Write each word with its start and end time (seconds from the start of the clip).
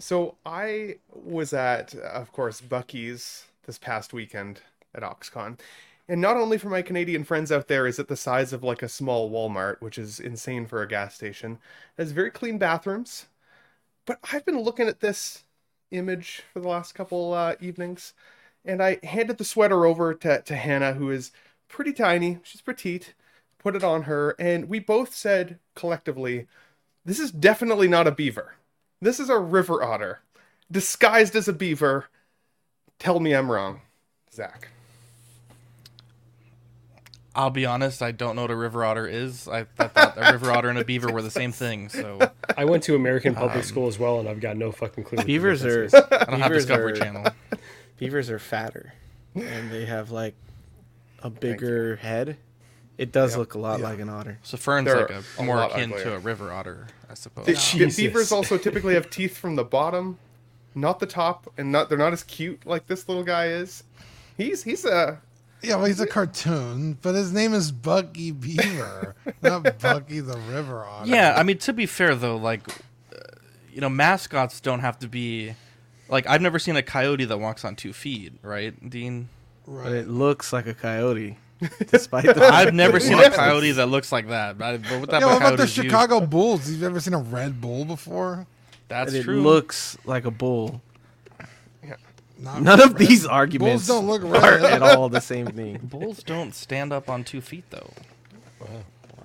So 0.00 0.36
I 0.46 0.96
was 1.12 1.52
at, 1.52 1.94
of 1.94 2.32
course, 2.32 2.60
Buc-ee's 2.62 3.44
this 3.66 3.78
past 3.78 4.12
weekend 4.12 4.62
at 4.94 5.02
Oxcon. 5.02 5.58
And 6.08 6.20
not 6.20 6.36
only 6.36 6.58
for 6.58 6.70
my 6.70 6.82
Canadian 6.82 7.22
friends 7.22 7.52
out 7.52 7.68
there 7.68 7.86
is 7.86 7.98
it 7.98 8.08
the 8.08 8.16
size 8.16 8.52
of 8.52 8.64
like 8.64 8.82
a 8.82 8.88
small 8.88 9.30
Walmart, 9.30 9.80
which 9.80 9.98
is 9.98 10.18
insane 10.18 10.66
for 10.66 10.82
a 10.82 10.88
gas 10.88 11.14
station. 11.14 11.58
It 11.96 12.02
has 12.02 12.12
very 12.12 12.30
clean 12.30 12.58
bathrooms. 12.58 13.26
But 14.06 14.18
I've 14.32 14.44
been 14.44 14.60
looking 14.60 14.88
at 14.88 15.00
this 15.00 15.44
image 15.90 16.42
for 16.52 16.60
the 16.60 16.68
last 16.68 16.94
couple 16.94 17.34
uh, 17.34 17.54
evenings, 17.60 18.14
and 18.64 18.82
I 18.82 18.98
handed 19.04 19.38
the 19.38 19.44
sweater 19.44 19.84
over 19.84 20.14
to, 20.14 20.40
to 20.42 20.56
Hannah, 20.56 20.94
who 20.94 21.10
is 21.10 21.30
pretty 21.68 21.92
tiny. 21.92 22.38
She's 22.42 22.62
petite. 22.62 23.14
Put 23.58 23.76
it 23.76 23.84
on 23.84 24.04
her, 24.04 24.34
and 24.38 24.68
we 24.68 24.78
both 24.78 25.14
said 25.14 25.58
collectively, 25.76 26.46
this 27.04 27.20
is 27.20 27.30
definitely 27.30 27.88
not 27.88 28.06
a 28.06 28.10
beaver. 28.10 28.54
This 29.00 29.18
is 29.18 29.30
a 29.30 29.38
river 29.38 29.82
otter, 29.82 30.20
disguised 30.70 31.34
as 31.34 31.48
a 31.48 31.52
beaver. 31.52 32.06
Tell 32.98 33.18
me 33.20 33.32
I'm 33.34 33.50
wrong, 33.50 33.80
Zach. 34.32 34.68
I'll 37.34 37.50
be 37.50 37.64
honest, 37.64 38.02
I 38.02 38.10
don't 38.12 38.36
know 38.36 38.42
what 38.42 38.50
a 38.50 38.56
river 38.56 38.84
otter 38.84 39.06
is. 39.06 39.46
I, 39.48 39.60
I 39.78 39.86
thought 39.88 40.14
a 40.18 40.32
river 40.32 40.50
otter 40.50 40.68
and 40.68 40.78
a 40.78 40.84
beaver 40.84 41.10
were 41.12 41.22
the 41.22 41.30
same 41.30 41.52
thing. 41.52 41.88
So 41.88 42.18
I 42.56 42.64
went 42.64 42.82
to 42.84 42.94
American 42.96 43.34
public 43.34 43.56
um, 43.58 43.62
school 43.62 43.86
as 43.86 43.98
well, 43.98 44.18
and 44.20 44.28
I've 44.28 44.40
got 44.40 44.56
no 44.56 44.72
fucking 44.72 45.04
clue. 45.04 45.16
what 45.16 45.26
the 45.26 45.32
Beavers 45.32 45.64
are 45.64 45.84
is. 45.84 45.94
I 45.94 46.00
don't 46.00 46.40
have 46.40 46.50
Beavers 46.50 46.66
Discovery 46.66 46.92
are- 46.92 46.96
Channel. 46.96 47.26
beavers 47.98 48.28
are 48.30 48.38
fatter, 48.38 48.92
and 49.34 49.70
they 49.70 49.86
have 49.86 50.10
like 50.10 50.34
a 51.22 51.30
bigger 51.30 51.96
head. 51.96 52.36
It 53.00 53.12
does 53.12 53.34
look 53.36 53.54
a 53.54 53.58
lot 53.58 53.80
Yeah. 53.80 53.86
like 53.88 53.98
an 53.98 54.10
otter. 54.10 54.38
So 54.42 54.56
fern's 54.58 54.84
They're 54.86 55.00
like 55.00 55.10
a, 55.10 55.22
a 55.38 55.42
more 55.42 55.56
lot 55.56 55.70
akin 55.72 55.88
to 55.90 55.96
uglier. 55.96 56.16
a 56.16 56.18
river 56.18 56.52
otter, 56.52 56.86
I 57.10 57.14
suppose. 57.14 57.46
The, 57.46 57.52
the 57.52 57.58
Jesus. 57.58 57.96
beavers 57.96 58.30
also 58.30 58.58
typically 58.66 58.92
have 58.94 59.08
teeth 59.08 59.38
from 59.38 59.56
the 59.56 59.64
bottom, 59.64 60.18
not 60.74 61.00
the 61.00 61.06
top, 61.06 61.50
and 61.56 61.72
not 61.72 61.88
they're 61.88 61.96
not 61.96 62.12
as 62.12 62.22
cute 62.24 62.66
like 62.66 62.86
this 62.88 63.08
little 63.08 63.24
guy 63.24 63.46
is. 63.46 63.84
He's 64.36 64.62
he's 64.64 64.84
a 64.84 65.18
Yeah, 65.62 65.76
well, 65.76 65.86
he's 65.86 66.00
a 66.00 66.06
cartoon, 66.06 66.98
but 67.00 67.14
his 67.14 67.32
name 67.32 67.54
is 67.54 67.72
Buc-ee 67.72 68.32
Beaver, 68.32 69.14
not 69.42 69.62
Buc-ee 69.64 70.20
the 70.20 70.36
River 70.52 70.84
Otter. 70.84 71.08
Yeah, 71.10 71.34
I 71.36 71.42
mean 71.42 71.56
to 71.58 71.72
be 71.72 71.86
fair 71.86 72.14
though, 72.14 72.36
like 72.36 72.68
uh, 72.68 73.18
you 73.72 73.80
know, 73.80 73.88
mascots 73.88 74.60
don't 74.60 74.80
have 74.80 74.98
to 74.98 75.08
be 75.08 75.54
like 76.10 76.26
I've 76.26 76.42
never 76.42 76.58
seen 76.58 76.76
a 76.76 76.82
coyote 76.82 77.24
that 77.24 77.38
walks 77.38 77.64
on 77.64 77.76
two 77.76 77.94
feet, 77.94 78.34
right, 78.42 78.74
Dean? 78.90 79.30
But 79.66 79.72
right. 79.72 79.92
it 79.92 80.08
looks 80.08 80.52
like 80.52 80.66
a 80.66 80.74
coyote, 80.74 81.38
despite 81.88 82.24
the 82.24 82.44
I've 82.44 82.74
never 82.74 82.98
seen 83.00 83.18
a 83.18 83.30
coyote 83.30 83.72
that 83.72 83.86
looks 83.86 84.10
like 84.12 84.28
that. 84.28 84.56
But, 84.58 84.82
but 84.82 85.00
what 85.00 85.10
type 85.10 85.20
Yeah, 85.20 85.26
what 85.26 85.36
about 85.36 85.50
the 85.52 85.56
coyotes 85.58 85.76
use- 85.76 85.84
Chicago 85.86 86.20
Bulls? 86.26 86.68
Have 86.70 86.82
ever 86.82 87.00
seen 87.00 87.14
a 87.14 87.18
red 87.18 87.60
bull 87.60 87.84
before? 87.84 88.46
That's 88.88 89.12
and 89.12 89.20
it 89.20 89.24
true. 89.24 89.42
looks 89.42 89.96
like 90.04 90.24
a 90.24 90.30
bull. 90.30 90.80
Not 92.42 92.62
None 92.62 92.80
of 92.80 92.88
red. 92.94 92.98
these 92.98 93.26
arguments 93.26 93.86
Bulls 93.86 94.00
don't 94.00 94.06
look 94.08 94.22
are 94.24 94.58
red. 94.58 94.64
at 94.64 94.82
all 94.82 95.10
the 95.10 95.20
same 95.20 95.46
thing. 95.48 95.78
Bulls 95.82 96.22
don't 96.22 96.54
stand 96.54 96.90
up 96.90 97.10
on 97.10 97.22
two 97.22 97.42
feet 97.42 97.64
thow. 97.68 97.90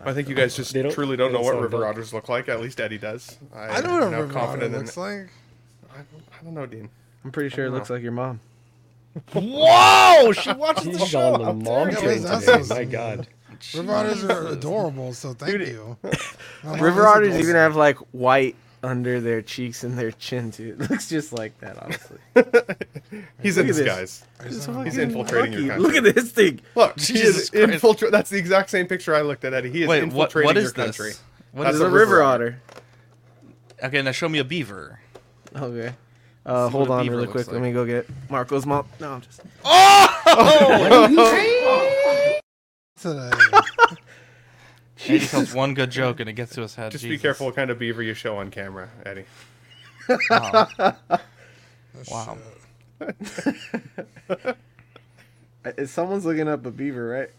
I 0.04 0.14
think 0.14 0.28
you 0.28 0.36
guys 0.36 0.56
just 0.56 0.74
don't- 0.74 0.92
truly 0.92 1.16
don't 1.16 1.32
know 1.32 1.40
what 1.42 1.56
river 1.56 1.70
bug. 1.80 1.84
otters 1.84 2.14
look 2.14 2.28
like. 2.28 2.50
At 2.50 2.60
least 2.60 2.80
Eddie 2.82 2.98
does. 2.98 3.38
I 3.56 3.80
know 3.82 3.94
what 3.94 4.04
a 4.04 4.06
am 4.08 4.12
now 4.12 4.20
river 4.22 4.38
otter 4.38 4.46
confident 4.48 4.74
in 4.74 4.80
looks 4.82 4.98
it. 4.98 5.00
like. 5.00 5.30
I 5.94 5.98
don't, 5.98 6.24
I 6.40 6.44
don't 6.44 6.54
know, 6.54 6.66
Dean. 6.66 6.90
I'm 7.24 7.32
pretty 7.32 7.50
sure 7.50 7.66
it 7.66 7.72
looks 7.72 7.90
like 7.90 8.04
your 8.04 8.12
mom. 8.12 8.42
Whoa! 9.34 10.32
She 10.34 10.52
watches 10.54 10.84
the 10.86 10.98
He's 10.98 11.08
show. 11.08 11.34
on 11.34 11.40
the 11.40 11.46
How 11.46 11.54
mom 11.54 11.90
dare 11.90 11.92
you. 11.92 11.98
train 12.08 12.22
that's 12.24 12.46
today. 12.46 12.64
so 12.64 12.76
My. 12.76 12.84
God. 12.86 13.28
River 13.74 13.94
otters 13.94 14.24
are 14.26 14.48
adorable, 14.48 15.14
so 15.14 15.34
thank 15.34 15.60
you. 15.68 15.98
My 16.64 16.78
River 16.80 17.08
otters 17.08 17.38
even 17.40 17.56
have 17.56 17.76
like 17.76 17.98
white 18.12 18.56
under 18.84 19.20
their 19.22 19.42
cheeks 19.42 19.84
and 19.84 19.98
their 19.98 20.12
chin 20.12 20.52
too. 20.52 20.76
It 20.80 20.90
looks 20.92 21.10
just 21.10 21.32
like 21.34 21.58
that, 21.60 21.82
honestly. 21.82 22.18
He's 23.42 23.58
Look 23.58 23.66
in 23.66 23.70
at 23.72 23.76
this. 23.76 23.78
disguise. 23.78 24.24
It's 24.42 24.56
He's 24.56 24.66
fucking 24.66 25.00
infiltrating 25.00 25.54
your 25.54 25.62
lucky. 25.62 25.68
country. 25.70 25.80
Look 25.80 25.96
at 25.96 26.16
this 26.16 26.32
thing. 26.32 26.60
Look, 26.76 27.00
he 27.00 27.14
Jesus 27.14 27.38
is 27.38 27.50
Christ. 27.50 27.64
infiltrating. 27.74 28.12
That's 28.12 28.30
the 28.30 28.38
exact 28.38 28.70
same 28.70 28.88
picture 28.88 29.16
I 29.16 29.22
looked 29.22 29.46
at, 29.46 29.54
Eddie. 29.54 29.72
He 29.72 29.84
is 29.84 29.88
Wait, 29.88 30.00
what? 30.00 30.04
infiltrating 30.04 30.46
What 30.48 30.56
your 30.56 30.66
is 30.66 30.74
this? 30.74 30.86
country. 30.98 31.14
What 31.54 31.64
That's 31.64 31.76
is 31.76 31.82
It's 31.82 31.86
a 31.86 31.90
a 31.90 31.92
river 31.92 32.00
river 32.12 32.24
otter. 32.24 32.60
otter. 33.80 33.88
Okay, 33.88 34.02
now 34.02 34.12
show 34.12 34.30
me 34.30 34.40
a 34.40 34.44
beaver. 34.44 35.00
Okay. 35.56 35.94
Uh, 36.46 36.70
hold 36.70 36.90
on 36.92 37.08
really 37.08 37.22
looks 37.22 37.32
quick. 37.32 37.52
Let 37.52 37.62
me 37.62 37.72
go 37.72 37.86
get 37.86 38.06
Marco's 38.30 38.66
mom. 38.66 38.86
No, 39.00 39.14
I'm 39.14 39.22
just. 39.22 39.42
today. 42.98 43.32
Eddie 45.08 45.26
tells 45.26 45.54
one 45.54 45.74
good 45.74 45.92
joke 45.92 46.20
and 46.20 46.30
it 46.30 46.34
gets 46.34 46.54
to 46.56 46.62
his 46.62 46.76
head. 46.76 46.92
Just 46.92 47.04
be 47.04 47.18
careful 47.18 47.48
what 47.48 47.56
kind 47.56 47.70
of 47.70 47.80
beaver 47.80 48.02
you 48.02 48.14
show 48.14 48.38
on 48.38 48.52
camera, 48.52 48.90
Eddie. 49.06 49.26
Oh. 50.32 50.68
wow. 52.10 52.38
Uh, 55.66 55.84
Someone's 55.88 56.26
looking 56.26 56.48
up 56.48 56.64
a 56.68 56.70
beaver, 56.70 57.08
right? 57.08 57.30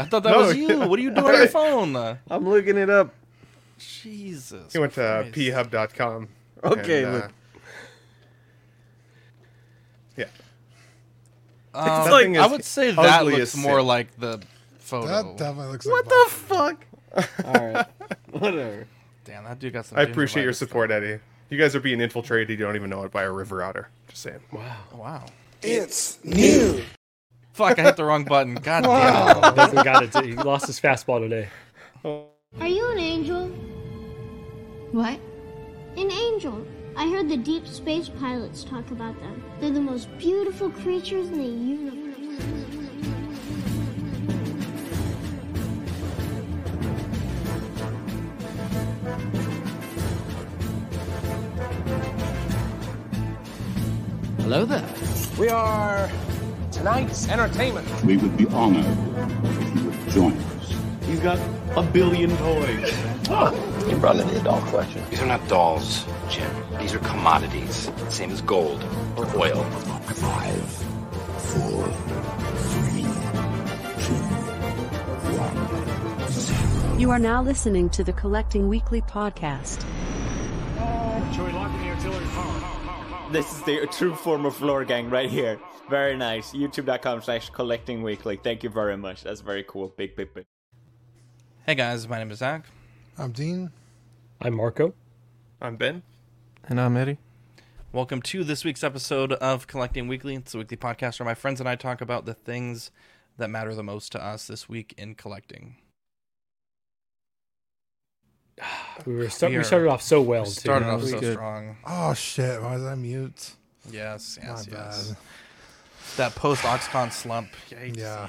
I 0.00 0.04
thought 0.04 0.24
that 0.24 0.24
No, 0.32 0.38
was 0.38 0.56
you. 0.56 0.80
What 0.80 0.98
are 0.98 1.02
you 1.02 1.10
doing 1.10 1.26
on 1.26 1.32
your 1.34 1.46
phone? 1.46 1.94
I'm 2.28 2.48
looking 2.48 2.76
it 2.76 2.90
up. 2.90 3.14
Jesus. 3.78 4.72
He 4.72 4.80
went 4.80 4.94
to 4.94 5.28
Christ. 5.32 5.70
phub.com. 5.70 6.26
Okay, 6.64 7.04
and, 7.04 7.12
uh, 7.12 7.16
look. 7.18 7.32
yeah. 10.16 10.24
Um, 11.76 12.10
like- 12.10 12.36
I 12.36 12.46
would 12.46 12.64
say 12.64 12.90
that 12.92 13.20
ugly 13.20 13.36
looks 13.36 13.54
as 13.54 13.60
more 13.62 13.78
sin. 13.80 13.86
like 13.86 14.16
the 14.18 14.42
photo. 14.78 15.06
That 15.06 15.36
definitely 15.36 15.72
looks 15.72 15.86
What 15.86 16.06
like 16.06 16.08
the 16.08 16.54
Buc-ee. 16.54 16.76
fuck? 17.18 17.44
All 17.46 17.66
right. 17.72 17.86
Whatever. 18.32 18.86
Damn, 19.24 19.44
that 19.44 19.58
dude 19.58 19.72
got 19.72 19.86
some. 19.86 19.98
I 19.98 20.02
appreciate 20.02 20.42
your 20.44 20.52
gingivitis. 20.52 20.56
support, 20.56 20.90
Eddie. 20.90 21.18
You 21.50 21.58
guys 21.58 21.74
are 21.76 21.80
being 21.80 22.00
infiltrated. 22.00 22.50
You 22.58 22.64
don't 22.64 22.76
even 22.76 22.90
know 22.90 23.02
it 23.04 23.12
by 23.12 23.22
a 23.22 23.30
river 23.30 23.62
otter. 23.62 23.88
Just 24.08 24.22
saying. 24.22 24.40
Wow. 24.52 24.76
Wow. 24.92 25.26
It's 25.62 26.18
new. 26.24 26.82
Fuck! 27.52 27.78
I 27.78 27.82
hit 27.84 27.96
the 27.96 28.04
wrong 28.04 28.24
button. 28.24 28.54
God 28.62 28.82
damn 28.84 29.38
it. 29.38 29.56
Doesn't 29.56 29.84
got 29.84 30.02
it. 30.02 30.24
He 30.24 30.34
lost 30.34 30.66
his 30.66 30.78
fastball 30.80 31.20
today. 31.20 31.48
Are 32.04 32.66
you 32.68 32.90
an 32.90 32.98
angel? 32.98 33.48
What? 34.92 35.18
An 35.96 36.10
angel. 36.12 36.66
I 36.98 37.10
heard 37.10 37.28
the 37.28 37.36
deep 37.36 37.66
space 37.66 38.08
pilots 38.08 38.64
talk 38.64 38.90
about 38.90 39.20
them. 39.20 39.44
They're 39.60 39.70
the 39.70 39.82
most 39.82 40.08
beautiful 40.16 40.70
creatures 40.70 41.28
in 41.28 41.36
the 41.36 41.44
universe. 41.44 42.06
Hello 54.40 54.64
there. 54.64 54.88
We 55.38 55.50
are 55.50 56.10
tonight's 56.72 57.28
entertainment. 57.28 57.86
We 58.04 58.16
would 58.16 58.38
be 58.38 58.46
honored 58.46 58.86
if 59.44 59.76
you 59.76 59.84
would 59.84 60.08
join 60.08 60.32
us. 60.32 60.74
He's 61.04 61.20
got 61.20 61.38
a 61.76 61.82
billion 61.82 62.34
toys. 62.38 62.90
Oh! 63.28 63.75
You 63.88 63.96
brought 63.98 64.16
in 64.16 64.26
the 64.26 64.40
adult 64.40 64.64
collection. 64.66 65.02
These 65.10 65.22
are 65.22 65.26
not 65.26 65.46
dolls, 65.48 66.04
Jim. 66.28 66.50
These 66.80 66.92
are 66.94 66.98
commodities. 66.98 67.88
Same 68.08 68.30
as 68.32 68.40
gold 68.42 68.82
or 69.16 69.26
oil. 69.36 69.62
Five, 69.62 70.68
four, 71.52 71.86
three, 72.66 73.02
two, 74.02 74.20
one, 75.38 76.28
zero. 76.30 76.98
You 76.98 77.10
are 77.12 77.20
now 77.20 77.42
listening 77.42 77.88
to 77.90 78.02
the 78.02 78.12
Collecting 78.12 78.68
Weekly 78.68 79.02
podcast. 79.02 79.84
This 83.30 83.52
is 83.52 83.62
the 83.62 83.86
true 83.92 84.14
form 84.14 84.46
of 84.46 84.56
floor 84.56 84.84
gang 84.84 85.10
right 85.10 85.30
here. 85.30 85.60
Very 85.88 86.16
nice. 86.16 86.52
YouTube.com 86.52 87.22
slash 87.22 87.50
collecting 87.50 88.02
weekly. 88.02 88.36
Thank 88.36 88.64
you 88.64 88.70
very 88.70 88.96
much. 88.96 89.22
That's 89.22 89.42
very 89.42 89.64
cool. 89.66 89.94
Big, 89.96 90.16
big, 90.16 90.34
big. 90.34 90.46
Hey 91.64 91.76
guys, 91.76 92.08
my 92.08 92.18
name 92.18 92.30
is 92.32 92.38
Zach. 92.38 92.66
I'm 93.18 93.32
Dean. 93.32 93.70
I'm 94.40 94.54
Marco. 94.54 94.94
I'm 95.60 95.76
Ben. 95.76 96.02
And 96.68 96.80
I'm 96.80 96.96
Eddie. 96.96 97.18
Welcome 97.92 98.20
to 98.22 98.44
this 98.44 98.64
week's 98.64 98.84
episode 98.84 99.32
of 99.34 99.66
Collecting 99.66 100.06
Weekly. 100.08 100.34
It's 100.34 100.54
a 100.54 100.58
weekly 100.58 100.76
podcast 100.76 101.18
where 101.18 101.24
my 101.26 101.34
friends 101.34 101.60
and 101.60 101.68
I 101.68 101.76
talk 101.76 102.00
about 102.00 102.26
the 102.26 102.34
things 102.34 102.90
that 103.38 103.48
matter 103.48 103.74
the 103.74 103.82
most 103.82 104.12
to 104.12 104.22
us 104.22 104.46
this 104.46 104.68
week 104.68 104.94
in 104.98 105.14
collecting. 105.14 105.76
We 109.04 109.14
were 109.14 109.28
start, 109.28 109.52
We 109.52 109.58
we 109.58 109.64
started 109.64 109.88
off 109.88 110.02
so 110.02 110.20
well. 110.22 110.42
We 110.42 110.48
too. 110.48 110.54
started 110.54 110.86
off 110.88 111.02
we 111.02 111.10
so 111.10 111.20
good. 111.20 111.34
strong. 111.34 111.76
Oh 111.86 112.14
shit! 112.14 112.60
Why 112.62 112.78
did 112.78 112.86
I 112.86 112.94
mute? 112.94 113.54
Yes, 113.90 114.38
My 114.42 114.48
yes, 114.48 114.68
yes. 114.70 115.08
bad. 115.08 115.16
That 116.16 116.34
post 116.34 116.62
Oxcon 116.62 117.12
slump. 117.12 117.50
I 117.70 117.74
hate 117.80 117.94
to 117.94 118.00
Yeah. 118.00 118.28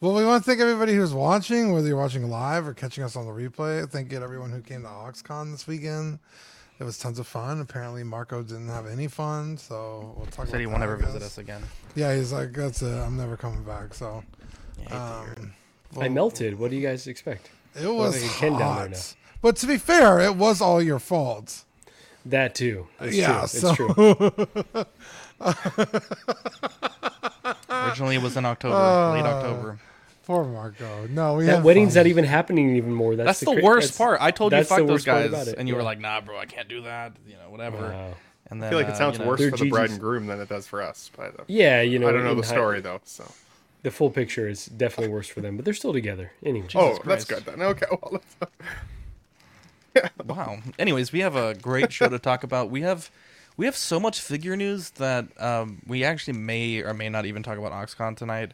See 0.00 0.06
it. 0.06 0.08
Well, 0.08 0.14
we 0.16 0.24
want 0.24 0.42
to 0.44 0.48
thank 0.50 0.60
everybody 0.60 0.94
who's 0.94 1.12
watching, 1.14 1.72
whether 1.72 1.86
you're 1.88 1.96
watching 1.98 2.28
live 2.30 2.66
or 2.66 2.74
catching 2.74 3.04
us 3.04 3.16
on 3.16 3.26
the 3.26 3.32
replay. 3.32 3.88
Thank 3.88 4.12
you 4.12 4.18
to 4.18 4.24
everyone 4.24 4.50
who 4.52 4.60
came 4.60 4.82
to 4.82 4.88
OxCon 4.88 5.52
this 5.52 5.66
weekend. 5.66 6.18
It 6.80 6.84
was 6.84 6.96
tons 6.98 7.18
of 7.18 7.26
fun. 7.26 7.60
Apparently, 7.60 8.04
Marco 8.04 8.42
didn't 8.42 8.68
have 8.68 8.86
any 8.86 9.08
fun, 9.08 9.56
so 9.58 10.14
we'll 10.16 10.26
talk. 10.26 10.46
Said 10.46 10.50
about 10.54 10.60
he 10.60 10.66
won't 10.66 10.82
ever 10.84 10.96
visit 10.96 11.22
us 11.22 11.36
again. 11.38 11.62
Yeah, 11.96 12.14
he's 12.14 12.32
like, 12.32 12.52
that's 12.52 12.82
it. 12.82 12.94
I'm 12.94 13.16
never 13.16 13.36
coming 13.36 13.64
back. 13.64 13.94
So, 13.94 14.22
I 14.78 14.80
hate 14.82 14.88
to 14.90 14.94
hear 14.94 15.32
it. 15.32 15.38
um, 15.40 15.52
I 16.00 16.08
melted. 16.08 16.56
What 16.56 16.70
do 16.70 16.76
you 16.76 16.82
guys 16.86 17.06
expect? 17.08 17.50
It 17.74 17.86
was 17.88 18.22
like 18.22 18.30
a 18.30 18.34
Ken 18.34 18.52
down 18.52 18.58
there 18.60 18.68
hot. 18.68 18.90
now. 18.90 18.98
But 19.42 19.56
to 19.56 19.66
be 19.66 19.76
fair, 19.76 20.20
it 20.20 20.36
was 20.36 20.60
all 20.60 20.80
your 20.80 20.98
fault. 21.00 21.64
That 22.24 22.54
too. 22.54 22.86
It's 23.00 23.16
yeah, 23.16 23.38
true. 23.40 23.48
so 23.48 23.68
It's 24.20 24.76
true. 24.76 24.86
Originally, 27.70 28.16
it 28.16 28.22
was 28.22 28.36
in 28.36 28.44
October, 28.44 28.74
late 28.74 29.24
Uh, 29.24 29.34
October. 29.36 29.80
Poor 30.28 30.44
Marco. 30.44 31.06
No, 31.08 31.34
we 31.36 31.46
that 31.46 31.56
had 31.56 31.64
wedding's 31.64 31.94
fun. 31.94 32.00
not 32.04 32.06
even 32.06 32.24
happening 32.24 32.68
anymore. 32.70 33.16
That's, 33.16 33.26
That's, 33.26 33.40
the, 33.40 33.54
cra- 33.54 33.62
worst 33.64 33.94
that's- 33.94 33.96
part. 33.98 34.20
I 34.20 34.30
told 34.30 34.52
you 34.52 34.62
fuck 34.62 34.86
those 34.86 35.02
guys, 35.04 35.48
and 35.48 35.66
you 35.66 35.74
were 35.74 35.82
like, 35.82 35.98
"Nah, 35.98 36.20
bro, 36.20 36.38
I 36.38 36.44
can't 36.44 36.68
do 36.68 36.82
that." 36.82 37.14
You 37.26 37.34
know, 37.36 37.48
whatever. 37.48 37.78
Wow. 37.78 38.14
And 38.50 38.62
I 38.62 38.68
feel 38.68 38.78
like 38.78 38.88
uh, 38.88 38.92
it 38.92 38.96
sounds 38.96 39.18
you 39.18 39.24
know, 39.24 39.30
worse 39.30 39.40
They're 39.40 39.50
for 39.50 39.56
the 39.56 39.70
bride 39.70 39.88
and 39.90 39.98
groom 39.98 40.26
than 40.26 40.38
it 40.40 40.48
does 40.50 40.66
for 40.66 40.82
us. 40.82 41.10
But 41.16 41.40
uh, 41.40 41.44
Yeah, 41.48 41.80
you 41.80 41.98
know. 41.98 42.08
I 42.08 42.12
don't 42.12 42.24
know 42.24 42.34
the 42.34 42.42
hi- 42.46 42.52
story 42.52 42.80
though. 42.82 43.00
So 43.04 43.24
The 43.82 43.90
full 43.90 44.10
picture 44.10 44.46
is 44.48 44.66
definitely 44.66 45.12
worse 45.14 45.28
for 45.28 45.40
them, 45.40 45.56
but 45.56 45.64
they're 45.64 45.72
still 45.72 45.94
together. 45.94 46.30
Anyway. 46.44 46.68
oh, 46.74 46.98
Christ. 46.98 47.04
that's 47.04 47.24
good 47.24 47.44
then. 47.46 47.62
Okay, 47.66 47.86
well, 47.90 48.10
let's, 48.12 48.36
Wow. 50.26 50.58
Anyways, 50.78 51.10
we 51.12 51.20
have 51.20 51.36
a 51.36 51.54
great 51.54 51.90
show 51.92 52.08
to 52.08 52.18
talk 52.18 52.44
about. 52.44 52.70
We 52.70 52.82
have 52.82 53.10
we 53.56 53.64
have 53.66 53.76
so 53.76 53.98
much 53.98 54.20
figure 54.20 54.56
news 54.56 54.90
that 54.90 55.26
um, 55.42 55.80
we 55.86 56.04
actually 56.04 56.38
may 56.38 56.82
or 56.82 56.92
may 56.94 57.08
not 57.08 57.24
even 57.26 57.42
talk 57.42 57.58
about 57.58 57.72
OxCon 57.72 58.16
tonight. 58.16 58.52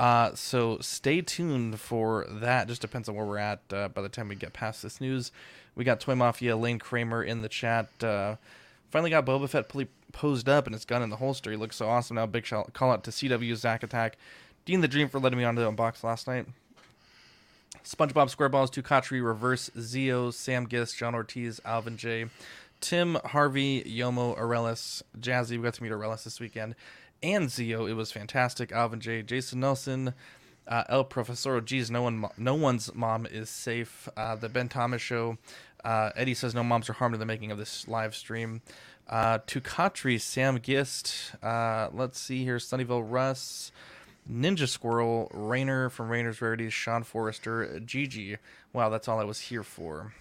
Uh, 0.00 0.34
so 0.34 0.78
stay 0.80 1.20
tuned 1.20 1.78
for 1.78 2.24
that. 2.26 2.66
Just 2.66 2.80
depends 2.80 3.06
on 3.06 3.14
where 3.14 3.26
we're 3.26 3.36
at 3.36 3.60
uh, 3.70 3.88
by 3.88 4.00
the 4.00 4.08
time 4.08 4.28
we 4.28 4.34
get 4.34 4.54
past 4.54 4.82
this 4.82 4.98
news. 4.98 5.30
We 5.76 5.84
got 5.84 6.00
Toy 6.00 6.14
Mafia 6.14 6.56
Lane 6.56 6.78
Kramer 6.78 7.22
in 7.22 7.42
the 7.42 7.50
chat. 7.50 7.90
Uh, 8.02 8.36
finally 8.90 9.10
got 9.10 9.26
Boba 9.26 9.46
Fett 9.46 9.70
posed 10.12 10.48
up 10.48 10.66
and 10.66 10.74
his 10.74 10.86
gun 10.86 11.02
in 11.02 11.10
the 11.10 11.16
holster. 11.16 11.50
He 11.50 11.56
looks 11.58 11.76
so 11.76 11.86
awesome 11.86 12.14
now. 12.14 12.24
Big 12.24 12.46
shout, 12.46 12.72
call 12.72 12.90
out 12.90 13.04
to 13.04 13.10
CW 13.10 13.54
Zack 13.56 13.82
Attack. 13.82 14.16
Dean 14.64 14.80
the 14.80 14.88
Dream 14.88 15.06
for 15.06 15.20
letting 15.20 15.38
me 15.38 15.44
on 15.44 15.54
to 15.56 15.70
unbox 15.70 16.02
last 16.02 16.26
night. 16.26 16.46
SpongeBob 17.84 18.34
SquareBalls, 18.34 18.72
Tukatri, 18.72 19.22
Reverse, 19.22 19.70
Zio, 19.78 20.30
Sam 20.30 20.66
Gist, 20.66 20.96
John 20.96 21.14
Ortiz, 21.14 21.60
Alvin 21.66 21.98
J, 21.98 22.24
Tim, 22.80 23.18
Harvey, 23.26 23.82
Yomo, 23.82 24.38
Arelis, 24.38 25.02
Jazzy. 25.18 25.58
We 25.58 25.58
got 25.58 25.74
to 25.74 25.82
meet 25.82 25.92
Arelis 25.92 26.24
this 26.24 26.40
weekend. 26.40 26.74
And 27.22 27.50
Zio. 27.50 27.86
It 27.86 27.94
was 27.94 28.12
fantastic. 28.12 28.72
Alvin 28.72 29.00
J, 29.00 29.22
Jason 29.22 29.60
Nelson, 29.60 30.14
uh, 30.66 30.84
El 30.88 31.04
Profesor. 31.04 31.60
Geez, 31.60 31.90
no 31.90 32.02
one, 32.02 32.24
no 32.36 32.54
one's 32.54 32.94
mom 32.94 33.26
is 33.26 33.50
safe. 33.50 34.08
Uh, 34.16 34.36
the 34.36 34.48
Ben 34.48 34.68
Thomas 34.68 35.02
Show. 35.02 35.38
Uh, 35.84 36.10
Eddie 36.16 36.34
says 36.34 36.54
no 36.54 36.62
moms 36.62 36.88
are 36.88 36.94
harmed 36.94 37.14
in 37.14 37.20
the 37.20 37.26
making 37.26 37.50
of 37.50 37.58
this 37.58 37.88
live 37.88 38.14
stream. 38.14 38.60
Uh, 39.08 39.38
Tukatri, 39.46 40.20
Sam 40.20 40.60
Gist. 40.60 41.32
Uh, 41.42 41.88
let's 41.92 42.18
see 42.18 42.44
here. 42.44 42.58
Sunnyville 42.58 43.04
Russ. 43.06 43.72
Ninja 44.30 44.68
Squirrel, 44.68 45.28
Rainer 45.32 45.90
from 45.90 46.08
Rainer's 46.08 46.40
Rarities, 46.40 46.72
Sean 46.72 47.02
Forrester, 47.02 47.80
Gigi. 47.80 48.36
Wow, 48.72 48.88
that's 48.88 49.08
all 49.08 49.18
I 49.18 49.24
was 49.24 49.40
here 49.40 49.64
for. 49.64 50.12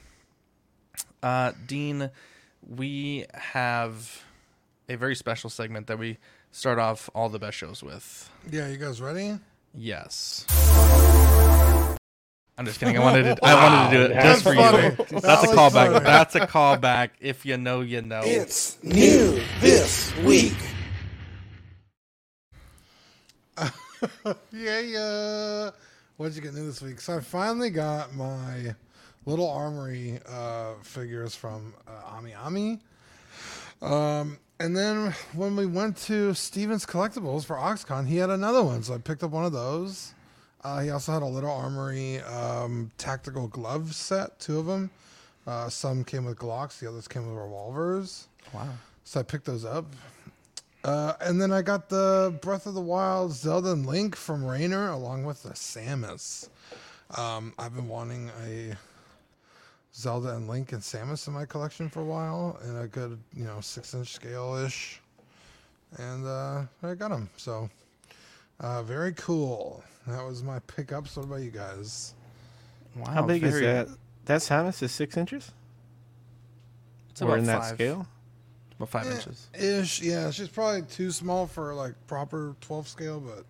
Uh, 1.21 1.51
Dean, 1.67 2.09
we 2.67 3.25
have 3.33 4.23
a 4.87 4.95
very 4.95 5.15
special 5.15 5.49
segment 5.49 5.87
that 5.87 5.99
we 5.99 6.17
start 6.51 6.79
off 6.79 7.09
all 7.13 7.29
the 7.29 7.39
best 7.39 7.57
shows 7.57 7.83
with. 7.83 8.29
Yeah, 8.51 8.67
you 8.67 8.77
guys 8.77 9.01
ready? 9.01 9.37
Yes. 9.75 10.45
I'm 12.57 12.65
just 12.65 12.79
kidding. 12.79 12.97
I 12.97 12.99
wanted 13.01 13.23
to. 13.23 13.45
I 13.45 13.53
wanted 13.53 13.89
to 13.91 13.97
do 13.97 14.03
it 14.05 14.15
That's 14.15 14.41
just 14.41 14.43
for 14.43 14.53
funny. 14.53 14.83
you. 14.83 14.91
That 14.91 15.21
That's 15.21 15.43
a 15.43 15.47
callback. 15.55 15.71
funny. 15.93 15.99
That's 16.05 16.35
a 16.35 16.39
callback. 16.47 17.09
If 17.21 17.45
you 17.45 17.55
know, 17.57 17.81
you 17.81 18.01
know. 18.01 18.21
It's 18.25 18.83
new 18.83 19.41
this 19.61 20.13
week. 20.17 20.57
yeah, 24.51 24.79
yeah. 24.79 25.69
What'd 26.17 26.35
you 26.35 26.41
get 26.41 26.53
new 26.53 26.65
this 26.65 26.81
week? 26.81 26.99
So 26.99 27.17
I 27.17 27.19
finally 27.21 27.69
got 27.69 28.13
my 28.13 28.75
little 29.25 29.49
armory 29.49 30.19
uh, 30.27 30.73
figures 30.81 31.35
from 31.35 31.73
uh, 31.87 31.91
AmiAmi. 32.17 32.79
Um, 33.81 34.37
and 34.59 34.75
then 34.75 35.13
when 35.33 35.55
we 35.55 35.65
went 35.65 35.97
to 35.97 36.33
Stevens 36.33 36.85
Collectibles 36.85 37.45
for 37.45 37.55
OxCon, 37.55 38.07
he 38.07 38.17
had 38.17 38.29
another 38.29 38.61
one, 38.61 38.83
so 38.83 38.93
I 38.93 38.97
picked 38.97 39.23
up 39.23 39.31
one 39.31 39.45
of 39.45 39.53
those. 39.53 40.13
Uh, 40.63 40.81
he 40.81 40.89
also 40.89 41.13
had 41.13 41.21
a 41.21 41.25
little 41.25 41.51
armory 41.51 42.19
um, 42.21 42.91
tactical 42.97 43.47
glove 43.47 43.95
set, 43.95 44.37
two 44.39 44.59
of 44.59 44.65
them. 44.65 44.89
Uh, 45.47 45.69
some 45.69 46.03
came 46.03 46.25
with 46.25 46.37
Glocks, 46.37 46.79
the 46.79 46.87
others 46.87 47.07
came 47.07 47.25
with 47.25 47.37
revolvers. 47.37 48.27
Wow. 48.53 48.67
So 49.05 49.21
I 49.21 49.23
picked 49.23 49.45
those 49.45 49.63
up. 49.63 49.85
Uh, 50.83 51.13
and 51.21 51.41
then 51.41 51.51
I 51.51 51.61
got 51.61 51.89
the 51.89 52.37
Breath 52.41 52.65
of 52.65 52.73
the 52.73 52.81
Wild 52.81 53.31
Zelda 53.33 53.71
and 53.71 53.85
Link 53.85 54.15
from 54.15 54.45
Rainer 54.45 54.89
along 54.89 55.23
with 55.25 55.43
the 55.43 55.49
Samus. 55.49 56.49
Um, 57.17 57.53
I've 57.57 57.75
been 57.75 57.87
wanting 57.87 58.29
a 58.45 58.75
Zelda 59.99 60.35
and 60.35 60.47
Link 60.47 60.71
and 60.71 60.81
Samus 60.81 61.27
in 61.27 61.33
my 61.33 61.45
collection 61.45 61.89
for 61.89 61.99
a 61.99 62.05
while 62.05 62.57
in 62.65 62.77
a 62.77 62.87
good, 62.87 63.19
you 63.35 63.43
know, 63.43 63.59
six 63.59 63.93
inch 63.93 64.13
scale 64.13 64.55
ish. 64.65 65.01
And 65.97 66.25
uh, 66.25 66.61
I 66.83 66.93
got 66.95 67.09
them. 67.09 67.29
So 67.35 67.69
uh, 68.61 68.81
very 68.83 69.11
cool. 69.13 69.83
That 70.07 70.23
was 70.25 70.41
my 70.41 70.59
pickups. 70.59 71.17
What 71.17 71.25
about 71.25 71.41
you 71.41 71.51
guys? 71.51 72.13
Wow. 72.95 73.11
How 73.11 73.21
big 73.23 73.43
is 73.43 73.59
that? 73.59 73.89
That 74.25 74.39
Samus 74.39 74.81
is 74.81 74.91
six 74.93 75.17
inches. 75.17 75.51
It's 77.09 77.21
or 77.21 77.25
about 77.25 77.39
in 77.39 77.45
that 77.45 77.59
five. 77.61 77.73
scale. 77.75 78.07
About 78.77 78.89
five 78.89 79.07
Eh, 79.07 79.15
inches. 79.15 79.47
Ish. 79.53 80.01
Yeah, 80.01 80.31
she's 80.31 80.47
probably 80.47 80.83
too 80.83 81.11
small 81.11 81.45
for 81.45 81.73
like 81.73 81.93
proper 82.07 82.55
12 82.61 82.87
scale, 82.87 83.19
but 83.19 83.43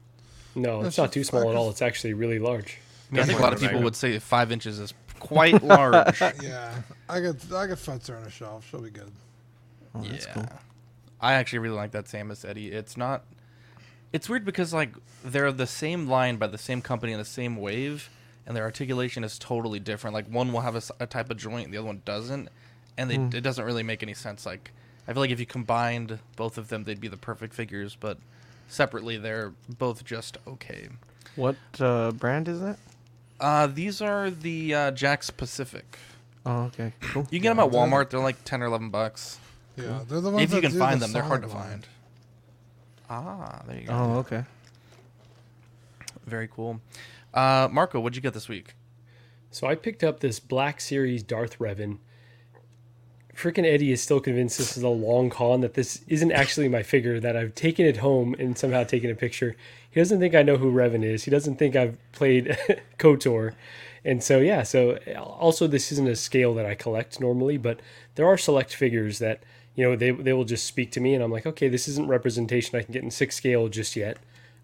No, 0.56 0.82
it's 0.82 0.98
not 0.98 1.12
too 1.14 1.24
small 1.24 1.48
at 1.50 1.56
all. 1.56 1.70
It's 1.70 1.84
actually 1.84 2.14
really 2.16 2.40
large. 2.40 2.80
I, 3.14 3.20
I 3.20 3.24
think 3.24 3.40
a 3.40 3.42
lot 3.44 3.54
of 3.54 3.60
people 3.60 3.82
would 3.84 3.96
say 3.96 4.18
five 4.18 4.52
inches 4.52 4.80
is 4.80 4.94
quite 5.20 5.62
large. 5.64 6.22
yeah, 6.42 6.74
I 7.08 7.20
could 7.20 7.38
I 7.54 7.68
could 7.68 7.78
futz 7.78 8.08
her 8.08 8.16
on 8.18 8.24
a 8.24 8.30
shelf. 8.30 8.68
She'll 8.70 8.82
be 8.82 8.90
good. 8.90 9.12
Oh, 9.96 10.02
that's 10.02 10.26
yeah. 10.26 10.34
cool. 10.34 10.46
I 11.22 11.34
actually 11.34 11.60
really 11.60 11.76
like 11.76 11.92
that 11.92 12.06
Samus 12.06 12.48
Eddie. 12.48 12.72
It's 12.72 12.96
not. 12.96 13.24
It's 14.14 14.30
weird 14.30 14.46
because 14.46 14.74
like 14.74 14.94
they're 15.24 15.52
the 15.52 15.68
same 15.68 16.08
line 16.08 16.38
by 16.38 16.48
the 16.48 16.58
same 16.58 16.82
company 16.82 17.12
in 17.12 17.20
the 17.20 17.26
same 17.26 17.58
wave, 17.58 18.10
and 18.48 18.56
their 18.56 18.64
articulation 18.64 19.24
is 19.24 19.38
totally 19.38 19.80
different. 19.80 20.14
Like 20.14 20.28
one 20.28 20.52
will 20.54 20.62
have 20.62 20.76
a 21.00 21.06
type 21.08 21.30
of 21.30 21.38
joint, 21.38 21.72
the 21.72 21.78
other 21.78 21.88
one 21.88 22.02
doesn't, 22.06 22.50
and 22.98 23.10
they, 23.10 23.16
Hmm. 23.18 23.30
it 23.34 23.42
doesn't 23.42 23.66
really 23.66 23.84
make 23.84 24.02
any 24.02 24.14
sense. 24.14 24.46
Like 24.46 24.72
I 25.08 25.14
feel 25.14 25.22
like 25.22 25.32
if 25.32 25.40
you 25.40 25.46
combined 25.46 26.20
both 26.36 26.58
of 26.58 26.70
them, 26.70 26.84
they'd 26.86 27.02
be 27.02 27.08
the 27.08 27.18
perfect 27.18 27.54
figures, 27.54 27.96
but 28.00 28.18
separately 28.68 29.18
they're 29.18 29.54
both 29.78 30.06
just 30.06 30.38
okay. 30.48 30.88
What 31.36 31.56
uh, 31.80 32.12
brand 32.12 32.48
is 32.48 32.62
that? 32.62 32.80
Uh, 33.40 33.68
these 33.68 34.02
are 34.02 34.30
the 34.30 34.74
uh, 34.74 34.92
Jakks 34.92 35.36
Pacific. 35.36 35.98
Oh, 36.46 36.64
okay, 36.64 36.94
cool. 37.00 37.24
You 37.32 37.40
can 37.40 37.44
get 37.44 37.50
them 37.56 37.60
at 37.60 37.72
Walmart. 37.72 38.10
They're 38.10 38.20
like 38.20 38.44
ten 38.44 38.62
or 38.62 38.66
eleven 38.66 38.90
bucks. 38.90 39.40
Yeah, 39.78 40.02
they're 40.08 40.20
the 40.22 40.30
ones 40.32 40.44
If 40.44 40.50
you 40.50 40.56
that 40.56 40.62
can 40.62 40.72
do 40.74 40.80
find 40.80 41.00
the 41.02 41.06
them, 41.06 41.14
they're 41.14 41.24
hard 41.24 41.44
to 41.44 41.50
Sonic 41.50 41.64
line. 41.64 41.70
find. 41.72 41.88
Ah, 43.10 43.62
there 43.68 43.80
you 43.80 43.88
go. 43.88 43.94
Oh, 43.94 44.18
okay. 44.20 44.44
Very 46.26 46.48
cool. 46.48 46.82
Uh, 47.34 47.68
Marco, 47.72 48.00
what'd 48.00 48.16
you 48.16 48.22
get 48.22 48.34
this 48.34 48.50
week? 48.50 48.74
So 49.52 49.68
I 49.68 49.76
picked 49.76 50.04
up 50.04 50.20
this 50.20 50.40
Black 50.40 50.80
Series 50.82 51.24
Darth 51.24 51.58
Revan. 51.60 51.98
Freaking 53.36 53.66
Eddie 53.66 53.92
is 53.92 54.02
still 54.02 54.20
convinced 54.20 54.58
this 54.58 54.76
is 54.76 54.84
a 54.84 54.90
long 54.90 55.30
con, 55.30 55.62
that 55.62 55.74
this 55.74 56.04
isn't 56.08 56.32
actually 56.32 56.68
my 56.68 56.84
figure, 56.84 57.20
that 57.20 57.36
I've 57.38 57.56
taken 57.56 57.86
it 57.86 57.98
home 57.98 58.36
and 58.38 58.58
somehow 58.58 58.84
taken 58.84 59.10
a 59.10 59.16
picture. 59.16 59.56
He 59.92 60.00
doesn't 60.00 60.20
think 60.20 60.36
I 60.36 60.44
know 60.44 60.58
who 60.58 60.72
Revan 60.72 61.04
is. 61.04 61.24
He 61.24 61.32
doesn't 61.32 61.56
think 61.56 61.76
I've 61.76 61.98
played 62.12 62.58
KOTOR. 63.00 63.54
And 64.06 64.24
so, 64.24 64.40
yeah, 64.40 64.64
so 64.64 64.98
also 65.18 65.68
this 65.68 65.92
isn't 65.92 66.08
a 66.08 66.16
scale 66.16 66.54
that 66.56 66.66
I 66.66 66.76
collect 66.76 67.20
normally, 67.20 67.58
but 67.58 67.82
there 68.16 68.26
are 68.26 68.38
select 68.38 68.74
figures 68.74 69.20
that, 69.20 69.44
you 69.76 69.84
know, 69.84 69.96
they, 69.96 70.12
they 70.12 70.34
will 70.34 70.46
just 70.46 70.66
speak 70.66 70.92
to 70.92 71.02
me 71.02 71.14
and 71.16 71.24
I'm 71.24 71.32
like, 71.32 71.46
okay, 71.46 71.68
this 71.68 71.88
isn't 71.88 72.08
representation 72.08 72.78
I 72.78 72.84
can 72.84 72.94
get 72.94 73.04
in 73.04 73.12
six 73.12 73.36
scale 73.36 73.68
just 73.68 73.96
yet. 73.96 74.18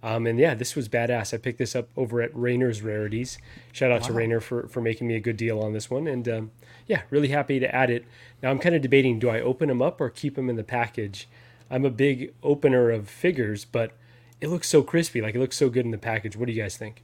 Um, 0.03 0.27
and 0.27 0.37
yeah, 0.37 0.53
this 0.53 0.75
was 0.75 0.87
badass. 0.87 1.33
I 1.33 1.37
picked 1.37 1.57
this 1.57 1.75
up 1.75 1.89
over 1.97 2.21
at 2.21 2.29
Rainer's 2.35 2.83
Rarities. 2.83 3.39
Shout 3.71 3.91
out 3.91 4.03
to 4.03 4.13
Rainer 4.13 4.39
for, 4.39 4.67
for 4.67 4.79
making 4.79 5.07
me 5.07 5.15
a 5.15 5.19
good 5.19 5.35
deal 5.35 5.59
on 5.59 5.73
this 5.73 5.89
one. 5.89 6.05
And 6.07 6.29
um, 6.29 6.51
yeah, 6.85 7.01
really 7.09 7.29
happy 7.29 7.59
to 7.59 7.75
add 7.75 7.89
it. 7.89 8.05
Now 8.43 8.51
I'm 8.51 8.59
kind 8.59 8.75
of 8.75 8.83
debating 8.83 9.17
do 9.17 9.29
I 9.29 9.41
open 9.41 9.67
them 9.67 9.81
up 9.81 9.99
or 9.99 10.11
keep 10.11 10.35
them 10.35 10.49
in 10.49 10.57
the 10.57 10.63
package? 10.63 11.27
I'm 11.71 11.85
a 11.85 11.89
big 11.89 12.33
opener 12.43 12.91
of 12.91 13.09
figures, 13.09 13.65
but 13.65 13.93
it 14.41 14.47
looks 14.49 14.67
so 14.67 14.83
crispy. 14.83 15.21
Like 15.21 15.35
it 15.35 15.39
looks 15.39 15.57
so 15.57 15.69
good 15.69 15.85
in 15.85 15.91
the 15.91 15.97
package. 15.97 16.35
What 16.35 16.47
do 16.47 16.53
you 16.53 16.61
guys 16.61 16.77
think? 16.77 17.03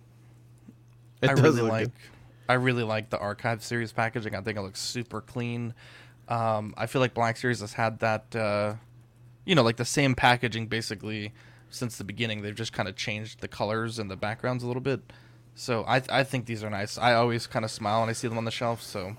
It 1.21 1.29
I 1.29 1.33
really 1.33 1.61
like. 1.61 1.83
good. 1.85 1.91
I 2.49 2.53
really 2.55 2.83
like 2.83 3.09
the 3.09 3.19
archive 3.19 3.63
series 3.63 3.91
packaging. 3.93 4.35
I 4.35 4.41
think 4.41 4.57
it 4.57 4.61
looks 4.61 4.81
super 4.81 5.21
clean. 5.21 5.73
Um, 6.27 6.73
I 6.77 6.85
feel 6.85 6.99
like 7.01 7.13
Black 7.13 7.37
Series 7.37 7.61
has 7.61 7.73
had 7.73 7.99
that, 7.99 8.35
uh, 8.35 8.75
you 9.45 9.55
know, 9.55 9.63
like 9.63 9.77
the 9.77 9.85
same 9.85 10.15
packaging 10.15 10.67
basically 10.67 11.31
since 11.69 11.97
the 11.97 12.03
beginning. 12.03 12.41
They've 12.41 12.55
just 12.55 12.73
kind 12.73 12.89
of 12.89 12.95
changed 12.95 13.39
the 13.41 13.47
colors 13.47 13.99
and 13.99 14.09
the 14.11 14.15
backgrounds 14.17 14.63
a 14.63 14.67
little 14.67 14.81
bit. 14.81 15.01
So 15.55 15.83
I 15.83 16.01
I 16.09 16.23
think 16.23 16.45
these 16.45 16.63
are 16.63 16.69
nice. 16.69 16.97
I 16.97 17.13
always 17.13 17.47
kind 17.47 17.63
of 17.65 17.71
smile 17.71 18.01
when 18.01 18.09
I 18.09 18.13
see 18.13 18.27
them 18.27 18.37
on 18.37 18.45
the 18.45 18.51
shelf. 18.51 18.81
So 18.81 19.15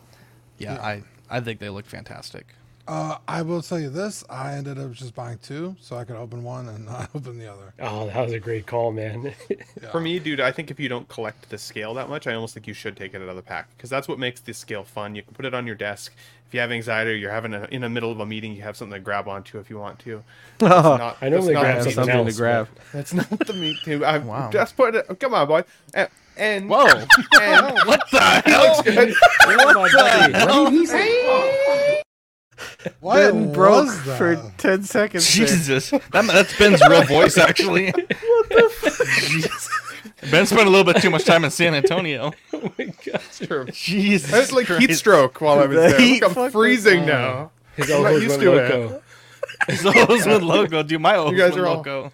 yeah, 0.59 0.75
Yeah. 0.75 0.83
I 0.83 1.03
I 1.31 1.41
think 1.41 1.61
they 1.61 1.69
look 1.71 1.87
fantastic. 1.87 2.47
Uh, 2.89 3.17
I 3.29 3.43
will 3.43 3.63
tell 3.63 3.79
you 3.79 3.91
this: 3.91 4.25
I 4.29 4.55
ended 4.55 4.79
up 4.79 4.91
just 4.93 5.15
buying 5.15 5.39
two, 5.39 5.77
so 5.81 5.97
I 5.97 6.05
could 6.05 6.17
open 6.17 6.43
one 6.43 6.69
and 6.69 6.85
not 6.87 7.11
open 7.15 7.39
the 7.39 7.47
other. 7.53 7.73
Oh, 7.81 8.07
that 8.09 8.25
was 8.25 8.33
a 8.33 8.41
great 8.41 8.67
call, 8.67 8.91
man. 8.91 9.33
For 9.93 10.01
me, 10.01 10.19
dude, 10.19 10.41
I 10.41 10.51
think 10.51 10.71
if 10.71 10.81
you 10.81 10.89
don't 10.89 11.09
collect 11.09 11.49
the 11.49 11.59
scale 11.59 11.95
that 11.95 12.09
much, 12.09 12.27
I 12.27 12.35
almost 12.35 12.55
think 12.55 12.67
you 12.67 12.75
should 12.75 12.97
take 12.97 13.15
it 13.15 13.23
out 13.23 13.29
of 13.29 13.37
the 13.37 13.43
pack 13.43 13.69
because 13.77 13.89
that's 13.89 14.09
what 14.09 14.19
makes 14.19 14.41
the 14.41 14.53
scale 14.53 14.83
fun. 14.83 15.15
You 15.15 15.23
can 15.23 15.33
put 15.35 15.45
it 15.45 15.55
on 15.55 15.65
your 15.67 15.77
desk. 15.77 16.13
If 16.49 16.55
you 16.55 16.61
have 16.61 16.71
anxiety 16.73 17.13
or 17.13 17.15
you're 17.15 17.31
having 17.31 17.55
a, 17.55 17.65
in 17.71 17.81
the 17.83 17.89
middle 17.89 18.11
of 18.13 18.19
a 18.21 18.27
meeting, 18.27 18.53
you 18.55 18.61
have 18.63 18.77
something 18.77 18.93
to 18.95 19.01
grab 19.01 19.27
onto 19.29 19.59
if 19.59 19.71
you 19.71 19.79
want 19.79 19.99
to. 20.01 20.23
It's 20.61 20.69
not- 20.69 21.17
I 21.23 21.29
normally 21.29 21.55
that's 21.55 21.55
not 21.55 21.63
grab 21.63 21.79
the 21.79 21.85
meat 21.87 21.95
something 21.95 22.15
tube. 22.17 22.27
else, 22.27 22.37
grab. 22.37 22.69
That's 22.93 23.15
not 23.15 23.47
the 23.47 23.53
meat 23.55 23.77
tube. 23.85 24.03
I 24.03 24.19
Wow. 24.19 24.51
just 24.51 24.77
put 24.77 24.95
it. 24.97 25.07
Come 25.21 25.35
on, 25.35 25.47
boy. 25.49 25.65
And, 25.95 26.09
and 26.37 26.69
Whoa! 26.69 26.87
and 27.41 27.79
what 27.87 28.03
the 28.11 28.21
hell? 28.45 28.67
Looks 28.67 28.83
good. 28.83 29.15
Oh, 30.35 30.71
my 30.71 32.02
buddy. 32.85 32.95
What 33.01 33.17
Ben 33.17 33.47
was 33.49 33.55
broke 33.55 33.87
that? 34.05 34.19
for 34.19 34.53
ten 34.59 34.83
seconds. 34.85 35.29
Jesus, 35.31 35.91
that, 35.91 36.03
that's 36.13 36.59
Ben's 36.59 36.81
real 36.89 37.05
voice, 37.07 37.37
actually. 37.39 37.91
what 37.91 38.49
the? 38.49 38.69
Fuck? 38.71 40.31
ben 40.31 40.47
spent 40.47 40.67
a 40.67 40.71
little 40.71 40.91
bit 40.91 41.01
too 41.03 41.11
much 41.11 41.25
time 41.25 41.45
in 41.45 41.51
San 41.51 41.75
Antonio. 41.75 42.33
Oh 42.55 42.71
my 42.79 42.85
god. 43.05 43.21
True. 43.41 43.65
Jesus, 43.73 44.33
I 44.33 44.39
was 44.39 44.53
like 44.53 44.67
heat 44.69 44.87
Christ. 44.87 44.99
stroke 45.01 45.41
while 45.41 45.59
I 45.59 45.67
was 45.67 45.75
The 45.77 45.81
there. 45.89 46.01
heat 46.01 46.23
Look, 46.23 46.37
I'm 46.37 46.51
freezing 46.53 47.05
now. 47.07 47.51
His 47.77 47.91
I'm 47.91 48.03
not 48.05 48.11
used 48.13 48.29
went 48.29 48.43
to 48.43 48.53
it. 48.57 48.71
loco. 48.73 49.03
His 49.67 49.85
O's 49.87 50.27
with 50.27 50.43
logo, 50.43 50.83
dude. 50.85 51.01
My 51.01 51.17
O's 51.17 51.33
You 51.33 51.39
guys 51.39 51.55
with 51.55 51.65
are 51.65 51.67
all- 51.67 51.77
loco. 51.79 52.13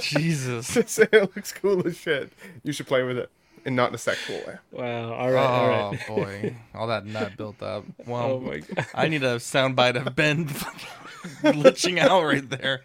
Jesus. 0.00 0.72
Just 0.72 0.90
say 0.90 1.08
it 1.12 1.34
looks 1.34 1.52
cool 1.52 1.84
as 1.86 1.96
shit. 1.96 2.30
You 2.62 2.72
should 2.72 2.86
play 2.86 3.02
with 3.02 3.18
it, 3.18 3.28
and 3.66 3.76
not 3.76 3.90
in 3.90 3.96
a 3.96 3.98
sexual 3.98 4.44
way. 4.46 4.56
Wow. 4.72 5.12
All 5.14 5.30
right. 5.30 5.50
all 5.50 5.66
Oh 5.90 5.94
right. 5.94 6.00
boy, 6.06 6.56
all 6.74 6.86
that 6.88 7.06
nut 7.06 7.36
built 7.36 7.62
up. 7.62 7.86
Well, 8.06 8.36
Oh 8.36 8.40
my 8.40 8.60
god. 8.60 8.86
I 8.94 9.08
need 9.08 9.22
a 9.24 9.36
soundbite 9.36 9.96
of 9.96 10.14
Ben 10.14 10.46
glitching 11.44 11.98
out 11.98 12.22
right 12.24 12.48
there. 12.48 12.82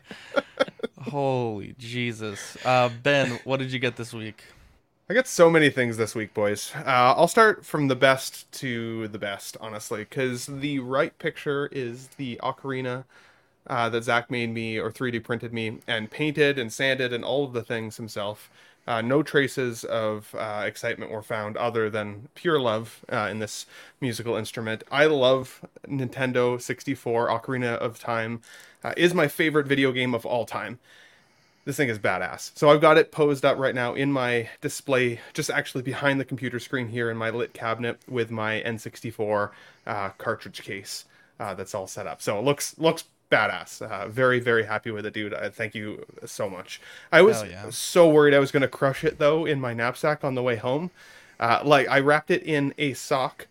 Holy 0.99 1.75
Jesus, 1.77 2.57
uh, 2.63 2.89
Ben, 2.89 3.31
what 3.43 3.57
did 3.57 3.71
you 3.71 3.79
get 3.79 3.95
this 3.95 4.13
week? 4.13 4.43
I 5.09 5.13
got 5.13 5.27
so 5.27 5.49
many 5.49 5.69
things 5.69 5.97
this 5.97 6.15
week, 6.15 6.33
boys. 6.33 6.71
Uh, 6.75 6.83
I'll 7.17 7.27
start 7.27 7.65
from 7.65 7.87
the 7.89 7.95
best 7.97 8.49
to 8.53 9.07
the 9.09 9.19
best, 9.19 9.57
honestly, 9.59 9.99
because 10.05 10.45
the 10.45 10.79
right 10.79 11.17
picture 11.19 11.67
is 11.67 12.07
the 12.17 12.39
ocarina 12.41 13.03
uh, 13.67 13.89
that 13.89 14.03
Zach 14.05 14.31
made 14.31 14.51
me 14.53 14.77
or 14.79 14.91
3D 14.91 15.19
printed 15.19 15.53
me 15.53 15.79
and 15.87 16.11
painted 16.11 16.59
and 16.59 16.71
sanded 16.73 17.13
and 17.13 17.25
all 17.25 17.45
of 17.45 17.53
the 17.53 17.63
things 17.63 17.97
himself. 17.97 18.49
Uh, 18.87 19.01
no 19.01 19.21
traces 19.21 19.83
of 19.83 20.33
uh, 20.37 20.63
excitement 20.65 21.11
were 21.11 21.21
found 21.21 21.55
other 21.57 21.89
than 21.89 22.27
pure 22.35 22.59
love 22.59 23.05
uh, 23.11 23.27
in 23.29 23.39
this 23.39 23.65
musical 23.99 24.35
instrument. 24.35 24.83
I 24.91 25.05
love 25.05 25.63
Nintendo 25.87 26.59
64 26.59 27.29
Ocarina 27.29 27.77
of 27.77 27.99
Time. 27.99 28.41
Uh, 28.83 28.93
is 28.97 29.13
my 29.13 29.27
favorite 29.27 29.67
video 29.67 29.91
game 29.91 30.15
of 30.15 30.25
all 30.25 30.45
time 30.45 30.79
this 31.65 31.77
thing 31.77 31.89
is 31.89 31.99
badass. 31.99 32.51
So 32.55 32.69
I've 32.69 32.81
got 32.81 32.97
it 32.97 33.11
posed 33.11 33.45
up 33.45 33.57
right 33.57 33.75
now 33.75 33.93
in 33.93 34.11
my 34.11 34.49
display, 34.61 35.19
just 35.33 35.49
actually 35.49 35.83
behind 35.83 36.19
the 36.19 36.25
computer 36.25 36.59
screen 36.59 36.87
here 36.87 37.11
in 37.11 37.17
my 37.17 37.29
lit 37.29 37.53
cabinet 37.53 37.99
with 38.07 38.31
my 38.31 38.61
N64 38.65 39.51
uh, 39.85 40.09
cartridge 40.17 40.63
case 40.63 41.05
uh, 41.39 41.53
that's 41.53 41.75
all 41.75 41.87
set 41.87 42.07
up. 42.07 42.21
So 42.21 42.39
it 42.39 42.45
looks 42.45 42.77
looks 42.77 43.03
badass. 43.31 43.81
Uh, 43.81 44.07
very 44.07 44.39
very 44.39 44.63
happy 44.65 44.91
with 44.91 45.05
it, 45.05 45.13
dude. 45.13 45.33
Uh, 45.33 45.49
thank 45.49 45.73
you 45.73 46.05
so 46.25 46.49
much. 46.49 46.81
I 47.11 47.21
was 47.21 47.43
yeah. 47.43 47.69
so 47.69 48.09
worried 48.09 48.33
I 48.33 48.39
was 48.39 48.51
gonna 48.51 48.67
crush 48.67 49.03
it 49.03 49.17
though 49.17 49.45
in 49.45 49.59
my 49.59 49.73
knapsack 49.73 50.23
on 50.23 50.35
the 50.35 50.43
way 50.43 50.57
home. 50.57 50.91
Uh, 51.39 51.61
like 51.63 51.87
I 51.87 51.99
wrapped 51.99 52.29
it 52.29 52.43
in 52.43 52.73
a 52.77 52.93
sock, 52.93 53.47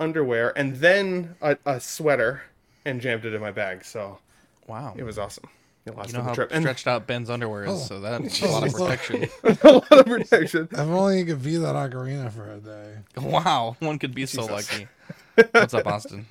underwear, 0.00 0.52
and 0.58 0.76
then 0.76 1.36
a, 1.40 1.56
a 1.64 1.78
sweater, 1.80 2.42
and 2.84 3.00
jammed 3.00 3.24
it 3.24 3.34
in 3.34 3.40
my 3.40 3.52
bag. 3.52 3.84
So 3.84 4.18
Wow, 4.66 4.94
it 4.96 5.04
was 5.04 5.18
awesome. 5.18 5.48
It 5.86 5.96
lasted 5.96 6.12
you 6.12 6.18
know 6.18 6.24
the 6.24 6.28
how 6.28 6.34
trip. 6.34 6.50
And 6.52 6.62
stretched 6.62 6.86
out 6.86 7.06
Ben's 7.06 7.30
underwear 7.30 7.64
is, 7.64 7.70
Oh. 7.70 7.76
so 7.76 8.00
that's 8.00 8.42
a 8.42 8.46
lot 8.48 8.66
of 8.66 8.72
protection. 8.74 9.28
a 9.44 9.72
lot 9.72 9.92
of 9.92 10.04
protection. 10.06 10.68
If 10.72 10.78
only 10.80 11.20
you 11.20 11.24
could 11.24 11.42
be 11.42 11.56
that 11.56 11.74
ocarina 11.74 12.30
for 12.30 12.52
a 12.52 12.58
day. 12.58 12.96
Wow, 13.16 13.76
one 13.80 13.98
could 13.98 14.14
be 14.14 14.26
so 14.26 14.44
lucky. 14.44 14.88
What's 15.52 15.72
up, 15.72 15.86
Austin? 15.86 16.26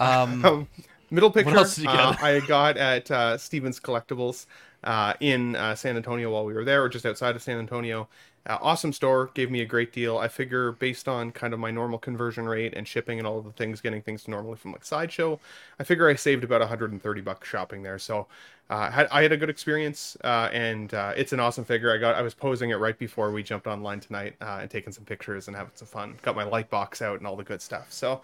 Um, 0.00 0.44
Um, 0.44 0.68
middle 1.12 1.30
picture 1.30 1.56
else 1.56 1.76
did 1.76 1.84
you 1.84 1.90
uh. 1.90 2.16
I 2.20 2.40
got 2.40 2.76
at 2.76 3.10
uh, 3.10 3.38
Stevens 3.38 3.78
Collectibles 3.78 4.46
uh, 4.84 5.14
in 5.20 5.54
uh, 5.56 5.74
San 5.74 5.96
Antonio 5.96 6.30
while 6.32 6.44
we 6.44 6.54
were 6.54 6.64
there, 6.64 6.82
or 6.82 6.88
just 6.88 7.06
outside 7.06 7.36
of 7.36 7.42
San 7.42 7.58
Antonio. 7.58 8.08
Uh, 8.44 8.58
awesome 8.60 8.92
store, 8.92 9.30
gave 9.34 9.52
me 9.52 9.60
a 9.60 9.64
great 9.64 9.92
deal. 9.92 10.18
I 10.18 10.26
figure 10.26 10.72
based 10.72 11.06
on 11.06 11.30
kind 11.30 11.54
of 11.54 11.60
my 11.60 11.70
normal 11.70 11.98
conversion 12.00 12.44
rate 12.46 12.74
and 12.74 12.88
shipping 12.88 13.18
and 13.18 13.26
all 13.26 13.38
of 13.38 13.44
the 13.44 13.52
things, 13.52 13.80
getting 13.80 14.02
things 14.02 14.26
normally 14.26 14.56
from 14.56 14.72
like 14.72 14.84
Sideshow, 14.84 15.38
I 15.78 15.84
figure 15.84 16.08
I 16.08 16.16
saved 16.16 16.42
about 16.42 16.60
130 16.60 17.20
bucks 17.20 17.48
shopping 17.48 17.84
there. 17.84 18.00
So 18.00 18.26
uh, 18.68 18.90
had, 18.90 19.06
I 19.12 19.22
had 19.22 19.30
a 19.30 19.36
good 19.36 19.50
experience, 19.50 20.16
uh, 20.24 20.48
and 20.52 20.92
uh, 20.92 21.12
it's 21.16 21.32
an 21.32 21.38
awesome 21.38 21.64
figure. 21.64 21.92
I 21.92 21.98
got 21.98 22.16
I 22.16 22.22
was 22.22 22.34
posing 22.34 22.70
it 22.70 22.76
right 22.76 22.98
before 22.98 23.30
we 23.30 23.44
jumped 23.44 23.68
online 23.68 24.00
tonight 24.00 24.34
uh, 24.40 24.58
and 24.60 24.68
taking 24.70 24.92
some 24.92 25.04
pictures 25.04 25.46
and 25.46 25.56
having 25.56 25.72
some 25.76 25.86
fun. 25.86 26.16
Got 26.22 26.34
my 26.34 26.44
light 26.44 26.68
box 26.68 27.00
out 27.00 27.18
and 27.18 27.26
all 27.28 27.36
the 27.36 27.44
good 27.44 27.62
stuff. 27.62 27.92
So 27.92 28.22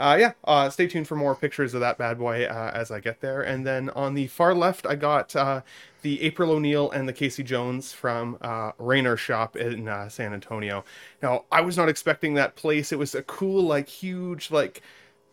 uh, 0.00 0.16
yeah, 0.18 0.32
uh, 0.44 0.70
stay 0.70 0.86
tuned 0.86 1.06
for 1.06 1.16
more 1.16 1.34
pictures 1.34 1.74
of 1.74 1.80
that 1.80 1.98
bad 1.98 2.18
boy 2.18 2.44
uh, 2.44 2.70
as 2.74 2.90
I 2.90 3.00
get 3.00 3.20
there. 3.20 3.42
And 3.42 3.66
then 3.66 3.90
on 3.90 4.14
the 4.14 4.26
far 4.28 4.54
left, 4.54 4.86
I 4.86 4.96
got 4.96 5.36
uh, 5.36 5.60
the 6.02 6.22
April 6.22 6.50
O'Neil 6.50 6.90
and 6.90 7.08
the 7.08 7.12
Casey 7.12 7.42
Jones 7.42 7.92
from 7.92 8.38
uh, 8.40 8.72
Rainer 8.78 9.16
Shop 9.16 9.56
in 9.56 9.88
uh, 9.88 10.08
San 10.08 10.32
Antonio. 10.32 10.84
Now, 11.22 11.44
I 11.52 11.60
was 11.60 11.76
not 11.76 11.88
expecting 11.88 12.34
that 12.34 12.56
place. 12.56 12.92
It 12.92 12.98
was 12.98 13.14
a 13.14 13.22
cool, 13.22 13.62
like, 13.62 13.88
huge, 13.88 14.50
like, 14.50 14.82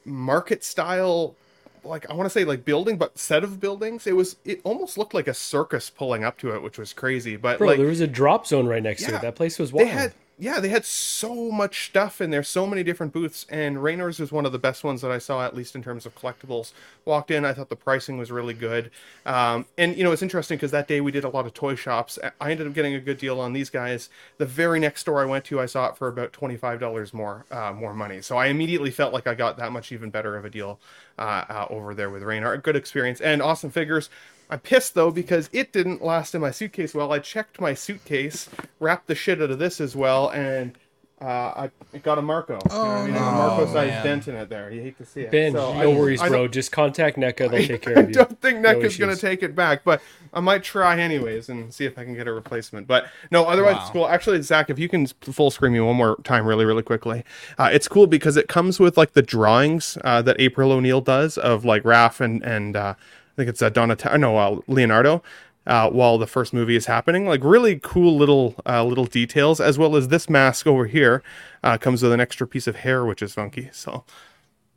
market 0.06 0.64
style 0.64 1.36
like 1.84 2.10
I 2.10 2.14
want 2.14 2.26
to 2.26 2.30
say 2.30 2.44
like 2.44 2.66
building, 2.66 2.98
but 2.98 3.18
set 3.18 3.44
of 3.44 3.60
buildings. 3.60 4.08
It 4.08 4.16
was 4.16 4.36
it 4.46 4.62
almost 4.64 4.98
looked 4.98 5.14
like 5.14 5.28
a 5.28 5.34
circus 5.34 5.90
pulling 5.90 6.24
up 6.24 6.38
to 6.40 6.54
it, 6.54 6.62
which 6.62 6.78
was 6.78 6.94
crazy. 6.94 7.36
But 7.36 7.58
Bro, 7.58 7.68
like 7.68 7.78
there 7.78 7.88
was 7.88 8.02
a 8.02 8.08
drop 8.08 8.46
zone 8.46 8.68
right 8.68 8.84
next 8.84 9.06
to 9.06 9.16
it. 9.16 9.22
That 9.22 9.36
place 9.36 9.58
was 9.58 9.72
they 9.72 9.86
wild. 9.86 9.90
had 9.90 10.14
yeah 10.40 10.60
they 10.60 10.70
had 10.70 10.86
so 10.86 11.52
much 11.52 11.88
stuff 11.88 12.22
in 12.22 12.30
there 12.30 12.44
so 12.44 12.68
many 12.68 12.84
different 12.84 13.12
booths 13.12 13.46
and 13.50 13.82
Rainer's 13.82 14.20
was 14.20 14.32
one 14.32 14.46
of 14.46 14.52
the 14.52 14.60
best 14.60 14.84
ones 14.84 15.02
that 15.02 15.12
i 15.12 15.18
saw 15.18 15.44
at 15.44 15.56
least 15.56 15.76
in 15.76 15.84
terms 15.84 16.06
of 16.06 16.16
collectibles. 16.16 16.74
Walked 17.06 17.32
in 17.32 17.46
i 17.46 17.54
thought 17.54 17.70
the 17.70 17.76
pricing 17.76 18.18
was 18.18 18.32
really 18.32 18.54
good. 18.54 18.92
Um, 19.26 19.66
and 19.78 19.96
you 19.98 20.04
know 20.04 20.12
it's 20.12 20.22
interesting 20.22 20.58
because 20.58 20.72
that 20.72 20.88
day 20.88 21.02
we 21.02 21.12
did 21.12 21.24
a 21.24 21.30
lot 21.30 21.46
of 21.46 21.54
toy 21.54 21.76
shops. 21.76 22.20
I 22.40 22.52
ended 22.52 22.68
up 22.68 22.74
getting 22.74 22.94
a 22.94 23.00
good 23.00 23.18
deal 23.18 23.40
on 23.40 23.54
these 23.54 23.70
guys. 23.70 24.10
The 24.38 24.46
very 24.46 24.80
next 24.80 25.02
store 25.02 25.22
i 25.22 25.26
went 25.26 25.46
to 25.46 25.60
i 25.60 25.66
saw 25.66 25.88
it 25.88 25.98
for 25.98 26.08
about 26.08 26.34
$25 26.34 27.14
more 27.14 27.46
uh, 27.52 27.74
more 27.74 27.94
money. 27.94 28.22
So 28.22 28.38
i 28.38 28.48
immediately 28.48 28.92
felt 28.92 29.14
like 29.14 29.28
i 29.28 29.36
got 29.36 29.58
that 29.58 29.72
much 29.72 29.92
even 29.92 30.10
better 30.10 30.38
of 30.38 30.46
a 30.46 30.50
deal 30.50 30.80
uh, 31.18 31.46
uh, 31.50 31.68
over 31.70 31.94
there 31.94 32.10
with 32.10 32.24
Rainer. 32.24 32.54
a 32.54 32.58
good 32.58 32.76
experience. 32.76 33.22
And 33.22 33.42
awesome 33.42 33.72
figures 33.72 34.10
I'm 34.50 34.60
pissed 34.60 34.94
though 34.94 35.12
because 35.12 35.50
it 35.52 35.74
didn't 35.74 36.02
last 36.04 36.34
in 36.36 36.42
my 36.42 36.52
suitcase 36.52 36.94
well. 36.94 37.12
I 37.12 37.20
checked 37.20 37.60
my 37.60 37.74
suitcase, 37.74 38.50
wrapped 38.80 39.08
the 39.08 39.16
shit 39.16 39.42
out 39.42 39.52
of 39.52 39.60
this 39.60 39.82
as 39.82 39.96
well, 39.96 40.30
and 40.30 40.78
uh, 41.20 41.26
I 41.26 41.72
it 41.94 42.04
got 42.04 42.20
a 42.20 42.22
Marco. 42.22 42.60
You 42.70 42.70
know 42.78 42.78
what 42.80 42.88
I 42.88 43.04
mean? 43.06 43.14
There's 43.14 43.26
a 43.26 43.32
Marco 43.32 43.64
Oh, 43.68 43.74
sized 43.74 44.04
dent 44.04 44.28
in 44.28 44.36
it 44.36 44.50
there. 44.50 44.72
You 44.72 44.82
hate 44.84 44.98
to 45.00 45.06
see 45.06 45.22
it. 45.22 45.32
Ben, 45.32 45.52
So 45.54 45.74
no 45.74 45.80
I- 45.82 45.88
worries, 45.88 46.22
I 46.22 46.30
bro. 46.30 46.48
Just 46.48 46.72
contact 46.72 47.18
NECA. 47.18 47.50
They'll 47.50 47.68
take 47.68 47.82
care 47.88 47.94
of 47.98 48.10
you. 48.12 48.22
I 48.22 48.24
don't 48.24 48.40
think 48.40 48.60
No 48.60 48.74
going 48.80 48.92
to 49.16 49.16
take 49.18 49.42
it 49.42 49.56
back, 49.56 49.84
but 49.84 50.00
I 50.32 50.42
might 50.42 50.64
try 50.64 51.00
anyways 51.00 51.50
and 51.50 51.74
see 51.74 51.86
if 51.86 51.98
I 51.98 52.04
can 52.04 52.14
get 52.14 52.28
a 52.28 52.32
replacement. 52.32 52.86
But 52.86 53.08
no, 53.32 53.46
otherwise 53.46 53.78
Wow. 53.78 53.82
it's 53.82 53.90
cool. 53.90 54.08
Actually, 54.08 54.44
Zach, 54.44 54.70
if 54.70 54.78
you 54.78 54.88
can 54.88 55.08
full 55.08 55.50
screen 55.50 55.74
me 55.74 55.80
one 55.80 55.96
more 55.96 56.18
time, 56.24 56.46
really, 56.46 56.66
really 56.66 56.84
quickly, 56.84 57.24
uh, 57.58 57.70
it's 57.74 57.88
cool 57.88 58.06
because 58.06 58.38
it 58.38 58.48
comes 58.48 58.80
with 58.80 58.96
like 58.96 59.14
the 59.14 59.24
drawings 59.24 59.98
uh, 60.04 60.22
that 60.22 60.36
April 60.40 60.72
O'Neil 60.72 61.02
does 61.02 61.40
of 61.40 61.66
like 61.66 61.82
Raph 61.82 62.22
and 62.22 62.44
and 62.44 62.76
uh, 62.76 62.94
I 62.94 62.96
think 63.38 63.50
it's 63.50 63.62
uh, 63.62 63.70
Donatello, 63.70 64.18
no, 64.18 64.38
uh, 64.38 64.60
Leonardo. 64.68 65.24
Uh, 65.66 65.90
while 65.90 66.18
the 66.18 66.28
first 66.28 66.54
movie 66.54 66.78
is 66.78 66.86
happening, 66.86 67.28
like 67.28 67.44
really 67.44 67.78
cool 67.84 68.16
little 68.16 68.56
uh, 68.66 68.86
little 68.86 69.06
details, 69.06 69.60
as 69.60 69.78
well 69.78 69.98
as 69.98 70.08
this 70.08 70.30
mask 70.30 70.66
over 70.66 70.86
here 70.86 71.22
uh, 71.62 71.78
comes 71.78 72.02
with 72.02 72.14
an 72.14 72.22
extra 72.22 72.48
piece 72.48 72.68
of 72.68 72.78
hair, 72.78 73.04
which 73.04 73.22
is 73.22 73.34
funky. 73.34 73.70
So 73.74 74.06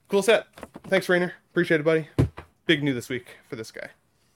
cool 0.09 0.23
set. 0.23 0.49
Thanks, 0.89 1.09
Rainer. 1.09 1.35
Appreciate 1.53 1.79
it, 1.79 1.85
buddy. 1.85 2.09
Big 2.67 2.83
new 2.83 2.93
this 2.93 3.09
week 3.09 3.37
for 3.49 3.55
this 3.55 3.71
guy. 3.71 3.91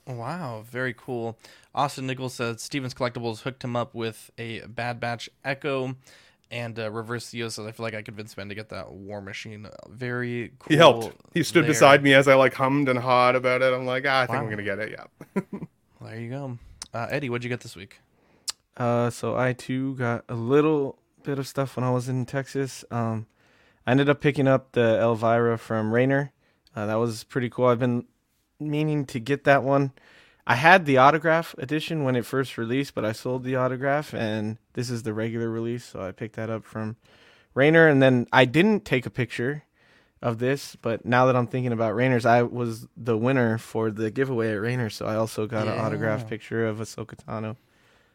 Wow, 0.07 0.65
very 0.71 0.95
cool. 0.97 1.37
Austin 1.75 2.07
Nichols 2.07 2.35
says 2.35 2.63
Stevens 2.63 2.95
Collectibles 2.95 3.41
hooked 3.41 3.65
him 3.65 3.75
up 3.75 3.93
with 3.93 4.31
a 4.39 4.61
Bad 4.67 5.01
Batch 5.01 5.29
Echo 5.45 5.97
and 6.51 6.79
uh, 6.79 6.91
Reverse 6.91 7.31
Theo 7.31 7.49
says 7.49 7.67
I 7.67 7.73
feel 7.73 7.85
like 7.85 7.95
I 7.95 8.03
convinced 8.03 8.37
Ben 8.37 8.49
to 8.49 8.55
get 8.55 8.69
that 8.71 8.93
War 8.93 9.21
Machine. 9.21 9.67
Very 9.89 10.53
cool. 10.59 10.69
He 10.69 10.77
helped. 10.77 11.17
He 11.33 11.43
stood 11.43 11.65
there. 11.65 11.71
beside 11.71 12.03
me 12.03 12.15
as 12.15 12.29
I 12.29 12.35
like 12.35 12.55
hummed 12.55 12.89
and 12.89 12.99
hawed 12.99 13.35
about 13.35 13.63
it. 13.63 13.73
I'm 13.73 13.87
like, 13.87 14.05
ah, 14.07 14.23
I 14.23 14.27
think 14.27 14.39
I'm 14.39 14.51
gonna 14.51 14.63
get 14.63 14.79
it. 14.79 14.99
Yeah. 14.99 15.43
There 16.01 16.21
you 16.21 16.29
go. 16.29 16.59
Uh, 16.93 17.07
Eddie, 17.09 17.31
what'd 17.31 17.45
you 17.45 17.49
get 17.49 17.61
this 17.61 17.75
week? 17.75 17.99
Uh, 18.77 19.09
so 19.09 19.37
I 19.37 19.55
too 19.55 19.95
got 19.95 20.25
a 20.29 20.35
little 20.35 20.99
bit 21.23 21.39
of 21.39 21.49
stuff 21.49 21.77
when 21.77 21.85
I 21.85 21.91
was 21.91 22.11
in 22.11 22.27
Texas. 22.27 22.85
Um, 22.91 23.27
I 23.87 23.93
ended 23.93 24.11
up 24.11 24.21
picking 24.21 24.47
up 24.47 24.73
the 24.73 24.99
Elvira 25.01 25.57
from 25.57 25.93
Rainer. 25.95 26.31
Uh, 26.77 26.85
that 26.87 26.97
was 26.97 27.25
pretty 27.25 27.49
cool. 27.49 27.67
I've 27.67 27.79
been 27.79 28.05
meaning 28.61 29.07
to 29.07 29.19
get 29.19 29.45
that 29.45 29.63
one. 29.63 29.93
I 30.47 30.57
had 30.57 30.85
the 30.85 30.99
autograph 30.99 31.55
edition 31.59 32.05
when 32.05 32.17
it 32.17 32.27
first 32.27 32.59
released, 32.59 32.95
but 32.95 33.05
I 33.05 33.13
sold 33.13 33.45
the 33.45 33.57
autograph, 33.57 34.13
and 34.13 34.59
this 34.75 34.91
is 34.91 35.03
the 35.03 35.15
regular 35.15 35.49
release, 35.49 35.85
so 35.85 36.03
I 36.03 36.13
picked 36.13 36.37
that 36.37 36.51
up 36.51 36.65
from 36.65 36.97
Rainer. 37.55 37.89
And 37.89 38.03
then 38.03 38.27
I 38.33 38.45
didn't 38.45 38.85
take 38.85 39.07
a 39.07 39.11
picture 39.11 39.65
of 40.21 40.39
this. 40.39 40.77
But 40.77 41.07
now 41.07 41.27
that 41.27 41.37
I'm 41.37 41.47
thinking 41.47 41.73
about 41.73 41.95
Rainers, 41.95 42.27
I 42.27 42.43
was 42.43 42.87
the 42.97 43.17
winner 43.17 43.57
for 43.57 43.91
the 43.91 44.11
giveaway 44.11 44.53
at 44.53 44.61
Rainers, 44.61 44.95
so 44.95 45.07
I 45.07 45.17
also 45.17 45.47
got 45.47 45.67
an 45.67 45.79
autograph 45.79 46.29
picture 46.29 46.67
of 46.67 46.79
Ahsoka 46.79 47.17
Tano 47.17 47.57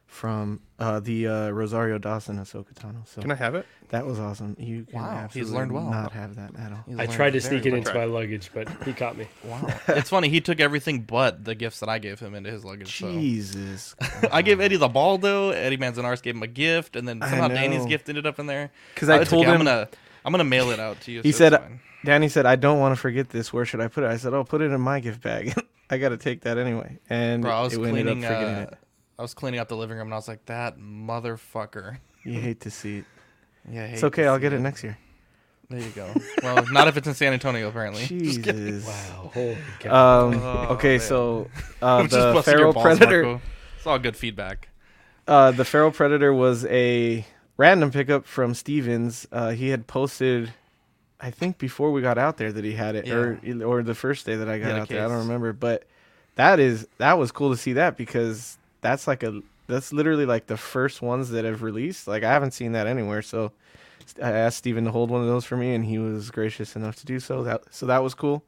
from 0.09 0.59
uh, 0.79 0.99
the 0.99 1.27
uh, 1.27 1.49
Rosario 1.51 1.97
Dawson 1.99 2.37
Ahsoka 2.39 2.73
Tano. 2.73 3.07
So 3.07 3.21
Can 3.21 3.31
I 3.31 3.35
have 3.35 3.53
it? 3.55 3.65
that 3.89 4.05
was 4.05 4.19
awesome. 4.19 4.55
You 4.59 4.83
can 4.85 4.95
Wow, 4.99 5.09
he's 5.31 5.43
absolutely 5.43 5.53
learned 5.53 5.71
well. 5.71 5.89
Not 5.91 6.11
have 6.13 6.35
that 6.35 6.55
at 6.57 6.71
all. 6.71 6.83
He's 6.87 6.97
I 6.99 7.05
tried 7.05 7.33
to 7.33 7.41
sneak 7.41 7.65
it 7.65 7.73
into 7.73 7.93
my 7.93 8.05
luggage, 8.05 8.49
but 8.53 8.67
he 8.83 8.93
caught 8.93 9.17
me. 9.17 9.27
Wow, 9.43 9.67
it's 9.89 10.09
funny. 10.09 10.29
He 10.29 10.41
took 10.41 10.59
everything 10.59 11.01
but 11.03 11.45
the 11.45 11.53
gifts 11.55 11.79
that 11.81 11.89
I 11.89 11.99
gave 11.99 12.19
him 12.19 12.33
into 12.35 12.49
his 12.51 12.65
luggage. 12.65 12.97
so. 12.99 13.11
Jesus, 13.11 13.95
I 14.31 14.41
gave 14.41 14.59
Eddie 14.59 14.77
the 14.77 14.87
Baldo. 14.89 15.51
Eddie 15.51 15.77
Manzanares 15.77 16.21
gave 16.21 16.35
him 16.35 16.43
a 16.43 16.47
gift, 16.47 16.95
and 16.95 17.07
then 17.07 17.21
I 17.21 17.29
somehow 17.29 17.47
Danny's 17.49 17.83
know. 17.83 17.89
gift 17.89 18.09
ended 18.09 18.25
up 18.25 18.39
in 18.39 18.47
there. 18.47 18.71
'Cause 18.95 19.09
I 19.09 19.17
Uh, 19.17 19.21
it's 19.21 19.29
told 19.29 19.45
okay, 19.45 19.51
I'm 19.53 19.59
him- 19.61 19.65
gonna 19.67 19.87
I'm 20.25 20.31
gonna 20.33 20.43
mail 20.43 20.71
it 20.71 20.79
out 20.79 20.99
to 21.01 21.11
you. 21.11 21.21
he 21.21 21.31
so 21.31 21.45
it's 21.45 21.55
said, 21.55 21.61
fine. 21.61 21.79
Danny 22.03 22.29
said, 22.29 22.45
I 22.45 22.55
don't 22.55 22.79
want 22.79 22.95
to 22.95 22.99
forget 22.99 23.29
this. 23.29 23.53
Where 23.53 23.65
should 23.65 23.81
I 23.81 23.87
put 23.89 24.03
it? 24.03 24.07
I 24.07 24.17
said, 24.17 24.33
Oh, 24.33 24.43
put 24.43 24.61
it 24.61 24.71
in 24.71 24.81
my 24.81 24.99
gift 25.01 25.21
bag. 25.21 25.53
I 25.89 25.97
got 25.97 26.09
to 26.09 26.17
take 26.17 26.41
that 26.41 26.57
anyway. 26.57 26.99
And 27.09 27.41
"Bro, 27.41 27.51
I 27.51 27.61
was 27.61 27.73
it 27.73 27.77
ended 27.81 28.05
cleaning. 28.05 28.23
up 28.25 28.31
forgetting 28.31 28.55
Uh, 28.55 28.67
it. 28.71 28.77
I 29.19 29.21
was 29.21 29.33
cleaning 29.33 29.59
up 29.59 29.67
the 29.67 29.75
living 29.75 29.97
room, 29.97 30.07
and 30.07 30.13
I 30.13 30.17
was 30.17 30.29
like, 30.29 30.45
that 30.45 30.79
motherfucker. 30.79 31.97
You 32.23 32.39
hate 32.39 32.61
to 32.61 32.71
see 32.71 32.99
it. 32.99 33.05
Yeah, 33.69 33.83
I 33.83 33.87
hate 33.87 33.91
It's 33.91 33.99
to 34.01 34.07
okay. 34.07 34.25
I'll 34.25 34.37
see 34.37 34.41
get 34.43 34.53
it 34.53 34.61
next 34.61 34.83
year. 34.83 34.97
There 35.69 35.79
you 35.81 35.89
go. 35.89 36.09
Well, 36.41 36.65
not 36.71 36.87
if 36.87 36.95
it's 36.97 37.07
in 37.07 37.13
San 37.13 37.33
Antonio, 37.33 37.67
apparently. 37.67 38.01
Just. 38.05 38.41
Jesus. 38.41 38.87
Wow. 38.87 39.29
Holy 39.33 39.57
cow. 39.79 40.25
Um, 40.29 40.33
Oh, 40.41 40.67
okay, 40.75 40.97
man. 40.97 40.99
so 41.01 41.49
uh, 41.81 42.01
Just 42.03 42.11
the 42.13 42.33
busting 42.33 42.51
your 42.53 42.59
feral 42.59 42.73
balls, 42.73 42.83
predator. 42.97 43.23
Marco. 43.23 43.41
It's 43.77 43.85
all 43.85 43.99
good 43.99 44.15
feedback. 44.15 44.69
Uh, 45.27 45.51
the 45.51 45.65
feral 45.65 45.91
predator 45.91 46.33
was 46.33 46.65
a 46.65 47.25
random 47.57 47.91
pickup 47.91 48.25
from 48.25 48.53
Stevens. 48.55 49.27
Uh, 49.31 49.49
he 49.51 49.67
had 49.69 49.85
posted, 49.85 50.51
I 51.19 51.29
think, 51.29 51.57
before 51.59 51.91
we 51.91 52.01
got 52.01 52.17
out 52.17 52.37
there 52.37 52.51
that 52.53 52.63
he 52.63 52.71
had 52.73 52.95
it, 52.95 53.09
or 53.09 53.39
or 53.63 53.83
the 53.83 53.93
first 53.93 54.25
day 54.25 54.37
that 54.37 54.49
I 54.49 54.57
got 54.57 54.67
had 54.69 54.77
a 54.77 54.81
out 54.81 54.87
there. 54.87 55.05
I 55.05 55.07
don't 55.09 55.17
remember, 55.19 55.51
but 55.53 55.83
that 56.35 56.59
is 56.59 56.87
that 56.97 57.19
was 57.19 57.31
cool 57.31 57.51
to 57.51 57.57
see 57.57 57.73
that 57.73 57.97
because 57.97 58.57
that's 58.81 59.07
like 59.07 59.23
a 59.23 59.41
that's 59.67 59.93
literally 59.93 60.25
like 60.25 60.47
the 60.47 60.57
first 60.57 61.01
ones 61.01 61.29
that 61.29 61.45
have 61.45 61.61
released. 61.61 62.07
Like 62.07 62.23
I 62.23 62.31
haven't 62.31 62.51
seen 62.51 62.71
that 62.73 62.87
anywhere, 62.87 63.21
so 63.21 63.51
I 64.21 64.31
asked 64.31 64.57
Steven 64.59 64.85
to 64.85 64.91
hold 64.91 65.11
one 65.11 65.21
of 65.21 65.27
those 65.27 65.45
for 65.45 65.57
me, 65.57 65.73
and 65.73 65.85
he 65.85 65.99
was 65.99 66.31
gracious 66.31 66.75
enough 66.75 66.95
to 66.97 67.05
do 67.05 67.19
so. 67.19 67.43
That 67.43 67.63
so 67.71 67.85
that 67.85 68.03
was 68.03 68.13
cool. 68.13 68.43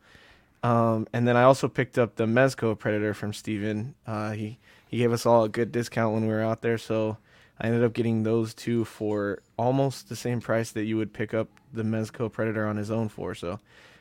Um, 0.63 1.07
and 1.11 1.27
then 1.27 1.35
I 1.37 1.43
also 1.43 1.67
picked 1.67 1.97
up 1.97 2.15
the 2.15 2.25
Mezco 2.25 2.77
Predator 2.77 3.13
from 3.13 3.33
Steven. 3.33 3.95
Uh, 4.05 4.31
he 4.31 4.59
he 4.87 4.97
gave 4.97 5.11
us 5.11 5.25
all 5.25 5.43
a 5.43 5.49
good 5.49 5.71
discount 5.71 6.13
when 6.13 6.23
we 6.23 6.33
were 6.33 6.41
out 6.41 6.61
there, 6.61 6.77
so 6.77 7.17
I 7.59 7.67
ended 7.67 7.83
up 7.83 7.93
getting 7.93 8.23
those 8.23 8.53
two 8.53 8.85
for 8.85 9.41
almost 9.57 10.09
the 10.09 10.15
same 10.15 10.41
price 10.41 10.71
that 10.71 10.85
you 10.85 10.97
would 10.97 11.13
pick 11.13 11.33
up 11.33 11.47
the 11.71 11.83
Mezco 11.83 12.31
Predator 12.31 12.67
on 12.67 12.77
his 12.77 12.91
own 12.91 13.07
for. 13.07 13.35
So, 13.35 13.59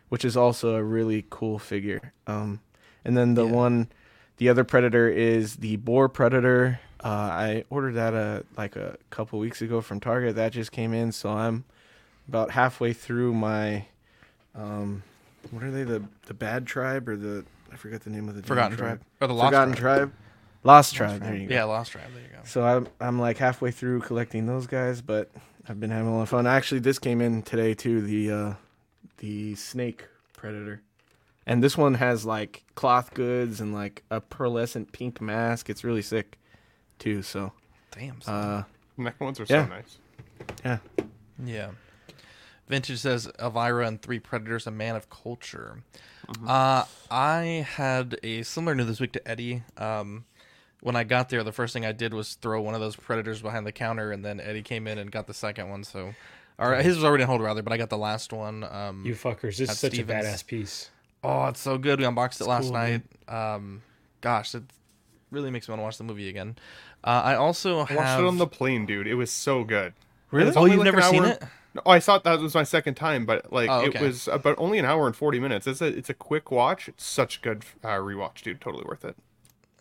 which 0.09 0.25
is 0.25 0.37
also 0.37 0.75
a 0.77 0.83
really 0.83 1.27
cool 1.31 1.59
figure. 1.59 2.13
Um, 2.27 2.61
and 3.05 3.17
then 3.17 3.35
the 3.35 3.47
one, 3.47 3.89
the 4.41 4.49
other 4.49 4.65
Predator 4.65 5.07
is 5.07 5.57
the 5.57 5.77
Boar 5.77 6.09
Predator. 6.09 6.81
Uh, 7.05 7.09
I 7.09 7.65
ordered 7.69 7.93
that 7.93 8.15
uh, 8.15 8.41
like 8.57 8.75
a 8.75 8.97
couple 9.11 9.39
weeks 9.39 9.61
ago 9.61 9.83
from 9.83 10.01
Target. 10.01 10.37
That 10.37 10.53
just 10.53 10.73
came 10.73 10.95
in, 10.95 11.13
so 11.13 11.29
I'm 11.29 11.65
about 12.27 12.51
halfway 12.51 12.95
through 12.95 13.35
my 13.35 13.85
um, 14.55 15.03
what 15.51 15.63
are 15.63 15.71
they 15.71 15.85
the 15.85 16.03
the 16.25 16.33
Bad 16.33 16.67
Tribe 16.67 17.07
or 17.07 17.19
the 17.19 17.45
I 17.71 17.77
forget 17.77 18.01
the 18.01 18.09
name 18.09 18.31
of 18.31 18.35
the 18.35 18.43
Forgotten 18.43 18.79
Tribe. 18.79 19.03
Or 19.21 19.27
the 19.27 19.35
Lost 19.35 19.49
Forgotten 19.49 19.75
Tribe. 19.75 19.99
Tribe. 19.99 20.13
Lost 20.65 20.95
Tribe. 20.95 21.21
There 21.21 21.37
you 21.37 21.47
go. 21.47 21.55
Yeah, 21.55 21.65
Lost 21.65 21.93
Tribe. 21.93 22.09
There 22.15 22.23
you 22.23 22.29
go. 22.29 22.39
So 22.45 22.63
I'm 22.63 22.89
I'm 22.99 23.19
like 23.19 23.37
halfway 23.37 23.71
through 23.73 24.01
collecting 24.01 24.47
those 24.47 24.67
guys, 24.67 25.03
but 25.03 25.31
I've 25.69 25.79
been 25.79 25.91
having 25.91 26.09
a 26.09 26.17
lot 26.17 26.23
of 26.23 26.29
fun. 26.31 26.47
Actually, 26.47 26.81
this 26.81 26.99
came 26.99 27.21
in 27.21 27.43
today 27.43 27.75
too. 27.75 28.01
The 28.01 28.31
uh, 28.31 28.55
the 29.19 29.55
Snake 29.57 30.07
Predator, 30.33 30.81
and 31.51 31.65
this 31.65 31.77
one 31.77 31.95
has 31.95 32.25
like 32.25 32.63
cloth 32.77 33.13
goods 33.13 33.61
and 33.61 33.75
like 33.75 34.05
a 34.09 34.21
pearlescent 34.21 34.93
pink 34.93 35.21
mask. 35.21 35.69
It's 35.69 35.83
really 35.83 36.01
sick, 36.01 36.39
too. 37.01 37.23
So 37.23 37.53
Damn. 37.91 38.21
son. 38.21 38.35
Uh, 38.35 38.65
NECA 38.97 39.21
ones 39.21 39.41
are 39.41 39.47
yeah. 39.49 39.67
so 39.67 39.69
nice. 39.69 39.99
Yeah. 40.65 40.79
Yeah. 41.45 41.71
Vintage 42.69 42.99
says 43.01 43.29
Elvira 43.41 43.85
and 43.85 44.01
Three 44.01 44.21
Predators, 44.21 44.69
a 44.69 44.71
man 44.71 44.95
of 44.95 45.11
culture. 45.11 45.83
Mm-hmm. 46.29 46.49
Uh, 46.49 46.85
I 47.11 47.67
had 47.69 48.17
a 48.23 48.45
similar 48.45 48.77
new 48.77 48.85
this 48.85 49.01
week 49.01 49.11
to 49.13 49.29
Eddie. 49.29 49.65
Um, 49.77 50.25
when 50.81 50.95
I 50.95 51.03
got 51.03 51.31
there, 51.31 51.43
the 51.43 51.51
first 51.51 51.75
thing 51.75 51.85
I 51.85 51.91
did 51.91 52.15
was 52.15 52.35
throw 52.35 52.61
one 52.63 52.75
of 52.75 52.81
those 52.81 52.95
Predators 52.95 53.43
behind 53.43 53.67
the 53.67 53.73
counter, 53.73 54.13
and 54.13 54.25
then 54.25 54.39
Eddie 54.39 54.63
came 54.63 54.87
in 54.87 54.99
and 54.99 55.11
got 55.11 55.27
the 55.27 55.35
second 55.35 55.69
one. 55.69 55.83
So, 55.83 56.15
or 56.61 56.77
his 56.77 56.95
was 56.95 57.05
already 57.05 57.25
on 57.25 57.29
hold 57.29 57.43
rather, 57.43 57.63
but 57.63 57.73
I 57.73 57.77
got 57.77 57.91
the 57.91 57.99
last 57.99 58.33
one. 58.33 58.63
Um, 58.63 59.05
You 59.05 59.15
fuckers. 59.15 59.57
This 59.57 59.71
is 59.71 59.79
such 59.81 59.95
Stevens. 59.95 60.25
a 60.25 60.29
badass 60.29 60.47
piece. 60.47 60.91
Oh, 61.23 61.47
it's 61.47 61.61
so 61.61 61.79
good. 61.79 61.99
We 61.99 62.05
unboxed 62.07 62.41
it 62.41 62.45
It's 62.45 62.49
last 62.49 62.65
cool, 62.65 62.73
night. 62.73 63.03
Um, 63.29 63.83
gosh, 64.21 64.55
it 64.55 64.63
really 65.31 65.51
makes 65.51 65.69
me 65.69 65.73
want 65.73 65.81
to 65.81 65.85
watch 65.85 65.99
the 65.99 66.05
movie 66.05 66.29
again. 66.29 66.57
Uh, 67.05 67.23
I 67.25 67.35
also 67.35 67.79
I 67.81 67.95
watched 67.95 68.21
it 68.21 68.25
on 68.27 68.39
the 68.39 68.47
plane, 68.47 68.87
dude. 68.87 69.07
It 69.07 69.15
was 69.15 69.31
so 69.31 69.65
good. 69.65 69.93
Really? 70.31 70.53
Oh, 70.55 70.65
you've 70.67 70.79
like 70.79 70.85
never 70.85 70.99
an 71.01 71.11
seen 71.11 71.25
hour- 71.25 71.31
it? 71.33 71.43
No, 71.73 71.83
I 71.87 72.01
thought 72.01 72.25
that 72.25 72.41
was 72.41 72.55
my 72.55 72.65
second 72.65 72.95
time, 72.95 73.27
but 73.27 73.53
like 73.53 73.71
Oh, 73.71 73.83
it 73.85 74.01
was 74.01 74.27
about 74.29 74.57
only 74.59 74.79
an 74.79 74.85
hour 74.85 75.07
and 75.07 75.15
forty 75.15 75.39
minutes. 75.39 75.67
It's 75.67 75.81
a 75.81 75.87
it's 75.87 76.11
a 76.11 76.15
quick 76.15 76.51
watch. 76.51 76.89
It's 76.89 77.05
such 77.05 77.39
a 77.39 77.41
good 77.41 77.65
uh, 77.85 77.89
rewatch, 77.99 78.43
dude. 78.43 78.61
Totally 78.61 78.85
worth 78.85 79.05
it. 79.05 79.17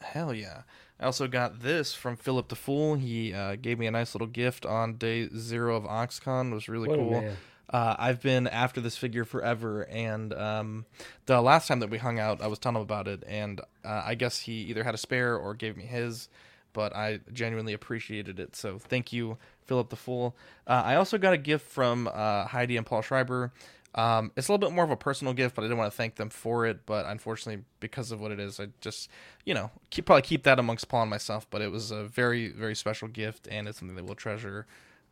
Hell 0.02 0.34
yeah. 0.34 0.62
I 1.00 1.06
also 1.06 1.28
got 1.28 1.62
this 1.62 1.94
from 1.94 2.16
Philip 2.18 2.50
the 2.50 2.56
Fool. 2.56 2.96
He 2.96 3.34
uh, 3.34 3.56
gave 3.56 3.80
me 3.80 3.88
a 3.88 3.92
nice 3.92 4.14
little 4.14 4.28
gift 4.28 4.66
on 4.66 4.98
day 4.98 5.30
zero 5.36 5.76
of 5.78 5.84
OxCon. 5.86 6.52
It 6.52 6.54
was 6.54 6.70
really 6.70 6.90
What 6.90 7.00
a 7.00 7.02
cool. 7.02 7.24
Uh, 7.70 7.96
I've 8.00 8.22
been 8.22 8.48
after 8.48 8.82
this 8.82 8.98
figure 8.98 9.26
forever, 9.26 9.84
and 9.84 10.34
um, 10.34 10.86
the 11.28 11.40
last 11.40 11.68
time 11.68 11.80
that 11.82 11.90
we 11.90 12.00
hung 12.00 12.20
out, 12.20 12.42
I 12.42 12.48
was 12.48 12.58
telling 12.58 12.78
him 12.78 12.82
about 12.82 13.08
it, 13.08 13.24
and 13.28 13.62
uh, 13.86 14.02
I 14.06 14.16
guess 14.16 14.40
he 14.40 14.54
either 14.64 14.84
had 14.84 14.96
a 14.96 14.98
spare 14.98 15.38
or 15.38 15.54
gave 15.54 15.78
me 15.78 15.84
his, 15.84 16.30
but 16.74 16.96
I 16.96 17.20
genuinely 17.32 17.74
appreciated 17.74 18.40
it. 18.40 18.56
So 18.56 18.80
thank 18.80 19.14
you, 19.14 19.38
Philip 19.66 19.90
the 19.90 19.96
Fool. 19.96 20.36
Uh, 20.66 20.82
I 20.84 20.96
also 20.96 21.20
got 21.20 21.34
a 21.34 21.38
gift 21.38 21.70
from 21.70 22.10
uh, 22.12 22.46
Heidi 22.46 22.76
and 22.76 22.86
Paul 22.86 23.04
Schreiber. 23.04 23.52
Um, 23.96 24.32
it's 24.36 24.48
a 24.48 24.52
little 24.52 24.68
bit 24.68 24.74
more 24.76 24.84
of 24.84 24.92
a 24.92 24.96
personal 24.96 25.34
gift, 25.34 25.56
but 25.56 25.64
I 25.64 25.66
didn't 25.66 25.78
want 25.78 25.92
to 25.92 25.98
thank 25.98 26.16
them 26.16 26.30
for 26.30 26.66
it. 26.66 26.86
But 26.86 27.06
unfortunately, 27.08 27.64
because 27.80 28.12
of 28.12 28.22
what 28.22 28.32
it 28.32 28.40
is, 28.40 28.60
I 28.60 28.68
just, 28.82 29.10
you 29.46 29.54
know, 29.54 29.72
keep, 29.90 30.06
probably 30.06 30.22
keep 30.22 30.44
that 30.44 30.60
amongst 30.60 30.88
Paul 30.90 31.02
and 31.02 31.10
myself. 31.10 31.48
But 31.50 31.62
it 31.62 31.72
was 31.72 31.90
a 31.90 32.04
very, 32.04 32.50
very 32.50 32.76
special 32.76 33.08
gift, 33.08 33.48
and 33.50 33.68
it's 33.68 33.80
something 33.80 33.96
that 33.96 34.06
we'll 34.06 34.16
treasure 34.16 34.68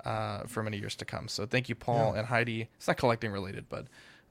uh, 0.06 0.44
for 0.48 0.64
many 0.64 0.78
years 0.78 0.96
to 0.98 1.06
come. 1.06 1.28
So 1.28 1.46
thank 1.46 1.70
you, 1.70 1.76
Paul 1.76 2.12
Yeah. 2.14 2.20
and 2.20 2.28
Heidi. 2.28 2.70
It's 2.78 2.88
not 2.88 2.98
collecting 2.98 3.32
related, 3.32 3.66
but 3.70 3.86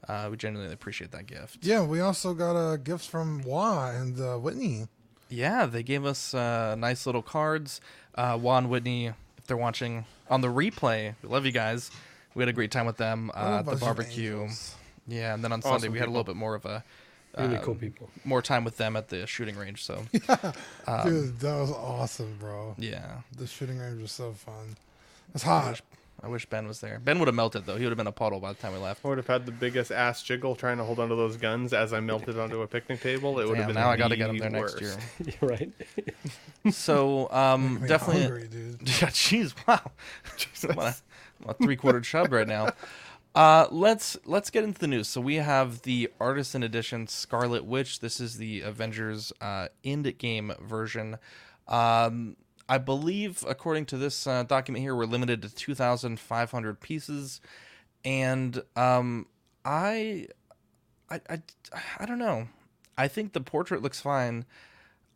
uh, 0.07 0.27
we 0.31 0.37
genuinely 0.37 0.73
appreciate 0.73 1.11
that 1.11 1.25
gift. 1.27 1.59
Yeah, 1.65 1.83
we 1.83 1.99
also 1.99 2.33
got 2.33 2.55
uh, 2.55 2.77
gifts 2.77 3.05
from 3.07 3.43
Wah 3.43 3.89
and 3.91 4.19
uh, 4.19 4.37
Whitney. 4.37 4.87
Yeah, 5.29 5.65
they 5.65 5.83
gave 5.83 6.05
us 6.05 6.33
uh, 6.33 6.75
nice 6.77 7.05
little 7.05 7.21
cards. 7.21 7.81
Uh, 8.15 8.37
Juan 8.37 8.69
Whitney, 8.69 9.07
if 9.07 9.45
they're 9.47 9.57
watching 9.57 10.05
on 10.29 10.41
the 10.41 10.47
replay, 10.47 11.15
we 11.21 11.29
love 11.29 11.45
you 11.45 11.51
guys. 11.51 11.91
We 12.33 12.41
had 12.43 12.49
a 12.49 12.53
great 12.53 12.71
time 12.71 12.85
with 12.85 12.97
them 12.97 13.31
uh, 13.35 13.57
at 13.59 13.65
the 13.65 13.75
barbecue. 13.75 14.47
Yeah, 15.07 15.33
and 15.33 15.43
then 15.43 15.51
on 15.51 15.59
Awesome 15.59 15.71
Sunday 15.79 15.89
we 15.89 15.99
had 15.99 16.07
a 16.07 16.11
little 16.11 16.23
bit 16.23 16.35
more 16.35 16.55
of 16.55 16.65
a 16.65 16.83
Really 17.37 17.57
uh, 17.57 17.61
cool 17.61 17.75
people. 17.75 18.09
more 18.25 18.41
time 18.41 18.63
with 18.63 18.77
them 18.77 18.95
at 18.95 19.09
the 19.09 19.27
shooting 19.27 19.55
range. 19.57 19.83
So 19.83 20.03
um, 20.87 21.07
Dude, 21.09 21.39
that 21.39 21.59
was 21.59 21.71
awesome, 21.71 22.35
bro. 22.39 22.73
yeah, 22.79 23.17
The 23.37 23.45
shooting 23.47 23.77
range 23.77 24.01
was 24.01 24.11
so 24.11 24.31
fun. 24.33 24.75
It's 25.33 25.45
I 25.45 25.47
hot. 25.47 25.81
I 26.21 26.27
wish 26.29 26.47
Ben 26.47 26.67
was 26.67 26.81
there. 26.81 26.99
Ben 26.99 27.19
would 27.19 27.27
have 27.27 27.35
melted 27.35 27.65
though. 27.65 27.75
He 27.77 27.83
would 27.83 27.91
have 27.91 27.97
been 27.97 28.07
a 28.07 28.11
puddle 28.11 28.39
by 28.39 28.51
the 28.51 28.59
time 28.59 28.73
we 28.73 28.79
left. 28.79 29.05
I 29.05 29.09
would 29.09 29.17
have 29.17 29.27
had 29.27 29.45
the 29.45 29.51
biggest 29.51 29.91
ass 29.91 30.23
jiggle 30.23 30.55
trying 30.55 30.77
to 30.77 30.83
hold 30.83 30.99
onto 30.99 31.15
those 31.15 31.37
guns 31.37 31.73
as 31.73 31.93
I 31.93 31.99
melted 31.99 32.39
onto 32.39 32.61
a 32.63 32.67
picnic 32.67 33.01
table. 33.01 33.39
It 33.39 33.47
would 33.47 33.57
have 33.57 33.67
been 33.67 33.75
now 33.75 33.89
I 33.89 33.97
got 33.97 34.07
to 34.07 34.15
get 34.15 34.29
him 34.29 34.37
there 34.37 34.49
next 34.49 34.81
year. 34.81 34.95
You're 35.19 35.49
right. 35.49 35.71
So 36.71 37.31
um, 37.31 37.83
definitely, 37.87 38.23
hungry, 38.23 38.47
dude. 38.47 38.81
yeah. 38.81 39.09
Jeez, 39.09 39.53
wow, 39.67 39.91
I'm 40.69 40.79
on 40.79 40.85
a, 40.87 40.95
I'm 41.43 41.49
a 41.49 41.53
three-quarter 41.53 42.01
chub 42.01 42.31
right 42.33 42.47
now. 42.47 42.69
Uh, 43.35 43.67
let's 43.69 44.17
let's 44.25 44.49
get 44.49 44.63
into 44.63 44.79
the 44.79 44.87
news. 44.87 45.07
So 45.07 45.21
we 45.21 45.35
have 45.35 45.83
the 45.83 46.09
artisan 46.19 46.63
edition 46.63 47.05
Scarlet 47.05 47.63
Witch. 47.63 47.99
This 47.99 48.19
is 48.19 48.37
the 48.37 48.61
Avengers 48.61 49.31
uh, 49.39 49.67
Endgame 49.85 50.59
version. 50.59 51.19
Um, 51.67 52.37
I 52.69 52.77
believe, 52.77 53.45
according 53.47 53.85
to 53.87 53.97
this 53.97 54.27
uh, 54.27 54.43
document 54.43 54.83
here, 54.83 54.95
we're 54.95 55.05
limited 55.05 55.41
to 55.43 55.53
2,500 55.53 56.79
pieces, 56.79 57.41
and 58.03 58.61
um, 58.75 59.27
I, 59.63 60.27
I, 61.09 61.21
I, 61.29 61.41
I 61.99 62.05
don't 62.05 62.19
know. 62.19 62.47
I 62.97 63.07
think 63.07 63.33
the 63.33 63.41
portrait 63.41 63.81
looks 63.81 64.01
fine. 64.01 64.45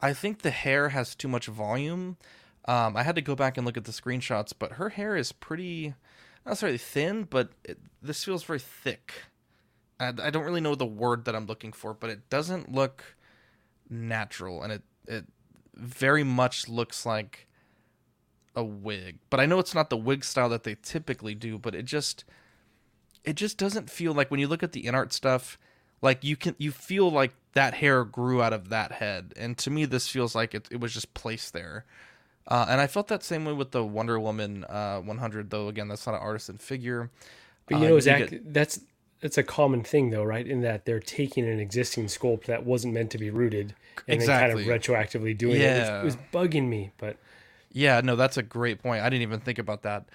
I 0.02 0.14
think 0.14 0.42
the 0.42 0.52
hair 0.52 0.90
has 0.90 1.16
too 1.16 1.28
much 1.28 1.48
volume. 1.48 2.18
Um, 2.66 2.96
I 2.96 3.04
had 3.04 3.16
to 3.16 3.22
go 3.22 3.36
back 3.36 3.58
and 3.58 3.66
look 3.66 3.78
at 3.78 3.86
the 3.86 3.92
screenshots, 3.92 4.54
but 4.58 4.74
her 4.74 4.90
hair 4.90 5.16
is 5.16 5.32
pretty, 5.32 5.96
not 6.46 6.52
necessarily 6.52 6.78
thin, 6.78 7.24
but 7.24 7.50
it, 7.64 7.80
this 8.02 8.24
feels 8.24 8.44
very 8.44 8.60
thick. 8.60 9.14
I, 10.00 10.10
I 10.10 10.30
don't 10.30 10.44
really 10.44 10.62
know 10.62 10.76
the 10.76 10.86
word 10.86 11.26
that 11.26 11.36
I'm 11.36 11.48
looking 11.48 11.74
for, 11.74 11.94
but 11.94 12.10
it 12.10 12.30
doesn't 12.30 12.72
look 12.72 13.16
natural, 13.90 14.64
and 14.64 14.74
it 14.74 14.82
it 15.08 15.26
very 15.76 16.24
much 16.24 16.68
looks 16.68 17.06
like 17.06 17.48
a 18.56 18.64
wig. 18.64 19.18
But 19.30 19.40
I 19.40 19.46
know 19.46 19.60
it's 19.60 19.76
not 19.76 19.90
the 19.90 19.98
wig 19.98 20.24
style 20.24 20.50
that 20.50 20.64
they 20.64 20.76
typically 20.82 21.36
do, 21.36 21.58
but 21.58 21.76
it 21.76 21.86
just 21.86 22.24
it 23.24 23.36
just 23.36 23.58
doesn't 23.58 23.90
feel 23.90 24.14
like 24.14 24.32
when 24.32 24.40
you 24.40 24.48
look 24.48 24.64
at 24.64 24.72
the 24.72 24.84
InArt 24.84 25.14
stuff, 25.14 25.58
like 26.02 26.24
you 26.24 26.36
can 26.36 26.56
you 26.58 26.72
feel 26.72 27.10
like 27.10 27.34
that 27.54 27.76
hair 27.76 28.04
grew 28.04 28.42
out 28.42 28.54
of 28.54 28.70
that 28.70 28.94
head, 28.94 29.34
and 29.38 29.58
to 29.60 29.70
me 29.70 29.86
this 29.86 30.08
feels 30.08 30.34
like 30.36 30.54
it, 30.56 30.68
it 30.72 30.80
was 30.80 30.94
just 30.94 31.14
placed 31.14 31.54
there. 31.54 31.86
Uh, 32.48 32.66
and 32.68 32.82
I 32.82 32.88
felt 32.88 33.08
that 33.10 33.24
same 33.24 33.46
way 33.46 33.54
with 33.54 33.72
the 33.72 33.84
Wonder 33.86 34.20
Woman 34.20 34.64
uh, 34.66 35.00
100, 35.00 35.52
though. 35.52 35.68
Again, 35.68 35.88
that's 35.88 36.06
not 36.08 36.16
an 36.16 36.22
artisan 36.22 36.58
figure. 36.58 37.12
But 37.68 37.78
you 37.80 37.86
Uh, 37.86 37.90
know, 37.90 37.96
do 37.98 38.02
Zach, 38.02 38.30
get- 38.32 38.52
that's 38.54 38.80
that's 39.22 39.38
a 39.38 39.44
common 39.44 39.84
thing 39.84 40.10
though, 40.10 40.24
right? 40.24 40.46
In 40.46 40.62
that 40.62 40.86
they're 40.86 41.00
taking 41.00 41.48
an 41.48 41.60
existing 41.60 42.06
sculpt 42.06 42.46
that 42.46 42.66
wasn't 42.66 42.94
meant 42.94 43.12
to 43.12 43.18
be 43.18 43.30
rooted 43.30 43.76
and 44.08 44.16
Exactly. 44.16 44.64
then 44.64 44.66
kind 44.66 44.82
of 44.82 44.82
retroactively 44.96 45.38
doing 45.38 45.56
it. 45.58 45.62
Yeah. 45.62 46.02
It 46.02 46.04
was, 46.04 46.16
it 46.16 46.20
was 46.20 46.28
bugging 46.34 46.68
me, 46.68 46.92
but 46.98 47.18
Yeah, 47.72 48.02
no, 48.02 48.16
that's 48.16 48.38
a 48.38 48.44
great 48.44 48.82
point. 48.82 49.04
I 49.04 49.10
didn't 49.10 49.22
even 49.24 49.40
think 49.40 49.60
about 49.60 49.84
that. 49.84 50.06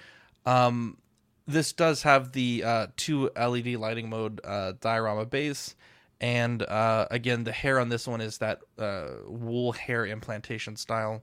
Um, 0.44 0.98
this 1.46 1.72
does 1.72 2.02
have 2.02 2.32
the 2.32 2.64
uh, 2.64 2.86
two 2.96 3.30
LED 3.36 3.76
lighting 3.76 4.10
mode 4.10 4.40
uh, 4.44 4.72
diorama 4.80 5.24
base, 5.24 5.76
and 6.20 6.62
uh, 6.62 7.06
again, 7.10 7.44
the 7.44 7.52
hair 7.52 7.78
on 7.78 7.88
this 7.88 8.08
one 8.08 8.20
is 8.20 8.38
that 8.38 8.60
uh, 8.78 9.08
wool 9.26 9.72
hair 9.72 10.04
implantation 10.04 10.74
style. 10.76 11.22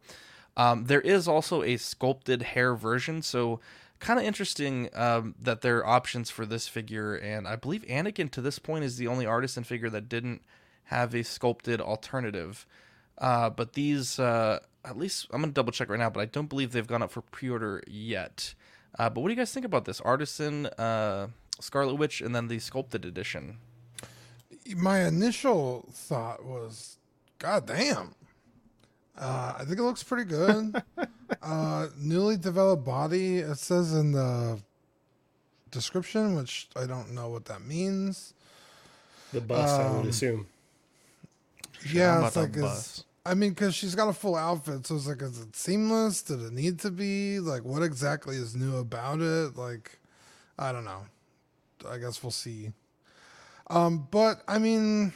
Um, 0.56 0.86
there 0.86 1.02
is 1.02 1.28
also 1.28 1.64
a 1.64 1.78
sculpted 1.78 2.42
hair 2.42 2.76
version, 2.76 3.22
so 3.22 3.60
kind 4.04 4.20
of 4.20 4.26
interesting 4.26 4.90
um, 4.94 5.34
that 5.42 5.62
there 5.62 5.78
are 5.78 5.88
options 5.88 6.30
for 6.30 6.46
this 6.46 6.68
figure. 6.68 7.16
And 7.16 7.48
I 7.48 7.56
believe 7.56 7.84
Anakin 7.84 8.30
to 8.32 8.42
this 8.42 8.60
point 8.60 8.84
is 8.84 8.98
the 8.98 9.08
only 9.08 9.26
artisan 9.26 9.64
figure 9.64 9.90
that 9.90 10.10
didn't 10.10 10.42
have 10.86 11.16
a 11.16 11.24
sculpted 11.24 11.80
alternative. 11.80 12.68
Uh, 13.18 13.50
but 13.50 13.74
these, 13.74 14.20
uh, 14.20 14.60
at 14.84 14.98
least 14.98 15.28
I'm 15.32 15.42
gonna 15.42 15.54
double 15.54 15.72
check 15.72 15.90
right 15.90 16.00
now, 16.00 16.10
but 16.10 16.20
I 16.20 16.26
don't 16.26 16.50
believe 16.50 16.72
they've 16.72 16.86
gone 16.86 17.02
up 17.02 17.12
for 17.12 17.22
pre-order 17.22 17.82
yet. 17.88 18.54
Uh, 19.00 19.10
but 19.10 19.22
what 19.22 19.30
do 19.30 19.34
you 19.34 19.40
guys 19.40 19.54
think 19.54 19.66
about 19.66 19.86
this 19.86 20.02
artisan 20.02 20.66
uh, 20.66 21.28
Scarlet 21.60 21.96
Witch 21.96 22.22
and 22.22 22.36
then 22.36 22.48
the 22.48 22.60
sculpted 22.60 23.06
edition? 23.06 23.58
My 24.76 25.06
initial 25.06 25.90
thought 25.92 26.44
was, 26.44 26.98
God 27.40 27.68
damn. 27.68 28.16
Uh, 29.18 29.54
I 29.60 29.66
think 29.66 29.80
it 29.80 29.84
looks 29.84 30.04
pretty 30.04 30.24
good. 30.26 30.82
uh, 31.42 31.88
newly 31.98 32.38
developed 32.38 32.84
body, 32.84 33.38
it 33.40 33.58
says 33.58 33.94
in 33.94 34.12
the 34.12 34.60
description, 35.72 36.36
which 36.36 36.68
I 36.76 36.86
don't 36.86 37.14
know 37.14 37.30
what 37.30 37.46
that 37.46 37.62
means. 37.66 38.34
the 39.32 39.42
bust, 39.42 39.80
I 39.80 39.90
would 39.92 40.02
Um, 40.02 40.10
assume. 40.10 40.48
Yeah, 41.92 42.26
it's 42.28 42.36
like, 42.36 42.56
is. 42.56 43.04
I 43.26 43.34
mean, 43.36 43.52
because 43.52 43.74
she's 43.76 43.96
got 43.96 44.08
a 44.10 44.14
full 44.14 44.36
outfit, 44.36 44.86
so 44.88 44.96
it's 44.96 45.08
like, 45.08 45.22
is 45.22 45.40
it 45.42 45.56
seamless? 45.56 46.22
Did 46.22 46.42
it 46.42 46.52
need 46.54 46.80
to 46.80 46.92
be? 46.92 47.40
Like, 47.40 47.64
what 47.64 47.82
exactly 47.84 48.36
is 48.36 48.56
new 48.56 48.78
about 48.78 49.20
it? 49.22 49.56
Like, 49.58 50.00
I 50.58 50.72
don't 50.72 50.86
know. 50.86 51.06
I 51.90 51.98
guess 51.98 52.22
we'll 52.24 52.32
see. 52.32 52.72
Um, 53.70 54.08
but 54.12 54.42
I 54.48 54.60
mean, 54.60 55.14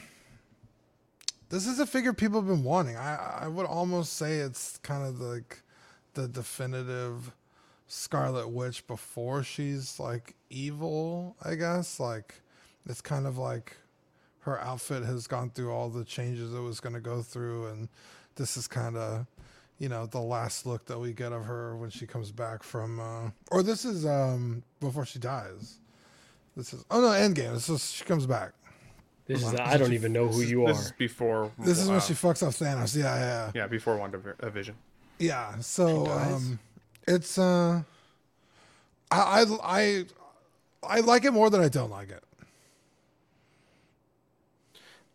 this 1.50 1.66
is 1.66 1.78
a 1.78 1.86
figure 1.86 2.12
people 2.12 2.40
have 2.40 2.48
been 2.48 2.64
wanting. 2.64 2.96
I 2.96 3.40
I 3.42 3.48
would 3.48 3.66
almost 3.66 4.14
say 4.14 4.36
it's 4.36 4.78
kind 4.78 5.06
of 5.06 5.20
like 5.20 5.62
the 6.14 6.28
definitive 6.28 7.32
Scarlet 7.86 8.48
Witch 8.48 8.86
before 8.86 9.42
she's 9.42 9.98
like 9.98 10.34
evil. 10.50 11.36
I 11.42 11.54
guess 11.54 11.98
like 11.98 12.34
it's 12.86 13.00
kind 13.00 13.26
of 13.26 13.38
like 13.38 13.76
her 14.40 14.60
outfit 14.60 15.04
has 15.04 15.26
gone 15.26 15.50
through 15.50 15.72
all 15.72 15.88
the 15.88 16.04
changes 16.04 16.54
it 16.54 16.60
was 16.60 16.80
going 16.80 16.94
to 16.94 17.00
go 17.00 17.22
through, 17.22 17.66
and 17.66 17.88
this 18.36 18.56
is 18.56 18.66
kind 18.66 18.96
of 18.96 19.26
you 19.78 19.88
know 19.88 20.06
the 20.06 20.20
last 20.20 20.66
look 20.66 20.84
that 20.86 20.98
we 20.98 21.12
get 21.12 21.32
of 21.32 21.44
her 21.44 21.76
when 21.76 21.90
she 21.90 22.06
comes 22.06 22.30
back 22.32 22.62
from 22.62 22.98
uh 23.00 23.30
or 23.50 23.62
this 23.62 23.84
is 23.84 24.04
um 24.04 24.62
before 24.80 25.06
she 25.06 25.18
dies 25.18 25.78
this 26.56 26.72
is 26.72 26.84
oh 26.90 27.00
no 27.00 27.08
endgame 27.08 27.52
this 27.52 27.68
is 27.68 27.90
she 27.90 28.04
comes 28.04 28.26
back 28.26 28.52
This 29.28 29.44
is 29.44 29.50
This 29.52 29.60
I 29.60 29.76
don't 29.76 29.92
even 29.92 30.12
know 30.12 30.26
who 30.28 30.40
you 30.40 30.66
This 30.66 30.78
are. 30.78 30.80
is 30.86 30.92
before. 30.92 31.52
this 31.58 31.78
is 31.78 31.88
uh, 31.88 31.92
when 31.92 32.00
she 32.00 32.14
fucks 32.14 32.42
up 32.42 32.54
thanos 32.54 32.96
yeah 32.96 33.16
yeah 33.18 33.50
Yeah, 33.54 33.66
before 33.66 33.96
WandaVision. 33.98 34.74
yeah 35.18 35.58
so 35.60 36.06
um 36.06 36.58
it's 37.06 37.38
uh 37.38 37.82
I, 39.10 39.42
I 39.42 39.44
i 39.62 40.04
i 40.82 41.00
like 41.00 41.24
it 41.24 41.32
more 41.32 41.50
than 41.50 41.60
i 41.60 41.68
don't 41.68 41.90
like 41.90 42.10
it 42.10 42.22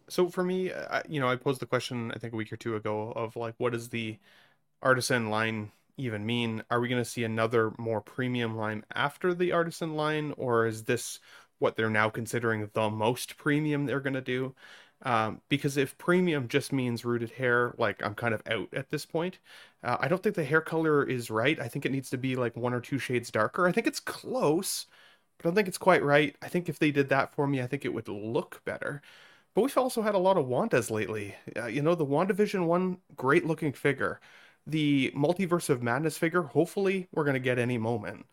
So 0.09 0.29
for 0.29 0.43
me, 0.43 0.71
I, 0.71 1.01
you 1.09 1.19
know, 1.19 1.27
I 1.27 1.35
posed 1.37 1.59
the 1.59 1.65
question 1.65 2.11
I 2.15 2.19
think 2.19 2.33
a 2.33 2.35
week 2.35 2.53
or 2.53 2.57
two 2.57 2.75
ago 2.75 3.11
of 3.15 3.35
like, 3.35 3.55
what 3.57 3.73
does 3.73 3.89
the 3.89 4.17
artisan 4.81 5.31
line 5.31 5.71
even 5.97 6.23
mean? 6.23 6.63
Are 6.69 6.79
we 6.79 6.87
going 6.87 7.01
to 7.01 7.09
see 7.09 7.23
another 7.23 7.71
more 7.79 7.99
premium 7.99 8.55
line 8.55 8.85
after 8.93 9.33
the 9.33 9.53
artisan 9.53 9.95
line, 9.95 10.33
or 10.37 10.67
is 10.67 10.83
this 10.83 11.19
what 11.63 11.75
they're 11.75 11.89
now 11.89 12.09
considering 12.09 12.69
the 12.73 12.89
most 12.91 13.37
premium 13.37 13.85
they're 13.85 13.99
going 13.99 14.13
to 14.13 14.21
do? 14.21 14.53
Um, 15.03 15.41
because 15.49 15.75
if 15.77 15.97
premium 15.97 16.47
just 16.47 16.71
means 16.71 17.03
rooted 17.05 17.31
hair, 17.31 17.73
like 17.77 18.01
I'm 18.03 18.15
kind 18.15 18.33
of 18.33 18.41
out 18.47 18.69
at 18.73 18.89
this 18.89 19.05
point. 19.05 19.39
Uh, 19.83 19.97
I 19.99 20.07
don't 20.07 20.23
think 20.23 20.35
the 20.35 20.45
hair 20.45 20.61
color 20.61 21.03
is 21.03 21.29
right. 21.29 21.59
I 21.59 21.67
think 21.67 21.85
it 21.85 21.91
needs 21.91 22.09
to 22.11 22.17
be 22.17 22.35
like 22.35 22.55
one 22.55 22.73
or 22.73 22.81
two 22.81 22.99
shades 22.99 23.31
darker. 23.31 23.67
I 23.67 23.71
think 23.73 23.87
it's 23.87 23.99
close, 23.99 24.85
but 25.37 25.45
I 25.45 25.49
don't 25.49 25.55
think 25.55 25.67
it's 25.67 25.77
quite 25.77 26.03
right. 26.03 26.35
I 26.41 26.47
think 26.49 26.69
if 26.69 26.79
they 26.79 26.91
did 26.91 27.09
that 27.09 27.33
for 27.35 27.47
me, 27.47 27.61
I 27.61 27.67
think 27.67 27.83
it 27.85 27.93
would 27.93 28.07
look 28.07 28.61
better. 28.65 29.01
But 29.53 29.61
we've 29.63 29.77
also 29.77 30.01
had 30.01 30.15
a 30.15 30.19
lot 30.19 30.37
of 30.37 30.47
Wandas 30.47 30.89
lately. 30.89 31.35
Uh, 31.55 31.67
you 31.67 31.81
know, 31.81 31.95
the 31.95 32.05
WandaVision 32.05 32.65
one, 32.65 32.97
great 33.15 33.45
looking 33.45 33.73
figure. 33.73 34.19
The 34.65 35.11
Multiverse 35.15 35.69
of 35.69 35.83
Madness 35.83 36.17
figure, 36.17 36.43
hopefully, 36.43 37.07
we're 37.11 37.25
going 37.25 37.35
to 37.35 37.39
get 37.39 37.59
any 37.59 37.77
moment. 37.77 38.25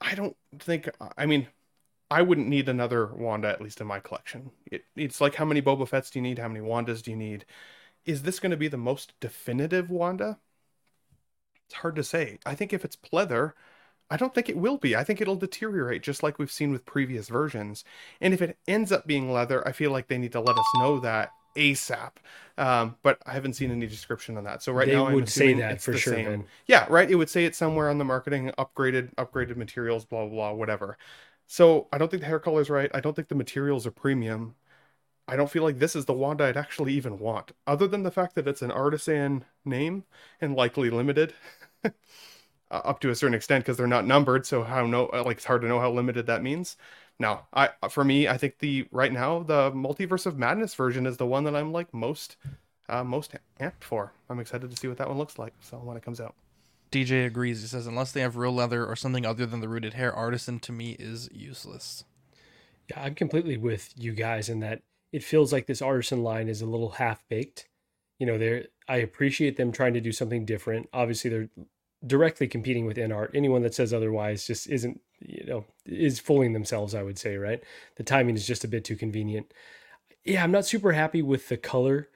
I 0.00 0.14
don't 0.14 0.36
think, 0.58 0.88
I 1.16 1.26
mean, 1.26 1.48
I 2.10 2.22
wouldn't 2.22 2.48
need 2.48 2.68
another 2.68 3.06
Wanda, 3.06 3.48
at 3.48 3.60
least 3.60 3.80
in 3.80 3.86
my 3.86 4.00
collection. 4.00 4.50
It, 4.70 4.84
it's 4.94 5.20
like 5.20 5.34
how 5.34 5.44
many 5.44 5.60
Boba 5.60 5.88
Fett's 5.88 6.10
do 6.10 6.18
you 6.18 6.22
need? 6.22 6.38
How 6.38 6.48
many 6.48 6.60
Wandas 6.60 7.02
do 7.02 7.10
you 7.10 7.16
need? 7.16 7.44
Is 8.04 8.22
this 8.22 8.38
going 8.38 8.52
to 8.52 8.56
be 8.56 8.68
the 8.68 8.76
most 8.76 9.14
definitive 9.18 9.90
Wanda? 9.90 10.38
It's 11.66 11.74
hard 11.74 11.96
to 11.96 12.04
say. 12.04 12.38
I 12.46 12.54
think 12.54 12.72
if 12.72 12.84
it's 12.84 12.96
pleather, 12.96 13.54
I 14.08 14.16
don't 14.16 14.32
think 14.32 14.48
it 14.48 14.56
will 14.56 14.78
be. 14.78 14.94
I 14.94 15.02
think 15.02 15.20
it'll 15.20 15.34
deteriorate 15.34 16.02
just 16.02 16.22
like 16.22 16.38
we've 16.38 16.50
seen 16.50 16.70
with 16.70 16.86
previous 16.86 17.28
versions. 17.28 17.84
And 18.20 18.32
if 18.32 18.40
it 18.40 18.56
ends 18.68 18.92
up 18.92 19.06
being 19.06 19.32
leather, 19.32 19.66
I 19.66 19.72
feel 19.72 19.90
like 19.90 20.06
they 20.06 20.18
need 20.18 20.32
to 20.32 20.40
let 20.40 20.56
us 20.56 20.66
know 20.76 21.00
that 21.00 21.30
ASAP. 21.56 22.12
Um, 22.56 22.96
but 23.02 23.18
I 23.26 23.32
haven't 23.32 23.54
seen 23.54 23.72
any 23.72 23.88
description 23.88 24.36
on 24.36 24.44
that. 24.44 24.62
So 24.62 24.72
right 24.72 24.86
They 24.86 24.94
now, 24.94 25.06
I'm 25.06 25.14
would 25.14 25.28
say 25.28 25.54
that 25.54 25.80
for 25.80 25.94
sure, 25.94 26.14
same. 26.14 26.24
Ben. 26.24 26.44
Yeah, 26.66 26.86
right. 26.88 27.10
It 27.10 27.16
would 27.16 27.30
say 27.30 27.46
it 27.46 27.56
somewhere 27.56 27.90
on 27.90 27.98
the 27.98 28.04
marketing, 28.04 28.52
upgraded, 28.56 29.12
upgraded 29.16 29.56
materials, 29.56 30.04
blah 30.04 30.26
blah 30.26 30.30
blah, 30.30 30.52
whatever. 30.52 30.96
So 31.46 31.88
I 31.92 31.98
don't 31.98 32.10
think 32.10 32.22
the 32.22 32.28
hair 32.28 32.40
color 32.40 32.60
is 32.60 32.70
right. 32.70 32.90
I 32.94 33.00
don't 33.00 33.14
think 33.14 33.28
the 33.28 33.34
materials 33.34 33.86
are 33.86 33.90
premium. 33.90 34.56
I 35.28 35.36
don't 35.36 35.50
feel 35.50 35.62
like 35.62 35.78
this 35.78 35.96
is 35.96 36.04
the 36.06 36.12
Wanda 36.12 36.44
I'd 36.44 36.56
actually 36.56 36.92
even 36.94 37.18
want, 37.18 37.52
other 37.66 37.88
than 37.88 38.04
the 38.04 38.10
fact 38.12 38.34
that 38.36 38.46
it's 38.48 38.62
an 38.62 38.70
artisan 38.70 39.44
name 39.64 40.04
and 40.40 40.54
likely 40.54 40.90
limited. 40.90 41.34
uh, 42.70 42.80
up 42.84 43.00
to 43.00 43.10
a 43.10 43.14
certain 43.14 43.34
extent 43.34 43.64
because 43.64 43.76
they're 43.76 43.86
not 43.86 44.06
numbered 44.06 44.46
so 44.46 44.62
how 44.62 44.86
no 44.86 45.06
uh, 45.08 45.22
like 45.24 45.38
it's 45.38 45.46
hard 45.46 45.62
to 45.62 45.68
know 45.68 45.80
how 45.80 45.90
limited 45.90 46.26
that 46.26 46.42
means 46.42 46.76
Now, 47.18 47.46
i 47.52 47.70
for 47.88 48.04
me 48.04 48.28
i 48.28 48.36
think 48.36 48.58
the 48.58 48.86
right 48.90 49.12
now 49.12 49.42
the 49.42 49.70
multiverse 49.72 50.26
of 50.26 50.38
madness 50.38 50.74
version 50.74 51.06
is 51.06 51.16
the 51.16 51.26
one 51.26 51.44
that 51.44 51.56
i'm 51.56 51.72
like 51.72 51.92
most 51.94 52.36
uh 52.88 53.04
most 53.04 53.34
amped 53.60 53.84
for 53.84 54.12
i'm 54.28 54.40
excited 54.40 54.70
to 54.70 54.76
see 54.76 54.88
what 54.88 54.98
that 54.98 55.08
one 55.08 55.18
looks 55.18 55.38
like 55.38 55.54
so 55.60 55.78
when 55.78 55.96
it 55.96 56.02
comes 56.02 56.20
out 56.20 56.34
DJ 56.90 57.26
agrees. 57.26 57.62
He 57.62 57.66
says, 57.66 57.86
unless 57.86 58.12
they 58.12 58.20
have 58.20 58.36
real 58.36 58.52
leather 58.52 58.86
or 58.86 58.96
something 58.96 59.26
other 59.26 59.46
than 59.46 59.60
the 59.60 59.68
rooted 59.68 59.94
hair, 59.94 60.14
artisan 60.14 60.60
to 60.60 60.72
me 60.72 60.96
is 60.98 61.28
useless. 61.32 62.04
Yeah, 62.90 63.02
I'm 63.02 63.14
completely 63.14 63.56
with 63.56 63.92
you 63.96 64.12
guys 64.12 64.48
in 64.48 64.60
that 64.60 64.82
it 65.12 65.24
feels 65.24 65.52
like 65.52 65.66
this 65.66 65.82
artisan 65.82 66.22
line 66.22 66.48
is 66.48 66.62
a 66.62 66.66
little 66.66 66.90
half 66.90 67.26
baked. 67.28 67.68
You 68.18 68.26
know, 68.26 68.38
they're 68.38 68.66
I 68.88 68.98
appreciate 68.98 69.56
them 69.56 69.72
trying 69.72 69.94
to 69.94 70.00
do 70.00 70.12
something 70.12 70.44
different. 70.44 70.88
Obviously, 70.92 71.30
they're 71.30 71.48
directly 72.06 72.46
competing 72.46 72.86
with 72.86 72.96
InArt. 72.96 73.30
Anyone 73.34 73.62
that 73.62 73.74
says 73.74 73.92
otherwise 73.92 74.46
just 74.46 74.68
isn't, 74.68 75.00
you 75.20 75.44
know, 75.46 75.64
is 75.84 76.20
fooling 76.20 76.52
themselves, 76.52 76.94
I 76.94 77.02
would 77.02 77.18
say, 77.18 77.36
right? 77.36 77.62
The 77.96 78.04
timing 78.04 78.36
is 78.36 78.46
just 78.46 78.64
a 78.64 78.68
bit 78.68 78.84
too 78.84 78.96
convenient. 78.96 79.52
Yeah, 80.24 80.44
I'm 80.44 80.52
not 80.52 80.66
super 80.66 80.92
happy 80.92 81.22
with 81.22 81.48
the 81.48 81.56
color, 81.56 82.08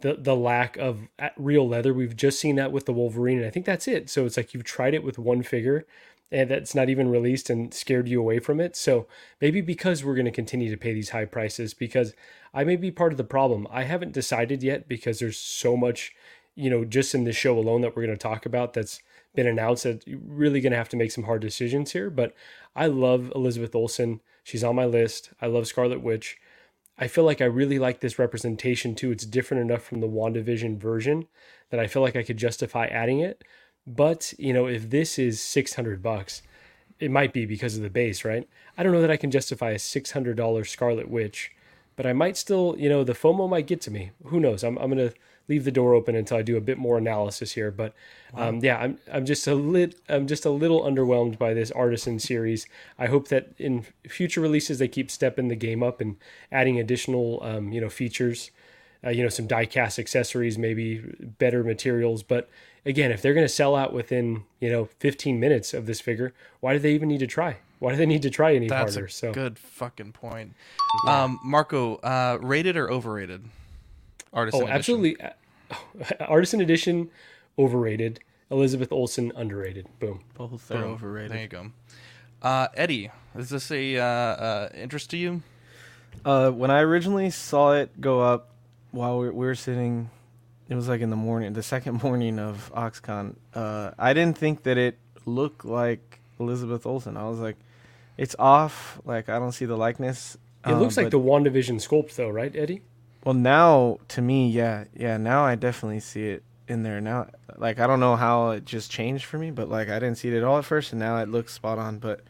the 0.00 0.14
the 0.14 0.36
lack 0.36 0.76
of 0.76 1.08
uh, 1.18 1.30
real 1.36 1.68
leather. 1.68 1.94
We've 1.94 2.16
just 2.16 2.40
seen 2.40 2.56
that 2.56 2.72
with 2.72 2.86
the 2.86 2.92
Wolverine, 2.92 3.38
and 3.38 3.46
I 3.46 3.50
think 3.50 3.66
that's 3.66 3.88
it. 3.88 4.10
So 4.10 4.26
it's 4.26 4.36
like 4.36 4.54
you've 4.54 4.64
tried 4.64 4.94
it 4.94 5.04
with 5.04 5.18
one 5.18 5.42
figure, 5.42 5.86
and 6.30 6.50
that's 6.50 6.74
not 6.74 6.88
even 6.88 7.08
released 7.08 7.50
and 7.50 7.72
scared 7.72 8.08
you 8.08 8.20
away 8.20 8.38
from 8.38 8.60
it. 8.60 8.76
So 8.76 9.06
maybe 9.40 9.60
because 9.60 10.04
we're 10.04 10.14
going 10.14 10.24
to 10.24 10.30
continue 10.30 10.70
to 10.70 10.76
pay 10.76 10.92
these 10.92 11.10
high 11.10 11.26
prices, 11.26 11.74
because 11.74 12.14
I 12.52 12.64
may 12.64 12.76
be 12.76 12.90
part 12.90 13.12
of 13.12 13.18
the 13.18 13.24
problem. 13.24 13.66
I 13.70 13.84
haven't 13.84 14.12
decided 14.12 14.62
yet 14.62 14.88
because 14.88 15.18
there's 15.18 15.36
so 15.36 15.76
much, 15.76 16.12
you 16.54 16.70
know, 16.70 16.84
just 16.84 17.14
in 17.14 17.24
this 17.24 17.36
show 17.36 17.58
alone 17.58 17.80
that 17.82 17.96
we're 17.96 18.06
going 18.06 18.16
to 18.16 18.22
talk 18.22 18.46
about 18.46 18.72
that's 18.72 19.00
been 19.34 19.46
announced 19.46 19.82
that 19.82 20.06
you're 20.06 20.20
really 20.24 20.60
going 20.60 20.70
to 20.70 20.78
have 20.78 20.88
to 20.90 20.96
make 20.96 21.10
some 21.10 21.24
hard 21.24 21.40
decisions 21.40 21.92
here. 21.92 22.10
But 22.10 22.34
I 22.76 22.86
love 22.86 23.32
Elizabeth 23.34 23.74
Olsen. 23.74 24.20
She's 24.44 24.62
on 24.62 24.76
my 24.76 24.84
list. 24.84 25.32
I 25.40 25.46
love 25.46 25.66
Scarlet 25.66 26.02
Witch. 26.02 26.38
I 26.96 27.08
feel 27.08 27.24
like 27.24 27.40
I 27.40 27.46
really 27.46 27.78
like 27.78 28.00
this 28.00 28.18
representation 28.18 28.94
too. 28.94 29.10
It's 29.10 29.26
different 29.26 29.62
enough 29.62 29.82
from 29.82 30.00
the 30.00 30.08
WandaVision 30.08 30.78
version 30.78 31.26
that 31.70 31.80
I 31.80 31.86
feel 31.86 32.02
like 32.02 32.16
I 32.16 32.22
could 32.22 32.36
justify 32.36 32.86
adding 32.86 33.20
it. 33.20 33.42
But, 33.86 34.32
you 34.38 34.52
know, 34.52 34.66
if 34.66 34.90
this 34.90 35.18
is 35.18 35.42
600 35.42 36.02
bucks, 36.02 36.42
it 36.98 37.10
might 37.10 37.32
be 37.32 37.44
because 37.44 37.76
of 37.76 37.82
the 37.82 37.90
base, 37.90 38.24
right? 38.24 38.48
I 38.78 38.82
don't 38.82 38.92
know 38.92 39.00
that 39.00 39.10
I 39.10 39.16
can 39.16 39.30
justify 39.30 39.70
a 39.70 39.78
six 39.78 40.12
hundred 40.12 40.36
dollar 40.36 40.64
Scarlet 40.64 41.08
Witch, 41.10 41.50
but 41.96 42.06
I 42.06 42.12
might 42.12 42.36
still, 42.36 42.76
you 42.78 42.88
know, 42.88 43.04
the 43.04 43.12
FOMO 43.12 43.48
might 43.48 43.66
get 43.66 43.80
to 43.82 43.90
me. 43.90 44.12
Who 44.26 44.40
knows? 44.40 44.62
I'm 44.62 44.78
I'm 44.78 44.90
gonna 44.90 45.12
leave 45.48 45.64
the 45.64 45.70
door 45.70 45.94
open 45.94 46.14
until 46.14 46.38
I 46.38 46.42
do 46.42 46.56
a 46.56 46.60
bit 46.60 46.78
more 46.78 46.98
analysis 46.98 47.52
here. 47.52 47.70
But 47.70 47.94
um, 48.34 48.60
yeah, 48.60 48.78
I'm 48.78 48.98
I'm 49.12 49.26
just 49.26 49.46
a 49.46 49.54
lit 49.54 49.96
I'm 50.08 50.26
just 50.26 50.44
a 50.44 50.50
little 50.50 50.82
underwhelmed 50.82 51.38
by 51.38 51.54
this 51.54 51.70
Artisan 51.70 52.18
series. 52.18 52.66
I 52.98 53.06
hope 53.06 53.28
that 53.28 53.52
in 53.58 53.84
future 54.08 54.40
releases 54.40 54.78
they 54.78 54.88
keep 54.88 55.10
stepping 55.10 55.48
the 55.48 55.56
game 55.56 55.82
up 55.82 56.00
and 56.00 56.16
adding 56.50 56.78
additional 56.78 57.40
um, 57.42 57.72
you 57.72 57.80
know 57.80 57.90
features. 57.90 58.50
Uh, 59.06 59.10
you 59.10 59.22
know 59.22 59.28
some 59.28 59.46
die-cast 59.46 59.98
accessories, 59.98 60.56
maybe 60.56 60.98
better 61.38 61.62
materials. 61.62 62.22
But 62.22 62.48
again, 62.86 63.12
if 63.12 63.20
they're 63.20 63.34
going 63.34 63.44
to 63.44 63.52
sell 63.52 63.76
out 63.76 63.92
within 63.92 64.44
you 64.60 64.70
know 64.70 64.88
15 64.98 65.38
minutes 65.38 65.74
of 65.74 65.84
this 65.84 66.00
figure, 66.00 66.32
why 66.60 66.72
do 66.72 66.78
they 66.78 66.94
even 66.94 67.10
need 67.10 67.18
to 67.18 67.26
try? 67.26 67.58
Why 67.80 67.90
do 67.90 67.98
they 67.98 68.06
need 68.06 68.22
to 68.22 68.30
try 68.30 68.54
any 68.54 68.66
That's 68.66 68.94
harder? 68.94 69.06
a 69.08 69.10
so 69.10 69.32
good 69.32 69.58
fucking 69.58 70.12
point. 70.12 70.54
Um, 71.06 71.38
Marco, 71.44 71.96
uh, 71.96 72.38
rated 72.40 72.78
or 72.78 72.90
overrated? 72.90 73.44
Artisan 74.34 74.60
oh, 74.60 74.64
edition. 74.64 74.76
absolutely. 74.76 75.16
Artisan 76.20 76.60
edition, 76.60 77.10
overrated. 77.58 78.20
Elizabeth 78.50 78.92
Olsen, 78.92 79.32
underrated. 79.34 79.86
Boom. 80.00 80.20
Both 80.34 80.70
are 80.70 80.82
Boom. 80.82 80.92
overrated. 80.92 81.32
There 81.32 81.42
you 81.42 81.48
go. 81.48 81.70
Uh, 82.42 82.68
Eddie, 82.74 83.10
is 83.36 83.48
this 83.48 83.70
a 83.70 83.96
uh, 83.96 84.04
uh, 84.04 84.68
interest 84.74 85.10
to 85.10 85.16
you? 85.16 85.42
Uh, 86.24 86.50
when 86.50 86.70
I 86.70 86.80
originally 86.80 87.30
saw 87.30 87.72
it 87.72 88.00
go 88.00 88.20
up 88.20 88.50
while 88.90 89.18
we, 89.18 89.30
we 89.30 89.46
were 89.46 89.54
sitting, 89.54 90.10
it 90.68 90.74
was 90.74 90.88
like 90.88 91.00
in 91.00 91.10
the 91.10 91.16
morning, 91.16 91.52
the 91.54 91.62
second 91.62 92.02
morning 92.02 92.38
of 92.38 92.70
OxCon. 92.74 93.36
Uh, 93.54 93.92
I 93.98 94.12
didn't 94.12 94.36
think 94.36 94.64
that 94.64 94.76
it 94.76 94.98
looked 95.24 95.64
like 95.64 96.20
Elizabeth 96.38 96.84
Olsen. 96.86 97.16
I 97.16 97.28
was 97.28 97.38
like, 97.38 97.56
it's 98.18 98.36
off. 98.38 99.00
Like 99.04 99.28
I 99.28 99.38
don't 99.38 99.52
see 99.52 99.64
the 99.64 99.76
likeness. 99.76 100.36
It 100.66 100.74
looks 100.74 100.96
like 100.96 101.10
the 101.10 101.20
WandaVision 101.20 101.76
sculpt, 101.76 102.14
though, 102.14 102.30
right, 102.30 102.54
Eddie? 102.56 102.80
Well, 103.24 103.34
now 103.34 103.98
to 104.08 104.22
me, 104.22 104.50
yeah, 104.50 104.84
yeah. 104.94 105.16
Now 105.16 105.44
I 105.44 105.54
definitely 105.54 106.00
see 106.00 106.28
it 106.28 106.42
in 106.68 106.82
there. 106.82 107.00
Now, 107.00 107.28
like 107.56 107.78
I 107.78 107.86
don't 107.86 108.00
know 108.00 108.16
how 108.16 108.50
it 108.50 108.66
just 108.66 108.90
changed 108.90 109.24
for 109.24 109.38
me, 109.38 109.50
but 109.50 109.68
like 109.68 109.88
I 109.88 109.98
didn't 109.98 110.16
see 110.18 110.28
it 110.28 110.36
at 110.36 110.44
all 110.44 110.58
at 110.58 110.64
first, 110.66 110.92
and 110.92 111.00
now 111.00 111.18
it 111.18 111.30
looks 111.30 111.54
spot 111.54 111.78
on. 111.78 111.98
But 111.98 112.20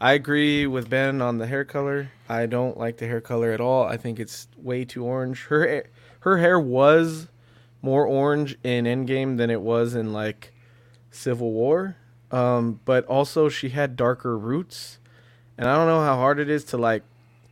I 0.00 0.12
agree 0.14 0.66
with 0.66 0.90
Ben 0.90 1.22
on 1.22 1.38
the 1.38 1.46
hair 1.46 1.64
color. 1.64 2.10
I 2.28 2.46
don't 2.46 2.76
like 2.76 2.96
the 2.96 3.06
hair 3.06 3.20
color 3.20 3.52
at 3.52 3.60
all. 3.60 3.84
I 3.84 3.96
think 3.96 4.18
it's 4.18 4.48
way 4.56 4.84
too 4.84 5.04
orange. 5.04 5.44
Her 5.44 5.84
her 6.20 6.38
hair 6.38 6.58
was 6.58 7.28
more 7.80 8.04
orange 8.06 8.58
in 8.64 8.86
Endgame 8.86 9.36
than 9.36 9.50
it 9.50 9.60
was 9.60 9.94
in 9.94 10.12
like 10.12 10.52
Civil 11.12 11.52
War. 11.52 11.96
Um, 12.32 12.80
but 12.84 13.04
also 13.06 13.48
she 13.48 13.70
had 13.70 13.96
darker 13.96 14.36
roots, 14.36 14.98
and 15.56 15.68
I 15.68 15.76
don't 15.76 15.86
know 15.86 16.00
how 16.00 16.16
hard 16.16 16.40
it 16.40 16.50
is 16.50 16.64
to 16.64 16.76
like 16.76 17.02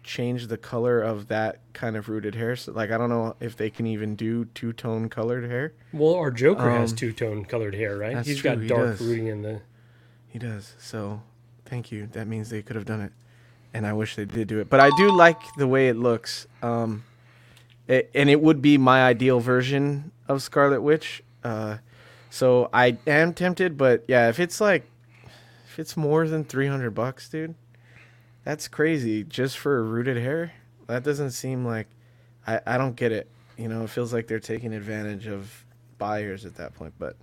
change 0.09 0.47
the 0.47 0.57
color 0.57 1.03
of 1.03 1.29
that 1.29 1.61
kind 1.75 1.94
of 1.94 2.09
rooted 2.09 2.35
hair. 2.35 2.57
So 2.57 2.73
like 2.73 2.90
I 2.90 2.97
don't 2.97 3.11
know 3.11 3.37
if 3.40 3.57
they 3.59 3.68
can 3.68 3.87
even 3.87 4.16
do 4.16 4.47
two 4.47 4.73
tone 4.73 5.11
colored 5.11 5.44
hair. 5.44 5.75
Well, 5.92 6.14
our 6.14 6.31
Joker 6.31 6.71
has 6.71 6.92
Um, 6.92 6.97
two 6.97 7.12
tone 7.12 7.44
colored 7.44 7.75
hair, 7.75 7.99
right? 7.99 8.25
He's 8.25 8.38
true, 8.38 8.51
got 8.51 8.62
he 8.62 8.68
dark 8.68 8.99
does. 8.99 9.01
rooting 9.07 9.27
in 9.27 9.42
the. 9.42 9.61
He 10.27 10.38
does. 10.38 10.75
So, 10.79 11.23
thank 11.66 11.92
you. 11.92 12.07
That 12.12 12.27
means 12.27 12.49
they 12.49 12.62
could 12.62 12.77
have 12.77 12.87
done 12.87 13.03
it, 13.03 13.12
and 13.75 13.87
I 13.87 13.92
wish 13.92 14.16
they 14.16 14.25
did 14.25 14.49
do 14.49 14.61
it. 14.61 14.71
But 14.71 14.81
I 14.81 14.90
do 14.97 15.11
like 15.11 15.40
the 15.59 15.66
way 15.68 15.88
it 15.88 15.97
looks. 15.97 16.47
Um, 16.62 17.05
it, 17.87 18.11
and 18.14 18.31
it 18.31 18.40
would 18.40 18.62
be 18.62 18.79
my 18.79 19.03
ideal 19.05 19.40
version 19.40 20.11
of 20.27 20.42
Scarlet 20.42 20.81
Witch. 20.81 21.23
Uh, 21.44 21.79
so 22.31 22.71
I 22.73 22.97
am 23.07 23.35
tempted, 23.35 23.77
but 23.77 24.05
yeah, 24.09 24.29
if 24.31 24.40
it's 24.40 24.59
like, 24.61 24.85
if 25.66 25.79
it's 25.79 25.97
more 25.97 26.27
than 26.27 26.44
three 26.44 26.66
hundred 26.66 26.90
bucks, 26.90 27.29
dude, 27.29 27.55
that's 28.49 28.67
crazy 28.67 29.25
just 29.25 29.59
for 29.59 29.85
rooted 29.85 30.17
hair. 30.17 30.53
That 30.87 31.03
doesn't 31.03 31.33
seem 31.33 31.67
like, 31.67 31.87
I 32.47 32.61
I 32.67 32.79
don't 32.79 32.97
get 32.97 33.13
it. 33.13 33.29
You 33.59 33.69
know, 33.69 33.83
it 33.85 33.91
feels 33.91 34.11
like 34.15 34.27
they're 34.27 34.41
taking 34.41 34.73
advantage 34.73 35.27
of 35.27 35.67
buyers 35.99 36.47
at 36.47 36.55
that 36.57 36.75
point, 36.75 36.95
but. 36.99 37.15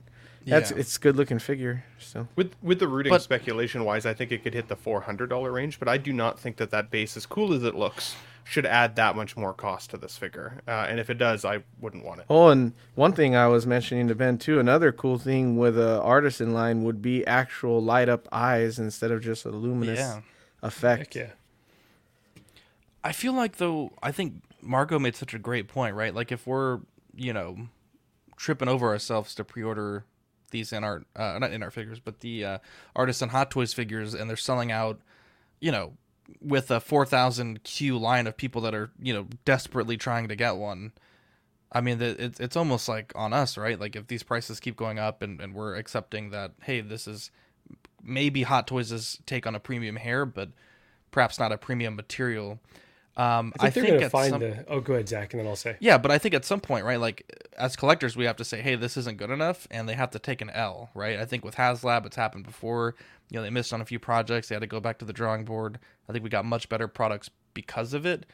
That's 0.48 0.70
Yeah. 0.70 0.78
it's 0.78 1.00
good 1.00 1.16
looking 1.16 1.40
figure. 1.40 1.84
So 1.98 2.28
With 2.36 2.52
with 2.62 2.78
the 2.78 2.88
rooting 2.88 3.10
But- 3.10 3.24
speculation 3.24 3.84
wise, 3.84 4.06
I 4.06 4.14
think 4.14 4.32
it 4.32 4.44
could 4.44 4.54
hit 4.54 4.68
the 4.68 4.76
four 4.76 5.02
hundred 5.02 5.28
dollar 5.32 5.52
range, 5.52 5.80
but 5.80 5.88
I 5.88 5.98
do 5.98 6.14
not 6.14 6.40
think 6.40 6.58
that 6.58 6.70
that 6.70 6.92
base, 6.92 7.18
as 7.18 7.26
cool 7.26 7.52
as 7.52 7.64
it 7.64 7.74
looks, 7.74 8.16
should 8.44 8.68
add 8.68 8.96
that 8.98 9.16
much 9.16 9.36
more 9.36 9.54
cost 9.54 9.90
to 9.90 9.98
this 9.98 10.18
figure. 10.20 10.62
Uh, 10.68 10.86
and 10.88 11.00
if 11.00 11.10
it 11.10 11.18
does, 11.18 11.44
I 11.46 11.64
wouldn't 11.82 12.06
want 12.06 12.20
it. 12.20 12.28
Oh, 12.30 12.50
and 12.50 12.74
one 12.94 13.14
thing 13.14 13.36
I 13.36 13.48
was 13.48 13.66
mentioning 13.66 14.08
to 14.10 14.14
Ben 14.14 14.38
too, 14.38 14.60
another 14.60 14.92
cool 14.92 15.18
thing 15.18 15.58
with 15.58 15.80
a 15.80 16.00
artisan 16.04 16.54
line 16.54 16.84
would 16.84 17.02
be 17.02 17.26
actual 17.26 17.82
light 17.82 18.08
up 18.08 18.28
eyes 18.32 18.78
instead 18.78 19.10
of 19.10 19.24
just 19.24 19.46
a 19.46 19.50
luminous 19.50 19.98
Yeah. 19.98 20.20
Effect. 20.66 21.16
yeah. 21.16 21.30
I 23.04 23.12
feel 23.12 23.34
like 23.34 23.58
though 23.58 23.92
I 24.02 24.12
think 24.12 24.42
Marco 24.62 24.98
made 24.98 25.16
such 25.16 25.34
a 25.34 25.40
great 25.40 25.68
point, 25.68 25.96
right? 25.96 26.14
Like 26.14 26.32
if 26.32 26.48
we're 26.48 26.80
you 27.16 27.34
know 27.34 27.68
tripping 28.36 28.68
over 28.68 28.88
ourselves 28.90 29.36
to 29.36 29.44
pre-order 29.44 30.06
these 30.50 30.72
InArt 30.72 31.06
uh, 31.16 31.38
not 31.40 31.52
InArt 31.52 31.74
figures, 31.74 32.00
but 32.00 32.22
the 32.22 32.44
uh, 32.44 32.58
artisan 32.96 33.30
Hot 33.30 33.52
Toys 33.52 33.74
figures, 33.74 34.14
and 34.14 34.30
they're 34.30 34.38
selling 34.38 34.72
out, 34.72 35.00
you 35.60 35.72
know, 35.72 35.94
with 36.42 36.72
a 36.72 36.80
four 36.80 37.06
thousand 37.06 37.64
queue 37.64 37.98
line 37.98 38.26
of 38.26 38.36
people 38.36 38.62
that 38.62 38.74
are 38.74 38.90
you 39.00 39.14
know 39.14 39.28
desperately 39.46 39.98
trying 39.98 40.28
to 40.28 40.36
get 40.36 40.56
one. 40.56 40.92
I 41.72 41.82
mean, 41.82 42.02
it's 42.02 42.40
it's 42.40 42.56
almost 42.56 42.88
like 42.90 43.12
on 43.16 43.34
us, 43.34 43.58
right? 43.58 43.80
Like 43.80 43.96
if 43.96 44.08
these 44.08 44.24
prices 44.24 44.60
keep 44.60 44.78
going 44.78 44.98
up, 44.98 45.22
and, 45.22 45.40
and 45.40 45.54
we're 45.54 45.76
accepting 45.76 46.32
that, 46.32 46.54
hey, 46.64 46.82
this 46.82 47.08
is 47.08 47.30
maybe 48.06 48.44
Hot 48.44 48.68
Toys' 48.68 49.20
take 49.26 49.46
on 49.48 49.56
a 49.56 49.60
premium 49.60 49.96
hair, 49.98 50.26
but 50.26 50.50
perhaps 51.12 51.40
not 51.40 51.52
a 51.52 51.58
premium 51.58 51.96
material. 51.96 52.60
Um, 53.18 53.54
I 53.60 53.70
think 53.70 53.88
they're 53.88 53.98
going 53.98 54.00
to 54.02 54.06
at 54.06 54.12
find 54.12 54.30
some- 54.30 54.42
the. 54.42 54.66
Oh, 54.68 54.82
go 54.82 54.94
ahead, 54.94 55.08
Zach, 55.08 55.34
and 55.34 55.40
then 55.40 55.48
I'll 55.48 55.56
say. 55.56 55.78
yeah, 55.80 55.98
but 55.98 56.12
I 56.12 56.18
think 56.18 56.36
at 56.36 56.44
some 56.44 56.60
point, 56.60 56.84
right, 56.84 57.00
like 57.00 57.26
as 57.58 57.78
collectors, 57.78 58.18
we 58.18 58.26
have 58.26 58.36
to 58.38 58.44
say, 58.44 58.62
hey, 58.62 58.76
this 58.76 58.98
isn't 58.98 59.18
good 59.18 59.30
enough, 59.30 59.68
and 59.72 59.88
they 59.88 59.94
have 59.94 60.12
to 60.12 60.20
take 60.20 60.42
an 60.42 60.50
L, 60.50 60.90
right? 60.94 61.18
I 61.18 61.26
think 61.26 61.46
with 61.46 61.56
HasLab, 61.56 62.06
it's 62.06 62.18
happened 62.18 62.46
before. 62.46 62.96
You 63.30 63.38
know, 63.38 63.44
they 63.44 63.50
missed 63.50 63.72
on 63.74 63.80
a 63.80 63.86
few 63.86 64.00
projects. 64.00 64.50
They 64.50 64.56
had 64.56 64.62
to 64.62 64.68
go 64.68 64.82
back 64.82 65.00
to 65.00 65.06
the 65.06 65.14
drawing 65.14 65.46
board. 65.46 65.80
I 66.10 66.12
think 66.12 66.24
we 66.24 66.30
got 66.30 66.44
much 66.46 66.68
better 66.68 66.90
products 66.90 67.30
because 67.54 67.94
of 67.94 68.06
it. 68.06 68.26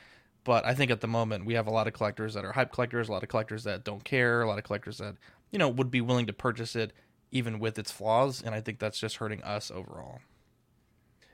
But 0.43 0.65
I 0.65 0.73
think 0.73 0.89
at 0.89 1.01
the 1.01 1.07
moment, 1.07 1.45
we 1.45 1.53
have 1.53 1.67
a 1.67 1.71
lot 1.71 1.86
of 1.86 1.93
collectors 1.93 2.34
that 2.34 2.43
are 2.43 2.51
hype 2.51 2.71
collectors, 2.73 3.07
a 3.07 3.12
lot 3.12 3.21
of 3.21 3.29
collectors 3.29 3.63
that 3.65 3.84
don't 3.84 4.03
care, 4.03 4.41
a 4.41 4.47
lot 4.47 4.57
of 4.57 4.63
collectors 4.63 4.97
that, 4.97 5.15
you 5.51 5.60
know, 5.60 5.69
would 5.69 5.91
be 5.91 6.01
willing 6.01 6.25
to 6.25 6.34
purchase 6.34 6.75
it 6.75 6.91
even 7.31 7.59
with 7.59 7.79
its 7.79 7.91
flaws. 7.91 8.41
And 8.41 8.53
I 8.53 8.61
think 8.61 8.79
that's 8.79 8.99
just 8.99 9.17
hurting 9.17 9.41
us 9.43 9.71
overall. 9.71 10.19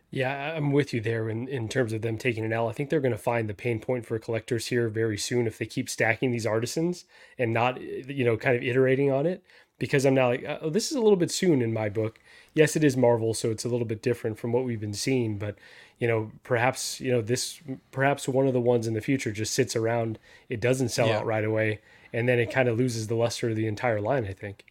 Yeah, 0.10 0.54
I'm 0.56 0.72
with 0.72 0.94
you 0.94 1.02
there 1.02 1.30
in, 1.30 1.50
in 1.50 1.68
terms 1.68 1.92
of 1.92 2.02
them 2.02 2.18
taking 2.18 2.46
an 2.46 2.54
L. 2.54 2.70
I 2.70 2.72
think 2.72 2.90
they're 2.90 3.02
going 3.02 3.12
to 3.12 3.18
find 3.18 3.50
the 3.50 3.54
pain 3.54 3.80
point 3.80 4.06
for 4.06 4.18
collectors 4.20 4.68
here 4.68 4.88
very 4.88 5.18
soon 5.18 5.48
if 5.48 5.58
they 5.58 5.66
keep 5.66 5.90
stacking 5.90 6.32
these 6.32 6.46
artisans 6.46 7.04
and 7.38 7.54
not, 7.54 7.82
you 7.82 8.24
know, 8.24 8.38
kind 8.38 8.56
of 8.56 8.64
iterating 8.64 9.12
on 9.12 9.26
it. 9.26 9.44
Because 9.80 10.06
I'm 10.06 10.16
now 10.16 10.30
like, 10.30 10.46
uh, 10.46 10.58
oh, 10.62 10.70
this 10.70 10.90
is 10.90 10.98
a 10.98 11.02
little 11.02 11.18
bit 11.18 11.30
soon 11.30 11.62
in 11.62 11.74
my 11.74 11.90
book. 11.90 12.20
Yes, 12.54 12.76
it 12.76 12.84
is 12.84 12.98
Marvel, 12.98 13.34
so 13.34 13.52
it's 13.52 13.66
a 13.66 13.70
little 13.70 13.86
bit 13.86 14.02
different 14.02 14.40
from 14.40 14.52
what 14.52 14.64
we've 14.64 14.80
been 14.80 14.94
seeing. 14.94 15.38
But, 15.38 15.58
you 16.00 16.08
know, 16.08 16.32
perhaps, 16.44 17.00
you 17.00 17.12
know, 17.12 17.22
this, 17.22 17.62
perhaps 17.92 18.28
one 18.28 18.48
of 18.48 18.54
the 18.54 18.62
ones 18.62 18.88
in 18.88 18.94
the 18.94 19.02
future 19.02 19.32
just 19.32 19.54
sits 19.54 19.76
around. 19.76 20.18
It 20.50 20.62
doesn't 20.62 20.90
sell 20.90 21.10
Yeah. 21.10 21.18
out 21.18 21.26
right 21.26 21.44
away. 21.44 21.82
And 22.14 22.28
then 22.28 22.40
it 22.40 22.50
kind 22.50 22.70
of 22.70 22.78
loses 22.78 23.08
the 23.08 23.16
luster 23.16 23.50
of 23.50 23.56
the 23.56 23.68
entire 23.68 24.02
line, 24.02 24.26
I 24.26 24.34
think. 24.34 24.66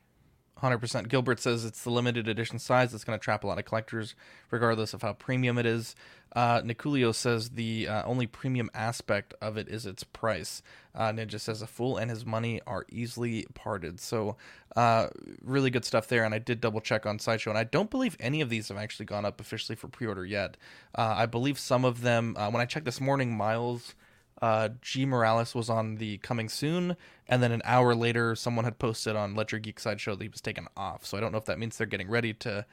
Hundred 0.66 0.78
percent. 0.78 1.08
Gilbert 1.08 1.38
says 1.38 1.64
it's 1.64 1.84
the 1.84 1.90
limited 1.90 2.26
edition 2.26 2.58
size 2.58 2.90
that's 2.90 3.04
going 3.04 3.16
to 3.16 3.22
trap 3.22 3.44
a 3.44 3.46
lot 3.46 3.56
of 3.56 3.64
collectors, 3.64 4.16
regardless 4.50 4.94
of 4.94 5.02
how 5.02 5.12
premium 5.12 5.58
it 5.58 5.64
is. 5.64 5.94
Uh, 6.34 6.60
Niculio 6.60 7.14
says 7.14 7.50
the 7.50 7.86
uh, 7.86 8.02
only 8.04 8.26
premium 8.26 8.68
aspect 8.74 9.32
of 9.40 9.56
it 9.56 9.68
is 9.68 9.86
its 9.86 10.02
price. 10.02 10.62
Uh, 10.92 11.12
Ninja 11.12 11.38
says 11.38 11.62
a 11.62 11.68
fool 11.68 11.96
and 11.96 12.10
his 12.10 12.26
money 12.26 12.60
are 12.66 12.84
easily 12.90 13.46
parted. 13.54 14.00
So, 14.00 14.36
uh, 14.74 15.06
really 15.40 15.70
good 15.70 15.84
stuff 15.84 16.08
there. 16.08 16.24
And 16.24 16.34
I 16.34 16.40
did 16.40 16.60
double 16.60 16.80
check 16.80 17.06
on 17.06 17.20
Sideshow, 17.20 17.50
and 17.50 17.58
I 17.58 17.64
don't 17.64 17.88
believe 17.88 18.16
any 18.18 18.40
of 18.40 18.50
these 18.50 18.66
have 18.66 18.76
actually 18.76 19.06
gone 19.06 19.24
up 19.24 19.40
officially 19.40 19.76
for 19.76 19.86
pre-order 19.86 20.26
yet. 20.26 20.56
Uh, 20.96 21.14
I 21.16 21.26
believe 21.26 21.60
some 21.60 21.84
of 21.84 22.00
them. 22.00 22.34
Uh, 22.36 22.50
when 22.50 22.60
I 22.60 22.64
checked 22.64 22.86
this 22.86 23.00
morning, 23.00 23.36
Miles 23.36 23.94
uh, 24.42 24.70
G 24.82 25.06
Morales 25.06 25.54
was 25.54 25.70
on 25.70 25.96
the 25.96 26.18
coming 26.18 26.48
soon, 26.48 26.96
and 27.28 27.42
then 27.42 27.52
an 27.52 27.62
hour 27.64 27.94
later, 27.94 28.34
someone 28.34 28.64
had 28.64 28.78
posted 28.78 29.16
on 29.16 29.34
Let 29.34 29.52
Your 29.52 29.60
Geek 29.60 29.80
Sideshow 29.80 30.14
that 30.14 30.22
he 30.22 30.28
was 30.28 30.40
taken 30.40 30.68
off. 30.76 31.06
So 31.06 31.16
I 31.16 31.20
don't 31.20 31.32
know 31.32 31.38
if 31.38 31.46
that 31.46 31.58
means 31.58 31.76
they're 31.76 31.86
getting 31.86 32.10
ready 32.10 32.32
to, 32.34 32.66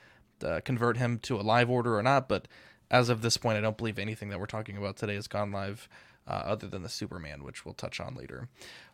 uh 0.46 0.62
convert 0.66 0.98
him 0.98 1.20
to 1.20 1.40
a 1.40 1.42
live 1.42 1.70
order 1.70 1.98
or 1.98 2.04
not. 2.04 2.28
But 2.28 2.48
as 2.92 3.10
of 3.10 3.22
this 3.22 3.38
point, 3.38 3.58
I 3.58 3.62
don't 3.62 3.78
believe 3.78 3.98
anything 3.98 4.30
that 4.30 4.40
we're 4.40 4.46
talking 4.46 4.78
about 4.78 4.98
today 4.98 5.16
has 5.16 5.28
gone 5.28 5.52
live, 5.52 5.88
uh, 6.28 6.32
other 6.32 6.68
than 6.68 6.84
the 6.84 6.90
Superman, 6.90 7.44
which 7.44 7.66
we'll 7.66 7.74
touch 7.74 8.00
on 8.00 8.16
later. 8.16 8.50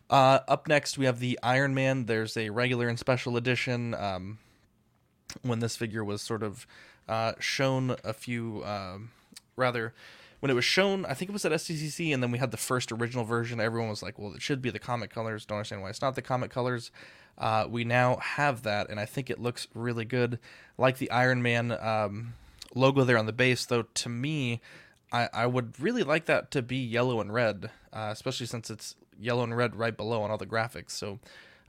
Uh, 0.08 0.40
up 0.48 0.66
next, 0.66 0.98
we 0.98 1.06
have 1.06 1.20
the 1.20 1.38
Iron 1.42 1.74
Man. 1.74 2.06
There's 2.06 2.36
a 2.36 2.50
regular 2.50 2.88
and 2.88 2.98
special 2.98 3.36
edition. 3.36 3.94
Um, 3.94 4.38
when 5.42 5.60
this 5.60 5.76
figure 5.76 6.04
was 6.04 6.22
sort 6.22 6.42
of 6.42 6.66
uh, 7.08 7.32
shown 7.38 7.96
a 8.02 8.12
few, 8.12 8.64
um, 8.64 9.10
rather, 9.56 9.94
when 10.40 10.50
it 10.50 10.54
was 10.54 10.64
shown, 10.64 11.06
I 11.06 11.14
think 11.14 11.28
it 11.28 11.32
was 11.32 11.44
at 11.44 11.52
SDCC, 11.52 12.12
and 12.12 12.22
then 12.22 12.30
we 12.30 12.38
had 12.38 12.50
the 12.50 12.56
first 12.56 12.90
original 12.90 13.24
version. 13.24 13.60
Everyone 13.60 13.90
was 13.90 14.02
like, 14.02 14.18
"Well, 14.18 14.34
it 14.34 14.42
should 14.42 14.60
be 14.60 14.70
the 14.70 14.78
comic 14.78 15.10
colors." 15.10 15.46
Don't 15.46 15.58
understand 15.58 15.82
why 15.82 15.90
it's 15.90 16.02
not 16.02 16.14
the 16.14 16.22
comic 16.22 16.50
colors. 16.50 16.90
Uh, 17.38 17.66
we 17.68 17.84
now 17.84 18.16
have 18.16 18.62
that, 18.64 18.90
and 18.90 19.00
I 19.00 19.06
think 19.06 19.30
it 19.30 19.40
looks 19.40 19.66
really 19.74 20.04
good, 20.04 20.38
like 20.76 20.98
the 20.98 21.10
Iron 21.10 21.42
Man 21.42 21.72
um, 21.72 22.34
logo 22.74 23.04
there 23.04 23.18
on 23.18 23.26
the 23.26 23.32
base, 23.32 23.64
though, 23.64 23.82
to 23.82 24.08
me, 24.08 24.60
I, 25.12 25.28
I 25.32 25.46
would 25.46 25.78
really 25.80 26.02
like 26.02 26.26
that 26.26 26.50
to 26.52 26.62
be 26.62 26.76
yellow 26.76 27.20
and 27.20 27.32
red, 27.32 27.70
uh, 27.92 28.08
especially 28.12 28.46
since 28.46 28.70
it's 28.70 28.94
yellow 29.18 29.42
and 29.42 29.56
red 29.56 29.76
right 29.76 29.96
below 29.96 30.22
on 30.22 30.30
all 30.30 30.38
the 30.38 30.46
graphics. 30.46 30.92
So 30.92 31.18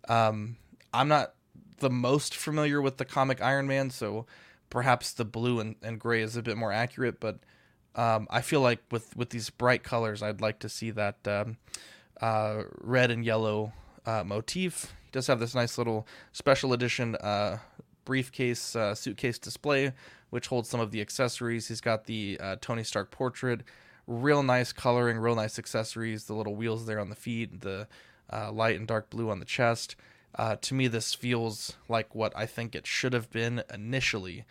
um, 0.08 0.58
I'm 0.94 1.08
not 1.08 1.34
the 1.80 1.90
most 1.90 2.36
familiar 2.36 2.82
with 2.82 2.98
the 2.98 3.06
comic 3.06 3.42
Iron 3.42 3.68
Man, 3.68 3.90
so 3.90 4.26
perhaps 4.70 5.12
the 5.12 5.26
blue 5.26 5.60
and, 5.60 5.76
and 5.82 6.00
gray 6.00 6.22
is 6.22 6.38
a 6.38 6.44
bit 6.44 6.58
more 6.58 6.72
accurate, 6.72 7.20
but 7.20 7.40
um, 7.96 8.28
I 8.30 8.42
feel 8.42 8.62
like 8.62 8.80
with, 8.92 9.16
with 9.16 9.30
these 9.30 9.50
bright 9.50 9.84
colors, 9.84 10.24
I'd 10.24 10.42
like 10.42 10.60
to 10.60 10.70
see 10.70 10.92
that 10.92 11.28
um, 11.28 11.58
uh, 12.22 12.64
red 12.80 13.12
and 13.12 13.26
yellow 13.26 13.74
uh, 14.06 14.24
motif. 14.26 14.94
He 15.06 15.12
does 15.12 15.28
have 15.28 15.40
this 15.40 15.54
nice 15.54 15.78
little 15.78 16.08
special 16.32 16.74
edition 16.74 17.16
uh, 17.16 17.58
briefcase, 18.06 18.76
uh, 18.76 18.96
suitcase 18.96 19.38
display, 19.38 19.92
which 20.30 20.48
holds 20.48 20.70
some 20.70 20.80
of 20.80 20.92
the 20.92 21.02
accessories. 21.02 21.68
He's 21.68 21.82
got 21.82 22.06
the 22.06 22.40
uh, 22.42 22.56
Tony 22.62 22.84
Stark 22.84 23.12
portrait, 23.12 23.62
real 24.08 24.42
nice 24.42 24.72
coloring, 24.72 25.18
real 25.18 25.36
nice 25.36 25.60
accessories, 25.60 26.26
the 26.26 26.34
little 26.34 26.56
wheels 26.56 26.86
there 26.86 27.00
on 27.00 27.10
the 27.10 27.16
feet, 27.16 27.62
the 27.62 27.88
uh, 28.32 28.52
light 28.52 28.78
and 28.78 28.88
dark 28.88 29.10
blue 29.10 29.30
on 29.30 29.40
the 29.40 29.46
chest. 29.46 29.98
to 30.62 30.74
me, 30.74 30.88
this 30.88 31.14
feels 31.14 31.74
like 31.90 32.16
what 32.16 32.32
I 32.38 32.46
think 32.46 32.74
it 32.74 32.88
should 32.88 33.12
have 33.12 33.30
been 33.30 33.64
initially 33.74 34.46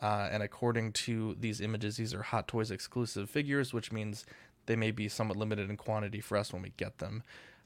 uh, 0.00 0.28
and 0.30 0.42
according 0.42 0.92
to 0.92 1.36
these 1.40 1.60
images, 1.60 1.96
these 1.96 2.12
are 2.14 2.22
Hot 2.22 2.48
Toys 2.48 2.70
exclusive 2.70 3.30
figures, 3.30 3.72
which 3.72 3.92
means 3.92 4.26
they 4.66 4.76
may 4.76 4.90
be 4.90 5.08
somewhat 5.08 5.36
limited 5.36 5.70
in 5.70 5.76
quantity 5.76 6.20
for 6.20 6.36
us 6.36 6.52
when 6.52 6.62
we 6.62 6.72
get 6.76 6.98
them. 6.98 7.22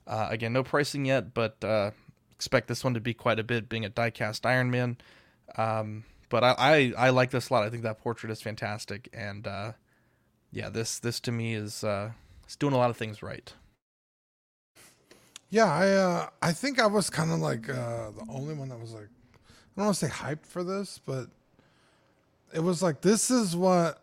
Uh, 0.07 0.29
again, 0.31 0.53
no 0.53 0.63
pricing 0.63 1.05
yet, 1.05 1.35
but 1.35 1.63
uh, 1.65 1.91
expect 2.31 2.69
this 2.69 2.85
one 2.85 2.95
to 2.95 3.01
be 3.01 3.15
quite 3.15 3.39
a 3.39 3.45
bit, 3.45 3.69
being 3.69 3.85
a 3.85 3.91
diecast 3.91 4.47
Iron 4.47 4.71
Man. 4.71 4.97
Um, 5.57 6.05
but 6.29 6.45
I, 6.45 6.55
I, 6.59 6.93
I 6.97 7.11
like 7.11 7.31
this 7.31 7.51
a 7.51 7.53
lot. 7.53 7.65
I 7.65 7.71
think 7.71 7.83
that 7.83 7.99
portrait 7.99 8.31
is 8.31 8.41
fantastic, 8.41 9.09
and 9.13 9.47
uh, 9.47 9.73
yeah, 10.53 10.71
this 10.71 10.99
this 10.99 11.21
to 11.21 11.33
me 11.33 11.55
is 11.55 11.83
uh, 11.85 12.13
it's 12.45 12.57
doing 12.57 12.73
a 12.73 12.79
lot 12.79 12.91
of 12.91 12.97
things 12.97 13.23
right. 13.23 13.53
Yeah, 15.49 15.67
I 15.67 15.89
uh, 15.91 16.29
I 16.41 16.53
think 16.53 16.81
I 16.81 16.87
was 16.87 17.11
kind 17.11 17.33
of 17.33 17.41
like 17.41 17.69
uh, 17.69 18.13
the 18.13 18.25
only 18.29 18.55
one 18.55 18.69
that 18.69 18.81
was 18.81 18.93
like 18.93 19.09
I 19.43 19.77
don't 19.77 19.87
want 19.87 19.99
to 19.99 20.07
say 20.07 20.13
hyped 20.13 20.47
for 20.47 20.63
this, 20.63 21.01
but 21.05 21.27
it 22.53 22.61
was 22.61 22.83
like 22.83 23.01
this 23.01 23.31
is 23.31 23.57
what 23.57 24.03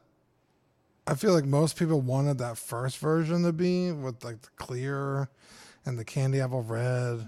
I 1.06 1.16
feel 1.16 1.34
like 1.34 1.46
most 1.46 1.78
people 1.78 2.02
wanted 2.02 2.38
that 2.40 2.58
first 2.58 2.98
version 2.98 3.44
to 3.44 3.54
be 3.54 3.92
with 3.92 4.24
like 4.24 4.42
the 4.42 4.50
clear 4.58 5.30
and 5.86 5.98
the 5.98 6.06
candy 6.06 6.42
apple 6.42 6.64
red. 6.64 7.28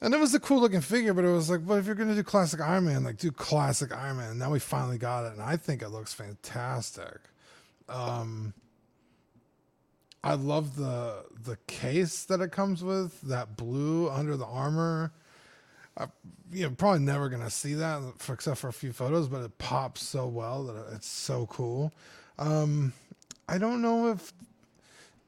And 0.00 0.12
it 0.12 0.20
was 0.20 0.34
a 0.34 0.40
cool 0.40 0.60
looking 0.60 0.80
figure, 0.80 1.14
but 1.14 1.24
it 1.24 1.30
was 1.30 1.48
like, 1.48 1.64
but 1.64 1.78
if 1.78 1.86
you're 1.86 1.94
gonna 1.94 2.14
do 2.14 2.22
classic 2.22 2.60
Iron 2.60 2.86
Man, 2.86 3.04
like 3.04 3.16
do 3.16 3.30
classic 3.30 3.92
Iron 3.92 4.18
Man. 4.18 4.30
And 4.30 4.38
Now 4.38 4.50
we 4.50 4.58
finally 4.58 4.98
got 4.98 5.24
it, 5.24 5.32
and 5.32 5.42
I 5.42 5.56
think 5.56 5.82
it 5.82 5.88
looks 5.90 6.12
fantastic. 6.12 7.20
Um, 7.88 8.54
I 10.22 10.34
love 10.34 10.76
the 10.76 11.24
the 11.44 11.58
case 11.66 12.24
that 12.24 12.40
it 12.40 12.50
comes 12.50 12.82
with, 12.82 13.20
that 13.22 13.56
blue 13.56 14.10
under 14.10 14.36
the 14.36 14.46
armor. 14.46 15.12
I, 15.96 16.06
you 16.52 16.64
know, 16.64 16.70
probably 16.70 17.00
never 17.00 17.28
gonna 17.28 17.50
see 17.50 17.74
that 17.74 18.02
for, 18.18 18.34
except 18.34 18.58
for 18.58 18.68
a 18.68 18.72
few 18.72 18.92
photos, 18.92 19.28
but 19.28 19.42
it 19.42 19.58
pops 19.58 20.02
so 20.02 20.26
well 20.26 20.64
that 20.64 20.94
it's 20.94 21.06
so 21.06 21.46
cool. 21.46 21.92
Um, 22.38 22.92
I 23.48 23.58
don't 23.58 23.82
know 23.82 24.08
if 24.08 24.32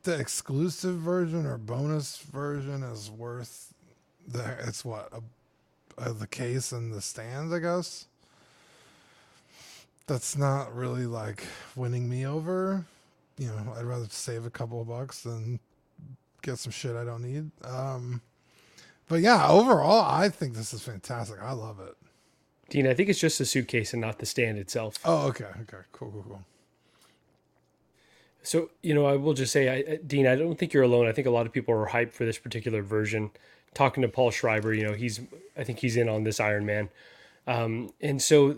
the 0.03 0.19
exclusive 0.19 0.97
version 0.97 1.47
or 1.47 1.59
bonus 1.59 2.19
version 2.19 2.83
is 2.83 3.11
worth 3.11 3.75
the. 4.27 4.57
It's 4.67 4.85
what 4.85 5.13
a, 5.13 6.11
a, 6.11 6.13
the 6.13 6.27
case 6.27 6.73
and 6.73 6.93
the 6.93 7.01
stands, 7.03 7.53
I 7.53 7.59
guess. 7.59 8.07
That's 10.07 10.37
not 10.37 10.75
really 10.75 11.07
like 11.07 11.45
winning 11.75 12.09
me 12.09 12.27
over. 12.27 12.85
You 13.39 13.49
know, 13.49 13.75
I'd 13.77 13.85
rather 13.85 14.07
save 14.09 14.47
a 14.47 14.51
couple 14.51 14.81
of 14.81 14.89
bucks 14.89 15.23
than 15.23 15.61
get 16.43 16.59
some 16.59 16.73
shit 16.73 16.97
I 16.97 17.05
don't 17.05 17.23
need. 17.23 17.51
Um, 17.65 18.23
but 19.09 19.21
yeah, 19.21 19.49
overall, 19.49 20.05
I 20.05 20.29
think 20.29 20.55
this 20.55 20.73
is 20.73 20.83
fantastic. 20.83 21.41
I 21.43 21.53
love 21.53 21.81
it. 21.81 21.97
Dean, 22.69 22.87
I 22.87 22.95
think 22.95 23.09
it's 23.09 23.21
just 23.21 23.39
the 23.39 23.45
suitcase 23.45 23.93
and 23.93 24.01
not 24.01 24.19
the 24.19 24.27
stand 24.27 24.59
itself. 24.59 24.99
Oh, 25.05 25.29
okay, 25.29 25.45
okay, 25.45 25.85
cool, 25.93 26.11
cool, 26.11 26.25
cool. 26.27 26.45
So 28.43 28.71
you 28.83 28.95
know, 28.95 29.07
I 29.07 29.17
will 29.17 29.35
just 29.35 29.53
say, 29.53 29.69
I, 29.69 29.97
Dean, 29.97 30.27
I 30.27 30.37
don't 30.37 30.59
think 30.59 30.73
you're 30.73 30.83
alone. 30.83 31.07
I 31.07 31.13
think 31.13 31.27
a 31.27 31.31
lot 31.31 31.47
of 31.47 31.53
people 31.53 31.75
are 31.75 31.89
hyped 31.89 32.13
for 32.13 32.25
this 32.25 32.39
particular 32.39 32.83
version. 32.83 33.31
Talking 33.75 34.03
to 34.03 34.09
Paul 34.09 34.31
Schreiber, 34.31 34.73
you 34.73 34.87
know, 34.87 34.95
he's, 34.95 35.21
I 35.57 35.63
think 35.63 35.81
he's 35.81 35.97
in 35.97 36.09
on 36.09 36.25
this 36.25 36.41
Iron 36.41 36.65
Man, 36.65 36.89
um, 37.47 37.93
and 38.01 38.23
so 38.23 38.57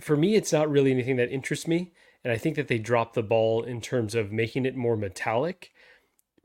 for 0.00 0.16
me, 0.16 0.34
it's 0.34 0.52
not 0.52 0.70
really 0.70 0.90
anything 0.90 1.16
that 1.16 1.30
interests 1.30 1.66
me. 1.66 1.92
And 2.24 2.32
I 2.32 2.36
think 2.36 2.56
that 2.56 2.68
they 2.68 2.78
dropped 2.78 3.14
the 3.14 3.22
ball 3.22 3.62
in 3.62 3.80
terms 3.80 4.14
of 4.14 4.32
making 4.32 4.66
it 4.66 4.76
more 4.76 4.96
metallic 4.96 5.72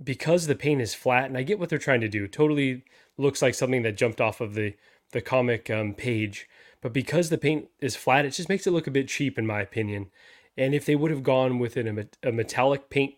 because 0.01 0.47
the 0.47 0.55
paint 0.55 0.81
is 0.81 0.93
flat. 0.93 1.25
And 1.25 1.37
I 1.37 1.43
get 1.43 1.59
what 1.59 1.69
they're 1.69 1.79
trying 1.79 2.01
to 2.01 2.09
do. 2.09 2.27
Totally 2.27 2.83
looks 3.17 3.41
like 3.41 3.55
something 3.55 3.83
that 3.83 3.97
jumped 3.97 4.21
off 4.21 4.41
of 4.41 4.53
the 4.53 4.75
the 5.11 5.21
comic 5.21 5.69
um, 5.69 5.93
page. 5.93 6.47
But 6.81 6.93
because 6.93 7.29
the 7.29 7.37
paint 7.37 7.69
is 7.79 7.95
flat, 7.95 8.25
it 8.25 8.31
just 8.31 8.49
makes 8.49 8.67
it 8.67 8.71
look 8.71 8.87
a 8.87 8.91
bit 8.91 9.07
cheap, 9.07 9.39
in 9.39 9.47
my 9.47 9.61
opinion. 9.61 10.11
And 10.57 10.73
if 10.75 10.85
they 10.85 10.95
would 10.95 11.11
have 11.11 11.23
gone 11.23 11.59
with 11.59 11.77
an, 11.77 12.09
a, 12.23 12.31
metallic 12.31 12.89
paint 12.89 13.15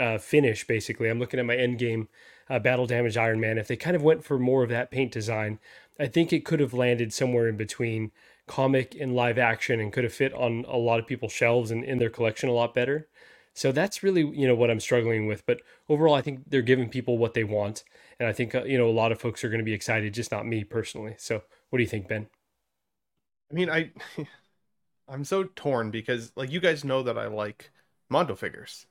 uh, 0.00 0.18
finish, 0.18 0.66
basically, 0.66 1.08
I'm 1.08 1.18
looking 1.18 1.38
at 1.38 1.46
my 1.46 1.56
Endgame 1.56 2.08
uh, 2.48 2.58
Battle 2.58 2.86
Damage 2.86 3.16
Iron 3.16 3.40
Man. 3.40 3.58
If 3.58 3.68
they 3.68 3.76
kind 3.76 3.94
of 3.96 4.02
went 4.02 4.24
for 4.24 4.38
more 4.38 4.62
of 4.62 4.70
that 4.70 4.90
paint 4.90 5.12
design, 5.12 5.58
I 5.98 6.06
think 6.06 6.32
it 6.32 6.44
could 6.44 6.60
have 6.60 6.74
landed 6.74 7.12
somewhere 7.12 7.48
in 7.48 7.56
between 7.56 8.12
comic 8.46 8.96
and 8.98 9.14
live 9.14 9.38
action 9.38 9.78
and 9.78 9.92
could 9.92 10.04
have 10.04 10.12
fit 10.12 10.32
on 10.34 10.64
a 10.66 10.76
lot 10.76 10.98
of 10.98 11.06
people's 11.06 11.32
shelves 11.32 11.70
and 11.70 11.84
in 11.84 11.98
their 11.98 12.10
collection 12.10 12.48
a 12.48 12.52
lot 12.52 12.74
better. 12.74 13.08
So 13.54 13.70
that's 13.70 14.02
really 14.02 14.22
you 14.22 14.46
know 14.46 14.54
what 14.54 14.70
I'm 14.70 14.80
struggling 14.80 15.26
with. 15.26 15.44
But 15.46 15.60
overall, 15.88 16.14
I 16.14 16.22
think 16.22 16.48
they're 16.48 16.62
giving 16.62 16.88
people 16.88 17.18
what 17.18 17.34
they 17.34 17.44
want, 17.44 17.84
and 18.18 18.28
I 18.28 18.32
think 18.32 18.54
uh, 18.54 18.64
you 18.64 18.78
know 18.78 18.88
a 18.88 18.92
lot 18.92 19.12
of 19.12 19.20
folks 19.20 19.44
are 19.44 19.48
going 19.48 19.60
to 19.60 19.64
be 19.64 19.74
excited, 19.74 20.14
just 20.14 20.32
not 20.32 20.46
me 20.46 20.64
personally. 20.64 21.14
So 21.18 21.42
what 21.70 21.78
do 21.78 21.82
you 21.82 21.88
think, 21.88 22.08
Ben? 22.08 22.28
I 23.50 23.54
mean, 23.54 23.70
I 23.70 23.90
I'm 25.08 25.24
so 25.24 25.44
torn 25.44 25.90
because 25.90 26.32
like 26.36 26.50
you 26.50 26.60
guys 26.60 26.84
know 26.84 27.02
that 27.02 27.18
I 27.18 27.26
like 27.28 27.70
Mondo 28.08 28.34
figures. 28.34 28.86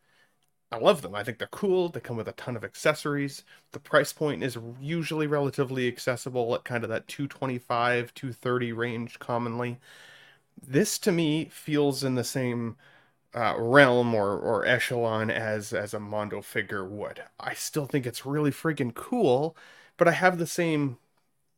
I 0.71 0.77
love 0.77 1.01
them. 1.01 1.15
I 1.15 1.23
think 1.23 1.37
they're 1.37 1.47
cool. 1.49 1.89
They 1.89 1.99
come 1.99 2.17
with 2.17 2.29
a 2.29 2.33
ton 2.33 2.55
of 2.55 2.63
accessories. 2.63 3.43
The 3.73 3.79
price 3.79 4.13
point 4.13 4.43
is 4.43 4.57
usually 4.79 5.27
relatively 5.27 5.87
accessible 5.87 6.55
at 6.55 6.63
kind 6.63 6.83
of 6.83 6.89
that 6.89 7.07
225, 7.09 8.13
230 8.13 8.71
range 8.73 9.19
commonly. 9.19 9.79
This 10.65 10.97
to 10.99 11.11
me 11.11 11.45
feels 11.45 12.03
in 12.03 12.15
the 12.15 12.23
same 12.23 12.77
uh, 13.33 13.55
realm 13.57 14.13
or, 14.13 14.37
or 14.37 14.65
echelon 14.65 15.29
as 15.31 15.73
as 15.73 15.93
a 15.93 15.99
Mondo 15.99 16.41
figure 16.41 16.85
would. 16.87 17.23
I 17.39 17.53
still 17.53 17.85
think 17.85 18.05
it's 18.05 18.25
really 18.25 18.51
freaking 18.51 18.93
cool, 18.93 19.55
but 19.97 20.07
I 20.07 20.11
have 20.11 20.37
the 20.37 20.47
same 20.47 20.97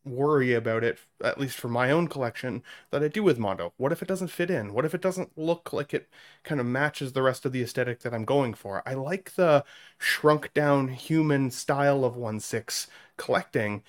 worry 0.05 0.53
about 0.53 0.83
it, 0.83 0.99
at 1.23 1.39
least 1.39 1.57
for 1.57 1.69
my 1.69 1.89
own 1.91 2.07
collection, 2.07 2.62
that 2.91 3.03
I 3.03 3.07
do 3.07 3.23
with 3.23 3.39
Mondo. 3.39 3.73
What 3.77 3.91
if 3.93 4.01
it 4.01 4.07
doesn't 4.07 4.29
fit 4.29 4.49
in? 4.49 4.73
What 4.73 4.86
if 4.86 4.93
it 4.93 5.01
doesn't 5.01 5.38
look 5.38 5.71
like 5.73 5.93
it 5.93 6.09
kind 6.43 6.59
of 6.59 6.67
matches 6.67 7.13
the 7.13 7.21
rest 7.21 7.45
of 7.45 7.53
the 7.53 7.63
aesthetic 7.63 8.01
that 8.01 8.13
I'm 8.13 8.25
going 8.25 8.53
for? 8.53 8.83
I 8.86 8.95
like 8.95 9.36
the 9.36 9.63
shrunk 9.97 10.53
down 10.53 10.89
human 10.89 11.51
style 11.51 12.03
of 12.05 12.17
1 12.17 12.39
6 12.41 12.88
collecting. 13.17 13.83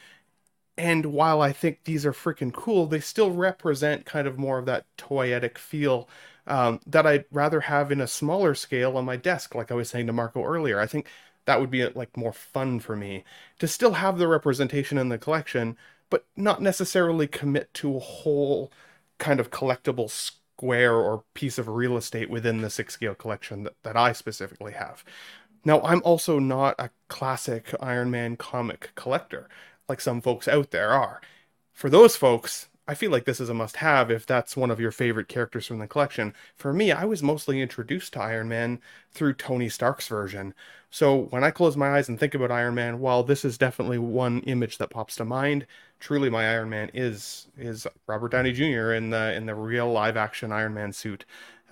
And 0.77 1.07
while 1.07 1.41
I 1.43 1.53
think 1.53 1.85
these 1.85 2.05
are 2.07 2.13
freaking 2.13 2.53
cool, 2.53 2.87
they 2.87 3.01
still 3.01 3.31
represent 3.33 4.07
kind 4.07 4.27
of 4.27 4.39
more 4.39 4.59
of 4.59 4.67
that 4.67 4.87
toyetic 4.99 5.59
feel 5.59 6.09
um, 6.47 6.81
that 6.87 7.07
I'd 7.07 7.25
rather 7.31 7.61
have 7.61 7.91
in 7.91 8.01
a 8.01 8.07
smaller 8.07 8.55
scale 8.55 8.97
on 8.97 9.05
my 9.05 9.17
desk, 9.17 9.55
like 9.55 9.71
I 9.71 9.75
was 9.75 9.89
saying 9.89 10.07
to 10.09 10.13
Marco 10.13 10.45
earlier. 10.45 10.81
I 10.81 10.87
think 10.87 11.09
that 11.47 11.61
would 11.61 11.71
be 11.71 11.87
like 11.87 12.17
more 12.17 12.33
fun 12.33 12.81
for 12.81 12.97
me 12.97 13.25
to 13.59 13.69
still 13.69 13.95
have 13.95 14.19
the 14.19 14.29
representation 14.29 14.99
in 14.99 15.09
the 15.09 15.19
collection, 15.19 15.77
but 16.11 16.27
not 16.37 16.63
necessarily 16.63 17.27
commit 17.27 17.73
to 17.75 17.97
a 17.97 18.01
whole 18.01 18.73
kind 19.19 19.41
of 19.41 19.51
collectible 19.51 20.11
square 20.11 20.95
or 20.95 21.25
piece 21.35 21.59
of 21.59 21.69
real 21.69 21.97
estate 21.97 22.31
within 22.31 22.61
the 22.61 22.71
six 22.71 22.95
scale 22.95 23.15
collection 23.15 23.65
that, 23.65 23.75
that 23.83 23.97
I 23.97 24.13
specifically 24.13 24.73
have. 24.73 25.05
Now, 25.65 25.81
I'm 25.83 26.03
also 26.05 26.39
not 26.39 26.75
a 26.79 26.91
classic 27.09 27.75
Iron 27.81 28.11
Man 28.11 28.37
comic 28.37 28.91
collector 28.95 29.49
like 29.89 30.01
some 30.01 30.21
folks 30.21 30.49
out 30.49 30.71
there 30.71 30.91
are. 30.91 31.21
For 31.73 31.91
those 31.91 32.17
folks, 32.17 32.69
I 32.87 32.95
feel 32.95 33.11
like 33.11 33.25
this 33.25 33.41
is 33.41 33.49
a 33.49 33.55
must 33.55 33.77
have 33.77 34.11
if 34.11 34.27
that's 34.27 34.59
one 34.59 34.71
of 34.71 34.79
your 34.79 34.91
favorite 34.91 35.27
characters 35.27 35.67
from 35.67 35.79
the 35.79 35.87
collection. 35.87 36.35
For 36.55 36.73
me, 36.73 36.93
I 36.93 37.07
was 37.07 37.23
mostly 37.23 37.63
introduced 37.63 38.13
to 38.13 38.21
Iron 38.21 38.49
Man 38.49 38.79
through 39.11 39.35
Tony 39.35 39.71
Stark's 39.71 40.07
version. 40.07 40.53
So 40.91 41.17
when 41.31 41.43
I 41.43 41.51
close 41.51 41.77
my 41.79 41.97
eyes 41.97 42.09
and 42.11 42.21
think 42.21 42.35
about 42.35 42.51
Iron 42.53 42.75
Man, 42.75 43.01
while 43.01 43.23
this 43.23 43.43
is 43.45 43.57
definitely 43.57 43.99
one 43.99 44.41
image 44.41 44.77
that 44.79 44.91
pops 44.91 45.17
to 45.17 45.25
mind, 45.25 45.67
truly 45.99 46.29
my 46.29 46.47
Iron 46.47 46.69
Man 46.69 46.91
is 46.93 47.49
is 47.57 47.87
Robert 48.07 48.33
Downey 48.33 48.53
Jr. 48.53 48.93
in 48.93 49.09
the 49.11 49.33
in 49.35 49.47
the 49.47 49.55
real 49.55 49.91
live 49.91 50.19
action 50.19 50.53
Iron 50.53 50.75
Man 50.75 50.93
suit. 50.93 51.25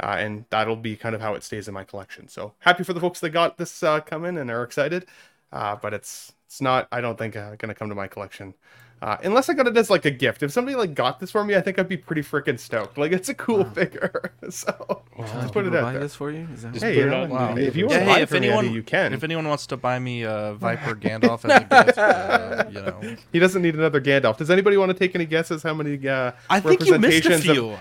Uh, 0.02 0.16
and 0.18 0.46
that'll 0.48 0.76
be 0.76 0.96
kind 0.96 1.14
of 1.14 1.20
how 1.20 1.34
it 1.34 1.42
stays 1.42 1.68
in 1.68 1.74
my 1.74 1.84
collection. 1.84 2.26
So 2.26 2.54
happy 2.60 2.84
for 2.84 2.94
the 2.94 3.00
folks 3.00 3.20
that 3.20 3.30
got 3.30 3.58
this 3.58 3.82
uh, 3.82 4.00
coming 4.00 4.38
and 4.38 4.50
are 4.50 4.62
excited. 4.62 5.04
Uh, 5.52 5.76
but 5.76 5.92
it's 5.92 6.32
it's 6.46 6.62
not. 6.62 6.88
I 6.90 7.02
don't 7.02 7.18
think 7.18 7.36
uh, 7.36 7.56
gonna 7.56 7.74
come 7.74 7.90
to 7.90 7.94
my 7.94 8.08
collection. 8.08 8.54
Uh, 9.02 9.16
unless 9.24 9.48
I 9.48 9.54
got 9.54 9.66
it 9.66 9.76
as 9.76 9.90
like 9.90 10.04
a 10.04 10.12
gift. 10.12 10.44
If 10.44 10.52
somebody 10.52 10.76
like 10.76 10.94
got 10.94 11.18
this 11.18 11.32
for 11.32 11.44
me, 11.44 11.56
I 11.56 11.60
think 11.60 11.76
I'd 11.76 11.88
be 11.88 11.96
pretty 11.96 12.22
freaking 12.22 12.56
stoked. 12.56 12.96
Like 12.96 13.10
it's 13.10 13.28
a 13.28 13.34
cool 13.34 13.64
figure. 13.64 14.32
so 14.48 15.02
just 15.18 15.52
put 15.52 15.66
it 15.66 15.70
People 15.72 15.78
out 15.78 15.82
buy 15.82 15.92
there. 15.94 16.00
this 16.02 16.14
for 16.14 16.30
you? 16.30 16.46
Is 16.54 16.62
that 16.62 16.72
just 16.72 16.84
Hey, 16.84 16.98
you 16.98 17.06
know, 17.06 17.26
Wow. 17.26 17.56
if 17.56 17.74
you 17.74 17.88
Yeah, 17.88 17.90
want 17.90 17.98
to 17.98 18.04
hey, 18.04 18.06
buy 18.06 18.20
if 18.20 18.28
for 18.28 18.36
anyone, 18.36 18.64
Andy, 18.66 18.76
you 18.76 18.82
can. 18.84 19.12
If 19.12 19.24
anyone 19.24 19.48
wants 19.48 19.66
to 19.66 19.76
buy 19.76 19.98
me 19.98 20.24
uh, 20.24 20.54
Viper 20.54 20.94
Gandalf 20.94 21.44
as 21.44 21.62
a 21.62 21.84
gift, 21.84 21.98
uh, 21.98 22.64
you 22.70 22.80
know, 22.80 23.16
He 23.32 23.40
doesn't 23.40 23.60
need 23.60 23.74
another 23.74 24.00
Gandalf. 24.00 24.36
Does 24.36 24.50
anybody 24.52 24.76
want 24.76 24.90
to 24.92 24.96
take 24.96 25.16
any 25.16 25.26
guesses 25.26 25.64
how 25.64 25.74
many 25.74 26.08
uh, 26.08 26.30
I 26.48 26.60
think 26.60 26.86
you 26.86 26.96
missed 26.96 27.26
a 27.26 27.30
representations 27.30 27.48
of- 27.48 27.56
few. 27.56 27.76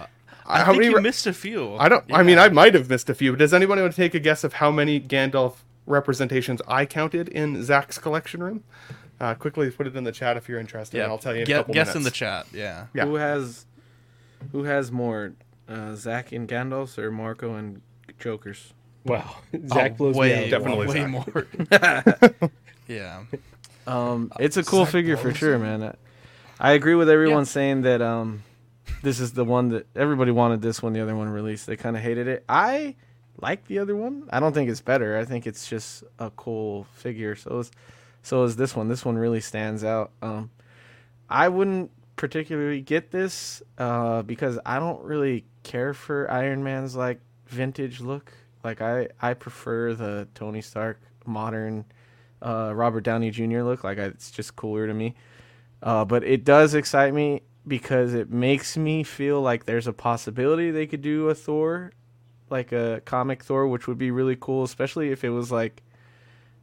I 0.47 0.59
how 0.63 0.71
think 0.71 0.77
many 0.81 0.93
you 0.95 1.01
missed 1.01 1.27
a 1.27 1.33
few. 1.33 1.75
I 1.75 1.87
don't. 1.87 2.03
I 2.11 2.23
mean, 2.23 2.39
I 2.39 2.49
might 2.49 2.73
have 2.73 2.89
missed 2.89 3.09
a 3.11 3.13
few. 3.13 3.31
But 3.33 3.39
does 3.39 3.53
anybody 3.53 3.79
want 3.81 3.93
to 3.93 3.95
take 4.01 4.15
a 4.15 4.19
guess 4.19 4.43
of 4.43 4.53
how 4.53 4.71
many 4.71 4.99
Gandalf 4.99 5.57
representations 5.85 6.61
I 6.67 6.85
counted 6.87 7.29
in 7.29 7.63
Zach's 7.63 7.97
collection 7.99 8.41
room? 8.43 8.63
Uh, 9.21 9.35
quickly 9.35 9.69
put 9.69 9.85
it 9.85 9.95
in 9.95 10.03
the 10.03 10.11
chat 10.11 10.35
if 10.35 10.49
you're 10.49 10.59
interested. 10.59 10.97
Yeah, 10.97 11.03
and 11.03 11.11
I'll 11.11 11.19
tell 11.19 11.35
you 11.35 11.43
in 11.43 11.51
a 11.51 11.53
couple 11.53 11.75
guess 11.75 11.89
minutes. 11.89 11.95
in 11.95 12.03
the 12.03 12.11
chat. 12.11 12.47
Yeah. 12.51 12.87
Yeah. 12.95 13.05
Who 13.05 13.15
has 13.15 13.67
who 14.51 14.63
has 14.63 14.91
more? 14.91 15.33
Uh, 15.69 15.93
Zach 15.95 16.31
and 16.31 16.49
Gandalfs 16.49 16.97
or 16.97 17.11
Marco 17.11 17.53
and 17.55 17.81
Jokers? 18.19 18.73
Wow, 19.05 19.35
Zach 19.67 19.91
Oh, 19.93 19.95
blows 19.95 20.15
way, 20.15 20.35
me 20.35 20.43
out. 20.45 20.49
Definitely 20.49 20.87
way 20.87 20.93
Zach. 20.93 22.39
more. 22.41 22.49
yeah. 22.87 23.23
Um, 23.87 24.31
it's 24.39 24.57
a 24.57 24.63
cool 24.63 24.85
Zach 24.85 24.91
figure 24.91 25.17
for 25.17 25.33
sure, 25.33 25.57
man. 25.59 25.83
I, 25.83 25.95
I 26.59 26.71
agree 26.73 26.95
with 26.95 27.09
everyone 27.09 27.45
saying 27.45 27.83
that 27.83 28.01
um, 28.01 28.43
this 29.01 29.19
is 29.19 29.33
the 29.33 29.45
one 29.45 29.69
that 29.69 29.87
everybody 29.95 30.31
wanted 30.31 30.61
this 30.61 30.81
one, 30.81 30.93
the 30.93 31.01
other 31.01 31.15
one 31.15 31.29
released. 31.29 31.67
They 31.67 31.77
kind 31.77 31.95
of 31.95 32.01
hated 32.01 32.27
it. 32.27 32.43
I 32.49 32.95
like 33.39 33.65
the 33.67 33.79
other 33.79 33.95
one. 33.95 34.27
I 34.31 34.39
don't 34.39 34.53
think 34.53 34.69
it's 34.69 34.81
better. 34.81 35.17
I 35.17 35.25
think 35.25 35.47
it's 35.47 35.67
just 35.69 36.03
a 36.19 36.31
cool 36.31 36.85
figure. 36.95 37.35
So 37.35 37.59
is, 37.59 37.71
so 38.23 38.43
is 38.43 38.55
this 38.55 38.75
one. 38.75 38.87
This 38.87 39.05
one 39.05 39.17
really 39.17 39.41
stands 39.41 39.83
out. 39.83 40.11
Um, 40.21 40.51
I 41.29 41.49
wouldn't 41.49 41.91
particularly 42.15 42.81
get 42.81 43.11
this 43.11 43.63
uh, 43.77 44.21
because 44.21 44.59
I 44.65 44.79
don't 44.79 45.01
really 45.03 45.45
care 45.63 45.93
for 45.93 46.29
Iron 46.29 46.63
Man's 46.63 46.95
like 46.95 47.19
vintage 47.47 48.01
look. 48.01 48.31
Like 48.63 48.81
I, 48.81 49.07
I 49.21 49.33
prefer 49.33 49.93
the 49.93 50.27
Tony 50.35 50.61
Stark 50.61 51.01
modern 51.25 51.85
uh, 52.41 52.73
Robert 52.75 53.01
Downey 53.01 53.31
Jr. 53.31 53.61
look. 53.61 53.83
Like 53.83 53.97
I, 53.97 54.03
it's 54.03 54.31
just 54.31 54.55
cooler 54.55 54.87
to 54.87 54.93
me. 54.93 55.15
Uh, 55.81 56.05
but 56.05 56.23
it 56.23 56.43
does 56.43 56.75
excite 56.75 57.13
me 57.13 57.41
because 57.67 58.13
it 58.13 58.29
makes 58.29 58.77
me 58.77 59.03
feel 59.03 59.41
like 59.41 59.65
there's 59.65 59.87
a 59.87 59.93
possibility 59.93 60.71
they 60.71 60.87
could 60.87 61.01
do 61.01 61.29
a 61.29 61.35
Thor, 61.35 61.91
like 62.49 62.71
a 62.71 63.01
comic 63.05 63.43
Thor, 63.43 63.67
which 63.67 63.87
would 63.87 63.97
be 63.97 64.11
really 64.11 64.37
cool, 64.39 64.63
especially 64.63 65.11
if 65.11 65.23
it 65.23 65.29
was 65.29 65.51
like 65.51 65.81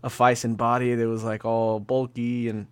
a 0.03 0.09
Phicen 0.09 0.57
body 0.57 0.95
that 0.95 1.09
was 1.09 1.25
like 1.25 1.45
all 1.45 1.81
bulky 1.81 2.49
and 2.49 2.67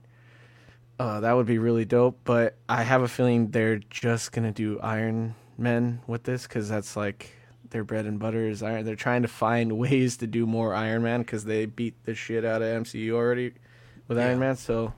uh, 0.99 1.21
that 1.21 1.33
would 1.33 1.47
be 1.47 1.59
really 1.59 1.85
dope. 1.85 2.21
But 2.25 2.57
I 2.69 2.83
have 2.83 3.03
a 3.03 3.09
feeling 3.09 3.51
they're 3.51 3.79
just 3.91 4.33
gonna 4.33 4.53
do 4.53 4.81
Iron 4.81 5.35
Men 5.59 6.01
with 6.07 6.25
this 6.25 6.45
because 6.45 6.69
that's 6.69 6.97
like 6.97 7.33
their 7.71 7.85
bread 7.85 8.07
and 8.07 8.19
butter 8.19 8.49
is 8.49 8.63
Iron. 8.63 8.85
They're 8.85 8.97
trying 8.97 9.23
to 9.23 9.29
find 9.29 9.73
ways 9.79 10.19
to 10.19 10.27
do 10.27 10.47
more 10.47 10.75
Iron 10.75 11.03
Man 11.03 11.21
because 11.21 11.45
they 11.45 11.67
beat 11.67 11.95
the 12.05 12.15
shit 12.15 12.45
out 12.45 12.63
of 12.63 12.83
MCU 12.83 13.13
already 13.13 13.55
with 14.09 14.19
Iron 14.19 14.39
Man. 14.39 14.57
So 14.57 14.93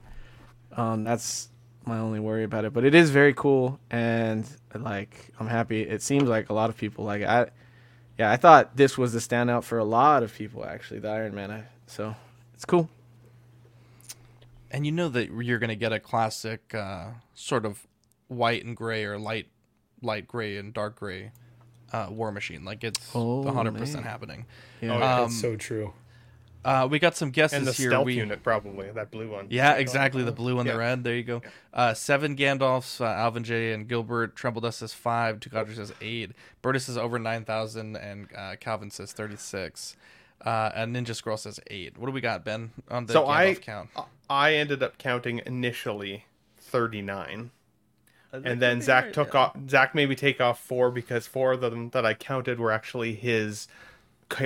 um, 0.75 1.03
that's 1.03 1.49
my 1.85 1.97
only 1.97 2.19
worry 2.19 2.43
about 2.43 2.65
it. 2.65 2.73
But 2.73 2.85
it 2.85 2.95
is 2.95 3.09
very 3.09 3.33
cool 3.33 3.79
and 3.89 4.49
like 4.73 5.33
I'm 5.39 5.47
happy. 5.47 5.81
It 5.81 6.01
seems 6.01 6.29
like 6.29 6.49
a 6.49 6.53
lot 6.53 6.69
of 6.69 6.77
people 6.77 7.05
like 7.05 7.23
I. 7.23 7.47
Yeah, 8.17 8.29
I 8.29 8.35
thought 8.35 8.75
this 8.75 8.97
was 8.97 9.13
the 9.13 9.19
standout 9.19 9.63
for 9.63 9.77
a 9.77 9.85
lot 9.85 10.23
of 10.23 10.33
people 10.33 10.65
actually. 10.65 10.99
The 10.99 11.09
Iron 11.09 11.33
Man. 11.33 11.51
I, 11.51 11.63
so 11.89 12.15
it's 12.53 12.65
cool. 12.65 12.89
And 14.71 14.85
you 14.85 14.91
know 14.91 15.09
that 15.09 15.31
you're 15.31 15.59
going 15.59 15.69
to 15.69 15.75
get 15.75 15.91
a 15.91 15.99
classic 15.99 16.73
uh, 16.75 17.07
sort 17.33 17.65
of 17.65 17.87
white 18.27 18.63
and 18.63 18.75
gray 18.77 19.03
or 19.03 19.17
light 19.17 19.47
light 20.01 20.27
gray 20.27 20.57
and 20.57 20.73
dark 20.73 20.97
gray 20.97 21.31
uh, 21.91 22.07
War 22.11 22.31
Machine. 22.31 22.63
Like 22.63 22.83
it's 22.83 23.11
Oh, 23.15 23.43
100% 23.43 23.73
man. 23.95 24.03
happening. 24.03 24.45
Oh, 24.83 24.91
Um, 24.93 24.99
that's 24.99 25.41
so 25.41 25.55
true. 25.55 25.93
Uh, 26.63 26.87
we 26.91 26.99
got 26.99 27.15
some 27.15 27.31
guesses 27.31 27.57
and 27.57 27.65
the 27.67 27.71
here. 27.71 27.89
stealth 27.89 28.05
we, 28.05 28.15
unit 28.15 28.43
probably 28.43 28.91
that 28.91 29.09
blue 29.11 29.31
one. 29.31 29.47
Yeah, 29.49 29.73
exactly. 29.75 30.23
The 30.23 30.31
blue 30.33 30.59
and 30.59 30.67
Yeah. 30.67 30.73
the 30.73 30.79
red. 30.79 31.03
There 31.05 31.15
you 31.15 31.23
go. 31.23 31.41
Uh, 31.73 31.93
seven 31.93 32.35
Gandalfs, 32.35 32.99
uh, 33.01 33.05
Alvin 33.05 33.43
J 33.45 33.71
and 33.73 33.87
Gilbert. 33.87 34.35
Trembledust 34.35 34.73
says 34.75 34.93
five. 34.93 35.39
Tukadra 35.39 35.73
says 35.75 35.93
eight. 36.01 36.31
Burtis 36.61 36.85
says 36.85 36.97
over 36.97 37.17
9,000. 37.17 37.95
And 37.95 38.27
uh, 38.37 38.55
Calvin 38.59 38.91
says 38.91 39.13
36. 39.13 39.95
Uh, 40.45 40.71
and 40.73 40.95
Ninja 40.95 41.15
Scroll 41.15 41.37
says 41.37 41.59
eight. 41.67 41.97
What 41.97 42.07
do 42.07 42.11
we 42.13 42.21
got, 42.21 42.45
Ben, 42.45 42.71
on 42.89 43.05
the 43.05 43.13
so 43.13 43.27
I 43.27 43.55
count? 43.55 43.89
I 44.29 44.53
ended 44.53 44.81
up 44.81 44.97
counting 44.97 45.41
initially 45.45 46.25
thirty 46.57 47.01
nine. 47.01 47.51
And 48.31 48.61
then 48.61 48.81
Zach 48.81 49.05
right, 49.05 49.13
took 49.13 49.33
yeah. 49.33 49.39
off. 49.39 49.57
Zach 49.67 49.95
made 49.95 50.07
me 50.07 50.15
take 50.15 50.39
off 50.39 50.59
four 50.59 50.91
because 50.91 51.25
four 51.25 51.53
of 51.53 51.61
them 51.61 51.89
that 51.89 52.05
I 52.05 52.13
counted 52.13 52.59
were 52.59 52.71
actually 52.71 53.15
his 53.15 53.67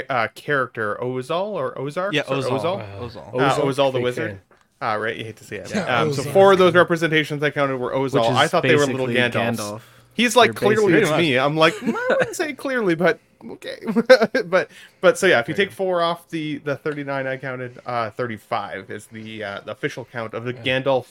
uh, 0.10 0.30
character 0.36 0.98
Ozal 1.02 1.48
or 1.48 1.78
Ozark. 1.78 2.14
Yeah, 2.14 2.22
or 2.22 2.38
Ozal. 2.38 2.60
Ozal. 2.60 2.78
Wow. 2.78 3.00
Ozal. 3.00 3.28
Uh, 3.28 3.56
Ozal, 3.56 3.64
Ozal 3.64 3.94
the 3.94 4.00
wizard. 4.00 4.32
fan. 4.32 4.42
Ah, 4.82 4.94
right. 4.96 5.16
You 5.16 5.26
hate 5.26 5.38
to 5.38 5.44
see 5.44 5.56
it. 5.56 5.70
Yeah, 5.74 6.02
um, 6.02 6.14
so 6.14 6.24
four 6.24 6.54
of 6.54 6.60
those 6.60 6.74
representations 6.74 7.42
I 7.44 7.52
counted 7.52 7.78
were 7.78 7.98
Which 8.00 8.14
Ozal. 8.14 8.34
I 8.34 8.48
thought 8.48 8.64
they 8.64 8.76
were 8.76 8.86
little 8.86 9.08
basically 9.08 9.42
Gandalfs. 9.42 9.58
Gandalf. 9.58 9.82
He's 10.14 10.36
like 10.36 10.52
They're 10.54 10.76
clearly 10.76 10.94
it's 10.94 11.12
me. 11.12 11.38
I'm 11.38 11.58
like 11.58 11.74
"Mm, 11.76 11.96
I 12.10 12.16
wouldn't 12.18 12.36
say 12.36 12.54
clearly, 12.54 12.96
but 12.96 13.20
okay. 13.52 13.80
but 14.46 14.70
but 15.02 15.18
so 15.18 15.28
yeah, 15.28 15.40
if 15.40 15.48
you 15.48 15.54
take 15.54 15.72
four 15.72 16.02
off 16.02 16.30
the 16.30 16.58
the 16.60 16.76
39 16.76 17.28
I 17.28 17.38
counted, 17.38 17.80
uh 17.86 18.10
35 18.12 18.90
is 18.90 19.08
the 19.08 19.44
uh, 19.44 19.62
the 19.62 19.72
official 19.72 20.06
count 20.06 20.34
of 20.34 20.44
the 20.46 20.54
Gandalf 20.54 21.08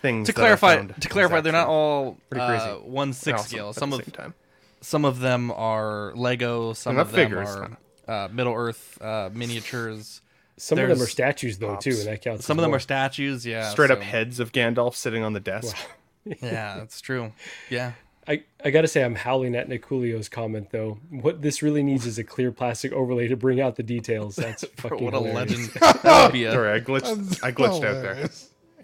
things. 0.00 0.26
To 0.26 0.32
clarify, 0.32 0.84
to 0.84 1.08
clarify, 1.08 1.40
they're 1.40 1.52
not 1.52 1.68
all 1.68 2.18
Pretty 2.30 2.42
uh, 2.42 2.48
crazy. 2.48 2.80
one 2.88 3.12
six 3.12 3.40
Awesome 3.40 3.48
scale. 3.48 3.72
Some 3.72 3.92
of 3.92 4.12
time. 4.12 4.34
some 4.80 5.04
of 5.04 5.20
them 5.20 5.50
are 5.50 6.12
Lego. 6.14 6.72
Some 6.72 6.98
of 6.98 7.12
them 7.12 7.14
figures, 7.14 7.48
are 7.48 7.78
uh, 8.08 8.28
Middle 8.32 8.54
Earth 8.54 9.00
uh, 9.00 9.30
miniatures. 9.32 10.22
Some 10.56 10.78
of 10.78 10.88
them 10.88 11.00
are 11.00 11.06
statues 11.06 11.58
though 11.58 11.76
too, 11.76 11.90
and 11.90 12.06
that 12.06 12.22
counts. 12.22 12.44
Some 12.44 12.58
of 12.58 12.62
them 12.62 12.72
well. 12.72 12.76
are 12.76 12.80
statues. 12.80 13.46
Yeah, 13.46 13.70
straight 13.70 13.90
up 13.90 14.00
heads 14.00 14.40
of 14.40 14.52
Gandalf 14.52 14.94
sitting 14.94 15.22
on 15.22 15.32
the 15.32 15.40
desk. 15.40 15.76
Yeah, 16.24 16.76
that's 16.76 17.00
true. 17.00 17.32
Yeah. 17.70 17.92
I, 18.30 18.44
I 18.64 18.70
gotta 18.70 18.86
say 18.86 19.02
I'm 19.02 19.16
howling 19.16 19.56
at 19.56 19.68
Niculio's 19.68 20.28
comment 20.28 20.70
though. 20.70 20.98
What 21.10 21.42
this 21.42 21.62
really 21.62 21.82
needs 21.82 22.06
is 22.06 22.16
a 22.16 22.22
clear 22.22 22.52
plastic 22.52 22.92
overlay 22.92 23.26
to 23.26 23.36
bring 23.36 23.60
out 23.60 23.74
the 23.74 23.82
details. 23.82 24.36
That's 24.36 24.64
fucking 24.76 25.04
what 25.04 25.14
a 25.14 25.18
legend 25.18 25.64
that 25.80 26.22
would 26.26 26.32
be. 26.32 26.44
A, 26.44 26.52
Sorry, 26.52 26.72
I 26.72 26.80
glitched. 26.80 27.42
I 27.42 27.50
glitched 27.50 27.84
out 27.84 28.02
there. 28.02 28.30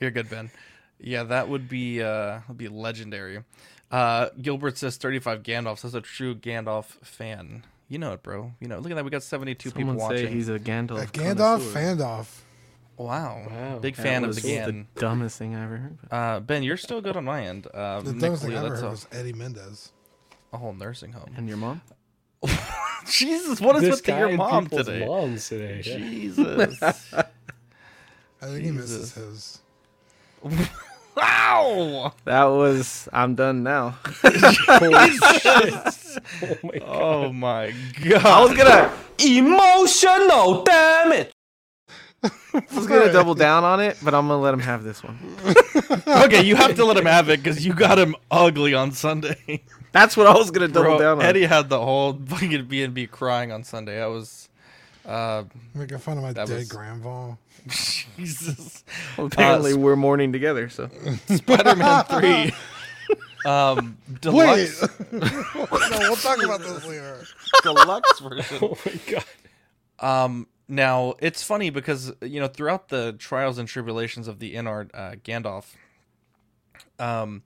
You're 0.01 0.11
good, 0.11 0.29
Ben. 0.29 0.51
Yeah, 0.99 1.23
that 1.23 1.49
would 1.49 1.69
be 1.69 2.03
uh 2.03 2.41
would 2.49 2.59
be 2.59 2.67
legendary. 2.67 3.45
Uh 3.89 4.31
Gilbert 4.43 4.79
says 4.79 4.97
35 4.97 5.45
Gandalf. 5.45 5.81
That's 5.81 5.95
a 5.95 6.01
true 6.01 6.35
Gandalf 6.35 6.87
fan. 7.05 7.63
You 7.89 7.99
know 7.99 8.15
it, 8.15 8.25
bro. 8.25 8.51
You 8.59 8.67
know, 8.67 8.79
look 8.81 8.91
at 8.91 8.97
that. 8.97 9.05
We 9.05 9.13
got 9.13 9.23
72 9.23 9.71
Someone 9.71 9.95
people 9.95 10.09
say 10.09 10.23
watching. 10.25 10.33
he's 10.33 10.49
a 10.49 10.59
Gandalf. 10.59 11.09
Fan. 11.15 11.31
A 11.31 11.35
Gandalf, 11.37 11.73
connoisseur. 11.73 12.25
Fandoff. 12.99 13.05
Wow. 13.05 13.43
Wow. 13.51 13.79
Big 13.79 13.95
That 13.97 14.03
fan 14.03 14.23
of 14.25 14.29
was 14.29 14.43
the 14.43 14.49
Gan. 14.49 14.87
the 14.95 15.01
dumbest 15.01 15.39
thing 15.39 15.55
I 15.55 15.65
ever 15.65 15.77
heard. 15.77 15.99
Uh, 16.11 16.41
ben, 16.41 16.63
you're 16.63 16.77
still 16.77 17.01
good 17.01 17.17
on 17.17 17.25
my 17.25 17.45
end. 17.47 17.67
Uh, 17.73 18.01
The 18.01 18.13
Nick 18.13 18.21
dumbest 18.23 18.43
thing 18.45 18.53
I 18.53 18.61
Leo, 18.61 18.67
ever 18.67 18.77
heard 18.77 18.85
a, 18.85 18.91
was 18.91 19.07
Eddie 19.13 19.33
Mendez. 19.33 19.93
a 20.53 20.59
whole 20.59 20.73
nursing 20.73 21.13
home. 21.13 21.31
And 21.37 21.49
your 21.49 21.57
mom? 21.59 21.81
Jesus, 23.09 23.61
what 23.61 23.77
is 23.77 23.83
this 23.83 23.91
with 24.03 24.09
your 24.09 24.33
mom 24.37 24.67
today? 24.69 25.05
moms 25.07 25.49
today. 25.49 25.83
yeah. 25.85 25.97
Jesus. 25.97 26.83
I 28.43 28.47
think 28.49 28.65
he 28.65 28.71
misses 28.71 29.15
his. 29.15 29.61
wow. 31.17 32.13
That 32.25 32.45
was. 32.45 33.09
I'm 33.13 33.35
done 33.35 33.63
now. 33.63 33.99
Oh 34.25 34.91
my 34.91 35.19
god. 35.43 35.95
Oh 36.83 37.33
my 37.33 37.73
god. 38.05 38.27
I 38.27 38.45
was 38.45 38.57
gonna. 38.57 38.93
Emotional 39.19 40.63
damage. 40.63 41.31
I 42.55 42.63
was 42.75 42.87
gonna 42.87 43.13
double 43.13 43.35
down 43.35 43.65
on 43.65 43.81
it, 43.81 43.97
but 44.03 44.15
I'm 44.15 44.29
gonna 44.29 44.41
let 44.41 44.55
him 44.55 44.61
have 44.61 44.83
this 44.85 45.03
one. 45.03 45.19
okay, 46.25 46.43
you 46.45 46.57
have 46.57 46.75
to 46.77 46.85
let 46.85 46.97
him 46.97 47.07
have 47.07 47.29
it 47.29 47.43
because 47.43 47.65
you 47.65 47.73
got 47.75 47.99
him 47.99 48.15
ugly 48.31 48.75
on 48.75 48.93
Sunday. 48.93 49.63
That's 49.93 50.17
what 50.17 50.27
I 50.27 50.35
was 50.35 50.51
gonna 50.51 50.69
double 50.69 50.97
Bro, 50.97 50.99
down 50.99 51.19
on. 51.19 51.25
Eddie 51.25 51.45
had 51.47 51.69
the 51.69 51.79
whole 51.81 52.13
fucking 52.27 52.67
B 52.67 52.83
and 52.83 52.93
B 52.95 53.07
crying 53.07 53.53
on 53.53 53.65
Sunday. 53.65 54.03
I 54.03 54.07
was, 54.07 54.49
uh, 55.07 55.45
Making 55.75 55.99
fun 55.99 56.19
of 56.19 56.25
my 56.25 56.33
dead 56.33 56.49
was- 56.49 56.69
grandpa. 56.69 57.35
Jesus. 58.17 58.85
Apparently, 59.19 59.73
Uh, 59.73 59.77
we're 59.79 59.97
mourning 59.97 60.33
together. 60.33 60.69
So 60.69 60.89
Spider-Man 61.29 62.05
three. 62.05 62.55
Um, 63.45 63.97
Wait! 64.09 64.21
deluxe, 64.21 64.83
no, 65.13 65.21
we'll 66.01 66.17
talk 66.17 66.43
about 66.43 66.61
this 66.61 66.85
later. 66.85 67.25
deluxe 67.63 68.19
version. 68.21 68.59
Oh 68.63 68.77
my 68.85 68.93
god. 69.13 69.25
Um, 70.25 70.47
now 70.69 71.15
it's 71.21 71.43
funny 71.43 71.71
because 71.71 72.13
you 72.23 72.41
know 72.41 72.49
throughout 72.49 72.89
the 72.89 73.13
trials 73.13 73.59
and 73.59 73.69
tribulations 73.69 74.29
of 74.29 74.39
the 74.39 74.55
InArt 74.55 74.91
uh, 74.95 75.13
Gandalf, 75.25 75.75
um, 76.99 77.43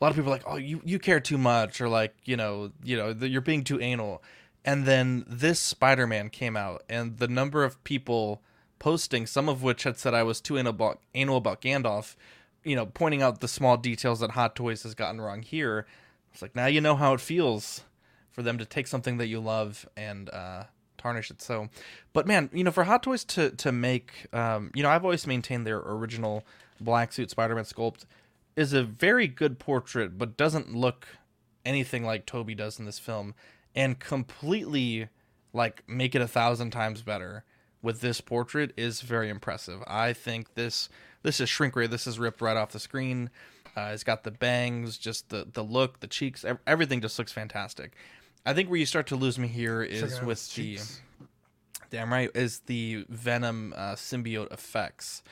a 0.00 0.04
lot 0.04 0.10
of 0.10 0.16
people 0.16 0.30
are 0.30 0.36
like, 0.36 0.46
oh, 0.46 0.56
you 0.56 0.80
you 0.84 0.98
care 0.98 1.20
too 1.20 1.38
much, 1.38 1.80
or 1.80 1.88
like 1.88 2.14
you 2.24 2.36
know, 2.36 2.72
you 2.82 2.96
know, 2.96 3.12
that 3.12 3.28
you're 3.28 3.40
being 3.40 3.64
too 3.64 3.80
anal. 3.80 4.22
And 4.66 4.86
then 4.86 5.26
this 5.28 5.60
Spider-Man 5.60 6.30
came 6.30 6.56
out, 6.56 6.84
and 6.88 7.18
the 7.18 7.28
number 7.28 7.64
of 7.64 7.82
people 7.84 8.40
posting, 8.78 9.26
some 9.26 9.48
of 9.48 9.62
which 9.62 9.82
had 9.82 9.98
said 9.98 10.14
I 10.14 10.22
was 10.22 10.40
too 10.40 10.56
anal 10.56 10.70
about, 10.70 11.00
anal 11.14 11.36
about 11.36 11.60
Gandalf, 11.60 12.16
you 12.64 12.74
know, 12.74 12.86
pointing 12.86 13.20
out 13.20 13.40
the 13.40 13.48
small 13.48 13.76
details 13.76 14.20
that 14.20 14.30
Hot 14.32 14.56
Toys 14.56 14.82
has 14.84 14.94
gotten 14.94 15.20
wrong 15.20 15.42
here. 15.42 15.86
It's 16.32 16.42
like 16.42 16.56
now 16.56 16.66
you 16.66 16.80
know 16.80 16.96
how 16.96 17.12
it 17.12 17.20
feels 17.20 17.82
for 18.32 18.42
them 18.42 18.58
to 18.58 18.64
take 18.64 18.86
something 18.86 19.18
that 19.18 19.28
you 19.28 19.38
love 19.38 19.86
and 19.96 20.28
uh, 20.30 20.64
tarnish 21.04 21.30
it. 21.30 21.42
So, 21.42 21.68
but 22.14 22.26
man, 22.26 22.48
you 22.52 22.64
know, 22.64 22.70
for 22.70 22.84
Hot 22.84 23.02
Toys 23.02 23.24
to 23.24 23.50
to 23.50 23.70
make, 23.70 24.26
um, 24.32 24.70
you 24.74 24.82
know, 24.82 24.88
I've 24.88 25.04
always 25.04 25.26
maintained 25.26 25.66
their 25.66 25.78
original 25.78 26.44
black 26.80 27.12
suit 27.12 27.30
Spider-Man 27.30 27.64
sculpt 27.64 28.06
is 28.56 28.72
a 28.72 28.82
very 28.82 29.28
good 29.28 29.58
portrait, 29.58 30.16
but 30.16 30.36
doesn't 30.36 30.74
look 30.74 31.06
anything 31.64 32.04
like 32.04 32.24
Tobey 32.24 32.54
does 32.54 32.78
in 32.78 32.86
this 32.86 32.98
film, 32.98 33.34
and 33.74 33.98
completely 33.98 35.08
like 35.52 35.84
make 35.86 36.14
it 36.14 36.22
a 36.22 36.28
thousand 36.28 36.70
times 36.70 37.02
better 37.02 37.44
with 37.82 38.00
this 38.00 38.20
portrait 38.20 38.72
is 38.76 39.02
very 39.02 39.28
impressive. 39.28 39.82
I 39.86 40.14
think 40.14 40.54
this 40.54 40.88
this 41.22 41.38
is 41.38 41.48
shrink 41.48 41.76
ray. 41.76 41.86
This 41.86 42.06
is 42.06 42.18
ripped 42.18 42.40
right 42.40 42.56
off 42.56 42.72
the 42.72 42.80
screen. 42.80 43.30
Uh, 43.76 43.90
it's 43.92 44.04
got 44.04 44.22
the 44.22 44.30
bangs, 44.30 44.96
just 44.96 45.28
the 45.28 45.46
the 45.52 45.62
look, 45.62 46.00
the 46.00 46.06
cheeks, 46.06 46.44
everything 46.66 47.02
just 47.02 47.18
looks 47.18 47.32
fantastic. 47.32 47.92
I 48.46 48.52
think 48.52 48.68
where 48.68 48.78
you 48.78 48.86
start 48.86 49.06
to 49.08 49.16
lose 49.16 49.38
me 49.38 49.48
here 49.48 49.82
is 49.82 50.20
with 50.20 50.54
the 50.54 50.78
damn 51.90 52.12
right 52.12 52.30
is 52.34 52.60
the 52.60 53.06
Venom 53.08 53.72
uh, 53.76 53.94
symbiote 53.94 54.52
effects. 54.52 55.22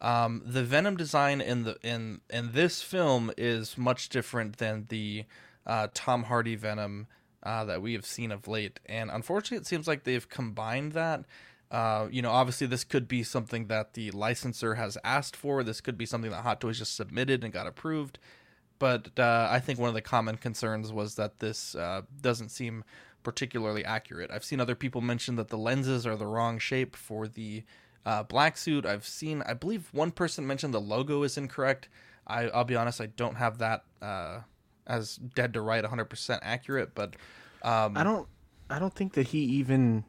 Um, 0.00 0.42
the 0.46 0.62
Venom 0.62 0.96
design 0.96 1.40
in 1.40 1.64
the 1.64 1.76
in 1.82 2.20
in 2.30 2.52
this 2.52 2.80
film 2.80 3.32
is 3.36 3.76
much 3.76 4.08
different 4.08 4.58
than 4.58 4.86
the 4.88 5.24
uh, 5.66 5.88
Tom 5.94 6.24
Hardy 6.24 6.56
Venom 6.56 7.06
uh, 7.42 7.64
that 7.64 7.82
we 7.82 7.92
have 7.94 8.06
seen 8.06 8.30
of 8.30 8.46
late, 8.46 8.80
and 8.86 9.10
unfortunately, 9.10 9.58
it 9.58 9.66
seems 9.66 9.88
like 9.88 10.04
they've 10.04 10.28
combined 10.28 10.92
that. 10.92 11.24
Uh, 11.70 12.08
you 12.10 12.20
know, 12.20 12.30
obviously, 12.30 12.66
this 12.66 12.82
could 12.84 13.06
be 13.06 13.22
something 13.22 13.66
that 13.66 13.94
the 13.94 14.10
licensor 14.10 14.74
has 14.74 14.98
asked 15.04 15.36
for. 15.36 15.62
This 15.62 15.80
could 15.80 15.96
be 15.96 16.06
something 16.06 16.30
that 16.30 16.42
Hot 16.42 16.60
Toys 16.60 16.78
just 16.78 16.96
submitted 16.96 17.44
and 17.44 17.52
got 17.52 17.66
approved. 17.66 18.18
But 18.80 19.10
uh, 19.18 19.46
I 19.48 19.60
think 19.60 19.78
one 19.78 19.88
of 19.88 19.94
the 19.94 20.00
common 20.00 20.38
concerns 20.38 20.90
was 20.90 21.14
that 21.16 21.38
this 21.38 21.76
uh, 21.76 22.02
doesn't 22.20 22.48
seem 22.48 22.82
particularly 23.22 23.84
accurate. 23.84 24.30
I've 24.32 24.42
seen 24.42 24.58
other 24.58 24.74
people 24.74 25.02
mention 25.02 25.36
that 25.36 25.48
the 25.48 25.58
lenses 25.58 26.06
are 26.06 26.16
the 26.16 26.26
wrong 26.26 26.58
shape 26.58 26.96
for 26.96 27.28
the 27.28 27.62
uh, 28.06 28.22
black 28.22 28.56
suit. 28.56 28.86
I've 28.86 29.06
seen, 29.06 29.42
I 29.42 29.52
believe, 29.52 29.90
one 29.92 30.10
person 30.10 30.46
mentioned 30.46 30.72
the 30.72 30.80
logo 30.80 31.22
is 31.22 31.36
incorrect. 31.36 31.90
I, 32.26 32.46
will 32.46 32.64
be 32.64 32.74
honest, 32.74 33.02
I 33.02 33.06
don't 33.06 33.36
have 33.36 33.58
that 33.58 33.84
uh, 34.00 34.40
as 34.86 35.16
dead 35.16 35.52
to 35.54 35.60
right, 35.60 35.84
100% 35.84 36.38
accurate. 36.40 36.94
But 36.94 37.16
um, 37.62 37.98
I 37.98 38.02
don't, 38.02 38.26
I 38.70 38.78
don't 38.78 38.94
think 38.94 39.12
that 39.12 39.28
he 39.28 39.40
even 39.40 40.04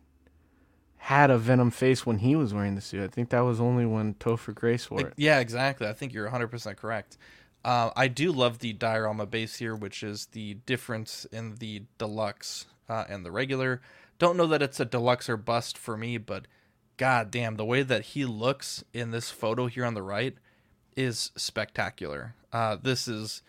had 0.95 1.29
a 1.29 1.37
Venom 1.37 1.71
face 1.71 2.05
when 2.05 2.19
he 2.19 2.37
was 2.37 2.53
wearing 2.53 2.75
the 2.75 2.81
suit. 2.81 3.03
I 3.03 3.07
think 3.07 3.31
that 3.31 3.41
was 3.41 3.59
only 3.59 3.85
when 3.85 4.13
Topher 4.13 4.55
Grace 4.55 4.89
wore 4.89 5.07
it. 5.07 5.13
Yeah, 5.17 5.39
exactly. 5.39 5.87
I 5.87 5.93
think 5.93 6.13
you're 6.13 6.29
100% 6.29 6.77
correct. 6.77 7.17
Uh, 7.63 7.91
I 7.95 8.07
do 8.07 8.31
love 8.31 8.59
the 8.59 8.73
diorama 8.73 9.25
base 9.25 9.57
here, 9.57 9.75
which 9.75 10.03
is 10.03 10.27
the 10.27 10.55
difference 10.65 11.25
in 11.25 11.55
the 11.55 11.83
deluxe 11.97 12.65
uh, 12.89 13.05
and 13.07 13.25
the 13.25 13.31
regular. 13.31 13.81
Don't 14.19 14.37
know 14.37 14.47
that 14.47 14.61
it's 14.61 14.79
a 14.79 14.85
deluxe 14.85 15.29
or 15.29 15.37
bust 15.37 15.77
for 15.77 15.95
me, 15.97 16.17
but 16.17 16.47
god 16.97 17.31
damn, 17.31 17.55
the 17.55 17.65
way 17.65 17.83
that 17.83 18.05
he 18.05 18.25
looks 18.25 18.83
in 18.93 19.11
this 19.11 19.29
photo 19.29 19.67
here 19.67 19.85
on 19.85 19.93
the 19.93 20.03
right 20.03 20.35
is 20.95 21.31
spectacular. 21.35 22.35
Uh, 22.51 22.77
this 22.81 23.07
is 23.07 23.41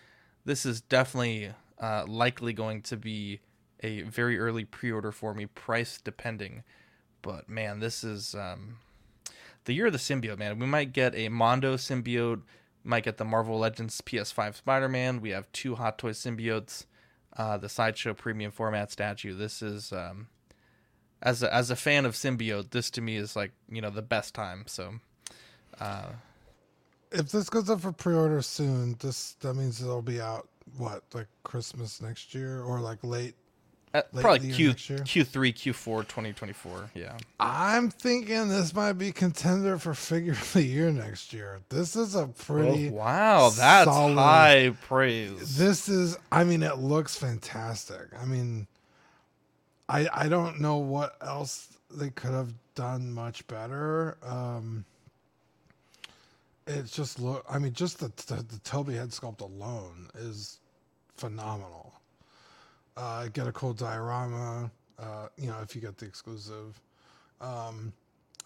this 0.45 0.67
is 0.67 0.81
definitely 0.81 1.53
uh, 1.81 2.05
likely 2.07 2.53
going 2.53 2.83
to 2.83 2.97
be 2.97 3.41
a 3.81 4.03
very 4.03 4.39
early 4.39 4.65
pre-order 4.65 5.13
for 5.13 5.35
me, 5.35 5.47
price 5.47 6.01
depending. 6.03 6.63
But 7.21 7.49
man, 7.49 7.81
this 7.81 8.05
is 8.05 8.35
um, 8.35 8.79
the 9.65 9.73
year 9.73 9.87
of 9.87 9.93
the 9.93 9.99
symbiote. 9.99 10.39
Man, 10.39 10.59
we 10.59 10.67
might 10.67 10.93
get 10.93 11.15
a 11.15 11.29
Mondo 11.29 11.77
symbiote, 11.77 12.43
might 12.85 13.05
get 13.05 13.17
the 13.17 13.25
Marvel 13.25 13.59
Legends 13.59 14.01
PS5 14.01 14.57
Spider-Man. 14.57 15.21
We 15.21 15.31
have 15.31 15.51
two 15.53 15.77
Hot 15.77 15.99
Toy 15.99 16.11
symbiotes, 16.11 16.87
uh, 17.37 17.59
the 17.59 17.69
Sideshow 17.69 18.15
Premium 18.15 18.51
Format 18.51 18.91
statue. 18.91 19.35
This 19.35 19.63
is 19.63 19.93
um, 19.93 20.29
as 21.23 21.43
a, 21.43 21.55
as 21.55 21.71
a 21.71 21.77
fan 21.77 22.05
of 22.05 22.15
symbiote, 22.15 22.71
this 22.71 22.91
to 22.91 23.01
me 23.01 23.17
is 23.17 23.37
like 23.37 23.53
you 23.71 23.81
know 23.81 23.91
the 23.91 24.03
best 24.03 24.35
time. 24.35 24.65
So, 24.67 24.95
uh, 25.81 26.09
if 27.13 27.31
this 27.31 27.49
goes 27.49 27.71
up 27.71 27.81
for 27.81 27.93
pre-order 27.93 28.43
soon, 28.43 28.97
this 28.99 29.37
that 29.41 29.55
means 29.55 29.81
it'll 29.81 30.03
be 30.03 30.21
out 30.21 30.49
what 30.77 31.03
like 31.15 31.29
Christmas 31.45 32.03
next 32.03 32.35
year 32.35 32.63
or 32.63 32.81
like 32.81 32.99
late. 33.03 33.37
Uh, 33.95 34.01
probably 34.21 34.51
Q 34.53 34.73
Q 34.73 35.23
three 35.23 35.53
Q 35.53 35.75
four 35.75 36.03
twenty 36.03 36.33
twenty 36.33 36.55
four. 36.55 36.91
Yeah, 36.95 37.15
I'm 37.39 37.91
thinking 37.91 38.49
this 38.49 38.75
might 38.75 38.95
be 38.95 39.13
contender 39.13 39.77
for 39.77 39.93
figure 39.93 40.33
of 40.33 40.53
the 40.55 40.63
year 40.63 40.91
next 40.91 41.35
year. 41.35 41.61
This 41.69 41.95
is 41.95 42.15
a 42.15 42.27
pretty 42.27 42.89
oh, 42.89 42.93
wow. 42.93 43.51
That's 43.51 43.85
solid, 43.91 44.15
high 44.15 44.75
praise. 44.81 45.59
This 45.59 45.91
is. 45.91 46.17
I 46.31 46.45
mean, 46.45 46.63
it 46.63 46.79
looks 46.79 47.17
fantastic. 47.17 48.09
I 48.19 48.25
mean, 48.25 48.67
I 49.91 50.09
I 50.11 50.29
don't 50.29 50.61
know 50.61 50.79
what 50.79 51.17
else 51.21 51.69
they 51.91 52.09
could 52.09 52.33
have 52.33 52.55
done 52.75 53.13
much 53.13 53.47
better. 53.47 54.17
Um, 54.23 54.87
it's 56.67 56.93
just 56.93 57.21
look. 57.21 57.45
I 57.51 57.59
mean, 57.59 57.75
just 57.75 57.99
the, 58.01 58.11
the 58.27 58.43
the 58.43 58.59
Tobey 58.65 58.95
head 58.95 59.11
sculpt 59.11 59.43
alone 59.43 60.09
is 60.15 60.61
phenomenal. 61.19 61.93
Uh, 62.97 63.29
get 63.29 63.47
a 63.47 63.53
cool 63.53 63.73
diorama. 63.73 64.71
Uh, 64.99 65.29
you 65.37 65.49
know, 65.49 65.59
if 65.63 65.75
you 65.75 65.81
get 65.81 65.99
the 65.99 66.07
exclusive. 66.07 66.81
Um, 67.41 67.93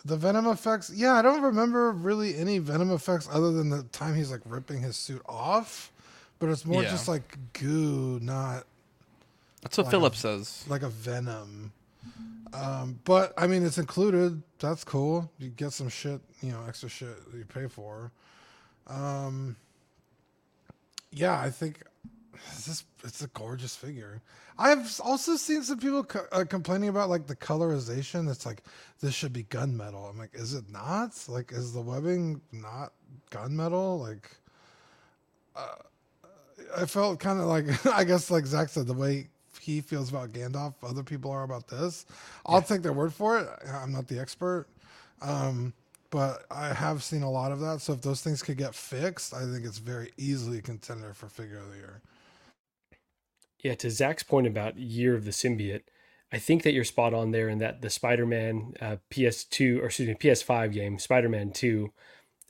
the 0.05 0.17
venom 0.17 0.47
effects, 0.47 0.91
yeah, 0.95 1.15
I 1.15 1.23
don't 1.23 1.43
remember 1.43 1.91
really 1.91 2.37
any 2.37 2.59
venom 2.59 2.93
effects 2.93 3.29
other 3.31 3.51
than 3.53 3.71
the 3.71 3.83
time 3.85 4.15
he's 4.15 4.31
like 4.31 4.43
ripping 4.45 4.81
his 4.81 4.97
suit 4.97 5.21
off, 5.27 5.91
but 6.39 6.49
it's 6.49 6.65
more 6.65 6.83
yeah. 6.83 6.91
just 6.91 7.09
like 7.09 7.37
goo, 7.53 8.21
not 8.23 8.65
that's 9.67 9.79
what 9.79 9.87
like 9.87 9.91
Philip 9.91 10.15
says. 10.15 10.65
Like 10.69 10.83
a 10.83 10.89
venom. 10.89 11.73
Um, 12.53 13.01
but 13.03 13.33
I 13.37 13.49
mean, 13.49 13.67
it's 13.67 13.79
included. 13.79 14.41
That's 14.61 14.85
cool. 14.85 15.29
You 15.41 15.49
get 15.49 15.73
some 15.73 15.89
shit, 15.89 16.21
you 16.41 16.53
know, 16.53 16.61
extra 16.69 16.89
shit 16.89 17.17
you 17.35 17.45
pay 17.45 17.67
for. 17.67 18.13
Um, 18.87 19.57
yeah, 21.11 21.41
I 21.41 21.51
think 21.51 21.83
this 22.67 22.85
it's 23.05 23.23
a 23.23 23.29
gorgeous 23.29 23.77
figure. 23.77 24.21
I've 24.59 25.01
also 25.05 25.37
seen 25.37 25.63
some 25.63 25.79
people 25.79 26.05
co- 26.05 26.27
uh, 26.33 26.45
complaining 26.45 26.89
about 26.89 27.09
like 27.09 27.27
the 27.27 27.37
colorization. 27.37 28.31
It's 28.31 28.47
like 28.47 28.63
this 29.01 29.15
should 29.15 29.33
be 29.33 29.45
gunmetal. 29.45 30.09
I'm 30.09 30.19
like, 30.19 30.35
is 30.35 30.55
it 30.55 30.71
not? 30.71 31.13
Like, 31.29 31.53
is 31.53 31.73
the 31.73 31.81
webbing 31.81 32.41
not 32.53 32.93
gunmetal? 33.31 34.01
Like, 34.01 34.31
uh, 35.55 35.77
I 36.77 36.87
felt 36.87 37.21
kind 37.21 37.41
of 37.41 37.47
like 37.47 37.87
I 37.95 38.05
guess 38.05 38.31
like 38.31 38.47
Zach 38.47 38.69
said 38.69 38.87
the 38.87 38.95
way 38.95 39.29
he 39.61 39.81
feels 39.81 40.11
about 40.11 40.33
Gandalf, 40.33 40.75
other 40.83 41.03
people 41.03 41.31
are 41.31 41.43
about 41.43 41.69
this. 41.69 42.07
I'll 42.45 42.61
yeah. 42.61 42.67
take 42.67 42.83
their 42.83 42.93
word 42.93 43.13
for 43.13 43.39
it. 43.39 43.49
I'm 43.73 43.93
not 43.93 44.07
the 44.07 44.19
expert. 44.19 44.67
Um, 45.23 45.73
but 46.11 46.45
I 46.51 46.73
have 46.73 47.03
seen 47.03 47.23
a 47.23 47.31
lot 47.31 47.53
of 47.53 47.61
that. 47.61 47.81
So 47.81 47.93
if 47.93 48.03
those 48.03 48.23
things 48.23 48.43
could 48.43 48.57
get 48.57 48.75
fixed, 48.75 49.35
I 49.35 49.41
think 49.41 49.65
it's 49.65 49.79
very 49.79 50.13
easily 50.17 50.59
a 50.59 50.63
contender 50.63 51.13
for 51.13 51.29
figure 51.29 51.59
of 51.59 51.71
the 51.71 51.77
year. 51.77 52.01
Yeah, 53.61 53.75
to 53.77 53.91
Zach's 53.91 54.23
point 54.23 54.47
about 54.47 54.79
Year 54.79 55.15
of 55.15 55.25
the 55.25 55.31
Symbiote, 55.31 55.83
I 56.33 56.39
think 56.39 56.63
that 56.63 56.73
you're 56.73 56.85
spot 56.85 57.15
on 57.15 57.31
there 57.31 57.49
in 57.49 57.59
that 57.59 57.83
the 57.83 57.91
Spider-Man 57.91 58.75
uh, 58.81 58.97
PS2 59.11 59.81
or 59.81 59.87
excuse 59.87 60.09
me 60.09 60.15
PS5 60.15 60.73
game, 60.73 60.99
Spider-Man 60.99 61.53
2, 61.53 61.93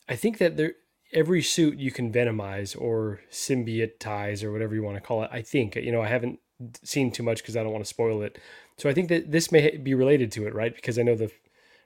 I 0.09 0.17
think 0.17 0.39
that 0.39 0.57
there 0.57 0.75
every 1.13 1.43
suit 1.43 1.79
you 1.79 1.91
can 1.91 2.13
venomize 2.13 2.79
or 2.81 3.21
symbiotize 3.31 4.43
or 4.43 4.53
whatever 4.53 4.75
you 4.75 4.83
want 4.83 4.97
to 4.97 5.01
call 5.01 5.23
it. 5.23 5.31
I 5.33 5.43
think 5.43 5.77
you 5.77 5.93
know 5.93 6.03
I 6.03 6.09
haven't 6.09 6.41
seen 6.83 7.11
too 7.11 7.23
much 7.23 7.43
because 7.43 7.57
I 7.57 7.63
don't 7.63 7.73
want 7.73 7.85
to 7.85 7.89
spoil 7.89 8.23
it. 8.23 8.39
So 8.79 8.89
I 8.89 8.95
think 8.95 9.09
that 9.09 9.31
this 9.31 9.53
may 9.53 9.77
be 9.77 9.95
related 9.95 10.33
to 10.33 10.47
it, 10.47 10.55
right? 10.55 10.75
Because 10.75 10.99
I 10.99 11.03
know 11.03 11.15
the 11.15 11.31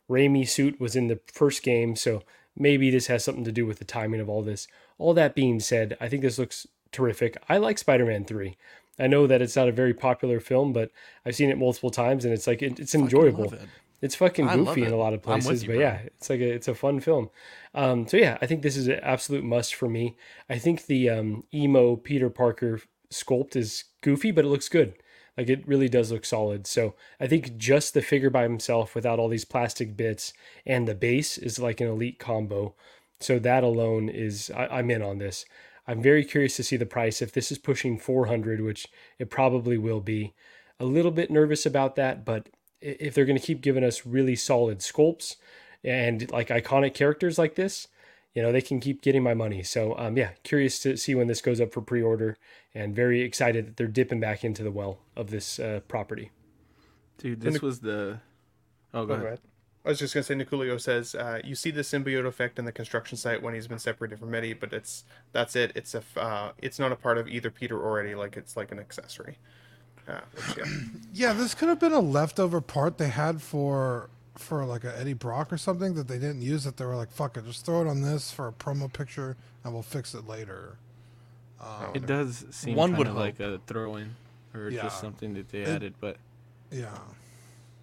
Raimi 0.08 0.48
suit 0.48 0.80
was 0.80 0.96
in 0.96 1.08
the 1.08 1.20
first 1.32 1.62
game, 1.62 1.96
so 1.96 2.22
maybe 2.56 2.90
this 2.90 3.06
has 3.06 3.24
something 3.24 3.44
to 3.44 3.52
do 3.52 3.66
with 3.66 3.78
the 3.78 3.84
timing 3.84 4.20
of 4.20 4.28
all 4.28 4.42
this. 4.42 4.66
All 4.98 5.14
that 5.14 5.34
being 5.34 5.60
said, 5.60 5.96
I 6.00 6.08
think 6.08 6.22
this 6.22 6.38
looks 6.38 6.66
terrific. 6.92 7.36
I 7.48 7.58
like 7.58 7.78
Spider-Man 7.78 8.24
3. 8.24 8.56
I 9.00 9.06
know 9.06 9.26
that 9.26 9.42
it's 9.42 9.56
not 9.56 9.68
a 9.68 9.72
very 9.72 9.94
popular 9.94 10.40
film, 10.40 10.72
but 10.72 10.90
I've 11.24 11.34
seen 11.34 11.50
it 11.50 11.58
multiple 11.58 11.90
times 11.90 12.24
and 12.24 12.34
it's 12.34 12.46
like 12.46 12.62
it, 12.62 12.78
it's 12.78 12.94
enjoyable. 12.94 13.52
It. 13.52 13.60
It's 14.02 14.14
fucking 14.14 14.46
goofy 14.46 14.84
in 14.84 14.92
a 14.92 14.96
lot 14.96 15.12
of 15.12 15.22
places, 15.22 15.62
you, 15.62 15.68
but 15.68 15.74
bro. 15.74 15.82
yeah, 15.82 16.00
it's 16.06 16.30
like 16.30 16.40
a, 16.40 16.50
it's 16.50 16.68
a 16.68 16.74
fun 16.74 17.00
film. 17.00 17.28
Um, 17.74 18.08
so 18.08 18.16
yeah, 18.16 18.38
I 18.40 18.46
think 18.46 18.62
this 18.62 18.76
is 18.76 18.88
an 18.88 19.00
absolute 19.02 19.44
must 19.44 19.74
for 19.74 19.88
me. 19.88 20.16
I 20.48 20.58
think 20.58 20.86
the 20.86 21.10
um, 21.10 21.44
emo 21.52 21.96
Peter 21.96 22.30
Parker 22.30 22.80
sculpt 23.10 23.56
is 23.56 23.84
goofy, 24.00 24.30
but 24.30 24.44
it 24.44 24.48
looks 24.48 24.68
good. 24.68 24.94
Like 25.36 25.48
it 25.48 25.66
really 25.66 25.88
does 25.88 26.10
look 26.10 26.24
solid. 26.24 26.66
So 26.66 26.94
I 27.18 27.26
think 27.26 27.56
just 27.56 27.94
the 27.94 28.02
figure 28.02 28.30
by 28.30 28.42
himself 28.42 28.94
without 28.94 29.18
all 29.18 29.28
these 29.28 29.44
plastic 29.44 29.96
bits 29.96 30.32
and 30.66 30.88
the 30.88 30.94
base 30.94 31.38
is 31.38 31.58
like 31.58 31.80
an 31.80 31.88
elite 31.88 32.18
combo. 32.18 32.74
So 33.20 33.38
that 33.38 33.64
alone 33.64 34.08
is 34.08 34.50
I, 34.54 34.66
I'm 34.66 34.90
in 34.90 35.02
on 35.02 35.18
this. 35.18 35.44
I'm 35.90 36.00
very 36.00 36.24
curious 36.24 36.54
to 36.54 36.62
see 36.62 36.76
the 36.76 36.86
price 36.86 37.20
if 37.20 37.32
this 37.32 37.50
is 37.50 37.58
pushing 37.58 37.98
400, 37.98 38.60
which 38.60 38.86
it 39.18 39.28
probably 39.28 39.76
will 39.76 40.00
be. 40.00 40.34
A 40.78 40.84
little 40.84 41.10
bit 41.10 41.32
nervous 41.32 41.66
about 41.66 41.96
that, 41.96 42.24
but 42.24 42.48
if 42.80 43.12
they're 43.12 43.24
going 43.24 43.38
to 43.38 43.44
keep 43.44 43.60
giving 43.60 43.82
us 43.82 44.06
really 44.06 44.36
solid 44.36 44.78
sculpts 44.78 45.34
and 45.82 46.30
like 46.30 46.46
iconic 46.46 46.94
characters 46.94 47.38
like 47.38 47.56
this, 47.56 47.88
you 48.36 48.40
know, 48.40 48.52
they 48.52 48.60
can 48.60 48.78
keep 48.78 49.02
getting 49.02 49.24
my 49.24 49.34
money. 49.34 49.64
So 49.64 49.98
um, 49.98 50.16
yeah, 50.16 50.30
curious 50.44 50.78
to 50.84 50.96
see 50.96 51.16
when 51.16 51.26
this 51.26 51.40
goes 51.40 51.60
up 51.60 51.72
for 51.72 51.80
pre-order, 51.80 52.38
and 52.72 52.94
very 52.94 53.22
excited 53.22 53.66
that 53.66 53.76
they're 53.76 53.88
dipping 53.88 54.20
back 54.20 54.44
into 54.44 54.62
the 54.62 54.70
well 54.70 55.00
of 55.16 55.30
this 55.30 55.58
uh, 55.58 55.80
property. 55.88 56.30
Dude, 57.18 57.40
this 57.40 57.60
was 57.60 57.80
the. 57.80 58.20
Oh, 58.94 59.06
go, 59.06 59.08
Go 59.08 59.14
ahead. 59.14 59.26
ahead. 59.26 59.40
I 59.90 59.92
was 59.92 59.98
just 59.98 60.14
gonna 60.14 60.22
say, 60.24 60.34
Nicolio 60.34 60.80
says 60.80 61.14
uh, 61.16 61.40
you 61.44 61.54
see 61.56 61.70
the 61.72 61.80
symbiote 61.82 62.24
effect 62.26 62.58
in 62.60 62.64
the 62.64 62.70
construction 62.72 63.16
site 63.18 63.42
when 63.42 63.54
he's 63.54 63.66
been 63.66 63.78
separated 63.80 64.20
from 64.20 64.32
Eddie, 64.34 64.52
but 64.52 64.72
it's 64.72 65.04
that's 65.32 65.56
it. 65.56 65.72
It's 65.74 65.94
a 65.94 65.98
f- 65.98 66.16
uh, 66.16 66.52
it's 66.58 66.78
not 66.78 66.92
a 66.92 66.96
part 66.96 67.18
of 67.18 67.26
either 67.28 67.50
Peter 67.50 67.76
or 67.78 67.98
Eddie. 68.00 68.14
Like 68.14 68.36
it's 68.36 68.56
like 68.56 68.70
an 68.70 68.78
accessory. 68.78 69.38
Uh, 70.08 70.20
which, 70.34 70.56
yeah. 70.58 70.64
Yeah, 71.12 71.32
this 71.32 71.54
could 71.54 71.68
have 71.68 71.80
been 71.80 71.92
a 71.92 72.00
leftover 72.00 72.60
part 72.60 72.98
they 72.98 73.08
had 73.08 73.42
for 73.42 74.08
for 74.36 74.64
like 74.64 74.84
a 74.84 74.96
Eddie 74.98 75.12
Brock 75.12 75.52
or 75.52 75.58
something 75.58 75.94
that 75.94 76.06
they 76.08 76.18
didn't 76.18 76.42
use. 76.42 76.62
That 76.64 76.76
they 76.76 76.84
were 76.84 76.94
like, 76.96 77.10
"Fuck 77.10 77.36
it, 77.36 77.44
just 77.44 77.66
throw 77.66 77.80
it 77.82 77.88
on 77.88 78.00
this 78.02 78.30
for 78.30 78.46
a 78.46 78.52
promo 78.52 78.92
picture, 78.92 79.36
and 79.64 79.72
we'll 79.74 79.82
fix 79.82 80.14
it 80.14 80.26
later." 80.28 80.76
Um, 81.60 81.90
It 81.94 82.06
does 82.06 82.46
seem 82.50 82.76
One 82.76 82.90
kind 82.90 82.98
would 82.98 83.06
of 83.08 83.16
like 83.16 83.40
a 83.40 83.60
throw 83.66 83.96
in 83.96 84.14
or 84.54 84.70
Yeah. 84.70 84.82
just 84.82 85.00
something 85.00 85.34
that 85.34 85.48
they 85.50 85.62
It- 85.62 85.68
added. 85.68 85.94
But 86.00 86.16
yeah, 86.70 86.96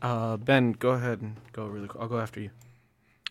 uh, 0.01 0.37
Ben, 0.37 0.73
go 0.73 0.91
ahead 0.91 1.21
and 1.21 1.35
go 1.53 1.65
really 1.65 1.87
quick. 1.87 2.01
I'll 2.01 2.09
go 2.09 2.19
after 2.19 2.39
you. 2.39 2.49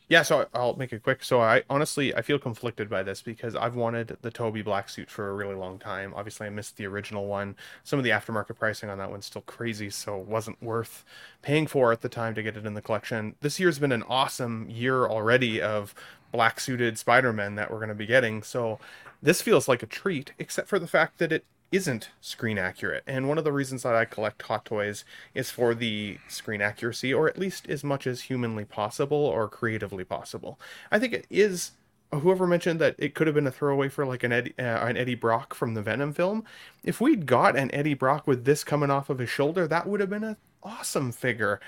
Yeah, 0.09 0.23
so 0.23 0.47
I'll 0.55 0.77
make 0.77 0.93
it 0.93 1.03
quick. 1.03 1.25
So 1.25 1.41
I 1.41 1.64
honestly 1.69 2.14
I 2.14 2.23
feel 2.23 2.39
conflicted 2.39 2.89
by 2.89 3.03
this 3.03 3.23
because 3.23 3.57
I've 3.57 3.75
wanted 3.75 4.17
the 4.23 4.31
Tobey 4.31 4.62
black 4.62 4.89
suit 4.89 5.11
for 5.11 5.31
a 5.31 5.35
really 5.35 5.57
long 5.57 5.81
time. 5.81 6.14
Obviously, 6.14 6.47
I 6.47 6.51
missed 6.51 6.77
the 6.77 6.87
original 6.87 7.27
one. 7.27 7.57
Some 7.83 7.99
of 7.99 8.05
the 8.05 8.11
aftermarket 8.11 8.57
pricing 8.57 8.89
on 8.89 8.99
that 8.99 9.11
one's 9.11 9.27
still 9.27 9.43
crazy, 9.43 9.91
so 9.91 10.21
it 10.21 10.27
wasn't 10.27 10.62
worth 10.62 11.05
paying 11.43 11.67
for 11.67 11.91
at 11.91 12.03
the 12.03 12.09
time 12.09 12.37
to 12.37 12.43
get 12.43 12.57
it 12.57 12.64
in 12.64 12.75
the 12.75 12.83
collection. 12.83 13.35
This 13.41 13.59
year's 13.59 13.81
been 13.81 13.91
an 13.91 14.05
awesome 14.05 14.71
year 14.71 15.07
already 15.07 15.61
of 15.61 15.93
black 16.31 16.61
suited 16.61 16.99
Spider-Man 16.99 17.57
that 17.57 17.73
we're 17.73 17.79
going 17.79 17.89
to 17.89 17.95
be 17.97 18.07
getting. 18.07 18.45
So 18.45 18.79
this 19.21 19.43
feels 19.43 19.67
like 19.67 19.83
a 19.83 19.87
treat, 19.87 20.33
except 20.39 20.69
for 20.69 20.79
the 20.79 20.87
fact 20.87 21.19
that 21.19 21.33
it 21.33 21.45
isn't 21.73 22.11
screen 22.21 22.59
accurate. 22.59 23.03
And 23.07 23.29
one 23.29 23.39
of 23.39 23.45
the 23.45 23.53
reasons 23.53 23.83
that 23.83 23.95
I 23.95 24.05
collect 24.05 24.43
Hot 24.43 24.64
Toys 24.64 25.05
is 25.35 25.51
for 25.51 25.75
the 25.75 26.19
screen 26.29 26.62
accuracy, 26.62 27.12
or 27.12 27.29
at 27.29 27.39
least 27.39 27.69
as 27.69 27.83
much 27.83 28.07
as 28.07 28.23
humanly 28.23 28.64
possible 28.64 29.19
or 29.19 29.49
creatively 29.49 30.05
possible. 30.05 30.61
I 30.91 30.99
think 30.99 31.12
it 31.12 31.27
is. 31.31 31.73
Whoever 32.12 32.47
mentioned 32.47 32.81
that 32.81 32.95
it 32.99 33.17
could 33.17 33.27
have 33.27 33.35
been 33.35 33.49
a 33.49 33.51
throwaway 33.51 33.89
for 33.89 34.07
like 34.07 34.23
an 34.23 34.31
Eddie, 34.31 34.55
uh, 34.59 34.87
an 34.87 34.97
Eddie 34.97 35.17
Brock 35.17 35.55
from 35.55 35.75
the 35.75 35.83
Venom 35.83 36.12
film, 36.12 36.45
if 36.85 37.01
we'd 37.01 37.27
got 37.27 37.57
an 37.57 37.75
Eddie 37.75 37.95
Brock 37.95 38.29
with 38.29 38.45
this 38.45 38.62
coming 38.62 38.93
off 38.93 39.11
of 39.11 39.19
his 39.19 39.29
shoulder, 39.29 39.67
that 39.67 39.89
would 39.89 39.99
have 39.99 40.09
been 40.09 40.23
an 40.23 40.37
awesome 40.62 41.11
figure 41.11 41.61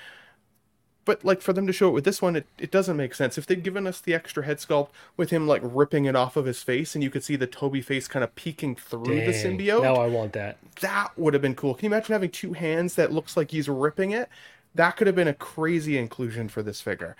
but 1.09 1.25
like 1.25 1.41
for 1.41 1.53
them 1.53 1.65
to 1.65 1.73
show 1.73 1.87
it 1.87 1.93
with 1.93 2.03
this 2.03 2.21
one, 2.21 2.35
it, 2.35 2.45
it 2.59 2.69
doesn't 2.69 2.95
make 2.95 3.15
sense. 3.15 3.35
If 3.35 3.47
they'd 3.47 3.63
given 3.63 3.87
us 3.87 3.99
the 3.99 4.13
extra 4.13 4.45
head 4.45 4.57
sculpt 4.57 4.89
with 5.17 5.31
him 5.31 5.47
like 5.47 5.61
ripping 5.63 6.05
it 6.05 6.15
off 6.15 6.37
of 6.37 6.45
his 6.45 6.61
face 6.61 6.93
and 6.93 7.03
you 7.03 7.09
could 7.09 7.23
see 7.23 7.35
the 7.35 7.47
Tobey 7.47 7.81
face 7.81 8.07
kind 8.07 8.23
of 8.23 8.35
peeking 8.35 8.75
through 8.75 9.25
the 9.25 9.31
symbiote, 9.31 9.81
Now 9.81 9.95
I 9.95 10.05
want 10.05 10.33
that. 10.33 10.59
that 10.81 11.17
would 11.17 11.33
have 11.33 11.41
been 11.41 11.55
cool. 11.55 11.73
Can 11.73 11.85
you 11.85 11.95
imagine 11.95 12.13
having 12.13 12.29
two 12.29 12.53
hands 12.53 12.93
that 12.93 13.11
looks 13.11 13.35
like 13.35 13.49
he's 13.49 13.67
ripping 13.67 14.11
it? 14.11 14.29
That 14.75 14.97
could 14.97 15.07
have 15.07 15.15
been 15.15 15.27
a 15.27 15.33
crazy 15.33 15.97
inclusion 15.97 16.47
for 16.47 16.61
this 16.61 16.79
figure. 16.79 17.15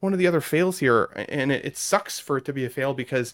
One 0.00 0.12
of 0.12 0.18
the 0.18 0.26
other 0.26 0.40
fails 0.40 0.80
here, 0.80 1.04
and 1.28 1.52
it, 1.52 1.64
it 1.64 1.76
sucks 1.76 2.18
for 2.18 2.36
it 2.36 2.44
to 2.46 2.52
be 2.52 2.64
a 2.64 2.68
fail 2.68 2.94
because 2.94 3.32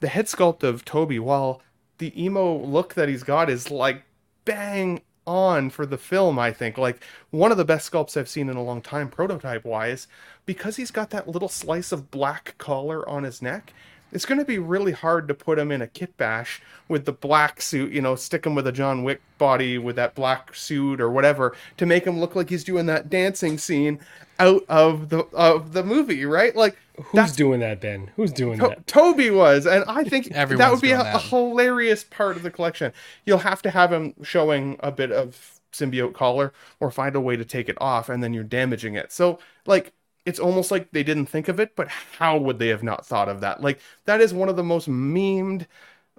the 0.00 0.08
head 0.08 0.26
sculpt 0.26 0.62
of 0.62 0.84
Tobey, 0.84 1.18
while 1.18 1.62
the 1.96 2.12
emo 2.22 2.54
look 2.54 2.92
that 2.92 3.08
he's 3.08 3.22
got 3.22 3.48
is 3.48 3.70
like 3.70 4.02
bang 4.44 5.00
on 5.28 5.68
for 5.70 5.86
the 5.86 5.98
film, 5.98 6.38
I 6.38 6.52
think. 6.52 6.78
Like 6.78 7.04
one 7.30 7.52
of 7.52 7.58
the 7.58 7.64
best 7.64 7.92
sculpts 7.92 8.16
I've 8.16 8.28
seen 8.28 8.48
in 8.48 8.56
a 8.56 8.62
long 8.62 8.80
time, 8.80 9.08
prototype 9.08 9.64
wise, 9.64 10.08
because 10.46 10.76
he's 10.76 10.90
got 10.90 11.10
that 11.10 11.28
little 11.28 11.48
slice 11.48 11.92
of 11.92 12.10
black 12.10 12.54
collar 12.58 13.06
on 13.08 13.22
his 13.22 13.42
neck. 13.42 13.72
It's 14.10 14.24
going 14.24 14.38
to 14.38 14.44
be 14.44 14.58
really 14.58 14.92
hard 14.92 15.28
to 15.28 15.34
put 15.34 15.58
him 15.58 15.70
in 15.70 15.82
a 15.82 15.86
kit 15.86 16.16
bash 16.16 16.62
with 16.88 17.04
the 17.04 17.12
black 17.12 17.60
suit, 17.60 17.92
you 17.92 18.00
know, 18.00 18.16
stick 18.16 18.46
him 18.46 18.54
with 18.54 18.66
a 18.66 18.72
John 18.72 19.04
Wick 19.04 19.20
body 19.36 19.76
with 19.76 19.96
that 19.96 20.14
black 20.14 20.54
suit 20.54 20.98
or 20.98 21.10
whatever 21.10 21.54
to 21.76 21.84
make 21.84 22.06
him 22.06 22.18
look 22.18 22.34
like 22.34 22.48
he's 22.48 22.64
doing 22.64 22.86
that 22.86 23.10
dancing 23.10 23.58
scene 23.58 24.00
out 24.38 24.64
of 24.66 25.10
the 25.10 25.18
of 25.34 25.74
the 25.74 25.84
movie, 25.84 26.24
right? 26.24 26.56
Like 26.56 26.78
Who's 27.06 27.32
doing 27.32 27.60
that, 27.60 27.80
Ben? 27.80 28.10
Who's 28.16 28.32
doing 28.32 28.58
To- 28.58 28.68
that? 28.68 28.86
Tobey 28.86 29.30
was, 29.30 29.66
and 29.66 29.84
I 29.86 30.04
think 30.04 30.28
that 30.32 30.48
would 30.70 30.80
be 30.80 30.92
a, 30.92 30.98
doing 30.98 31.06
a 31.06 31.18
hilarious 31.18 32.04
part 32.04 32.36
of 32.36 32.42
the 32.42 32.50
collection. 32.50 32.92
You'll 33.24 33.38
have 33.38 33.62
to 33.62 33.70
have 33.70 33.92
him 33.92 34.14
showing 34.22 34.76
a 34.80 34.90
bit 34.90 35.12
of 35.12 35.60
symbiote 35.72 36.14
collar, 36.14 36.52
or 36.80 36.90
find 36.90 37.14
a 37.14 37.20
way 37.20 37.36
to 37.36 37.44
take 37.44 37.68
it 37.68 37.76
off, 37.80 38.08
and 38.08 38.22
then 38.22 38.32
you're 38.32 38.44
damaging 38.44 38.94
it. 38.94 39.12
So, 39.12 39.38
like, 39.66 39.92
it's 40.24 40.38
almost 40.40 40.70
like 40.70 40.90
they 40.92 41.02
didn't 41.02 41.26
think 41.26 41.48
of 41.48 41.60
it, 41.60 41.76
but 41.76 41.88
how 41.88 42.36
would 42.38 42.58
they 42.58 42.68
have 42.68 42.82
not 42.82 43.06
thought 43.06 43.28
of 43.28 43.40
that? 43.42 43.62
Like, 43.62 43.80
that 44.06 44.20
is 44.20 44.34
one 44.34 44.48
of 44.48 44.56
the 44.56 44.64
most 44.64 44.88
memed, 44.88 45.66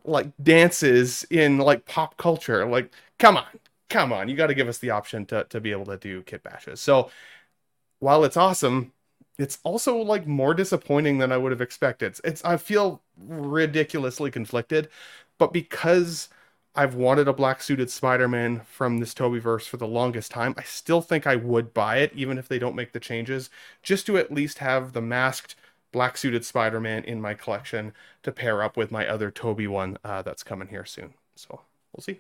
like, 0.04 0.28
dances 0.42 1.26
in 1.30 1.58
like 1.58 1.86
pop 1.86 2.18
culture. 2.18 2.66
Like, 2.66 2.92
come 3.18 3.38
on, 3.38 3.46
come 3.90 4.14
on, 4.14 4.30
you 4.30 4.36
got 4.36 4.48
to 4.48 4.54
give 4.56 4.68
us 4.68 4.78
the 4.80 4.92
option 4.92 5.26
to 5.28 5.46
to 5.46 5.60
be 5.60 5.72
able 5.72 5.86
to 5.86 5.98
do 5.98 6.22
kit 6.24 6.44
bashes. 6.44 6.80
So, 6.80 7.10
while 8.00 8.24
it's 8.24 8.38
awesome, 8.38 8.94
it's 9.40 9.58
also 9.64 9.98
like 9.98 10.28
more 10.28 10.54
disappointing 10.54 11.18
than 11.18 11.32
I 11.32 11.38
would 11.38 11.52
have 11.52 11.62
expected. 11.62 12.20
It's, 12.24 12.44
I 12.46 12.58
feel 12.58 13.02
ridiculously 13.18 14.30
conflicted, 14.30 14.90
but 15.38 15.52
because 15.54 16.30
I've 16.76 16.94
wanted 16.94 17.28
a 17.28 17.34
black 17.34 17.64
suited 17.64 17.90
Spider-Man 17.90 18.62
from 18.62 19.00
this 19.00 19.14
Tobeyverse 19.14 19.68
for 19.68 19.78
the 19.78 19.88
longest 19.88 20.30
time, 20.32 20.54
I 20.58 20.64
still 20.64 21.02
think 21.02 21.26
I 21.26 21.36
would 21.36 21.74
buy 21.74 21.98
it 21.98 22.12
even 22.14 22.38
if 22.38 22.48
they 22.48 22.60
don't 22.60 22.76
make 22.76 22.92
the 22.94 23.00
changes, 23.00 23.50
just 23.82 24.06
to 24.06 24.18
at 24.18 24.32
least 24.32 24.60
have 24.60 24.94
the 24.94 25.02
masked 25.02 25.56
black 25.92 26.18
suited 26.18 26.46
Spider-Man 26.46 27.04
in 27.06 27.20
my 27.20 27.34
collection 27.34 27.94
to 28.22 28.32
pair 28.32 28.62
up 28.62 28.78
with 28.78 28.92
my 28.92 29.08
other 29.08 29.32
Tobey 29.32 29.68
one 29.68 29.98
uh, 30.04 30.22
that's 30.22 30.44
coming 30.44 30.68
here 30.68 30.86
soon. 30.86 31.16
So 31.36 31.62
we'll 31.92 32.04
see. 32.04 32.20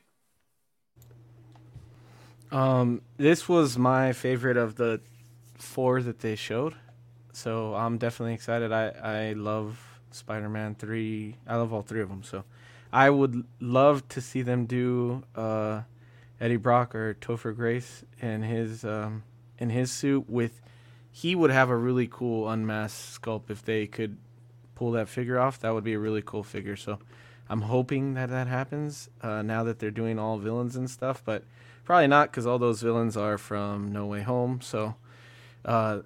Um, 2.52 3.02
this 3.18 3.48
was 3.48 3.78
my 3.78 4.12
favorite 4.14 4.58
of 4.58 4.76
the 4.76 5.02
four 5.56 6.02
that 6.02 6.20
they 6.20 6.36
showed, 6.36 6.76
so 7.32 7.74
I'm 7.76 7.98
definitely 7.98 8.34
excited. 8.34 8.72
I 8.72 8.90
I 8.90 9.34
love 9.34 9.80
Spider-Man 10.12 10.76
three. 10.76 11.36
I 11.48 11.56
love 11.56 11.74
all 11.74 11.82
three 11.82 12.02
of 12.02 12.10
them. 12.10 12.24
So 12.24 12.44
I 12.92 13.10
would 13.10 13.46
love 13.60 14.08
to 14.10 14.22
see 14.22 14.42
them 14.42 14.66
do 14.66 15.24
uh, 15.36 15.82
Eddie 16.42 16.58
Brock 16.58 16.96
or 16.96 17.14
Topher 17.16 17.56
Grace 17.56 18.04
in 18.22 18.44
his 18.44 18.84
um 18.84 19.24
in 19.58 19.70
his 19.70 19.92
suit 19.92 20.30
with. 20.30 20.62
He 21.12 21.36
would 21.36 21.50
have 21.50 21.70
a 21.70 21.76
really 21.76 22.08
cool 22.08 22.48
unmasked 22.50 23.22
sculpt 23.22 23.50
if 23.50 23.66
they 23.66 23.88
could 23.88 24.18
pull 24.76 24.92
that 24.92 25.10
figure 25.10 25.40
off. 25.40 25.60
That 25.60 25.74
would 25.74 25.84
be 25.84 25.94
a 25.94 26.00
really 26.00 26.22
cool 26.22 26.44
figure. 26.44 26.76
So 26.76 27.00
I'm 27.50 27.62
hoping 27.62 28.14
that 28.14 28.30
that 28.30 28.48
happens 28.48 29.10
uh, 29.22 29.42
now 29.42 29.64
that 29.64 29.80
they're 29.80 29.92
doing 29.92 30.20
all 30.20 30.38
villains 30.38 30.76
and 30.76 30.90
stuff, 30.90 31.24
but 31.26 31.44
probably 31.84 32.08
not 32.08 32.30
because 32.30 32.46
all 32.46 32.60
those 32.60 32.82
villains 32.82 33.18
are 33.18 33.40
from 33.40 33.92
No 33.92 34.06
Way 34.06 34.22
Home. 34.22 34.62
So, 34.62 34.96
uh, 35.66 36.02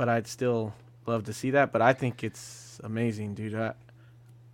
but 0.00 0.08
I'd 0.08 0.26
still 0.26 0.72
love 1.06 1.24
to 1.24 1.32
see 1.34 1.50
that. 1.50 1.72
But 1.72 1.82
I 1.82 1.92
think 1.92 2.24
it's 2.24 2.80
amazing, 2.82 3.34
dude. 3.34 3.54
I, 3.54 3.74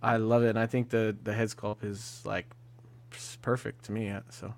I 0.01 0.17
love 0.17 0.43
it, 0.43 0.49
and 0.49 0.59
I 0.59 0.65
think 0.65 0.89
the 0.89 1.15
the 1.23 1.33
head 1.33 1.47
sculpt 1.47 1.85
is 1.85 2.21
like 2.25 2.47
perfect 3.41 3.85
to 3.85 3.93
me. 3.93 4.09
uh, 4.09 4.21
So 4.29 4.53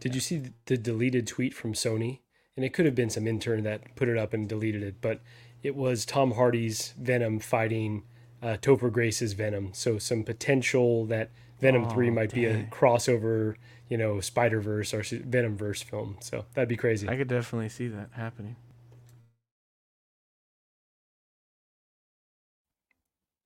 Did 0.00 0.16
you 0.16 0.20
see 0.20 0.50
the 0.64 0.76
deleted 0.76 1.28
tweet 1.28 1.54
from 1.54 1.74
Sony? 1.74 2.18
And 2.56 2.64
it 2.64 2.72
could 2.72 2.86
have 2.86 2.94
been 2.96 3.10
some 3.10 3.28
intern 3.28 3.62
that 3.62 3.94
put 3.94 4.08
it 4.08 4.18
up 4.18 4.32
and 4.32 4.48
deleted 4.48 4.82
it, 4.82 4.96
but 5.00 5.20
it 5.62 5.76
was 5.76 6.04
Tom 6.04 6.32
Hardy's 6.32 6.94
Venom 6.98 7.38
fighting 7.38 8.02
uh, 8.42 8.56
Topher 8.60 8.90
Grace's 8.90 9.34
Venom. 9.34 9.70
So 9.74 9.98
some 9.98 10.24
potential 10.24 11.04
that 11.06 11.30
Venom 11.60 11.84
Oh, 11.84 11.90
3 11.90 12.10
might 12.10 12.32
be 12.32 12.46
a 12.46 12.64
crossover, 12.64 13.56
you 13.88 13.96
know, 13.98 14.20
Spider 14.20 14.60
Verse 14.60 14.92
or 14.92 15.02
Venom 15.04 15.56
Verse 15.56 15.82
film. 15.82 16.16
So 16.20 16.46
that'd 16.54 16.68
be 16.68 16.76
crazy. 16.76 17.08
I 17.08 17.16
could 17.16 17.28
definitely 17.28 17.68
see 17.68 17.88
that 17.88 18.08
happening. 18.12 18.56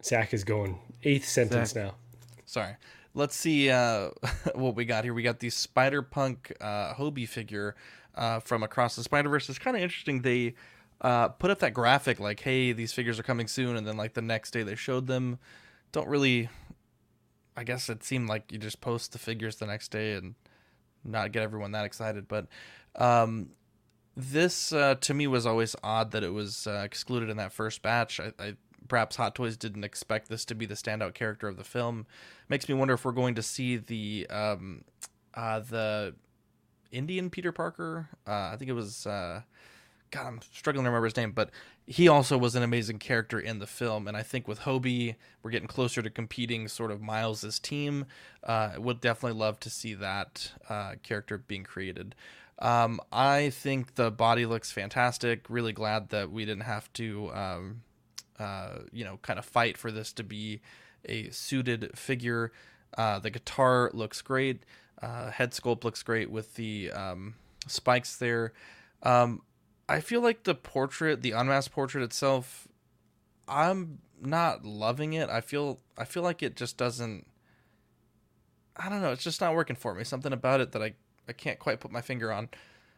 Zach 0.02 0.32
is 0.34 0.44
going 0.44 0.78
eighth 1.02 1.28
sentence 1.28 1.72
Zach. 1.72 1.84
now. 1.84 1.94
Sorry. 2.46 2.76
Let's 3.14 3.34
see 3.34 3.70
uh, 3.70 4.10
what 4.54 4.76
we 4.76 4.84
got 4.84 5.04
here. 5.04 5.14
We 5.14 5.22
got 5.22 5.40
the 5.40 5.50
Spider 5.50 6.02
Punk 6.02 6.52
uh, 6.60 6.94
Hobie 6.94 7.28
figure 7.28 7.74
uh, 8.14 8.40
from 8.40 8.62
Across 8.62 8.96
the 8.96 9.02
Spider 9.02 9.28
Verse. 9.28 9.48
It's 9.48 9.58
kind 9.58 9.76
of 9.76 9.82
interesting. 9.82 10.22
They 10.22 10.54
uh, 11.00 11.28
put 11.28 11.50
up 11.50 11.58
that 11.60 11.74
graphic 11.74 12.20
like, 12.20 12.40
"Hey, 12.40 12.72
these 12.72 12.92
figures 12.92 13.18
are 13.18 13.22
coming 13.24 13.48
soon," 13.48 13.76
and 13.76 13.86
then 13.86 13.96
like 13.96 14.14
the 14.14 14.22
next 14.22 14.52
day 14.52 14.62
they 14.62 14.74
showed 14.76 15.06
them. 15.06 15.38
Don't 15.92 16.08
really. 16.08 16.48
I 17.56 17.64
guess 17.64 17.88
it 17.88 18.04
seemed 18.04 18.28
like 18.28 18.52
you 18.52 18.58
just 18.58 18.80
post 18.80 19.12
the 19.12 19.18
figures 19.18 19.56
the 19.56 19.66
next 19.66 19.90
day 19.90 20.14
and 20.14 20.34
not 21.04 21.32
get 21.32 21.42
everyone 21.42 21.72
that 21.72 21.84
excited. 21.84 22.28
But 22.28 22.46
um, 22.96 23.50
this 24.16 24.72
uh, 24.72 24.94
to 24.96 25.14
me 25.14 25.26
was 25.26 25.46
always 25.46 25.74
odd 25.82 26.12
that 26.12 26.22
it 26.22 26.32
was 26.32 26.66
uh, 26.66 26.82
excluded 26.84 27.28
in 27.28 27.36
that 27.38 27.52
first 27.52 27.82
batch. 27.82 28.20
I, 28.20 28.32
I 28.38 28.54
perhaps 28.90 29.16
Hot 29.16 29.34
Toys 29.34 29.56
didn't 29.56 29.84
expect 29.84 30.28
this 30.28 30.44
to 30.44 30.54
be 30.54 30.66
the 30.66 30.74
standout 30.74 31.14
character 31.14 31.48
of 31.48 31.56
the 31.56 31.64
film. 31.64 32.06
Makes 32.50 32.68
me 32.68 32.74
wonder 32.74 32.92
if 32.92 33.06
we're 33.06 33.12
going 33.12 33.36
to 33.36 33.42
see 33.42 33.78
the 33.78 34.26
um, 34.28 34.84
uh, 35.32 35.60
the 35.60 36.14
Indian 36.92 37.30
Peter 37.30 37.52
Parker. 37.52 38.10
Uh, 38.26 38.50
I 38.52 38.56
think 38.58 38.68
it 38.68 38.74
was 38.74 39.06
uh, 39.06 39.40
God, 40.10 40.26
I'm 40.26 40.40
struggling 40.52 40.84
to 40.84 40.90
remember 40.90 41.06
his 41.06 41.16
name, 41.16 41.32
but 41.32 41.50
he 41.86 42.08
also 42.08 42.36
was 42.36 42.54
an 42.54 42.62
amazing 42.62 42.98
character 42.98 43.38
in 43.38 43.58
the 43.58 43.66
film. 43.66 44.08
And 44.08 44.16
I 44.16 44.22
think 44.22 44.48
with 44.48 44.60
Hobie, 44.60 45.16
we're 45.42 45.50
getting 45.50 45.68
closer 45.68 46.02
to 46.02 46.10
competing 46.10 46.68
sort 46.68 46.90
of 46.90 47.00
Miles's 47.00 47.58
team. 47.58 48.06
Uh, 48.42 48.72
would 48.78 49.00
definitely 49.00 49.38
love 49.38 49.60
to 49.60 49.70
see 49.70 49.94
that 49.94 50.52
uh, 50.68 50.94
character 51.02 51.38
being 51.38 51.64
created. 51.64 52.14
Um, 52.58 53.00
I 53.10 53.50
think 53.50 53.94
the 53.94 54.10
body 54.10 54.46
looks 54.46 54.70
fantastic. 54.70 55.48
Really 55.48 55.72
glad 55.72 56.10
that 56.10 56.30
we 56.30 56.44
didn't 56.44 56.64
have 56.64 56.92
to, 56.94 57.32
um, 57.32 57.82
uh, 58.40 58.78
you 58.92 59.04
know, 59.04 59.18
kind 59.22 59.38
of 59.38 59.44
fight 59.44 59.76
for 59.76 59.92
this 59.92 60.12
to 60.14 60.24
be 60.24 60.60
a 61.04 61.30
suited 61.30 61.96
figure. 61.96 62.52
Uh, 62.96 63.18
the 63.18 63.30
guitar 63.30 63.90
looks 63.92 64.22
great. 64.22 64.64
Uh, 65.00 65.30
head 65.30 65.52
sculpt 65.52 65.84
looks 65.84 66.02
great 66.02 66.30
with 66.30 66.54
the 66.54 66.90
um, 66.90 67.34
spikes 67.66 68.16
there. 68.16 68.52
Um, 69.02 69.42
I 69.88 70.00
feel 70.00 70.20
like 70.20 70.44
the 70.44 70.54
portrait, 70.54 71.22
the 71.22 71.32
unmasked 71.32 71.72
portrait 71.72 72.02
itself, 72.02 72.66
I'm 73.48 73.98
not 74.20 74.64
loving 74.64 75.12
it. 75.12 75.28
I 75.28 75.40
feel 75.40 75.80
I 75.98 76.04
feel 76.04 76.22
like 76.22 76.42
it 76.42 76.56
just 76.56 76.76
doesn't. 76.76 77.26
I 78.76 78.88
don't 78.88 79.02
know. 79.02 79.12
It's 79.12 79.24
just 79.24 79.40
not 79.40 79.54
working 79.54 79.76
for 79.76 79.94
me. 79.94 80.04
Something 80.04 80.32
about 80.32 80.60
it 80.60 80.72
that 80.72 80.82
I 80.82 80.94
I 81.28 81.32
can't 81.32 81.58
quite 81.58 81.80
put 81.80 81.90
my 81.90 82.00
finger 82.00 82.32
on. 82.32 82.48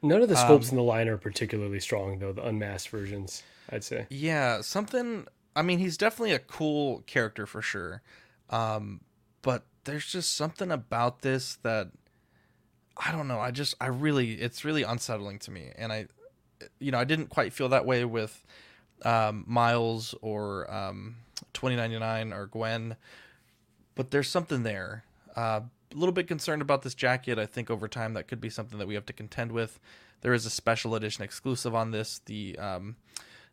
None 0.03 0.21
of 0.21 0.29
the 0.29 0.35
sculpts 0.35 0.69
um, 0.69 0.71
in 0.71 0.77
the 0.77 0.83
line 0.83 1.09
are 1.09 1.17
particularly 1.17 1.79
strong, 1.79 2.19
though. 2.19 2.33
The 2.33 2.45
unmasked 2.45 2.89
versions, 2.89 3.45
I'd 3.73 3.83
say. 3.83 4.07
Yeah, 4.11 4.61
something. 4.61 5.27
I 5.57 5.63
mean, 5.63 5.79
he's 5.79 5.97
definitely 5.97 6.35
a 6.35 6.39
cool 6.39 7.03
character 7.07 7.47
for 7.47 7.63
sure. 7.63 8.03
Um, 8.51 9.01
but 9.41 9.65
there's 9.85 10.07
just 10.07 10.37
something 10.37 10.71
about 10.71 11.23
this 11.23 11.57
that 11.63 11.91
I 12.97 13.11
don't 13.11 13.27
know. 13.27 13.41
I 13.41 13.51
just 13.51 13.75
I 13.81 13.87
really 13.87 14.35
it's 14.35 14.65
really 14.65 14.83
unsettling 14.83 15.39
to 15.41 15.51
me, 15.51 15.71
and 15.77 15.93
I 15.93 16.07
you 16.79 16.93
know, 16.93 16.99
I 16.99 17.05
didn't 17.05 17.29
quite 17.29 17.53
feel 17.53 17.69
that 17.71 17.87
way 17.87 18.05
with 18.05 18.45
um, 19.05 19.45
Miles 19.49 20.15
or 20.23 20.73
um, 20.73 21.17
2099 21.55 22.33
or 22.33 22.47
Gwen, 22.47 22.97
but 23.95 24.11
there's 24.11 24.29
something 24.29 24.63
there. 24.63 25.05
Uh, 25.35 25.61
a 25.93 25.97
little 25.97 26.13
bit 26.13 26.27
concerned 26.29 26.63
about 26.63 26.83
this 26.83 26.95
jacket. 26.95 27.39
I 27.39 27.47
think 27.47 27.71
over 27.71 27.89
time 27.89 28.15
that 28.15 28.29
could 28.29 28.41
be 28.41 28.51
something 28.51 28.79
that 28.79 28.89
we 28.89 28.95
have 28.95 29.07
to 29.07 29.13
contend 29.13 29.53
with. 29.53 29.79
There 30.23 30.33
is 30.33 30.47
a 30.47 30.51
special 30.51 30.95
edition 30.95 31.25
exclusive 31.25 31.75
on 31.75 31.91
this. 31.91 32.21
The 32.25 32.59
um, 32.59 32.97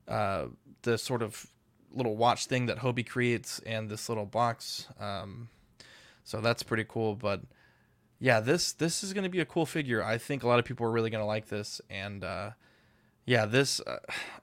uh, 0.10 0.48
the 0.82 0.98
sort 0.98 1.22
of 1.22 1.46
little 1.94 2.16
watch 2.16 2.48
thing 2.48 2.66
that 2.66 2.80
Hobie 2.80 3.08
creates 3.08 3.60
and 3.60 3.90
this 3.90 4.10
little 4.10 4.26
box. 4.26 4.88
Um, 5.00 5.50
so 6.24 6.42
that's 6.42 6.64
pretty 6.64 6.86
cool. 6.88 7.16
But 7.16 7.42
yeah, 8.20 8.40
this 8.40 8.74
this 8.74 9.04
is 9.04 9.14
going 9.14 9.24
to 9.24 9.30
be 9.30 9.40
a 9.40 9.46
cool 9.46 9.66
figure. 9.66 10.04
I 10.04 10.18
think 10.18 10.44
a 10.44 10.48
lot 10.48 10.60
of 10.60 10.66
people 10.66 10.86
are 10.86 10.92
really 10.92 11.10
going 11.10 11.22
to 11.22 11.28
like 11.28 11.48
this, 11.48 11.80
and 11.90 12.24
uh, 12.24 12.52
yeah, 13.26 13.46
this 13.46 13.80
uh, 13.82 14.00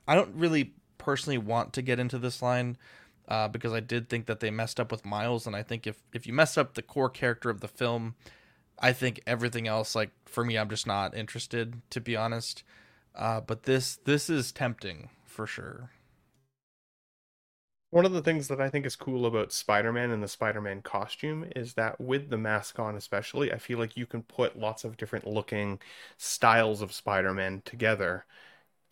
I 0.07 0.15
don't 0.15 0.35
really 0.35 0.75
personally 0.99 1.39
want 1.39 1.73
to 1.75 1.83
get 1.83 1.99
into 1.99 2.19
this 2.19 2.41
line 2.43 2.79
uh, 3.29 3.49
because 3.49 3.73
I 3.73 3.81
did 3.81 4.09
think 4.09 4.27
that 4.27 4.41
they 4.41 4.51
messed 4.51 4.81
up 4.81 4.91
with 4.91 5.05
Miles, 5.05 5.47
and 5.47 5.55
I 5.55 5.63
think 5.63 5.87
if 5.87 6.03
if 6.13 6.27
you 6.27 6.33
mess 6.33 6.57
up 6.57 6.75
the 6.75 6.83
core 6.83 7.11
character 7.11 7.51
of 7.51 7.61
the 7.61 7.69
film, 7.69 8.15
I 8.79 8.93
think 8.93 9.21
everything 9.27 9.67
else, 9.67 9.95
like 9.95 10.11
for 10.25 10.45
me, 10.45 10.57
I'm 10.57 10.71
just 10.71 10.87
not 10.87 11.17
interested 11.17 11.83
to 11.91 12.01
be 12.01 12.17
honest. 12.17 12.63
Uh, 13.15 13.41
but 13.41 13.65
this 13.65 13.97
this 14.05 14.29
is 14.29 14.53
tempting 14.53 15.11
for 15.37 15.47
sure. 15.47 15.91
One 17.91 18.05
of 18.05 18.13
the 18.13 18.23
things 18.23 18.49
that 18.49 18.61
I 18.61 18.69
think 18.69 18.85
is 18.85 18.97
cool 18.97 19.25
about 19.27 19.53
Spider-Man 19.53 20.11
and 20.11 20.23
the 20.23 20.29
Spider-Man 20.29 20.83
costume 20.83 21.51
is 21.55 21.75
that 21.75 22.01
with 22.01 22.31
the 22.31 22.37
mask 22.37 22.79
on 22.79 22.97
especially, 22.97 23.53
I 23.53 23.59
feel 23.59 23.79
like 23.79 23.97
you 23.97 24.07
can 24.07 24.23
put 24.23 24.59
lots 24.59 24.85
of 24.85 24.97
different 24.97 25.27
looking 25.27 25.79
styles 26.19 26.83
of 26.83 26.93
Spider-Man 26.93 27.63
together 27.65 28.27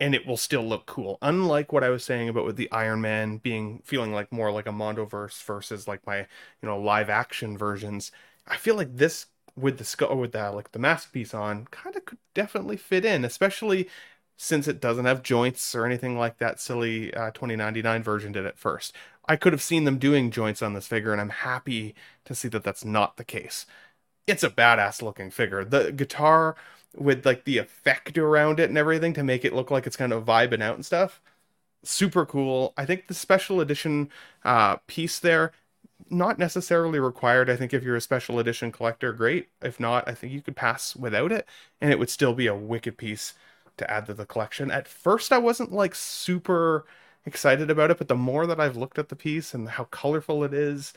and 0.01 0.15
it 0.15 0.27
will 0.27 0.37
still 0.39 0.63
look 0.67 0.87
cool. 0.87 1.19
Unlike 1.23 1.73
what 1.73 1.85
I 1.85 1.91
was 1.91 2.05
saying 2.05 2.29
about 2.29 2.47
with 2.47 2.57
the 2.57 2.71
Iron 2.73 3.01
Man 3.03 3.39
being 3.39 3.81
feeling 3.85 4.13
like 4.13 4.33
more 4.33 4.53
like 4.53 4.67
a 4.67 4.71
Mondoverse 4.73 5.43
versus 5.45 5.89
like 5.89 6.07
my 6.07 6.21
you 6.21 6.27
know 6.69 6.79
live 6.81 7.11
action 7.11 7.59
versions, 7.59 8.13
I 8.47 8.57
feel 8.59 8.77
like 8.77 8.97
this 8.97 9.27
with 9.57 9.79
the 9.79 9.85
skull 9.85 10.17
with 10.19 10.33
that 10.33 10.55
like 10.55 10.73
the 10.73 10.79
mask 10.81 11.13
piece 11.13 11.35
on 11.35 11.67
kind 11.67 11.97
of 11.97 12.05
could 12.07 12.19
definitely 12.35 12.77
fit 12.79 13.05
in, 13.05 13.25
especially 13.25 13.89
since 14.37 14.67
it 14.69 14.81
doesn't 14.81 15.05
have 15.05 15.23
joints 15.23 15.75
or 15.75 15.87
anything 15.87 16.19
like 16.19 16.39
that 16.39 16.61
silly 16.61 17.13
uh, 17.15 17.31
2099 17.31 18.03
version 18.03 18.33
did 18.33 18.47
at 18.47 18.59
first. 18.59 18.95
I 19.27 19.37
could 19.37 19.53
have 19.53 19.63
seen 19.63 19.85
them 19.85 19.99
doing 19.99 20.31
joints 20.31 20.63
on 20.63 20.75
this 20.75 20.87
figure, 20.87 21.13
and 21.13 21.21
I'm 21.21 21.31
happy 21.31 21.95
to 22.25 22.35
see 22.35 22.49
that 22.49 22.65
that's 22.65 22.85
not 22.85 23.17
the 23.17 23.25
case. 23.25 23.67
It's 24.27 24.43
a 24.43 24.51
badass 24.51 25.03
looking 25.03 25.31
figure. 25.31 25.65
The 25.65 25.93
guitar 25.93 26.57
with 26.97 27.27
like 27.27 27.45
the 27.45 27.59
effect 27.59 28.17
around 28.19 28.61
it 28.61 28.69
and 28.69 28.79
everything 28.79 29.13
to 29.15 29.25
make 29.25 29.45
it 29.45 29.55
look 29.55 29.71
like 29.71 29.87
it's 29.87 29.97
kind 29.97 30.13
of 30.13 30.25
vibing 30.25 30.63
out 30.63 30.77
and 30.77 30.87
stuff. 30.87 31.21
Super 31.85 32.27
cool. 32.27 32.73
I 32.77 32.87
think 32.87 33.09
the 33.09 33.15
special 33.15 33.61
edition 33.61 34.11
uh, 34.45 34.77
piece 34.87 35.19
there, 35.19 35.53
not 36.11 36.39
necessarily 36.39 36.99
required. 36.99 37.51
I 37.51 37.57
think 37.57 37.75
if 37.75 37.83
you're 37.83 37.97
a 37.97 38.01
special 38.01 38.39
edition 38.39 38.73
collector, 38.73 39.13
great. 39.13 39.49
If 39.63 39.81
not, 39.81 40.09
I 40.09 40.15
think 40.15 40.33
you 40.33 40.43
could 40.43 40.57
pass 40.57 40.97
without 40.97 41.33
it, 41.33 41.47
and 41.81 41.93
it 41.93 41.99
would 41.99 42.11
still 42.11 42.35
be 42.35 42.47
a 42.47 42.55
wicked 42.55 42.97
piece 42.99 43.35
to 43.77 43.91
add 43.91 44.07
to 44.07 44.15
the 44.15 44.27
collection. 44.27 44.71
At 44.71 44.89
first, 44.89 45.33
I 45.33 45.39
wasn't 45.39 45.73
like 45.73 45.95
super 45.95 46.87
excited 47.27 47.71
about 47.71 47.91
it, 47.91 47.99
but 47.99 48.09
the 48.09 48.15
more 48.15 48.47
that 48.47 48.61
I've 48.61 48.77
looked 48.77 48.99
at 48.99 49.09
the 49.09 49.17
piece 49.17 49.55
and 49.55 49.69
how 49.71 49.85
colorful 49.85 50.45
it 50.45 50.55
is 50.55 50.93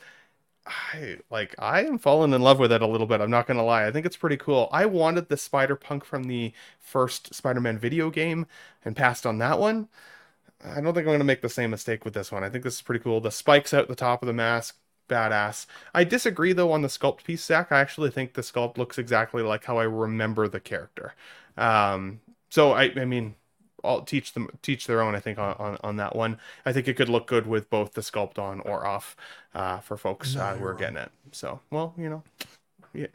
I 0.92 1.18
like 1.30 1.54
I 1.58 1.84
am 1.84 1.98
falling 1.98 2.32
in 2.32 2.42
love 2.42 2.58
with 2.58 2.72
it 2.72 2.82
a 2.82 2.86
little 2.86 3.06
bit. 3.06 3.20
I'm 3.20 3.30
not 3.30 3.46
gonna 3.46 3.64
lie. 3.64 3.86
I 3.86 3.90
think 3.90 4.04
it's 4.06 4.16
pretty 4.16 4.36
cool. 4.36 4.68
I 4.72 4.86
wanted 4.86 5.28
the 5.28 5.36
Spider 5.36 5.76
Punk 5.76 6.04
from 6.04 6.24
the 6.24 6.52
first 6.78 7.34
Spider-Man 7.34 7.78
video 7.78 8.10
game 8.10 8.46
and 8.84 8.96
passed 8.96 9.26
on 9.26 9.38
that 9.38 9.58
one. 9.58 9.88
I 10.64 10.80
don't 10.80 10.94
think 10.94 11.06
I'm 11.06 11.14
gonna 11.14 11.24
make 11.24 11.42
the 11.42 11.48
same 11.48 11.70
mistake 11.70 12.04
with 12.04 12.14
this 12.14 12.32
one. 12.32 12.44
I 12.44 12.50
think 12.50 12.64
this 12.64 12.76
is 12.76 12.82
pretty 12.82 13.02
cool. 13.02 13.20
The 13.20 13.30
spikes 13.30 13.72
out 13.74 13.88
the 13.88 13.94
top 13.94 14.22
of 14.22 14.26
the 14.26 14.32
mask, 14.32 14.76
badass. 15.08 15.66
I 15.94 16.04
disagree 16.04 16.52
though 16.52 16.72
on 16.72 16.82
the 16.82 16.88
sculpt 16.88 17.24
piece, 17.24 17.44
Zach. 17.44 17.72
I 17.72 17.80
actually 17.80 18.10
think 18.10 18.34
the 18.34 18.42
sculpt 18.42 18.76
looks 18.78 18.98
exactly 18.98 19.42
like 19.42 19.64
how 19.64 19.78
I 19.78 19.84
remember 19.84 20.48
the 20.48 20.60
character. 20.60 21.14
Um, 21.56 22.20
so 22.48 22.72
I, 22.72 22.92
I 22.96 23.04
mean, 23.04 23.34
all 23.84 24.02
teach 24.02 24.32
them 24.32 24.48
teach 24.62 24.86
their 24.86 25.00
own. 25.02 25.14
I 25.14 25.20
think 25.20 25.38
on, 25.38 25.54
on, 25.58 25.78
on 25.82 25.96
that 25.96 26.16
one. 26.16 26.38
I 26.66 26.72
think 26.72 26.88
it 26.88 26.94
could 26.94 27.08
look 27.08 27.26
good 27.26 27.46
with 27.46 27.70
both 27.70 27.94
the 27.94 28.00
sculpt 28.00 28.38
on 28.38 28.60
or 28.60 28.86
off 28.86 29.16
uh, 29.54 29.78
for 29.78 29.96
folks 29.96 30.34
no, 30.34 30.42
uh, 30.42 30.56
who 30.56 30.64
are 30.64 30.74
getting 30.74 30.96
it. 30.96 31.10
So 31.32 31.60
well, 31.70 31.94
you 31.96 32.08
know, 32.08 32.22
yeah, 32.92 33.06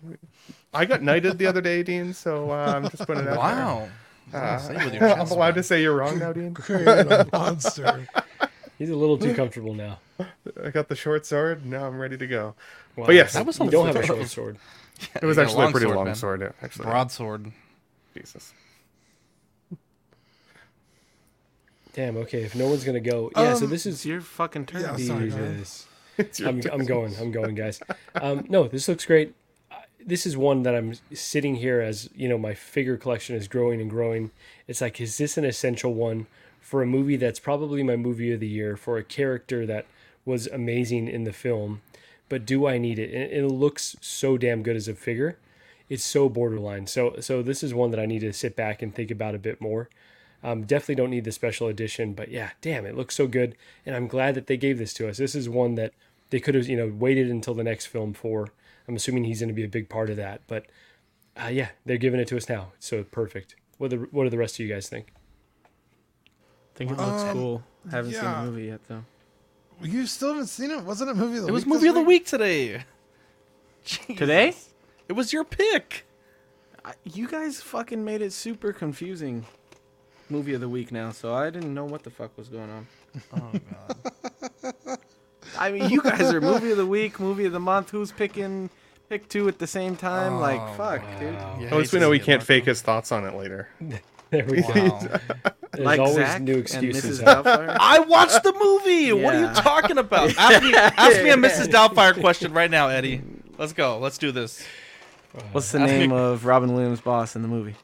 I 0.74 0.86
got 0.86 1.02
knighted 1.02 1.38
the 1.38 1.48
other 1.48 1.62
day, 1.62 1.84
Dean. 1.84 2.14
So 2.14 2.52
uh, 2.52 2.74
I'm 2.76 2.90
just 2.90 3.06
putting 3.06 3.24
it 3.24 3.30
out 3.30 3.38
wow. 3.38 3.90
Uh, 4.34 4.60
I'm 5.20 5.30
allowed 5.30 5.56
to 5.56 5.64
say 5.64 5.82
you're 5.82 5.96
wrong 5.96 6.18
now, 6.18 6.32
Dean. 6.32 6.56
a 6.70 7.28
monster. 7.32 8.08
He's 8.80 8.90
a 8.90 8.96
little 8.96 9.18
too 9.18 9.34
comfortable 9.36 9.74
now. 9.74 10.00
I 10.64 10.70
got 10.70 10.88
the 10.88 10.96
short 10.96 11.26
sword. 11.26 11.66
Now 11.66 11.86
I'm 11.86 12.00
ready 12.00 12.18
to 12.18 12.28
go. 12.28 12.56
Wow. 12.96 13.06
But 13.08 13.16
yes, 13.16 13.34
that 13.34 13.46
was 13.46 13.60
you 13.60 13.70
don't 13.70 13.88
have 13.88 13.96
a 13.96 14.04
short 14.06 14.28
sword. 14.28 14.58
Yeah, 15.00 15.20
it 15.22 15.26
was 15.26 15.38
actually 15.38 15.66
a, 15.66 15.68
a 15.68 15.72
pretty 15.72 15.86
sword, 15.86 15.96
long 15.96 16.06
man. 16.06 16.16
sword. 16.16 16.54
Actually, 16.62 16.86
broadsword. 16.86 17.52
Jesus. 18.16 18.54
Damn. 21.94 22.18
Okay. 22.18 22.42
If 22.44 22.56
no 22.56 22.68
one's 22.68 22.84
gonna 22.84 23.00
go, 23.00 23.32
yeah. 23.36 23.54
Um, 23.54 23.58
so 23.58 23.68
this 23.68 23.86
is 23.86 24.06
your 24.06 24.20
fucking 24.20 24.66
turn. 24.66 24.82
Yeah, 24.82 24.98
sorry, 24.98 25.32
I'm, 26.46 26.62
I'm 26.72 26.86
going. 26.86 27.16
I'm 27.20 27.32
going, 27.32 27.56
guys. 27.56 27.80
Um, 28.16 28.46
no, 28.50 28.68
this 28.68 28.88
looks 28.88 29.06
great. 29.06 29.34
This 30.06 30.26
is 30.26 30.36
one 30.36 30.64
that 30.64 30.76
I'm 30.76 30.94
sitting 31.14 31.56
here 31.56 31.80
as 31.80 32.10
you 32.16 32.28
know 32.28 32.38
my 32.38 32.54
figure 32.54 32.98
collection 32.98 33.36
is 33.36 33.48
growing 33.48 33.80
and 33.80 33.90
growing. 33.90 34.32
It's 34.68 34.82
like, 34.82 35.00
is 35.00 35.18
this 35.18 35.38
an 35.38 35.46
essential 35.46 35.94
one 35.94 36.28
for 36.60 36.82
a 36.82 36.86
movie 36.86 37.16
that's 37.16 37.40
probably 37.40 37.84
my 37.84 37.96
movie 37.96 38.32
of 38.34 38.40
the 38.40 38.48
year 38.48 38.76
for 38.76 38.98
a 38.98 39.04
character 39.04 39.66
that 39.66 39.86
was 40.26 40.48
amazing 40.48 41.08
in 41.08 41.24
the 41.24 41.34
film? 41.34 41.82
But 42.28 42.46
do 42.46 42.68
I 42.68 42.78
need 42.80 43.00
it? 43.00 43.14
And 43.14 43.32
it 43.32 43.48
looks 43.48 43.96
so 44.02 44.38
damn 44.38 44.64
good 44.64 44.76
as 44.76 44.88
a 44.88 44.96
figure. 44.96 45.38
It's 45.90 46.04
so 46.04 46.28
borderline. 46.28 46.88
So 46.88 47.18
so 47.20 47.44
this 47.44 47.62
is 47.64 47.74
one 47.74 47.92
that 47.92 48.00
I 48.00 48.08
need 48.08 48.20
to 48.20 48.34
sit 48.34 48.56
back 48.56 48.82
and 48.82 48.94
think 48.94 49.12
about 49.12 49.36
a 49.36 49.40
bit 49.40 49.62
more. 49.62 49.90
Um, 50.44 50.64
definitely 50.64 50.96
don't 50.96 51.10
need 51.10 51.24
the 51.24 51.32
special 51.32 51.68
edition, 51.68 52.14
but 52.14 52.30
yeah, 52.30 52.52
damn, 52.62 52.86
it 52.86 52.98
looks 52.98 53.16
so 53.16 53.28
good, 53.28 53.56
and 53.86 53.96
I'm 53.96 54.08
glad 54.08 54.36
that 54.36 54.48
they 54.48 54.58
gave 54.58 54.78
this 54.78 54.94
to 54.96 55.08
us. 55.08 55.18
This 55.18 55.36
is 55.36 55.48
one 55.48 55.76
that 55.76 55.94
they 56.32 56.40
could 56.40 56.56
have, 56.56 56.68
you 56.68 56.76
know, 56.76 56.88
waited 56.88 57.30
until 57.30 57.54
the 57.54 57.64
next 57.64 57.86
film 57.86 58.14
for. 58.14 58.50
I'm 58.88 58.96
assuming 58.96 59.24
he's 59.24 59.40
going 59.40 59.48
to 59.48 59.54
be 59.54 59.64
a 59.64 59.70
big 59.70 59.88
part 59.88 60.10
of 60.10 60.18
that, 60.18 60.42
but 60.48 60.66
uh, 61.42 61.48
yeah, 61.48 61.70
they're 61.86 61.98
giving 61.98 62.20
it 62.20 62.28
to 62.28 62.38
us 62.38 62.50
now, 62.50 62.74
so 62.78 63.04
perfect. 63.04 63.56
What 63.78 63.92
the 63.92 63.98
what 64.12 64.26
do 64.26 64.30
the 64.30 64.38
rest 64.38 64.56
of 64.56 64.66
you 64.66 64.74
guys 64.74 64.90
think? 64.90 65.14
I 65.66 66.78
think 66.78 66.92
it 66.92 66.98
looks 66.98 67.24
um, 67.24 67.34
cool. 67.34 67.64
Haven't 67.90 68.12
yeah. 68.12 68.22
seen 68.22 68.46
the 68.46 68.52
movie 68.52 68.66
yet 68.66 68.82
though. 68.88 69.06
You 69.82 70.06
still 70.06 70.30
haven't 70.30 70.48
seen 70.48 70.72
it? 70.72 70.84
Wasn't 70.84 71.10
it 71.10 71.16
movie 71.16 71.38
of 71.38 71.44
the 71.44 71.48
it 71.50 71.52
week? 71.52 71.64
It 71.64 71.66
was 71.66 71.66
movie 71.66 71.88
of 71.88 71.96
the 71.96 72.02
week 72.02 72.26
today. 72.26 72.84
Jesus. 73.84 74.18
Today? 74.18 74.54
It 75.08 75.14
was 75.14 75.34
your 75.34 75.44
pick. 75.44 76.06
I, 76.86 76.94
you 77.04 77.28
guys 77.28 77.62
fucking 77.62 78.04
made 78.04 78.22
it 78.22 78.32
super 78.34 78.74
confusing 78.74 79.46
movie 80.30 80.54
of 80.54 80.62
the 80.62 80.70
week 80.70 80.92
now, 80.92 81.12
so 81.12 81.34
I 81.34 81.50
didn't 81.50 81.74
know 81.74 81.86
what 81.86 82.04
the 82.04 82.10
fuck 82.10 82.38
was 82.38 82.50
going 82.50 82.70
on. 82.70 82.88
Oh 83.36 83.52
god. 84.64 84.98
I 85.58 85.72
mean, 85.72 85.90
you 85.90 86.02
guys 86.02 86.34
are 86.34 86.42
movie 86.42 86.72
of 86.72 86.78
the 86.78 86.86
week, 86.86 87.20
movie 87.20 87.46
of 87.46 87.52
the 87.52 87.60
month. 87.60 87.92
Who's 87.92 88.12
picking 88.12 88.70
pick 89.10 89.30
two 89.30 89.48
at 89.48 89.60
the 89.60 89.68
same 89.68 89.96
time? 89.96 90.34
Oh, 90.36 90.40
like, 90.40 90.60
fuck, 90.78 91.04
wow. 91.04 91.20
dude. 91.20 91.34
Yeah, 91.34 91.68
At 91.72 91.78
least 91.78 91.94
we 91.94 92.00
know 92.00 92.10
we 92.10 92.20
can't 92.20 92.42
fake 92.42 92.66
his 92.66 92.82
thoughts 92.82 93.12
on 93.12 93.26
it 93.26 93.36
later. 93.36 93.70
There 94.34 94.46
we 94.46 94.64
go. 94.64 94.68
Wow. 94.74 95.00
There's 95.74 95.86
Like 95.86 96.00
always 96.00 96.16
Zack 96.16 96.42
new 96.42 96.54
and 96.54 96.62
excuses. 96.64 97.22
Mrs. 97.22 97.24
Doubtfire? 97.24 97.78
I 97.80 98.00
watched 98.00 98.42
the 98.42 98.52
movie. 98.54 99.14
What 99.14 99.36
are 99.36 99.42
you 99.42 99.54
talking 99.54 100.00
about? 100.00 100.36
Ask 100.40 100.64
me, 100.64 100.74
ask 100.74 101.22
me 101.22 101.30
a 101.30 101.36
Mrs. 101.36 101.68
Doubtfire 101.68 102.20
question 102.20 102.52
right 102.52 102.72
now, 102.72 102.88
Eddie. 102.88 103.22
Let's 103.60 103.74
go. 103.74 104.00
Let's 104.00 104.18
do 104.18 104.32
this. 104.32 104.66
What's 105.52 105.72
the 105.72 105.82
Ask 105.82 105.92
me- 105.92 106.00
name 106.00 106.12
of 106.14 106.46
Robin 106.46 106.74
Williams' 106.74 107.00
boss 107.00 107.36
in 107.36 107.44
the 107.44 107.48
movie? 107.48 107.76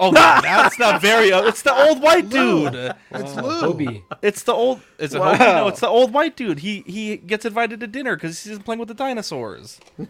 Oh, 0.00 0.12
that's 0.12 0.78
not 0.78 1.00
very. 1.02 1.32
Uh, 1.32 1.42
it's 1.46 1.62
the 1.62 1.74
old 1.74 2.00
white 2.00 2.28
dude. 2.28 2.74
It's 2.74 3.36
Oh, 3.36 3.42
Lou. 3.42 3.74
Hobie. 3.74 4.02
It's 4.22 4.44
the 4.44 4.52
old. 4.52 4.80
Is 4.98 5.14
it 5.14 5.20
Wow. 5.20 5.34
Hobie? 5.34 5.38
No, 5.38 5.68
it's 5.68 5.80
the 5.80 5.88
old 5.88 6.12
white 6.12 6.36
dude. 6.36 6.60
He 6.60 6.84
he 6.86 7.16
gets 7.16 7.44
invited 7.44 7.80
to 7.80 7.86
dinner 7.86 8.14
because 8.16 8.42
he's 8.44 8.58
playing 8.60 8.78
with 8.78 8.88
the 8.88 8.94
dinosaurs. 8.94 9.80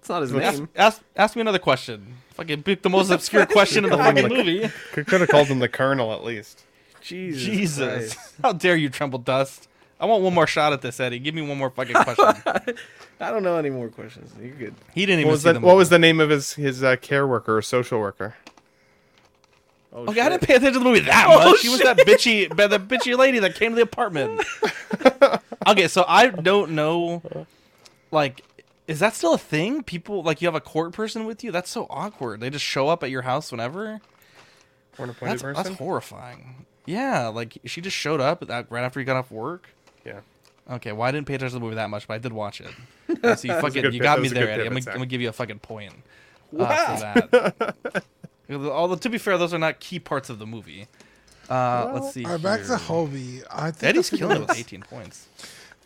It's 0.00 0.08
not 0.08 0.22
his 0.22 0.32
name. 0.32 0.68
ask, 0.76 1.02
ask 1.16 1.34
me 1.34 1.40
another 1.40 1.58
question. 1.58 2.14
Fucking 2.34 2.62
pick 2.62 2.82
the 2.82 2.88
most 2.88 3.10
obscure 3.10 3.44
question 3.46 3.84
in 3.84 3.90
the 3.90 3.96
fucking 3.96 4.28
movie. 4.28 4.70
Could, 4.92 5.08
could 5.08 5.20
have 5.20 5.28
called 5.28 5.48
him 5.48 5.58
the 5.58 5.68
Colonel 5.68 6.12
at 6.12 6.22
least. 6.22 6.64
Jesus. 7.00 7.42
Jesus, 7.42 8.34
how 8.40 8.52
dare 8.52 8.76
you, 8.76 8.90
Tremble 8.90 9.18
Dust? 9.18 9.68
I 9.98 10.06
want 10.06 10.22
one 10.22 10.34
more 10.34 10.46
shot 10.46 10.72
at 10.72 10.82
this, 10.82 11.00
Eddie. 11.00 11.18
Give 11.18 11.34
me 11.34 11.42
one 11.42 11.58
more 11.58 11.70
fucking 11.70 11.94
question. 11.94 12.24
I 13.20 13.30
don't 13.32 13.42
know 13.42 13.56
any 13.56 13.70
more 13.70 13.88
questions. 13.88 14.32
You're 14.40 14.54
good. 14.54 14.74
He 14.94 15.04
didn't 15.04 15.18
What 15.18 15.20
even 15.22 15.30
was 15.32 15.42
see 15.42 15.48
the, 15.48 15.52
the 15.54 15.66
what 15.66 15.76
was 15.76 15.88
the 15.88 15.98
name 15.98 16.20
of 16.20 16.30
his 16.30 16.52
his 16.52 16.84
uh, 16.84 16.94
care 16.96 17.26
worker 17.26 17.56
or 17.56 17.62
social 17.62 17.98
worker? 17.98 18.36
Oh, 19.92 20.06
Okay, 20.06 20.20
I 20.20 20.28
didn't 20.28 20.42
pay 20.42 20.54
attention 20.54 20.74
to 20.74 20.78
the 20.80 20.84
movie 20.84 21.00
that 21.00 21.26
Oh, 21.28 21.50
much. 21.50 21.60
She 21.60 21.68
was 21.68 21.80
that 21.80 21.96
bitchy, 21.98 22.48
the 22.48 22.78
bitchy 22.78 23.16
lady 23.16 23.38
that 23.38 23.54
came 23.54 23.70
to 23.72 23.76
the 23.76 23.82
apartment. 23.82 24.44
okay, 25.66 25.88
so 25.88 26.04
I 26.06 26.26
don't 26.28 26.72
know. 26.72 27.22
Like, 28.10 28.44
is 28.86 29.00
that 29.00 29.14
still 29.14 29.34
a 29.34 29.38
thing? 29.38 29.82
People 29.82 30.22
like 30.22 30.40
you 30.42 30.48
have 30.48 30.54
a 30.54 30.60
court 30.60 30.92
person 30.92 31.24
with 31.24 31.42
you? 31.42 31.52
That's 31.52 31.70
so 31.70 31.86
awkward. 31.90 32.40
They 32.40 32.50
just 32.50 32.64
show 32.64 32.88
up 32.88 33.02
at 33.02 33.10
your 33.10 33.22
house 33.22 33.50
whenever. 33.50 34.00
Or 34.98 35.04
an 35.04 35.10
appointed 35.10 35.32
That's, 35.34 35.42
person? 35.42 35.64
that's 35.64 35.76
horrifying. 35.76 36.66
Yeah, 36.86 37.28
like 37.28 37.58
she 37.64 37.80
just 37.80 37.96
showed 37.96 38.20
up 38.20 38.46
that 38.46 38.66
right 38.70 38.82
after 38.82 38.98
you 38.98 39.06
got 39.06 39.16
off 39.16 39.30
work. 39.30 39.68
Yeah. 40.04 40.20
Okay, 40.70 40.92
well 40.92 41.02
I 41.02 41.12
didn't 41.12 41.26
pay 41.26 41.34
attention 41.34 41.54
to 41.54 41.60
the 41.60 41.64
movie 41.64 41.76
that 41.76 41.90
much, 41.90 42.08
but 42.08 42.14
I 42.14 42.18
did 42.18 42.32
watch 42.32 42.60
it. 42.60 42.68
So 43.38 43.48
you 43.48 43.58
fucking 43.60 43.90
you 43.92 44.00
got 44.00 44.16
that 44.16 44.22
me 44.22 44.28
there, 44.28 44.50
Eddie. 44.50 44.66
I'm 44.66 44.74
gonna, 44.74 44.90
I'm 44.90 44.96
gonna 44.96 45.06
give 45.06 45.22
you 45.22 45.30
a 45.30 45.32
fucking 45.32 45.60
point 45.60 45.94
uh, 46.58 47.14
for 47.16 47.28
that. 47.30 47.74
Although 48.50 48.96
to 48.96 49.10
be 49.10 49.18
fair, 49.18 49.36
those 49.38 49.52
are 49.52 49.58
not 49.58 49.80
key 49.80 49.98
parts 49.98 50.30
of 50.30 50.38
the 50.38 50.46
movie. 50.46 50.88
Uh, 51.48 51.90
let's 51.94 52.12
see. 52.12 52.24
All 52.24 52.32
right, 52.32 52.42
back 52.42 52.60
to. 52.62 52.74
Hobie. 52.74 53.42
I 53.50 53.70
think 53.70 53.84
Eddie's 53.84 54.10
killing 54.10 54.36
it 54.36 54.40
with 54.40 54.56
18 54.56 54.82
points. 54.82 55.28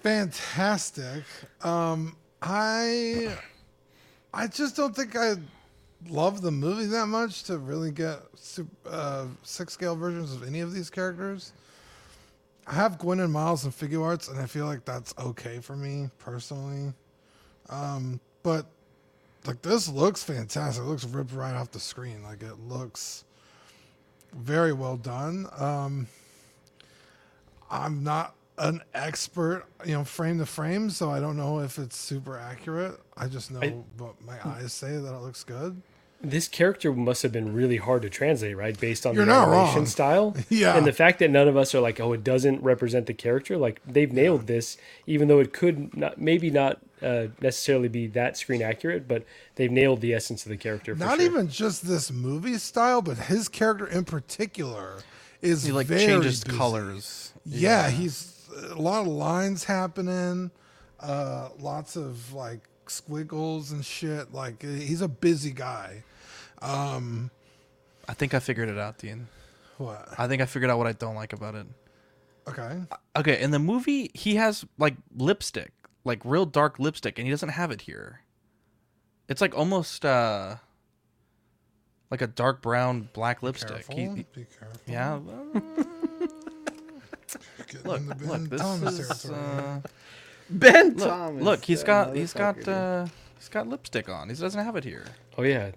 Fantastic. 0.03 1.23
Um, 1.63 2.17
I 2.41 3.37
I 4.35 4.47
just 4.49 4.77
don't 4.77 4.95
think 4.95 5.17
I 5.17 5.35
love 6.09 6.41
the 6.41 6.51
movie 6.51 6.87
that 6.87 7.07
much 7.07 7.45
to 7.45 7.59
really 7.59 7.93
get 7.93 8.19
sup- 8.35 8.67
uh, 8.89 9.27
six 9.43 9.73
scale 9.73 9.95
versions 9.95 10.33
of 10.33 10.47
any 10.47 10.61
of 10.61 10.73
these 10.75 10.91
characters. 10.91 11.53
I 12.67 12.75
have 12.75 12.99
Gwen 12.99 13.21
and 13.21 13.33
Miles 13.33 13.65
and 13.65 13.73
Figuarts, 13.73 14.31
and 14.31 14.41
I 14.41 14.47
feel 14.47 14.67
like 14.67 14.85
that's 14.85 15.15
okay 15.19 15.59
for 15.61 15.77
me 15.77 16.11
personally. 16.19 16.93
Um, 17.69 18.21
but 18.43 18.67
like 19.47 19.63
this 19.63 19.89
looks 19.89 20.23
fantastic. 20.23 20.83
It 20.85 20.87
looks 20.87 21.05
ripped 21.05 21.33
right 21.33 21.55
off 21.55 21.71
the 21.71 21.81
screen. 21.81 22.23
Like 22.23 22.43
it 22.43 22.59
looks 22.69 23.25
very 24.33 24.73
well 24.73 24.97
done. 24.97 25.47
Um, 25.59 26.07
I'm 27.71 28.03
not 28.05 28.35
an 28.59 28.83
expert, 28.95 29.65
you 29.85 29.93
know, 29.95 30.05
frame 30.05 30.39
to 30.39 30.47
frame, 30.47 30.91
so 30.91 31.11
I 31.11 31.21
don't 31.21 31.37
know 31.37 31.61
if 31.61 31.79
it's 31.79 31.97
super 31.97 32.37
accurate. 32.39 33.01
I 33.17 33.27
just 33.27 33.51
know 33.51 33.61
I- 33.63 33.71
what 33.99 34.21
my 34.25 34.37
eyes 34.47 34.73
say 34.73 34.97
that 34.99 35.15
it 35.15 35.21
looks 35.21 35.43
good. 35.43 35.81
This 36.25 36.47
character 36.49 36.93
must 36.93 37.23
have 37.23 37.33
been 37.33 37.53
really 37.53 37.79
hard 37.79 38.03
to 38.03 38.09
translate, 38.11 38.57
right? 38.57 38.79
Based 38.79 39.05
on 39.05 39.15
You're 39.15 39.25
the 39.25 39.33
not 39.33 39.49
narration 39.49 39.77
wrong. 39.77 39.87
style. 39.99 40.37
Yeah. 40.49 40.77
And 40.77 40.87
the 40.87 40.93
fact 40.93 41.19
that 41.19 41.31
none 41.31 41.49
of 41.49 41.57
us 41.57 41.75
are 41.75 41.81
like, 41.81 41.99
oh, 41.99 42.13
it 42.13 42.23
doesn't 42.23 42.63
represent 42.63 43.07
the 43.07 43.15
character. 43.15 43.57
Like 43.57 43.81
they've 43.87 44.13
nailed 44.13 44.47
this, 44.47 44.77
even 45.07 45.27
though 45.29 45.41
it 45.41 45.53
could 45.53 45.97
not, 45.97 46.19
maybe 46.21 46.49
not 46.51 46.79
uh, 47.03 47.27
necessarily 47.41 47.89
be 47.89 48.07
that 48.09 48.37
screen 48.37 48.63
accurate, 48.63 49.09
but 49.09 49.25
they've 49.57 49.71
nailed 49.73 50.01
the 50.01 50.15
essence 50.15 50.45
of 50.47 50.51
the 50.51 50.57
character. 50.57 50.95
For 50.95 51.05
Not 51.05 51.17
sure. 51.19 51.27
even 51.27 51.49
just 51.49 51.87
this 51.89 52.13
movie 52.13 52.59
style, 52.59 53.03
but 53.03 53.17
his 53.19 53.49
character 53.49 53.87
in 53.89 54.05
particular 54.05 54.99
is 55.41 55.65
He 55.65 55.73
like 55.73 55.89
very 55.89 56.07
changes 56.07 56.45
busy. 56.45 56.57
colors. 56.57 57.33
Yeah, 57.45 57.91
he's 57.91 58.49
a 58.71 58.77
lot 58.81 59.01
of 59.01 59.09
lines 59.09 59.65
happening, 59.65 60.53
uh, 61.01 61.49
lots 61.59 61.97
of 61.97 62.33
like 62.33 62.61
squiggles 62.87 63.73
and 63.73 63.85
shit. 63.85 64.33
Like 64.33 64.63
he's 64.63 65.03
a 65.03 65.09
busy 65.09 65.51
guy. 65.51 66.05
Um, 66.63 67.31
I 68.09 68.15
think 68.15 68.35
I 68.35 68.39
figured 68.39 68.69
it 68.69 68.79
out, 68.79 68.99
Dean. 68.99 69.29
what? 69.79 70.09
I 70.19 70.29
think 70.29 70.43
I 70.43 70.47
figured 70.47 70.71
out 70.71 70.79
what 70.79 70.87
I 70.87 70.93
don't 70.93 71.15
like 71.15 71.33
about 71.33 71.55
it. 71.55 71.67
Okay. 72.49 72.81
Okay, 73.17 73.41
in 73.41 73.51
the 73.53 73.59
movie, 73.59 74.11
he 74.15 74.35
has 74.37 74.65
like 74.79 74.95
lipstick, 75.17 75.73
like 76.05 76.21
real 76.25 76.47
dark 76.47 76.79
lipstick, 76.79 77.19
and 77.19 77.27
he 77.27 77.31
doesn't 77.31 77.51
have 77.51 77.71
it 77.71 77.83
here. 77.83 78.21
It's 79.29 79.41
like 79.41 79.57
almost 79.57 80.05
uh 80.05 80.57
like 82.11 82.21
a 82.21 82.27
dark 82.27 82.61
brown 82.63 83.09
black 83.13 83.43
lipstick. 83.43 83.87
Careful. 83.87 83.97
He- 83.97 84.27
Be 84.35 84.45
careful. 84.59 84.81
yeah. 84.87 85.19
Getting 87.69 87.87
look, 87.87 88.01
into 88.01 88.15
Ben 88.17 88.29
look, 88.29 88.51
this 88.51 88.61
Thomas 88.61 88.99
is 88.99 89.31
uh, 89.31 89.81
Ben 90.51 90.95
look, 90.97 91.09
Thomas. 91.09 91.43
look, 91.43 91.65
he's 91.65 91.81
that 91.81 91.87
got 91.87 92.17
he's 92.17 92.33
got 92.35 92.69
uh 92.69 93.07
he's 93.39 93.49
got 93.49 93.67
lipstick 93.69 94.09
on. 94.09 94.29
He 94.29 94.35
doesn't 94.35 94.63
have 94.63 94.77
it 94.77 94.85
here. 94.85 95.05
Oh 95.39 95.43
yeah, 95.43 95.71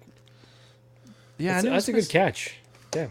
Yeah, 1.38 1.54
that's, 1.54 1.66
I 1.66 1.70
that's 1.70 1.88
a 1.88 1.92
good 1.92 2.08
catch. 2.08 2.56
Yeah, 2.94 3.08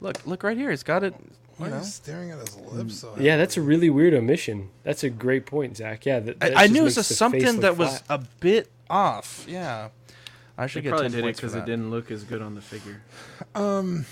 Look, 0.00 0.26
look 0.26 0.42
right 0.42 0.56
here. 0.56 0.70
He's 0.70 0.82
got 0.82 1.04
it. 1.04 1.14
Why 1.56 1.68
You 1.68 1.74
are 1.74 1.78
know. 1.78 1.82
staring 1.84 2.30
at 2.30 2.38
his 2.38 2.56
lips 2.56 2.98
so 3.00 3.14
yeah, 3.18 3.36
that's 3.36 3.56
a 3.56 3.60
really 3.62 3.90
weird 3.90 4.14
omission. 4.14 4.70
That's 4.82 5.04
a 5.04 5.10
great 5.10 5.44
point, 5.46 5.76
Zach. 5.76 6.06
Yeah, 6.06 6.20
that, 6.20 6.40
that 6.40 6.56
I, 6.56 6.64
I 6.64 6.66
knew 6.68 6.80
it 6.80 6.84
was 6.84 6.94
the 6.96 7.04
something 7.04 7.42
look 7.44 7.60
that 7.60 7.76
was 7.76 8.02
a 8.08 8.18
bit 8.40 8.70
off. 8.88 9.44
Yeah, 9.46 9.90
I 10.56 10.62
They 10.64 10.68
should 10.68 10.82
get 10.84 10.88
probably 10.90 11.08
10 11.10 11.20
did 11.20 11.24
it 11.28 11.36
because 11.36 11.54
it 11.54 11.66
didn't 11.66 11.90
look 11.90 12.10
as 12.10 12.24
good 12.24 12.40
on 12.42 12.54
the 12.54 12.62
figure. 12.62 13.02
Um, 13.54 14.06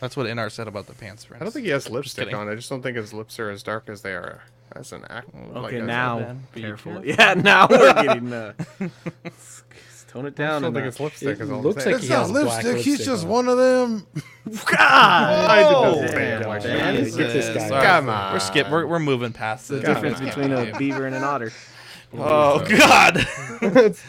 That's 0.00 0.16
what 0.16 0.26
InArt 0.26 0.50
said 0.52 0.66
about 0.66 0.86
the 0.86 0.94
pants. 0.94 1.26
I 1.32 1.38
don't 1.38 1.50
think 1.52 1.64
he 1.66 1.70
has 1.72 1.84
Just 1.84 1.92
lipstick 1.92 2.32
on. 2.34 2.48
I 2.48 2.54
just 2.54 2.70
don't 2.70 2.82
think 2.82 2.96
his 2.96 3.12
lips 3.12 3.38
are 3.38 3.50
as 3.50 3.62
dark 3.62 3.88
as 3.88 4.00
they 4.02 4.14
are 4.14 4.42
as 4.74 4.92
an 4.92 5.04
act. 5.10 5.28
like 5.34 5.66
Okay, 5.66 5.76
as 5.76 5.82
a- 5.82 5.86
now 5.86 6.18
Ben, 6.20 6.42
be 6.54 6.60
careful. 6.62 6.92
careful. 7.02 7.08
Yeah, 7.18 7.34
now 7.34 7.66
we're 7.68 7.92
getting 8.02 8.32
uh, 8.32 8.54
let's 9.22 9.62
tone 10.12 10.26
it 10.26 10.38
I 10.38 10.42
down. 10.44 10.62
don't 10.62 10.74
think 10.74 10.86
it's 10.86 11.00
lipstick. 11.00 11.38
It 11.38 11.42
is 11.42 11.50
all 11.50 11.62
looks 11.62 11.86
like 11.86 11.94
it's 11.96 12.04
he 12.04 12.10
not 12.10 12.18
has 12.22 12.30
black 12.32 12.44
lipstick. 12.44 12.76
He's 12.76 12.86
lipstick 12.86 13.06
just 13.06 13.24
on. 13.24 13.30
one 13.30 13.48
of 13.48 13.56
them. 13.58 14.06
God, 14.66 14.78
I 15.50 15.56
did 15.62 15.66
Oh, 15.66 15.82
not 15.82 15.94
damn, 15.94 16.08
say 16.08 16.14
it 16.32 16.38
man. 16.40 16.48
like 16.48 16.64
Yeah, 16.64 16.92
that. 16.92 17.04
get 17.04 17.16
this 17.32 17.54
guy. 17.56 17.68
Sorry. 17.68 17.86
Come 17.86 18.06
We're 18.06 18.12
on. 18.12 18.40
skip. 18.40 18.70
We're, 18.70 18.86
we're 18.86 18.98
moving 18.98 19.32
past 19.32 19.68
the 19.68 19.80
difference 19.80 20.20
between 20.20 20.52
a 20.52 20.76
beaver 20.78 21.06
and 21.06 21.14
an 21.14 21.24
otter. 21.24 21.52
Oh 22.14 22.58
God, 22.68 23.26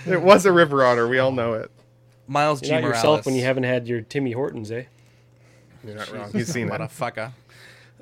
it 0.05 0.21
was 0.21 0.45
a 0.45 0.51
river 0.51 0.83
otter. 0.83 1.07
We 1.07 1.19
all 1.19 1.31
know 1.31 1.53
it. 1.53 1.71
Miles 2.27 2.59
G 2.59 2.67
Morales. 2.67 2.69
You're 2.69 2.81
not 2.81 2.81
Morales. 2.89 2.97
yourself 3.03 3.25
when 3.25 3.35
you 3.35 3.43
haven't 3.45 3.63
had 3.63 3.87
your 3.87 4.01
Timmy 4.01 4.33
Hortons, 4.33 4.69
eh? 4.73 4.83
You're 5.85 5.95
not 5.95 6.11
wrong. 6.11 6.29
He's 6.33 6.47
seen 6.53 6.67
it. 6.67 6.73
motherfucker. 6.73 7.31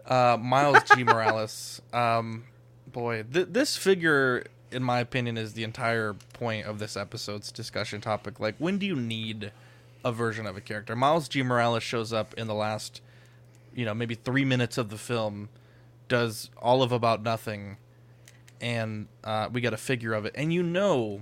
Uh, 0.03 0.37
Miles 0.41 0.79
G 0.95 1.03
Morales. 1.03 1.83
Um, 1.93 2.45
boy, 2.91 3.25
th- 3.31 3.49
this 3.51 3.77
figure, 3.77 4.45
in 4.71 4.83
my 4.83 4.99
opinion, 4.99 5.37
is 5.37 5.53
the 5.53 5.63
entire 5.63 6.13
point 6.33 6.65
of 6.65 6.79
this 6.79 6.95
episode's 6.97 7.51
discussion 7.51 8.01
topic. 8.01 8.39
Like, 8.39 8.55
when 8.57 8.77
do 8.77 8.85
you 8.85 8.95
need 8.95 9.51
a 10.03 10.11
version 10.11 10.45
of 10.45 10.57
a 10.57 10.61
character? 10.61 10.95
Miles 10.95 11.27
G 11.27 11.43
Morales 11.43 11.83
shows 11.83 12.11
up 12.13 12.33
in 12.35 12.47
the 12.47 12.53
last, 12.53 13.01
you 13.75 13.85
know, 13.85 13.93
maybe 13.93 14.15
three 14.15 14.45
minutes 14.45 14.77
of 14.77 14.89
the 14.89 14.97
film, 14.97 15.49
does 16.07 16.49
all 16.57 16.83
of 16.83 16.91
about 16.91 17.23
nothing, 17.23 17.77
and 18.59 19.07
uh, 19.23 19.49
we 19.51 19.61
get 19.61 19.73
a 19.73 19.77
figure 19.77 20.13
of 20.13 20.25
it, 20.25 20.33
and 20.35 20.53
you 20.53 20.63
know. 20.63 21.21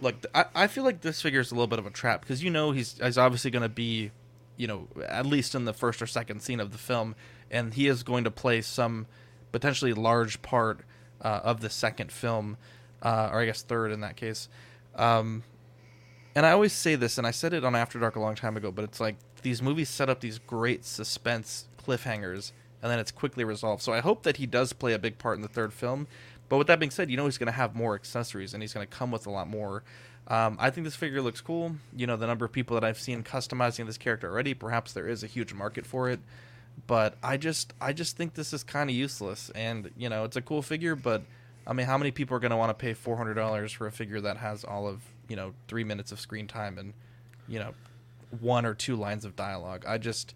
Look, 0.00 0.26
I, 0.34 0.46
I 0.52 0.66
feel 0.66 0.82
like 0.82 1.02
this 1.02 1.22
figure 1.22 1.38
is 1.38 1.52
a 1.52 1.54
little 1.54 1.68
bit 1.68 1.78
of 1.78 1.86
a 1.86 1.90
trap 1.90 2.22
because 2.22 2.42
you 2.42 2.50
know 2.50 2.72
he's 2.72 2.98
he's 3.00 3.16
obviously 3.16 3.52
going 3.52 3.62
to 3.62 3.68
be 3.68 4.10
you 4.56 4.66
know, 4.66 4.86
at 5.06 5.26
least 5.26 5.54
in 5.54 5.64
the 5.64 5.72
first 5.72 6.00
or 6.02 6.06
second 6.06 6.40
scene 6.40 6.60
of 6.60 6.72
the 6.72 6.78
film, 6.78 7.14
and 7.50 7.74
he 7.74 7.88
is 7.88 8.02
going 8.02 8.24
to 8.24 8.30
play 8.30 8.60
some 8.60 9.06
potentially 9.50 9.92
large 9.92 10.40
part 10.42 10.80
uh, 11.22 11.40
of 11.44 11.60
the 11.60 11.70
second 11.70 12.12
film, 12.12 12.56
uh, 13.02 13.30
or 13.32 13.40
I 13.40 13.46
guess 13.46 13.62
third 13.62 13.92
in 13.92 14.00
that 14.00 14.16
case. 14.16 14.48
Um, 14.94 15.42
and 16.34 16.46
I 16.46 16.52
always 16.52 16.72
say 16.72 16.94
this, 16.94 17.18
and 17.18 17.26
I 17.26 17.30
said 17.30 17.52
it 17.52 17.64
on 17.64 17.74
After 17.74 17.98
Dark 17.98 18.16
a 18.16 18.20
long 18.20 18.34
time 18.34 18.56
ago, 18.56 18.70
but 18.70 18.84
it's 18.84 19.00
like 19.00 19.16
these 19.42 19.60
movies 19.60 19.88
set 19.88 20.08
up 20.08 20.20
these 20.20 20.38
great 20.38 20.84
suspense 20.84 21.66
cliffhangers, 21.86 22.52
and 22.82 22.90
then 22.90 22.98
it's 22.98 23.10
quickly 23.10 23.44
resolved. 23.44 23.82
So 23.82 23.92
I 23.92 24.00
hope 24.00 24.22
that 24.22 24.38
he 24.38 24.46
does 24.46 24.72
play 24.72 24.92
a 24.92 24.98
big 24.98 25.18
part 25.18 25.36
in 25.36 25.42
the 25.42 25.48
third 25.48 25.72
film. 25.72 26.06
But 26.48 26.58
with 26.58 26.66
that 26.66 26.78
being 26.78 26.90
said, 26.90 27.10
you 27.10 27.16
know 27.16 27.24
he's 27.24 27.38
going 27.38 27.46
to 27.46 27.52
have 27.52 27.74
more 27.74 27.94
accessories, 27.94 28.54
and 28.54 28.62
he's 28.62 28.72
going 28.72 28.86
to 28.86 28.90
come 28.90 29.10
with 29.10 29.26
a 29.26 29.30
lot 29.30 29.48
more. 29.48 29.82
Um, 30.28 30.56
I 30.60 30.70
think 30.70 30.84
this 30.84 30.94
figure 30.96 31.20
looks 31.20 31.40
cool. 31.40 31.76
You 31.96 32.06
know, 32.06 32.16
the 32.16 32.26
number 32.26 32.44
of 32.44 32.52
people 32.52 32.74
that 32.74 32.84
I've 32.84 33.00
seen 33.00 33.22
customizing 33.22 33.86
this 33.86 33.98
character 33.98 34.30
already, 34.30 34.54
perhaps 34.54 34.92
there 34.92 35.08
is 35.08 35.22
a 35.22 35.26
huge 35.26 35.52
market 35.52 35.86
for 35.86 36.08
it. 36.08 36.20
But 36.86 37.16
I 37.22 37.36
just, 37.36 37.72
I 37.80 37.92
just 37.92 38.16
think 38.16 38.34
this 38.34 38.52
is 38.52 38.64
kind 38.64 38.90
of 38.90 38.96
useless. 38.96 39.50
And 39.54 39.90
you 39.96 40.08
know, 40.08 40.24
it's 40.24 40.36
a 40.36 40.42
cool 40.42 40.62
figure, 40.62 40.96
but 40.96 41.22
I 41.66 41.72
mean, 41.72 41.86
how 41.86 41.96
many 41.96 42.10
people 42.10 42.36
are 42.36 42.40
going 42.40 42.50
to 42.50 42.56
want 42.56 42.70
to 42.70 42.74
pay 42.74 42.92
four 42.92 43.16
hundred 43.16 43.34
dollars 43.34 43.72
for 43.72 43.86
a 43.86 43.92
figure 43.92 44.20
that 44.20 44.38
has 44.38 44.64
all 44.64 44.88
of 44.88 45.02
you 45.28 45.36
know 45.36 45.54
three 45.68 45.84
minutes 45.84 46.12
of 46.12 46.20
screen 46.20 46.46
time 46.46 46.78
and 46.78 46.92
you 47.48 47.58
know 47.58 47.72
one 48.40 48.66
or 48.66 48.74
two 48.74 48.96
lines 48.96 49.24
of 49.24 49.36
dialogue. 49.36 49.84
I 49.86 49.98
just 49.98 50.34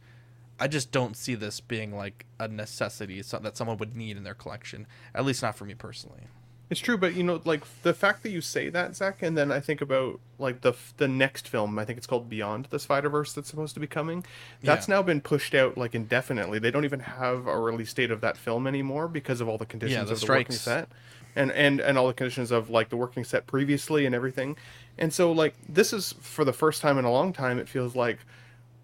I 0.58 0.68
just 0.68 0.90
don't 0.92 1.16
see 1.16 1.34
this 1.34 1.60
being 1.60 1.94
like 1.94 2.26
a 2.38 2.48
necessity 2.48 3.20
that 3.22 3.56
someone 3.56 3.76
would 3.78 3.96
need 3.96 4.16
in 4.16 4.22
their 4.22 4.34
collection. 4.34 4.86
At 5.14 5.24
least 5.24 5.42
not 5.42 5.56
for 5.56 5.64
me 5.64 5.74
personally. 5.74 6.22
It's 6.68 6.80
true, 6.80 6.98
but 6.98 7.14
you 7.14 7.22
know, 7.22 7.40
like 7.44 7.62
the 7.82 7.94
fact 7.94 8.24
that 8.24 8.30
you 8.30 8.40
say 8.40 8.68
that, 8.70 8.96
Zach, 8.96 9.22
and 9.22 9.38
then 9.38 9.52
I 9.52 9.60
think 9.60 9.80
about 9.80 10.18
like 10.38 10.62
the 10.62 10.72
the 10.96 11.06
next 11.06 11.48
film. 11.48 11.78
I 11.78 11.84
think 11.84 11.96
it's 11.96 12.08
called 12.08 12.28
Beyond 12.28 12.66
the 12.70 12.80
Spider 12.80 13.08
Verse 13.08 13.32
that's 13.32 13.48
supposed 13.48 13.74
to 13.74 13.80
be 13.80 13.86
coming. 13.86 14.24
That's 14.62 14.88
Yeah. 14.88 14.96
now 14.96 15.02
been 15.02 15.20
pushed 15.20 15.54
out 15.54 15.78
like 15.78 15.94
indefinitely. 15.94 16.58
They 16.58 16.72
don't 16.72 16.84
even 16.84 17.00
have 17.00 17.46
a 17.46 17.58
release 17.58 17.94
date 17.94 18.10
of 18.10 18.20
that 18.22 18.36
film 18.36 18.66
anymore 18.66 19.06
because 19.06 19.40
of 19.40 19.48
all 19.48 19.58
the 19.58 19.66
conditions 19.66 20.08
the 20.08 20.14
of 20.14 20.20
the 20.20 20.26
working 20.26 20.56
set, 20.56 20.88
and 21.36 21.52
and 21.52 21.80
and 21.80 21.96
all 21.96 22.08
the 22.08 22.14
conditions 22.14 22.50
of 22.50 22.68
like 22.68 22.88
the 22.88 22.96
working 22.96 23.22
set 23.22 23.46
previously 23.46 24.04
and 24.04 24.12
everything. 24.12 24.56
And 24.98 25.14
so 25.14 25.30
like 25.30 25.54
this 25.68 25.92
is 25.92 26.14
for 26.20 26.44
the 26.44 26.52
first 26.52 26.82
time 26.82 26.98
in 26.98 27.04
a 27.04 27.12
long 27.12 27.32
time. 27.32 27.60
It 27.60 27.68
feels 27.68 27.94
like 27.94 28.18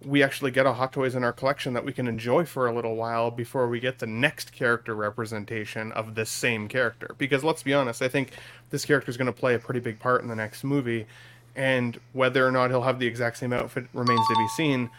we 0.04 0.22
actually 0.22 0.50
get 0.50 0.66
a 0.66 0.72
Hot 0.72 0.92
Toys 0.92 1.14
in 1.14 1.24
our 1.24 1.32
collection 1.32 1.74
that 1.74 1.84
we 1.84 1.92
can 1.92 2.06
enjoy 2.08 2.44
for 2.44 2.66
a 2.66 2.74
little 2.74 2.96
while 2.96 3.30
before 3.30 3.68
we 3.68 3.80
get 3.80 3.98
the 3.98 4.06
next 4.06 4.52
character 4.52 4.94
representation 4.94 5.92
of 5.92 6.14
this 6.14 6.30
same 6.30 6.68
character. 6.68 7.14
Because 7.18 7.44
let's 7.44 7.62
be 7.62 7.74
honest, 7.74 8.02
I 8.02 8.08
think 8.08 8.30
this 8.70 8.84
character 8.84 9.10
is 9.10 9.16
going 9.16 9.26
to 9.26 9.32
play 9.32 9.54
a 9.54 9.58
pretty 9.58 9.80
big 9.80 9.98
part 9.98 10.22
in 10.22 10.28
the 10.28 10.36
next 10.36 10.64
movie, 10.64 11.06
and 11.54 11.98
whether 12.12 12.46
or 12.46 12.50
not 12.52 12.70
he'll 12.70 12.82
have 12.82 12.98
the 12.98 13.06
exact 13.06 13.36
same 13.38 13.52
outfit 13.52 13.86
remains 13.92 14.26
to 14.28 14.34
be 14.34 14.48
seen. 14.56 14.90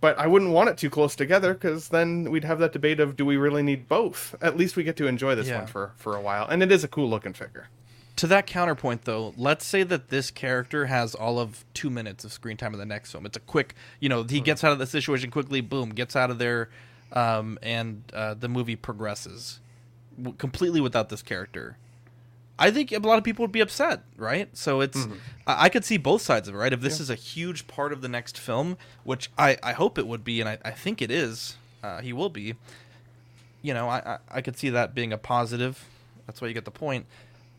But 0.00 0.16
I 0.18 0.28
wouldn't 0.28 0.52
want 0.52 0.68
it 0.68 0.78
too 0.78 0.90
close 0.90 1.16
together 1.16 1.54
because 1.54 1.88
then 1.88 2.30
we'd 2.30 2.44
have 2.44 2.60
that 2.60 2.72
debate 2.72 3.00
of 3.00 3.16
do 3.16 3.26
we 3.26 3.36
really 3.36 3.64
need 3.64 3.88
both? 3.88 4.34
At 4.40 4.56
least 4.56 4.76
we 4.76 4.84
get 4.84 4.96
to 4.98 5.08
enjoy 5.08 5.34
this 5.34 5.48
Yeah. 5.48 5.58
one 5.58 5.66
for, 5.66 5.90
for 5.96 6.14
a 6.14 6.20
while, 6.20 6.46
and 6.46 6.62
it 6.62 6.70
is 6.70 6.84
a 6.84 6.88
cool 6.88 7.10
looking 7.10 7.32
figure. 7.32 7.68
To 8.18 8.26
that 8.26 8.46
counterpoint, 8.48 9.02
though, 9.04 9.32
let's 9.36 9.64
say 9.64 9.84
that 9.84 10.08
this 10.08 10.32
character 10.32 10.86
has 10.86 11.14
all 11.14 11.38
of 11.38 11.64
two 11.72 11.88
minutes 11.88 12.24
of 12.24 12.32
screen 12.32 12.56
time 12.56 12.72
in 12.72 12.80
the 12.80 12.86
next 12.86 13.12
film. 13.12 13.24
It's 13.26 13.36
a 13.36 13.40
quick, 13.40 13.74
you 14.00 14.08
know, 14.08 14.24
he 14.24 14.40
gets 14.40 14.64
out 14.64 14.72
of 14.72 14.80
the 14.80 14.86
situation 14.86 15.30
quickly, 15.30 15.60
boom, 15.60 15.90
gets 15.90 16.16
out 16.16 16.28
of 16.28 16.38
there, 16.38 16.68
um, 17.12 17.60
and 17.62 18.02
uh, 18.12 18.34
the 18.34 18.48
movie 18.48 18.74
progresses 18.74 19.60
w- 20.16 20.36
completely 20.36 20.80
without 20.80 21.10
this 21.10 21.22
character. 21.22 21.76
I 22.58 22.72
think 22.72 22.90
a 22.90 22.98
lot 22.98 23.18
of 23.18 23.24
people 23.24 23.44
would 23.44 23.52
be 23.52 23.60
upset, 23.60 24.02
right? 24.16 24.48
So 24.56 24.80
it's 24.80 25.06
I, 25.46 25.66
I 25.66 25.68
could 25.68 25.84
see 25.84 25.96
both 25.96 26.20
sides 26.22 26.48
of 26.48 26.56
it, 26.56 26.58
right? 26.58 26.72
If 26.72 26.80
this 26.80 26.98
is 26.98 27.10
a 27.10 27.14
huge 27.14 27.68
part 27.68 27.92
of 27.92 28.02
the 28.02 28.08
next 28.08 28.36
film, 28.36 28.76
which 29.04 29.30
I, 29.38 29.58
I 29.62 29.74
hope 29.74 29.96
it 29.96 30.08
would 30.08 30.24
be, 30.24 30.40
and 30.40 30.48
I, 30.48 30.58
I 30.64 30.72
think 30.72 31.00
it 31.00 31.12
is, 31.12 31.56
uh, 31.84 32.00
he 32.00 32.12
will 32.12 32.30
be. 32.30 32.56
You 33.62 33.74
know, 33.74 33.88
I, 33.88 33.98
I 33.98 34.18
I 34.38 34.40
could 34.40 34.56
see 34.56 34.70
that 34.70 34.92
being 34.92 35.12
a 35.12 35.18
positive. 35.18 35.84
That's 36.26 36.40
why 36.40 36.48
you 36.48 36.54
get 36.54 36.64
the 36.64 36.72
point. 36.72 37.06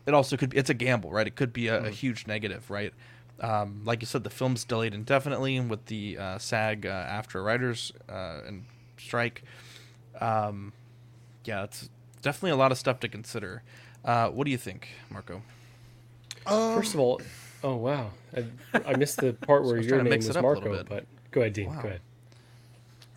It 0.06 0.14
also 0.14 0.36
could 0.36 0.50
be 0.50 0.56
it's 0.56 0.70
a 0.70 0.74
gamble, 0.74 1.10
right? 1.10 1.26
It 1.26 1.36
could 1.36 1.52
be 1.52 1.68
a, 1.68 1.84
a 1.84 1.90
huge 1.90 2.26
negative, 2.26 2.70
right? 2.70 2.92
Um, 3.40 3.82
like 3.84 4.02
you 4.02 4.06
said, 4.06 4.24
the 4.24 4.30
film's 4.30 4.64
delayed 4.64 4.94
indefinitely 4.94 5.58
with 5.60 5.86
the 5.86 6.18
uh, 6.18 6.38
SAG 6.38 6.86
uh, 6.86 6.90
after 6.90 7.42
writers 7.42 7.92
uh, 8.08 8.40
and 8.46 8.64
strike. 8.98 9.42
Um, 10.20 10.72
yeah, 11.44 11.64
it's 11.64 11.88
definitely 12.22 12.50
a 12.50 12.56
lot 12.56 12.72
of 12.72 12.78
stuff 12.78 13.00
to 13.00 13.08
consider. 13.08 13.62
Uh, 14.04 14.28
what 14.28 14.44
do 14.44 14.50
you 14.50 14.58
think, 14.58 14.88
Marco? 15.10 15.42
First 16.46 16.94
of 16.94 17.00
all, 17.00 17.20
oh 17.62 17.76
wow, 17.76 18.10
I, 18.34 18.44
I 18.86 18.96
missed 18.96 19.18
the 19.18 19.32
part 19.46 19.64
where 19.64 19.76
was 19.76 19.86
your 19.86 19.96
trying 19.96 20.04
to 20.04 20.10
name 20.10 20.10
mix 20.10 20.26
was 20.26 20.36
it 20.36 20.38
up 20.38 20.44
a 20.44 20.48
little 20.48 20.68
Marco. 20.70 20.84
But 20.88 21.04
go 21.30 21.40
ahead, 21.40 21.52
Dean. 21.52 21.68
Wow. 21.68 21.82
Go 21.82 21.88
ahead. 21.88 22.00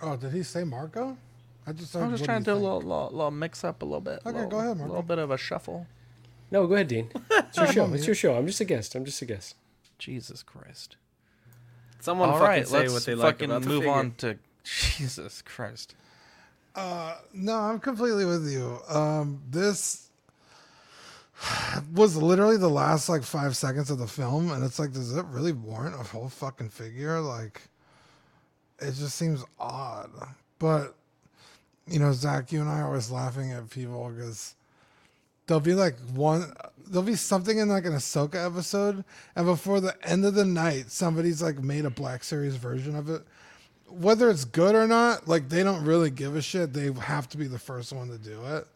Oh, 0.02 0.16
did 0.18 0.34
he 0.34 0.44
say 0.44 0.64
Marco? 0.64 1.18
I 1.66 1.72
just. 1.72 1.96
I 1.96 2.00
heard, 2.00 2.12
was 2.12 2.20
just 2.20 2.26
trying 2.26 2.44
to 2.44 2.52
do 2.52 2.54
a 2.54 2.56
little, 2.56 2.82
little, 2.82 3.10
little 3.12 3.32
mix 3.32 3.64
up 3.64 3.82
a 3.82 3.86
little 3.86 4.02
bit. 4.02 4.20
Okay, 4.26 4.36
little, 4.36 4.50
go 4.50 4.60
ahead, 4.60 4.80
A 4.80 4.86
little 4.86 5.02
bit 5.02 5.18
of 5.18 5.32
a 5.32 5.38
shuffle. 5.38 5.88
No, 6.54 6.68
go 6.68 6.76
ahead, 6.76 6.88
Dean. 6.88 7.10
It's 7.32 7.58
your 7.58 7.68
show. 7.74 7.94
It's 7.96 8.06
your 8.06 8.16
show. 8.16 8.36
I'm 8.36 8.46
just 8.46 8.62
a 8.62 8.66
guest. 8.66 8.94
I'm 8.94 9.06
just 9.06 9.20
a 9.24 9.26
guest. 9.26 9.56
Jesus 9.98 10.44
Christ! 10.44 10.98
Someone 12.00 12.30
All 12.30 12.36
fucking 12.36 12.48
right, 12.48 12.68
say 12.68 12.80
let's 12.82 12.94
what 12.94 13.06
they 13.06 13.16
like 13.16 13.36
fucking 13.36 13.50
about 13.50 13.64
the 13.64 13.70
move 13.70 13.80
figure. 13.80 13.92
on 13.92 14.12
to 14.20 14.38
Jesus 14.64 15.42
Christ. 15.42 15.96
Uh, 16.76 17.16
no, 17.34 17.56
I'm 17.56 17.80
completely 17.80 18.26
with 18.26 18.48
you. 18.48 18.78
Um, 18.88 19.42
this 19.50 20.10
was 21.94 22.16
literally 22.16 22.58
the 22.58 22.70
last 22.70 23.10
like 23.10 23.24
five 23.24 23.58
seconds 23.58 23.90
of 23.90 23.98
the 23.98 24.08
film, 24.08 24.52
and 24.52 24.64
it's 24.64 24.78
like, 24.78 24.94
does 24.94 25.18
it 25.18 25.26
really 25.26 25.54
warrant 25.54 25.96
a 25.96 26.04
whole 26.04 26.30
fucking 26.30 26.70
figure? 26.70 27.20
Like, 27.20 27.62
it 28.80 28.94
just 28.94 29.16
seems 29.16 29.44
odd. 29.60 30.12
But 30.60 30.94
you 31.88 31.98
know, 31.98 32.12
Zach, 32.12 32.52
you 32.52 32.62
and 32.62 32.70
I 32.70 32.82
are 32.82 32.88
always 32.88 33.10
laughing 33.10 33.52
at 33.54 33.72
people 33.72 34.08
because 34.16 34.54
there'll 35.48 35.62
be 35.62 35.74
like 35.74 36.00
one, 36.14 36.54
there'll 36.88 37.06
be 37.06 37.16
something 37.16 37.58
in 37.58 37.70
like 37.70 37.86
an 37.86 37.94
Ahsoka 37.94 38.46
episode, 38.46 39.04
and 39.36 39.46
before 39.46 39.80
the 39.80 39.96
end 40.08 40.26
of 40.26 40.34
the 40.36 40.46
night, 40.46 40.92
somebody's 40.92 41.42
like 41.42 41.60
made 41.60 41.86
a 41.86 41.90
Black 41.90 42.24
Series 42.24 42.56
version 42.56 42.96
of 42.96 43.10
it 43.10 43.24
whether 44.00 44.30
it's 44.30 44.46
good 44.46 44.76
or 44.76 44.88
not, 44.88 45.28
like 45.28 45.50
they 45.50 45.64
don't 45.64 45.84
really 45.84 46.10
give 46.10 46.36
a 46.36 46.42
shit. 46.42 46.74
They 46.74 46.92
have 46.92 47.30
to 47.30 47.38
be 47.38 47.48
the 47.48 47.60
first 47.60 47.94
one 47.94 48.10
to 48.10 48.18
do 48.18 48.44
it. 48.46 48.68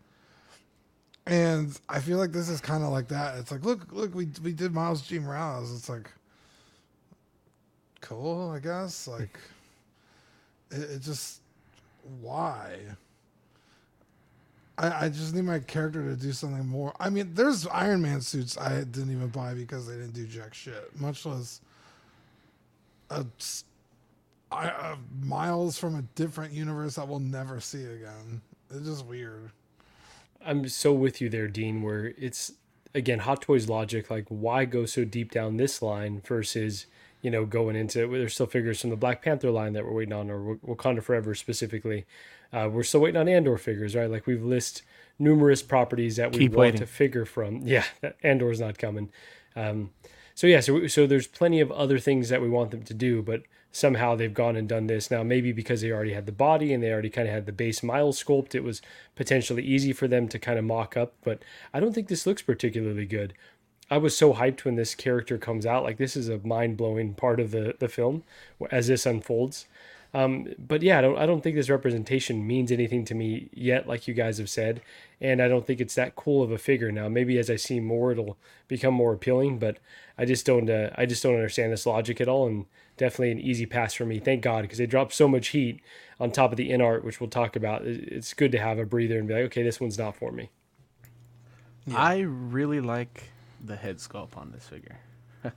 And 1.25 1.77
I 1.89 1.99
feel 1.99 2.17
like 2.17 2.31
this 2.31 2.49
is 2.49 2.61
kind 2.61 2.83
of 2.83 2.91
like 2.91 3.09
that. 3.09 3.37
It's 3.37 3.51
like, 3.51 3.65
look, 3.65 3.91
look, 3.91 4.13
we 4.15 4.29
we 4.43 4.53
did 4.53 4.73
Miles 4.73 5.01
G. 5.01 5.19
Morales. 5.19 5.75
It's 5.75 5.89
like, 5.89 6.09
cool, 8.01 8.51
I 8.51 8.59
guess. 8.59 9.07
Like, 9.07 9.37
it, 10.71 10.81
it 10.91 11.01
just 11.01 11.41
why? 12.21 12.79
I 14.77 15.05
I 15.05 15.09
just 15.09 15.33
need 15.33 15.43
my 15.43 15.59
character 15.59 16.03
to 16.03 16.15
do 16.15 16.31
something 16.31 16.67
more. 16.67 16.93
I 16.99 17.09
mean, 17.09 17.33
there's 17.33 17.67
Iron 17.67 18.01
Man 18.01 18.21
suits 18.21 18.57
I 18.57 18.83
didn't 18.83 19.11
even 19.11 19.29
buy 19.29 19.53
because 19.53 19.87
they 19.87 19.93
didn't 19.93 20.13
do 20.13 20.25
jack 20.25 20.53
shit. 20.53 20.99
Much 20.99 21.25
less 21.25 21.61
a 23.09 23.25
I, 24.51 24.67
uh, 24.69 24.95
miles 25.21 25.77
from 25.77 25.95
a 25.95 26.01
different 26.15 26.53
universe 26.53 26.95
that 26.95 27.07
we'll 27.07 27.19
never 27.19 27.59
see 27.59 27.83
again. 27.83 28.41
It's 28.69 28.85
just 28.85 29.05
weird. 29.05 29.51
I'm 30.45 30.69
so 30.69 30.93
with 30.93 31.19
you 31.19 31.29
there, 31.29 31.47
Dean. 31.47 31.81
Where 31.81 32.13
it's 32.17 32.53
again 32.95 33.19
Hot 33.19 33.41
Toys 33.41 33.67
logic. 33.67 34.09
Like, 34.09 34.25
why 34.29 34.65
go 34.65 34.85
so 34.85 35.03
deep 35.03 35.31
down 35.31 35.57
this 35.57 35.81
line 35.81 36.21
versus 36.25 36.85
you 37.21 37.31
know 37.31 37.45
going 37.45 37.75
into 37.75 38.07
there's 38.07 38.33
still 38.33 38.45
figures 38.45 38.81
from 38.81 38.89
the 38.89 38.95
Black 38.95 39.21
Panther 39.21 39.51
line 39.51 39.73
that 39.73 39.85
we're 39.85 39.93
waiting 39.93 40.13
on, 40.13 40.29
or 40.29 40.57
Wakanda 40.57 41.03
Forever 41.03 41.35
specifically. 41.35 42.05
Uh, 42.53 42.69
we're 42.71 42.83
still 42.83 43.01
waiting 43.01 43.19
on 43.19 43.27
Andor 43.27 43.57
figures, 43.57 43.95
right? 43.95 44.09
Like 44.09 44.25
we've 44.25 44.43
list 44.43 44.83
numerous 45.19 45.61
properties 45.61 46.15
that 46.15 46.31
we 46.31 46.39
Keep 46.39 46.51
want 46.51 46.59
waiting. 46.59 46.79
to 46.79 46.85
figure 46.87 47.25
from. 47.25 47.61
Yeah, 47.65 47.83
Andor's 48.23 48.59
not 48.59 48.77
coming. 48.77 49.09
Um, 49.55 49.91
so 50.35 50.47
yeah, 50.47 50.59
so 50.59 50.87
so 50.87 51.07
there's 51.07 51.27
plenty 51.27 51.59
of 51.59 51.71
other 51.71 51.99
things 51.99 52.29
that 52.29 52.41
we 52.41 52.49
want 52.49 52.71
them 52.71 52.83
to 52.83 52.93
do, 52.93 53.21
but 53.21 53.41
somehow 53.71 54.15
they've 54.15 54.33
gone 54.33 54.55
and 54.55 54.67
done 54.69 54.87
this 54.87 55.11
now. 55.11 55.23
Maybe 55.23 55.51
because 55.51 55.81
they 55.81 55.91
already 55.91 56.13
had 56.13 56.25
the 56.25 56.31
body 56.31 56.73
and 56.73 56.81
they 56.81 56.91
already 56.91 57.09
kind 57.09 57.27
of 57.27 57.33
had 57.33 57.45
the 57.45 57.51
base 57.51 57.83
mile 57.83 58.13
sculpt, 58.13 58.55
it 58.55 58.63
was 58.63 58.81
potentially 59.15 59.63
easy 59.63 59.93
for 59.93 60.07
them 60.07 60.27
to 60.29 60.39
kind 60.39 60.57
of 60.59 60.65
mock 60.65 60.95
up. 60.95 61.13
But 61.23 61.41
I 61.73 61.79
don't 61.79 61.93
think 61.93 62.07
this 62.07 62.25
looks 62.25 62.41
particularly 62.41 63.05
good. 63.05 63.33
I 63.89 63.97
was 63.97 64.17
so 64.17 64.33
hyped 64.33 64.65
when 64.65 64.75
this 64.75 64.95
character 64.95 65.37
comes 65.37 65.65
out. 65.65 65.83
Like 65.83 65.97
this 65.97 66.15
is 66.15 66.29
a 66.29 66.39
mind 66.39 66.77
blowing 66.77 67.13
part 67.13 67.39
of 67.39 67.51
the 67.51 67.75
the 67.79 67.87
film 67.87 68.23
as 68.71 68.87
this 68.87 69.05
unfolds. 69.05 69.65
Um, 70.13 70.47
but 70.57 70.81
yeah, 70.81 70.99
I 70.99 71.01
don't 71.01 71.17
I 71.17 71.25
don't 71.25 71.41
think 71.41 71.55
this 71.55 71.69
representation 71.69 72.45
means 72.45 72.71
anything 72.71 73.05
to 73.05 73.15
me 73.15 73.49
yet, 73.53 73.87
like 73.87 74.07
you 74.07 74.13
guys 74.13 74.37
have 74.37 74.49
said, 74.49 74.81
and 75.19 75.41
I 75.41 75.47
don't 75.47 75.65
think 75.67 75.81
it's 75.81 75.95
that 75.95 76.15
cool 76.15 76.41
of 76.41 76.51
a 76.51 76.57
figure 76.57 76.91
now. 76.91 77.09
Maybe 77.09 77.37
as 77.37 77.49
I 77.49 77.55
see 77.55 77.79
more, 77.79 78.11
it'll 78.11 78.37
become 78.67 78.93
more 78.93 79.13
appealing. 79.13 79.59
But 79.59 79.77
I 80.17 80.25
just 80.25 80.45
don't 80.45 80.69
uh, 80.69 80.91
I 80.95 81.05
just 81.05 81.23
don't 81.23 81.35
understand 81.35 81.71
this 81.71 81.85
logic 81.85 82.21
at 82.21 82.27
all, 82.27 82.47
and 82.47 82.65
definitely 82.95 83.31
an 83.31 83.39
easy 83.39 83.65
pass 83.65 83.93
for 83.93 84.05
me. 84.05 84.19
Thank 84.19 84.41
God 84.41 84.63
because 84.63 84.77
they 84.77 84.85
dropped 84.85 85.13
so 85.13 85.27
much 85.27 85.49
heat 85.49 85.81
on 86.19 86.31
top 86.31 86.51
of 86.51 86.57
the 86.57 86.71
InArt, 86.71 87.03
which 87.03 87.19
we'll 87.19 87.29
talk 87.29 87.55
about. 87.55 87.83
It's 87.85 88.33
good 88.33 88.51
to 88.53 88.59
have 88.59 88.79
a 88.79 88.85
breather 88.85 89.19
and 89.19 89.27
be 89.27 89.33
like, 89.33 89.43
okay, 89.45 89.63
this 89.63 89.79
one's 89.79 89.97
not 89.97 90.15
for 90.15 90.31
me. 90.31 90.49
I 91.93 92.19
really 92.19 92.81
like 92.81 93.29
the 93.63 93.75
head 93.75 93.97
sculpt 93.97 94.37
on 94.37 94.51
this 94.51 94.67
figure. 94.67 94.99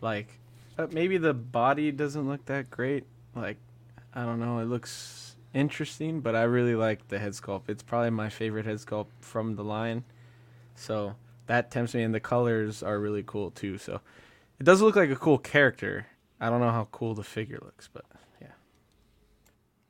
like, 0.00 0.38
uh, 0.78 0.86
maybe 0.90 1.18
the 1.18 1.34
body 1.34 1.90
doesn't 1.92 2.28
look 2.28 2.44
that 2.46 2.70
great. 2.70 3.04
Like, 3.34 3.58
I 4.14 4.24
don't 4.24 4.40
know. 4.40 4.58
It 4.58 4.66
looks 4.66 5.36
interesting, 5.54 6.20
but 6.20 6.34
I 6.34 6.42
really 6.42 6.74
like 6.74 7.08
the 7.08 7.18
head 7.18 7.32
sculpt. 7.32 7.68
It's 7.68 7.82
probably 7.82 8.10
my 8.10 8.28
favorite 8.28 8.66
head 8.66 8.76
sculpt 8.76 9.06
from 9.20 9.56
the 9.56 9.64
line. 9.64 10.04
So 10.74 11.14
that 11.46 11.70
tempts 11.70 11.94
me, 11.94 12.02
and 12.02 12.14
the 12.14 12.20
colors 12.20 12.82
are 12.82 12.98
really 12.98 13.24
cool 13.26 13.50
too. 13.50 13.78
So 13.78 14.00
it 14.58 14.64
does 14.64 14.80
look 14.80 14.96
like 14.96 15.10
a 15.10 15.16
cool 15.16 15.38
character. 15.38 16.06
I 16.40 16.50
don't 16.50 16.60
know 16.60 16.70
how 16.70 16.88
cool 16.92 17.14
the 17.14 17.24
figure 17.24 17.58
looks, 17.60 17.88
but 17.92 18.04
yeah. 18.40 18.48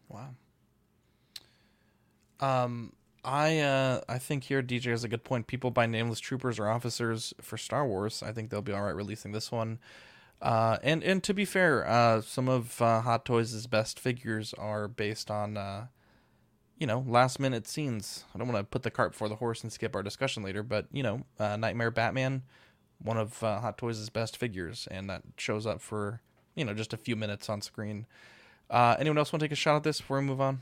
Wow. 0.08 0.28
Um, 2.40 2.92
I 3.24 3.58
uh, 3.58 4.00
I 4.08 4.18
think 4.18 4.44
here 4.44 4.62
DJ 4.62 4.90
has 4.90 5.04
a 5.04 5.08
good 5.08 5.24
point. 5.24 5.46
People 5.46 5.70
buy 5.70 5.86
nameless 5.86 6.20
troopers 6.20 6.58
or 6.58 6.68
officers 6.68 7.34
for 7.40 7.56
Star 7.56 7.86
Wars. 7.86 8.22
I 8.22 8.32
think 8.32 8.50
they'll 8.50 8.62
be 8.62 8.72
all 8.72 8.82
right 8.82 8.94
releasing 8.94 9.32
this 9.32 9.50
one. 9.50 9.78
Uh, 10.40 10.78
and 10.82 11.02
and 11.02 11.22
to 11.24 11.34
be 11.34 11.44
fair, 11.44 11.86
uh, 11.86 12.20
some 12.20 12.48
of 12.48 12.80
uh, 12.80 13.00
Hot 13.00 13.24
Toys' 13.24 13.66
best 13.66 13.98
figures 13.98 14.54
are 14.54 14.86
based 14.86 15.30
on, 15.30 15.56
uh, 15.56 15.86
you 16.78 16.86
know, 16.86 17.04
last 17.06 17.40
minute 17.40 17.66
scenes. 17.66 18.24
I 18.34 18.38
don't 18.38 18.46
want 18.46 18.58
to 18.58 18.64
put 18.64 18.82
the 18.84 18.90
cart 18.90 19.12
before 19.12 19.28
the 19.28 19.36
horse 19.36 19.62
and 19.62 19.72
skip 19.72 19.96
our 19.96 20.02
discussion 20.02 20.42
later, 20.44 20.62
but 20.62 20.86
you 20.92 21.02
know, 21.02 21.24
uh, 21.40 21.56
Nightmare 21.56 21.90
Batman, 21.90 22.42
one 23.02 23.16
of 23.16 23.42
uh, 23.42 23.60
Hot 23.60 23.78
Toys' 23.78 24.08
best 24.10 24.36
figures, 24.36 24.86
and 24.90 25.10
that 25.10 25.22
shows 25.36 25.66
up 25.66 25.80
for 25.80 26.20
you 26.54 26.64
know 26.64 26.74
just 26.74 26.92
a 26.92 26.98
few 26.98 27.16
minutes 27.16 27.48
on 27.48 27.60
screen. 27.60 28.06
Anyone 28.70 29.18
else 29.18 29.32
want 29.32 29.40
to 29.40 29.46
take 29.46 29.52
a 29.52 29.56
shot 29.56 29.74
at 29.74 29.82
this 29.82 30.00
before 30.00 30.18
we 30.20 30.24
move 30.24 30.40
on? 30.40 30.60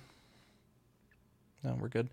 No, 1.63 1.77
we're 1.79 1.89
good. 1.89 2.09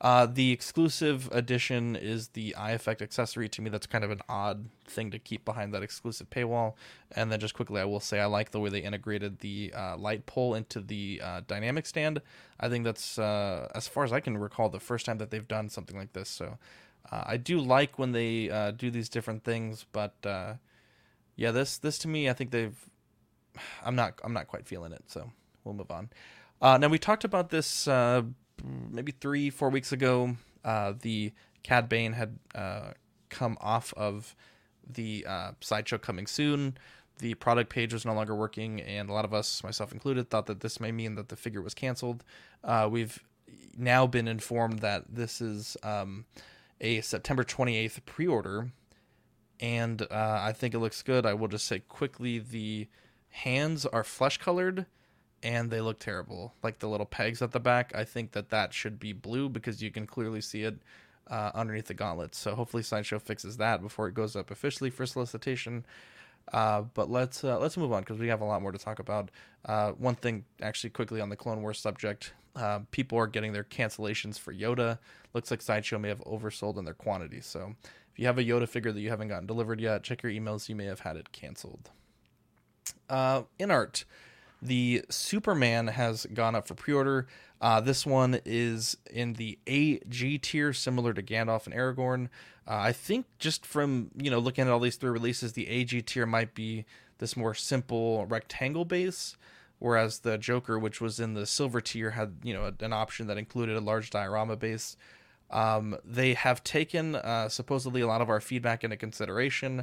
Uh, 0.00 0.24
the 0.24 0.50
exclusive 0.50 1.28
edition 1.30 1.94
is 1.94 2.28
the 2.28 2.54
eye 2.54 2.70
effect 2.70 3.02
accessory. 3.02 3.50
To 3.50 3.60
me, 3.60 3.68
that's 3.68 3.86
kind 3.86 4.02
of 4.02 4.10
an 4.10 4.20
odd 4.30 4.66
thing 4.86 5.10
to 5.10 5.18
keep 5.18 5.44
behind 5.44 5.74
that 5.74 5.82
exclusive 5.82 6.30
paywall. 6.30 6.74
And 7.14 7.30
then, 7.30 7.38
just 7.38 7.52
quickly, 7.52 7.82
I 7.82 7.84
will 7.84 8.00
say 8.00 8.18
I 8.18 8.24
like 8.24 8.50
the 8.50 8.60
way 8.60 8.70
they 8.70 8.78
integrated 8.78 9.40
the 9.40 9.72
uh, 9.76 9.98
light 9.98 10.24
pole 10.24 10.54
into 10.54 10.80
the 10.80 11.20
uh, 11.22 11.40
dynamic 11.46 11.84
stand. 11.84 12.22
I 12.58 12.70
think 12.70 12.84
that's, 12.84 13.18
uh, 13.18 13.68
as 13.74 13.88
far 13.88 14.04
as 14.04 14.12
I 14.12 14.20
can 14.20 14.38
recall, 14.38 14.70
the 14.70 14.80
first 14.80 15.04
time 15.04 15.18
that 15.18 15.30
they've 15.30 15.46
done 15.46 15.68
something 15.68 15.96
like 15.96 16.14
this. 16.14 16.30
So 16.30 16.56
uh, 17.12 17.24
I 17.26 17.36
do 17.36 17.60
like 17.60 17.98
when 17.98 18.12
they 18.12 18.48
uh, 18.48 18.70
do 18.70 18.90
these 18.90 19.10
different 19.10 19.44
things. 19.44 19.84
But 19.92 20.14
yeah, 21.36 21.50
this 21.50 21.76
this 21.76 21.98
to 21.98 22.08
me, 22.08 22.30
I 22.30 22.32
think 22.32 22.52
they've. 22.52 22.76
I'm 23.84 23.96
not 23.96 24.18
I'm 24.24 24.32
not 24.32 24.48
quite 24.48 24.66
feeling 24.66 24.92
it. 24.92 25.04
So 25.08 25.30
we'll 25.62 25.74
move 25.74 25.90
on. 25.90 26.08
now 26.62 26.88
we 26.88 26.98
talked 26.98 27.24
about 27.24 27.50
this 27.50 27.86
maybe 28.64 29.12
three, 29.12 29.50
four 29.50 29.70
weeks 29.70 29.92
ago, 29.92 30.36
uh, 30.64 30.94
the 31.00 31.32
Cad 31.62 31.88
Bane 31.88 32.12
had 32.12 32.38
uh, 32.54 32.90
come 33.28 33.56
off 33.60 33.92
of 33.96 34.34
the 34.88 35.24
uh, 35.28 35.52
sideshow 35.60 35.98
coming 35.98 36.26
soon. 36.26 36.76
The 37.18 37.34
product 37.34 37.70
page 37.70 37.92
was 37.92 38.04
no 38.04 38.14
longer 38.14 38.34
working, 38.34 38.80
and 38.80 39.10
a 39.10 39.12
lot 39.12 39.24
of 39.24 39.34
us, 39.34 39.62
myself 39.62 39.92
included, 39.92 40.30
thought 40.30 40.46
that 40.46 40.60
this 40.60 40.80
may 40.80 40.90
mean 40.90 41.16
that 41.16 41.28
the 41.28 41.36
figure 41.36 41.60
was 41.60 41.74
canceled. 41.74 42.24
Uh, 42.64 42.88
we've 42.90 43.22
now 43.76 44.06
been 44.06 44.26
informed 44.26 44.80
that 44.80 45.04
this 45.08 45.40
is 45.40 45.76
um, 45.82 46.24
a 46.80 47.00
September 47.02 47.44
28th 47.44 48.04
pre 48.06 48.26
order, 48.26 48.70
and 49.60 50.02
uh, 50.02 50.40
I 50.42 50.52
think 50.52 50.74
it 50.74 50.78
looks 50.78 51.02
good. 51.02 51.26
I 51.26 51.34
will 51.34 51.48
just 51.48 51.66
say 51.66 51.80
quickly 51.80 52.38
the 52.38 52.88
hands 53.28 53.84
are 53.86 54.02
flesh 54.02 54.38
colored 54.38 54.86
and 55.42 55.70
they 55.70 55.80
look 55.80 55.98
terrible. 55.98 56.54
Like 56.62 56.78
the 56.78 56.88
little 56.88 57.06
pegs 57.06 57.42
at 57.42 57.52
the 57.52 57.60
back, 57.60 57.92
I 57.94 58.04
think 58.04 58.32
that 58.32 58.50
that 58.50 58.74
should 58.74 58.98
be 58.98 59.12
blue 59.12 59.48
because 59.48 59.82
you 59.82 59.90
can 59.90 60.06
clearly 60.06 60.40
see 60.40 60.62
it 60.62 60.78
uh, 61.28 61.50
underneath 61.54 61.86
the 61.86 61.94
gauntlets. 61.94 62.38
So 62.38 62.54
hopefully 62.54 62.82
Sideshow 62.82 63.18
fixes 63.18 63.56
that 63.58 63.82
before 63.82 64.08
it 64.08 64.14
goes 64.14 64.36
up 64.36 64.50
officially 64.50 64.90
for 64.90 65.06
solicitation. 65.06 65.84
Uh, 66.52 66.82
but 66.94 67.10
let's 67.10 67.44
uh, 67.44 67.58
let's 67.58 67.76
move 67.76 67.92
on 67.92 68.02
because 68.02 68.18
we 68.18 68.28
have 68.28 68.40
a 68.40 68.44
lot 68.44 68.60
more 68.60 68.72
to 68.72 68.78
talk 68.78 68.98
about. 68.98 69.30
Uh, 69.64 69.92
one 69.92 70.16
thing, 70.16 70.44
actually, 70.60 70.90
quickly 70.90 71.20
on 71.20 71.28
the 71.28 71.36
Clone 71.36 71.62
Wars 71.62 71.78
subject, 71.78 72.32
uh, 72.56 72.80
people 72.90 73.16
are 73.18 73.26
getting 73.26 73.52
their 73.52 73.64
cancellations 73.64 74.38
for 74.38 74.52
Yoda. 74.52 74.98
Looks 75.32 75.50
like 75.50 75.62
Sideshow 75.62 75.98
may 75.98 76.08
have 76.08 76.20
oversold 76.24 76.76
in 76.76 76.84
their 76.84 76.94
quantity. 76.94 77.40
So 77.40 77.76
if 78.12 78.18
you 78.18 78.26
have 78.26 78.38
a 78.38 78.42
Yoda 78.42 78.68
figure 78.68 78.90
that 78.90 79.00
you 79.00 79.10
haven't 79.10 79.28
gotten 79.28 79.46
delivered 79.46 79.80
yet, 79.80 80.02
check 80.02 80.22
your 80.22 80.32
emails. 80.32 80.68
You 80.68 80.74
may 80.74 80.86
have 80.86 81.00
had 81.00 81.16
it 81.16 81.30
canceled. 81.30 81.90
Uh, 83.08 83.42
InArt, 83.58 84.04
the 84.62 85.04
Superman 85.08 85.88
has 85.88 86.26
gone 86.32 86.54
up 86.54 86.68
for 86.68 86.74
pre-order. 86.74 87.26
Uh, 87.60 87.80
this 87.80 88.06
one 88.06 88.40
is 88.44 88.96
in 89.10 89.34
the 89.34 89.58
AG 89.66 90.38
tier, 90.38 90.72
similar 90.72 91.12
to 91.12 91.22
Gandalf 91.22 91.66
and 91.66 91.74
Aragorn. 91.74 92.28
Uh, 92.66 92.78
I 92.78 92.92
think 92.92 93.26
just 93.38 93.66
from 93.66 94.10
you 94.16 94.30
know 94.30 94.38
looking 94.38 94.66
at 94.66 94.70
all 94.70 94.80
these 94.80 94.96
three 94.96 95.10
releases, 95.10 95.52
the 95.52 95.68
AG 95.68 96.02
tier 96.02 96.26
might 96.26 96.54
be 96.54 96.84
this 97.18 97.36
more 97.36 97.54
simple 97.54 98.26
rectangle 98.26 98.84
base, 98.84 99.36
whereas 99.78 100.20
the 100.20 100.38
Joker, 100.38 100.78
which 100.78 101.00
was 101.00 101.20
in 101.20 101.34
the 101.34 101.46
silver 101.46 101.80
tier, 101.80 102.10
had 102.10 102.36
you 102.42 102.54
know 102.54 102.72
an 102.80 102.92
option 102.92 103.26
that 103.26 103.38
included 103.38 103.76
a 103.76 103.80
large 103.80 104.10
diorama 104.10 104.56
base. 104.56 104.96
Um, 105.50 105.96
they 106.04 106.34
have 106.34 106.62
taken 106.62 107.16
uh, 107.16 107.48
supposedly 107.48 108.00
a 108.00 108.06
lot 108.06 108.20
of 108.20 108.30
our 108.30 108.40
feedback 108.40 108.84
into 108.84 108.96
consideration. 108.96 109.80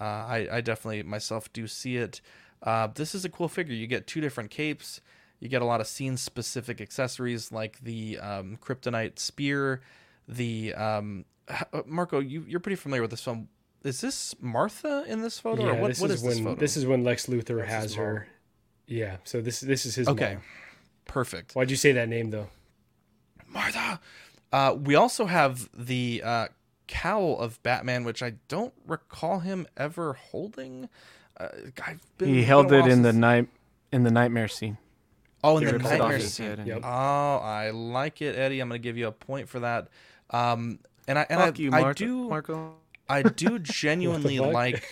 Uh, 0.00 0.04
I, 0.04 0.48
I, 0.50 0.60
definitely 0.62 1.02
myself 1.02 1.52
do 1.52 1.66
see 1.66 1.98
it. 1.98 2.22
Uh, 2.62 2.88
this 2.94 3.14
is 3.14 3.24
a 3.24 3.28
cool 3.28 3.48
figure. 3.48 3.74
You 3.74 3.86
get 3.86 4.06
two 4.06 4.20
different 4.20 4.50
capes. 4.50 5.00
You 5.38 5.48
get 5.48 5.62
a 5.62 5.64
lot 5.64 5.80
of 5.80 5.86
scene 5.86 6.16
specific 6.16 6.80
accessories 6.80 7.50
like 7.50 7.80
the 7.80 8.18
um, 8.18 8.58
kryptonite 8.62 9.18
spear. 9.18 9.80
The 10.28 10.74
um, 10.74 11.24
uh, 11.48 11.82
Marco, 11.86 12.20
you 12.20 12.44
you're 12.46 12.60
pretty 12.60 12.76
familiar 12.76 13.02
with 13.02 13.10
this 13.10 13.22
film. 13.22 13.48
Is 13.82 14.00
this 14.02 14.34
Martha 14.40 15.04
in 15.08 15.22
this 15.22 15.38
photo? 15.38 15.64
Yeah, 15.64 15.70
or 15.70 15.80
what, 15.80 15.88
this 15.88 16.00
what 16.00 16.10
is, 16.10 16.18
is 16.18 16.22
when 16.22 16.30
this 16.34 16.44
photo? 16.44 16.60
this 16.60 16.76
is 16.76 16.86
when 16.86 17.04
Lex 17.04 17.26
Luthor 17.26 17.66
has 17.66 17.94
her. 17.94 18.28
Yeah, 18.86 19.16
so 19.24 19.40
this 19.40 19.60
this 19.60 19.86
is 19.86 19.94
his. 19.94 20.08
Okay, 20.08 20.34
mom. 20.34 20.42
perfect. 21.06 21.54
Why'd 21.54 21.70
you 21.70 21.76
say 21.76 21.92
that 21.92 22.08
name 22.08 22.30
though? 22.30 22.48
Martha. 23.48 24.00
Uh, 24.52 24.76
we 24.78 24.94
also 24.94 25.26
have 25.26 25.68
the 25.72 26.22
uh, 26.24 26.48
cowl 26.86 27.38
of 27.38 27.62
Batman, 27.62 28.04
which 28.04 28.22
I 28.22 28.34
don't 28.48 28.74
recall 28.86 29.40
him 29.40 29.66
ever 29.76 30.14
holding. 30.14 30.88
Uh, 31.36 31.48
I've 31.86 32.00
been, 32.18 32.28
he 32.28 32.42
held 32.42 32.70
a 32.72 32.80
it 32.80 32.86
in 32.86 33.02
the 33.02 33.12
night 33.12 33.48
in 33.92 34.02
the 34.02 34.10
nightmare 34.10 34.48
scene. 34.48 34.78
Oh, 35.42 35.56
in 35.58 35.64
the 35.64 35.72
rips 35.72 35.86
it 35.86 36.00
off 36.00 36.10
nightmare 36.10 36.20
scene. 36.20 36.66
Yep. 36.66 36.80
Oh, 36.84 36.88
I 36.88 37.70
like 37.70 38.20
it, 38.20 38.36
Eddie. 38.36 38.60
I'm 38.60 38.68
going 38.68 38.80
to 38.80 38.82
give 38.82 38.98
you 38.98 39.06
a 39.06 39.12
point 39.12 39.48
for 39.48 39.60
that. 39.60 39.88
Um, 40.30 40.78
and 41.08 41.18
I 41.18 41.26
and 41.30 41.40
Fuck 41.40 41.58
I, 41.58 41.62
you, 41.62 41.72
I 41.72 41.92
do 41.92 42.28
Marco. 42.28 42.74
I 43.08 43.22
do 43.22 43.58
genuinely 43.60 44.38
like 44.38 44.84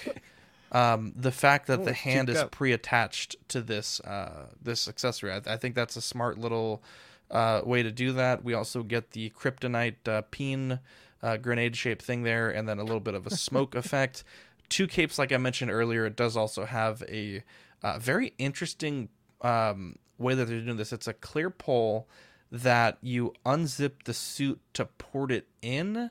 um, 0.72 1.12
the 1.14 1.30
fact 1.32 1.66
that 1.68 1.80
Oh, 1.80 1.84
the 1.84 1.93
hand 1.93 2.28
is 2.30 2.39
up. 2.39 2.51
pre-attached 2.51 3.36
to 3.49 3.61
this 3.61 4.01
uh, 4.01 4.47
this 4.61 4.89
accessory. 4.89 5.32
I, 5.32 5.41
I 5.47 5.57
think 5.57 5.74
that's 5.74 5.97
a 5.97 6.03
smart 6.03 6.39
little 6.39 6.82
uh, 7.30 7.61
way 7.64 7.82
to 7.82 7.93
do 7.93 8.12
that. 8.12 8.43
We 8.43 8.55
also 8.55 8.82
get 8.82 9.11
the 9.12 9.30
kryptonite 9.30 10.09
uh, 10.09 10.22
peen 10.30 10.80
uh, 11.22 11.36
grenade 11.36 11.76
shaped 11.76 12.03
thing 12.03 12.22
there, 12.22 12.51
and 12.51 12.68
then 12.68 12.78
a 12.78 12.84
little 12.84 13.01
bit 13.01 13.14
of 13.14 13.26
a 13.26 13.30
smoke 13.36 13.74
effect. 13.76 14.24
Two 14.69 14.87
capes, 14.87 15.19
like 15.19 15.33
I 15.33 15.39
mentioned 15.39 15.71
earlier, 15.71 16.07
it 16.07 16.16
does 16.16 16.37
also 16.37 16.64
have 16.64 17.03
a 17.09 17.43
uh, 17.83 17.99
very 17.99 18.35
interesting 18.39 19.09
um, 19.41 19.97
way 20.19 20.35
that 20.35 20.47
they're 20.47 20.61
doing 20.61 20.77
this. 20.77 20.93
It's 20.93 21.09
a 21.09 21.14
clear 21.14 21.51
pole 21.51 22.09
that 22.51 22.99
you 23.03 23.33
unzip 23.45 24.05
the 24.05 24.14
suit 24.14 24.61
to 24.75 24.87
port 24.87 25.31
it 25.31 25.47
in, 25.62 26.11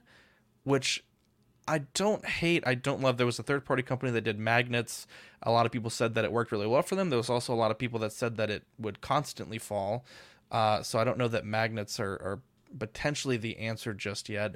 which 0.63 1.03
I 1.67 1.79
don't 1.93 2.25
hate. 2.25 2.63
I 2.65 2.75
don't 2.75 3.01
love. 3.01 3.17
There 3.17 3.25
was 3.25 3.39
a 3.39 3.43
third 3.43 3.65
party 3.65 3.83
company 3.83 4.11
that 4.11 4.21
did 4.21 4.39
magnets. 4.39 5.05
A 5.43 5.51
lot 5.51 5.65
of 5.65 5.71
people 5.71 5.89
said 5.89 6.15
that 6.15 6.23
it 6.23 6.31
worked 6.31 6.51
really 6.51 6.67
well 6.67 6.81
for 6.81 6.95
them. 6.95 7.09
There 7.09 7.17
was 7.17 7.29
also 7.29 7.53
a 7.53 7.55
lot 7.55 7.71
of 7.71 7.77
people 7.77 7.99
that 7.99 8.13
said 8.13 8.37
that 8.37 8.49
it 8.49 8.63
would 8.79 9.01
constantly 9.01 9.57
fall. 9.57 10.05
Uh, 10.49 10.81
so 10.81 10.97
I 10.97 11.03
don't 11.03 11.17
know 11.17 11.27
that 11.27 11.45
magnets 11.45 11.99
are, 11.99 12.13
are 12.13 12.39
potentially 12.77 13.37
the 13.37 13.57
answer 13.57 13.93
just 13.93 14.29
yet. 14.29 14.55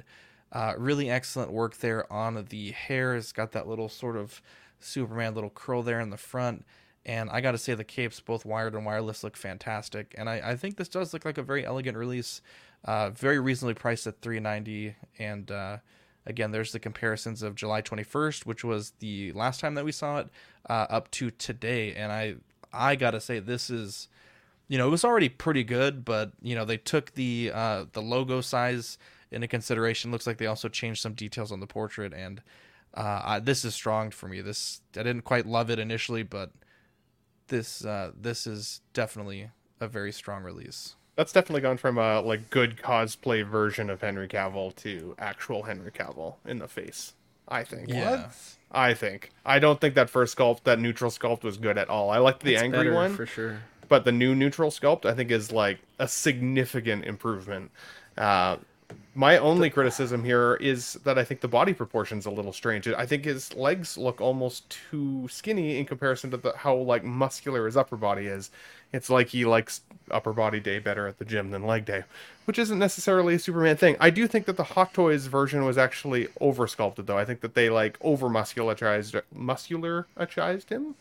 Uh, 0.52 0.74
really 0.76 1.08
excellent 1.08 1.50
work 1.50 1.78
there 1.78 2.10
on 2.12 2.46
the 2.50 2.72
hair. 2.72 3.16
It's 3.16 3.32
got 3.32 3.52
that 3.52 3.66
little 3.66 3.88
sort 3.88 4.16
of 4.16 4.42
Superman 4.80 5.34
little 5.34 5.50
curl 5.50 5.82
there 5.82 6.00
in 6.00 6.10
the 6.10 6.16
front. 6.16 6.64
And 7.04 7.30
I 7.30 7.40
got 7.40 7.52
to 7.52 7.58
say, 7.58 7.74
the 7.74 7.84
capes, 7.84 8.20
both 8.20 8.44
wired 8.44 8.74
and 8.74 8.84
wireless, 8.84 9.24
look 9.24 9.36
fantastic. 9.36 10.14
And 10.16 10.28
I, 10.28 10.50
I 10.50 10.56
think 10.56 10.76
this 10.76 10.88
does 10.88 11.12
look 11.12 11.24
like 11.24 11.38
a 11.38 11.42
very 11.42 11.64
elegant 11.64 11.96
release. 11.96 12.42
Uh, 12.84 13.10
very 13.10 13.38
reasonably 13.38 13.74
priced 13.74 14.06
at 14.06 14.20
390 14.20 14.94
And 15.18 15.50
uh, 15.50 15.78
again, 16.26 16.50
there's 16.50 16.72
the 16.72 16.78
comparisons 16.80 17.42
of 17.42 17.54
July 17.54 17.80
21st, 17.82 18.44
which 18.44 18.62
was 18.62 18.92
the 18.98 19.32
last 19.32 19.60
time 19.60 19.74
that 19.74 19.84
we 19.84 19.92
saw 19.92 20.18
it, 20.18 20.28
uh, 20.68 20.86
up 20.90 21.10
to 21.12 21.30
today. 21.30 21.94
And 21.94 22.12
I, 22.12 22.34
I 22.72 22.94
got 22.94 23.12
to 23.12 23.20
say, 23.20 23.38
this 23.38 23.70
is 23.70 24.08
you 24.68 24.78
know, 24.78 24.86
it 24.86 24.90
was 24.90 25.04
already 25.04 25.28
pretty 25.28 25.64
good, 25.64 26.02
but 26.02 26.32
you 26.40 26.54
know, 26.54 26.64
they 26.64 26.78
took 26.78 27.12
the 27.12 27.50
uh, 27.52 27.84
the 27.92 28.00
logo 28.00 28.40
size 28.40 28.96
into 29.32 29.48
consideration. 29.48 30.10
Looks 30.10 30.26
like 30.26 30.38
they 30.38 30.46
also 30.46 30.68
changed 30.68 31.00
some 31.02 31.14
details 31.14 31.50
on 31.52 31.60
the 31.60 31.66
portrait, 31.66 32.12
and 32.12 32.42
uh, 32.94 33.20
I, 33.24 33.40
this 33.40 33.64
is 33.64 33.74
strong 33.74 34.10
for 34.10 34.28
me. 34.28 34.40
This 34.40 34.80
I 34.96 35.02
didn't 35.02 35.22
quite 35.22 35.46
love 35.46 35.70
it 35.70 35.78
initially, 35.78 36.22
but 36.22 36.50
this 37.48 37.84
uh, 37.84 38.12
this 38.18 38.46
is 38.46 38.80
definitely 38.92 39.50
a 39.80 39.88
very 39.88 40.12
strong 40.12 40.42
release. 40.42 40.96
That's 41.16 41.32
definitely 41.32 41.60
gone 41.60 41.76
from 41.76 41.98
a 41.98 42.20
like 42.20 42.48
good 42.50 42.76
cosplay 42.78 43.46
version 43.46 43.90
of 43.90 44.00
Henry 44.00 44.28
Cavill 44.28 44.74
to 44.76 45.14
actual 45.18 45.64
Henry 45.64 45.90
Cavill 45.90 46.36
in 46.46 46.58
the 46.58 46.68
face. 46.68 47.14
I 47.48 47.64
think. 47.64 47.88
Yeah. 47.88 48.30
I 48.70 48.94
think. 48.94 49.30
I 49.44 49.58
don't 49.58 49.78
think 49.78 49.94
that 49.96 50.08
first 50.08 50.38
sculpt, 50.38 50.62
that 50.64 50.78
neutral 50.78 51.10
sculpt, 51.10 51.42
was 51.42 51.58
good 51.58 51.76
at 51.76 51.90
all. 51.90 52.08
I 52.08 52.16
liked 52.18 52.42
the 52.42 52.54
It's 52.54 52.62
angry 52.62 52.90
one, 52.90 53.14
for 53.14 53.26
sure. 53.26 53.60
but 53.88 54.04
the 54.06 54.12
new 54.12 54.34
neutral 54.34 54.70
sculpt, 54.70 55.04
I 55.04 55.12
think, 55.12 55.30
is 55.30 55.52
like 55.52 55.78
a 55.98 56.08
significant 56.08 57.04
improvement. 57.04 57.70
Uh, 58.16 58.56
my 59.14 59.38
only 59.38 59.70
criticism 59.70 60.24
here 60.24 60.54
is 60.54 60.94
that 61.04 61.18
I 61.18 61.24
think 61.24 61.40
the 61.40 61.48
body 61.48 61.72
proportion's 61.72 62.26
a 62.26 62.30
little 62.30 62.52
strange. 62.52 62.86
I 62.88 63.06
think 63.06 63.24
his 63.24 63.54
legs 63.54 63.98
look 63.98 64.20
almost 64.20 64.70
too 64.90 65.28
skinny 65.30 65.78
in 65.78 65.86
comparison 65.86 66.30
to 66.30 66.36
the, 66.36 66.52
how 66.56 66.74
like 66.76 67.04
muscular 67.04 67.66
his 67.66 67.76
upper 67.76 67.96
body 67.96 68.26
is. 68.26 68.50
It's 68.92 69.08
like 69.08 69.28
he 69.28 69.44
likes 69.44 69.80
upper 70.10 70.32
body 70.32 70.60
day 70.60 70.78
better 70.78 71.06
at 71.06 71.18
the 71.18 71.24
gym 71.24 71.50
than 71.50 71.66
leg 71.66 71.84
day, 71.84 72.04
which 72.44 72.58
isn't 72.58 72.78
necessarily 72.78 73.34
a 73.34 73.38
Superman 73.38 73.76
thing. 73.76 73.96
I 74.00 74.10
do 74.10 74.26
think 74.26 74.46
that 74.46 74.56
the 74.56 74.64
Hot 74.64 74.92
Toys 74.92 75.26
version 75.26 75.64
was 75.64 75.78
actually 75.78 76.28
over 76.40 76.66
sculpted 76.66 77.06
though. 77.06 77.18
I 77.18 77.24
think 77.24 77.40
that 77.40 77.54
they 77.54 77.70
like 77.70 77.96
over 78.00 78.28
muscularized 78.28 79.20
muscularized 79.34 80.68
him. 80.68 80.94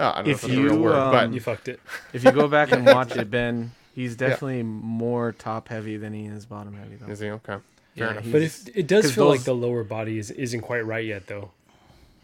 Uh, 0.00 0.12
I 0.14 0.16
don't 0.16 0.26
know 0.26 0.30
if 0.30 0.36
If 0.36 0.42
that's 0.42 0.52
a 0.52 0.62
real 0.62 0.74
you, 0.74 0.80
word, 0.80 0.92
but 0.92 1.24
um, 1.24 1.32
You 1.32 1.40
fucked 1.40 1.68
it. 1.68 1.80
If 2.12 2.24
you 2.24 2.32
go 2.32 2.48
back 2.48 2.72
and 2.72 2.86
watch 2.86 3.16
it, 3.16 3.30
Ben, 3.30 3.72
he's 3.98 4.16
definitely 4.16 4.62
more 4.62 5.32
top 5.32 5.68
heavy 5.68 5.96
than 5.96 6.12
he 6.12 6.26
is 6.26 6.46
bottom 6.46 6.74
heavy. 6.74 6.96
Though. 6.96 7.10
is 7.10 7.18
he 7.20 7.28
okay? 7.30 7.56
Fair 7.96 8.06
Yeah, 8.06 8.10
enough. 8.12 8.24
But 8.30 8.42
if 8.42 8.68
it 8.76 8.86
does 8.86 9.12
feel 9.12 9.26
like 9.26 9.42
the 9.42 9.54
lower 9.54 9.82
body 9.84 10.18
is 10.18 10.30
isn't 10.30 10.60
quite 10.60 10.86
right 10.86 11.04
yet 11.04 11.26
though. 11.26 11.50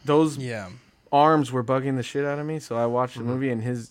Those 0.04 0.36
Yeah, 0.36 0.68
arms 1.12 1.50
were 1.50 1.64
bugging 1.64 1.96
the 1.96 2.02
shit 2.02 2.24
out 2.24 2.38
of 2.38 2.46
me. 2.46 2.58
So 2.60 2.76
I 2.76 2.86
watched 2.86 3.16
Mm-hmm. 3.16 3.26
the 3.26 3.32
movie, 3.34 3.50
and 3.50 3.62
his 3.62 3.90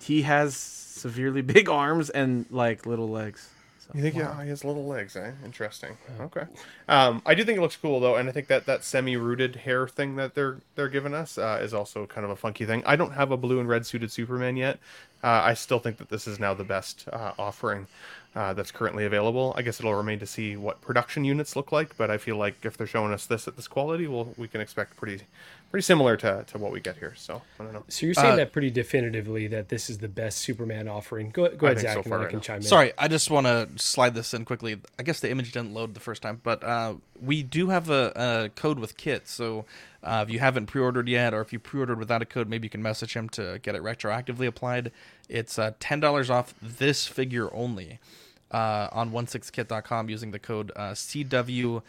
he 0.00 0.22
has 0.22 0.56
severely 0.56 1.42
big 1.56 1.68
arms 1.68 2.10
and 2.10 2.46
like 2.50 2.86
little 2.86 3.08
legs. 3.08 3.48
So. 3.86 3.90
You 3.94 4.02
think 4.02 4.16
yeah, 4.16 4.42
he 4.42 4.48
has 4.48 4.64
little 4.64 4.86
legs, 4.86 5.16
eh? 5.16 5.32
Interesting. 5.44 5.96
Okay. 6.20 6.44
Um, 6.88 7.20
I 7.26 7.34
do 7.34 7.44
think 7.44 7.58
it 7.58 7.60
looks 7.60 7.76
cool 7.76 8.00
though, 8.00 8.16
and 8.16 8.28
I 8.28 8.32
think 8.32 8.46
that 8.48 8.64
that 8.66 8.84
semi-rooted 8.84 9.56
hair 9.56 9.86
thing 9.86 10.16
that 10.16 10.34
they're 10.34 10.56
they're 10.76 10.88
giving 10.88 11.14
us 11.14 11.36
uh, 11.36 11.58
is 11.62 11.74
also 11.74 12.06
kind 12.06 12.24
of 12.24 12.30
a 12.30 12.36
funky 12.36 12.64
thing. 12.64 12.82
I 12.86 12.96
don't 12.96 13.12
have 13.12 13.30
a 13.30 13.36
blue 13.36 13.60
and 13.60 13.68
red 13.68 13.84
suited 13.86 14.10
Superman 14.10 14.56
yet. 14.56 14.78
Uh, 15.22 15.40
I 15.44 15.54
still 15.54 15.78
think 15.78 15.98
that 15.98 16.08
this 16.08 16.26
is 16.26 16.40
now 16.40 16.52
the 16.52 16.64
best 16.64 17.08
uh, 17.12 17.32
offering 17.38 17.86
uh, 18.34 18.54
that's 18.54 18.72
currently 18.72 19.04
available. 19.04 19.54
I 19.56 19.62
guess 19.62 19.78
it'll 19.78 19.94
remain 19.94 20.18
to 20.18 20.26
see 20.26 20.56
what 20.56 20.80
production 20.80 21.24
units 21.24 21.54
look 21.54 21.70
like, 21.70 21.96
but 21.96 22.10
I 22.10 22.18
feel 22.18 22.36
like 22.36 22.64
if 22.64 22.76
they're 22.76 22.86
showing 22.86 23.12
us 23.12 23.26
this 23.26 23.46
at 23.46 23.56
this 23.56 23.68
quality, 23.68 24.06
well, 24.08 24.34
we 24.36 24.48
can 24.48 24.60
expect 24.60 24.96
pretty 24.96 25.24
pretty 25.72 25.82
similar 25.82 26.16
to, 26.18 26.44
to 26.46 26.58
what 26.58 26.70
we 26.70 26.78
get 26.80 26.96
here. 26.98 27.14
So 27.16 27.42
I 27.58 27.64
don't 27.64 27.72
know. 27.72 27.82
So 27.88 28.06
you're 28.06 28.14
saying 28.14 28.34
Uh, 28.34 28.36
that 28.36 28.52
pretty 28.52 28.70
definitively 28.70 29.48
that 29.48 29.68
this 29.70 29.90
is 29.90 29.98
the 29.98 30.06
best 30.08 30.38
Superman 30.38 30.86
offering. 30.86 31.30
Go, 31.30 31.48
go 31.48 31.66
ahead, 31.66 31.80
Zach, 31.80 31.94
so 31.94 32.00
and 32.00 32.04
far 32.08 32.18
then 32.18 32.20
I 32.20 32.24
right 32.24 32.30
can 32.30 32.36
now. 32.38 32.42
chime 32.42 32.56
in. 32.58 32.62
Sorry, 32.62 32.92
I 32.96 33.08
just 33.08 33.30
want 33.30 33.46
to 33.46 33.68
slide 33.76 34.14
this 34.14 34.32
in 34.34 34.44
quickly. 34.44 34.80
I 34.98 35.02
guess 35.02 35.18
the 35.18 35.30
image 35.30 35.50
didn't 35.50 35.74
load 35.74 35.94
the 35.94 36.00
first 36.00 36.22
time, 36.22 36.40
but 36.44 36.62
uh, 36.62 36.94
we 37.20 37.42
do 37.42 37.70
have 37.70 37.90
a, 37.90 38.12
a 38.14 38.48
code 38.54 38.78
with 38.78 38.96
Kit. 38.96 39.26
So 39.26 39.64
uh, 40.04 40.24
if 40.26 40.32
you 40.32 40.38
haven't 40.38 40.66
pre-ordered 40.66 41.08
yet, 41.08 41.32
or 41.34 41.40
if 41.40 41.52
you 41.52 41.58
pre-ordered 41.58 41.98
without 41.98 42.22
a 42.22 42.26
code, 42.26 42.48
maybe 42.48 42.66
you 42.66 42.70
can 42.70 42.82
message 42.82 43.14
him 43.16 43.28
to 43.30 43.58
get 43.62 43.74
it 43.74 43.82
retroactively 43.82 44.46
applied. 44.46 44.92
It's 45.28 45.58
uh, 45.58 45.72
ten 45.80 45.98
dollars 46.00 46.28
off 46.30 46.54
this 46.60 47.06
figure 47.06 47.52
only 47.54 47.98
uh, 48.50 48.88
on 48.92 49.10
16kit.com 49.10 50.10
using 50.10 50.30
the 50.32 50.38
code 50.38 50.70
uh, 50.76 50.90
CWSM, 50.92 51.82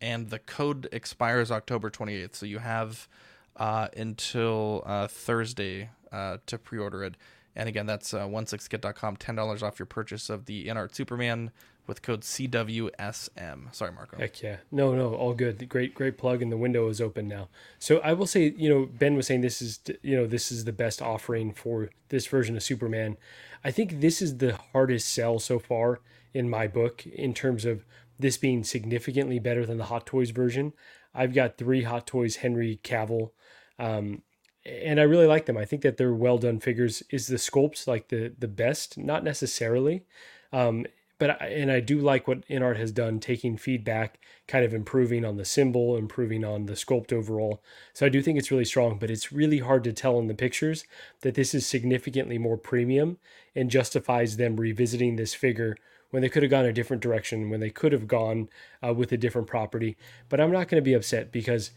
and 0.00 0.30
the 0.30 0.38
code 0.38 0.88
expires 0.92 1.50
October 1.50 1.90
28th. 1.90 2.34
So 2.34 2.46
you 2.46 2.58
have 2.58 3.08
uh, 3.56 3.88
until 3.96 4.82
uh, 4.86 5.06
Thursday 5.06 5.90
uh, 6.12 6.38
to 6.46 6.58
pre-order 6.58 7.04
it. 7.04 7.14
And 7.54 7.68
again, 7.68 7.86
that's 7.86 8.12
uh, 8.12 8.26
16kit.com, 8.26 9.16
$10 9.16 9.62
off 9.62 9.78
your 9.78 9.86
purchase 9.86 10.28
of 10.28 10.44
the 10.44 10.66
InArt 10.66 10.94
Superman 10.94 11.50
with 11.86 12.02
code 12.02 12.22
CWSM. 12.22 13.74
Sorry, 13.74 13.92
Marco. 13.92 14.18
Heck 14.18 14.42
yeah. 14.42 14.56
No, 14.70 14.94
no, 14.94 15.14
all 15.14 15.34
good. 15.34 15.68
Great, 15.68 15.94
great 15.94 16.18
plug, 16.18 16.42
and 16.42 16.50
the 16.50 16.56
window 16.56 16.88
is 16.88 17.00
open 17.00 17.28
now. 17.28 17.48
So 17.78 17.98
I 17.98 18.12
will 18.12 18.26
say, 18.26 18.52
you 18.56 18.68
know, 18.68 18.86
Ben 18.86 19.14
was 19.14 19.26
saying 19.28 19.40
this 19.40 19.62
is, 19.62 19.80
you 20.02 20.16
know, 20.16 20.26
this 20.26 20.50
is 20.50 20.64
the 20.64 20.72
best 20.72 21.00
offering 21.00 21.52
for 21.52 21.90
this 22.08 22.26
version 22.26 22.56
of 22.56 22.62
Superman. 22.62 23.16
I 23.64 23.70
think 23.70 24.00
this 24.00 24.20
is 24.20 24.38
the 24.38 24.58
hardest 24.72 25.12
sell 25.12 25.38
so 25.38 25.58
far 25.58 26.00
in 26.34 26.50
my 26.50 26.66
book 26.66 27.06
in 27.06 27.32
terms 27.32 27.64
of 27.64 27.84
this 28.18 28.36
being 28.36 28.64
significantly 28.64 29.38
better 29.38 29.66
than 29.66 29.78
the 29.78 29.84
Hot 29.84 30.06
Toys 30.06 30.30
version. 30.30 30.72
I've 31.14 31.34
got 31.34 31.58
three 31.58 31.82
Hot 31.82 32.06
Toys 32.06 32.36
Henry 32.36 32.80
Cavill. 32.82 33.30
Um, 33.78 34.22
and 34.66 34.98
I 34.98 35.04
really 35.04 35.26
like 35.26 35.46
them. 35.46 35.56
I 35.56 35.64
think 35.64 35.82
that 35.82 35.96
they're 35.96 36.12
well 36.12 36.38
done 36.38 36.60
figures. 36.60 37.02
Is 37.10 37.28
the 37.28 37.36
sculpts 37.36 37.86
like 37.86 38.08
the 38.08 38.34
the 38.38 38.48
best? 38.48 38.98
Not 38.98 39.22
necessarily, 39.22 40.04
um, 40.52 40.86
but 41.18 41.40
I, 41.40 41.46
and 41.46 41.70
I 41.70 41.80
do 41.80 41.98
like 42.00 42.26
what 42.26 42.46
InArt 42.48 42.76
has 42.76 42.92
done, 42.92 43.20
taking 43.20 43.56
feedback, 43.56 44.18
kind 44.48 44.64
of 44.64 44.74
improving 44.74 45.24
on 45.24 45.36
the 45.36 45.44
symbol, 45.44 45.96
improving 45.96 46.44
on 46.44 46.66
the 46.66 46.72
sculpt 46.72 47.12
overall. 47.12 47.62
So 47.94 48.06
I 48.06 48.08
do 48.08 48.20
think 48.22 48.38
it's 48.38 48.50
really 48.50 48.64
strong. 48.64 48.98
But 48.98 49.10
it's 49.10 49.32
really 49.32 49.60
hard 49.60 49.84
to 49.84 49.92
tell 49.92 50.18
in 50.18 50.26
the 50.26 50.34
pictures 50.34 50.84
that 51.20 51.34
this 51.34 51.54
is 51.54 51.66
significantly 51.66 52.38
more 52.38 52.58
premium 52.58 53.18
and 53.54 53.70
justifies 53.70 54.36
them 54.36 54.56
revisiting 54.56 55.16
this 55.16 55.34
figure 55.34 55.76
when 56.10 56.22
they 56.22 56.28
could 56.28 56.42
have 56.42 56.50
gone 56.50 56.64
a 56.64 56.72
different 56.72 57.02
direction, 57.02 57.50
when 57.50 57.60
they 57.60 57.70
could 57.70 57.92
have 57.92 58.08
gone 58.08 58.48
uh, 58.86 58.92
with 58.94 59.12
a 59.12 59.16
different 59.16 59.46
property. 59.46 59.96
But 60.28 60.40
I'm 60.40 60.52
not 60.52 60.68
going 60.68 60.80
to 60.80 60.84
be 60.84 60.94
upset 60.94 61.32
because 61.32 61.70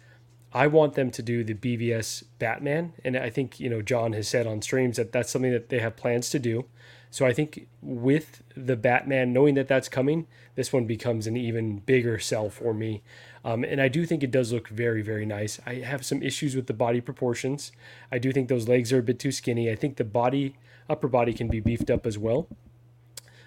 I 0.54 0.68
want 0.68 0.94
them 0.94 1.12
to 1.12 1.22
do 1.22 1.44
the 1.44 1.54
BVS 1.54 2.24
Batman, 2.40 2.94
and 3.04 3.16
I 3.16 3.30
think 3.30 3.60
you 3.60 3.70
know 3.70 3.82
John 3.82 4.14
has 4.14 4.28
said 4.28 4.48
on 4.48 4.62
streams 4.62 4.98
that 4.98 5.12
that's 5.12 5.32
something 5.32 5.52
that 5.52 5.70
they 5.70 5.80
have 5.80 5.96
plans 5.96 6.30
to 6.32 6.40
do. 6.40 6.66
So 7.12 7.26
I 7.26 7.34
think 7.34 7.68
with 7.82 8.44
the 8.56 8.76
Batman, 8.76 9.34
knowing 9.34 9.56
that 9.56 9.68
that's 9.68 9.90
coming, 9.90 10.28
this 10.56 10.72
one 10.72 10.86
becomes 10.86 11.26
an 11.26 11.36
even 11.36 11.80
bigger 11.80 12.20
sell 12.20 12.50
for 12.50 12.74
me. 12.74 13.02
Um, 13.44 13.64
and 13.64 13.82
I 13.82 13.88
do 13.88 14.06
think 14.06 14.22
it 14.22 14.32
does 14.32 14.54
look 14.54 14.68
very, 14.68 15.02
very 15.02 15.26
nice. 15.26 15.60
I 15.66 15.76
have 15.76 16.06
some 16.06 16.22
issues 16.22 16.56
with 16.56 16.68
the 16.68 16.74
body 16.74 17.02
proportions. 17.02 17.72
I 18.12 18.20
do 18.20 18.32
think 18.32 18.48
those 18.48 18.68
legs 18.68 18.94
are 18.94 19.00
a 19.00 19.04
bit 19.04 19.18
too 19.18 19.32
skinny. 19.32 19.72
I 19.72 19.76
think 19.76 19.98
the 19.98 20.04
body, 20.04 20.56
upper 20.88 21.08
body, 21.08 21.34
can 21.34 21.48
be 21.48 21.60
beefed 21.60 21.90
up 21.90 22.06
as 22.06 22.18
well. 22.18 22.48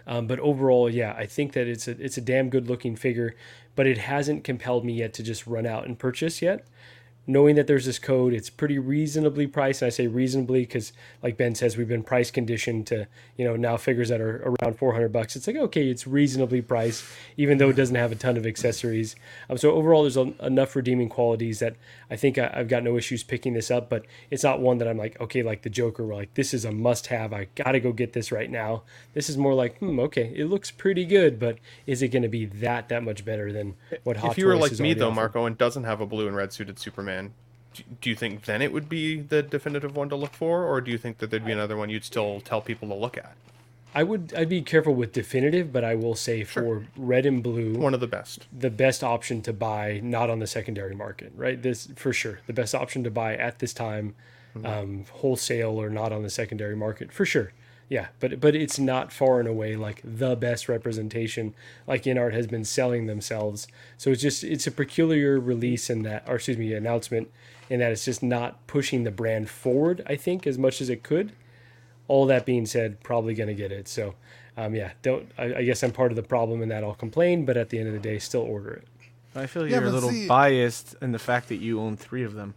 Um, 0.07 0.27
but 0.27 0.39
overall, 0.41 0.91
yeah, 0.91 1.15
I 1.17 1.27
think 1.27 1.53
that 1.53 1.67
it's 1.67 1.89
a 1.89 1.93
it's 2.03 2.17
a 2.17 2.21
damn 2.21 2.51
good 2.51 2.69
looking 2.69 2.97
figure, 2.97 3.35
but 3.75 3.87
it 3.87 3.99
hasn't 3.99 4.45
compelled 4.45 4.85
me 4.85 4.95
yet 4.95 5.13
to 5.15 5.23
just 5.23 5.47
run 5.47 5.67
out 5.67 5.87
and 5.87 5.99
purchase 5.99 6.43
yet. 6.43 6.67
Knowing 7.27 7.55
that 7.55 7.67
there's 7.67 7.87
this 7.87 7.99
code, 7.99 8.33
it's 8.33 8.51
pretty 8.51 8.79
reasonably 8.79 9.47
priced. 9.47 9.83
And 9.83 9.87
I 9.87 9.91
say 9.91 10.07
reasonably 10.07 10.63
because, 10.63 10.93
like 11.23 11.37
Ben 11.37 11.55
says, 11.55 11.77
we've 11.77 11.89
been 11.89 12.03
price 12.03 12.31
conditioned 12.31 12.87
to 12.89 13.07
you 13.37 13.45
know 13.45 13.57
now 13.57 13.77
figures 13.77 14.09
that 14.09 14.21
are 14.21 14.43
around 14.43 14.77
400 14.79 15.13
bucks. 15.13 15.37
It's 15.37 15.47
like 15.47 15.57
okay, 15.57 15.89
it's 15.89 16.07
reasonably 16.07 16.63
priced, 16.63 17.05
even 17.37 17.59
though 17.59 17.71
it 17.71 17.77
doesn't 17.77 17.97
have 17.97 18.13
a 18.13 18.17
ton 18.17 18.37
of 18.37 18.47
accessories. 18.47 19.15
Um, 19.49 19.57
so 19.57 19.73
overall, 19.73 20.03
there's 20.03 20.17
a, 20.17 20.33
enough 20.45 20.75
redeeming 20.75 21.09
qualities 21.09 21.61
that 21.61 21.77
I 22.11 22.17
think 22.17 22.39
I, 22.39 22.51
I've 22.55 22.69
got 22.69 22.83
no 22.83 22.97
issues 22.97 23.23
picking 23.23 23.55
this 23.55 23.71
up. 23.71 23.89
But 23.89 24.05
it's 24.31 24.43
not 24.43 24.61
one 24.61 24.79
that 24.79 24.89
I'm 24.89 24.99
like 24.99 25.21
okay, 25.21 25.43
like 25.43 25.63
the 25.63 25.71
Joker, 25.71 26.07
where 26.07 26.17
like 26.17 26.35
this 26.35 26.53
is 26.55 26.65
a 26.65 26.73
must-have. 26.73 27.33
I 27.33 27.49
got 27.55 27.73
to 27.73 27.81
go 27.81 27.93
get 27.93 28.13
this 28.13 28.33
right 28.33 28.51
now. 28.51 28.83
This 29.15 29.29
is 29.29 29.37
more 29.37 29.55
like 29.55 29.79
hmm, 29.79 30.01
okay, 30.01 30.33
it 30.35 30.47
looks 30.47 30.71
pretty 30.71 31.05
good, 31.05 31.39
but 31.39 31.59
is 31.87 32.03
it 32.03 32.09
going 32.09 32.23
to 32.23 32.29
be 32.29 32.47
that 32.47 32.89
that 32.89 33.03
much 33.03 33.25
better 33.25 33.53
than 33.53 33.75
what 34.05 34.17
Hot 34.19 34.33
if 34.33 34.39
you 34.39 34.47
were 34.47 34.57
like 34.57 34.79
me 34.79 34.95
though, 34.95 35.07
offered? 35.07 35.15
Marco, 35.15 35.47
and 35.47 35.59
doesn't 35.59 35.85
have 35.85 36.01
a 36.01 36.07
blue 36.07 36.27
and 36.27 36.37
red 36.37 36.53
suited 36.53 36.79
Superman, 36.79 37.12
do- 37.75 37.83
do 38.01 38.11
you 38.11 38.17
think 38.17 38.45
then 38.45 38.61
it 38.63 38.73
would 38.73 38.89
be 38.89 39.21
the 39.21 39.43
definitive 39.43 39.97
one 39.97 40.09
to 40.11 40.17
look 40.17 40.33
for, 40.35 40.65
or 40.65 40.81
do 40.81 40.91
you 40.91 40.99
think 40.99 41.19
that 41.19 41.31
there'd 41.31 41.45
be 41.47 41.53
another 41.53 41.77
one 41.77 41.89
you'd 41.91 42.05
still 42.05 42.41
tell 42.41 42.61
people 42.61 42.89
to 42.89 42.95
look 42.95 43.17
at? 43.17 43.35
I 43.95 44.03
would 44.05 44.33
I'd 44.35 44.49
be 44.49 44.63
careful 44.63 44.95
with 44.95 45.13
definitive, 45.13 45.71
but 45.73 45.85
I 45.85 45.95
will 45.95 46.15
say 46.15 46.45
for 46.45 46.85
red 46.97 47.27
and 47.27 47.43
blue, 47.43 47.75
One 47.75 47.93
of 47.93 48.01
the 48.01 48.07
best. 48.07 48.47
the 48.51 48.71
best 48.71 49.05
option 49.05 49.43
to 49.43 49.53
buy 49.53 50.01
not 50.03 50.31
on 50.31 50.39
the 50.39 50.47
secondary 50.47 50.95
market, 50.95 51.31
right? 51.37 51.61
This 51.61 51.89
for 51.97 52.13
sure, 52.13 52.41
the 52.47 52.55
best 52.55 52.75
option 52.75 53.05
to 53.05 53.11
buy 53.11 53.37
at 53.37 53.59
this 53.59 53.75
time, 53.75 54.15
um, 54.65 55.05
wholesale 55.13 55.81
or 55.81 55.91
not 55.91 56.11
on 56.13 56.23
the 56.23 56.31
secondary 56.31 56.75
market 56.77 57.13
for 57.13 57.27
sure. 57.27 57.53
Yeah, 57.93 58.07
but 58.21 58.41
but 58.41 58.55
it's 58.55 58.79
not 58.79 59.13
far 59.13 59.39
and 59.39 59.47
away 59.47 59.77
like 59.77 60.01
the 60.03 60.35
best 60.35 60.67
representation 60.67 61.55
like 61.87 62.05
InArt 62.05 62.33
has 62.33 62.47
been 62.47 62.65
selling 62.65 63.05
themselves. 63.05 63.69
So 63.99 64.11
it's 64.13 64.23
just 64.23 64.43
it's 64.43 64.67
a 64.67 64.71
peculiar 64.71 65.39
release 65.39 65.91
in 65.91 66.03
that, 66.05 66.25
or 66.27 66.37
excuse 66.37 66.57
me, 66.57 66.73
announcement 66.73 67.31
in 67.69 67.81
that 67.81 67.93
it's 67.93 68.07
just 68.07 68.23
not 68.23 68.67
pushing 68.67 69.05
the 69.05 69.11
brand 69.11 69.51
forward. 69.51 70.03
I 70.07 70.17
think 70.17 70.47
as 70.47 70.57
much 70.57 70.81
as 70.81 70.89
it 70.89 71.03
could 71.03 71.33
all 72.09 72.25
that 72.27 72.47
being 72.47 72.65
said, 72.65 72.99
probably 73.03 73.35
going 73.35 73.49
to 73.49 73.55
get 73.55 73.71
it. 73.73 73.89
So, 73.89 74.15
um, 74.57 74.75
yeah, 74.75 74.93
don't. 75.03 75.31
I, 75.37 75.57
I 75.57 75.63
guess 75.63 75.83
I'm 75.83 75.93
part 75.93 76.13
of 76.13 76.17
the 76.17 76.23
problem 76.23 76.63
in 76.63 76.71
that 76.71 76.83
I'll 76.83 76.95
complain, 76.95 77.45
but 77.45 77.59
at 77.59 77.69
the 77.69 77.79
end 77.79 77.89
of 77.89 77.93
the 77.93 78.01
day, 78.01 78.19
still 78.19 78.41
order 78.41 78.73
it. 78.73 78.89
I 79.35 79.45
feel 79.47 79.69
Yeah, 79.69 79.81
you're 79.81 79.89
a 79.89 79.91
little 79.91 80.09
see- 80.09 80.27
biased 80.27 80.95
in 81.03 81.13
the 81.13 81.19
fact 81.19 81.49
that 81.51 81.57
you 81.57 81.79
own 81.79 81.99
three 81.99 82.23
of 82.23 82.33
them. 82.33 82.55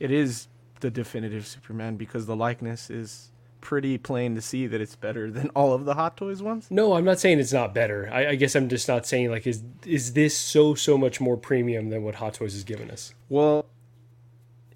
It 0.00 0.10
is 0.10 0.48
the 0.80 0.90
definitive 0.90 1.46
Superman 1.46 1.96
because 1.96 2.24
the 2.24 2.36
likeness 2.36 2.88
is 2.88 3.30
pretty 3.64 3.98
plain 3.98 4.36
to 4.36 4.40
see 4.40 4.68
that 4.68 4.80
it's 4.80 4.94
better 4.94 5.30
than 5.30 5.48
all 5.50 5.72
of 5.72 5.86
the 5.86 5.94
Hot 5.94 6.16
Toys 6.16 6.40
ones. 6.42 6.68
No, 6.70 6.92
I'm 6.92 7.04
not 7.04 7.18
saying 7.18 7.40
it's 7.40 7.52
not 7.52 7.74
better. 7.74 8.08
I, 8.12 8.28
I 8.28 8.34
guess 8.36 8.54
I'm 8.54 8.68
just 8.68 8.86
not 8.86 9.06
saying 9.06 9.30
like 9.30 9.46
is 9.46 9.64
is 9.84 10.12
this 10.12 10.38
so 10.38 10.74
so 10.76 10.96
much 10.96 11.20
more 11.20 11.36
premium 11.36 11.88
than 11.90 12.04
what 12.04 12.16
Hot 12.16 12.34
Toys 12.34 12.52
has 12.52 12.62
given 12.62 12.90
us? 12.90 13.14
Well, 13.28 13.66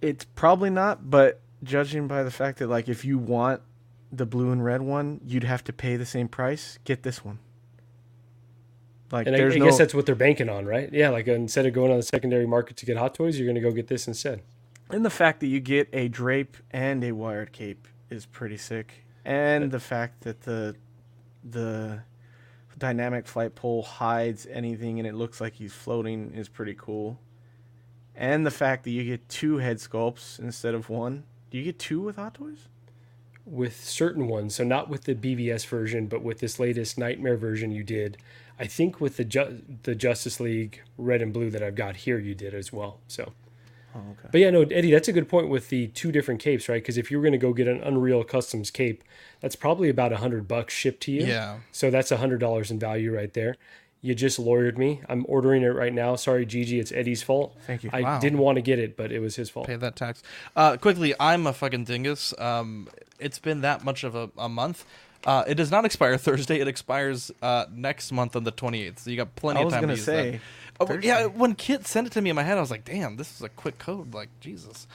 it's 0.02 0.24
probably 0.24 0.70
not, 0.70 1.08
but 1.10 1.40
judging 1.62 2.08
by 2.08 2.22
the 2.24 2.30
fact 2.30 2.58
that 2.58 2.66
like 2.68 2.88
if 2.88 3.04
you 3.04 3.18
want 3.18 3.60
the 4.10 4.26
blue 4.26 4.50
and 4.50 4.64
red 4.64 4.80
one, 4.82 5.20
you'd 5.24 5.44
have 5.44 5.62
to 5.64 5.72
pay 5.72 5.96
the 5.96 6.06
same 6.06 6.26
price. 6.26 6.78
Get 6.84 7.02
this 7.04 7.24
one. 7.24 7.38
Like 9.12 9.26
And 9.26 9.36
I, 9.36 9.38
I 9.38 9.48
no 9.48 9.64
guess 9.66 9.78
that's 9.78 9.94
what 9.94 10.06
they're 10.06 10.14
banking 10.14 10.48
on, 10.48 10.66
right? 10.66 10.92
Yeah, 10.92 11.10
like 11.10 11.28
instead 11.28 11.66
of 11.66 11.72
going 11.72 11.90
on 11.90 11.96
the 11.98 12.02
secondary 12.02 12.46
market 12.46 12.76
to 12.78 12.86
get 12.86 12.96
Hot 12.96 13.14
Toys, 13.14 13.38
you're 13.38 13.46
going 13.46 13.54
to 13.54 13.60
go 13.60 13.70
get 13.70 13.88
this 13.88 14.06
instead. 14.08 14.42
and 14.90 15.04
the 15.04 15.10
fact 15.10 15.40
that 15.40 15.46
you 15.46 15.60
get 15.60 15.88
a 15.92 16.08
drape 16.08 16.56
and 16.70 17.02
a 17.04 17.12
wired 17.12 17.52
cape 17.52 17.86
is 18.10 18.26
pretty 18.26 18.56
sick. 18.56 19.04
And 19.24 19.70
the 19.70 19.80
fact 19.80 20.22
that 20.22 20.42
the 20.42 20.76
the 21.44 22.02
dynamic 22.78 23.26
flight 23.26 23.54
pole 23.54 23.82
hides 23.82 24.46
anything 24.46 24.98
and 24.98 25.06
it 25.06 25.14
looks 25.14 25.40
like 25.40 25.54
he's 25.54 25.72
floating 25.72 26.32
is 26.34 26.48
pretty 26.48 26.74
cool. 26.74 27.18
And 28.14 28.46
the 28.46 28.50
fact 28.50 28.84
that 28.84 28.90
you 28.90 29.04
get 29.04 29.28
two 29.28 29.58
head 29.58 29.78
sculpts 29.78 30.38
instead 30.38 30.74
of 30.74 30.88
one. 30.88 31.24
Do 31.50 31.58
you 31.58 31.64
get 31.64 31.78
two 31.78 32.00
with 32.00 32.16
Hot 32.16 32.34
Toys? 32.34 32.68
with 33.50 33.82
certain 33.82 34.28
ones. 34.28 34.54
So 34.54 34.64
not 34.64 34.88
with 34.88 35.04
the 35.04 35.14
BVS 35.14 35.66
version, 35.66 36.06
but 36.06 36.22
with 36.22 36.38
this 36.38 36.58
latest 36.58 36.98
Nightmare 36.98 37.36
version 37.36 37.70
you 37.70 37.82
did. 37.82 38.18
I 38.58 38.66
think 38.66 39.00
with 39.00 39.16
the 39.16 39.24
Ju- 39.24 39.62
the 39.84 39.94
Justice 39.94 40.40
League 40.40 40.82
Red 40.96 41.22
and 41.22 41.32
Blue 41.32 41.50
that 41.50 41.62
I've 41.62 41.74
got 41.74 41.96
here, 41.96 42.18
you 42.18 42.34
did 42.34 42.54
as 42.54 42.72
well. 42.72 43.00
So. 43.08 43.32
Oh, 43.94 43.98
okay. 44.12 44.28
But 44.32 44.40
yeah, 44.40 44.50
no, 44.50 44.62
Eddie, 44.62 44.90
that's 44.90 45.08
a 45.08 45.12
good 45.12 45.28
point 45.28 45.48
with 45.48 45.70
the 45.70 45.88
two 45.88 46.12
different 46.12 46.40
capes, 46.40 46.68
right? 46.68 46.82
Because 46.82 46.98
if 46.98 47.10
you 47.10 47.16
were 47.18 47.22
going 47.22 47.32
to 47.32 47.38
go 47.38 47.52
get 47.52 47.66
an 47.68 47.80
Unreal 47.82 48.22
Customs 48.24 48.70
cape, 48.70 49.02
that's 49.40 49.56
probably 49.56 49.88
about 49.88 50.12
a 50.12 50.18
hundred 50.18 50.46
bucks 50.46 50.74
shipped 50.74 51.02
to 51.04 51.12
you. 51.12 51.24
Yeah. 51.24 51.58
So 51.72 51.90
that's 51.90 52.10
a 52.12 52.18
hundred 52.18 52.38
dollars 52.40 52.70
in 52.70 52.78
value 52.78 53.14
right 53.14 53.32
there. 53.32 53.56
You 54.00 54.14
just 54.14 54.38
lawyered 54.38 54.78
me. 54.78 55.00
I'm 55.08 55.24
ordering 55.28 55.62
it 55.64 55.68
right 55.74 55.92
now. 55.92 56.14
Sorry, 56.14 56.46
Gigi. 56.46 56.78
It's 56.78 56.92
Eddie's 56.92 57.22
fault. 57.22 57.56
Thank 57.66 57.82
you. 57.82 57.90
I 57.92 58.02
Wow. 58.02 58.20
didn't 58.20 58.38
want 58.38 58.54
to 58.56 58.62
get 58.62 58.78
it, 58.78 58.96
but 58.96 59.10
it 59.10 59.18
was 59.18 59.34
his 59.34 59.50
fault. 59.50 59.66
Pay 59.66 59.74
that 59.76 59.96
tax. 59.96 60.22
Uh, 60.54 60.76
quickly, 60.76 61.14
I'm 61.18 61.48
a 61.48 61.52
fucking 61.52 61.82
dingus. 61.84 62.32
Um, 62.38 62.88
it's 63.18 63.40
been 63.40 63.62
that 63.62 63.84
much 63.84 64.04
of 64.04 64.14
a, 64.14 64.30
a 64.38 64.48
month. 64.48 64.84
Uh, 65.24 65.42
it 65.48 65.54
does 65.56 65.72
not 65.72 65.84
expire 65.84 66.16
Thursday. 66.18 66.60
It 66.60 66.68
expires 66.68 67.32
uh, 67.42 67.64
next 67.74 68.12
month 68.12 68.36
on 68.36 68.44
the 68.44 68.52
28th. 68.52 69.00
So 69.00 69.10
you 69.10 69.16
got 69.16 69.34
plenty 69.34 69.58
I 69.58 69.62
of 69.62 69.66
was 69.66 69.72
time 69.74 69.80
gonna 69.82 69.94
to 69.94 69.96
use 69.96 70.04
say, 70.06 70.30
that. 70.32 70.40
Oh, 70.80 70.98
yeah, 71.02 71.26
when 71.26 71.54
Kit 71.54 71.86
sent 71.86 72.06
it 72.06 72.12
to 72.12 72.20
me 72.20 72.30
in 72.30 72.36
my 72.36 72.42
head, 72.44 72.56
I 72.56 72.60
was 72.60 72.70
like, 72.70 72.84
"Damn, 72.84 73.16
this 73.16 73.34
is 73.34 73.42
a 73.42 73.48
quick 73.48 73.78
code." 73.78 74.14
Like 74.14 74.28
Jesus. 74.40 74.86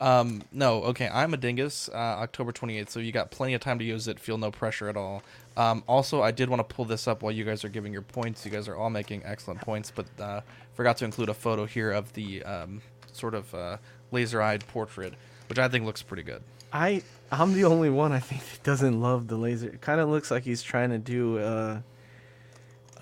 Um, 0.00 0.42
no, 0.50 0.82
okay, 0.84 1.08
I'm 1.12 1.32
a 1.32 1.36
dingus. 1.36 1.88
Uh, 1.88 1.96
October 1.96 2.50
28th, 2.50 2.90
so 2.90 2.98
you 2.98 3.12
got 3.12 3.30
plenty 3.30 3.54
of 3.54 3.60
time 3.60 3.78
to 3.78 3.84
use 3.84 4.08
it. 4.08 4.18
Feel 4.18 4.36
no 4.36 4.50
pressure 4.50 4.88
at 4.88 4.96
all. 4.96 5.22
Um, 5.56 5.84
also, 5.86 6.22
I 6.22 6.32
did 6.32 6.48
want 6.48 6.58
to 6.58 6.74
pull 6.74 6.84
this 6.84 7.06
up 7.06 7.22
while 7.22 7.30
you 7.30 7.44
guys 7.44 7.64
are 7.64 7.68
giving 7.68 7.92
your 7.92 8.02
points. 8.02 8.44
You 8.44 8.50
guys 8.50 8.66
are 8.66 8.74
all 8.74 8.90
making 8.90 9.22
excellent 9.24 9.60
points, 9.60 9.92
but 9.94 10.06
uh, 10.20 10.40
forgot 10.74 10.96
to 10.98 11.04
include 11.04 11.28
a 11.28 11.34
photo 11.34 11.66
here 11.66 11.92
of 11.92 12.12
the 12.14 12.42
um, 12.42 12.82
sort 13.12 13.34
of 13.34 13.54
uh, 13.54 13.76
laser-eyed 14.10 14.66
portrait, 14.66 15.14
which 15.48 15.60
I 15.60 15.68
think 15.68 15.84
looks 15.84 16.02
pretty 16.02 16.24
good. 16.24 16.42
I 16.72 17.02
I'm 17.30 17.52
the 17.52 17.64
only 17.64 17.90
one 17.90 18.12
I 18.12 18.18
think 18.18 18.42
that 18.50 18.62
doesn't 18.62 19.00
love 19.00 19.28
the 19.28 19.36
laser. 19.36 19.68
It 19.68 19.80
kind 19.82 20.00
of 20.00 20.08
looks 20.08 20.30
like 20.30 20.42
he's 20.42 20.62
trying 20.62 20.90
to 20.90 20.98
do 20.98 21.38
uh 21.38 21.80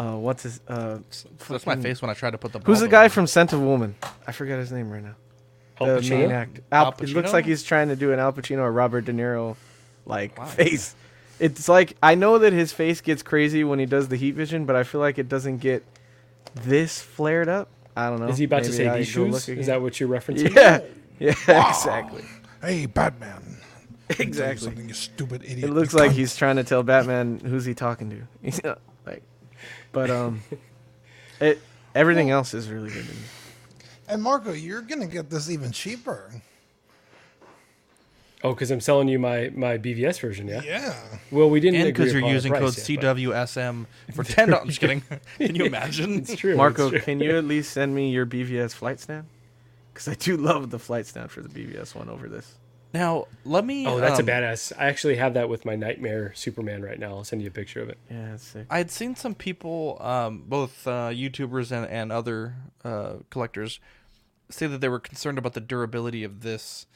uh 0.01 0.17
what's 0.17 0.43
his 0.45 0.61
uh 0.67 0.99
That's 1.11 1.27
my 1.51 1.59
fucking- 1.59 1.83
face 1.83 2.01
when 2.03 2.11
I 2.11 2.15
tried 2.15 2.31
to 2.31 2.39
put 2.39 2.53
the. 2.53 2.59
Who's 2.61 2.81
the 2.81 2.87
ball 2.87 2.91
guy 2.93 3.05
over. 3.05 3.15
from 3.15 3.27
Scent 3.27 3.53
of 3.53 3.61
Woman? 3.61 3.95
I 4.27 4.33
forget 4.33 4.59
his 4.59 4.73
name 4.73 4.91
right 4.91 5.03
now. 5.05 5.15
Al 5.81 5.87
The 5.87 5.93
Pacino? 6.01 6.19
main 6.19 6.31
act. 6.33 6.61
Al, 6.73 6.87
Al 6.87 6.93
It 7.01 7.09
looks 7.11 7.31
Pacino? 7.31 7.33
like 7.33 7.45
he's 7.45 7.63
trying 7.63 7.89
to 7.89 7.97
do 7.97 8.13
an 8.13 8.19
Al 8.19 8.33
Pacino 8.33 8.59
or 8.61 8.73
Robert 8.73 9.05
De 9.05 9.13
Niro 9.13 9.57
like 10.07 10.37
Why? 10.39 10.47
face. 10.47 10.95
It's 11.39 11.69
like 11.69 11.97
I 12.03 12.15
know 12.17 12.39
that 12.39 12.53
his 12.53 12.73
face 12.73 13.01
gets 13.01 13.23
crazy 13.23 13.65
when 13.65 13.79
he 13.79 13.87
does 13.87 14.09
the 14.09 14.17
heat 14.17 14.35
vision, 14.35 14.65
but 14.67 14.77
I 14.77 14.83
feel 14.85 15.01
like 15.01 15.19
it 15.19 15.29
doesn't 15.29 15.59
get 15.59 15.85
this 16.55 17.01
flared 17.01 17.49
up. 17.49 17.69
I 17.97 18.09
don't 18.11 18.21
know. 18.21 18.29
Is 18.29 18.39
he 18.39 18.45
about 18.45 18.65
to 18.65 18.71
Maybe 18.71 18.77
say 18.77 18.89
I 18.89 18.99
these 18.99 19.15
go 19.15 19.25
shoes? 19.27 19.37
Is 19.37 19.49
again. 19.49 19.67
that 19.67 19.83
what 19.83 20.01
you're 20.01 20.09
referencing? 20.09 20.55
Yeah. 20.55 20.81
Yeah, 21.19 21.69
exactly. 21.69 22.25
Hey, 22.63 22.87
Batman. 22.87 23.43
Let 23.43 23.51
me 23.51 23.57
tell 24.09 24.17
you 24.17 24.29
Exactly. 24.29 24.65
Something, 24.69 24.89
you 24.89 24.95
stupid 24.95 25.43
idiot. 25.45 25.59
It 25.59 25.67
you 25.67 25.73
looks 25.75 25.93
like 25.93 26.13
cunt. 26.13 26.15
he's 26.15 26.35
trying 26.35 26.57
to 26.57 26.65
tell 26.65 26.83
Batman 26.83 27.41
who's 27.41 27.67
he 27.67 27.75
talking 27.75 28.27
to. 28.43 28.77
He's 29.93 30.09
not, 30.09 30.09
like, 30.09 30.09
but 30.09 30.11
um, 30.17 30.43
it 31.41 31.61
everything 31.95 32.31
else 32.31 32.55
is 32.55 32.69
really 32.69 32.91
good. 32.91 33.07
To 33.07 33.12
me. 33.12 33.21
And 34.09 34.23
Marco, 34.23 34.53
you're 34.53 34.83
gonna 34.83 35.07
get 35.07 35.31
this 35.31 35.49
even 35.51 35.71
cheaper. 35.73 36.43
Oh, 38.43 38.55
because 38.55 38.71
I'm 38.71 38.81
selling 38.81 39.09
you 39.09 39.19
my 39.19 39.51
my 39.55 39.77
BVS 39.77 40.19
version, 40.21 40.49
yeah. 40.49 40.62
Yeah. 40.62 40.95
Well, 41.31 41.51
we 41.51 41.61
didn't 41.61 41.81
And 41.81 41.95
because 41.95 42.12
you're 42.12 42.27
using 42.27 42.53
code 42.53 42.62
price 42.62 42.89
yet, 42.89 43.01
but- 43.01 43.17
CWSM 43.17 43.87
for 44.15 44.25
ten 44.25 44.49
dollars. 44.49 44.69
Just 44.69 44.81
kidding. 44.81 45.03
Can 45.39 45.55
you 45.55 45.67
imagine? 45.67 46.15
It's 46.21 46.37
true. 46.37 46.57
Marco, 46.57 46.85
it's 46.85 46.91
true. 46.91 47.01
can 47.01 47.21
you 47.21 47.37
at 47.37 47.45
least 47.45 47.73
send 47.73 47.95
me 47.95 48.11
your 48.11 48.27
BVS 48.27 48.73
flight 48.75 48.99
stand? 48.99 49.27
Because 49.93 50.09
I 50.09 50.15
do 50.15 50.37
love 50.37 50.71
the 50.71 50.79
flight 50.79 51.07
stand 51.07 51.31
for 51.31 51.43
the 51.43 51.49
BVS 51.49 51.95
one 51.95 52.09
over 52.09 52.29
this. 52.29 52.55
Now 52.93 53.27
let 53.45 53.65
me. 53.65 53.87
Oh, 53.87 53.99
that's 54.01 54.19
um, 54.19 54.29
a 54.29 54.33
badass. 54.33 54.73
I 54.79 54.87
actually 54.89 55.17
have 55.17 55.35
that 55.35 55.49
with 55.49 55.65
my 55.65 55.77
Nightmare 55.77 56.33
Superman 56.35 56.83
right 56.83 56.99
now. 56.99 57.11
I'll 57.17 57.25
send 57.25 57.41
you 57.43 57.49
a 57.49 57.53
picture 57.53 57.81
of 57.83 57.89
it. 57.89 57.99
Yeah, 58.11 58.31
that's 58.33 58.43
sick. 58.45 58.67
I 58.69 58.79
had 58.79 58.91
seen 58.91 59.15
some 59.15 59.35
people, 59.35 59.99
um, 60.01 60.45
both 60.47 60.87
uh, 60.87 61.11
YouTubers 61.11 61.71
and, 61.71 61.87
and 61.91 62.11
other 62.11 62.57
uh, 62.85 63.15
collectors, 63.31 63.79
say 64.49 64.67
that 64.67 64.81
they 64.81 64.89
were 64.89 64.99
concerned 64.99 65.39
about 65.39 65.53
the 65.53 65.61
durability 65.61 66.25
of 66.25 66.41
this 66.41 66.87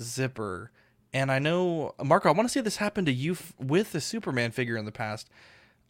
zipper. 0.00 0.70
And 1.12 1.32
I 1.32 1.40
know, 1.40 1.94
Marco, 2.02 2.28
I 2.28 2.32
want 2.32 2.48
to 2.48 2.52
say 2.52 2.60
this 2.60 2.76
happened 2.76 3.06
to 3.08 3.12
you 3.12 3.32
f- 3.32 3.52
with 3.58 3.90
the 3.92 4.00
Superman 4.00 4.52
figure 4.52 4.76
in 4.76 4.84
the 4.84 4.92
past. 4.92 5.28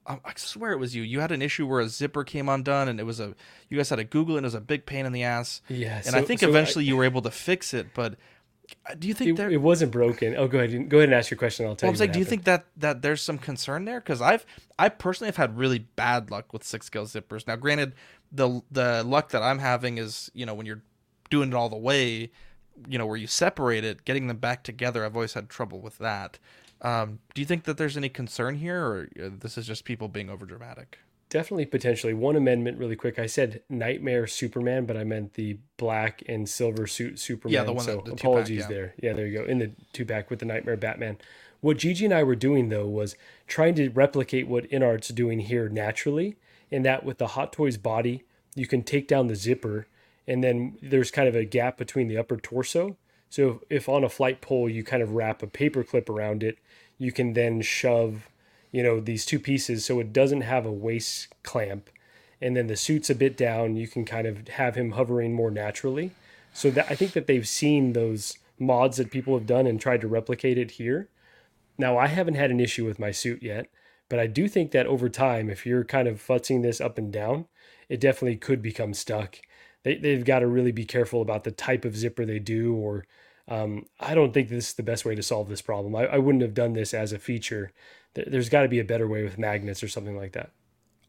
I, 0.07 0.15
I 0.25 0.33
swear 0.37 0.73
it 0.73 0.79
was 0.79 0.97
you. 0.97 1.03
You 1.03 1.21
had 1.21 1.31
an 1.31 1.43
issue 1.43 1.67
where 1.67 1.81
a 1.81 1.89
zipper 1.89 2.25
came 2.25 2.49
undone, 2.49 2.89
and 2.89 2.99
it 2.99 3.03
was 3.05 3.21
a. 3.21 3.35
You 3.69 3.77
guys 3.77 3.91
had 3.91 3.97
to 3.97 4.05
Google 4.05 4.37
it. 4.37 4.39
and 4.39 4.45
It 4.47 4.49
was 4.49 4.55
a 4.55 4.61
big 4.63 4.87
pain 4.87 5.05
in 5.05 5.13
the 5.13 5.23
ass. 5.23 5.61
Yeah, 5.69 6.01
And 6.07 6.17
I 6.17 6.23
think 6.23 6.41
so 6.41 6.47
I- 6.47 6.51
eventually 6.51 6.87
you 6.87 6.97
were 6.97 7.05
able 7.05 7.21
to 7.23 7.31
fix 7.31 7.75
it. 7.75 7.89
But 7.93 8.15
do 8.99 9.09
you 9.09 9.15
think 9.15 9.31
It, 9.31 9.37
there? 9.37 9.51
it 9.51 9.61
wasn't 9.61 9.93
broken. 9.93 10.37
Oh, 10.37 10.49
go 10.49 10.59
ahead. 10.59 10.89
Go 10.89 10.99
ahead 10.99 11.09
and 11.11 11.15
ask 11.15 11.31
your 11.31 11.39
question. 11.39 11.67
I'll 11.67 11.77
tell 11.77 11.87
Well, 11.87 11.91
I'm 11.91 11.95
you. 11.95 11.99
saying, 11.99 12.09
what 12.11 12.13
do 12.15 12.19
you 12.21 12.25
think 12.25 12.45
that 12.45 12.67
that 12.77 13.03
there's 13.03 13.23
some 13.23 13.39
concern 13.39 13.85
there? 13.85 14.01
Because 14.01 14.21
I've 14.21 14.45
I 14.79 14.89
personally 14.89 15.29
have 15.29 15.37
had 15.37 15.59
really 15.59 15.79
bad 15.81 16.31
luck 16.31 16.53
with 16.53 16.65
six 16.65 16.87
scale 16.87 17.07
zippers. 17.07 17.47
Now, 17.47 17.57
granted, 17.57 17.95
the 18.33 18.63
the 18.71 19.03
luck 19.05 19.31
that 19.31 19.43
I'm 19.43 19.59
having 19.59 19.99
is 19.99 20.31
you 20.35 20.47
know 20.47 20.55
when 20.55 20.67
you're 20.67 20.83
doing 21.31 21.51
it 21.51 21.55
all 21.55 21.69
the 21.69 21.77
way, 21.77 22.31
you 22.89 22.99
know 22.99 23.07
where 23.07 23.17
you 23.17 23.27
separate 23.27 23.85
it, 23.85 24.05
getting 24.05 24.27
them 24.27 24.39
back 24.39 24.63
together. 24.63 25.05
I've 25.05 25.15
always 25.17 25.35
had 25.35 25.49
trouble 25.49 25.81
with 25.81 25.99
that. 25.99 26.39
Um, 26.83 27.19
do 27.35 27.43
you 27.43 27.47
think 27.47 27.65
that 27.65 27.77
there's 27.77 27.97
any 27.97 28.09
concern 28.09 28.55
here, 28.57 28.83
or 28.83 29.09
uh, 29.23 29.29
this 29.39 29.59
is 29.59 29.67
just 29.67 29.85
people 29.85 30.09
being 30.09 30.29
overdramatic? 30.29 30.95
Definitely, 31.31 31.67
potentially. 31.67 32.13
One 32.13 32.35
amendment, 32.35 32.77
really 32.79 32.97
quick. 32.97 33.19
I 33.19 33.27
said 33.27 33.63
Nightmare 33.69 34.27
Superman, 34.27 34.85
but 34.85 34.97
I 34.97 35.05
meant 35.05 35.35
the 35.35 35.59
black 35.77 36.23
and 36.29 36.49
silver 36.49 36.89
suit 36.89 37.21
Superman. 37.21 37.55
Yeah, 37.55 37.65
the 37.65 37.73
one 37.73 37.85
so 37.85 37.97
that- 37.97 38.05
the 38.05 38.13
apologies 38.13 38.63
yeah. 38.63 38.69
there. 38.69 38.95
Yeah, 39.01 39.13
there 39.13 39.27
you 39.29 39.39
go. 39.39 39.45
In 39.45 39.59
the 39.61 39.71
two 39.93 40.05
pack 40.05 40.29
with 40.29 40.41
the 40.41 40.45
Nightmare 40.45 40.77
Batman. 40.77 41.19
What 41.61 41.77
Gigi 41.79 42.05
and 42.05 42.15
I 42.15 42.23
were 42.25 42.35
doing 42.35 42.69
though 42.69 42.89
was 42.89 43.17
trying 43.47 43.75
to 43.77 43.91
replicate 43.91 44.49
what 44.49 44.69
InArt's 44.71 45.09
doing 45.09 45.41
here 45.41 45.69
naturally, 45.69 46.37
in 46.71 46.83
that 46.83 47.05
with 47.05 47.19
the 47.19 47.29
Hot 47.29 47.53
Toys 47.53 47.77
body, 47.77 48.25
you 48.55 48.67
can 48.67 48.83
take 48.83 49.07
down 49.07 49.29
the 49.29 49.37
zipper, 49.37 49.87
and 50.27 50.43
then 50.43 50.79
there's 50.83 51.11
kind 51.11 51.29
of 51.29 51.37
a 51.37 51.45
gap 51.45 51.77
between 51.77 52.09
the 52.09 52.17
upper 52.17 52.39
torso. 52.39 52.97
So 53.29 53.61
if, 53.69 53.83
if 53.83 53.89
on 53.89 54.03
a 54.03 54.09
flight 54.09 54.41
pole 54.41 54.69
you 54.69 54.83
kind 54.83 55.03
of 55.03 55.13
wrap 55.13 55.43
a 55.43 55.47
paper 55.47 55.85
clip 55.85 56.09
around 56.09 56.43
it, 56.43 56.59
you 56.99 57.13
can 57.13 57.35
then 57.35 57.61
shove 57.61 58.29
you 58.73 58.83
know 58.83 59.01
these 59.01 59.25
two 59.27 59.39
pieces 59.39 59.85
so 59.85 60.01
it 60.01 60.13
doesn't 60.13 60.43
have 60.43 60.67
a 60.67 60.73
waist 60.73 61.29
clamp. 61.43 61.91
And 62.43 62.57
then 62.57 62.69
the 62.69 62.77
suit's 62.77 63.11
a 63.11 63.15
bit 63.15 63.37
down 63.37 63.77
you 63.77 63.87
can 63.87 64.05
kind 64.05 64.27
of 64.27 64.49
have 64.49 64.75
him 64.75 64.93
hovering 64.93 65.35
more 65.35 65.51
naturally. 65.51 66.13
So 66.53 66.71
that 66.71 66.87
i 66.91 66.95
think 66.95 67.13
that 67.13 67.27
they've 67.27 67.49
seen 67.49 67.93
those 67.93 68.39
mods 68.59 68.99
that 68.99 69.11
people 69.11 69.35
have 69.39 69.47
done 69.47 69.67
and 69.67 69.81
tried 69.81 70.01
to 70.03 70.09
replicate 70.09 70.59
it 70.59 70.73
here. 70.73 71.09
Now 71.79 71.99
i 71.99 72.07
haven't 72.07 72.35
had 72.35 72.51
an 72.51 72.61
issue 72.61 72.85
with 72.85 72.99
my 72.99 73.11
suit 73.11 73.43
yet 73.43 73.69
but 74.09 74.19
i 74.19 74.27
do 74.27 74.49
think 74.49 74.73
that 74.73 74.87
over 74.87 75.09
time 75.09 75.49
if 75.49 75.65
you're 75.65 75.85
kind 75.85 76.09
of 76.09 76.25
futzing 76.25 76.63
this 76.63 76.81
up 76.81 76.99
and 76.99 77.13
down 77.13 77.47
it 77.91 78.01
definitely 78.01 78.37
could 78.37 78.63
become 78.63 78.95
stuck. 78.95 79.37
They, 79.83 79.97
they've 79.97 80.25
got 80.25 80.39
to 80.39 80.47
really 80.47 80.73
be 80.73 80.85
careful 80.85 81.21
about 81.21 81.45
the 81.45 81.51
type 81.51 81.85
of 81.85 81.97
zipper 81.97 82.25
they 82.25 82.39
do 82.39 82.75
or 82.75 83.05
um, 83.51 83.87
I 83.99 84.15
don't 84.15 84.33
think 84.33 84.49
this 84.49 84.69
is 84.69 84.75
the 84.75 84.83
best 84.83 85.05
way 85.05 85.15
to 85.15 85.23
solve 85.23 85.49
this 85.49 85.61
problem. 85.63 85.95
I, 85.97 86.07
I 86.07 86.19
wouldn't 86.19 86.43
have 86.43 86.55
done 86.55 86.73
this 86.73 86.95
as 86.95 87.13
a 87.13 87.19
feature. 87.19 87.73
There- 88.15 88.27
There's 88.27 88.49
got 88.49 88.63
to 88.63 88.69
be 88.69 88.79
a 88.79 88.85
better 88.85 89.09
way 89.09 89.23
with 89.25 89.39
magnets 89.39 89.83
or 89.83 89.89
something 89.89 90.17
like 90.17 90.33
that. 90.33 90.51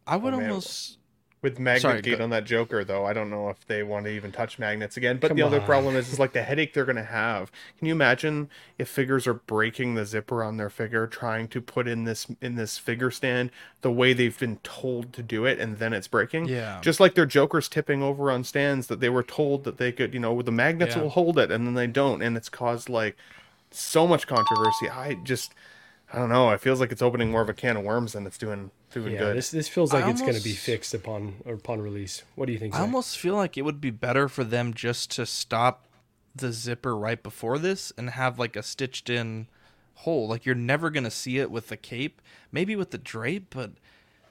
I 0.08 0.18
would 0.18 0.34
Oh, 0.34 0.38
man. 0.38 0.50
almost. 0.50 0.98
With 1.42 1.58
Magnet 1.58 1.82
Sorry, 1.82 2.02
Gate 2.04 2.20
go- 2.20 2.24
on 2.24 2.30
that 2.30 2.46
Joker, 2.46 2.84
though, 2.84 3.04
I 3.08 3.14
don't 3.14 3.32
know 3.32 3.50
if 3.50 3.66
they 3.66 3.82
want 3.82 4.06
to 4.06 4.12
even 4.12 4.32
touch 4.32 4.60
magnets 4.60 4.96
again. 4.96 5.18
But 5.18 5.30
Come 5.30 5.38
the 5.38 5.44
other 5.44 5.60
on. 5.60 5.66
problem 5.66 5.96
is, 5.96 6.14
is 6.14 6.20
like 6.20 6.34
the 6.34 6.44
headache 6.44 6.74
they're 6.74 6.86
going 6.86 6.98
to 6.98 7.04
have. 7.04 7.52
Can 7.80 7.88
you 7.88 7.94
imagine 7.96 8.48
if 8.78 8.88
figures 8.88 9.26
are 9.26 9.34
breaking 9.34 9.96
the 9.96 10.06
zipper 10.06 10.44
on 10.44 10.58
their 10.58 10.70
figure, 10.70 11.08
trying 11.08 11.48
to 11.48 11.60
put 11.60 11.88
in 11.88 12.04
this 12.04 12.28
in 12.42 12.56
this 12.58 12.78
figure 12.78 13.10
stand 13.10 13.50
the 13.82 13.92
way 13.92 14.14
they've 14.14 14.38
been 14.38 14.58
told 14.58 15.14
to 15.14 15.24
do 15.24 15.46
it, 15.46 15.60
and 15.60 15.80
then 15.80 15.94
it's 15.94 16.08
breaking? 16.08 16.46
Yeah. 16.46 16.80
Just 16.84 17.00
like 17.00 17.16
their 17.16 17.26
Jokers 17.26 17.68
tipping 17.68 18.04
over 18.04 18.30
on 18.30 18.44
stands 18.44 18.86
that 18.86 19.00
they 19.00 19.10
were 19.10 19.24
told 19.24 19.64
that 19.64 19.78
they 19.80 19.92
could, 19.92 20.14
you 20.14 20.20
know, 20.20 20.40
the 20.44 20.52
magnets 20.52 20.96
Yeah. 20.96 21.02
will 21.02 21.10
hold 21.10 21.40
it, 21.40 21.50
and 21.50 21.66
then 21.66 21.74
they 21.74 21.88
don't, 21.88 22.22
and 22.22 22.38
it's 22.38 22.50
caused 22.50 22.88
like 22.88 23.18
so 23.72 24.06
much 24.06 24.28
controversy. 24.28 24.90
I 24.92 25.16
just, 25.24 25.54
I 26.14 26.18
don't 26.18 26.30
know. 26.30 26.50
It 26.52 26.60
feels 26.60 26.80
like 26.80 26.92
it's 26.92 27.02
opening 27.02 27.32
more 27.32 27.42
of 27.42 27.50
a 27.50 27.54
can 27.54 27.78
of 27.78 27.84
worms 27.84 28.14
than 28.14 28.28
it's 28.28 28.38
doing 28.38 28.72
doing 28.92 29.14
Yeah, 29.14 29.20
good. 29.20 29.38
this 29.38 29.52
this 29.52 29.68
feels 29.70 29.94
I 29.94 30.02
like 30.02 30.12
it's 30.12 30.22
going 30.22 30.36
to 30.36 30.44
be 30.44 30.54
fixed 30.54 30.94
upon 30.94 31.36
or 31.46 31.54
upon 31.54 31.82
release. 31.82 32.24
What 32.36 32.48
do 32.48 32.54
you 32.54 32.60
think? 32.60 32.76
I 32.76 32.82
almost 32.82 33.18
feel 33.18 33.36
like 33.36 33.58
it 33.58 33.62
would 33.64 33.80
be 33.80 33.92
better 33.92 34.28
for 34.28 34.44
them 34.44 34.74
just 34.74 35.10
to 35.12 35.26
stop 35.26 35.88
the 36.36 36.52
zipper 36.52 36.96
right 36.98 37.22
before 37.22 37.58
this 37.58 37.94
and 37.98 38.10
have 38.12 38.38
like 38.38 38.56
a 38.56 38.64
stitched 38.64 39.10
in 39.10 39.48
hole. 39.96 40.28
Like 40.28 40.46
you're 40.46 40.56
never 40.56 40.90
gonna 40.90 41.12
see 41.12 41.38
it 41.40 41.50
with 41.50 41.70
the 41.70 41.78
cape, 41.78 42.22
maybe 42.52 42.76
with 42.76 42.92
the 42.92 42.98
drape, 42.98 43.48
but 43.52 43.72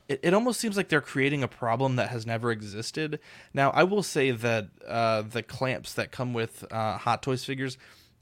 it, 0.09 0.20
it 0.23 0.35
almost 0.35 0.61
seems 0.61 0.77
like 0.77 0.89
they're 0.89 1.01
creating 1.01 1.43
a 1.43 1.48
problem 1.48 1.97
that 1.97 2.11
has 2.11 2.27
never 2.27 2.51
existed. 2.51 3.20
Now, 3.55 3.70
I 3.70 3.85
will 3.85 4.02
say 4.02 4.32
that 4.32 4.69
uh, 4.86 5.23
the 5.23 5.43
clamps 5.43 5.94
that 5.94 6.11
come 6.11 6.35
with 6.35 6.65
uh, 6.70 6.98
Hot 6.98 7.23
Toys 7.23 7.44
figures, 7.44 7.78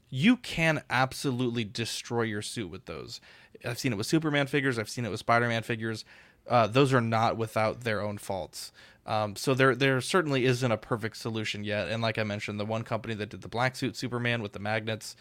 you 0.09 0.37
can 0.37 0.83
absolutely 0.89 1.63
destroy 1.63 2.21
your 2.21 2.43
suit 2.43 2.69
with 2.69 2.85
those. 2.85 3.19
I've 3.65 3.79
seen 3.79 3.93
it 3.93 3.97
with 3.97 4.07
Superman 4.07 4.47
figures. 4.47 4.79
I've 4.79 4.89
seen 4.89 5.05
it 5.05 5.09
with 5.09 5.19
Spider-Man 5.19 5.63
figures. 5.63 6.05
Uh, 6.47 6.67
those 6.67 6.93
are 6.93 7.01
not 7.01 7.37
without 7.37 7.81
their 7.81 8.01
own 8.01 8.17
faults. 8.17 8.71
Um, 9.05 9.35
so 9.35 9.53
there, 9.53 9.75
there 9.75 9.99
certainly 10.01 10.45
isn't 10.45 10.71
a 10.71 10.77
perfect 10.77 11.17
solution 11.17 11.63
yet. 11.63 11.89
And 11.89 12.01
like 12.01 12.17
I 12.17 12.23
mentioned, 12.23 12.59
the 12.59 12.65
one 12.65 12.83
company 12.83 13.13
that 13.15 13.29
did 13.29 13.41
the 13.41 13.47
black 13.47 13.75
suit 13.75 13.95
Superman 13.95 14.41
with 14.41 14.53
the 14.53 14.59
magnets, 14.59 15.15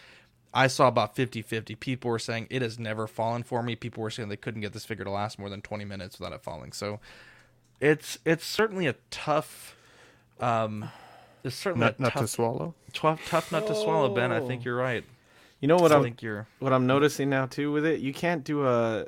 I 0.52 0.66
saw 0.66 0.88
about 0.88 1.16
50-50. 1.16 1.78
People 1.80 2.10
were 2.10 2.18
saying 2.18 2.46
it 2.50 2.62
has 2.62 2.78
never 2.78 3.06
fallen 3.06 3.42
for 3.42 3.62
me. 3.62 3.76
People 3.76 4.02
were 4.02 4.10
saying 4.10 4.28
they 4.28 4.36
couldn't 4.36 4.60
get 4.60 4.72
this 4.72 4.84
figure 4.84 5.04
to 5.04 5.10
last 5.10 5.38
more 5.38 5.48
than 5.48 5.62
20 5.62 5.84
minutes 5.84 6.18
without 6.18 6.34
it 6.34 6.42
falling. 6.42 6.72
So 6.72 7.00
it's 7.80 8.18
it's 8.24 8.44
certainly 8.44 8.86
a 8.88 8.94
tough 9.10 9.76
um 10.40 10.90
it's 11.44 11.54
certainly 11.54 11.86
Nut- 11.86 11.98
a 11.98 12.02
nut 12.02 12.16
to 12.16 12.26
swallow? 12.26 12.74
Tough, 12.92 13.26
tough 13.28 13.52
nut 13.52 13.66
to 13.68 13.74
swallow, 13.74 14.12
Ben. 14.14 14.32
I 14.32 14.40
think 14.40 14.64
you're 14.64 14.76
right. 14.76 15.04
You 15.60 15.68
know 15.68 15.76
what 15.76 15.92
I 15.92 15.96
I'm 15.96 16.02
think 16.02 16.22
you're 16.22 16.46
what 16.60 16.72
I'm 16.72 16.86
noticing 16.86 17.30
now 17.30 17.46
too 17.46 17.72
with 17.72 17.84
it. 17.84 18.00
You 18.00 18.12
can't 18.12 18.44
do 18.44 18.66
a 18.66 19.06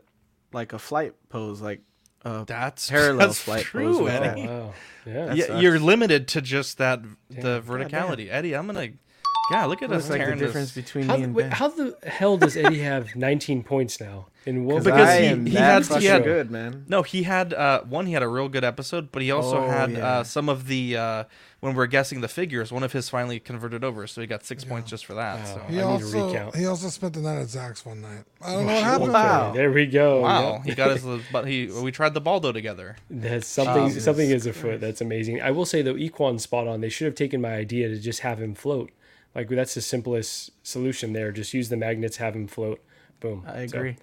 like 0.53 0.73
a 0.73 0.79
flight 0.79 1.15
pose 1.29 1.61
like 1.61 1.81
uh, 2.25 2.45
That's 2.45 2.91
parallel 2.91 3.29
that's 3.29 3.41
flight 3.41 3.65
true, 3.65 3.85
pose 3.93 4.01
with 4.03 4.13
Eddie. 4.13 4.47
that. 4.47 4.51
Wow. 4.51 4.75
Yeah. 5.07 5.35
Yeah, 5.35 5.59
you're 5.61 5.79
limited 5.79 6.29
to 6.29 6.41
just 6.43 6.79
that 6.79 7.01
the 7.31 7.63
verticality. 7.63 8.29
Eddie, 8.31 8.55
I'm 8.55 8.67
gonna 8.67 8.91
yeah, 9.51 9.65
look 9.67 9.83
at 9.83 9.91
us 9.93 10.09
That's 10.09 10.19
like 10.21 10.29
the 10.29 10.37
difference 10.45 10.73
this. 10.73 10.85
between 10.85 11.07
How, 11.07 11.17
me 11.17 11.23
and 11.25 11.35
wait, 11.35 11.43
Ben. 11.45 11.51
how 11.53 11.69
the 11.69 11.97
hell 12.07 12.37
does 12.37 12.57
Eddie 12.57 12.79
have 12.93 13.15
19 13.17 13.63
points 13.65 14.01
now? 14.01 14.27
In 14.47 14.65
what 14.65 14.85
Because 14.85 15.07
I 15.09 15.21
he- 15.21 15.27
am 15.27 15.45
he 15.45 15.53
that 15.53 15.61
had- 15.61 15.83
he 15.83 15.89
fucking 15.89 16.09
had- 16.09 16.25
good, 16.25 16.51
man. 16.51 16.87
No, 16.89 17.03
he 17.03 17.25
had 17.25 17.53
uh, 17.53 17.83
one. 17.83 18.07
He 18.07 18.15
had 18.15 18.23
a 18.23 18.29
real 18.29 18.49
good 18.49 18.65
episode, 18.65 19.13
but 19.13 19.21
he 19.21 19.31
also 19.31 19.59
Oh, 19.65 19.69
had 19.69 19.91
yeah. 19.93 20.07
uh, 20.09 20.25
some 20.25 20.49
of 20.49 20.67
the 20.67 20.97
uh, 20.97 21.25
when 21.61 21.75
we're 21.75 21.87
guessing 21.87 22.23
the 22.23 22.29
figures. 22.29 22.73
One 22.73 22.83
of 22.83 22.91
his 22.93 23.11
finally 23.11 23.39
converted 23.39 23.85
over, 23.85 24.07
so 24.07 24.23
he 24.23 24.27
got 24.27 24.43
six 24.43 24.65
points 24.65 24.89
just 24.89 25.05
for 25.05 25.13
that. 25.13 25.47
So 25.47 25.59
He 25.69 25.75
I 25.79 25.93
need 25.93 25.99
to 26.01 26.05
also 26.07 26.27
recount. 26.29 26.57
he 26.57 26.65
also 26.65 26.89
spent 26.89 27.13
the 27.13 27.21
night 27.21 27.39
at 27.39 27.51
Zach's 27.51 27.85
one 27.85 28.01
night. 28.01 28.25
I 28.41 28.55
don't 28.55 28.67
know 28.67 28.73
what 28.73 28.83
happened. 28.83 29.15
Okay, 29.51 29.59
there 29.59 29.73
we 29.73 29.85
go. 29.87 30.23
wow, 30.23 30.53
Yep. 30.55 30.63
he 30.65 30.75
got 30.75 30.91
his. 30.99 31.05
But 31.31 31.47
he 31.47 31.67
we 31.67 31.93
tried 31.93 32.15
the 32.15 32.23
Baldo 32.23 32.51
together. 32.53 32.97
That's 33.11 33.47
something. 33.47 33.83
Um, 33.85 34.01
something 34.01 34.31
is 34.31 34.47
afoot. 34.47 34.81
That's 34.81 35.03
amazing. 35.03 35.43
I 35.43 35.51
will 35.51 35.67
say 35.67 35.83
though, 35.83 35.97
Equan's 35.97 36.45
spot 36.45 36.67
on. 36.67 36.81
They 36.81 36.89
should 36.89 37.05
have 37.05 37.15
taken 37.15 37.43
my 37.43 37.53
idea 37.53 37.89
to 37.89 37.99
just 37.99 38.21
have 38.21 38.41
him 38.41 38.55
float. 38.55 38.91
Like 39.35 39.49
that's 39.49 39.75
the 39.75 39.81
simplest 39.81 40.51
solution 40.63 41.13
there. 41.13 41.31
Just 41.33 41.55
use 41.55 41.69
the 41.69 41.77
magnets, 41.77 42.17
have 42.17 42.33
them 42.35 42.47
float. 42.49 42.83
Boom. 43.21 43.45
I 43.47 43.67
So, 43.67 43.79
agree. 43.79 43.97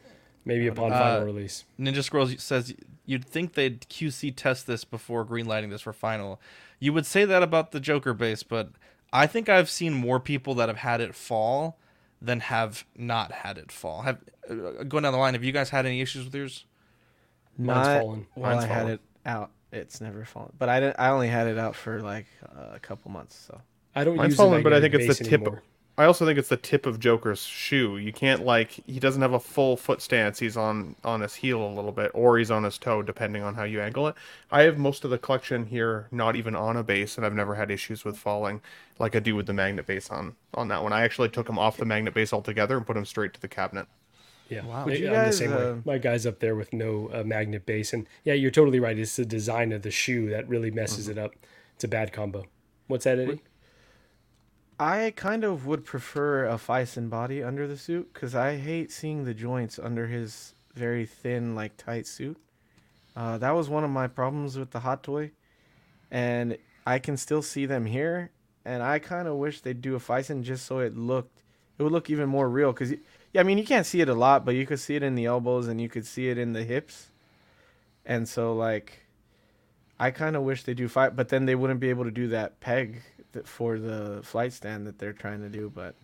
maybe 0.45 0.67
upon 0.67 0.93
Uh, 0.93 0.99
final 0.99 1.25
release. 1.25 1.65
Ninja 1.79 2.03
Scrolls 2.03 2.41
says 2.41 2.73
you'd 3.05 3.25
think 3.25 3.53
they'd 3.53 3.81
QC 3.89 4.33
test 4.35 4.67
this 4.67 4.83
before 4.83 5.25
greenlighting 5.25 5.69
this 5.69 5.81
for 5.81 5.93
final. 5.93 6.39
You 6.79 6.93
would 6.93 7.05
say 7.05 7.25
that 7.25 7.41
about 7.43 7.71
the 7.71 7.79
Joker 7.79 8.13
base, 8.13 8.43
but 8.43 8.69
I 9.11 9.25
think 9.27 9.49
I've 9.49 9.69
seen 9.69 9.93
more 9.93 10.19
people 10.19 10.53
that 10.55 10.69
have 10.69 10.77
had 10.77 11.01
it 11.01 11.15
fall 11.15 11.77
than 12.21 12.39
have 12.41 12.85
not 12.95 13.31
had 13.31 13.57
it 13.57 13.71
fall. 13.71 14.03
Have 14.03 14.19
uh, 14.49 14.83
going 14.83 15.03
down 15.03 15.13
the 15.13 15.19
line, 15.19 15.33
have 15.33 15.43
you 15.43 15.51
guys 15.51 15.69
had 15.71 15.85
any 15.85 16.01
issues 16.01 16.25
with 16.25 16.33
yours? 16.35 16.65
Mine's 17.57 17.87
Not 17.87 18.01
fallen. 18.01 18.27
while 18.35 18.51
Mine's 18.55 18.63
I 18.65 18.67
had 18.67 18.87
it 18.89 18.99
out. 19.25 19.51
It's 19.71 19.99
never 19.99 20.23
fallen, 20.25 20.53
but 20.57 20.69
I 20.69 20.79
didn't, 20.79 20.95
I 20.99 21.09
only 21.09 21.27
had 21.27 21.47
it 21.47 21.57
out 21.57 21.75
for 21.75 22.01
like 22.01 22.27
uh, 22.55 22.73
a 22.75 22.79
couple 22.79 23.11
months. 23.11 23.35
So 23.35 23.59
I 23.97 24.03
don't 24.03 24.15
Mine's 24.17 24.29
use 24.31 24.37
the 24.37 24.43
fallen, 24.43 24.63
but 24.63 24.73
I 24.73 24.79
think 24.81 24.93
it's 24.93 25.17
the 25.17 25.23
tip. 25.23 25.41
anymore. 25.41 25.63
I 25.99 26.05
also 26.05 26.27
think 26.27 26.37
it's 26.37 26.49
the 26.49 26.57
tip 26.57 26.85
of 26.85 26.99
Joker's 26.99 27.41
shoe. 27.41 27.97
You 27.97 28.13
can't 28.13 28.45
like 28.45 28.69
he 28.85 28.99
doesn't 28.99 29.21
have 29.23 29.33
a 29.33 29.39
full 29.39 29.75
foot 29.75 29.99
stance. 29.99 30.37
He's 30.37 30.55
on 30.55 30.95
on 31.03 31.21
his 31.21 31.33
heel 31.35 31.59
a 31.65 31.73
little 31.73 31.91
bit, 31.91 32.11
or 32.13 32.37
he's 32.37 32.51
on 32.51 32.63
his 32.63 32.77
toe, 32.77 33.01
depending 33.01 33.41
on 33.41 33.55
how 33.55 33.63
you 33.63 33.81
angle 33.81 34.07
it. 34.07 34.15
I 34.51 34.61
have 34.61 34.77
most 34.77 35.03
of 35.03 35.09
the 35.09 35.17
collection 35.17 35.65
here 35.65 36.07
not 36.11 36.35
even 36.35 36.55
on 36.55 36.77
a 36.77 36.83
base, 36.83 37.17
and 37.17 37.25
I've 37.25 37.33
never 37.33 37.55
had 37.55 37.71
issues 37.71 38.05
with 38.05 38.15
falling 38.15 38.61
like 38.99 39.15
I 39.15 39.19
do 39.19 39.35
with 39.35 39.47
the 39.47 39.53
magnet 39.53 39.87
base 39.87 40.11
on 40.11 40.35
on 40.53 40.67
that 40.67 40.83
one. 40.83 40.93
I 40.93 41.01
actually 41.01 41.29
took 41.29 41.49
him 41.49 41.57
off 41.57 41.77
the 41.77 41.85
magnet 41.85 42.13
base 42.13 42.31
altogether 42.31 42.77
and 42.77 42.85
put 42.85 42.95
him 42.95 43.05
straight 43.05 43.33
to 43.33 43.41
the 43.41 43.47
cabinet. 43.47 43.87
Yeah, 44.49 44.65
Wow. 44.65 44.85
Would 44.85 44.91
Would 44.91 44.99
you 44.99 45.07
I'm 45.07 45.13
the 45.13 45.17
guys, 45.17 45.37
same 45.39 45.51
way. 45.51 45.69
uh, 45.71 45.75
My 45.83 45.97
guy's 45.97 46.25
up 46.27 46.39
there 46.39 46.55
with 46.55 46.71
no 46.73 47.09
uh, 47.11 47.23
magnet 47.23 47.65
base, 47.65 47.91
and 47.91 48.07
yeah, 48.23 48.33
you're 48.35 48.51
totally 48.51 48.79
right. 48.79 48.97
It's 48.99 49.15
the 49.15 49.25
design 49.25 49.71
of 49.71 49.81
the 49.81 49.91
shoe 49.91 50.29
that 50.29 50.47
really 50.47 50.69
messes 50.69 51.09
Mm-hmm. 51.09 51.17
it 51.17 51.23
up. 51.25 51.31
It's 51.73 51.83
a 51.83 51.87
bad 51.87 52.13
combo. 52.13 52.45
What's 52.85 53.03
that, 53.05 53.17
Eddie? 53.19 53.41
I 54.79 55.11
kind 55.15 55.43
of 55.43 55.65
would 55.65 55.85
prefer 55.85 56.45
a 56.45 56.57
Phicen 56.57 57.09
body 57.09 57.41
under 57.41 57.67
the 57.67 57.77
suit 57.77 58.13
because 58.13 58.35
I 58.35 58.57
hate 58.57 58.91
seeing 58.91 59.23
the 59.23 59.33
joints 59.33 59.79
under 59.79 60.05
his 60.05 60.53
very 60.75 61.05
thin, 61.07 61.55
like 61.55 61.77
tight 61.77 62.05
suit. 62.05 62.37
Uh, 63.15 63.39
that 63.39 63.55
was 63.55 63.69
one 63.69 63.83
of 63.83 63.89
my 63.89 64.05
problems 64.05 64.55
with 64.55 64.69
the 64.69 64.81
Hot 64.81 65.01
Toy, 65.01 65.31
and 66.11 66.59
I 66.85 66.99
can 66.99 67.17
still 67.17 67.41
see 67.41 67.65
them 67.65 67.87
here. 67.87 68.29
And 68.65 68.83
I 68.83 68.99
kind 68.99 69.27
of 69.27 69.37
wish 69.37 69.61
they'd 69.61 69.81
do 69.81 69.95
a 69.95 69.99
Phicen 69.99 70.43
just 70.43 70.67
so 70.67 70.77
it 70.79 70.95
looked, 70.95 71.41
it 71.79 71.83
would 71.83 71.91
look 71.91 72.11
even 72.11 72.29
more 72.29 72.47
real. 72.47 72.71
Because 72.71 72.91
yeah, 73.33 73.41
I 73.41 73.43
mean 73.43 73.57
you 73.57 73.65
can't 73.65 73.85
see 73.85 74.01
it 74.01 74.09
a 74.09 74.13
lot, 74.13 74.45
but 74.45 74.53
you 74.53 74.67
could 74.67 74.79
see 74.79 74.95
it 74.95 75.01
in 75.01 75.15
the 75.15 75.25
elbows 75.25 75.67
and 75.67 75.81
you 75.81 75.89
could 75.89 76.05
see 76.05 76.29
it 76.29 76.37
in 76.37 76.53
the 76.53 76.63
hips. 76.63 77.07
And 78.05 78.29
so 78.29 78.53
like, 78.53 79.05
I 79.99 80.11
kind 80.11 80.35
of 80.35 80.43
wish 80.43 80.63
they 80.63 80.75
do 80.75 80.87
fight, 80.87 81.15
but 81.15 81.29
then 81.29 81.45
they 81.45 81.55
wouldn't 81.55 81.79
be 81.79 81.89
able 81.89 82.03
to 82.03 82.11
do 82.11 82.27
that 82.27 82.59
peg 82.59 83.01
that 83.37 83.47
for 83.47 83.79
the 83.79 84.19
flight 84.23 84.51
stand 84.53 84.85
that 84.87 84.99
they're 84.99 85.13
trying 85.13 85.41
to 85.41 85.49
do. 85.49 85.71
But 85.73 85.95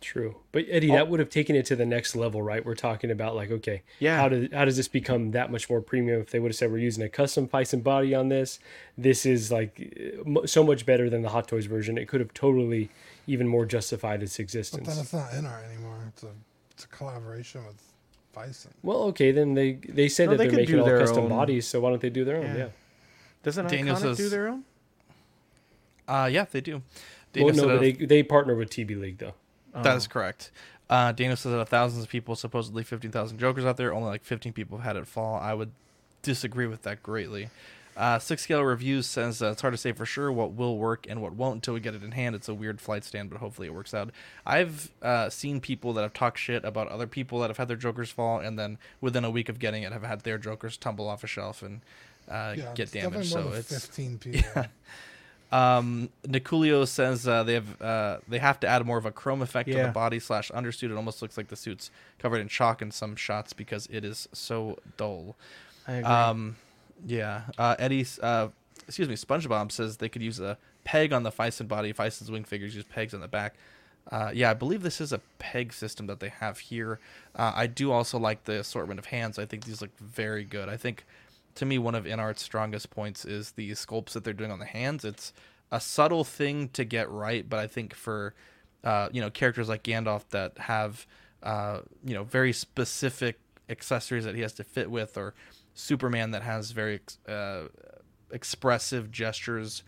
True, 0.00 0.34
but 0.50 0.64
Eddie, 0.68 0.90
Oh. 0.90 0.94
that 0.94 1.06
would 1.08 1.20
have 1.20 1.30
taken 1.30 1.54
it 1.54 1.64
to 1.66 1.76
the 1.76 1.86
next 1.86 2.16
level, 2.16 2.42
right? 2.42 2.64
We're 2.66 2.74
talking 2.74 3.12
about 3.12 3.36
like, 3.36 3.52
okay, 3.52 3.82
Yeah. 4.00 4.16
how 4.16 4.28
does 4.28 4.48
how 4.52 4.64
does 4.64 4.76
this 4.76 4.88
become 4.88 5.30
that 5.30 5.52
much 5.52 5.70
more 5.70 5.80
premium? 5.80 6.20
If 6.20 6.30
they 6.32 6.40
would 6.40 6.50
have 6.50 6.56
said 6.56 6.72
we're 6.72 6.78
using 6.78 7.04
a 7.04 7.08
custom 7.08 7.46
Phicen 7.46 7.84
body 7.84 8.12
on 8.12 8.28
this, 8.28 8.58
this 8.98 9.24
is 9.24 9.52
like 9.52 9.72
so 10.46 10.64
much 10.64 10.84
better 10.86 11.08
than 11.08 11.22
the 11.22 11.28
Hot 11.28 11.46
Toys 11.46 11.66
version. 11.66 11.96
It 11.98 12.08
could 12.08 12.18
have 12.20 12.34
totally 12.34 12.90
even 13.28 13.46
more 13.46 13.64
justified 13.64 14.24
its 14.24 14.40
existence. 14.40 14.84
But 14.88 14.92
then 14.92 15.02
it's 15.04 15.12
not 15.12 15.30
InArt 15.30 15.64
anymore. 15.72 15.98
It's 16.08 16.24
a 16.24 16.32
it's 16.72 16.82
a 16.84 16.88
collaboration 16.88 17.64
with 17.64 17.80
Phicen. 18.34 18.72
Well, 18.82 19.02
okay, 19.14 19.30
then 19.30 19.54
they 19.54 19.74
they 19.88 20.08
said 20.08 20.24
No, 20.24 20.30
that 20.32 20.38
they 20.38 20.44
they 20.44 20.48
are 20.48 20.50
could 20.50 20.56
making 20.62 20.74
do 20.74 20.80
all 20.80 20.86
their 20.86 20.98
custom 20.98 21.24
own. 21.24 21.28
bodies, 21.28 21.68
so 21.68 21.78
why 21.80 21.90
don't 21.90 22.02
they 22.02 22.10
do 22.10 22.24
their 22.24 22.38
own? 22.38 22.46
Yeah. 22.46 22.56
Yeah. 22.56 22.68
doesn't 23.44 23.68
Daniel 23.68 23.94
Iconic 23.94 24.00
says- 24.00 24.16
do 24.16 24.28
their 24.30 24.48
own? 24.48 24.64
Uh, 26.08 26.28
yeah, 26.30 26.46
they 26.50 26.60
do. 26.60 26.82
Well, 27.34 27.46
no, 27.54 27.62
said 27.62 27.66
but 27.66 27.74
a- 27.76 27.78
they 27.78 27.92
they 27.92 28.22
partner 28.22 28.54
with 28.54 28.70
TB 28.70 29.00
League 29.00 29.18
though. 29.18 29.34
That 29.74 29.96
is 29.96 30.06
correct. 30.06 30.50
Uh, 30.90 31.12
Daniel 31.12 31.36
says 31.36 31.52
that 31.52 31.58
of 31.58 31.68
thousands 31.70 32.04
of 32.04 32.10
people, 32.10 32.36
supposedly 32.36 32.82
15,000 32.84 33.38
Jokers 33.38 33.64
out 33.64 33.78
there, 33.78 33.94
only 33.94 34.08
like 34.10 34.22
15 34.24 34.52
people 34.52 34.76
have 34.76 34.84
had 34.84 34.96
it 34.96 35.06
fall. 35.06 35.36
I 35.40 35.54
would 35.54 35.70
disagree 36.20 36.66
with 36.66 36.82
that 36.82 37.02
greatly. 37.02 37.48
Uh, 37.96 38.18
Six 38.18 38.42
Scale 38.42 38.62
Reviews 38.62 39.06
says 39.06 39.42
uh, 39.42 39.50
it's 39.52 39.62
hard 39.62 39.72
to 39.72 39.78
say 39.78 39.92
for 39.92 40.04
sure 40.04 40.30
what 40.30 40.52
will 40.52 40.76
work 40.76 41.06
and 41.08 41.22
what 41.22 41.32
won't 41.34 41.56
until 41.56 41.72
we 41.74 41.80
get 41.80 41.94
it 41.94 42.02
in 42.02 42.12
hand. 42.12 42.34
It's 42.34 42.48
a 42.48 42.54
weird 42.54 42.80
flight 42.80 43.04
stand, 43.04 43.30
but 43.30 43.38
hopefully 43.38 43.68
it 43.68 43.74
works 43.74 43.94
out. 43.94 44.10
I've 44.44 44.90
uh, 45.00 45.30
seen 45.30 45.60
people 45.60 45.94
that 45.94 46.02
have 46.02 46.12
talked 46.12 46.38
shit 46.38 46.64
about 46.64 46.88
other 46.88 47.06
people 47.06 47.40
that 47.40 47.48
have 47.48 47.56
had 47.58 47.68
their 47.68 47.76
Jokers 47.76 48.10
fall, 48.10 48.40
and 48.40 48.58
then 48.58 48.76
within 49.00 49.24
a 49.24 49.30
week 49.30 49.48
of 49.48 49.58
getting 49.58 49.82
it, 49.82 49.92
have 49.92 50.02
had 50.02 50.20
their 50.20 50.36
Jokers 50.38 50.76
tumble 50.76 51.08
off 51.08 51.24
a 51.24 51.26
shelf 51.26 51.62
and 51.62 51.80
uh, 52.30 52.54
Yeah, 52.56 52.72
get 52.74 52.92
damaged. 52.92 53.30
So 53.30 53.52
it's 53.52 53.68
15 53.72 54.18
people. 54.18 54.50
Yeah. 54.56 54.66
Um, 55.52 56.08
Niculio 56.26 56.88
says 56.88 57.28
uh, 57.28 57.42
they 57.42 57.54
have 57.54 57.82
uh, 57.82 58.18
they 58.26 58.38
have 58.38 58.58
to 58.60 58.66
add 58.66 58.84
more 58.86 58.98
of 58.98 59.06
a 59.06 59.12
chrome 59.12 59.42
effect 59.42 59.68
to 59.70 59.74
the 59.74 59.88
body 59.88 60.18
slash 60.18 60.50
undersuit. 60.50 60.90
It 60.90 60.96
almost 60.96 61.20
looks 61.20 61.36
like 61.36 61.48
the 61.48 61.56
suit's 61.56 61.90
covered 62.18 62.38
in 62.38 62.48
chalk 62.48 62.80
in 62.80 62.90
some 62.90 63.16
shots 63.16 63.52
because 63.52 63.86
it 63.90 64.04
is 64.04 64.28
so 64.32 64.78
dull. 64.96 65.36
I 65.86 65.92
agree. 65.92 66.10
Um, 66.10 66.56
yeah. 67.06 67.42
Uh, 67.58 67.76
Eddie, 67.78 68.06
uh, 68.22 68.48
excuse 68.86 69.08
me, 69.08 69.14
SpongeBob 69.14 69.72
says 69.72 69.98
they 69.98 70.08
could 70.08 70.22
use 70.22 70.40
a 70.40 70.56
peg 70.84 71.12
on 71.12 71.22
the 71.22 71.30
Phicen 71.30 71.68
body. 71.68 71.92
Phicen's 71.92 72.30
wing 72.30 72.44
figures 72.44 72.74
use 72.74 72.84
pegs 72.84 73.14
on 73.14 73.20
the 73.20 73.28
back. 73.28 73.54
Uh, 74.10 74.30
yeah, 74.34 74.50
I 74.50 74.54
believe 74.54 74.82
this 74.82 75.00
is 75.00 75.12
a 75.12 75.20
peg 75.38 75.72
system 75.72 76.06
that 76.08 76.18
they 76.20 76.28
have 76.28 76.58
here. 76.58 76.98
Uh, 77.36 77.52
I 77.54 77.66
do 77.66 77.92
also 77.92 78.18
like 78.18 78.44
the 78.44 78.58
assortment 78.58 78.98
of 78.98 79.06
hands. 79.06 79.38
I 79.38 79.46
think 79.46 79.64
these 79.64 79.80
look 79.80 79.96
very 79.98 80.44
good. 80.44 80.68
I 80.68 80.76
think, 80.76 81.04
to 81.54 81.64
me, 81.64 81.78
one 81.78 81.94
of 81.94 82.04
InArt's 82.04 82.42
strongest 82.42 82.90
points 82.90 83.24
is 83.24 83.52
the 83.52 83.70
sculpts 83.72 84.12
that 84.12 84.24
they're 84.24 84.32
doing 84.32 84.50
on 84.50 84.58
the 84.58 84.64
hands. 84.66 85.04
It's 85.04 85.32
a 85.70 85.80
subtle 85.80 86.24
thing 86.24 86.68
to 86.70 86.84
get 86.84 87.10
right, 87.10 87.48
but 87.48 87.58
I 87.58 87.66
think 87.66 87.94
for 87.94 88.34
uh, 88.84 89.08
you 89.12 89.20
know 89.20 89.30
characters 89.30 89.68
like 89.68 89.82
Gandalf 89.82 90.28
that 90.30 90.58
have 90.58 91.06
uh, 91.42 91.80
you 92.04 92.14
know 92.14 92.24
very 92.24 92.52
specific 92.52 93.38
accessories 93.68 94.24
that 94.24 94.34
he 94.34 94.42
has 94.42 94.52
to 94.54 94.64
fit 94.64 94.90
with, 94.90 95.16
or 95.16 95.34
Superman 95.74 96.30
that 96.32 96.42
has 96.42 96.70
very 96.70 97.00
uh, 97.28 97.64
expressive 98.30 99.10
gestures. 99.10 99.82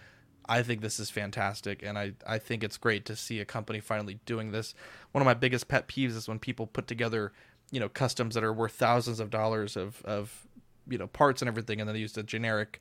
I 0.46 0.62
think 0.62 0.82
this 0.82 1.00
is 1.00 1.08
fantastic, 1.08 1.82
and 1.82 1.98
I, 1.98 2.12
I 2.26 2.38
think 2.38 2.62
it's 2.62 2.76
great 2.76 3.06
to 3.06 3.16
see 3.16 3.40
a 3.40 3.46
company 3.46 3.80
finally 3.80 4.18
doing 4.26 4.52
this. 4.52 4.74
One 5.12 5.22
of 5.22 5.26
my 5.26 5.32
biggest 5.34 5.68
pet 5.68 5.88
peeves 5.88 6.16
is 6.16 6.28
when 6.28 6.38
people 6.38 6.66
put 6.66 6.86
together, 6.86 7.32
you 7.70 7.80
know, 7.80 7.88
customs 7.88 8.34
that 8.34 8.44
are 8.44 8.52
worth 8.52 8.72
thousands 8.72 9.20
of 9.20 9.30
dollars 9.30 9.74
of, 9.74 10.02
of 10.04 10.46
you 10.88 10.98
know, 10.98 11.06
parts 11.06 11.42
and 11.42 11.48
everything, 11.48 11.80
and 11.80 11.88
then 11.88 11.94
they 11.94 12.00
use 12.00 12.12
the 12.12 12.22
generic, 12.22 12.80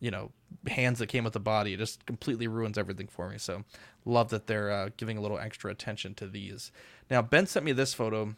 you 0.00 0.10
know, 0.10 0.30
hands 0.66 0.98
that 0.98 1.08
came 1.08 1.24
with 1.24 1.32
the 1.32 1.40
body. 1.40 1.74
It 1.74 1.78
just 1.78 2.04
completely 2.06 2.46
ruins 2.46 2.78
everything 2.78 3.06
for 3.06 3.28
me. 3.28 3.38
So, 3.38 3.64
love 4.04 4.30
that 4.30 4.46
they're 4.46 4.70
uh, 4.70 4.88
giving 4.96 5.18
a 5.18 5.20
little 5.20 5.38
extra 5.38 5.70
attention 5.70 6.14
to 6.14 6.26
these. 6.26 6.72
Now, 7.10 7.22
Ben 7.22 7.46
sent 7.46 7.64
me 7.64 7.72
this 7.72 7.94
photo. 7.94 8.34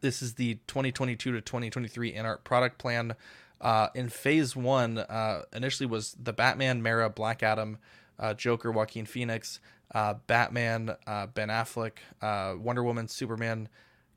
This 0.00 0.22
is 0.22 0.34
the 0.34 0.54
2022 0.66 1.32
to 1.32 1.40
2023 1.40 2.12
InArt 2.12 2.44
product 2.44 2.78
plan. 2.78 3.14
Uh, 3.60 3.88
in 3.94 4.08
phase 4.08 4.54
one, 4.54 4.98
uh, 4.98 5.42
initially 5.52 5.86
was 5.86 6.16
the 6.22 6.32
Batman, 6.32 6.82
Mera, 6.82 7.08
Black 7.08 7.42
Adam, 7.42 7.78
uh, 8.18 8.34
Joker, 8.34 8.70
Joaquin 8.70 9.06
Phoenix, 9.06 9.60
uh, 9.94 10.14
Batman, 10.26 10.96
uh, 11.06 11.26
Ben 11.28 11.48
Affleck, 11.48 11.92
uh, 12.20 12.54
Wonder 12.58 12.82
Woman, 12.82 13.08
Superman, 13.08 13.68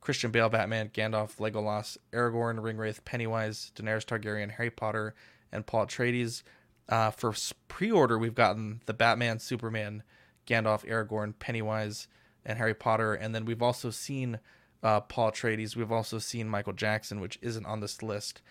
Christian 0.08 0.32
Bale, 0.32 0.48
Batman, 0.48 0.88
Gandalf, 0.94 1.36
Legolas, 1.36 1.98
Aragorn, 2.14 2.60
Ringwraith, 2.62 3.04
Pennywise, 3.04 3.74
Daenerys 3.76 4.06
Targaryen, 4.06 4.52
Harry 4.52 4.70
Potter, 4.70 5.14
and 5.52 5.66
Paul 5.66 5.86
Atreides. 5.86 6.44
Uh, 6.88 7.12
for 7.12 7.34
pre-order, 7.68 8.18
we've 8.18 8.34
gotten 8.34 8.80
the 8.86 8.94
Batman, 8.94 9.40
Superman, 9.40 10.04
Gandalf, 10.48 10.88
Aragorn, 10.88 11.34
Pennywise, 11.38 12.08
and 12.46 12.58
Harry 12.58 12.74
Potter, 12.74 13.16
and 13.16 13.36
then 13.36 13.44
we've 13.44 13.62
also 13.62 13.90
seen 13.90 14.40
uh, 14.82 15.02
Paul 15.02 15.34
Atreides. 15.34 15.76
We've 15.76 15.92
also 15.92 16.20
seen 16.20 16.48
Michael 16.48 16.72
Jackson, 16.72 17.20
which 17.20 17.38
isn't 17.42 17.66
on 17.66 17.82
this 17.82 18.02
list. 18.02 18.42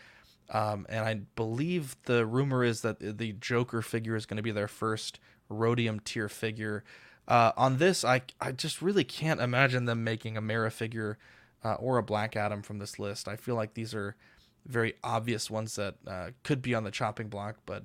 Um, 0.50 0.84
and 0.90 1.06
I 1.06 1.14
believe 1.36 1.96
the 2.04 2.26
rumor 2.26 2.64
is 2.64 2.82
that 2.82 2.98
the 3.00 3.32
Joker 3.32 3.80
figure 3.80 4.14
is 4.14 4.26
going 4.26 4.36
to 4.36 4.42
be 4.42 4.52
their 4.52 4.68
first 4.68 5.20
Rhodium 5.48 6.00
tier 6.00 6.28
figure. 6.28 6.84
Uh, 7.26 7.52
on 7.56 7.78
this, 7.78 8.04
I 8.04 8.20
I 8.42 8.52
just 8.52 8.82
really 8.82 9.04
can't 9.04 9.40
imagine 9.40 9.86
them 9.86 10.04
making 10.04 10.36
a 10.36 10.42
Mera 10.42 10.70
figure 10.70 11.16
uh, 11.64 11.74
or 11.74 11.98
a 11.98 12.02
Black 12.02 12.36
Adam 12.36 12.62
from 12.62 12.78
this 12.78 12.98
list. 12.98 13.28
I 13.28 13.36
feel 13.36 13.54
like 13.54 13.74
these 13.74 13.94
are 13.94 14.16
very 14.66 14.94
obvious 15.02 15.50
ones 15.50 15.76
that 15.76 15.94
uh, 16.06 16.30
could 16.42 16.62
be 16.62 16.74
on 16.74 16.84
the 16.84 16.90
chopping 16.90 17.28
block. 17.28 17.56
But 17.66 17.84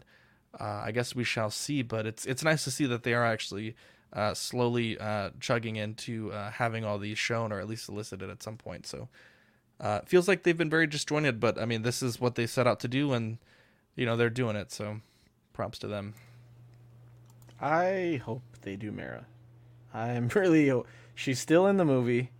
uh, 0.60 0.82
I 0.86 0.92
guess 0.92 1.16
we 1.16 1.24
shall 1.24 1.50
see. 1.50 1.82
But 1.82 2.06
it's 2.06 2.26
it's 2.26 2.44
nice 2.44 2.64
to 2.66 2.72
see 2.72 2.86
that 2.86 3.04
they 3.04 3.14
are 3.14 3.26
actually 3.26 3.76
uh, 4.14 4.34
slowly 4.34 4.98
uh, 5.00 5.32
chugging 5.40 5.76
into 5.76 6.32
uh, 6.32 6.52
having 6.52 6.84
all 6.86 7.00
these 7.00 7.18
shown 7.18 7.52
or 7.52 7.60
at 7.60 7.68
least 7.68 7.90
elicited 7.90 8.30
at 8.30 8.44
some 8.44 8.58
point. 8.58 8.86
So 8.86 9.08
it 9.80 10.08
feels 10.08 10.28
like 10.28 10.44
they've 10.44 10.58
been 10.58 10.70
very 10.70 10.88
disjointed. 10.88 11.40
But 11.40 11.60
I 11.60 11.66
mean, 11.66 11.82
this 11.82 12.04
is 12.04 12.20
what 12.20 12.36
they 12.36 12.48
set 12.48 12.68
out 12.68 12.80
to 12.82 12.88
do, 12.88 13.14
and 13.14 13.38
you 13.96 14.06
know 14.06 14.16
they're 14.18 14.30
doing 14.30 14.56
it. 14.56 14.72
So 14.72 15.02
props 15.54 15.80
to 15.80 15.88
them. 15.88 16.14
I 17.60 18.20
hope 18.26 18.42
they 18.64 18.76
do 18.76 18.92
Mera. 18.92 19.26
I'm 19.94 20.28
really. 20.36 20.72
She's 21.14 21.40
still 21.40 21.68
in 21.68 21.78
the 21.78 21.86
movie. 21.86 22.32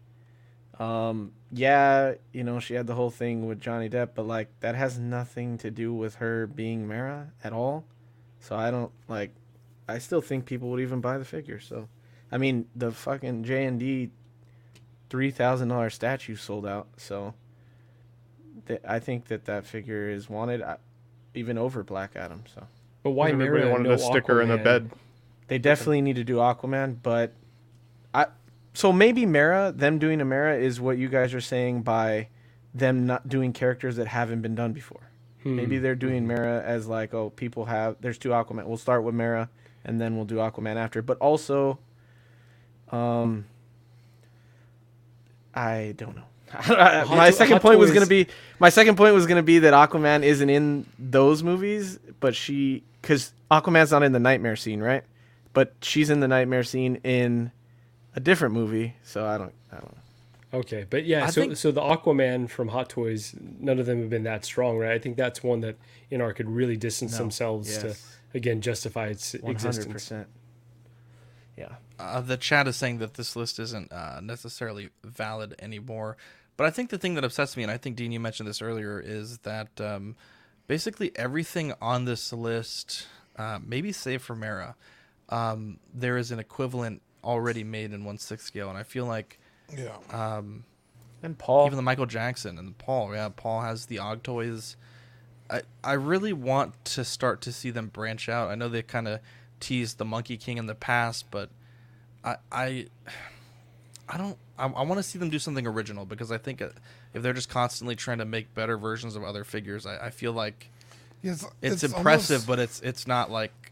Um, 0.82 1.34
yeah, 1.52 2.16
you 2.32 2.44
know 2.44 2.60
she 2.60 2.74
had 2.74 2.88
the 2.88 2.96
whole 2.96 3.12
thing 3.12 3.48
with 3.48 3.60
Johnny 3.60 3.88
Depp, 3.88 4.10
but 4.16 4.26
like 4.26 4.48
that 4.62 4.74
has 4.74 4.98
nothing 4.98 5.60
to 5.60 5.70
do 5.70 5.94
with 5.94 6.16
her 6.16 6.48
being 6.48 6.88
Mera 6.88 7.32
at 7.44 7.54
all. 7.54 7.86
So 8.40 8.56
I 8.56 8.72
don't 8.72 8.92
like. 9.08 9.32
I 9.88 10.00
still 10.00 10.22
think 10.22 10.46
people 10.46 10.70
would 10.70 10.80
even 10.80 11.00
buy 11.00 11.20
the 11.20 11.26
figure. 11.26 11.60
So, 11.60 11.88
I 12.32 12.38
mean, 12.40 12.66
the 12.76 12.92
fucking 12.92 13.44
J 13.44 13.66
and 13.66 13.80
D 13.80 14.10
three 15.12 15.30
thousand 15.30 15.68
dollar 15.68 15.92
statue 15.92 16.36
sold 16.36 16.66
out. 16.66 16.88
So, 16.98 17.36
th- 18.68 18.82
I 18.88 18.98
think 18.98 19.26
that 19.28 19.46
that 19.46 19.68
figure 19.68 20.10
is 20.10 20.30
wanted, 20.30 20.64
uh, 20.64 20.78
even 21.36 21.60
over 21.60 21.84
Black 21.84 22.16
Adam. 22.16 22.44
So, 22.56 22.66
But 23.04 23.12
why 23.12 23.30
Everybody 23.30 23.66
Mera? 23.66 23.72
wanted 23.72 23.90
no 23.90 23.96
a 23.96 24.00
sticker 24.00 24.42
in 24.42 24.50
the 24.50 24.58
bed. 24.58 24.90
They 25.48 25.60
definitely 25.60 26.02
need 26.02 26.16
to 26.16 26.24
do 26.24 26.38
Aquaman, 26.38 26.96
but 27.04 27.34
I 28.14 28.28
so 28.74 28.94
maybe 28.94 29.26
Mera, 29.26 29.74
them 29.76 30.00
doing 30.00 30.22
a 30.22 30.26
Mera 30.26 30.58
is 30.58 30.80
what 30.80 30.98
you 30.98 31.10
guys 31.10 31.34
are 31.34 31.42
saying 31.42 31.82
by 31.82 32.30
them 32.74 33.06
not 33.06 33.28
doing 33.28 33.52
characters 33.54 33.98
that 33.98 34.08
haven't 34.08 34.42
been 34.42 34.56
done 34.56 34.72
before. 34.72 35.10
Hmm. 35.44 35.56
Maybe 35.56 35.78
they're 35.78 35.96
doing 35.96 36.28
Mera 36.28 36.64
as 36.66 36.88
like, 36.88 37.14
oh, 37.14 37.32
people 37.32 37.66
have 37.66 37.98
there's 38.00 38.18
two 38.18 38.30
Aquaman. 38.30 38.66
We'll 38.66 38.78
start 38.78 39.04
with 39.04 39.16
Mera 39.16 39.50
and 39.84 40.00
then 40.00 40.16
we'll 40.16 40.26
do 40.26 40.36
Aquaman 40.36 40.76
after. 40.76 41.02
But 41.02 41.18
also 41.18 41.80
um 42.92 43.46
I 45.54 45.94
don't 45.98 46.16
know. 46.16 46.24
my 47.10 47.32
second 47.32 47.62
point 47.62 47.80
was 47.80 47.92
going 47.92 48.04
to 48.04 48.10
be 48.10 48.28
my 48.60 48.70
second 48.70 48.98
point 48.98 49.14
was 49.14 49.26
going 49.26 49.38
to 49.38 49.44
be 49.44 49.60
that 49.60 49.74
Aquaman 49.74 50.24
isn't 50.24 50.50
in 50.50 50.86
those 51.00 51.44
movies, 51.44 51.98
but 52.20 52.36
she 52.36 52.84
cuz 53.02 53.34
Aquaman's 53.50 53.92
not 53.92 54.04
in 54.04 54.12
the 54.12 54.20
nightmare 54.20 54.56
scene, 54.56 54.82
right? 54.82 55.04
But 55.54 55.74
she's 55.82 56.10
in 56.10 56.20
the 56.20 56.28
nightmare 56.28 56.64
scene 56.64 57.00
in 57.04 57.52
a 58.16 58.20
different 58.20 58.54
movie, 58.54 58.96
so 59.04 59.26
I 59.26 59.38
don't 59.38 59.54
I 59.72 59.76
don't 59.78 59.92
know. 59.92 60.60
Okay, 60.60 60.86
but 60.90 61.06
yeah, 61.06 61.26
I 61.26 61.30
so 61.30 61.42
think- 61.42 61.58
so 61.58 61.72
the 61.72 61.82
Aquaman 61.82 62.50
from 62.50 62.68
Hot 62.70 62.90
Toys, 62.90 63.34
none 63.40 63.80
of 63.80 63.86
them 63.86 64.02
have 64.02 64.10
been 64.10 64.24
that 64.24 64.44
strong, 64.44 64.78
right? 64.78 64.92
I 64.92 65.00
think 65.00 65.16
that's 65.16 65.42
one 65.42 65.62
that 65.62 65.78
InArt 66.12 66.36
could 66.36 66.50
really 66.50 66.76
distance 66.76 67.14
No. 67.14 67.20
themselves 67.20 67.78
to 67.78 67.96
again 68.34 68.60
justify 68.62 69.08
its 69.08 69.34
existence. 69.34 70.10
100%. 70.10 70.26
Yeah. 71.58 71.76
Uh, 72.00 72.22
the 72.22 72.38
chat 72.38 72.68
is 72.68 72.76
saying 72.76 72.98
that 73.00 73.14
this 73.14 73.36
list 73.36 73.60
isn't 73.60 73.92
uh, 73.92 74.20
necessarily 74.22 74.90
valid 75.04 75.56
anymore. 75.60 76.18
But 76.58 76.68
I 76.68 76.70
think 76.70 76.90
the 76.90 76.98
thing 76.98 77.16
that 77.16 77.24
upsets 77.24 77.56
me, 77.56 77.64
and 77.64 77.72
I 77.72 77.78
think 77.78 77.96
Dean, 77.96 78.12
you 78.12 78.20
mentioned 78.20 78.48
this 78.50 78.62
earlier, 78.62 79.00
is 79.00 79.40
that 79.40 79.80
um, 79.80 80.16
basically 80.68 81.12
everything 81.16 81.74
on 81.82 82.06
this 82.06 82.34
list, 82.34 83.08
uh, 83.38 83.60
maybe 83.66 83.92
save 83.92 84.22
for 84.22 84.36
Mera, 84.36 84.76
um, 85.30 85.80
there 85.94 86.18
is 86.18 86.32
an 86.32 86.40
equivalent 86.40 87.02
already 87.24 87.64
made 87.64 87.92
in 87.94 88.04
one 88.06 88.18
six 88.18 88.44
scale, 88.44 88.70
and 88.70 88.78
I 88.78 88.84
feel 88.84 89.06
like 89.06 89.40
Yeah. 89.76 89.96
um, 90.12 90.64
And 91.24 91.38
Paul 91.38 91.66
even 91.68 91.76
the 91.78 91.84
Michael 91.84 92.06
Jackson 92.08 92.58
and 92.58 92.78
Paul, 92.78 93.14
yeah, 93.14 93.30
Paul 93.30 93.62
has 93.62 93.86
the 93.88 94.00
Og 94.00 94.24
toys. 94.24 94.76
I 95.50 95.62
I 95.84 95.94
really 95.94 96.34
want 96.34 96.84
to 96.86 97.04
start 97.06 97.42
to 97.42 97.52
see 97.52 97.70
them 97.72 97.88
branch 97.88 98.30
out. 98.30 98.50
I 98.50 98.56
know 98.56 98.70
they 98.70 98.82
kind 98.82 99.08
of 99.08 99.20
teased 99.60 99.98
the 99.98 100.06
Monkey 100.06 100.38
King 100.38 100.58
in 100.58 100.66
the 100.66 100.76
past, 100.76 101.30
but 101.32 101.50
I 102.24 102.38
I 102.52 102.88
I 104.10 104.18
don't. 104.18 104.38
I, 104.58 104.66
I 104.68 104.84
want 104.84 104.98
to 105.00 105.04
see 105.04 105.18
them 105.20 105.30
do 105.30 105.40
something 105.40 105.66
original 105.66 106.06
because 106.06 106.32
I 106.32 106.38
think 106.38 106.62
uh, 106.62 106.70
if 107.14 107.22
they're 107.24 107.34
just 107.34 107.50
constantly 107.50 107.96
trying 107.96 108.18
to 108.20 108.26
make 108.26 108.54
better 108.54 108.78
versions 108.78 109.16
of 109.16 109.24
other 109.24 109.44
figures, 109.44 109.86
I, 109.86 110.08
I 110.08 110.10
feel 110.10 110.34
like 110.34 110.70
Yeah, 111.22 111.32
it's, 111.34 111.44
it's, 111.62 111.84
it's 111.84 111.94
impressive, 111.96 112.32
almost- 112.36 112.48
but 112.48 112.60
it's 112.60 112.80
it's 112.82 113.08
not 113.08 113.32
like 113.32 113.71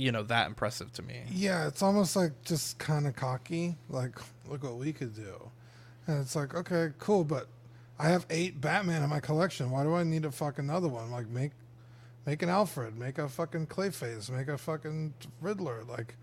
you 0.00 0.10
know 0.10 0.22
that 0.24 0.46
impressive 0.46 0.92
to 0.94 1.02
me. 1.02 1.22
Yeah, 1.30 1.66
it's 1.66 1.82
almost 1.82 2.16
like 2.16 2.32
just 2.42 2.78
kind 2.78 3.06
of 3.06 3.14
cocky. 3.14 3.76
Like, 3.88 4.18
look 4.48 4.62
what 4.64 4.76
we 4.76 4.92
could 4.92 5.14
do. 5.14 5.50
And 6.06 6.20
it's 6.20 6.34
like, 6.34 6.54
okay, 6.54 6.88
cool, 6.98 7.22
but 7.22 7.48
I 7.98 8.08
have 8.08 8.24
eight 8.30 8.60
Batman 8.60 9.02
in 9.02 9.10
my 9.10 9.20
collection. 9.20 9.70
Why 9.70 9.84
do 9.84 9.94
I 9.94 10.02
need 10.02 10.24
a 10.24 10.30
fuck 10.30 10.58
another 10.58 10.88
one? 10.88 11.10
Like, 11.10 11.28
make 11.28 11.52
make 12.24 12.42
an 12.42 12.48
Alfred, 12.48 12.98
make 12.98 13.18
a 13.18 13.28
fucking 13.28 13.66
Clayface, 13.66 14.30
make 14.30 14.48
a 14.48 14.56
fucking 14.56 15.12
Riddler. 15.40 15.84
Like, 15.84 16.16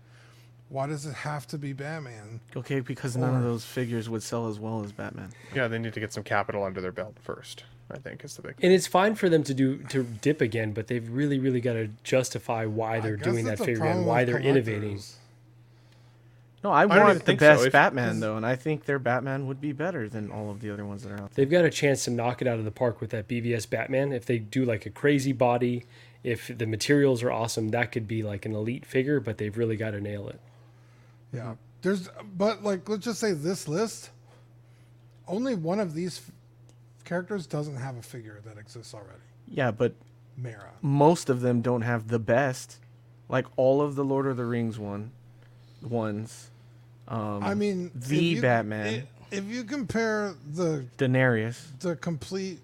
why 0.68 0.88
does 0.88 1.06
it 1.06 1.14
have 1.14 1.46
to 1.48 1.58
be 1.58 1.72
Batman? 1.72 2.40
Okay, 2.56 2.80
because 2.80 3.16
none 3.16 3.36
of 3.36 3.42
those 3.42 3.64
figures 3.64 4.08
would 4.10 4.22
sell 4.22 4.48
as 4.48 4.58
well 4.58 4.82
as 4.82 4.92
Batman. 4.92 5.30
Yeah, 5.54 5.68
they 5.68 5.78
need 5.78 5.94
to 5.94 6.00
get 6.00 6.12
some 6.12 6.24
capital 6.24 6.64
under 6.64 6.80
their 6.80 6.92
belt 6.92 7.16
first. 7.22 7.64
I 7.90 7.98
think 7.98 8.24
is 8.24 8.36
the 8.36 8.42
big. 8.42 8.56
And 8.62 8.72
it's 8.72 8.86
fine 8.86 9.14
for 9.14 9.28
them 9.28 9.42
to 9.44 9.54
do 9.54 9.78
to 9.84 10.02
dip 10.02 10.40
again, 10.40 10.72
but 10.72 10.88
they've 10.88 11.08
really, 11.08 11.38
really 11.38 11.60
got 11.60 11.72
to 11.74 11.88
justify 12.04 12.66
why 12.66 13.00
they're 13.00 13.16
doing 13.16 13.46
that 13.46 13.58
figure 13.58 13.84
and 13.84 14.06
why 14.06 14.24
they're 14.24 14.38
innovating. 14.38 15.00
No, 16.64 16.72
I, 16.72 16.86
don't 16.86 17.04
want 17.04 17.18
the 17.20 17.24
think 17.24 17.40
so. 17.40 17.54
best 17.54 17.66
If- 17.66 17.72
Batman 17.72 18.18
though, 18.20 18.36
and 18.36 18.44
I 18.44 18.56
think 18.56 18.84
their 18.84 18.98
Batman 18.98 19.46
would 19.46 19.60
be 19.60 19.72
better 19.72 20.08
than 20.08 20.30
all 20.30 20.50
of 20.50 20.60
the 20.60 20.70
other 20.70 20.84
ones 20.84 21.04
that 21.04 21.12
are 21.12 21.14
out 21.22 21.30
there. 21.32 21.44
They've 21.44 21.50
got 21.50 21.64
a 21.64 21.70
chance 21.70 22.04
to 22.04 22.10
knock 22.10 22.42
it 22.42 22.48
out 22.48 22.58
of 22.58 22.64
the 22.64 22.72
park 22.72 23.00
with 23.00 23.10
that 23.10 23.28
BVS 23.28 23.70
Batman. 23.70 24.12
If 24.12 24.26
they 24.26 24.38
do 24.38 24.64
like 24.64 24.84
a 24.84 24.90
crazy 24.90 25.32
body, 25.32 25.84
if 26.24 26.50
the 26.56 26.66
materials 26.66 27.22
are 27.22 27.30
awesome, 27.30 27.68
that 27.68 27.92
could 27.92 28.08
be 28.08 28.24
like 28.24 28.44
an 28.44 28.54
elite 28.54 28.84
figure, 28.84 29.20
but 29.20 29.38
they've 29.38 29.56
really 29.56 29.76
got 29.76 29.92
to 29.92 30.00
nail 30.00 30.28
it. 30.28 30.40
Yeah. 31.32 31.54
There's, 31.82 32.08
but 32.36 32.64
like, 32.64 32.88
let's 32.88 33.04
just 33.04 33.20
say 33.20 33.32
this 33.32 33.68
list, 33.68 34.10
only 35.28 35.54
one 35.54 35.78
of 35.78 35.94
these 35.94 36.18
f- 36.18 36.34
characters 37.08 37.46
doesn't 37.46 37.76
have 37.76 37.96
a 37.96 38.02
figure 38.02 38.40
that 38.44 38.58
exists 38.58 38.92
already. 38.94 39.18
Yeah, 39.48 39.70
but 39.70 39.94
Mera. 40.36 40.70
most 40.82 41.30
of 41.30 41.40
them 41.40 41.62
don't 41.62 41.82
have 41.82 42.08
the 42.08 42.18
best. 42.18 42.78
Like 43.28 43.46
all 43.56 43.80
of 43.82 43.94
the 43.96 44.04
Lord 44.04 44.26
of 44.26 44.36
the 44.36 44.44
Rings 44.44 44.78
one 44.78 45.10
ones. 45.82 46.50
Um, 47.08 47.42
I 47.42 47.54
mean, 47.54 47.90
the 47.94 48.16
if 48.16 48.22
you- 48.36 48.42
Batman, 48.42 48.86
i- 49.02 49.34
If 49.34 49.44
you 49.44 49.64
compare 49.64 50.34
the 50.54 50.84
Daenerys. 50.98 51.58
the 51.80 51.96
complete, 51.96 52.60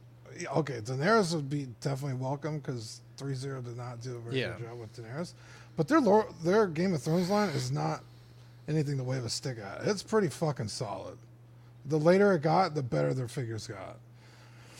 okay, 0.57 0.81
Daenerys 0.81 1.35
would 1.35 1.49
be 1.51 1.69
definitely 1.81 2.17
welcome 2.19 2.59
because 2.59 3.01
Three 3.17 3.35
Zero 3.35 3.61
did 3.63 3.77
not 3.77 4.01
do 4.03 4.17
a 4.17 4.21
very 4.21 4.41
Yeah. 4.41 4.55
good 4.57 4.67
job 4.69 4.79
with 4.79 4.95
Daenerys, 4.97 5.33
but 5.77 5.89
their 5.89 6.01
Lord, 6.01 6.27
their 6.43 6.67
Game 6.67 6.93
of 6.95 7.03
Thrones 7.03 7.31
line 7.31 7.51
is 7.51 7.71
not 7.71 8.03
anything 8.69 8.97
to 8.99 9.05
wave 9.05 9.25
a 9.25 9.29
stick 9.31 9.59
at. 9.59 9.87
It's 9.87 10.03
pretty 10.03 10.29
fucking 10.29 10.69
solid. 10.69 11.19
The 11.87 11.99
later 11.99 12.33
it 12.33 12.41
got, 12.43 12.75
the 12.75 12.83
better 12.83 13.13
their 13.13 13.29
figures 13.29 13.67
got. 13.67 13.99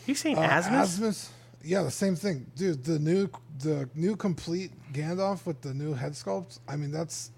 You 0.07 0.15
saying 0.15 0.39
Uh, 0.39 0.43
Asmus? 0.49 0.99
Asmus? 0.99 1.29
Yeah, 1.63 1.83
the 1.83 1.91
same 1.91 2.15
thing, 2.15 2.47
dude. 2.57 2.85
The 2.85 2.99
new, 2.99 3.29
the 3.61 3.89
new 3.95 4.17
complete 4.17 4.71
Gandalf 4.93 5.47
with 5.47 5.63
the 5.63 5.73
new 5.73 5.95
head 5.95 6.13
sculpt. 6.13 6.59
I 6.69 6.77
mean, 6.77 6.91
that's 6.93 7.31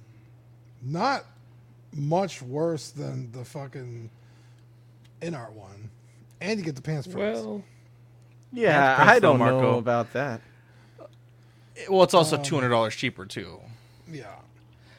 not 0.82 1.24
much 1.92 2.42
worse 2.42 2.90
than 2.90 3.30
the 3.32 3.44
fucking 3.44 4.10
InArt 5.22 5.52
one, 5.52 5.90
and 6.40 6.58
you 6.58 6.64
get 6.64 6.74
the 6.76 6.82
pants 6.82 7.06
prints. 7.06 7.40
Well, 7.40 7.62
Yeah, 8.52 8.96
Prince 8.96 9.10
I 9.10 9.18
don't 9.20 9.38
Marco. 9.38 9.60
know 9.60 9.78
about 9.78 10.12
that. 10.14 10.40
Well, 11.88 12.02
it's 12.02 12.14
Um, 12.14 12.18
also 12.18 12.36
two 12.42 12.54
hundred 12.56 12.70
dollars 12.70 12.94
cheaper 12.96 13.26
too. 13.26 13.60
yeah, 14.10 14.26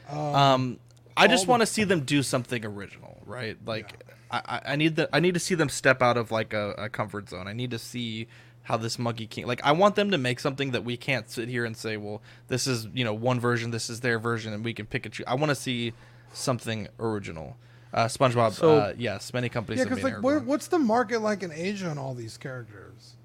Um, 0.09 0.79
I 1.17 1.27
just 1.27 1.47
want 1.47 1.61
to 1.61 1.65
see 1.65 1.83
them 1.83 2.01
do 2.05 2.23
something 2.23 2.63
original, 2.65 3.21
right? 3.25 3.57
Like, 3.65 4.03
I, 4.31 4.41
I- 4.45 4.61
I 4.73 4.75
need 4.75 4.95
the 4.95 5.09
I 5.13 5.19
need 5.19 5.33
to 5.35 5.39
see 5.39 5.55
them 5.55 5.69
step 5.69 6.01
out 6.01 6.17
of 6.17 6.31
like 6.31 6.53
a, 6.53 6.71
a 6.77 6.89
comfort 6.89 7.29
zone. 7.29 7.47
I 7.47 7.53
need 7.53 7.71
to 7.71 7.79
see 7.79 8.27
how 8.63 8.75
this 8.75 8.99
Monkey 8.99 9.27
King. 9.27 9.47
Like, 9.47 9.63
I 9.63 9.71
want 9.71 9.95
them 9.95 10.11
to 10.11 10.17
make 10.17 10.41
something 10.41 10.71
that 10.71 10.83
we 10.83 10.97
can't 10.97 11.29
sit 11.29 11.47
here 11.47 11.63
and 11.63 11.77
say, 11.77 11.95
well, 11.95 12.21
this 12.49 12.67
is 12.67 12.87
you 12.93 13.03
know 13.05 13.13
one 13.13 13.39
version, 13.39 13.71
this 13.71 13.89
is 13.89 14.01
their 14.01 14.19
version, 14.19 14.51
and 14.53 14.63
we 14.65 14.73
can 14.73 14.85
pick 14.85 15.05
and 15.05 15.13
choose. 15.13 15.25
I 15.27 15.35
want 15.35 15.49
to 15.51 15.55
see 15.55 15.93
something 16.33 16.87
original. 16.99 17.55
Uh, 17.93 18.05
SpongeBob, 18.07 18.51
So- 18.51 18.77
uh, 18.77 18.93
yes, 18.97 19.33
many 19.33 19.47
companies 19.47 19.77
yeah. 19.79 19.83
have 19.85 19.89
Because 19.91 20.03
made 20.03 20.13
like, 20.15 20.23
where, 20.23 20.39
what's 20.39 20.67
the 20.67 20.77
market 20.79 21.21
like 21.21 21.41
in 21.43 21.53
Asia 21.53 21.87
on 21.89 21.97
all 21.97 22.13
these 22.13 22.37
characters? 22.37 23.15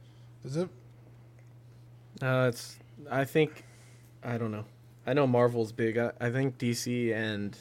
Is 0.44 0.56
it? 0.56 0.68
Uh, 2.20 2.46
it's. 2.48 2.76
I 3.10 3.24
think. 3.24 3.64
I 4.22 4.38
don't 4.38 4.52
know. 4.52 4.64
I 5.06 5.14
know 5.14 5.26
Marvel's 5.26 5.72
big. 5.72 5.98
I, 5.98 6.12
I 6.20 6.30
think 6.30 6.58
DC 6.58 7.12
and 7.12 7.56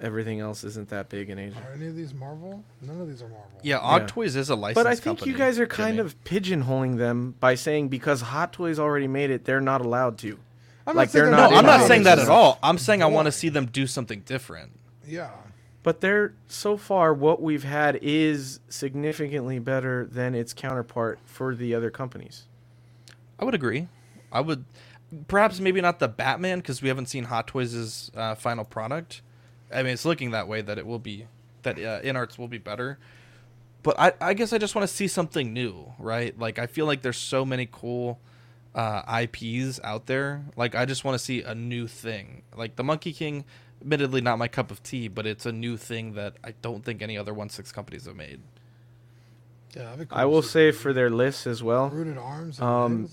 everything 0.00 0.40
else 0.40 0.64
isn't 0.64 0.88
that 0.90 1.08
big 1.08 1.30
in 1.30 1.38
Asia. 1.38 1.56
Are 1.68 1.72
any 1.74 1.86
of 1.86 1.96
these 1.96 2.12
Marvel? 2.14 2.62
None 2.82 3.00
of 3.00 3.08
these 3.08 3.22
are 3.22 3.28
Marvel. 3.28 3.50
Yeah, 3.62 3.78
Og 3.78 4.02
Yeah. 4.02 4.06
Toys 4.08 4.36
is 4.36 4.50
a 4.50 4.54
licensed 4.54 4.74
But 4.82 4.86
I 4.86 4.94
think 4.94 5.18
company, 5.18 5.32
you 5.32 5.38
guys 5.38 5.58
are 5.58 5.66
kind 5.66 5.96
Jimmy. 5.96 6.06
of 6.06 6.24
pigeonholing 6.24 6.98
them 6.98 7.34
by 7.40 7.54
saying 7.54 7.88
because 7.88 8.20
Hot 8.20 8.52
Toys 8.52 8.78
already 8.78 9.08
made 9.08 9.30
it, 9.30 9.44
they're 9.44 9.60
not 9.60 9.80
allowed 9.80 10.18
to. 10.18 10.38
I'm 10.86 10.94
like 10.96 11.10
they're 11.10 11.22
they're 11.22 11.30
No, 11.32 11.36
not. 11.50 11.52
I'm 11.54 11.66
not 11.66 11.86
saying 11.88 12.04
that 12.04 12.18
at 12.18 12.28
all. 12.28 12.58
I'm 12.62 12.78
saying 12.78 13.02
I 13.02 13.06
want 13.06 13.26
to 13.26 13.32
see 13.32 13.48
them 13.48 13.66
do 13.66 13.86
something 13.86 14.20
different. 14.20 14.72
Yeah. 15.06 15.30
But 15.82 16.00
they're 16.00 16.34
so 16.48 16.76
far 16.76 17.14
what 17.14 17.40
we've 17.40 17.64
had 17.64 17.98
is 18.02 18.60
significantly 18.68 19.58
better 19.58 20.04
than 20.04 20.34
its 20.34 20.52
counterpart 20.52 21.18
for 21.24 21.54
the 21.54 21.74
other 21.74 21.90
companies. 21.90 22.44
I 23.38 23.44
would 23.44 23.54
agree. 23.54 23.88
I 24.32 24.40
would 24.40 24.64
perhaps 25.28 25.60
maybe 25.60 25.80
not 25.80 25.98
the 26.00 26.08
Batman 26.08 26.58
because 26.58 26.82
we 26.82 26.88
haven't 26.88 27.06
seen 27.06 27.24
Hot 27.24 27.46
Toys' 27.46 28.10
uh, 28.16 28.34
final 28.34 28.64
product. 28.64 29.22
I 29.72 29.82
mean, 29.82 29.92
it's 29.92 30.04
looking 30.04 30.30
that 30.32 30.48
way 30.48 30.60
that 30.62 30.78
it 30.78 30.86
will 30.86 30.98
be 30.98 31.26
that 31.62 31.76
uh, 31.78 32.00
InArts 32.02 32.38
will 32.38 32.48
be 32.48 32.58
better. 32.58 32.98
But 33.82 33.98
I, 33.98 34.12
I 34.20 34.34
guess 34.34 34.52
I 34.52 34.58
just 34.58 34.74
want 34.74 34.88
to 34.88 34.92
see 34.94 35.06
something 35.08 35.52
new, 35.52 35.92
right? 35.98 36.36
Like 36.38 36.58
I 36.58 36.66
feel 36.66 36.86
like 36.86 37.02
there's 37.02 37.16
so 37.18 37.44
many 37.44 37.68
cool 37.70 38.18
uh, 38.74 39.02
IPs 39.22 39.80
out 39.84 40.06
there. 40.06 40.44
Like 40.56 40.74
I 40.74 40.84
just 40.86 41.04
want 41.04 41.18
to 41.18 41.24
see 41.24 41.42
a 41.42 41.54
new 41.54 41.86
thing. 41.86 42.42
Like 42.56 42.76
the 42.76 42.84
Monkey 42.84 43.12
King, 43.12 43.44
admittedly 43.80 44.20
not 44.20 44.38
my 44.38 44.48
cup 44.48 44.70
of 44.70 44.82
tea, 44.82 45.08
but 45.08 45.26
it's 45.26 45.46
a 45.46 45.52
new 45.52 45.76
thing 45.76 46.14
that 46.14 46.34
I 46.44 46.54
don't 46.62 46.84
think 46.84 47.00
any 47.02 47.16
other 47.16 47.32
one 47.34 47.48
six 47.48 47.70
companies 47.72 48.06
have 48.06 48.16
made. 48.16 48.40
Yeah, 49.76 49.90
that'd 49.90 50.08
cool 50.08 50.18
I 50.18 50.24
will 50.24 50.42
say 50.42 50.72
for 50.72 50.92
their 50.92 51.10
lists 51.10 51.46
as 51.46 51.62
well. 51.62 51.88
Rooted 51.90 52.18
arms. 52.18 52.60
Um, 52.60 53.08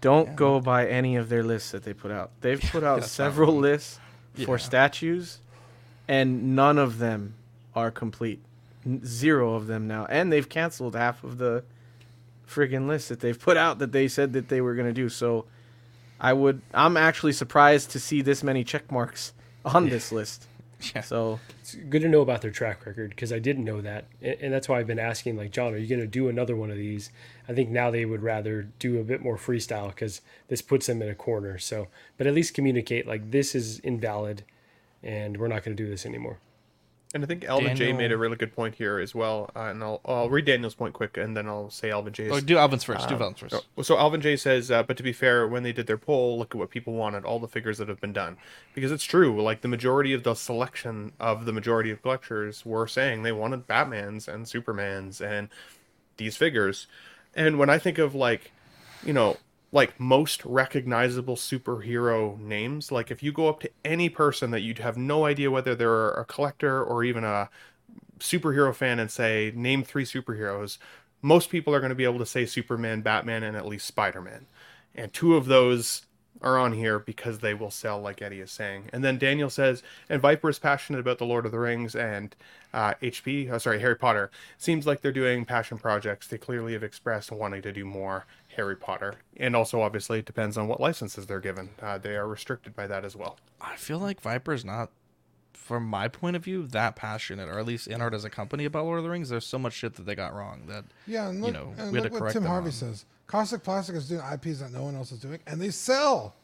don't 0.00 0.36
go 0.36 0.60
by 0.60 0.86
any 0.86 1.16
of 1.16 1.28
their 1.28 1.42
lists 1.42 1.72
that 1.72 1.82
they 1.82 1.92
put 1.92 2.10
out. 2.10 2.30
They've 2.40 2.60
put 2.72 2.84
out 2.84 3.04
several 3.04 3.56
lists 3.56 3.98
for 4.44 4.56
Yeah. 4.56 4.64
statues, 4.64 5.40
and 6.08 6.54
none 6.56 6.78
of 6.78 6.98
them 6.98 7.34
are 7.74 7.90
complete. 7.90 8.40
Zero 9.04 9.54
of 9.54 9.66
them 9.66 9.88
now, 9.88 10.06
and 10.08 10.32
they've 10.32 10.48
canceled 10.48 10.94
half 10.94 11.24
of 11.24 11.38
the 11.38 11.64
friggin' 12.48 12.86
list 12.86 13.08
that 13.08 13.20
they've 13.20 13.38
put 13.38 13.56
out 13.56 13.80
that 13.80 13.90
they 13.90 14.06
said 14.06 14.32
that 14.32 14.48
they 14.48 14.60
were 14.60 14.74
gonna 14.74 14.92
do. 14.92 15.08
So, 15.08 15.46
I 16.20 16.32
would. 16.32 16.62
I'm 16.72 16.96
actually 16.96 17.32
surprised 17.32 17.90
to 17.90 18.00
see 18.00 18.22
this 18.22 18.42
many 18.42 18.64
check 18.64 18.90
marks 18.90 19.32
on 19.64 19.88
this 19.88 20.12
list. 20.12 20.46
Yeah. 20.94 21.00
So 21.00 21.40
It's 21.60 21.74
good 21.74 22.02
to 22.02 22.08
know 22.08 22.20
about 22.20 22.42
their 22.42 22.50
track 22.50 22.84
record 22.84 23.08
because 23.08 23.32
I 23.32 23.38
didn't 23.38 23.64
know 23.64 23.80
that, 23.80 24.04
and, 24.20 24.36
and 24.42 24.52
that's 24.52 24.68
why 24.68 24.78
I've 24.78 24.86
been 24.86 24.98
asking. 24.98 25.36
Like, 25.36 25.50
John, 25.50 25.72
are 25.72 25.78
you 25.78 25.86
going 25.86 26.02
to 26.02 26.06
do 26.06 26.28
another 26.28 26.54
one 26.54 26.70
of 26.70 26.76
these? 26.76 27.10
I 27.48 27.54
think 27.54 27.70
now 27.70 27.90
they 27.90 28.04
would 28.04 28.22
rather 28.22 28.68
do 28.78 29.00
a 29.00 29.02
bit 29.02 29.22
more 29.22 29.38
freestyle 29.38 29.88
because 29.88 30.20
this 30.48 30.60
puts 30.60 30.86
them 30.86 31.00
in 31.00 31.08
a 31.08 31.14
corner. 31.14 31.56
So, 31.56 31.88
but 32.18 32.26
at 32.26 32.34
least 32.34 32.52
communicate 32.52 33.06
like 33.06 33.30
this 33.30 33.54
is 33.54 33.78
invalid, 33.80 34.44
and 35.06 35.36
we're 35.38 35.48
not 35.48 35.62
going 35.64 35.74
to 35.76 35.82
do 35.82 35.88
this 35.88 36.04
anymore. 36.04 36.38
And 37.14 37.22
I 37.22 37.26
think 37.28 37.44
Alvin 37.44 37.74
J 37.76 37.92
made 37.94 38.12
a 38.12 38.18
really 38.18 38.36
good 38.36 38.54
point 38.54 38.74
here 38.74 38.98
as 38.98 39.14
well. 39.14 39.48
Uh, 39.56 39.60
and 39.70 39.82
I'll, 39.82 40.00
I'll 40.04 40.28
read 40.28 40.44
Daniel's 40.44 40.74
point 40.74 40.92
quick, 40.92 41.16
and 41.16 41.34
then 41.34 41.46
I'll 41.46 41.70
say 41.70 41.90
Alvin 41.90 42.12
J's. 42.12 42.30
Oh, 42.32 42.40
do 42.40 42.58
Alvin's 42.58 42.84
first. 42.84 43.08
Do 43.08 43.14
Um, 43.14 43.22
Alvin's 43.22 43.40
first. 43.40 43.54
so- 43.76 43.82
So 43.82 43.96
Alvin 43.96 44.20
J 44.20 44.36
says, 44.36 44.70
uh, 44.70 44.82
but 44.82 44.96
to 44.98 45.02
be 45.02 45.12
fair, 45.14 45.46
when 45.46 45.62
they 45.62 45.72
did 45.72 45.86
their 45.86 45.96
poll, 45.96 46.36
look 46.36 46.54
at 46.54 46.58
what 46.58 46.68
people 46.68 46.92
wanted, 46.94 47.24
all 47.24 47.38
the 47.38 47.48
figures 47.48 47.78
that 47.78 47.88
have 47.88 48.00
been 48.00 48.12
done. 48.12 48.36
Because 48.74 48.90
it's 48.92 49.04
true, 49.04 49.40
like 49.40 49.62
the 49.62 49.68
majority 49.68 50.12
of 50.12 50.24
the 50.24 50.34
selection 50.34 51.12
of 51.18 51.46
the 51.46 51.52
majority 51.52 51.90
of 51.90 52.02
collectors 52.02 52.66
were 52.66 52.86
saying 52.88 53.22
they 53.22 53.32
wanted 53.32 53.66
Batmans 53.66 54.26
and 54.28 54.44
Supermans 54.44 55.20
and 55.24 55.48
these 56.18 56.36
figures. 56.36 56.86
And 57.34 57.58
when 57.58 57.70
I 57.70 57.78
think 57.78 57.96
of 57.98 58.14
like, 58.14 58.50
you 59.04 59.12
know, 59.12 59.36
like 59.72 59.98
most 59.98 60.44
recognizable 60.44 61.36
superhero 61.36 62.38
names, 62.38 62.92
like 62.92 63.10
if 63.10 63.22
you 63.22 63.32
go 63.32 63.48
up 63.48 63.60
to 63.60 63.70
any 63.84 64.08
person 64.08 64.50
that 64.52 64.60
you'd 64.60 64.78
have 64.78 64.96
no 64.96 65.24
idea 65.24 65.50
whether 65.50 65.74
they're 65.74 66.10
a 66.10 66.24
collector 66.24 66.82
or 66.82 67.04
even 67.04 67.24
a 67.24 67.48
superhero 68.18 68.74
fan 68.74 68.98
and 68.98 69.10
say 69.10 69.52
name 69.54 69.82
three 69.82 70.04
superheroes, 70.04 70.78
most 71.22 71.50
people 71.50 71.74
are 71.74 71.80
going 71.80 71.90
to 71.90 71.96
be 71.96 72.04
able 72.04 72.18
to 72.18 72.26
say 72.26 72.46
Superman, 72.46 73.00
Batman, 73.00 73.42
and 73.42 73.56
at 73.56 73.66
least 73.66 73.86
Spider 73.86 74.22
Man. 74.22 74.46
And 74.94 75.12
two 75.12 75.36
of 75.36 75.46
those 75.46 76.06
are 76.42 76.58
on 76.58 76.72
here 76.72 76.98
because 76.98 77.38
they 77.38 77.54
will 77.54 77.70
sell, 77.70 78.00
like 78.00 78.22
Eddie 78.22 78.40
is 78.40 78.50
saying. 78.50 78.90
And 78.92 79.02
then 79.02 79.18
Daniel 79.18 79.50
says, 79.50 79.82
and 80.08 80.20
Viper 80.20 80.50
is 80.50 80.58
passionate 80.58 81.00
about 81.00 81.18
the 81.18 81.24
Lord 81.24 81.46
of 81.46 81.52
the 81.52 81.58
Rings 81.58 81.94
and 81.94 82.34
uh, 82.72 82.94
HP, 83.02 83.50
oh, 83.50 83.58
sorry, 83.58 83.80
Harry 83.80 83.96
Potter. 83.96 84.30
Seems 84.58 84.86
like 84.86 85.00
they're 85.00 85.12
doing 85.12 85.44
passion 85.44 85.78
projects. 85.78 86.26
They 86.26 86.38
clearly 86.38 86.74
have 86.74 86.82
expressed 86.82 87.32
wanting 87.32 87.62
to 87.62 87.72
do 87.72 87.84
more 87.84 88.26
Harry 88.56 88.76
Potter. 88.76 89.14
And 89.36 89.54
also, 89.54 89.80
obviously, 89.80 90.18
it 90.18 90.24
depends 90.26 90.56
on 90.58 90.66
what 90.68 90.80
licenses 90.80 91.26
they're 91.26 91.40
given. 91.40 91.70
Uh, 91.80 91.98
they 91.98 92.16
are 92.16 92.26
restricted 92.26 92.74
by 92.74 92.86
that 92.86 93.04
as 93.04 93.14
well. 93.16 93.36
I 93.60 93.76
feel 93.76 93.98
like 93.98 94.20
Viper's 94.20 94.64
not, 94.64 94.90
from 95.52 95.84
my 95.86 96.08
point 96.08 96.36
of 96.36 96.44
view, 96.44 96.66
that 96.68 96.96
passionate, 96.96 97.48
or 97.48 97.58
at 97.58 97.66
least 97.66 97.88
InArt 97.88 98.12
as 98.14 98.24
a 98.24 98.30
company 98.30 98.64
about 98.64 98.84
Lord 98.84 98.98
of 98.98 99.04
the 99.04 99.10
Rings. 99.10 99.28
There's 99.28 99.46
so 99.46 99.58
much 99.58 99.72
shit 99.74 99.94
that 99.94 100.06
they 100.06 100.14
got 100.14 100.34
wrong 100.34 100.62
that 100.68 100.84
Yeah, 101.06 101.28
and 101.28 101.40
look, 101.40 101.48
you 101.48 101.52
know 101.58 101.74
and 101.78 101.92
we 101.92 101.98
had 101.98 102.04
look 102.04 102.04
to 102.04 102.10
what 102.12 102.18
correct 102.20 102.32
Tim 102.34 102.42
them 102.42 102.50
Harvey 102.52 102.66
on. 102.68 102.72
says. 102.72 103.04
Caustic 103.26 103.62
Plastic 103.64 103.96
is 103.96 104.08
doing 104.08 104.20
IPs 104.32 104.60
that 104.60 104.72
no 104.72 104.84
one 104.84 104.94
else 104.94 105.10
is 105.12 105.18
doing, 105.18 105.40
and 105.46 105.60
they 105.60 105.70
sell. 105.70 106.34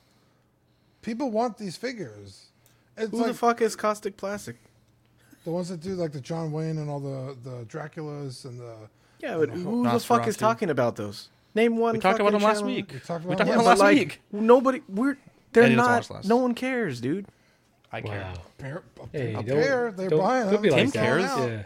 People 1.03 1.31
want 1.31 1.59
these 1.59 1.77
figures. 1.77 2.47
It's 2.97 3.11
who 3.11 3.19
like 3.19 3.27
the 3.29 3.35
fuck 3.35 3.61
is 3.63 3.75
Caustic 3.77 4.17
Plastic? 4.17 4.57
the 5.45 5.51
ones 5.51 5.69
that 5.71 5.81
do 5.81 5.95
like 5.95 6.13
the 6.13 6.21
John 6.21 6.53
Wayne 6.53 6.79
and 6.79 6.89
all 6.89 7.01
the 7.01 7.37
the 7.43 7.65
Draculas 7.67 8.45
and 8.45 8.61
the 8.61 8.75
Yeah, 9.19 9.37
but 9.39 9.49
and 9.51 9.65
the- 9.65 9.71
who 9.71 9.83
the 9.89 9.99
fuck 10.01 10.27
is 10.29 10.37
talking 10.37 10.71
about 10.71 10.95
those? 10.97 11.29
Name 11.55 11.77
one. 11.77 11.95
We 11.95 12.01
talked 12.01 12.19
about 12.20 12.33
fucking 12.33 12.39
them 12.41 12.49
last 12.49 12.59
channel. 12.61 12.74
week. 12.74 12.91
We 12.93 12.99
talked 13.01 13.24
We 13.24 13.35
about 13.35 13.39
talked 13.39 13.39
them 13.39 13.49
about 13.49 13.57
them 13.61 13.65
last 13.66 13.79
like, 13.81 13.99
week. 13.99 14.20
Nobody. 14.33 14.81
We're. 14.89 15.16
They're 15.53 15.65
doesn't 15.65 15.77
not. 15.77 15.91
watch 15.91 16.11
last. 16.11 16.29
No 16.29 16.37
one 16.39 16.55
cares, 16.55 17.01
dude. 17.01 17.27
I 17.93 18.01
care. 18.01 18.20
Wow. 18.20 18.35
pair, 18.57 18.83
a, 19.03 19.07
Hey, 19.19 19.35
a 19.35 19.43
pair. 19.43 19.93
They're 19.93 20.09
buying 20.09 20.45
don't 20.45 20.53
them. 20.55 20.62
be 20.62 20.70
like 20.70 20.93
They're 20.93 21.19
that. 21.19 21.29
selling 21.29 21.49
cares? 21.49 21.51
Yeah. 21.61 21.62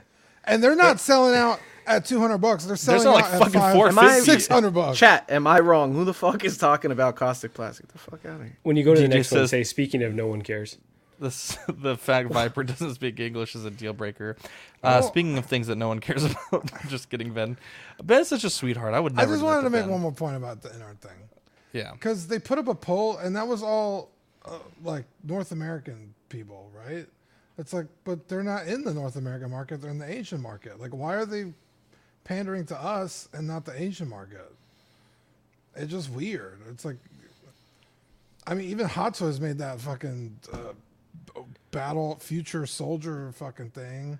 And 0.52 0.62
they're 0.64 0.74
not 0.76 0.98
selling 0.98 1.36
out 1.36 1.60
at 1.86 2.04
two 2.04 2.18
hundred 2.20 2.38
bucks. 2.38 2.64
They're 2.64 2.74
selling 2.76 3.02
selling 3.02 3.18
out 3.22 3.24
like 3.26 3.32
at 3.34 3.38
fucking 3.38 3.60
five, 3.60 3.74
450. 3.74 4.24
six 4.32 4.48
hundred 4.48 4.72
bucks. 4.74 4.98
Chat. 4.98 5.26
Am 5.28 5.46
I 5.46 5.60
wrong? 5.60 5.94
Who 5.94 6.04
the 6.04 6.14
fuck 6.14 6.44
is 6.44 6.58
talking 6.58 6.90
about 6.90 7.14
Caustic 7.14 7.54
Plastic? 7.54 7.86
The 7.88 7.98
fuck 7.98 8.24
out 8.26 8.40
of 8.40 8.42
here. 8.42 8.58
When 8.64 8.74
you 8.76 8.82
go 8.82 8.92
to 8.94 9.00
the 9.00 9.06
next 9.06 9.30
one, 9.30 9.42
says- 9.42 9.50
say, 9.50 9.62
"Speaking 9.62 10.02
of, 10.02 10.14
no 10.14 10.26
one 10.26 10.42
cares." 10.42 10.78
This, 11.18 11.58
the 11.68 11.96
fact 11.96 12.30
Viper 12.30 12.62
doesn't 12.72 12.94
speak 12.94 13.18
English 13.20 13.54
is 13.54 13.64
a 13.64 13.70
deal 13.70 13.92
breaker. 13.92 14.36
Uh, 14.82 14.98
Well- 15.00 15.02
speaking 15.02 15.38
of 15.38 15.46
things 15.46 15.66
that 15.68 15.76
no 15.76 15.88
one 15.88 16.00
cares 16.06 16.24
about, 16.24 16.70
just 16.88 17.10
kidding, 17.10 17.32
Ben. 17.32 17.56
Ben 18.02 18.20
is 18.22 18.28
such 18.28 18.44
a 18.44 18.50
sweetheart. 18.50 18.94
I 18.94 19.00
would 19.00 19.18
I 19.18 19.24
just 19.26 19.42
wanted 19.42 19.62
to 19.62 19.70
make 19.70 19.82
Ben. 19.82 19.90
one 19.90 20.00
more 20.00 20.12
point 20.12 20.36
about 20.36 20.62
the 20.62 20.68
InArt 20.70 20.98
thing. 20.98 21.18
Yeah. 21.72 21.92
because 21.92 22.26
they 22.26 22.38
put 22.38 22.58
up 22.58 22.68
a 22.68 22.74
poll 22.74 23.18
and 23.18 23.36
that 23.36 23.46
was 23.46 23.62
all 23.62 24.10
uh, 24.46 24.58
like 24.82 25.04
North 25.24 25.52
American 25.52 26.14
people, 26.30 26.70
right? 26.74 27.06
It's 27.58 27.72
like, 27.72 27.86
but 28.04 28.28
they're 28.28 28.42
not 28.42 28.66
in 28.66 28.84
the 28.84 28.92
North 28.94 29.16
American 29.16 29.50
market; 29.50 29.80
they're 29.80 29.90
in 29.90 29.98
the 29.98 30.10
Asian 30.10 30.40
market. 30.42 30.78
Like, 30.78 30.94
why 30.94 31.14
are 31.14 31.24
they 31.24 31.52
pandering 32.24 32.66
to 32.66 32.76
us 32.78 33.28
and 33.32 33.46
not 33.46 33.64
the 33.64 33.80
Asian 33.80 34.08
market? 34.08 34.52
It's 35.74 35.90
just 35.90 36.10
weird. 36.10 36.60
It's 36.70 36.84
like, 36.84 36.96
I 38.46 38.54
mean, 38.54 38.68
even 38.68 38.86
Hot 38.86 39.14
Toys 39.14 39.40
made 39.40 39.58
that 39.58 39.80
fucking 39.80 40.38
uh, 40.52 40.58
battle 41.70 42.16
future 42.16 42.66
soldier 42.66 43.32
fucking 43.32 43.70
thing. 43.70 44.18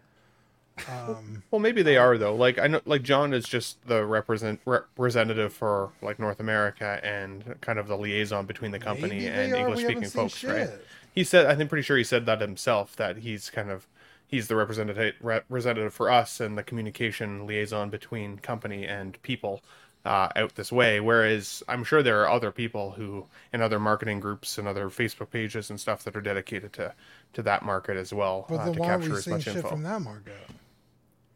Um, 0.88 1.43
Well, 1.51 1.60
maybe 1.60 1.82
they 1.82 1.97
are 1.97 2.18
though. 2.18 2.34
Like 2.34 2.59
I 2.59 2.66
know, 2.66 2.80
like 2.84 3.02
John 3.02 3.32
is 3.32 3.47
just 3.48 3.86
the 3.86 4.05
represent 4.05 4.60
representative 4.66 5.52
for 5.52 5.90
like 6.02 6.18
North 6.18 6.40
America 6.40 7.01
and 7.02 7.59
kind 7.60 7.78
of 7.78 7.88
the 7.88 7.97
liaison 7.97 8.47
between 8.47 8.72
the 8.72 8.78
company 8.78 9.26
and 9.26 9.55
English 9.55 9.80
speaking 9.84 10.05
folks, 10.10 10.44
right? 10.44 10.70
He 11.14 11.24
said, 11.24 11.47
I 11.47 11.55
think 11.55 11.70
pretty 11.70 11.82
sure 11.82 11.97
he 11.97 12.05
said 12.05 12.26
that 12.26 12.43
himself 12.43 12.94
that 12.97 13.18
he's 13.18 13.48
kind 13.48 13.70
of 13.70 13.86
he's 14.26 14.48
the 14.48 14.56
representative 14.56 15.14
representative 15.22 15.94
for 15.94 16.10
us 16.10 16.40
and 16.40 16.59
the 16.59 16.62
communication 16.62 17.47
liaison 17.47 17.88
between 17.88 18.36
company 18.38 18.84
and 18.86 19.20
people 19.22 19.62
uh, 20.06 20.28
out 20.36 20.54
this 20.54 20.70
way. 20.72 21.00
Whereas 21.00 21.62
I'm 21.68 21.82
sure 21.84 22.02
there 22.02 22.22
are 22.22 22.30
other 22.30 22.50
people 22.52 22.92
who 22.92 23.26
and 23.52 23.60
other 23.60 23.78
marketing 23.80 24.20
groups 24.20 24.56
and 24.58 24.66
other 24.68 24.88
Facebook 24.88 25.30
pages 25.30 25.68
and 25.70 25.80
stuff 25.80 26.04
that 26.04 26.16
are 26.16 26.20
dedicated 26.20 26.72
to 26.74 26.94
to 27.34 27.42
that 27.42 27.62
market 27.62 27.96
as 27.98 28.14
well 28.14 28.46
but 28.48 28.54
uh, 28.60 28.64
then 28.66 28.74
to 28.74 28.80
why 28.80 28.86
are 28.86 28.98
capture 28.98 29.10
we 29.12 29.16
as 29.18 29.24
seeing 29.24 29.36
much 29.36 29.44
shit 29.44 29.56
info 29.56 29.68
from 29.68 29.82
that 29.82 30.00
market? 30.00 30.32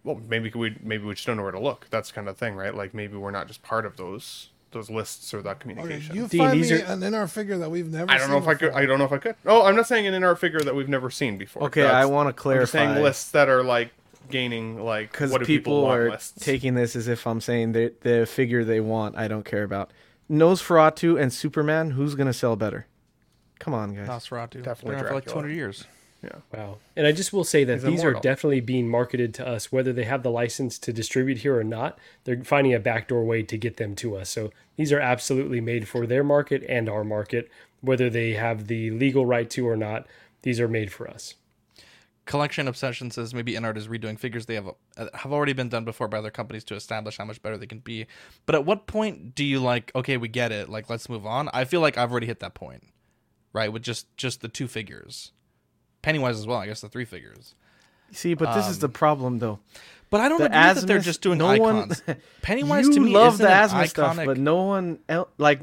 well 0.05 0.21
maybe 0.29 0.51
we 0.55 0.75
maybe 0.83 1.05
we 1.05 1.15
just 1.15 1.27
don't 1.27 1.37
know 1.37 1.43
where 1.43 1.53
to 1.53 1.61
look 1.61 1.87
that's 1.91 2.11
kind 2.11 2.29
of 2.29 2.37
thing 2.39 2.55
right 2.55 2.75
like 2.75 2.95
maybe 2.95 3.17
we're 3.19 3.31
not 3.31 3.47
just 3.47 3.63
part 3.63 3.85
of 3.85 3.97
those 3.99 4.49
those 4.73 4.89
lists 4.89 5.35
or 5.35 5.43
that 5.43 5.57
Okay, 5.57 5.61
communication 5.75 6.17
you 6.17 6.27
Dean, 6.29 6.41
find 6.41 6.59
these 6.59 6.71
me 6.71 6.81
are- 6.81 6.85
an 6.87 7.01
InArt 7.01 7.29
figure 7.31 7.59
that 7.59 7.71
we've 7.71 7.91
never. 7.91 8.11
i 8.11 8.17
don't 8.17 8.31
know 8.31 8.37
seen 8.37 8.43
if 8.45 8.49
i 8.49 8.55
could 8.55 8.67
before. 8.69 8.81
i 8.81 8.87
don't 8.87 8.99
know 8.99 9.05
if 9.05 9.13
i 9.13 9.19
could 9.19 9.35
oh 9.45 9.65
i'm 9.67 9.77
not 9.77 9.87
saying 9.87 10.07
an 10.07 10.15
InArt 10.15 10.39
figure 10.39 10.61
that 10.61 10.75
we've 10.75 10.89
never 10.89 11.11
seen 11.11 11.37
before 11.37 11.65
Okay, 11.65 11.83
That's- 11.83 12.03
I 12.03 12.07
want 12.07 12.35
to 12.35 12.49
I'm 12.51 12.61
just 12.61 12.73
saying 12.73 13.03
lists 13.03 13.31
that 13.33 13.49
are 13.51 13.63
like 13.63 13.91
gaining 14.31 14.83
like 14.83 15.13
because 15.13 15.31
people, 15.31 15.47
people, 15.47 15.83
want 15.83 16.01
are 16.01 16.11
lists 16.11 16.45
taking 16.45 16.75
this 16.75 16.97
as 16.97 17.09
if 17.09 17.27
I'm 17.27 17.41
saying 17.41 17.73
that 17.73 18.03
the 18.03 18.27
figure 18.27 18.65
they 18.65 18.81
want 18.81 19.17
I 19.17 19.29
don't 19.29 19.45
care 19.45 19.63
about. 19.63 19.93
Nosferatu 20.31 21.21
and 21.21 21.33
Superman, 21.33 21.93
who's 21.93 22.15
gonna 22.15 22.33
sell 22.33 22.57
better? 22.57 22.87
Come 23.59 23.75
on, 23.75 23.95
guys. 23.95 24.09
Nosferatu. 24.09 24.63
Definitely 24.63 25.03
for 25.03 25.15
like 25.15 25.27
200 25.27 25.51
years. 25.51 25.85
Yeah. 26.23 26.37
Wow. 26.53 26.79
And 26.97 27.07
I 27.07 27.13
just 27.13 27.33
will 27.33 27.45
say 27.45 27.65
that 27.65 27.81
He's 27.81 27.85
these 27.85 28.05
are 28.05 28.13
definitely 28.13 28.61
being 28.61 28.89
marketed 28.89 29.33
to 29.35 29.47
us, 29.47 29.73
whether 29.73 29.93
they 29.93 30.05
have 30.05 30.23
the 30.23 30.31
license 30.31 30.79
to 30.81 30.93
distribute 30.93 31.39
here 31.39 31.59
or 31.59 31.65
not. 31.65 31.99
They're 32.25 32.45
finding 32.45 32.75
a 32.75 32.79
backdoor 32.79 33.25
way 33.25 33.43
to 33.43 33.57
get 33.57 33.79
them 33.79 33.95
to 33.97 34.17
us. 34.17 34.29
So 34.29 34.51
these 34.77 34.93
are 34.93 35.01
absolutely 35.01 35.61
made 35.61 35.89
for 35.89 36.07
their 36.07 36.25
market 36.25 36.63
and 36.69 36.89
our 36.89 37.05
market, 37.05 37.51
whether 37.81 38.11
they 38.11 38.33
have 38.33 38.67
the 38.67 38.91
legal 38.91 39.25
right 39.25 39.49
to 39.51 39.67
or 39.67 39.77
not. 39.77 40.07
These 40.43 40.61
are 40.61 40.69
made 40.69 40.93
for 40.93 41.09
us. 41.09 41.35
Collection 42.27 42.69
Obsession 42.69 43.11
says 43.11 43.35
maybe 43.35 43.55
InArt 43.55 43.77
is 43.77 43.89
redoing 43.89 44.19
figures 44.19 44.47
they 44.47 44.55
have 44.55 44.69
uh, 44.97 45.07
have 45.15 45.33
already 45.33 45.53
been 45.53 45.69
done 45.69 45.85
before 45.85 46.07
by 46.07 46.19
other 46.19 46.31
companies 46.31 46.63
to 46.65 46.75
establish 46.75 47.17
how 47.19 47.25
much 47.25 47.43
better 47.43 47.57
they 47.57 47.67
can 47.67 47.81
be. 47.81 48.07
But 48.47 48.55
at 48.55 48.65
what 48.65 48.87
point 48.87 49.35
do 49.35 49.45
you 49.45 49.59
like, 49.59 49.91
okay, 49.97 50.17
we 50.17 50.29
get 50.29 50.53
it, 50.53 50.69
like 50.69 50.89
let's 50.89 51.09
move 51.09 51.27
on? 51.27 51.49
I 51.53 51.65
feel 51.65 51.81
like 51.81 51.99
I've 51.99 52.11
already 52.11 52.27
hit 52.29 52.41
that 52.41 52.55
point, 52.55 52.85
right? 53.53 53.73
With 53.73 53.83
just 53.83 54.15
just 54.17 54.43
the 54.43 54.49
two 54.49 54.69
figures, 54.69 55.33
Pennywise 56.03 56.39
as 56.39 56.47
well. 56.47 56.59
I 56.59 56.67
guess 56.67 56.81
the 56.83 56.89
three 56.89 57.05
figures. 57.05 57.55
See, 58.13 58.35
but 58.35 58.55
this 58.55 58.69
is 58.69 58.77
Um, 58.77 58.81
the 58.81 58.89
problem, 58.89 59.39
though. 59.39 59.59
But 60.11 60.21
I 60.21 60.29
don't 60.29 60.39
The 60.39 60.47
agree 60.47 60.81
that 60.81 60.87
they're 60.87 60.99
just 60.99 61.23
doing 61.23 61.39
no 61.39 61.47
icons. 61.47 62.03
One, 62.07 62.17
Pennywise 62.43 62.89
to 62.89 63.01
me 63.01 63.13
love 63.13 63.39
the 63.39 63.47
an 63.47 63.53
asthma 63.53 63.87
stuff, 63.87 64.17
but 64.17 64.37
no 64.37 64.63
one 64.65 64.99
else. 65.09 65.29
Like 65.39 65.61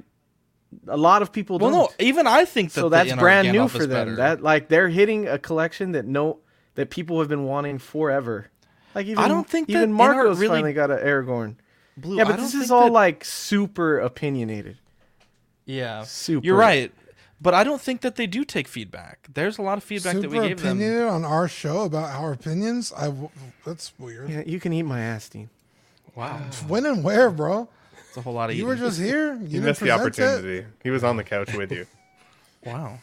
a 0.87 0.97
lot 0.97 1.21
of 1.21 1.31
people 1.31 1.59
Well, 1.59 1.69
don't. 1.69 1.79
Well, 1.79 1.89
no, 1.99 2.05
even 2.05 2.27
I 2.27 2.45
think 2.45 2.71
that 2.73 2.81
so 2.81 2.89
that's 2.89 3.13
brand 3.13 3.51
new 3.51 3.67
for 3.67 3.79
them. 3.79 3.89
better. 3.89 4.15
That 4.15 4.41
like 4.41 4.69
they're 4.69 4.89
hitting 4.89 5.27
a 5.27 5.37
collection 5.37 5.91
that 5.93 6.05
no 6.05 6.39
that 6.77 6.89
people 6.89 7.19
have 7.19 7.27
been 7.27 7.43
wanting 7.43 7.77
forever. 7.77 8.47
Like 8.95 9.05
even 9.07 9.21
I 9.23 9.27
don't 9.27 9.47
think 9.47 9.69
even 9.69 9.91
NR 9.91 9.93
Marcos 9.93 10.39
really- 10.39 10.55
finally 10.55 10.73
got 10.73 10.89
an 10.89 10.99
Aragorn. 10.99 11.55
Blue, 11.97 12.15
yeah, 12.17 12.23
but 12.23 12.37
this 12.37 12.53
is 12.53 12.71
all 12.71 12.85
that- 12.85 12.91
like 12.93 13.25
super 13.25 13.99
opinionated. 13.99 14.77
Yeah, 15.65 16.03
Super. 16.03 16.45
You're 16.45 16.55
right, 16.55 16.93
but 17.41 17.53
I 17.53 17.63
don't 17.65 17.81
think 17.81 17.99
that 18.01 18.15
they 18.15 18.25
do 18.25 18.45
take 18.45 18.67
feedback. 18.69 19.27
There's 19.33 19.57
a 19.57 19.61
lot 19.61 19.77
of 19.77 19.83
feedback 19.83 20.15
that 20.15 20.29
we 20.29 20.37
Super 20.37 20.47
gave 20.47 20.61
them. 20.61 20.77
opinionated 20.77 21.07
on 21.09 21.25
our 21.25 21.47
show 21.49 21.81
about 21.81 22.09
our 22.15 22.31
opinions. 22.31 22.93
I 22.95 23.07
w- 23.07 23.29
that's 23.65 23.91
weird. 23.99 24.29
Yeah, 24.29 24.43
you 24.45 24.59
can 24.61 24.71
eat 24.71 24.83
my 24.83 25.01
ass, 25.01 25.27
Dean. 25.27 25.49
Wow, 26.15 26.37
When 26.67 26.85
and 26.85 27.03
where, 27.03 27.29
bro? 27.29 27.67
it's 28.07 28.15
a 28.17 28.21
whole 28.21 28.33
lot 28.33 28.49
of 28.49 28.55
You 28.55 28.61
eating. 28.61 28.67
were 28.69 28.75
just 28.87 28.99
here. 28.99 29.35
You, 29.41 29.47
You 29.59 29.61
missed 29.61 29.81
the 29.81 29.87
present 29.87 30.17
it? 30.19 30.23
opportunity. 30.23 30.67
He 30.83 30.89
was 30.89 31.03
on 31.03 31.17
the 31.17 31.23
couch 31.25 31.53
with 31.53 31.71
you. 31.71 31.85
wow. 32.65 32.99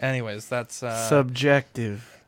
Anyways, 0.00 0.48
that's 0.48 0.82
uh, 0.82 1.08
Subjective. 1.08 2.21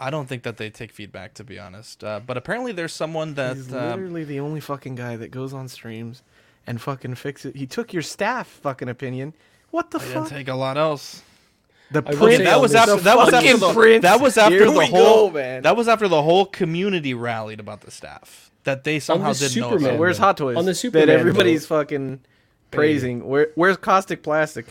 I 0.00 0.10
don't 0.10 0.26
think 0.26 0.42
that 0.44 0.56
they 0.56 0.70
take 0.70 0.90
feedback 0.92 1.34
to 1.34 1.44
be 1.44 1.58
honest. 1.58 2.02
Uh, 2.02 2.20
but 2.26 2.36
apparently, 2.36 2.72
there's 2.72 2.92
someone 2.94 3.34
that 3.34 3.56
He's 3.56 3.72
uh, 3.72 3.88
literally 3.94 4.24
the 4.24 4.40
only 4.40 4.60
fucking 4.60 4.94
guy 4.94 5.16
that 5.16 5.30
goes 5.30 5.52
on 5.52 5.68
streams 5.68 6.22
and 6.66 6.80
fucking 6.80 7.14
fixes. 7.16 7.54
He 7.54 7.66
took 7.66 7.92
your 7.92 8.02
staff 8.02 8.46
fucking 8.46 8.88
opinion. 8.88 9.34
What 9.70 9.90
the 9.90 9.98
I 9.98 10.04
didn't 10.04 10.22
fuck? 10.22 10.28
take 10.30 10.48
a 10.48 10.54
lot 10.54 10.76
else. 10.76 11.22
The 11.92 11.98
I 12.06 12.14
print. 12.14 12.38
say 12.38 12.44
that 12.44 12.60
was 12.60 12.74
after 12.74 12.96
the 12.96 13.02
that 13.02 13.16
was 13.16 13.32
after 13.34 13.46
fucking 13.48 13.60
the, 13.60 13.72
print. 13.72 14.02
that 14.02 14.20
was 14.20 14.38
after 14.38 14.56
Here 14.56 14.70
the 14.70 14.86
whole 14.86 15.28
go, 15.30 15.34
man. 15.34 15.62
that 15.62 15.76
was 15.76 15.88
after 15.88 16.06
the 16.08 16.22
whole 16.22 16.46
community 16.46 17.14
rallied 17.14 17.58
about 17.60 17.80
the 17.80 17.90
staff 17.90 18.50
that 18.64 18.84
they 18.84 19.00
somehow 19.00 19.32
the 19.32 19.38
didn't 19.48 19.56
know. 19.60 19.70
Superman- 19.70 19.86
about. 19.90 19.98
Where's 19.98 20.18
Hot 20.18 20.36
Toys? 20.36 20.56
On 20.56 20.64
the 20.64 20.74
Superman 20.74 21.06
that 21.08 21.12
Superman 21.14 21.20
everybody's 21.28 21.66
vote. 21.66 21.78
fucking 21.80 22.20
praising. 22.70 23.26
Where 23.26 23.48
Where's 23.56 23.76
Caustic 23.76 24.22
Plastic? 24.22 24.66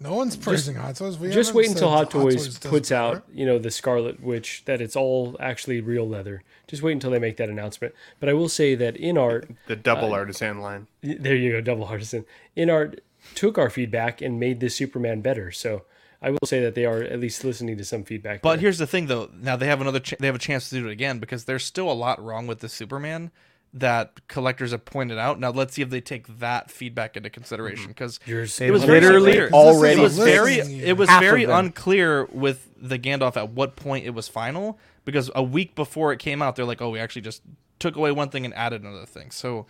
No 0.00 0.14
one's 0.14 0.36
praising 0.36 0.74
Hot 0.76 0.94
Toys. 0.96 1.18
We 1.18 1.30
Just 1.30 1.54
wait 1.54 1.68
until 1.68 1.88
said 1.88 1.96
Hot 1.96 2.10
Toys 2.10 2.58
puts 2.58 2.90
better. 2.90 3.16
out, 3.16 3.24
you 3.32 3.46
know, 3.46 3.58
the 3.58 3.70
Scarlet 3.70 4.22
Witch 4.22 4.62
that 4.66 4.80
it's 4.80 4.94
all 4.96 5.36
actually 5.40 5.80
real 5.80 6.06
leather. 6.08 6.42
Just 6.66 6.82
wait 6.82 6.92
until 6.92 7.10
they 7.10 7.18
make 7.18 7.36
that 7.38 7.48
announcement. 7.48 7.94
But 8.20 8.28
I 8.28 8.34
will 8.34 8.48
say 8.50 8.74
that 8.74 8.96
InArt, 8.96 9.56
The 9.66 9.76
double 9.76 10.12
Uh, 10.12 10.18
artisan 10.18 10.60
line. 10.60 10.86
there 11.02 11.34
you 11.34 11.52
go, 11.52 11.60
double 11.60 11.84
artisan. 11.84 12.26
InArt 12.56 12.98
took 13.34 13.56
our 13.58 13.70
feedback 13.70 14.20
and 14.20 14.38
made 14.38 14.60
this 14.60 14.76
Superman 14.76 15.20
better. 15.22 15.50
So 15.50 15.82
I 16.20 16.30
will 16.30 16.38
say 16.46 16.60
that 16.60 16.74
they 16.74 16.84
are 16.84 17.02
at 17.02 17.18
least 17.18 17.42
listening 17.42 17.76
to 17.78 17.84
some 17.84 18.04
feedback. 18.04 18.42
But 18.42 18.54
there. 18.56 18.60
here's 18.62 18.78
the 18.78 18.86
thing, 18.86 19.06
though. 19.06 19.30
Now 19.40 19.56
they 19.56 19.66
have 19.66 19.80
another. 19.80 20.00
Ch- 20.00 20.14
they 20.18 20.26
have 20.26 20.34
a 20.36 20.38
chance 20.40 20.68
to 20.68 20.74
do 20.80 20.86
it 20.88 20.92
again 20.92 21.18
because 21.18 21.44
there's 21.44 21.64
still 21.64 21.90
a 21.90 21.94
lot 21.94 22.22
wrong 22.22 22.46
with 22.46 22.58
the 22.60 22.68
Superman 22.68 23.30
that 23.74 24.26
collectors 24.28 24.70
have 24.70 24.84
pointed 24.84 25.18
out. 25.18 25.38
Now 25.38 25.50
let's 25.50 25.74
see 25.74 25.82
if 25.82 25.90
they 25.90 26.00
take 26.00 26.38
that 26.38 26.70
feedback 26.70 27.16
into 27.16 27.30
consideration 27.30 27.84
mm-hmm. 27.84 27.90
because 27.90 28.18
Yours- 28.24 28.60
it 28.60 28.70
was 28.70 28.82
They 28.82 28.86
very 28.86 29.20
literally 29.20 29.50
already 29.50 30.00
It 30.00 30.02
was 30.02 30.16
very. 30.16 30.56
listening 30.56 30.78
to 30.78 30.84
you. 30.84 30.90
It 30.90 30.96
was 30.96 31.08
Half 31.08 31.20
very 31.20 31.44
unclear 31.44 32.24
with 32.26 32.68
the 32.80 32.98
Gandalf 32.98 33.36
at 33.36 33.50
what 33.50 33.76
point 33.76 34.06
it 34.06 34.10
was 34.10 34.28
final 34.28 34.78
because 35.04 35.30
a 35.34 35.42
week 35.42 35.74
before 35.74 36.12
it 36.12 36.18
came 36.18 36.42
out, 36.42 36.56
they're 36.56 36.64
like, 36.64 36.80
"Oh, 36.82 36.90
we 36.90 36.98
actually 36.98 37.22
just 37.22 37.42
took 37.78 37.96
away 37.96 38.12
one 38.12 38.30
thing 38.30 38.44
and 38.44 38.54
added 38.54 38.82
another 38.82 39.06
thing." 39.06 39.30
So 39.30 39.66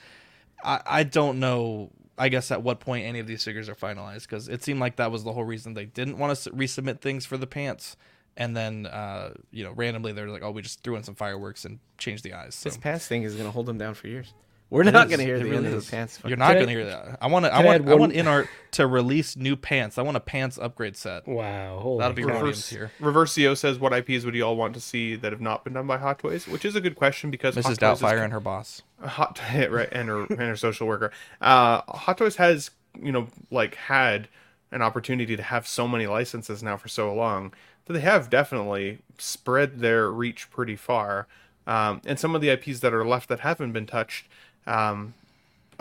I, 0.64 0.80
I 0.86 1.02
don't 1.02 1.40
know. 1.40 1.90
I 2.16 2.28
guess 2.28 2.50
at 2.50 2.62
what 2.62 2.80
point 2.80 3.06
any 3.06 3.20
of 3.20 3.26
these 3.28 3.44
figures 3.44 3.68
are 3.68 3.76
finalized 3.76 4.22
because 4.22 4.48
it 4.48 4.64
seemed 4.64 4.80
like 4.80 4.96
that 4.96 5.12
was 5.12 5.22
the 5.22 5.32
whole 5.32 5.44
reason 5.44 5.74
they 5.74 5.84
didn't 5.84 6.18
want 6.18 6.36
to 6.36 6.50
resubmit 6.50 7.00
things 7.00 7.24
for 7.24 7.36
the 7.36 7.46
pants, 7.46 7.96
and 8.38 8.56
then 8.56 8.86
uh, 8.86 9.34
you 9.50 9.64
know 9.64 9.72
randomly 9.72 10.12
they're 10.12 10.30
like, 10.30 10.42
oh, 10.42 10.50
we 10.50 10.62
just 10.62 10.82
threw 10.82 10.96
in 10.96 11.02
some 11.02 11.14
fireworks 11.14 11.66
and 11.66 11.78
changed 11.98 12.24
the 12.24 12.32
eyes. 12.32 12.54
So 12.54 12.70
This 12.70 12.78
pants 12.78 13.06
thing 13.06 13.24
is 13.24 13.34
gonna 13.34 13.50
hold 13.50 13.66
them 13.66 13.76
down 13.76 13.92
for 13.92 14.08
years. 14.08 14.32
We're 14.70 14.82
It 14.82 14.92
not 14.92 15.06
is. 15.06 15.10
gonna 15.12 15.22
hear 15.22 15.38
the 15.38 15.44
really 15.46 15.56
end 15.56 15.66
of 15.68 15.72
is. 15.74 15.86
the 15.86 15.90
pants. 15.92 16.20
You're 16.26 16.36
not 16.36 16.48
Can 16.52 16.60
gonna 16.60 16.70
hear 16.72 16.84
that. 16.84 17.18
I 17.22 17.28
want 17.28 17.46
to. 17.46 17.54
I 17.54 17.56
can 17.62 17.64
I 17.66 17.68
want. 17.70 17.88
I 17.88 17.94
want 17.94 18.00
one- 18.00 18.10
InArt 18.12 18.48
to 18.72 18.86
release 18.86 19.34
new 19.34 19.56
pants. 19.56 19.96
I 19.96 20.02
want 20.02 20.18
a 20.18 20.20
pants 20.20 20.58
upgrade 20.58 20.94
set. 20.94 21.26
wow, 21.26 21.78
holy 21.78 22.00
That'll 22.00 22.12
be 22.14 22.22
crap. 22.22 22.36
Williams 22.36 22.68
here. 22.68 22.90
Reversio 23.00 23.56
says, 23.56 23.78
"What 23.78 23.94
IPs 23.94 24.26
would 24.26 24.34
you 24.34 24.42
all 24.42 24.56
want 24.58 24.74
to 24.74 24.80
see 24.80 25.16
that 25.16 25.32
have 25.32 25.40
not 25.40 25.64
been 25.64 25.72
done 25.72 25.86
by 25.86 25.96
Hot 25.96 26.18
Toys?" 26.18 26.46
Which 26.46 26.66
is 26.66 26.76
a 26.76 26.82
good 26.82 26.96
question 26.96 27.30
because 27.30 27.54
Hot 27.54 27.64
Mrs. 27.64 27.78
Toys 27.78 27.96
is 27.96 28.02
Doubtfire 28.02 28.22
and 28.22 28.32
her 28.34 28.40
boss. 28.40 28.82
Hot 29.02 29.40
right 29.70 29.88
and 29.90 30.08
her 30.10 30.24
and 30.24 30.38
her 30.38 30.56
social 30.56 30.86
worker. 30.86 31.12
Uh, 31.40 31.80
Hot 31.88 32.18
Toys 32.18 32.36
has 32.36 32.70
you 33.02 33.10
know 33.10 33.28
like 33.50 33.74
had 33.74 34.28
an 34.70 34.82
opportunity 34.82 35.36
to 35.36 35.42
have 35.42 35.66
so 35.66 35.88
many 35.88 36.06
licenses 36.06 36.62
now 36.62 36.76
for 36.76 36.88
so 36.88 37.12
long 37.12 37.52
that 37.86 37.94
they 37.94 38.00
have 38.00 38.30
definitely 38.30 38.98
spread 39.18 39.80
their 39.80 40.10
reach 40.10 40.50
pretty 40.50 40.76
far. 40.76 41.26
Um, 41.66 42.00
and 42.06 42.18
some 42.18 42.34
of 42.34 42.40
the 42.40 42.50
IPs 42.50 42.80
that 42.80 42.94
are 42.94 43.04
left 43.04 43.28
that 43.28 43.40
haven't 43.40 43.72
been 43.72 43.86
touched, 43.86 44.26
um, 44.66 45.14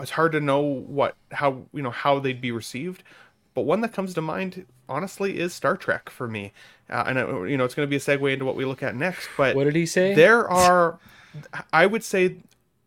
it's 0.00 0.12
hard 0.12 0.32
to 0.32 0.40
know 0.40 0.60
what 0.60 1.16
how 1.32 1.62
you 1.72 1.82
know 1.82 1.90
how 1.90 2.18
they'd 2.18 2.40
be 2.40 2.52
received. 2.52 3.02
But 3.54 3.62
one 3.62 3.80
that 3.80 3.92
comes 3.92 4.14
to 4.14 4.22
mind, 4.22 4.66
honestly, 4.88 5.38
is 5.38 5.52
Star 5.52 5.76
Trek 5.76 6.10
for 6.10 6.28
me. 6.28 6.52
Uh, 6.88 7.04
and 7.06 7.18
uh, 7.18 7.42
you 7.42 7.56
know, 7.56 7.64
it's 7.64 7.74
going 7.74 7.86
to 7.86 7.90
be 7.90 7.96
a 7.96 7.98
segue 7.98 8.32
into 8.32 8.44
what 8.44 8.54
we 8.56 8.64
look 8.64 8.82
at 8.82 8.94
next. 8.94 9.28
But 9.36 9.56
What 9.56 9.64
did 9.64 9.74
he 9.74 9.86
say? 9.86 10.14
There 10.14 10.48
are, 10.48 10.98
I 11.72 11.86
would 11.86 12.04
say, 12.04 12.36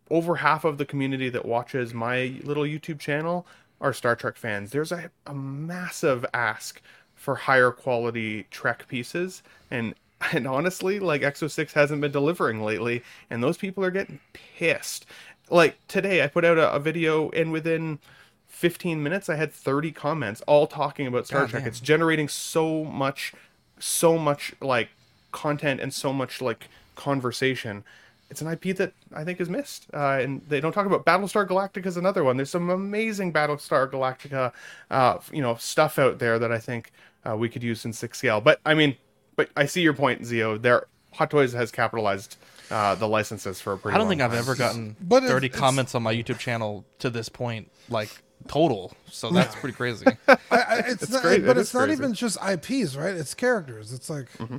over 0.10 0.38
half 0.38 0.64
of 0.64 0.78
the 0.78 0.86
community 0.86 1.30
that 1.30 1.45
watches 1.45 1.94
my 1.94 2.40
little 2.44 2.64
YouTube 2.64 2.99
channel 2.99 3.45
are 3.82 3.94
Star 3.94 4.16
Trek 4.16 4.38
fans. 4.38 4.72
There's 4.72 4.91
a, 4.91 5.12
a 5.26 5.34
massive 5.34 6.26
ask 6.34 6.82
for 7.16 7.36
higher 7.36 7.72
quality 7.72 8.45
Trek 8.52 8.88
pieces, 8.88 9.44
and 9.70 9.95
and 10.32 10.48
honestly, 10.48 10.99
like 10.99 11.22
EXO-6 11.22 11.74
hasn't 11.74 12.02
been 12.02 12.12
delivering 12.12 12.64
lately, 12.64 13.03
and 13.30 13.44
those 13.44 13.58
people 13.58 13.84
are 13.84 13.91
getting 13.91 14.20
pissed. 14.34 15.06
Like 15.49 15.76
today, 15.88 16.24
I 16.24 16.28
put 16.28 16.45
out 16.45 16.58
a, 16.58 16.72
a 16.72 16.80
video, 16.80 17.30
and 17.32 17.52
within 17.52 17.99
15 18.48 19.02
minutes, 19.02 19.28
I 19.28 19.36
had 19.36 19.52
30 19.52 19.91
comments 19.91 20.41
all 20.41 20.68
talking 20.68 21.08
about 21.08 21.26
Star 21.26 21.41
God 21.41 21.49
Trek. 21.49 21.64
damn. 21.64 21.70
It's 21.70 21.80
generating 21.80 22.28
so 22.28 22.84
much, 22.84 23.34
so 23.80 24.18
much 24.18 24.53
like 24.62 24.90
content 25.32 25.82
and 25.82 25.94
so 25.94 26.14
much 26.14 26.41
like 26.41 26.68
conversation. 26.95 27.84
It's 28.32 28.41
an 28.41 28.48
IP 28.48 28.76
that 28.78 28.94
I 29.14 29.24
think 29.24 29.40
is 29.41 29.49
missed, 29.49 29.88
uh, 29.94 30.18
and 30.22 30.41
they 30.48 30.60
don't 30.62 30.72
talk 30.72 30.86
about 30.88 31.06
Battlestar 31.06 31.45
Galactica 31.48 31.86
is 31.86 31.98
another 31.98 32.24
one. 32.24 32.38
There's 32.38 32.49
some 32.49 32.70
amazing 32.70 33.34
Battlestar 33.34 33.91
Galactica, 33.91 34.53
uh, 34.90 35.18
you 35.32 35.41
know, 35.41 35.56
stuff 35.56 35.99
out 35.99 36.18
there 36.18 36.40
that 36.40 36.52
I 36.52 36.58
think 36.58 36.91
uh, 37.30 37.36
we 37.36 37.49
could 37.49 37.62
use 37.62 37.84
in 37.86 37.91
six 37.94 38.18
scale. 38.18 38.40
But 38.41 38.60
I 38.66 38.74
mean, 38.74 38.95
but 39.36 39.49
I 39.56 39.66
see 39.66 39.82
your 39.82 39.94
point, 39.94 40.26
Zio. 40.26 40.58
There, 40.58 40.88
Hot 41.14 41.30
Toys 41.30 41.52
has 41.53 41.72
capitalized 41.72 42.38
uh, 42.72 42.95
the 42.95 43.08
licenses 43.08 43.60
for 43.60 43.74
a 43.74 43.78
pretty. 43.78 43.95
I 43.95 43.98
don't 43.98 44.08
long 44.08 44.12
think 44.18 44.22
I've 44.22 44.32
time. 44.32 44.40
ever 44.40 44.56
gotten 44.56 44.95
But 45.02 45.24
30 45.24 45.48
it's- 45.48 45.60
comments 45.60 45.94
on 45.94 46.02
my 46.03 46.16
YouTube 46.16 46.40
channel 46.40 46.86
to 46.99 47.10
this 47.10 47.28
point, 47.28 47.70
like 47.90 48.10
total. 48.48 48.94
So 49.10 49.30
that's 49.34 49.53
pretty 49.56 49.76
crazy. 49.76 50.06
I, 50.28 50.38
I, 50.49 50.78
it's, 50.88 51.03
It's 51.03 51.12
not, 51.12 51.22
great. 51.22 51.45
but 51.45 51.58
It 51.58 51.62
it's 51.62 51.74
not 51.74 51.84
crazy. 51.88 52.02
even 52.02 52.14
just 52.14 52.38
IPs, 52.41 52.95
right? 52.95 53.14
It's 53.14 53.34
characters. 53.34 53.91
It's 53.91 54.10
like 54.10 54.32
Mm-hmm. 54.38 54.58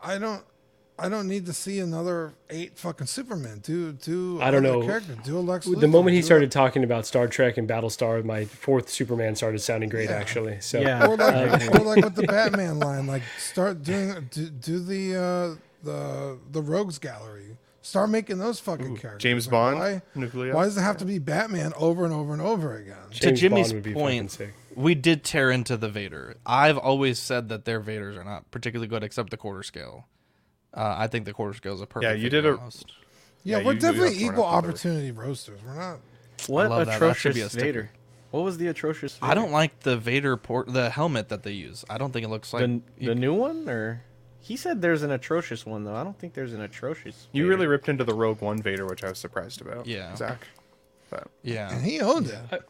I 0.00 0.16
don't, 0.16 0.42
I 1.00 1.08
don't 1.08 1.28
need 1.28 1.46
to 1.46 1.52
see 1.52 1.78
another 1.78 2.34
eight 2.50 2.76
fucking 2.76 3.06
Superman. 3.06 3.60
Do 3.62 3.92
do 3.92 4.40
I 4.42 4.50
don't 4.50 4.62
know. 4.62 4.84
character. 4.84 5.16
Do 5.24 5.38
a 5.38 5.40
Lex. 5.40 5.64
the 5.66 5.72
Luthor, 5.76 5.90
moment 5.90 6.14
he 6.14 6.20
do 6.20 6.24
a- 6.24 6.26
started 6.26 6.50
talking 6.50 6.82
about 6.84 7.06
Star 7.06 7.28
Trek 7.28 7.56
and 7.56 7.68
Battlestar, 7.68 8.24
my 8.24 8.44
fourth 8.46 8.88
Superman 8.88 9.36
started 9.36 9.60
sounding 9.60 9.88
great, 9.88 10.10
actually. 10.10 10.60
So 10.60 10.80
Yeah. 10.80 11.06
or 11.06 11.16
like, 11.16 11.74
or 11.74 11.84
like 11.84 12.04
with 12.04 12.14
the 12.16 12.24
Batman 12.24 12.78
line, 12.80 13.06
like 13.06 13.22
start 13.38 13.82
doing 13.82 14.28
do, 14.30 14.48
do 14.50 14.80
the 14.80 15.16
uh, 15.16 15.54
the 15.84 16.38
the 16.50 16.62
Rogues 16.62 16.98
Gallery. 16.98 17.56
Start 17.80 18.10
making 18.10 18.36
those 18.38 18.60
fucking 18.60 18.96
characters. 18.98 19.22
James 19.22 19.46
Like, 19.46 19.50
Bond, 19.52 19.78
Why, 19.78 20.02
Nuclear. 20.14 20.52
why 20.54 20.64
does 20.64 20.76
it 20.76 20.82
have 20.82 20.98
to 20.98 21.06
be 21.06 21.18
Batman 21.18 21.72
over 21.76 22.04
and 22.04 22.12
over 22.12 22.34
and 22.34 22.42
over 22.42 22.76
again? 22.76 22.96
to 23.12 23.32
Jimmy's 23.32 23.68
Bond 23.72 23.74
would 23.76 23.82
be 23.84 23.94
fucking 23.94 24.28
point, 24.28 24.52
we 24.74 24.94
did 24.94 25.24
tear 25.24 25.50
into 25.50 25.74
the 25.78 25.88
Vader. 25.88 26.36
I've 26.44 26.76
always 26.76 27.18
said 27.18 27.48
that 27.48 27.64
their 27.64 27.80
Vaders 27.80 28.18
are 28.18 28.24
not 28.24 28.50
particularly 28.50 28.88
good, 28.88 29.02
except 29.02 29.30
the 29.30 29.38
quarter 29.38 29.62
scale. 29.62 30.06
Uh, 30.78 30.94
I 30.96 31.08
think 31.08 31.24
the 31.24 31.32
quarter 31.32 31.54
scale 31.54 31.74
is 31.74 31.80
a 31.80 31.86
perfect. 31.86 32.10
Yeah, 32.16 32.22
you 32.22 32.30
did 32.30 32.46
a- 32.46 32.56
almost. 32.56 32.92
Yeah, 33.42 33.58
Yeah, 33.58 33.64
we're 33.64 33.72
you- 33.72 33.76
you 33.76 33.80
definitely 33.80 34.24
equal 34.24 34.44
opportunity 34.44 35.10
roasters. 35.10 35.60
We're 35.66 35.74
not. 35.74 35.98
What 36.46 36.70
love 36.70 36.78
that. 36.78 36.86
That 36.86 36.96
atrocious 36.96 37.34
be 37.34 37.40
a. 37.40 37.48
Vader? 37.48 37.90
What 38.30 38.44
was 38.44 38.58
the 38.58 38.68
atrocious? 38.68 39.18
I 39.20 39.34
don't 39.34 39.50
like 39.50 39.80
the 39.80 39.96
Vader 39.96 40.36
port, 40.36 40.72
the 40.72 40.90
helmet 40.90 41.30
that 41.30 41.42
they 41.42 41.52
use. 41.52 41.84
I 41.90 41.98
don't 41.98 42.12
think 42.12 42.24
it 42.24 42.28
looks 42.28 42.52
like 42.52 42.62
the, 42.66 42.80
the 43.06 43.14
new 43.14 43.34
one, 43.34 43.68
or 43.68 44.02
he 44.40 44.56
said 44.56 44.80
there's 44.82 45.02
an 45.02 45.10
atrocious 45.10 45.66
one 45.66 45.84
though. 45.84 45.96
I 45.96 46.04
don't 46.04 46.18
think 46.18 46.34
there's 46.34 46.52
an 46.52 46.60
atrocious. 46.60 47.26
You 47.32 47.42
Vader. 47.44 47.54
really 47.56 47.66
ripped 47.66 47.88
into 47.88 48.04
the 48.04 48.14
Rogue 48.14 48.40
One 48.40 48.62
Vader, 48.62 48.86
which 48.86 49.02
I 49.02 49.08
was 49.08 49.18
surprised 49.18 49.60
about. 49.60 49.86
Yeah. 49.86 50.14
Zach. 50.14 50.46
But 51.10 51.26
yeah. 51.42 51.72
And 51.74 51.84
he 51.84 52.00
owned 52.00 52.26
it. 52.28 52.62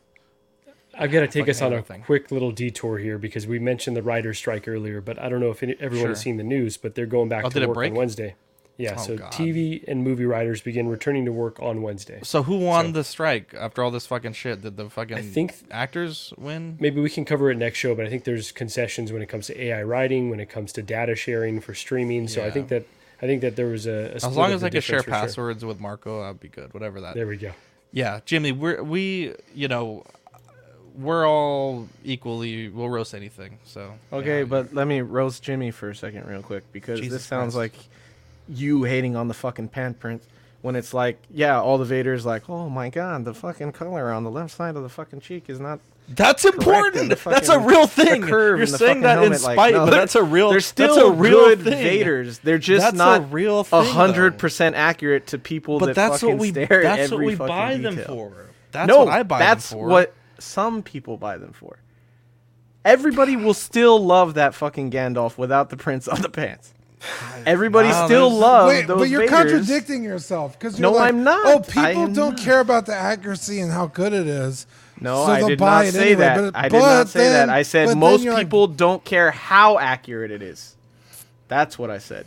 I've 0.98 1.10
got 1.12 1.20
to 1.20 1.28
take 1.28 1.42
like 1.42 1.50
us 1.50 1.62
on 1.62 1.72
a 1.72 1.82
thing. 1.82 2.02
quick 2.02 2.30
little 2.30 2.50
detour 2.50 2.98
here 2.98 3.18
because 3.18 3.46
we 3.46 3.58
mentioned 3.58 3.96
the 3.96 4.02
writer 4.02 4.34
strike 4.34 4.66
earlier, 4.66 5.00
but 5.00 5.18
I 5.18 5.28
don't 5.28 5.40
know 5.40 5.50
if 5.50 5.62
any, 5.62 5.76
everyone 5.80 6.08
has 6.08 6.20
seen 6.20 6.36
the 6.36 6.42
news, 6.44 6.76
but 6.76 6.94
they're 6.94 7.06
going 7.06 7.28
back 7.28 7.44
Oh, 7.44 7.50
to 7.50 7.66
work 7.66 7.76
on 7.78 7.94
Wednesday. 7.94 8.34
Yeah, 8.76 8.94
Oh, 8.96 9.02
so 9.02 9.16
God. 9.16 9.32
TV 9.32 9.82
and 9.88 10.04
movie 10.04 10.24
writers 10.24 10.60
begin 10.60 10.88
returning 10.88 11.24
to 11.24 11.32
work 11.32 11.58
on 11.60 11.82
Wednesday. 11.82 12.20
So 12.22 12.44
who 12.44 12.58
won 12.58 12.92
the 12.92 13.02
strike 13.02 13.52
after 13.58 13.82
all 13.82 13.90
this 13.90 14.06
fucking 14.06 14.34
shit? 14.34 14.62
Did 14.62 14.76
the 14.76 14.88
fucking 14.88 15.16
I 15.16 15.22
think 15.22 15.54
actors 15.70 16.32
win? 16.38 16.76
Maybe 16.78 17.00
we 17.00 17.10
can 17.10 17.24
cover 17.24 17.50
it 17.50 17.56
next 17.58 17.78
show, 17.78 17.96
but 17.96 18.06
I 18.06 18.08
think 18.08 18.22
there's 18.22 18.52
concessions 18.52 19.10
when 19.12 19.20
it 19.20 19.26
comes 19.28 19.48
to 19.48 19.60
AI 19.60 19.82
writing, 19.82 20.30
when 20.30 20.38
it 20.38 20.48
comes 20.48 20.72
to 20.74 20.82
data 20.82 21.16
sharing 21.16 21.60
for 21.60 21.74
streaming. 21.74 22.28
So 22.28 22.44
I 22.44 22.52
think 22.52 22.68
that 22.68 22.84
I 23.20 23.26
think 23.26 23.40
that 23.40 23.56
there 23.56 23.66
was 23.66 23.88
a, 23.88 24.10
a 24.12 24.14
As 24.14 24.24
long 24.36 24.50
of 24.50 24.56
as 24.56 24.64
I 24.64 24.70
could 24.70 24.84
share 24.84 25.00
for 25.00 25.06
sure. 25.10 25.12
passwords 25.12 25.64
with 25.64 25.80
Marco, 25.80 26.22
I'd 26.22 26.38
be 26.38 26.46
good. 26.48 26.72
Whatever 26.72 27.00
that. 27.00 27.14
There 27.16 27.26
we 27.26 27.36
go. 27.36 27.50
Yeah, 27.90 28.20
Jimmy, 28.26 28.52
we're 28.52 28.80
we 28.82 29.34
you 29.56 29.66
know 29.66 30.04
we're 30.98 31.26
all 31.28 31.88
equally 32.04 32.68
we'll 32.68 32.88
roast 32.88 33.14
anything. 33.14 33.58
So 33.64 33.92
Okay, 34.12 34.40
yeah. 34.40 34.44
but 34.44 34.74
let 34.74 34.86
me 34.86 35.00
roast 35.00 35.42
Jimmy 35.42 35.70
for 35.70 35.90
a 35.90 35.94
second, 35.94 36.26
real 36.26 36.42
quick, 36.42 36.64
because 36.72 37.00
Jesus 37.00 37.18
this 37.18 37.24
sounds 37.26 37.54
Christ. 37.54 37.74
like 37.76 37.84
you 38.48 38.84
hating 38.84 39.14
on 39.16 39.28
the 39.28 39.34
fucking 39.34 39.68
pan 39.68 39.94
print 39.94 40.22
when 40.62 40.74
it's 40.74 40.92
like, 40.92 41.18
yeah, 41.32 41.60
all 41.60 41.78
the 41.78 41.84
Vaders 41.94 42.24
like, 42.24 42.48
oh 42.50 42.68
my 42.68 42.88
god, 42.88 43.24
the 43.24 43.34
fucking 43.34 43.72
color 43.72 44.12
on 44.12 44.24
the 44.24 44.30
left 44.30 44.54
side 44.54 44.74
of 44.76 44.82
the 44.82 44.88
fucking 44.88 45.20
cheek 45.20 45.44
is 45.48 45.60
not. 45.60 45.78
That's 46.10 46.46
important. 46.46 47.10
That's 47.22 47.50
a 47.50 47.58
real 47.58 47.86
thing. 47.86 48.26
You're 48.26 48.64
saying 48.66 49.02
that 49.02 49.18
in 49.18 49.24
helmet, 49.24 49.42
like, 49.42 49.54
spite, 49.56 49.74
no, 49.74 49.84
but 49.84 49.90
that's 49.90 50.14
a 50.14 50.22
real. 50.22 50.48
They're 50.48 50.56
that's 50.56 50.66
still 50.66 51.08
a 51.08 51.12
real 51.12 51.44
good 51.54 51.64
thing. 51.64 52.02
Vaders. 52.06 52.40
They're 52.40 52.56
just 52.58 52.82
That's 52.82 52.96
not 52.96 53.20
a 53.20 53.24
real 53.24 53.62
hundred 53.64 54.38
percent 54.38 54.74
accurate 54.74 55.26
to 55.28 55.38
people 55.38 55.78
But 55.78 55.86
that 55.86 55.96
that's 55.96 56.20
fucking 56.22 56.38
what 56.38 56.40
we. 56.40 56.50
stare 56.50 56.82
at 56.82 56.96
That's 56.96 57.10
what 57.12 57.20
we 57.20 57.34
buy 57.34 57.76
them 57.76 57.98
for. 57.98 58.32
That's 58.72 58.88
no, 58.88 59.00
what 59.00 59.08
I 59.08 59.22
buy 59.22 59.38
that's 59.38 59.68
them 59.68 59.78
for. 59.80 59.86
what 59.86 60.14
some 60.38 60.82
people 60.82 61.16
buy 61.16 61.38
them 61.38 61.52
for. 61.52 61.78
Everybody 62.84 63.36
will 63.36 63.54
still 63.54 64.02
love 64.04 64.34
that 64.34 64.54
fucking 64.54 64.90
Gandalf 64.90 65.36
without 65.36 65.70
the 65.70 65.76
prints 65.76 66.08
on 66.08 66.22
the 66.22 66.28
pants. 66.28 66.72
Everybody 67.46 67.88
Wow, 67.90 68.06
still 68.06 68.28
there's- 68.30 68.40
loves 68.42 68.68
Wait, 68.74 68.86
those 68.88 68.98
but 68.98 69.08
you're 69.08 69.22
Vaders. 69.22 69.28
contradicting 69.28 70.02
yourself 70.02 70.58
because 70.58 70.80
No, 70.80 70.92
like, 70.92 71.08
I'm 71.10 71.22
not. 71.22 71.46
Oh, 71.46 71.60
people 71.60 72.08
don't 72.08 72.30
not. 72.34 72.38
care 72.38 72.58
about 72.60 72.86
the 72.86 72.94
accuracy 72.94 73.60
and 73.60 73.70
how 73.70 73.86
good 73.86 74.12
it 74.12 74.26
is. 74.26 74.66
No, 75.00 75.26
so 75.26 75.30
I 75.32 75.42
did 75.46 75.58
buy 75.60 75.66
not 75.66 75.84
it 75.86 75.92
say 75.94 76.00
anyway, 76.12 76.20
that. 76.24 76.52
but- 76.52 76.56
I 76.56 76.68
did 76.68 76.78
not 76.80 77.08
say 77.08 77.20
then- 77.20 77.46
that. 77.48 77.54
I 77.54 77.60
but 77.60 77.66
said 77.66 77.88
then 77.90 77.98
most 78.00 78.22
you're 78.24 78.34
like- 78.34 78.46
people 78.46 78.66
don't 78.66 79.04
care 79.04 79.30
how 79.30 79.78
accurate 79.78 80.32
it 80.32 80.42
is. 80.42 80.74
That's 81.46 81.78
what 81.78 81.88
I 81.90 81.98
said. 81.98 82.26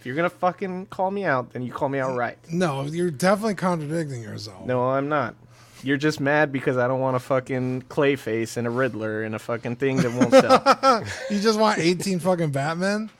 If 0.00 0.06
you're 0.06 0.16
gonna 0.16 0.28
fucking 0.30 0.86
call 0.86 1.10
me 1.12 1.24
out, 1.24 1.52
then 1.52 1.62
you 1.62 1.70
call 1.72 1.88
me 1.88 2.00
out 2.00 2.16
right. 2.16 2.36
No, 2.50 2.82
you're 2.82 3.10
definitely 3.12 3.54
contradicting 3.54 4.22
yourself. 4.22 4.66
No, 4.66 4.90
I'm 4.90 5.08
not. 5.08 5.34
You're 5.82 5.96
just 5.96 6.20
mad 6.20 6.52
because 6.52 6.76
I 6.76 6.86
don't 6.88 7.00
want 7.00 7.16
a 7.16 7.20
fucking 7.20 7.82
Clayface 7.88 8.56
and 8.56 8.66
a 8.66 8.70
Riddler 8.70 9.22
and 9.22 9.34
a 9.34 9.38
fucking 9.38 9.76
thing 9.76 9.98
that 9.98 10.12
won't 10.12 10.30
sell. 10.32 11.04
you 11.30 11.40
just 11.40 11.58
want 11.58 11.78
18 11.78 12.18
fucking 12.20 12.50
Batman? 12.50 13.10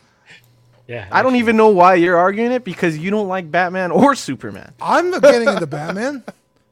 Yeah. 0.87 1.07
I 1.13 1.23
don't 1.23 1.37
even 1.37 1.57
know 1.57 1.69
why 1.69 1.95
you're 1.95 2.17
arguing 2.17 2.53
it 2.53 2.65
because 2.65 2.99
you 2.99 3.11
don't 3.11 3.29
like 3.29 3.51
Batman 3.51 3.91
or 3.93 4.15
Superman. 4.15 4.73
I'm 4.83 5.11
getting 5.21 5.49
into 5.49 5.67
Batman, 5.67 6.25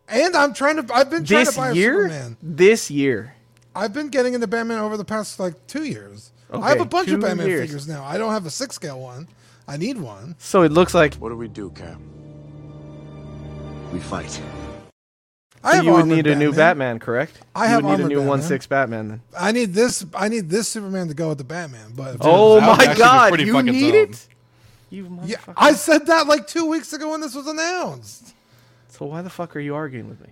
and 0.08 0.36
I'm 0.36 0.52
trying 0.54 0.84
to. 0.84 0.94
I've 0.94 1.08
been 1.08 1.24
trying 1.24 1.44
This 1.44 1.54
to 1.54 1.60
buy 1.60 1.70
a 1.70 1.74
year? 1.74 2.08
Superman. 2.08 2.36
This 2.42 2.90
year. 2.90 3.34
I've 3.76 3.92
been 3.92 4.08
getting 4.08 4.34
into 4.34 4.48
Batman 4.48 4.78
over 4.80 4.96
the 4.96 5.04
past 5.04 5.38
like 5.38 5.66
two 5.68 5.84
years. 5.84 6.32
Okay, 6.52 6.62
I 6.62 6.70
have 6.70 6.80
a 6.80 6.84
bunch 6.84 7.10
of 7.10 7.20
Batman 7.20 7.46
years. 7.46 7.60
figures 7.60 7.86
now. 7.86 8.02
I 8.04 8.18
don't 8.18 8.32
have 8.32 8.44
a 8.44 8.50
six 8.50 8.74
scale 8.74 8.98
one. 9.00 9.28
I 9.68 9.76
need 9.76 9.98
one. 9.98 10.34
So 10.38 10.62
it 10.62 10.72
looks 10.72 10.94
like 10.94 11.14
What 11.16 11.28
do 11.28 11.36
we 11.36 11.46
do, 11.46 11.70
Cap? 11.70 12.00
We 13.92 14.00
fight. 14.00 14.40
I 15.64 15.76
have 15.76 15.84
you 15.84 15.92
would 15.92 16.00
armored 16.02 16.16
need 16.16 16.26
a 16.26 16.36
new 16.36 16.50
Batman. 16.50 16.56
Batman, 16.56 16.98
correct? 17.00 17.40
I 17.54 17.64
you 17.64 17.70
have 17.70 17.84
would 17.84 17.90
need 17.90 18.04
a 18.04 18.08
new 18.08 18.14
Batman. 18.16 18.28
one 18.28 18.42
six 18.42 18.66
Batman 18.66 19.08
then. 19.08 19.20
I 19.38 19.52
need 19.52 19.74
this. 19.74 20.04
I 20.14 20.28
need 20.28 20.48
this 20.50 20.68
Superman 20.68 21.08
to 21.08 21.14
go 21.14 21.30
with 21.30 21.38
the 21.38 21.44
Batman. 21.44 21.92
But 21.96 22.16
Oh 22.20 22.60
that 22.60 22.78
my 22.88 22.94
god, 22.94 23.40
you 23.40 23.62
need 23.62 23.92
dope. 23.92 24.10
it? 24.10 24.28
You 24.90 25.20
yeah. 25.24 25.36
I 25.56 25.72
said 25.72 26.06
that 26.06 26.26
like 26.26 26.46
two 26.46 26.66
weeks 26.66 26.92
ago 26.92 27.10
when 27.10 27.20
this 27.20 27.34
was 27.34 27.46
announced. 27.46 28.34
So 28.88 29.06
why 29.06 29.22
the 29.22 29.30
fuck 29.30 29.54
are 29.56 29.60
you 29.60 29.74
arguing 29.74 30.08
with 30.08 30.20
me? 30.20 30.28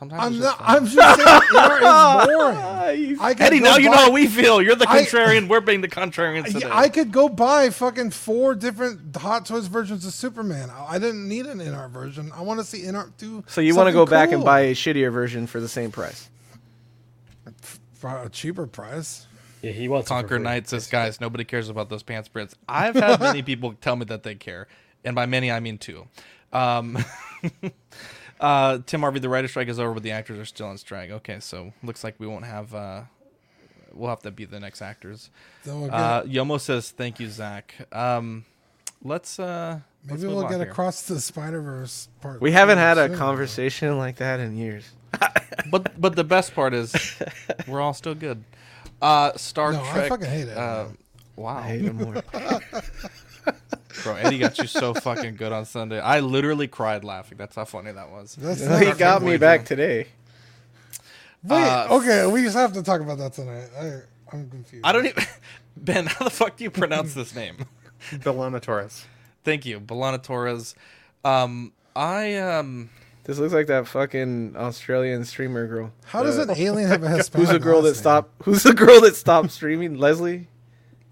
Sometimes 0.00 0.22
I'm 0.22 0.40
not. 0.40 0.58
just 0.58 0.70
I'm 0.70 0.86
just 0.86 1.16
saying 1.16 1.28
InArt 1.28 2.20
is 2.20 2.26
boring. 2.26 2.56
I 3.20 3.34
could 3.34 3.42
Eddie, 3.42 3.58
go 3.58 3.64
now 3.66 3.76
you 3.76 3.90
know 3.90 3.96
how 3.98 4.10
we 4.10 4.26
feel. 4.26 4.62
You're 4.62 4.74
the 4.74 4.88
I- 4.88 5.02
contrarian. 5.02 5.46
We're 5.46 5.60
being 5.60 5.82
the 5.82 5.88
contrarians 5.88 6.46
today. 6.52 6.68
I 6.70 6.88
could 6.88 7.12
go 7.12 7.28
buy 7.28 7.68
fucking 7.68 8.10
four 8.12 8.54
different 8.54 9.14
Hot 9.16 9.44
Toys 9.44 9.66
versions 9.66 10.06
of 10.06 10.14
Superman. 10.14 10.70
I 10.70 10.94
I 10.94 10.98
didn't 10.98 11.28
need 11.28 11.44
an 11.46 11.58
InArt 11.58 11.90
version. 11.90 12.32
I 12.34 12.40
want 12.40 12.60
to 12.60 12.64
see 12.64 12.80
InArt 12.82 13.12
do. 13.18 13.44
So 13.46 13.60
you 13.60 13.76
want 13.76 13.88
to 13.88 13.92
go 13.92 14.00
something 14.00 14.10
back 14.10 14.32
and 14.32 14.42
buy 14.42 14.60
a 14.60 14.74
shittier 14.74 15.12
version 15.12 15.46
for 15.46 15.60
the 15.60 15.68
same 15.68 15.92
price? 15.92 16.28
for 17.92 18.22
a 18.22 18.28
cheaper 18.30 18.66
price. 18.66 19.26
Yeah, 19.60 19.72
he 19.72 19.86
wants 19.88 20.08
Conquer 20.08 20.38
Knights. 20.38 20.72
Knight 20.72 20.80
says, 20.80 20.86
guys, 20.90 21.20
nobody 21.20 21.44
cares 21.44 21.68
about 21.68 21.90
those 21.90 22.02
pants 22.02 22.28
prints. 22.28 22.54
I've 22.66 22.94
had 22.94 23.20
many 23.20 23.42
people 23.50 23.74
tell 23.74 23.94
me 23.94 24.06
that 24.06 24.22
they 24.22 24.34
care, 24.34 24.66
and 25.04 25.14
by 25.14 25.26
many 25.26 25.52
I 25.52 25.60
mean 25.60 25.76
two. 25.76 26.08
Um, 26.52 26.96
uh, 28.40 28.78
Tim 28.86 29.00
Harvey, 29.00 29.20
the 29.20 29.28
writer 29.28 29.48
strike 29.48 29.68
is 29.68 29.78
over, 29.78 29.94
but 29.94 30.02
the 30.02 30.10
actors 30.12 30.38
are 30.38 30.44
still 30.44 30.66
on 30.66 30.78
strike. 30.78 31.10
Okay, 31.10 31.38
so 31.40 31.72
looks 31.82 32.02
like 32.02 32.14
we 32.18 32.26
won't 32.26 32.44
have. 32.46 32.74
Uh, 32.74 33.02
we'll 33.92 34.10
have 34.10 34.22
to 34.22 34.30
be 34.30 34.44
the 34.44 34.58
next 34.60 34.82
actors. 34.82 35.30
Then 35.64 35.80
we'll 35.82 35.90
Uh, 35.94 36.22
Yomo 36.24 36.58
says, 36.60 36.90
"Thank 36.90 37.20
you, 37.20 37.28
Zach." 37.28 37.74
Um, 37.92 38.44
let's. 39.04 39.38
Uh, 39.38 39.80
let's 40.08 40.22
maybe 40.22 40.22
move 40.28 40.36
we'll 40.36 40.44
on 40.46 40.50
get 40.52 40.60
here. 40.60 40.70
across 40.70 41.02
the 41.02 41.20
Spider 41.20 41.60
Verse 41.60 42.08
part. 42.20 42.40
We 42.40 42.52
haven't 42.52 42.76
two 42.78 42.82
had 42.82 42.98
a 42.98 43.08
soon. 43.08 43.18
conversation 43.18 43.98
like 43.98 44.16
that 44.16 44.40
in 44.40 44.56
years. 44.56 44.90
But 45.70 46.00
but 46.00 46.16
the 46.16 46.24
best 46.24 46.54
part 46.54 46.72
is, 46.74 46.94
we're 47.68 47.80
all 47.82 47.92
still 47.92 48.14
good. 48.14 48.42
Uh, 49.02 49.32
Star 49.36 49.72
No, 49.72 49.82
I 49.82 50.08
fucking 50.08 50.26
hate 50.28 50.48
it, 50.48 50.56
Uh, 50.56 50.84
man. 50.84 50.98
wow. 51.36 51.56
I 51.56 51.62
hate 51.62 51.84
it 51.84 51.94
more. 51.94 52.22
Bro, 54.02 54.16
Eddie 54.16 54.38
got 54.38 54.56
you 54.58 54.66
so 54.66 54.94
fucking 54.94 55.36
good 55.36 55.52
on 55.52 55.64
Sunday. 55.64 56.00
I 56.00 56.20
literally 56.20 56.68
cried 56.68 57.04
laughing. 57.04 57.38
That's 57.38 57.56
how 57.56 57.64
funny 57.64 57.92
that 57.92 58.10
was. 58.10 58.36
That's 58.36 58.60
he 58.60 58.66
not- 58.86 58.98
got 58.98 59.22
me 59.22 59.36
back 59.36 59.64
today. 59.64 60.06
Wait, 61.42 61.62
Uh, 61.62 61.88
okay, 61.96 62.26
we 62.26 62.42
just 62.42 62.56
have 62.56 62.72
to 62.74 62.82
talk 62.82 63.00
about 63.00 63.18
that 63.18 63.32
tonight. 63.32 63.68
I, 63.78 63.84
I'm 64.32 64.48
confused. 64.50 64.84
I 64.84 64.92
don't 64.92 65.06
even. 65.06 65.24
Ben, 65.76 66.06
how 66.06 66.24
the 66.26 66.30
fuck 66.30 66.56
do 66.56 66.64
you 66.64 66.70
pronounce 66.70 67.14
this 67.14 67.34
name? 67.34 67.56
B'Elanna 68.10 68.60
Torres. 68.60 69.06
Thank 69.44 69.64
you, 69.64 69.80
B'Elanna 69.80 70.22
Torres. 70.22 70.74
Um, 71.24 71.72
I 71.96 72.36
um, 72.36 72.90
This 73.24 73.38
looks 73.38 73.54
like 73.54 73.66
that 73.68 73.86
fucking 73.86 74.56
Australian 74.56 75.24
streamer 75.24 75.66
girl. 75.66 75.92
How 76.04 76.22
does 76.22 76.36
an 76.36 76.50
alien 76.50 76.88
have 76.90 77.02
a 77.02 77.08
Hispanic? 77.16 77.48
Who's 77.48 77.52
the 77.58 77.62
girl 77.62 77.80
that 77.82 77.90
name? 77.90 77.94
stopped? 77.94 78.42
Who's 78.42 78.62
the 78.62 78.74
girl 78.74 79.00
that 79.02 79.16
stopped 79.16 79.50
streaming? 79.52 79.96
Leslie. 79.96 80.48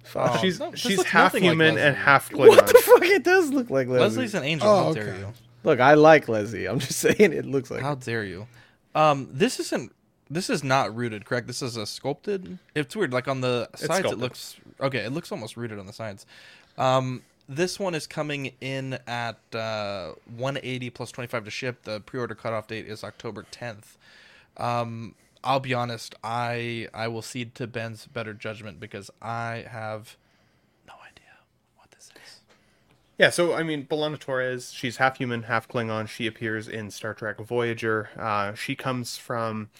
Fuck. 0.08 0.36
Oh, 0.36 0.38
she's 0.38 0.58
no, 0.58 0.74
she's 0.74 1.02
half 1.04 1.34
nothing 1.34 1.42
like 1.42 1.50
human 1.50 1.78
and 1.78 1.94
half 1.94 2.30
Klingon. 2.30 2.48
What 2.56 2.66
the 2.66 2.82
fuck? 2.82 3.04
It 3.04 3.24
does 3.24 3.50
look 3.50 3.68
like 3.68 3.88
Leslie. 3.88 4.00
Leslie's 4.00 4.34
an 4.34 4.42
angel. 4.42 4.68
Oh, 4.68 4.84
how 4.84 4.92
dare 4.94 5.14
you? 5.16 5.32
Look, 5.64 5.80
I 5.80 5.94
like 5.94 6.28
Leslie. 6.28 6.66
I'm 6.66 6.78
just 6.78 6.98
saying 6.98 7.32
it 7.32 7.44
looks 7.44 7.70
like. 7.70 7.82
How 7.82 7.94
dare 7.94 8.24
you? 8.24 8.46
Um, 8.94 9.28
this 9.30 9.60
isn't. 9.60 9.92
This 10.30 10.50
is 10.50 10.64
not 10.64 10.94
rooted, 10.94 11.24
correct? 11.24 11.46
This 11.46 11.62
is 11.62 11.76
a 11.76 11.86
sculpted. 11.86 12.58
It's 12.74 12.94
weird. 12.96 13.12
Like 13.12 13.28
on 13.28 13.40
the 13.42 13.68
sides, 13.74 14.10
it 14.10 14.18
looks 14.18 14.56
okay. 14.80 15.00
It 15.00 15.12
looks 15.12 15.30
almost 15.30 15.56
rooted 15.56 15.78
on 15.78 15.86
the 15.86 15.92
sides. 15.92 16.24
Um, 16.78 17.22
this 17.48 17.78
one 17.78 17.94
is 17.94 18.06
coming 18.06 18.52
in 18.60 18.98
at 19.06 19.38
uh, 19.54 20.12
180 20.36 20.90
plus 20.90 21.10
25 21.10 21.44
to 21.44 21.50
ship. 21.50 21.82
The 21.84 22.00
pre-order 22.00 22.34
cutoff 22.34 22.66
date 22.66 22.86
is 22.86 23.02
October 23.04 23.46
10th. 23.50 23.96
Um, 24.58 25.14
I'll 25.44 25.60
be 25.60 25.74
honest. 25.74 26.14
I 26.22 26.88
I 26.92 27.08
will 27.08 27.22
cede 27.22 27.54
to 27.56 27.66
Ben's 27.66 28.06
better 28.06 28.34
judgment 28.34 28.80
because 28.80 29.10
I 29.22 29.66
have 29.68 30.16
no 30.86 30.94
idea 30.94 31.32
what 31.76 31.90
this 31.90 32.10
is. 32.14 32.40
Yeah, 33.18 33.30
so 33.30 33.54
I 33.54 33.62
mean, 33.62 33.86
B'Elanna 33.86 34.18
Torres, 34.18 34.72
she's 34.72 34.96
half 34.96 35.18
human, 35.18 35.44
half 35.44 35.68
Klingon. 35.68 36.08
She 36.08 36.26
appears 36.26 36.68
in 36.68 36.90
Star 36.90 37.14
Trek 37.14 37.38
Voyager. 37.38 38.10
Uh, 38.18 38.54
she 38.54 38.74
comes 38.74 39.16
from, 39.16 39.70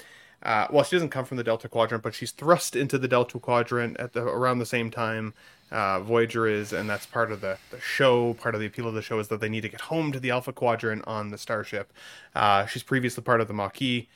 uh, 0.43 0.67
well, 0.71 0.85
she 0.85 0.97
doesn't 0.97 1.11
come 1.11 1.25
from 1.25 1.37
the 1.37 1.45
Delta 1.45 1.69
Quadrant, 1.69 2.03
but 2.03 2.15
she's 2.15 2.31
thrust 2.31 2.75
into 2.77 2.99
the 2.99 3.09
Delta 3.09 3.39
Quadrant 3.39 3.97
at 3.99 4.13
the 4.13 4.23
around 4.23 4.59
the 4.59 4.67
same 4.67 4.91
time 4.91 5.35
uh, 5.71 6.01
Voyager 6.01 6.47
is, 6.47 6.73
and 6.73 6.89
that's 6.89 7.07
part 7.07 7.31
of 7.31 7.41
the, 7.41 7.59
the 7.71 7.81
show. 7.81 8.35
Part 8.35 8.55
of 8.55 8.61
the 8.61 8.67
appeal 8.67 8.89
of 8.89 8.95
the 8.95 9.03
show 9.03 9.19
is 9.19 9.29
that 9.29 9.41
they 9.41 9.49
need 9.49 9.63
to 9.63 9.69
get 9.69 9.83
home 9.83 10.13
to 10.13 10.21
the 10.21 10.31
Alpha 10.31 10.53
Quadrant 10.53 11.07
on 11.07 11.29
the 11.29 11.39
starship. 11.39 11.93
Uh, 12.35 12.67
she's 12.67 12.83
previously 12.83 13.23
part 13.23 13.41
of 13.41 13.49
the 13.49 13.55
Maquis, 13.55 14.07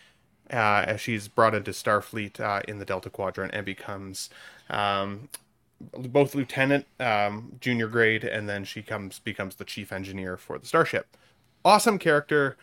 uh, 0.53 0.85
as 0.87 1.01
she's 1.01 1.29
brought 1.29 1.55
into 1.55 1.71
Starfleet 1.71 2.41
uh, 2.41 2.61
in 2.69 2.79
the 2.79 2.85
Delta 2.85 3.11
Quadrant 3.11 3.55
and 3.55 3.65
becomes 3.65 4.31
um, 4.71 5.29
both 5.81 6.35
lieutenant, 6.35 6.87
um, 7.01 7.53
junior 7.61 7.89
grade, 7.89 8.25
and 8.25 8.49
then 8.49 8.65
she 8.65 8.83
comes 8.83 9.19
becomes 9.19 9.57
the 9.57 9.65
chief 9.65 9.93
engineer 9.93 10.37
for 10.37 10.59
the 10.59 10.67
starship. 10.67 11.17
Awesome 11.65 11.99
character, 11.99 12.57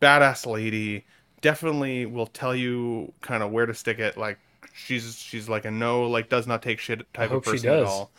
badass 0.00 0.46
lady. 0.46 1.04
Definitely 1.40 2.06
will 2.06 2.26
tell 2.26 2.54
you 2.54 3.12
kind 3.20 3.42
of 3.42 3.50
where 3.50 3.66
to 3.66 3.74
stick 3.74 3.98
it. 3.98 4.16
Like 4.16 4.38
she's 4.74 5.16
she's 5.16 5.48
like 5.48 5.64
a 5.64 5.70
no, 5.70 6.08
like 6.08 6.28
does 6.28 6.46
not 6.46 6.62
take 6.62 6.78
shit 6.80 7.12
type 7.14 7.30
of 7.30 7.42
person 7.42 7.70
at 7.70 7.82
all. 7.84 8.10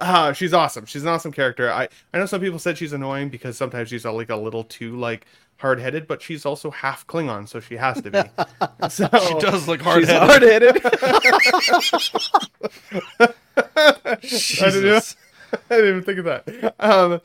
Uh, 0.00 0.32
she's 0.32 0.54
awesome. 0.54 0.86
She's 0.86 1.02
an 1.02 1.08
awesome 1.08 1.32
character. 1.32 1.70
I 1.70 1.88
I 2.14 2.18
know 2.18 2.26
some 2.26 2.40
people 2.40 2.58
said 2.58 2.78
she's 2.78 2.92
annoying 2.92 3.28
because 3.28 3.56
sometimes 3.56 3.88
she's 3.90 4.06
uh, 4.06 4.12
like 4.12 4.30
a 4.30 4.36
little 4.36 4.64
too 4.64 4.96
like 4.96 5.26
hard 5.58 5.80
headed, 5.80 6.06
but 6.06 6.22
she's 6.22 6.46
also 6.46 6.70
half 6.70 7.06
Klingon, 7.06 7.46
so 7.48 7.60
she 7.60 7.76
has 7.76 8.00
to 8.02 8.10
be. 8.10 8.18
so 8.88 9.08
She 9.28 9.38
does 9.38 9.68
look 9.68 9.80
hard 9.82 10.04
headed. 10.04 10.82
hard-headed. 10.82 10.86
I 13.56 14.70
didn't, 14.70 15.16
I 15.52 15.58
didn't 15.76 15.88
even 15.88 16.02
think 16.02 16.18
of 16.18 16.24
that. 16.24 16.74
Um, 16.80 17.20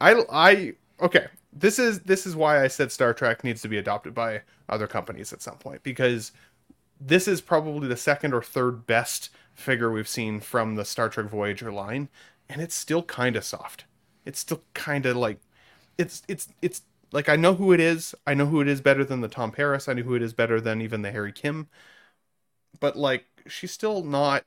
I 0.00 0.22
I 0.30 0.72
okay. 1.00 1.26
This 1.52 1.78
is 1.80 2.00
this 2.00 2.26
is 2.26 2.36
why 2.36 2.62
I 2.62 2.68
said 2.68 2.92
Star 2.92 3.12
Trek 3.12 3.42
needs 3.42 3.62
to 3.62 3.68
be 3.68 3.78
adopted 3.78 4.14
by 4.14 4.42
other 4.68 4.86
companies 4.86 5.32
at 5.32 5.42
some 5.42 5.56
point 5.56 5.82
because 5.82 6.30
this 7.00 7.26
is 7.26 7.40
probably 7.40 7.88
the 7.88 7.96
second 7.96 8.34
or 8.34 8.42
third 8.42 8.86
best 8.86 9.30
figure 9.60 9.90
we've 9.90 10.08
seen 10.08 10.40
from 10.40 10.74
the 10.74 10.84
Star 10.84 11.08
Trek 11.08 11.26
Voyager 11.26 11.72
line, 11.72 12.08
and 12.48 12.60
it's 12.60 12.74
still 12.74 13.02
kind 13.02 13.36
of 13.36 13.44
soft. 13.44 13.84
It's 14.24 14.38
still 14.40 14.62
kind 14.74 15.06
of 15.06 15.16
like 15.16 15.40
it's 15.98 16.22
it's 16.28 16.48
it's 16.62 16.82
like 17.12 17.28
I 17.28 17.36
know 17.36 17.54
who 17.54 17.72
it 17.72 17.80
is. 17.80 18.14
I 18.26 18.34
know 18.34 18.46
who 18.46 18.60
it 18.60 18.68
is 18.68 18.80
better 18.80 19.04
than 19.04 19.20
the 19.20 19.28
Tom 19.28 19.52
Paris. 19.52 19.88
I 19.88 19.94
know 19.94 20.02
who 20.02 20.14
it 20.14 20.22
is 20.22 20.32
better 20.32 20.60
than 20.60 20.80
even 20.82 21.02
the 21.02 21.12
Harry 21.12 21.32
Kim. 21.32 21.68
But 22.80 22.96
like 22.96 23.26
she's 23.46 23.72
still 23.72 24.02
not 24.02 24.44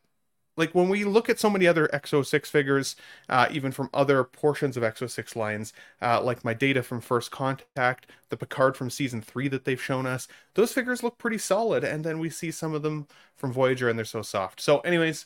like 0.55 0.73
when 0.75 0.89
we 0.89 1.03
look 1.03 1.29
at 1.29 1.39
so 1.39 1.49
many 1.49 1.67
other 1.67 1.87
EXO-6 1.93 2.47
figures, 2.47 2.95
uh, 3.29 3.47
even 3.51 3.71
from 3.71 3.89
other 3.93 4.23
portions 4.23 4.77
of 4.77 4.83
EXO-6 4.83 5.35
lines, 5.35 5.73
uh, 6.01 6.21
like 6.21 6.45
my 6.45 6.53
data 6.53 6.83
from 6.83 7.01
First 7.01 7.31
Contact, 7.31 8.09
the 8.29 8.37
Picard 8.37 8.77
from 8.77 8.89
season 8.89 9.21
three 9.21 9.47
that 9.47 9.65
they've 9.65 9.81
shown 9.81 10.05
us, 10.05 10.27
those 10.53 10.73
figures 10.73 11.03
look 11.03 11.17
pretty 11.17 11.37
solid. 11.37 11.83
And 11.83 12.03
then 12.03 12.19
we 12.19 12.29
see 12.29 12.51
some 12.51 12.73
of 12.73 12.83
them 12.83 13.07
from 13.35 13.51
Voyager 13.51 13.89
and 13.89 13.97
they're 13.97 14.05
so 14.05 14.21
soft. 14.21 14.61
So, 14.61 14.79
anyways, 14.79 15.25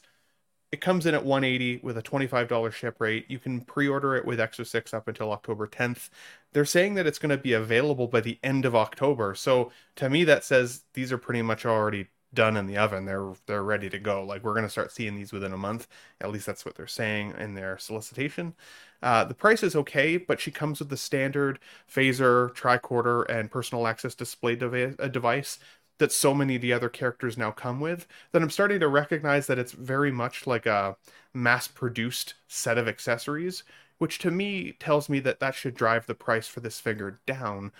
it 0.71 0.81
comes 0.81 1.05
in 1.05 1.15
at 1.15 1.23
180 1.23 1.79
with 1.83 1.97
a 1.97 2.01
$25 2.01 2.73
ship 2.73 2.99
rate. 2.99 3.25
You 3.29 3.39
can 3.39 3.61
pre-order 3.61 4.15
it 4.15 4.25
with 4.25 4.39
EXO-6 4.39 4.93
up 4.93 5.07
until 5.07 5.31
October 5.31 5.67
10th. 5.67 6.09
They're 6.53 6.65
saying 6.65 6.95
that 6.95 7.07
it's 7.07 7.19
going 7.19 7.29
to 7.29 7.37
be 7.37 7.53
available 7.53 8.07
by 8.07 8.19
the 8.21 8.39
end 8.43 8.65
of 8.65 8.75
October. 8.75 9.33
So 9.35 9.71
to 9.95 10.09
me 10.09 10.23
that 10.25 10.43
says 10.43 10.83
these 10.93 11.11
are 11.11 11.17
pretty 11.17 11.41
much 11.41 11.65
already 11.65 12.07
done 12.33 12.57
in 12.57 12.67
the 12.67 12.77
oven. 12.77 13.05
They're 13.05 13.33
they're 13.45 13.63
ready 13.63 13.89
to 13.89 13.99
go. 13.99 14.23
Like 14.23 14.43
we're 14.43 14.53
going 14.53 14.65
to 14.65 14.69
start 14.69 14.91
seeing 14.91 15.15
these 15.15 15.31
within 15.31 15.53
a 15.53 15.57
month. 15.57 15.87
At 16.21 16.31
least 16.31 16.45
that's 16.45 16.65
what 16.65 16.75
they're 16.75 16.87
saying 16.87 17.33
in 17.37 17.55
their 17.55 17.77
solicitation. 17.77 18.55
Uh, 19.01 19.23
the 19.23 19.33
price 19.33 19.63
is 19.63 19.75
okay, 19.75 20.17
but 20.17 20.39
she 20.39 20.51
comes 20.51 20.79
with 20.79 20.89
the 20.89 20.97
standard 20.97 21.59
phaser, 21.91 22.53
tricorder, 22.53 23.25
and 23.29 23.51
personal 23.51 23.87
access 23.87 24.15
display 24.15 24.55
dev- 24.55 25.11
device 25.11 25.59
that 25.99 26.11
so 26.11 26.33
many 26.33 26.55
of 26.55 26.61
the 26.61 26.73
other 26.73 26.89
characters 26.89 27.37
now 27.37 27.51
come 27.51 27.79
with 27.79 28.07
that 28.31 28.41
I'm 28.41 28.49
starting 28.49 28.79
to 28.81 28.87
recognize 28.87 29.47
that 29.47 29.59
it's 29.59 29.71
very 29.71 30.11
much 30.11 30.45
like 30.45 30.65
a 30.65 30.95
mass 31.33 31.67
produced 31.67 32.35
set 32.47 32.77
of 32.77 32.87
accessories, 32.87 33.63
which 33.97 34.19
to 34.19 34.31
me 34.31 34.73
tells 34.73 35.09
me 35.09 35.19
that 35.21 35.39
that 35.39 35.55
should 35.55 35.75
drive 35.75 36.05
the 36.05 36.15
price 36.15 36.47
for 36.47 36.59
this 36.59 36.79
figure 36.79 37.19
down, 37.25 37.71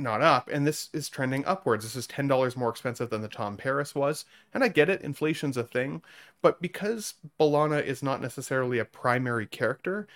not 0.00 0.22
up. 0.22 0.48
And 0.50 0.66
this 0.66 0.90
is 0.92 1.08
trending 1.08 1.44
upwards. 1.44 1.84
This 1.84 1.96
is 1.96 2.06
$10 2.06 2.56
more 2.56 2.70
expensive 2.70 3.10
than 3.10 3.22
the 3.22 3.28
Tom 3.28 3.56
Paris 3.56 3.94
was. 3.94 4.24
And 4.54 4.64
I 4.64 4.68
get 4.68 4.88
it, 4.88 5.02
inflation's 5.02 5.56
a 5.56 5.64
thing. 5.64 6.02
But 6.42 6.60
because 6.62 7.14
B'Elanna 7.38 7.84
is 7.84 8.02
not 8.02 8.20
necessarily 8.20 8.78
a 8.78 8.84
primary 8.84 9.46
character, 9.46 10.06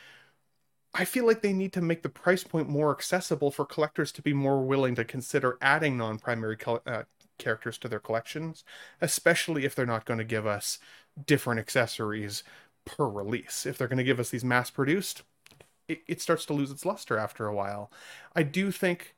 I 0.95 1.05
feel 1.05 1.27
like 1.27 1.43
they 1.43 1.53
need 1.53 1.73
to 1.73 1.81
make 1.81 2.03
the 2.03 2.09
price 2.09 2.45
point 2.45 2.69
more 2.69 2.93
accessible 2.93 3.51
for 3.51 3.65
collectors 3.65 4.13
to 4.13 4.23
be 4.23 4.33
more 4.33 4.63
willing 4.65 4.95
to 4.95 5.05
consider 5.05 5.59
adding 5.61 5.97
non-primary 5.97 6.57
uh, 6.87 7.03
characters 7.39 7.79
to 7.79 7.89
their 7.89 7.99
collections, 7.99 8.65
especially 9.01 9.65
if 9.65 9.75
they're 9.75 9.87
not 9.87 10.05
going 10.05 10.19
to 10.19 10.25
give 10.25 10.47
us 10.47 10.79
different 11.27 11.59
accessories 11.59 12.45
per 12.85 13.09
release. 13.09 13.67
If 13.67 13.77
they're 13.77 13.89
going 13.89 13.99
to 13.99 14.05
give 14.05 14.21
us 14.21 14.31
these 14.31 14.45
mass-produced, 14.45 15.23
it, 15.89 16.03
it 16.07 16.21
starts 16.21 16.47
to 16.47 16.53
lose 16.53 16.71
its 16.71 16.85
luster 16.87 17.19
after 17.19 17.47
a 17.47 17.55
while. 17.55 17.91
I 18.35 18.43
do 18.43 18.71
think 18.71 19.14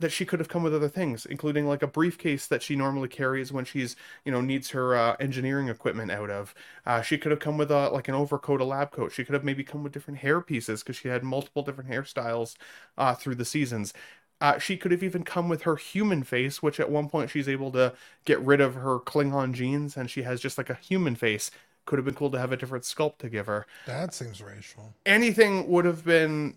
that 0.00 0.10
she 0.10 0.24
could 0.24 0.40
have 0.40 0.48
come 0.48 0.62
with 0.62 0.74
other 0.74 0.88
things, 0.88 1.26
including 1.26 1.66
like 1.68 1.82
a 1.82 1.86
briefcase 1.86 2.46
that 2.46 2.62
she 2.62 2.74
normally 2.74 3.08
carries 3.08 3.52
when 3.52 3.64
she's, 3.64 3.96
you 4.24 4.32
know, 4.32 4.40
needs 4.40 4.70
her 4.70 4.96
uh, 4.96 5.16
engineering 5.20 5.68
equipment 5.68 6.10
out 6.10 6.30
of. 6.30 6.54
Uh, 6.86 7.02
she 7.02 7.18
could 7.18 7.30
have 7.30 7.40
come 7.40 7.58
with 7.58 7.70
a 7.70 7.90
like 7.90 8.08
an 8.08 8.14
overcoat, 8.14 8.60
a 8.60 8.64
lab 8.64 8.90
coat. 8.90 9.12
She 9.12 9.24
could 9.24 9.34
have 9.34 9.44
maybe 9.44 9.62
come 9.62 9.82
with 9.82 9.92
different 9.92 10.20
hair 10.20 10.40
pieces 10.40 10.82
because 10.82 10.96
she 10.96 11.08
had 11.08 11.22
multiple 11.22 11.62
different 11.62 11.90
hairstyles 11.90 12.56
uh, 12.98 13.14
through 13.14 13.36
the 13.36 13.44
seasons. 13.44 13.92
Uh, 14.40 14.58
she 14.58 14.76
could 14.76 14.90
have 14.90 15.02
even 15.02 15.22
come 15.22 15.48
with 15.50 15.62
her 15.62 15.76
human 15.76 16.22
face, 16.22 16.62
which 16.62 16.80
at 16.80 16.90
one 16.90 17.08
point 17.08 17.30
she's 17.30 17.48
able 17.48 17.70
to 17.72 17.92
get 18.24 18.40
rid 18.40 18.60
of 18.60 18.74
her 18.74 18.98
Klingon 18.98 19.52
genes 19.52 19.96
and 19.96 20.10
she 20.10 20.22
has 20.22 20.40
just 20.40 20.56
like 20.56 20.70
a 20.70 20.74
human 20.74 21.14
face. 21.14 21.50
Could 21.84 21.98
have 21.98 22.06
been 22.06 22.14
cool 22.14 22.30
to 22.30 22.38
have 22.38 22.52
a 22.52 22.56
different 22.56 22.84
sculpt 22.84 23.18
to 23.18 23.28
give 23.28 23.46
her. 23.46 23.66
That 23.84 24.14
seems 24.14 24.42
racial. 24.42 24.94
Anything 25.04 25.68
would 25.68 25.84
have 25.84 26.04
been 26.04 26.56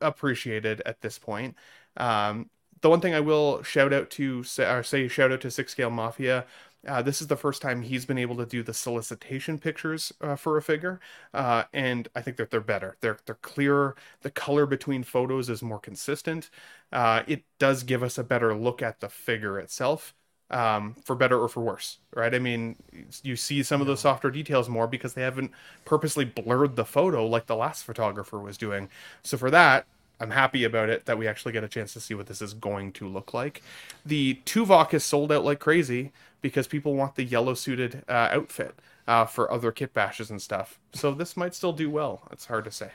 appreciated 0.00 0.82
at 0.86 1.00
this 1.00 1.18
point. 1.18 1.56
Um, 1.96 2.50
the 2.80 2.90
one 2.90 3.00
thing 3.00 3.14
I 3.14 3.20
will 3.20 3.62
shout 3.62 3.92
out 3.92 4.10
to 4.12 4.44
or 4.58 4.82
say 4.82 5.08
shout 5.08 5.32
out 5.32 5.40
to 5.42 5.50
Six 5.50 5.72
Scale 5.72 5.90
Mafia. 5.90 6.46
Uh, 6.88 7.02
this 7.02 7.20
is 7.20 7.26
the 7.26 7.36
first 7.36 7.60
time 7.60 7.82
he's 7.82 8.06
been 8.06 8.16
able 8.16 8.36
to 8.36 8.46
do 8.46 8.62
the 8.62 8.72
solicitation 8.72 9.58
pictures 9.58 10.12
uh, 10.22 10.34
for 10.34 10.56
a 10.56 10.62
figure, 10.62 10.98
uh, 11.34 11.64
and 11.74 12.08
I 12.14 12.22
think 12.22 12.38
that 12.38 12.50
they're 12.50 12.60
better. 12.60 12.96
They're 13.00 13.18
they're 13.26 13.34
clearer. 13.36 13.96
The 14.22 14.30
color 14.30 14.64
between 14.66 15.02
photos 15.02 15.50
is 15.50 15.62
more 15.62 15.78
consistent. 15.78 16.48
Uh, 16.90 17.22
it 17.26 17.44
does 17.58 17.82
give 17.82 18.02
us 18.02 18.16
a 18.16 18.24
better 18.24 18.54
look 18.54 18.80
at 18.82 19.00
the 19.00 19.10
figure 19.10 19.58
itself, 19.58 20.14
um, 20.50 20.94
for 21.04 21.14
better 21.14 21.38
or 21.38 21.48
for 21.48 21.60
worse, 21.62 21.98
right? 22.14 22.34
I 22.34 22.38
mean, 22.38 22.76
you 23.22 23.36
see 23.36 23.62
some 23.62 23.80
of 23.80 23.86
those 23.86 24.00
softer 24.00 24.30
details 24.30 24.68
more 24.68 24.86
because 24.86 25.14
they 25.14 25.22
haven't 25.22 25.52
purposely 25.84 26.24
blurred 26.24 26.76
the 26.76 26.84
photo 26.84 27.26
like 27.26 27.46
the 27.46 27.56
last 27.56 27.84
photographer 27.84 28.38
was 28.38 28.56
doing. 28.58 28.88
So 29.22 29.36
for 29.36 29.50
that, 29.50 29.86
I'm 30.20 30.30
happy 30.30 30.64
about 30.64 30.90
it 30.90 31.06
that 31.06 31.16
we 31.18 31.26
actually 31.26 31.52
get 31.52 31.64
a 31.64 31.68
chance 31.68 31.94
to 31.94 32.00
see 32.00 32.14
what 32.14 32.26
this 32.26 32.42
is 32.42 32.52
going 32.52 32.92
to 32.92 33.08
look 33.08 33.32
like. 33.32 33.62
The 34.04 34.38
Tuvok 34.44 34.92
is 34.92 35.02
sold 35.02 35.32
out 35.32 35.44
like 35.44 35.58
crazy 35.58 36.12
because 36.42 36.66
people 36.66 36.94
want 36.94 37.14
the 37.14 37.24
yellow 37.24 37.54
suited 37.54 38.04
uh, 38.06 38.28
outfit 38.30 38.74
uh, 39.08 39.24
for 39.24 39.50
other 39.50 39.72
kit 39.72 39.94
bashes 39.94 40.30
and 40.30 40.40
stuff. 40.40 40.78
So 40.92 41.12
this 41.12 41.36
might 41.36 41.54
still 41.54 41.72
do 41.72 41.90
well. 41.90 42.22
It's 42.30 42.46
hard 42.46 42.64
to 42.64 42.70
say. 42.70 42.90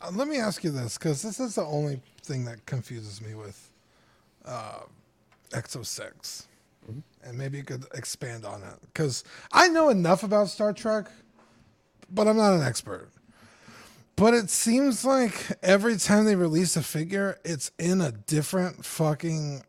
Uh, 0.00 0.10
let 0.14 0.28
me 0.28 0.38
ask 0.38 0.64
you 0.64 0.70
this 0.70 0.96
because 0.96 1.22
this 1.22 1.38
is 1.38 1.54
the 1.54 1.64
only 1.64 2.00
thing 2.22 2.44
that 2.46 2.64
confuses 2.66 3.20
me 3.20 3.34
with 3.34 3.70
uh, 4.46 4.80
EXO-6. 5.50 6.46
Mm-hmm. 6.90 6.98
And 7.24 7.38
maybe 7.38 7.58
you 7.58 7.64
could 7.64 7.86
expand 7.94 8.44
on 8.44 8.62
it 8.62 8.74
because 8.92 9.24
I 9.52 9.68
know 9.68 9.90
enough 9.90 10.24
about 10.24 10.48
Star 10.48 10.72
Trek, 10.72 11.06
but 12.10 12.26
I'm 12.26 12.36
not 12.36 12.54
an 12.54 12.62
expert. 12.62 13.10
But 14.22 14.34
it 14.34 14.50
seems 14.50 15.04
like 15.04 15.34
every 15.64 15.96
time 15.96 16.26
they 16.26 16.36
release 16.36 16.76
a 16.76 16.82
figure, 16.84 17.40
it's 17.44 17.72
in 17.76 18.00
a 18.00 18.12
different 18.12 18.84
fucking 18.86 19.64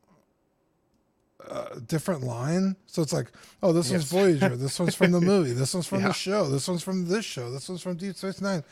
uh, 1.49 1.80
different 1.88 2.21
line. 2.21 2.75
So 2.85 3.01
it's 3.01 3.13
like, 3.13 3.31
oh, 3.63 3.73
this 3.73 3.89
yes. 3.89 4.11
one's 4.11 4.11
Voyager. 4.11 4.55
This 4.55 4.80
one's 4.80 4.93
from 4.93 5.11
the 5.11 5.21
movie. 5.34 5.53
This 5.53 5.73
one's 5.73 5.88
from 5.88 6.01
yeah. 6.01 6.09
the 6.09 6.13
show. 6.13 6.47
This 6.51 6.67
one's 6.67 6.84
from 6.84 7.07
this 7.07 7.25
show. 7.25 7.49
This 7.49 7.67
one's 7.67 7.81
from 7.81 7.95
Deep 7.95 8.15
Space 8.15 8.41
Nine. 8.41 8.63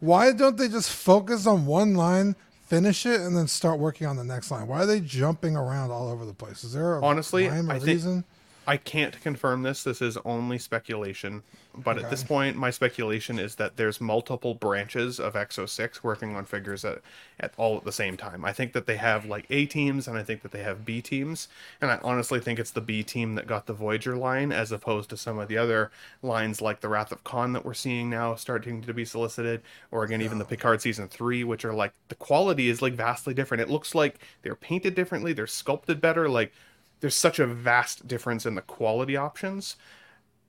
Why 0.00 0.32
don't 0.32 0.56
they 0.56 0.68
just 0.68 0.90
focus 0.90 1.46
on 1.46 1.66
one 1.66 1.96
line, 1.96 2.34
finish 2.64 3.04
it, 3.04 3.20
and 3.20 3.36
then 3.36 3.46
start 3.46 3.78
working 3.78 4.06
on 4.06 4.16
the 4.16 4.24
next 4.24 4.50
line? 4.50 4.66
Why 4.66 4.84
are 4.84 4.86
they 4.86 5.00
jumping 5.00 5.54
around 5.54 5.90
all 5.90 6.08
over 6.08 6.24
the 6.24 6.32
place? 6.32 6.64
Is 6.64 6.72
there 6.72 6.94
a 6.94 7.04
honestly 7.04 7.50
I 7.50 7.58
reason? 7.58 8.24
I 8.66 8.76
can't 8.76 9.20
confirm 9.20 9.62
this. 9.62 9.84
This 9.84 10.02
is 10.02 10.16
only 10.24 10.58
speculation. 10.58 11.42
But 11.76 11.96
okay. 11.96 12.04
at 12.04 12.10
this 12.10 12.24
point, 12.24 12.56
my 12.56 12.70
speculation 12.70 13.38
is 13.38 13.56
that 13.56 13.76
there's 13.76 14.00
multiple 14.00 14.54
branches 14.54 15.20
of 15.20 15.34
EXO-6 15.34 16.02
working 16.02 16.34
on 16.34 16.44
figures 16.46 16.84
at, 16.84 17.00
at 17.38 17.52
all 17.58 17.76
at 17.76 17.84
the 17.84 17.92
same 17.92 18.16
time. 18.16 18.44
I 18.44 18.52
think 18.52 18.72
that 18.72 18.86
they 18.86 18.96
have 18.96 19.26
like 19.26 19.46
A 19.50 19.66
teams 19.66 20.08
and 20.08 20.16
I 20.18 20.22
think 20.22 20.42
that 20.42 20.52
they 20.52 20.62
have 20.62 20.84
B 20.84 21.00
teams. 21.02 21.48
And 21.80 21.90
I 21.90 21.98
honestly 22.02 22.40
think 22.40 22.58
it's 22.58 22.70
the 22.70 22.80
B 22.80 23.02
team 23.02 23.34
that 23.36 23.46
got 23.46 23.66
the 23.66 23.72
Voyager 23.72 24.16
line 24.16 24.52
as 24.52 24.72
opposed 24.72 25.10
to 25.10 25.16
some 25.16 25.38
of 25.38 25.48
the 25.48 25.58
other 25.58 25.90
lines 26.22 26.60
like 26.60 26.80
the 26.80 26.88
Wrath 26.88 27.12
of 27.12 27.22
Khan 27.24 27.52
that 27.52 27.64
we're 27.64 27.74
seeing 27.74 28.10
now 28.10 28.34
starting 28.34 28.82
to 28.82 28.94
be 28.94 29.04
solicited, 29.04 29.62
or 29.90 30.02
again, 30.02 30.22
even 30.22 30.38
the 30.38 30.44
Picard 30.44 30.80
season 30.80 31.08
three, 31.08 31.44
which 31.44 31.64
are 31.64 31.74
like 31.74 31.92
the 32.08 32.14
quality 32.14 32.68
is 32.68 32.82
like 32.82 32.94
vastly 32.94 33.34
different. 33.34 33.60
It 33.60 33.70
looks 33.70 33.94
like 33.94 34.18
they're 34.42 34.56
painted 34.56 34.94
differently, 34.94 35.32
they're 35.32 35.46
sculpted 35.46 36.00
better. 36.00 36.28
Like 36.28 36.52
there's 37.00 37.16
such 37.16 37.38
a 37.38 37.46
vast 37.46 38.08
difference 38.08 38.46
in 38.46 38.54
the 38.54 38.62
quality 38.62 39.16
options. 39.16 39.76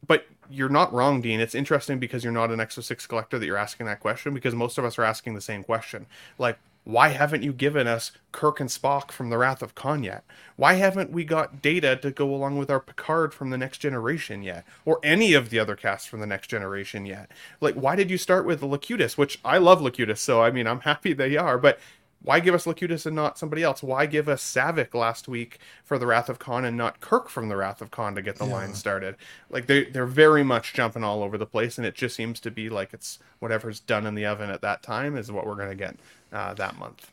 But 0.05 0.27
you're 0.49 0.69
not 0.69 0.93
wrong, 0.93 1.21
Dean. 1.21 1.39
It's 1.39 1.55
interesting 1.55 1.99
because 1.99 2.23
you're 2.23 2.33
not 2.33 2.51
an 2.51 2.59
EXO-6 2.59 3.07
collector 3.07 3.39
that 3.39 3.45
you're 3.45 3.57
asking 3.57 3.87
that 3.87 3.99
question 3.99 4.33
because 4.33 4.53
most 4.55 4.77
of 4.77 4.85
us 4.85 4.97
are 4.97 5.03
asking 5.03 5.33
the 5.33 5.41
same 5.41 5.63
question. 5.63 6.05
Like, 6.37 6.59
why 6.87 7.09
haven't 7.09 7.43
you 7.43 7.51
given 7.51 7.85
us 7.85 8.13
Kirk 8.31 8.61
and 8.61 8.69
Spock 8.69 9.11
from 9.11 9.29
the 9.29 9.37
Wrath 9.37 9.61
of 9.61 9.75
Khan 9.75 10.03
yet? 10.03 10.23
Why 10.55 10.75
haven't 10.75 11.11
we 11.11 11.25
got 11.25 11.61
data 11.61 11.97
to 11.97 12.11
go 12.11 12.33
along 12.33 12.57
with 12.57 12.71
our 12.71 12.79
Picard 12.79 13.33
from 13.33 13.49
the 13.49 13.57
Next 13.57 13.79
Generation 13.79 14.41
yet? 14.41 14.65
Or 14.85 15.01
any 15.03 15.33
of 15.33 15.49
the 15.49 15.59
other 15.59 15.75
casts 15.75 16.07
from 16.07 16.21
the 16.21 16.25
Next 16.25 16.47
Generation 16.47 17.05
yet? 17.05 17.29
Like, 17.59 17.75
why 17.75 17.97
did 17.97 18.09
you 18.09 18.17
start 18.17 18.45
with 18.45 18.63
Locutus, 18.63 19.17
which 19.17 19.37
I 19.43 19.57
love 19.57 19.81
Locutus, 19.81 20.21
so 20.21 20.41
I 20.41 20.49
mean, 20.49 20.65
I'm 20.65 20.79
happy 20.91 21.11
they 21.11 21.35
are, 21.35 21.57
but 21.57 21.77
why 22.21 22.39
give 22.39 22.55
us 22.55 22.65
Locutus 22.65 23.05
and 23.05 23.15
not 23.15 23.37
somebody 23.37 23.63
else? 23.63 23.83
Why 23.83 24.05
give 24.05 24.27
us 24.27 24.43
Saavik 24.43 24.93
last 24.93 25.27
week 25.27 25.59
for 25.83 25.97
the 25.97 26.07
Wrath 26.07 26.29
of 26.29 26.39
Khan 26.39 26.65
and 26.65 26.75
not 26.75 26.99
Kirk 26.99 27.29
from 27.29 27.47
the 27.47 27.55
Wrath 27.55 27.81
of 27.81 27.91
Khan 27.91 28.15
to 28.15 28.21
get 28.21 28.37
the 28.37 28.45
yeah. 28.45 28.53
line 28.53 28.73
started? 28.73 29.15
Like 29.49 29.67
they 29.67 29.85
they're 29.85 30.05
very 30.05 30.43
much 30.43 30.73
jumping 30.73 31.03
all 31.03 31.23
over 31.23 31.37
the 31.37 31.45
place, 31.45 31.77
and 31.77 31.85
it 31.85 31.95
just 31.95 32.15
seems 32.15 32.39
to 32.41 32.51
be 32.51 32.69
like 32.69 32.93
it's 32.93 33.19
whatever's 33.39 33.79
done 33.79 34.05
in 34.05 34.15
the 34.15 34.25
oven 34.25 34.49
at 34.49 34.61
that 34.61 34.81
time 34.83 35.15
is 35.15 35.31
what 35.31 35.45
we're 35.45 35.55
gonna 35.55 35.75
get 35.75 35.95
uh, 36.33 36.53
that 36.55 36.77
month. 36.77 37.11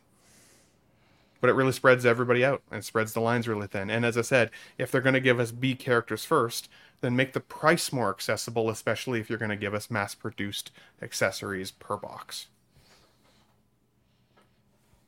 But 1.40 1.50
it 1.50 1.54
really 1.54 1.72
spreads 1.72 2.06
everybody 2.06 2.42
out 2.42 2.62
and 2.70 2.82
spreads 2.82 3.12
the 3.12 3.20
lines 3.20 3.46
really 3.46 3.66
thin. 3.66 3.90
And 3.90 4.06
as 4.06 4.16
I 4.16 4.22
said, 4.22 4.50
if 4.78 4.90
they're 4.90 5.02
gonna 5.02 5.20
give 5.20 5.38
us 5.38 5.52
B 5.52 5.74
characters 5.74 6.24
first, 6.24 6.70
then 7.02 7.14
make 7.14 7.34
the 7.34 7.40
price 7.40 7.92
more 7.92 8.08
accessible, 8.08 8.70
especially 8.70 9.20
if 9.20 9.28
you're 9.28 9.38
gonna 9.38 9.54
give 9.54 9.74
us 9.74 9.90
mass 9.90 10.14
produced 10.14 10.70
accessories 11.02 11.70
per 11.70 11.98
box. 11.98 12.46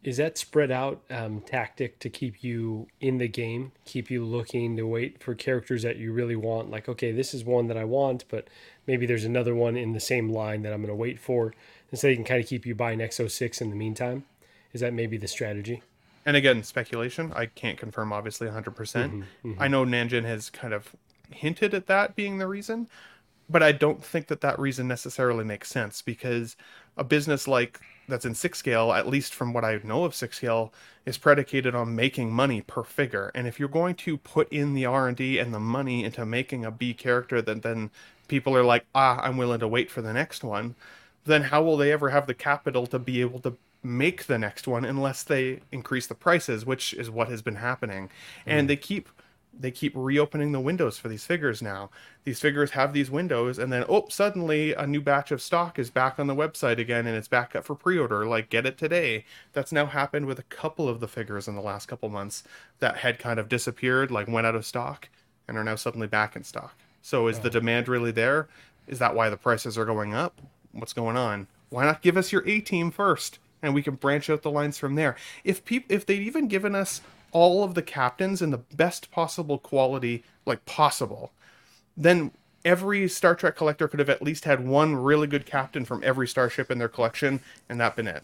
Is 0.02 0.18
that 0.18 0.38
spread 0.38 0.70
out 0.70 1.02
um, 1.10 1.40
tactic 1.40 1.98
to 1.98 2.08
keep 2.08 2.44
you 2.44 2.86
in 3.00 3.18
the 3.18 3.26
game, 3.26 3.72
keep 3.84 4.10
you 4.10 4.24
looking 4.24 4.76
to 4.76 4.86
wait 4.86 5.22
for 5.22 5.34
characters 5.34 5.82
that 5.82 5.96
you 5.96 6.12
really 6.12 6.36
want? 6.36 6.70
Like, 6.70 6.88
okay, 6.88 7.10
this 7.10 7.34
is 7.34 7.44
one 7.44 7.66
that 7.68 7.76
I 7.76 7.84
want, 7.84 8.24
but 8.28 8.46
maybe 8.86 9.04
there's 9.04 9.24
another 9.24 9.54
one 9.54 9.76
in 9.76 9.92
the 9.92 10.00
same 10.00 10.30
line 10.30 10.62
that 10.62 10.72
I'm 10.72 10.80
going 10.80 10.88
to 10.88 10.94
wait 10.94 11.18
for, 11.18 11.54
and 11.90 11.98
so 11.98 12.06
they 12.06 12.14
can 12.14 12.24
kind 12.24 12.40
of 12.40 12.48
keep 12.48 12.64
you 12.64 12.74
buying 12.74 13.00
EXO-6 13.00 13.60
in 13.60 13.70
the 13.70 13.76
meantime. 13.76 14.24
Is 14.72 14.80
that 14.80 14.92
maybe 14.92 15.16
the 15.16 15.28
strategy? 15.28 15.82
And 16.24 16.36
again, 16.36 16.62
speculation. 16.62 17.32
I 17.34 17.46
can't 17.46 17.78
confirm, 17.78 18.12
obviously, 18.12 18.48
100%. 18.48 18.74
percent 18.74 19.12
Mhm, 19.12 19.24
mhm. 19.44 19.56
I 19.58 19.68
know 19.68 19.84
Nanjin 19.84 20.24
has 20.24 20.50
kind 20.50 20.74
of 20.74 20.94
hinted 21.30 21.74
at 21.74 21.86
that 21.86 22.14
being 22.14 22.38
the 22.38 22.46
reason, 22.46 22.88
but 23.48 23.62
I 23.62 23.72
don't 23.72 24.04
think 24.04 24.26
that 24.26 24.40
that 24.40 24.58
reason 24.58 24.88
necessarily 24.88 25.44
makes 25.44 25.68
sense 25.68 26.02
because 26.02 26.56
a 26.96 27.04
business 27.04 27.46
like 27.46 27.80
that's 28.08 28.24
in 28.24 28.34
six 28.34 28.58
scale, 28.58 28.92
at 28.92 29.08
least 29.08 29.34
from 29.34 29.52
what 29.52 29.64
I 29.64 29.80
know 29.82 30.04
of 30.04 30.14
six 30.14 30.36
scale, 30.38 30.72
is 31.04 31.18
predicated 31.18 31.74
on 31.74 31.94
making 31.94 32.32
money 32.32 32.62
per 32.62 32.82
figure. 32.82 33.30
And 33.34 33.46
if 33.46 33.58
you're 33.58 33.68
going 33.68 33.94
to 33.96 34.16
put 34.16 34.52
in 34.52 34.74
the 34.74 34.86
R 34.86 35.08
and 35.08 35.16
D 35.16 35.38
and 35.38 35.52
the 35.52 35.60
money 35.60 36.04
into 36.04 36.24
making 36.26 36.64
a 36.64 36.70
B 36.70 36.94
character 36.94 37.42
that 37.42 37.62
then 37.62 37.90
people 38.28 38.56
are 38.56 38.64
like, 38.64 38.84
ah, 38.94 39.20
I'm 39.22 39.36
willing 39.36 39.60
to 39.60 39.68
wait 39.68 39.90
for 39.90 40.02
the 40.02 40.12
next 40.12 40.42
one, 40.42 40.74
then 41.24 41.42
how 41.42 41.62
will 41.62 41.76
they 41.76 41.92
ever 41.92 42.10
have 42.10 42.26
the 42.26 42.34
capital 42.34 42.86
to 42.88 42.98
be 42.98 43.20
able 43.20 43.40
to 43.40 43.56
make 43.82 44.26
the 44.26 44.38
next 44.38 44.66
one 44.66 44.84
unless 44.84 45.22
they 45.22 45.60
increase 45.70 46.06
the 46.06 46.14
prices, 46.14 46.66
which 46.66 46.92
is 46.94 47.08
what 47.10 47.28
has 47.28 47.40
been 47.40 47.56
happening. 47.56 48.10
And 48.44 48.68
they 48.68 48.76
keep 48.76 49.08
they 49.58 49.70
keep 49.70 49.92
reopening 49.94 50.52
the 50.52 50.60
windows 50.60 50.98
for 50.98 51.08
these 51.08 51.24
figures 51.24 51.62
now. 51.62 51.90
These 52.24 52.40
figures 52.40 52.72
have 52.72 52.92
these 52.92 53.10
windows, 53.10 53.58
and 53.58 53.72
then 53.72 53.84
oh, 53.88 54.06
suddenly 54.08 54.74
a 54.74 54.86
new 54.86 55.00
batch 55.00 55.30
of 55.30 55.42
stock 55.42 55.78
is 55.78 55.90
back 55.90 56.18
on 56.18 56.26
the 56.26 56.34
website 56.34 56.78
again, 56.78 57.06
and 57.06 57.16
it's 57.16 57.28
back 57.28 57.56
up 57.56 57.64
for 57.64 57.74
pre-order. 57.74 58.26
Like, 58.26 58.50
get 58.50 58.66
it 58.66 58.78
today. 58.78 59.24
That's 59.52 59.72
now 59.72 59.86
happened 59.86 60.26
with 60.26 60.38
a 60.38 60.44
couple 60.44 60.88
of 60.88 61.00
the 61.00 61.08
figures 61.08 61.48
in 61.48 61.54
the 61.54 61.62
last 61.62 61.86
couple 61.86 62.08
months 62.08 62.42
that 62.80 62.98
had 62.98 63.18
kind 63.18 63.40
of 63.40 63.48
disappeared, 63.48 64.10
like 64.10 64.28
went 64.28 64.46
out 64.46 64.54
of 64.54 64.66
stock, 64.66 65.08
and 65.48 65.56
are 65.56 65.64
now 65.64 65.76
suddenly 65.76 66.06
back 66.06 66.36
in 66.36 66.44
stock. 66.44 66.74
So, 67.02 67.28
is 67.28 67.38
the 67.38 67.50
demand 67.50 67.88
really 67.88 68.10
there? 68.10 68.48
Is 68.86 68.98
that 68.98 69.14
why 69.14 69.30
the 69.30 69.36
prices 69.36 69.78
are 69.78 69.84
going 69.84 70.14
up? 70.14 70.40
What's 70.72 70.92
going 70.92 71.16
on? 71.16 71.46
Why 71.70 71.84
not 71.84 72.02
give 72.02 72.16
us 72.16 72.32
your 72.32 72.46
A 72.46 72.60
team 72.60 72.90
first, 72.90 73.38
and 73.62 73.74
we 73.74 73.82
can 73.82 73.94
branch 73.94 74.28
out 74.28 74.42
the 74.42 74.50
lines 74.50 74.78
from 74.78 74.94
there? 74.94 75.16
If 75.44 75.64
people, 75.64 75.94
if 75.94 76.04
they'd 76.04 76.22
even 76.22 76.48
given 76.48 76.74
us 76.74 77.00
all 77.36 77.62
of 77.62 77.74
the 77.74 77.82
captains 77.82 78.40
in 78.40 78.50
the 78.50 78.56
best 78.56 79.10
possible 79.10 79.58
quality, 79.58 80.24
like 80.46 80.64
possible, 80.64 81.32
then 81.94 82.30
every 82.64 83.06
Star 83.08 83.34
Trek 83.34 83.54
collector 83.56 83.86
could 83.88 83.98
have 83.98 84.08
at 84.08 84.22
least 84.22 84.46
had 84.46 84.66
one 84.66 84.96
really 84.96 85.26
good 85.26 85.44
captain 85.44 85.84
from 85.84 86.00
every 86.02 86.26
starship 86.26 86.70
in 86.70 86.78
their 86.78 86.88
collection, 86.88 87.40
and 87.68 87.78
that 87.78 87.94
been 87.94 88.06
it. 88.06 88.22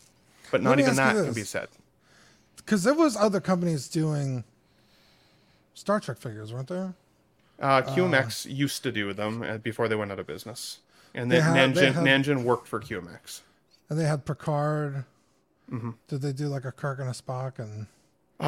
But 0.50 0.62
not 0.62 0.80
even 0.80 0.96
that 0.96 1.14
can 1.14 1.34
be 1.34 1.42
said. 1.44 1.68
Because 2.56 2.84
there 2.84 2.94
was 2.94 3.14
other 3.14 3.38
companies 3.38 3.86
doing 3.86 4.44
Star 5.74 6.00
Trek 6.00 6.16
figures, 6.16 6.50
weren't 6.50 6.68
there? 6.68 6.94
Uh, 7.60 7.82
QMX 7.82 8.50
used 8.50 8.82
to 8.82 8.90
do 8.90 9.12
them 9.12 9.42
uh, 9.42 9.58
before 9.58 9.88
they 9.88 9.94
went 9.94 10.10
out 10.10 10.20
of 10.20 10.26
business, 10.26 10.78
and 11.14 11.30
then 11.30 11.42
had- 11.42 11.74
Nanjin, 11.74 11.92
had- 11.92 12.04
Nanjin 12.04 12.44
worked 12.44 12.66
for 12.66 12.80
QMX. 12.80 13.42
And 13.90 13.98
they 14.00 14.04
had 14.04 14.24
Picard. 14.24 15.04
Mm-hmm. 15.70 15.90
Did 16.08 16.22
they 16.22 16.32
do 16.32 16.48
like 16.48 16.64
a 16.64 16.72
Kirk 16.72 16.98
and 16.98 17.10
a 17.10 17.12
Spock 17.12 17.58
and? 17.58 17.88
Uh, 18.42 18.46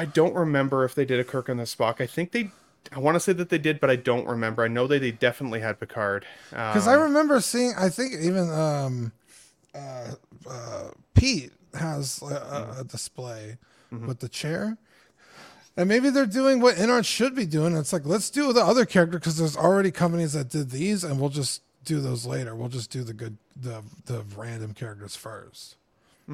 I 0.00 0.08
don't 0.12 0.34
remember 0.34 0.84
if 0.84 0.94
they 0.94 1.04
did 1.04 1.20
a 1.20 1.24
Kirk 1.24 1.48
and 1.48 1.60
the 1.60 1.64
Spock. 1.64 2.00
I 2.00 2.06
think 2.06 2.32
they. 2.32 2.50
I 2.92 3.00
want 3.00 3.16
to 3.16 3.20
say 3.20 3.32
that 3.34 3.48
they 3.50 3.58
did, 3.58 3.80
but 3.80 3.90
I 3.90 3.96
don't 3.96 4.26
remember. 4.26 4.62
I 4.64 4.68
know 4.68 4.86
that 4.86 5.00
they 5.00 5.10
definitely 5.10 5.60
had 5.60 5.78
Picard. 5.80 6.24
Because 6.50 6.86
Um, 6.86 6.92
I 6.92 7.02
remember 7.02 7.40
seeing. 7.40 7.72
I 7.76 7.88
think 7.88 8.14
even 8.14 8.48
um, 8.50 9.12
uh, 9.74 10.12
uh, 10.48 10.90
Pete 11.14 11.52
has 11.78 12.22
a, 12.22 12.26
a, 12.26 12.76
a 12.80 12.84
display 12.84 13.58
Mm-hmm. 13.92 14.08
with 14.08 14.18
the 14.18 14.28
chair. 14.28 14.76
And 15.76 15.88
maybe 15.88 16.10
they're 16.10 16.26
doing 16.26 16.60
what 16.60 16.74
InArt 16.74 17.04
should 17.04 17.36
be 17.36 17.46
doing. 17.46 17.76
It's 17.76 17.92
like 17.92 18.04
let's 18.04 18.30
do 18.30 18.52
the 18.52 18.62
other 18.64 18.84
character 18.84 19.18
because 19.18 19.36
there's 19.36 19.56
already 19.56 19.90
companies 19.92 20.32
that 20.32 20.48
did 20.48 20.70
these, 20.70 21.04
and 21.04 21.20
we'll 21.20 21.28
just 21.30 21.62
do 21.84 22.00
those 22.00 22.26
later. 22.26 22.56
We'll 22.56 22.68
just 22.68 22.90
do 22.90 23.04
the 23.04 23.12
good, 23.12 23.36
the 23.54 23.82
the 24.06 24.24
random 24.36 24.72
characters 24.74 25.14
first. 25.14 25.76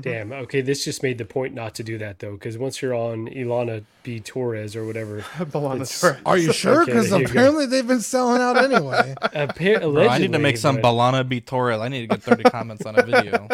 Damn. 0.00 0.32
Okay, 0.32 0.62
this 0.62 0.84
just 0.86 1.02
made 1.02 1.18
the 1.18 1.26
point 1.26 1.52
not 1.52 1.74
to 1.74 1.82
do 1.84 1.98
that 1.98 2.18
though, 2.18 2.32
because 2.32 2.56
once 2.56 2.80
you're 2.80 2.94
on 2.94 3.28
Ilana 3.28 3.84
B 4.02 4.20
Torres 4.20 4.74
or 4.74 4.86
whatever, 4.86 5.20
Balana 5.38 6.00
Torres. 6.00 6.16
Are 6.24 6.38
you 6.38 6.50
sure? 6.54 6.86
Because 6.86 7.10
here 7.10 7.18
you 7.18 7.26
go. 7.26 7.30
apparently 7.30 7.66
they've 7.66 7.86
been 7.86 8.00
selling 8.00 8.40
out 8.40 8.56
anyway. 8.56 9.14
Appa- 9.34 9.80
Bro, 9.80 10.08
I 10.08 10.16
need 10.16 10.32
to 10.32 10.38
make 10.38 10.56
some 10.56 10.76
but- 10.80 10.84
Balana 10.94 11.28
B 11.28 11.40
Torres. 11.42 11.80
I 11.80 11.88
need 11.88 12.00
to 12.02 12.06
get 12.06 12.22
30 12.22 12.44
comments 12.44 12.86
on 12.86 12.98
a 12.98 13.02
video. 13.02 13.48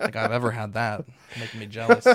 like 0.00 0.16
I've 0.16 0.32
ever 0.32 0.50
had 0.52 0.72
that. 0.72 1.04
Making 1.38 1.60
me 1.60 1.66
jealous. 1.66 2.06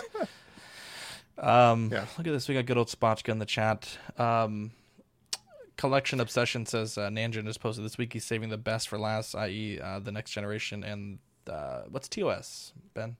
Um, 1.38 1.90
Yeah. 1.92 2.06
Look 2.18 2.28
at 2.28 2.34
this. 2.34 2.48
We 2.48 2.56
got 2.56 2.66
good 2.66 2.78
old 2.78 2.88
Spotchka 2.88 3.30
in 3.30 3.40
the 3.40 3.46
chat. 3.46 3.98
Um, 4.18 4.72
Collection 5.78 6.20
Obsession 6.20 6.66
says 6.66 6.98
uh, 6.98 7.08
Nanjin 7.10 7.46
has 7.46 7.58
posted 7.58 7.86
this 7.86 7.98
week. 7.98 8.14
He's 8.14 8.26
saving 8.26 8.50
the 8.50 8.58
best 8.58 8.90
for 8.90 8.98
last, 9.00 9.36
i.e., 9.36 9.80
uh, 9.82 10.00
the 10.00 10.12
next 10.12 10.32
generation. 10.32 10.84
And 10.84 11.20
uh, 11.48 11.84
what's 11.90 12.10
TOS, 12.10 12.74
Ben? 12.94 13.16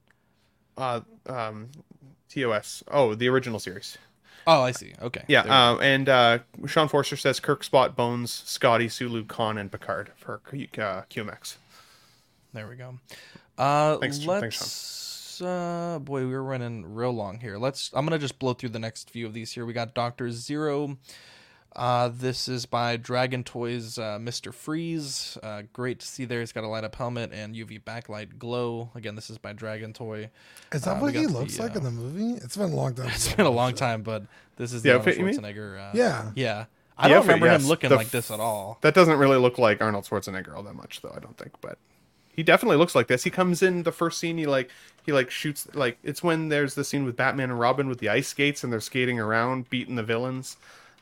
Uh, 0.80 1.00
um, 1.26 1.68
TOS. 2.28 2.82
Oh, 2.90 3.14
the 3.14 3.28
original 3.28 3.58
series. 3.58 3.98
Oh, 4.46 4.62
I 4.62 4.72
see. 4.72 4.94
Okay. 5.00 5.22
Yeah, 5.28 5.42
um, 5.42 5.80
and 5.82 6.08
uh, 6.08 6.38
Sean 6.66 6.88
Forster 6.88 7.16
says 7.16 7.40
Kirk, 7.40 7.62
Spock, 7.62 7.94
Bones, 7.94 8.32
Scotty, 8.32 8.88
Sulu, 8.88 9.24
Khan, 9.24 9.58
and 9.58 9.70
Picard 9.70 10.12
for 10.16 10.40
Q- 10.50 10.68
uh, 10.78 11.02
QMX. 11.10 11.56
There 12.52 12.66
we 12.66 12.76
go. 12.76 12.98
Uh, 13.58 13.98
Thanks, 13.98 14.18
Sean. 14.18 14.26
let's. 14.26 14.40
Thanks, 14.40 15.42
uh, 15.42 15.98
boy, 16.00 16.26
we're 16.26 16.42
running 16.42 16.94
real 16.94 17.12
long 17.12 17.38
here. 17.38 17.58
Let's. 17.58 17.90
I'm 17.92 18.06
gonna 18.06 18.18
just 18.18 18.38
blow 18.38 18.54
through 18.54 18.70
the 18.70 18.78
next 18.78 19.10
few 19.10 19.26
of 19.26 19.34
these 19.34 19.52
here. 19.52 19.66
We 19.66 19.72
got 19.72 19.94
Doctor 19.94 20.30
Zero. 20.30 20.96
Uh, 21.76 22.08
this 22.12 22.48
is 22.48 22.66
by 22.66 22.96
Dragon 22.96 23.44
Toys, 23.44 23.96
uh, 23.96 24.18
Mr. 24.20 24.52
Freeze. 24.52 25.38
Uh, 25.42 25.62
great 25.72 26.00
to 26.00 26.06
see 26.06 26.24
there. 26.24 26.40
He's 26.40 26.52
got 26.52 26.64
a 26.64 26.68
light 26.68 26.82
up 26.84 26.96
helmet 26.96 27.30
and 27.32 27.54
UV 27.54 27.82
backlight 27.84 28.38
glow. 28.38 28.90
Again, 28.96 29.14
this 29.14 29.30
is 29.30 29.38
by 29.38 29.52
Dragon 29.52 29.92
Toy. 29.92 30.30
Is 30.72 30.82
that 30.82 30.96
Uh, 30.96 31.00
what 31.00 31.14
he 31.14 31.26
looks 31.28 31.56
the, 31.56 31.62
like 31.62 31.76
uh, 31.76 31.78
in 31.78 31.84
the 31.84 31.90
movie? 31.92 32.32
It's 32.42 32.56
been 32.56 32.72
a 32.72 32.74
long 32.74 32.94
time. 32.94 33.06
It's 33.14 33.32
been 33.32 33.46
a 33.46 33.50
long 33.50 33.74
time, 33.74 34.02
but 34.02 34.24
this 34.56 34.72
is 34.72 34.82
the 34.82 34.88
Yeah, 34.88 34.94
Arnold 34.96 35.04
fit- 35.04 35.18
you 35.18 35.24
mean? 35.24 35.34
Schwarzenegger. 35.38 35.78
Uh, 35.78 35.90
Yeah. 35.94 36.32
yeah. 36.34 36.64
I 36.98 37.08
don't 37.08 37.20
but 37.20 37.28
remember 37.34 37.46
yes, 37.46 37.62
him 37.62 37.68
looking 37.68 37.88
the 37.90 37.96
like 37.96 38.10
this 38.10 38.30
at 38.30 38.40
all. 38.40 38.76
That 38.82 38.92
doesn't 38.94 39.16
really 39.18 39.38
look 39.38 39.56
like 39.56 39.80
Arnold 39.80 40.04
Schwarzenegger 40.04 40.54
all 40.54 40.62
that 40.64 40.74
much, 40.74 41.00
though. 41.00 41.12
I 41.16 41.20
don't 41.20 41.36
think, 41.38 41.52
but 41.62 41.78
he 42.34 42.42
definitely 42.42 42.76
looks 42.76 42.94
like 42.94 43.06
this. 43.06 43.24
He 43.24 43.30
comes 43.30 43.62
in 43.62 43.84
the 43.84 43.92
first 43.92 44.18
scene. 44.18 44.36
He 44.36 44.44
like 44.46 44.70
he 45.06 45.12
like 45.12 45.30
shoots 45.30 45.66
like 45.72 45.96
it's 46.02 46.22
when 46.22 46.48
there's 46.50 46.74
the 46.74 46.84
scene 46.84 47.04
with 47.06 47.16
Batman 47.16 47.50
and 47.50 47.58
Robin 47.58 47.88
with 47.88 48.00
the 48.00 48.10
ice 48.10 48.28
skates 48.28 48.62
and 48.62 48.70
they're 48.72 48.80
skating 48.80 49.18
around 49.18 49.70
beating 49.70 49.94
the 49.94 50.02
villains. 50.02 50.58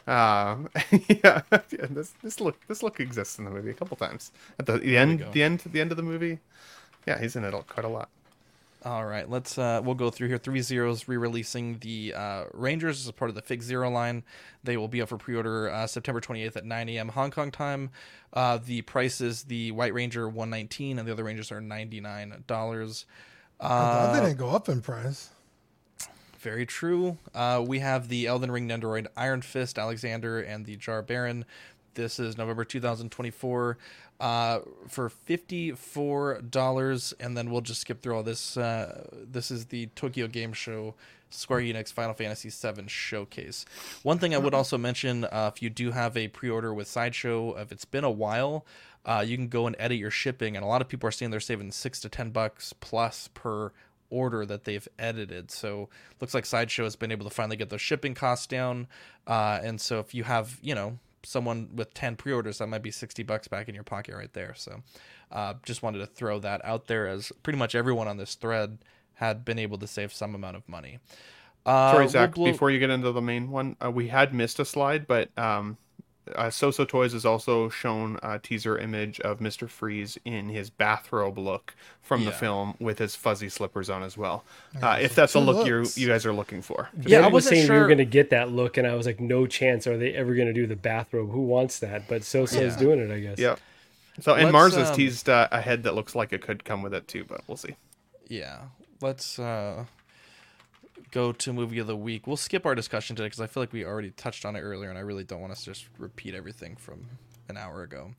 Uh, 0.08 0.56
yeah, 1.08 1.42
yeah, 1.50 1.86
this 1.90 2.14
this 2.22 2.40
look 2.40 2.56
this 2.66 2.82
look 2.82 2.98
exists 2.98 3.38
in 3.38 3.44
the 3.44 3.50
movie 3.50 3.70
a 3.70 3.74
couple 3.74 3.94
times 3.96 4.32
at 4.58 4.64
the, 4.64 4.78
the 4.78 4.96
end 4.96 5.22
the 5.32 5.42
end 5.42 5.60
the 5.60 5.80
end 5.80 5.90
of 5.90 5.98
the 5.98 6.02
movie. 6.02 6.38
Yeah, 7.06 7.20
he's 7.20 7.36
in 7.36 7.44
it 7.44 7.52
quite 7.66 7.84
a 7.84 7.88
lot. 7.88 8.08
All 8.84 9.04
right, 9.04 9.28
let's 9.28 9.58
uh 9.58 9.82
we'll 9.84 9.96
go 9.96 10.08
through 10.08 10.28
here. 10.28 10.38
Three 10.38 10.62
Zeros 10.62 11.08
re-releasing 11.08 11.78
the 11.80 12.14
uh, 12.14 12.44
Rangers 12.54 13.04
as 13.06 13.12
part 13.12 13.28
of 13.28 13.34
the 13.34 13.42
FigZero 13.42 13.92
line. 13.92 14.22
They 14.64 14.76
will 14.78 14.88
be 14.88 15.02
up 15.02 15.10
for 15.10 15.18
pre-order 15.18 15.68
uh, 15.68 15.86
September 15.86 16.20
28th 16.20 16.56
at 16.56 16.64
9 16.64 16.88
a.m. 16.90 17.08
Hong 17.08 17.30
Kong 17.30 17.50
time. 17.50 17.90
Uh, 18.32 18.58
the 18.64 18.82
price 18.82 19.20
is 19.20 19.42
the 19.42 19.72
White 19.72 19.92
Ranger 19.94 20.26
119 20.28 20.98
and 20.98 21.06
the 21.06 21.12
other 21.12 21.24
Rangers 21.24 21.52
are 21.52 21.60
99 21.60 22.44
dollars. 22.46 23.04
I 23.60 23.68
thought 23.68 24.12
they 24.12 24.18
Uh, 24.20 24.22
didn't 24.26 24.38
go 24.38 24.50
up 24.50 24.68
in 24.68 24.80
price. 24.80 25.30
Very 26.38 26.66
true. 26.66 27.18
Uh, 27.34 27.62
we 27.66 27.80
have 27.80 28.08
the 28.08 28.26
Elden 28.26 28.50
Ring 28.50 28.68
Nendoroid 28.68 29.06
Iron 29.16 29.42
Fist 29.42 29.78
Alexander 29.78 30.40
and 30.40 30.66
the 30.66 30.76
Jar 30.76 31.02
Baron. 31.02 31.44
This 31.94 32.20
is 32.20 32.38
November 32.38 32.64
2024 32.64 33.76
uh, 34.20 34.60
for 34.86 35.10
$54. 35.28 37.14
And 37.18 37.36
then 37.36 37.50
we'll 37.50 37.60
just 37.60 37.80
skip 37.80 38.00
through 38.02 38.16
all 38.16 38.22
this. 38.22 38.56
Uh, 38.56 39.04
this 39.12 39.50
is 39.50 39.66
the 39.66 39.86
Tokyo 39.96 40.28
Game 40.28 40.52
Show 40.52 40.94
Square 41.30 41.60
Enix 41.62 41.92
Final 41.92 42.14
Fantasy 42.14 42.50
VII 42.50 42.86
Showcase. 42.86 43.64
One 44.02 44.18
thing 44.18 44.34
I 44.34 44.38
would 44.38 44.54
also 44.54 44.78
mention 44.78 45.24
uh, 45.24 45.50
if 45.52 45.60
you 45.62 45.70
do 45.70 45.90
have 45.90 46.16
a 46.16 46.28
pre 46.28 46.48
order 46.48 46.72
with 46.72 46.86
Sideshow, 46.88 47.56
if 47.56 47.72
it's 47.72 47.84
been 47.84 48.04
a 48.04 48.10
while, 48.10 48.64
uh, 49.04 49.24
you 49.26 49.36
can 49.36 49.48
go 49.48 49.66
and 49.66 49.74
edit 49.78 49.98
your 49.98 50.10
shipping. 50.10 50.56
And 50.56 50.64
a 50.64 50.68
lot 50.68 50.80
of 50.82 50.88
people 50.88 51.08
are 51.08 51.12
saying 51.12 51.30
they're 51.30 51.40
saving 51.40 51.72
six 51.72 52.00
to 52.00 52.08
10 52.08 52.30
bucks 52.30 52.72
plus 52.72 53.28
per 53.34 53.72
order 54.10 54.44
that 54.46 54.64
they've 54.64 54.86
edited. 54.98 55.50
So 55.50 55.88
looks 56.20 56.34
like 56.34 56.46
Sideshow 56.46 56.84
has 56.84 56.96
been 56.96 57.12
able 57.12 57.28
to 57.28 57.34
finally 57.34 57.56
get 57.56 57.68
those 57.70 57.80
shipping 57.80 58.14
costs 58.14 58.46
down. 58.46 58.86
Uh, 59.26 59.60
and 59.62 59.80
so 59.80 59.98
if 60.00 60.14
you 60.14 60.24
have, 60.24 60.58
you 60.62 60.74
know, 60.74 60.98
someone 61.22 61.68
with 61.74 61.92
10 61.94 62.16
pre-orders, 62.16 62.58
that 62.58 62.68
might 62.68 62.82
be 62.82 62.90
60 62.90 63.22
bucks 63.24 63.48
back 63.48 63.68
in 63.68 63.74
your 63.74 63.84
pocket 63.84 64.14
right 64.14 64.32
there. 64.32 64.54
So 64.56 64.82
uh, 65.32 65.54
just 65.64 65.82
wanted 65.82 65.98
to 65.98 66.06
throw 66.06 66.38
that 66.40 66.64
out 66.64 66.86
there 66.86 67.06
as 67.08 67.32
pretty 67.42 67.58
much 67.58 67.74
everyone 67.74 68.08
on 68.08 68.16
this 68.16 68.34
thread 68.34 68.78
had 69.14 69.44
been 69.44 69.58
able 69.58 69.78
to 69.78 69.86
save 69.86 70.12
some 70.12 70.34
amount 70.34 70.56
of 70.56 70.68
money. 70.68 70.98
Uh, 71.66 71.90
Sorry, 71.92 72.04
we'll 72.04 72.08
Zach. 72.10 72.34
blow- 72.34 72.46
Before 72.52 72.70
you 72.70 72.78
get 72.78 72.88
into 72.88 73.10
the 73.12 73.20
main 73.20 73.50
one, 73.50 73.76
uh, 73.84 73.90
we 73.90 74.08
had 74.08 74.32
missed 74.32 74.58
a 74.60 74.64
slide, 74.64 75.06
but 75.06 75.36
um, 75.36 75.76
uh, 76.34 76.46
Soso 76.46 76.86
Toys 76.86 77.12
has 77.12 77.24
also 77.24 77.68
shown 77.68 78.18
a 78.22 78.38
teaser 78.38 78.78
image 78.78 79.20
of 79.20 79.40
Mister 79.40 79.68
Freeze 79.68 80.18
in 80.24 80.48
his 80.48 80.70
bathrobe 80.70 81.38
look 81.38 81.74
from 82.02 82.24
the 82.24 82.32
film 82.32 82.74
with 82.80 82.98
his 82.98 83.14
fuzzy 83.16 83.48
slippers 83.48 83.90
on 83.90 84.02
as 84.02 84.16
well. 84.16 84.44
Uh, 84.82 84.98
if 85.00 85.14
that's 85.14 85.34
the 85.34 85.40
look 85.40 85.66
you 85.66 85.86
you 85.94 86.08
guys 86.08 86.24
are 86.24 86.32
looking 86.32 86.62
for. 86.62 86.88
Yeah, 87.00 87.18
I 87.18 87.26
was 87.26 87.44
wasn't 87.44 87.56
saying 87.56 87.70
we 87.70 87.78
were 87.78 87.86
going 87.86 87.98
to 87.98 88.04
get 88.04 88.30
that 88.30 88.50
look, 88.50 88.76
and 88.76 88.86
I 88.86 88.94
was 88.94 89.06
like, 89.06 89.20
no 89.20 89.46
chance. 89.46 89.86
Are 89.86 89.96
they 89.96 90.14
ever 90.14 90.34
going 90.34 90.48
to 90.48 90.54
do 90.54 90.66
the 90.66 90.76
bathrobe? 90.76 91.30
Who 91.30 91.42
wants 91.42 91.78
that? 91.80 92.08
But 92.08 92.22
Sosa's 92.22 92.74
Yeah. 92.74 92.78
doing 92.78 92.98
it, 93.00 93.10
I 93.10 93.20
guess. 93.20 93.38
Yeah. 93.38 93.56
So 94.20 94.34
and 94.34 94.44
Let's, 94.44 94.52
Mars 94.52 94.74
has 94.74 94.90
um, 94.90 94.96
teased 94.96 95.28
uh, 95.28 95.48
a 95.52 95.60
head 95.60 95.84
that 95.84 95.94
looks 95.94 96.14
like 96.14 96.32
it 96.32 96.42
could 96.42 96.64
come 96.64 96.82
with 96.82 96.92
it 96.92 97.06
too, 97.06 97.24
but 97.24 97.42
we'll 97.46 97.56
see. 97.56 97.76
Yeah, 98.26 98.62
let's 99.00 99.38
uh, 99.38 99.84
go 101.10 101.32
to 101.32 101.52
movie 101.52 101.78
of 101.78 101.86
the 101.86 101.96
week. 101.96 102.26
We'll 102.26 102.36
skip 102.36 102.66
our 102.66 102.74
discussion 102.74 103.16
today 103.16 103.26
because 103.26 103.40
I 103.40 103.46
feel 103.46 103.62
like 103.62 103.72
we 103.72 103.84
already 103.84 104.10
touched 104.10 104.44
on 104.44 104.56
it 104.56 104.60
earlier, 104.60 104.90
and 104.90 104.98
I 104.98 105.02
really 105.02 105.24
don't 105.24 105.40
want 105.40 105.52
us 105.52 105.60
to 105.60 105.66
just 105.66 105.86
repeat 105.98 106.34
everything 106.34 106.76
from 106.76 107.06
an 107.48 107.56
hour 107.56 107.82
ago. 107.82 108.12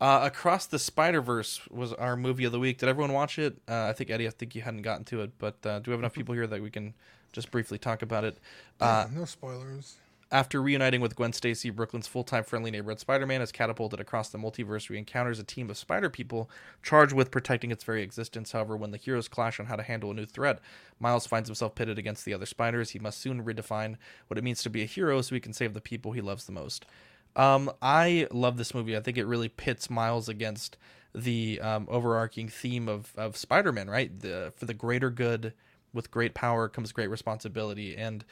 Uh, 0.00 0.20
Across 0.22 0.66
the 0.66 0.78
Spider 0.78 1.20
Verse 1.20 1.60
was 1.70 1.92
our 1.92 2.16
movie 2.16 2.44
of 2.44 2.52
the 2.52 2.60
week. 2.60 2.78
Did 2.78 2.88
everyone 2.88 3.12
watch 3.12 3.38
it? 3.38 3.58
Uh, 3.68 3.86
I 3.86 3.92
think 3.92 4.10
Eddie, 4.10 4.28
I 4.28 4.30
think 4.30 4.54
you 4.54 4.62
hadn't 4.62 4.82
gotten 4.82 5.04
to 5.06 5.22
it, 5.22 5.32
but 5.38 5.56
uh, 5.66 5.80
do 5.80 5.90
we 5.90 5.92
have 5.92 6.00
enough 6.00 6.14
people 6.14 6.34
here 6.34 6.46
that 6.46 6.62
we 6.62 6.70
can 6.70 6.94
just 7.32 7.50
briefly 7.50 7.78
talk 7.78 8.02
about 8.02 8.24
it? 8.24 8.38
Uh, 8.80 9.06
no 9.12 9.24
spoilers. 9.24 9.96
After 10.30 10.60
reuniting 10.60 11.00
with 11.00 11.16
Gwen 11.16 11.32
Stacy, 11.32 11.70
Brooklyn's 11.70 12.06
full-time 12.06 12.44
friendly 12.44 12.70
neighborhood 12.70 13.00
Spider-Man 13.00 13.40
is 13.40 13.50
catapulted 13.50 13.98
across 13.98 14.28
the 14.28 14.38
multiverse. 14.38 14.88
he 14.88 14.98
encounters 14.98 15.38
a 15.38 15.44
team 15.44 15.70
of 15.70 15.78
spider 15.78 16.10
people 16.10 16.50
charged 16.82 17.14
with 17.14 17.30
protecting 17.30 17.70
its 17.70 17.84
very 17.84 18.02
existence. 18.02 18.52
However, 18.52 18.76
when 18.76 18.90
the 18.90 18.98
heroes 18.98 19.28
clash 19.28 19.58
on 19.58 19.66
how 19.66 19.76
to 19.76 19.82
handle 19.82 20.10
a 20.10 20.14
new 20.14 20.26
threat, 20.26 20.60
Miles 21.00 21.26
finds 21.26 21.48
himself 21.48 21.74
pitted 21.74 21.98
against 21.98 22.24
the 22.24 22.34
other 22.34 22.46
spiders. 22.46 22.90
He 22.90 22.98
must 22.98 23.20
soon 23.20 23.42
redefine 23.42 23.96
what 24.26 24.36
it 24.36 24.44
means 24.44 24.62
to 24.62 24.70
be 24.70 24.82
a 24.82 24.86
hero 24.86 25.22
so 25.22 25.34
he 25.34 25.40
can 25.40 25.54
save 25.54 25.72
the 25.72 25.80
people 25.80 26.12
he 26.12 26.20
loves 26.20 26.44
the 26.44 26.52
most. 26.52 26.84
Um, 27.34 27.70
I 27.80 28.26
love 28.30 28.58
this 28.58 28.74
movie. 28.74 28.96
I 28.96 29.00
think 29.00 29.16
it 29.16 29.26
really 29.26 29.48
pits 29.48 29.88
Miles 29.88 30.28
against 30.28 30.76
the 31.14 31.58
um, 31.60 31.86
overarching 31.90 32.48
theme 32.48 32.88
of, 32.88 33.12
of 33.16 33.36
Spider-Man, 33.36 33.88
right? 33.88 34.18
The, 34.20 34.52
for 34.56 34.66
the 34.66 34.74
greater 34.74 35.08
good, 35.08 35.54
with 35.94 36.10
great 36.10 36.34
power 36.34 36.68
comes 36.68 36.92
great 36.92 37.08
responsibility. 37.08 37.96
And 37.96 38.24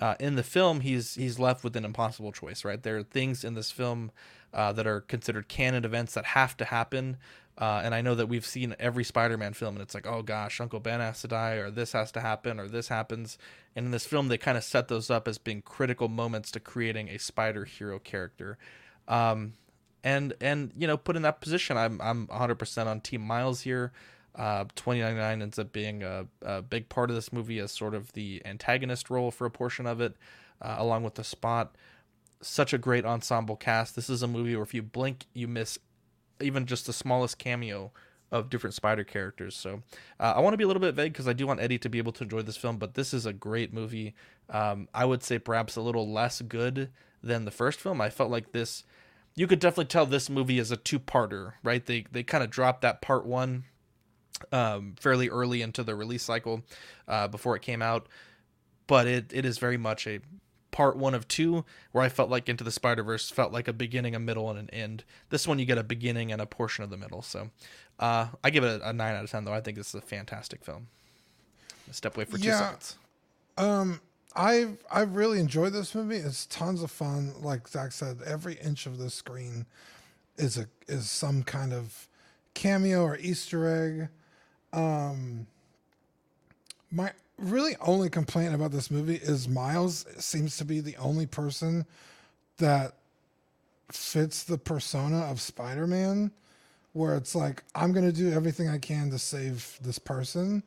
uh, 0.00 0.14
in 0.18 0.36
the 0.36 0.42
film, 0.42 0.80
he's 0.80 1.14
he's 1.14 1.38
left 1.38 1.62
with 1.62 1.76
an 1.76 1.84
impossible 1.84 2.32
choice, 2.32 2.64
right? 2.64 2.82
There 2.82 2.96
are 2.98 3.02
things 3.02 3.44
in 3.44 3.54
this 3.54 3.70
film 3.70 4.10
uh, 4.52 4.72
that 4.72 4.86
are 4.86 5.02
considered 5.02 5.48
canon 5.48 5.84
events 5.84 6.14
that 6.14 6.24
have 6.26 6.56
to 6.58 6.64
happen. 6.64 7.18
Uh, 7.58 7.82
and 7.84 7.94
I 7.94 8.00
know 8.00 8.14
that 8.14 8.26
we've 8.26 8.46
seen 8.46 8.74
every 8.80 9.04
Spider-Man 9.04 9.52
film, 9.52 9.74
and 9.74 9.82
it's 9.82 9.94
like, 9.94 10.06
oh 10.06 10.22
gosh, 10.22 10.62
Uncle 10.62 10.80
Ben 10.80 11.00
has 11.00 11.20
to 11.20 11.28
die, 11.28 11.54
or 11.54 11.70
this 11.70 11.92
has 11.92 12.10
to 12.12 12.20
happen, 12.20 12.58
or 12.58 12.68
this 12.68 12.88
happens. 12.88 13.36
And 13.76 13.84
in 13.84 13.92
this 13.92 14.06
film, 14.06 14.28
they 14.28 14.38
kind 14.38 14.56
of 14.56 14.64
set 14.64 14.88
those 14.88 15.10
up 15.10 15.28
as 15.28 15.36
being 15.36 15.60
critical 15.60 16.08
moments 16.08 16.50
to 16.52 16.60
creating 16.60 17.08
a 17.08 17.18
spider 17.18 17.66
hero 17.66 17.98
character. 17.98 18.56
Um, 19.06 19.54
and 20.02 20.32
and 20.40 20.72
you 20.78 20.86
know, 20.86 20.96
put 20.96 21.16
in 21.16 21.22
that 21.22 21.42
position, 21.42 21.76
I'm 21.76 22.00
I'm 22.00 22.26
100% 22.28 22.86
on 22.86 23.00
Team 23.02 23.20
Miles 23.20 23.60
here. 23.62 23.92
Uh, 24.34 24.64
2099 24.74 25.42
ends 25.42 25.58
up 25.58 25.72
being 25.72 26.02
a, 26.02 26.26
a 26.42 26.62
big 26.62 26.88
part 26.88 27.10
of 27.10 27.16
this 27.16 27.32
movie 27.32 27.58
as 27.58 27.72
sort 27.72 27.94
of 27.94 28.12
the 28.12 28.40
antagonist 28.44 29.10
role 29.10 29.30
for 29.30 29.46
a 29.46 29.50
portion 29.50 29.86
of 29.86 30.00
it, 30.00 30.16
uh, 30.62 30.76
along 30.78 31.02
with 31.02 31.14
the 31.16 31.24
spot. 31.24 31.74
Such 32.40 32.72
a 32.72 32.78
great 32.78 33.04
ensemble 33.04 33.56
cast. 33.56 33.96
This 33.96 34.08
is 34.08 34.22
a 34.22 34.28
movie 34.28 34.54
where 34.54 34.62
if 34.62 34.72
you 34.72 34.82
blink, 34.82 35.26
you 35.34 35.48
miss 35.48 35.78
even 36.40 36.66
just 36.66 36.86
the 36.86 36.92
smallest 36.92 37.38
cameo 37.38 37.92
of 38.30 38.48
different 38.48 38.74
spider 38.74 39.04
characters. 39.04 39.56
So 39.56 39.82
uh, 40.18 40.34
I 40.36 40.40
want 40.40 40.54
to 40.54 40.56
be 40.56 40.64
a 40.64 40.66
little 40.66 40.80
bit 40.80 40.94
vague 40.94 41.12
because 41.12 41.28
I 41.28 41.32
do 41.32 41.46
want 41.46 41.60
Eddie 41.60 41.78
to 41.78 41.88
be 41.88 41.98
able 41.98 42.12
to 42.12 42.24
enjoy 42.24 42.42
this 42.42 42.56
film, 42.56 42.78
but 42.78 42.94
this 42.94 43.12
is 43.12 43.26
a 43.26 43.32
great 43.32 43.72
movie. 43.72 44.14
Um, 44.48 44.88
I 44.94 45.04
would 45.04 45.22
say 45.22 45.38
perhaps 45.38 45.76
a 45.76 45.80
little 45.80 46.10
less 46.10 46.40
good 46.40 46.90
than 47.22 47.44
the 47.44 47.50
first 47.50 47.80
film. 47.80 48.00
I 48.00 48.10
felt 48.10 48.30
like 48.30 48.52
this. 48.52 48.84
You 49.34 49.46
could 49.46 49.58
definitely 49.58 49.86
tell 49.86 50.06
this 50.06 50.30
movie 50.30 50.58
is 50.58 50.70
a 50.70 50.76
two-parter, 50.76 51.52
right? 51.62 51.84
They 51.84 52.04
they 52.10 52.22
kind 52.22 52.42
of 52.42 52.50
dropped 52.50 52.82
that 52.82 53.00
part 53.00 53.24
one 53.24 53.64
um, 54.52 54.94
fairly 55.00 55.28
early 55.28 55.62
into 55.62 55.82
the 55.82 55.94
release 55.94 56.22
cycle 56.22 56.62
uh, 57.08 57.28
before 57.28 57.56
it 57.56 57.62
came 57.62 57.82
out, 57.82 58.06
but 58.86 59.06
it, 59.06 59.32
it 59.32 59.44
is 59.44 59.58
very 59.58 59.76
much 59.76 60.06
a 60.06 60.20
part 60.70 60.96
one 60.96 61.14
of 61.14 61.26
two 61.26 61.64
where 61.92 62.04
I 62.04 62.08
felt 62.08 62.30
like 62.30 62.48
Into 62.48 62.62
the 62.64 62.70
Spider 62.70 63.02
Verse 63.02 63.30
felt 63.30 63.52
like 63.52 63.68
a 63.68 63.72
beginning, 63.72 64.14
a 64.14 64.20
middle, 64.20 64.50
and 64.50 64.58
an 64.58 64.70
end. 64.70 65.04
This 65.30 65.46
one 65.48 65.58
you 65.58 65.64
get 65.66 65.78
a 65.78 65.82
beginning 65.82 66.32
and 66.32 66.40
a 66.40 66.46
portion 66.46 66.84
of 66.84 66.90
the 66.90 66.96
middle. 66.96 67.22
So 67.22 67.50
uh, 67.98 68.28
I 68.44 68.50
give 68.50 68.64
it 68.64 68.80
a, 68.80 68.90
a 68.90 68.92
nine 68.92 69.14
out 69.14 69.24
of 69.24 69.30
ten 69.30 69.44
though. 69.44 69.52
I 69.52 69.60
think 69.60 69.76
this 69.76 69.88
is 69.88 69.94
a 69.96 70.00
fantastic 70.00 70.64
film. 70.64 70.88
Step 71.90 72.16
away 72.16 72.24
for 72.24 72.38
two 72.38 72.48
Yeah. 72.48 72.58
seconds. 72.58 72.96
Um, 73.58 74.00
I've 74.36 74.78
I've 74.90 75.16
really 75.16 75.40
enjoyed 75.40 75.72
this 75.72 75.94
movie. 75.94 76.16
It's 76.16 76.46
tons 76.46 76.82
of 76.82 76.90
fun. 76.90 77.34
Like 77.40 77.66
Zach 77.66 77.90
said, 77.92 78.18
every 78.24 78.54
inch 78.54 78.86
of 78.86 78.98
the 78.98 79.10
screen 79.10 79.66
is 80.36 80.56
a 80.56 80.68
is 80.86 81.10
some 81.10 81.42
kind 81.42 81.72
of 81.72 82.08
cameo 82.54 83.02
or 83.02 83.16
Easter 83.18 83.66
egg. 83.66 84.08
Um, 84.72 85.46
my 86.90 87.12
really 87.38 87.76
only 87.80 88.10
complaint 88.10 88.54
about 88.54 88.70
this 88.70 88.90
movie 88.90 89.16
is 89.16 89.48
Miles 89.48 90.04
seems 90.18 90.56
to 90.58 90.64
be 90.64 90.80
the 90.80 90.96
only 90.96 91.26
person 91.26 91.86
that 92.58 92.94
fits 93.90 94.44
the 94.44 94.58
persona 94.58 95.20
of 95.20 95.40
Spider-Man 95.40 96.30
where 96.92 97.16
it's 97.16 97.34
like 97.34 97.62
I'm 97.74 97.92
going 97.92 98.04
to 98.04 98.12
do 98.12 98.30
everything 98.32 98.68
I 98.68 98.78
can 98.78 99.10
to 99.10 99.18
save 99.18 99.78
this 99.80 99.98
person 99.98 100.62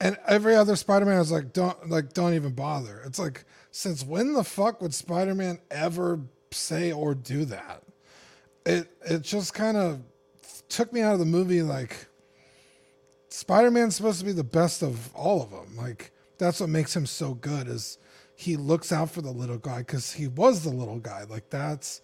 and 0.00 0.18
every 0.26 0.54
other 0.54 0.76
Spider-Man 0.76 1.20
is 1.20 1.32
like 1.32 1.52
don't 1.52 1.88
like 1.88 2.12
don't 2.12 2.34
even 2.34 2.52
bother. 2.52 3.02
It's 3.06 3.18
like 3.18 3.44
since 3.70 4.04
when 4.04 4.32
the 4.32 4.44
fuck 4.44 4.80
would 4.80 4.94
Spider-Man 4.94 5.58
ever 5.70 6.20
say 6.50 6.92
or 6.92 7.14
do 7.14 7.44
that? 7.46 7.82
It 8.66 8.90
it 9.02 9.22
just 9.22 9.54
kind 9.54 9.76
of 9.76 10.00
took 10.68 10.92
me 10.92 11.00
out 11.00 11.14
of 11.14 11.18
the 11.20 11.24
movie 11.24 11.62
like 11.62 12.06
Spider-Man's 13.34 13.96
supposed 13.96 14.20
to 14.20 14.24
be 14.24 14.30
the 14.30 14.44
best 14.44 14.80
of 14.80 15.12
all 15.12 15.42
of 15.42 15.50
them. 15.50 15.76
Like 15.76 16.12
that's 16.38 16.60
what 16.60 16.68
makes 16.68 16.94
him 16.94 17.04
so 17.04 17.34
good 17.34 17.66
is 17.66 17.98
he 18.36 18.56
looks 18.56 18.92
out 18.92 19.10
for 19.10 19.22
the 19.22 19.32
little 19.32 19.58
guy 19.58 19.82
cuz 19.82 20.12
he 20.12 20.28
was 20.28 20.62
the 20.62 20.70
little 20.70 21.00
guy. 21.00 21.24
Like 21.24 21.50
that's 21.50 22.00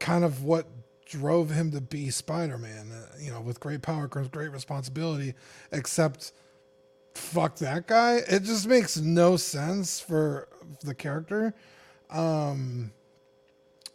kind 0.00 0.24
of 0.24 0.42
what 0.42 0.66
drove 1.06 1.50
him 1.50 1.70
to 1.70 1.80
be 1.80 2.10
Spider-Man. 2.10 2.90
Uh, 2.90 3.06
you 3.20 3.30
know, 3.30 3.40
with 3.40 3.60
great 3.60 3.82
power 3.82 4.08
comes 4.08 4.26
great 4.26 4.50
responsibility 4.50 5.34
except 5.70 6.32
fuck 7.14 7.54
that 7.58 7.86
guy. 7.86 8.16
It 8.28 8.42
just 8.42 8.66
makes 8.66 8.96
no 8.96 9.36
sense 9.36 10.00
for 10.00 10.48
the 10.82 10.94
character. 10.94 11.54
Um 12.10 12.92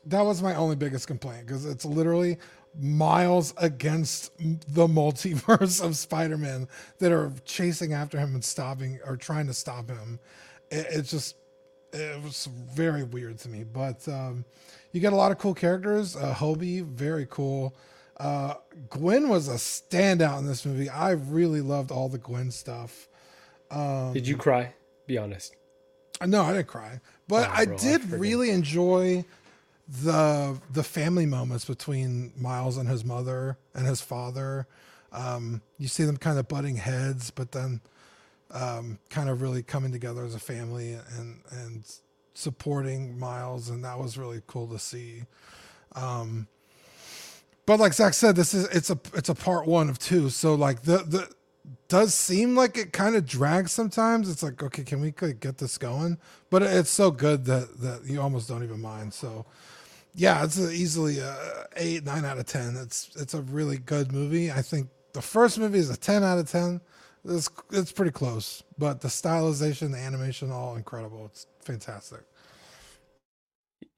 that 0.05 0.21
was 0.21 0.41
my 0.41 0.55
only 0.55 0.77
biggest 0.77 1.07
complaint 1.07 1.45
because 1.45 1.65
it's 1.65 1.83
literally 1.83 2.37
miles 2.79 3.53
against 3.57 4.31
the 4.37 4.87
multiverse 4.87 5.83
of 5.83 5.95
Spider-Man 5.95 6.67
that 6.99 7.11
are 7.11 7.31
chasing 7.45 7.93
after 7.93 8.17
him 8.19 8.33
and 8.33 8.43
stopping 8.43 8.99
or 9.05 9.17
trying 9.17 9.47
to 9.47 9.53
stop 9.53 9.89
him. 9.89 10.19
It, 10.69 10.87
it 10.91 11.01
just 11.03 11.35
it 11.93 12.21
was 12.21 12.47
very 12.73 13.03
weird 13.03 13.39
to 13.39 13.49
me, 13.49 13.63
but 13.63 14.07
um, 14.07 14.43
you 14.91 14.99
get 14.99 15.13
a 15.13 15.15
lot 15.15 15.31
of 15.31 15.37
cool 15.37 15.53
characters. 15.53 16.15
Uh, 16.15 16.33
Hobie, 16.33 16.83
very 16.85 17.25
cool. 17.29 17.75
Uh, 18.17 18.55
Gwen 18.89 19.29
was 19.29 19.47
a 19.47 19.53
standout 19.55 20.39
in 20.39 20.45
this 20.47 20.65
movie. 20.65 20.89
I 20.89 21.11
really 21.11 21.61
loved 21.61 21.91
all 21.91 22.09
the 22.09 22.17
Gwen 22.17 22.51
stuff. 22.51 23.07
Um, 23.71 24.13
Did 24.13 24.27
you 24.27 24.35
cry? 24.37 24.73
Be 25.05 25.17
honest. 25.17 25.55
no, 26.25 26.41
I 26.43 26.53
didn't 26.53 26.67
cry, 26.67 26.99
but 27.27 27.47
Oh, 27.47 27.53
I 27.53 27.65
bro, 27.65 27.75
I 27.75 27.77
did 27.77 28.01
friggin- 28.01 28.19
really 28.19 28.49
enjoy 28.49 29.23
the 29.87 30.59
the 30.71 30.83
family 30.83 31.25
moments 31.25 31.65
between 31.65 32.33
Miles 32.37 32.77
and 32.77 32.87
his 32.87 33.05
mother 33.05 33.57
and 33.73 33.85
his 33.85 34.01
father. 34.01 34.67
Um, 35.11 35.61
you 35.77 35.87
see 35.87 36.03
them 36.03 36.17
kind 36.17 36.37
of 36.37 36.47
butting 36.47 36.75
heads, 36.75 37.31
but 37.31 37.53
then 37.53 37.81
um, 38.51 38.99
kind 39.09 39.29
of 39.29 39.41
really 39.41 39.63
coming 39.63 39.91
together 39.91 40.23
as 40.25 40.35
a 40.35 40.39
family 40.39 40.93
and 41.17 41.41
and 41.51 41.83
supporting 42.33 43.17
Miles, 43.17 43.69
and 43.69 43.83
that 43.83 43.97
was 43.97 44.17
really 44.17 44.41
cool 44.47 44.67
to 44.67 44.79
see. 44.79 45.23
Um, 45.95 46.47
but 47.65 47.79
like 47.79 47.93
Zach 47.93 48.13
said, 48.13 48.35
this 48.35 48.53
is 48.53 48.67
it's 48.67 48.89
a 48.89 48.99
it's 49.13 49.29
a 49.29 49.35
part 49.35 49.67
one 49.67 49.89
of 49.89 49.99
two, 49.99 50.29
so 50.29 50.55
like 50.55 50.83
the 50.83 50.97
the 50.99 51.29
does 51.87 52.13
seem 52.13 52.55
like 52.55 52.77
it 52.77 52.93
kind 52.93 53.15
of 53.15 53.25
drags 53.25 53.71
sometimes. 53.71 54.29
It's 54.29 54.43
like, 54.43 54.61
okay, 54.61 54.83
can 54.83 55.01
we 55.01 55.11
get 55.11 55.57
this 55.57 55.77
going? 55.77 56.17
But 56.49 56.63
it's 56.63 56.89
so 56.89 57.11
good 57.11 57.45
that 57.45 57.79
that 57.81 58.05
you 58.05 58.21
almost 58.21 58.47
don't 58.47 58.63
even 58.63 58.81
mind. 58.81 59.13
So, 59.13 59.45
yeah, 60.17 60.43
it's 60.43 60.59
easily 60.59 61.19
a 61.19 61.67
eight, 61.75 62.03
nine 62.03 62.25
out 62.25 62.39
of 62.39 62.47
ten. 62.47 62.75
It's 62.75 63.11
it's 63.15 63.35
a 63.35 63.41
really 63.43 63.77
good 63.77 64.11
movie. 64.11 64.51
I 64.51 64.63
think 64.63 64.89
the 65.13 65.21
first 65.21 65.59
movie 65.59 65.77
is 65.77 65.91
a 65.91 65.97
ten 65.97 66.23
out 66.23 66.39
of 66.39 66.49
ten. 66.49 66.81
It's 67.23 67.49
it's 67.71 67.91
pretty 67.91 68.11
close, 68.11 68.63
but 68.79 69.01
the 69.01 69.09
stylization, 69.09 69.91
the 69.91 69.99
animation, 69.99 70.51
all 70.51 70.75
incredible. 70.75 71.25
It's 71.27 71.45
fantastic. 71.61 72.21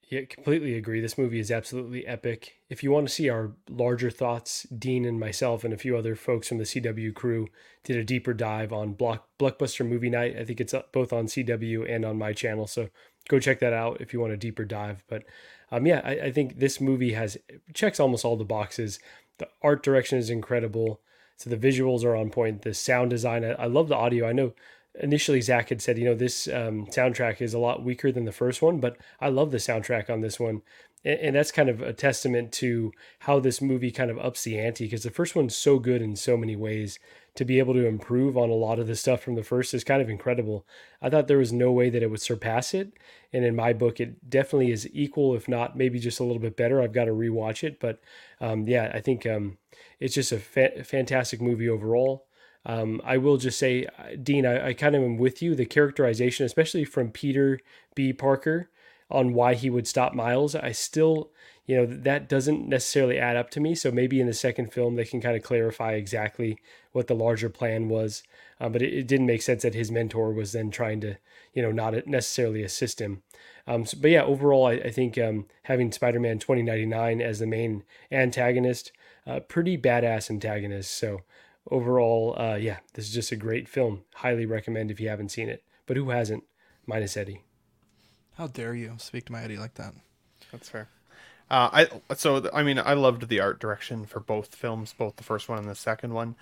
Yeah, 0.09 0.21
completely 0.27 0.75
agree. 0.75 0.99
This 0.99 1.19
movie 1.19 1.39
is 1.39 1.51
absolutely 1.51 2.05
epic. 2.05 2.55
If 2.67 2.83
you 2.83 2.91
want 2.91 3.07
to 3.07 3.13
see 3.13 3.29
our 3.29 3.51
larger 3.69 4.09
thoughts, 4.09 4.63
Dean 4.63 5.05
and 5.05 5.19
myself 5.19 5.63
and 5.63 5.71
a 5.71 5.77
few 5.77 5.95
other 5.95 6.15
folks 6.15 6.47
from 6.49 6.57
the 6.57 6.63
CW 6.63 7.13
crew 7.13 7.47
did 7.83 7.95
a 7.95 8.03
deeper 8.03 8.33
dive 8.33 8.73
on 8.73 8.93
Block 8.93 9.27
Blockbuster 9.39 9.87
Movie 9.87 10.09
Night. 10.09 10.35
I 10.37 10.43
think 10.43 10.59
it's 10.59 10.73
uh, 10.73 10.81
both 10.91 11.13
on 11.13 11.27
CW 11.27 11.89
and 11.89 12.03
on 12.03 12.17
my 12.17 12.33
channel, 12.33 12.67
so 12.67 12.89
go 13.29 13.39
check 13.39 13.59
that 13.59 13.71
out 13.71 14.01
if 14.01 14.11
you 14.11 14.19
want 14.19 14.33
a 14.33 14.37
deeper 14.37 14.65
dive. 14.65 15.03
But 15.07 15.23
um, 15.71 15.85
yeah, 15.85 16.01
I, 16.03 16.11
I 16.11 16.31
think 16.31 16.59
this 16.59 16.81
movie 16.81 17.13
has 17.13 17.37
checks 17.73 17.99
almost 17.99 18.25
all 18.25 18.37
the 18.37 18.45
boxes. 18.45 18.99
The 19.37 19.47
art 19.61 19.83
direction 19.83 20.17
is 20.17 20.29
incredible. 20.29 21.01
So 21.37 21.49
the 21.49 21.57
visuals 21.57 22.03
are 22.03 22.15
on 22.15 22.29
point. 22.31 22.63
The 22.63 22.73
sound 22.73 23.09
design, 23.11 23.45
I, 23.45 23.51
I 23.51 23.65
love 23.65 23.87
the 23.87 23.95
audio. 23.95 24.27
I 24.27 24.33
know 24.33 24.53
initially 24.99 25.41
Zach 25.41 25.69
had 25.69 25.81
said, 25.81 25.97
you 25.97 26.05
know, 26.05 26.15
this 26.15 26.47
um, 26.47 26.85
soundtrack 26.87 27.41
is 27.41 27.53
a 27.53 27.59
lot 27.59 27.83
weaker 27.83 28.11
than 28.11 28.25
the 28.25 28.31
first 28.31 28.61
one, 28.61 28.79
but 28.79 28.97
I 29.19 29.29
love 29.29 29.51
the 29.51 29.57
soundtrack 29.57 30.09
on 30.09 30.21
this 30.21 30.39
one. 30.39 30.61
And, 31.05 31.19
and 31.19 31.35
that's 31.35 31.51
kind 31.51 31.69
of 31.69 31.81
a 31.81 31.93
testament 31.93 32.51
to 32.53 32.91
how 33.19 33.39
this 33.39 33.61
movie 33.61 33.91
kind 33.91 34.11
of 34.11 34.19
ups 34.19 34.43
the 34.43 34.59
ante 34.59 34.85
because 34.85 35.03
the 35.03 35.11
first 35.11 35.35
one's 35.35 35.55
so 35.55 35.79
good 35.79 36.01
in 36.01 36.15
so 36.15 36.35
many 36.35 36.55
ways. 36.55 36.99
To 37.39 37.45
be 37.45 37.59
able 37.59 37.73
to 37.73 37.87
improve 37.87 38.35
on 38.35 38.49
a 38.49 38.53
lot 38.53 38.79
of 38.79 38.87
the 38.87 38.97
stuff 38.97 39.21
from 39.21 39.35
the 39.35 39.45
first 39.45 39.73
is 39.73 39.85
kind 39.85 40.01
of 40.01 40.09
incredible. 40.09 40.67
I 41.01 41.09
thought 41.09 41.29
there 41.29 41.37
was 41.37 41.53
no 41.53 41.71
way 41.71 41.89
that 41.89 42.03
it 42.03 42.11
would 42.11 42.19
surpass 42.19 42.73
it. 42.73 42.91
And 43.31 43.45
in 43.45 43.55
my 43.55 43.71
book, 43.71 44.01
it 44.01 44.29
definitely 44.29 44.73
is 44.73 44.89
equal, 44.91 45.33
if 45.37 45.47
not 45.47 45.77
maybe 45.77 45.99
just 46.01 46.19
a 46.19 46.25
little 46.25 46.41
bit 46.41 46.57
better. 46.57 46.81
I've 46.81 46.91
got 46.91 47.05
to 47.05 47.11
rewatch 47.11 47.63
it. 47.63 47.79
But 47.79 48.01
um, 48.41 48.67
yeah, 48.67 48.91
I 48.93 48.99
think 48.99 49.25
um, 49.25 49.57
it's 50.01 50.15
just 50.15 50.33
a 50.33 50.39
fa- 50.39 50.83
fantastic 50.83 51.39
movie 51.39 51.69
overall. 51.69 52.25
Um, 52.65 53.01
I 53.05 53.15
will 53.15 53.37
just 53.37 53.57
say, 53.57 53.87
Dean, 54.21 54.45
I, 54.45 54.67
I 54.67 54.73
kind 54.73 54.93
of 54.97 55.01
am 55.01 55.15
with 55.15 55.41
you. 55.41 55.55
The 55.55 55.65
characterization, 55.65 56.45
especially 56.45 56.83
from 56.83 57.09
Peter 57.09 57.61
B. 57.95 58.11
Parker, 58.11 58.69
on 59.09 59.33
why 59.33 59.53
he 59.53 59.69
would 59.69 59.87
stop 59.87 60.13
Miles, 60.13 60.55
I 60.55 60.73
still, 60.73 61.31
you 61.69 61.75
know, 61.75 61.85
that 61.85 62.27
doesn't 62.27 62.67
necessarily 62.67 63.19
add 63.19 63.37
up 63.37 63.51
to 63.51 63.59
me. 63.59 63.75
So 63.75 63.91
maybe 63.91 64.19
in 64.19 64.25
the 64.25 64.33
second 64.33 64.73
film, 64.73 64.95
they 64.95 65.05
can 65.05 65.21
kind 65.21 65.37
of 65.37 65.43
clarify 65.43 65.93
exactly 65.93 66.57
what 66.93 67.05
the 67.05 67.13
larger 67.13 67.47
plan 67.47 67.89
was. 67.89 68.23
Uh, 68.59 68.69
but 68.69 68.81
it, 68.81 68.91
it, 68.91 69.07
didn't 69.07 69.27
make 69.27 69.43
sense 69.43 69.61
that 69.61 69.75
his 69.75 69.91
mentor 69.91 70.33
was 70.33 70.51
then 70.51 70.71
trying 70.71 70.99
to, 71.01 71.17
you 71.53 71.61
know, 71.61 71.71
not 71.71 72.07
necessarily 72.07 72.63
assist 72.63 72.99
him. 72.99 73.21
Um, 73.67 73.85
so, 73.85 73.99
but 74.01 74.09
yeah, 74.09 74.23
overall, 74.23 74.65
I, 74.65 74.73
I 74.73 74.89
think 74.89 75.19
um, 75.19 75.45
having 75.61 75.91
Spider 75.91 76.19
Man 76.19 76.39
2099 76.39 77.21
as 77.21 77.37
the 77.37 77.45
main 77.45 77.83
antagonist, 78.11 78.91
uh, 79.27 79.39
pretty 79.41 79.77
badass 79.77 80.31
antagonist. 80.31 80.89
So, 80.97 81.19
overall, 81.69 82.35
uh, 82.35 82.55
yeah, 82.55 82.79
this 82.95 83.05
is 83.05 83.13
just 83.13 83.31
a 83.31 83.35
great 83.35 83.69
film. 83.69 84.01
Highly 84.15 84.47
recommend 84.47 84.89
if 84.89 84.99
you 84.99 85.07
haven't 85.07 85.29
seen 85.29 85.49
it. 85.49 85.63
But 85.85 85.97
who 85.97 86.09
hasn't? 86.09 86.45
Minus 86.87 87.15
Eddie. 87.15 87.43
How 88.37 88.47
dare 88.47 88.73
you 88.73 88.95
speak 88.97 89.25
to 89.25 89.31
my 89.31 89.43
Eddie 89.43 89.57
like 89.57 89.75
that? 89.75 89.93
That's 90.51 90.67
fair. 90.67 90.89
Uh, 91.49 91.87
I 92.09 92.15
so 92.15 92.49
I 92.53 92.63
mean 92.63 92.77
I 92.77 92.93
loved 92.93 93.27
the 93.27 93.39
art 93.39 93.59
direction 93.59 94.05
for 94.05 94.19
both 94.19 94.53
films, 94.55 94.93
both 94.97 95.15
the 95.15 95.23
first 95.23 95.49
one 95.49 95.57
and 95.57 95.69
the 95.69 95.75
second 95.75 96.13
one. 96.13 96.35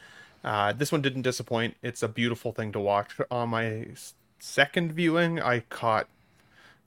Uh, 0.44 0.74
this 0.74 0.92
one 0.92 1.02
didn't 1.02 1.24
disappoint. 1.24 1.76
It's 1.82 2.04
a 2.04 2.08
beautiful 2.08 2.52
thing 2.52 2.72
to 2.74 2.80
watch. 2.80 3.16
On 3.32 3.50
my 3.50 3.88
second 4.40 4.94
viewing, 4.94 5.42
I 5.42 5.62
caught, 5.62 6.08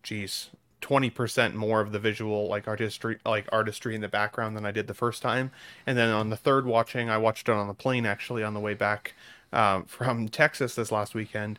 geez, 0.03 0.51
twenty 0.81 1.11
percent 1.11 1.55
more 1.55 1.81
of 1.81 1.93
the 1.93 1.99
visual 1.99 2.47
like 2.47 2.69
artistry 2.69 3.19
like 3.25 3.49
artistry 3.53 3.95
in 3.95 4.03
the 4.03 4.09
background 4.09 4.57
than 4.57 4.67
I 4.67 4.71
did 4.71 4.87
the 4.87 4.95
first 4.95 5.23
time. 5.23 5.51
And 5.87 5.97
then 5.97 6.11
on 6.11 6.31
the 6.31 6.37
third 6.37 6.67
watching, 6.67 7.09
I 7.09 7.19
watched 7.19 7.49
it 7.49 7.53
on 7.53 7.69
the 7.69 7.75
plane 7.75 8.07
actually 8.07 8.43
on 8.43 8.55
the 8.55 8.61
way 8.61 8.75
back 8.75 9.15
um, 9.53 9.85
from 9.87 10.29
Texas 10.29 10.75
this 10.75 10.93
last 10.93 11.15
weekend, 11.15 11.59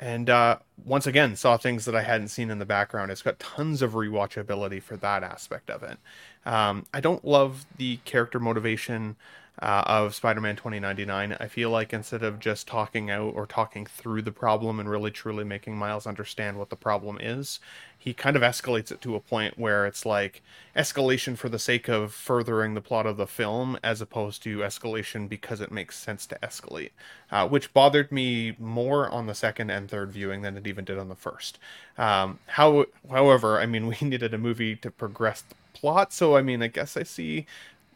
and 0.00 0.30
uh, 0.30 0.56
once 0.82 1.06
again 1.06 1.36
saw 1.36 1.58
things 1.58 1.84
that 1.84 1.94
I 1.94 2.02
hadn't 2.02 2.28
seen 2.28 2.50
in 2.50 2.58
the 2.58 2.64
background. 2.64 3.10
It's 3.10 3.20
got 3.20 3.38
tons 3.38 3.82
of 3.82 3.92
rewatchability 3.92 4.82
for 4.82 4.96
that 4.96 5.22
aspect 5.22 5.68
of 5.68 5.82
it. 5.82 5.98
Um, 6.46 6.86
I 6.94 7.00
don't 7.00 7.22
love 7.22 7.66
the 7.76 7.98
character 8.06 8.40
motivation 8.40 9.16
uh, 9.62 9.82
of 9.86 10.14
Spider-Man 10.14 10.56
2099. 10.56 11.36
I 11.38 11.48
feel 11.48 11.70
like 11.70 11.92
instead 11.92 12.22
of 12.22 12.38
just 12.38 12.66
talking 12.66 13.10
out 13.10 13.34
or 13.34 13.46
talking 13.46 13.86
through 13.86 14.22
the 14.22 14.32
problem 14.32 14.80
and 14.80 14.88
really 14.88 15.10
truly 15.10 15.44
making 15.44 15.76
Miles 15.76 16.06
understand 16.06 16.58
what 16.58 16.70
the 16.70 16.76
problem 16.76 17.18
is, 17.20 17.60
he 17.98 18.14
kind 18.14 18.34
of 18.34 18.42
escalates 18.42 18.90
it 18.90 19.02
to 19.02 19.14
a 19.14 19.20
point 19.20 19.58
where 19.58 19.84
it's 19.84 20.06
like 20.06 20.42
escalation 20.74 21.36
for 21.36 21.50
the 21.50 21.58
sake 21.58 21.86
of 21.86 22.14
furthering 22.14 22.72
the 22.72 22.80
plot 22.80 23.04
of 23.04 23.18
the 23.18 23.26
film 23.26 23.78
as 23.84 24.00
opposed 24.00 24.42
to 24.42 24.60
escalation 24.60 25.28
because 25.28 25.60
it 25.60 25.70
makes 25.70 25.98
sense 25.98 26.24
to 26.24 26.38
escalate, 26.42 26.92
uh, 27.30 27.46
which 27.46 27.74
bothered 27.74 28.10
me 28.10 28.56
more 28.58 29.10
on 29.10 29.26
the 29.26 29.34
second 29.34 29.68
and 29.68 29.90
third 29.90 30.10
viewing 30.10 30.40
than 30.40 30.56
it 30.56 30.66
even 30.66 30.86
did 30.86 30.98
on 30.98 31.10
the 31.10 31.14
first. 31.14 31.58
Um, 31.98 32.38
how, 32.46 32.86
however, 33.10 33.60
I 33.60 33.66
mean, 33.66 33.86
we 33.88 33.96
needed 34.00 34.32
a 34.32 34.38
movie 34.38 34.76
to 34.76 34.90
progress 34.90 35.42
the 35.42 35.54
plot, 35.74 36.14
so 36.14 36.36
I 36.36 36.40
mean, 36.40 36.62
I 36.62 36.68
guess 36.68 36.96
I 36.96 37.02
see 37.02 37.44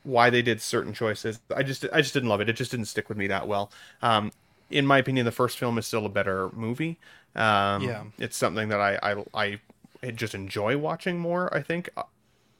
why 0.04 0.30
they 0.30 0.42
did 0.42 0.60
certain 0.60 0.92
choices. 0.92 1.40
I 1.54 1.62
just 1.62 1.84
I 1.92 2.00
just 2.00 2.14
didn't 2.14 2.28
love 2.28 2.40
it. 2.40 2.48
It 2.48 2.54
just 2.54 2.70
didn't 2.70 2.86
stick 2.86 3.08
with 3.08 3.18
me 3.18 3.26
that 3.26 3.48
well. 3.48 3.72
Um, 4.02 4.30
in 4.70 4.86
my 4.86 4.98
opinion, 4.98 5.26
the 5.26 5.32
first 5.32 5.58
film 5.58 5.76
is 5.78 5.86
still 5.86 6.06
a 6.06 6.10
better 6.10 6.50
movie. 6.50 6.98
Um, 7.34 7.82
yeah, 7.82 8.04
it's 8.18 8.36
something 8.36 8.68
that 8.68 8.80
I, 8.80 8.98
I 9.02 9.60
I 10.02 10.10
just 10.10 10.34
enjoy 10.34 10.78
watching 10.78 11.18
more. 11.18 11.52
I 11.54 11.62
think. 11.62 11.90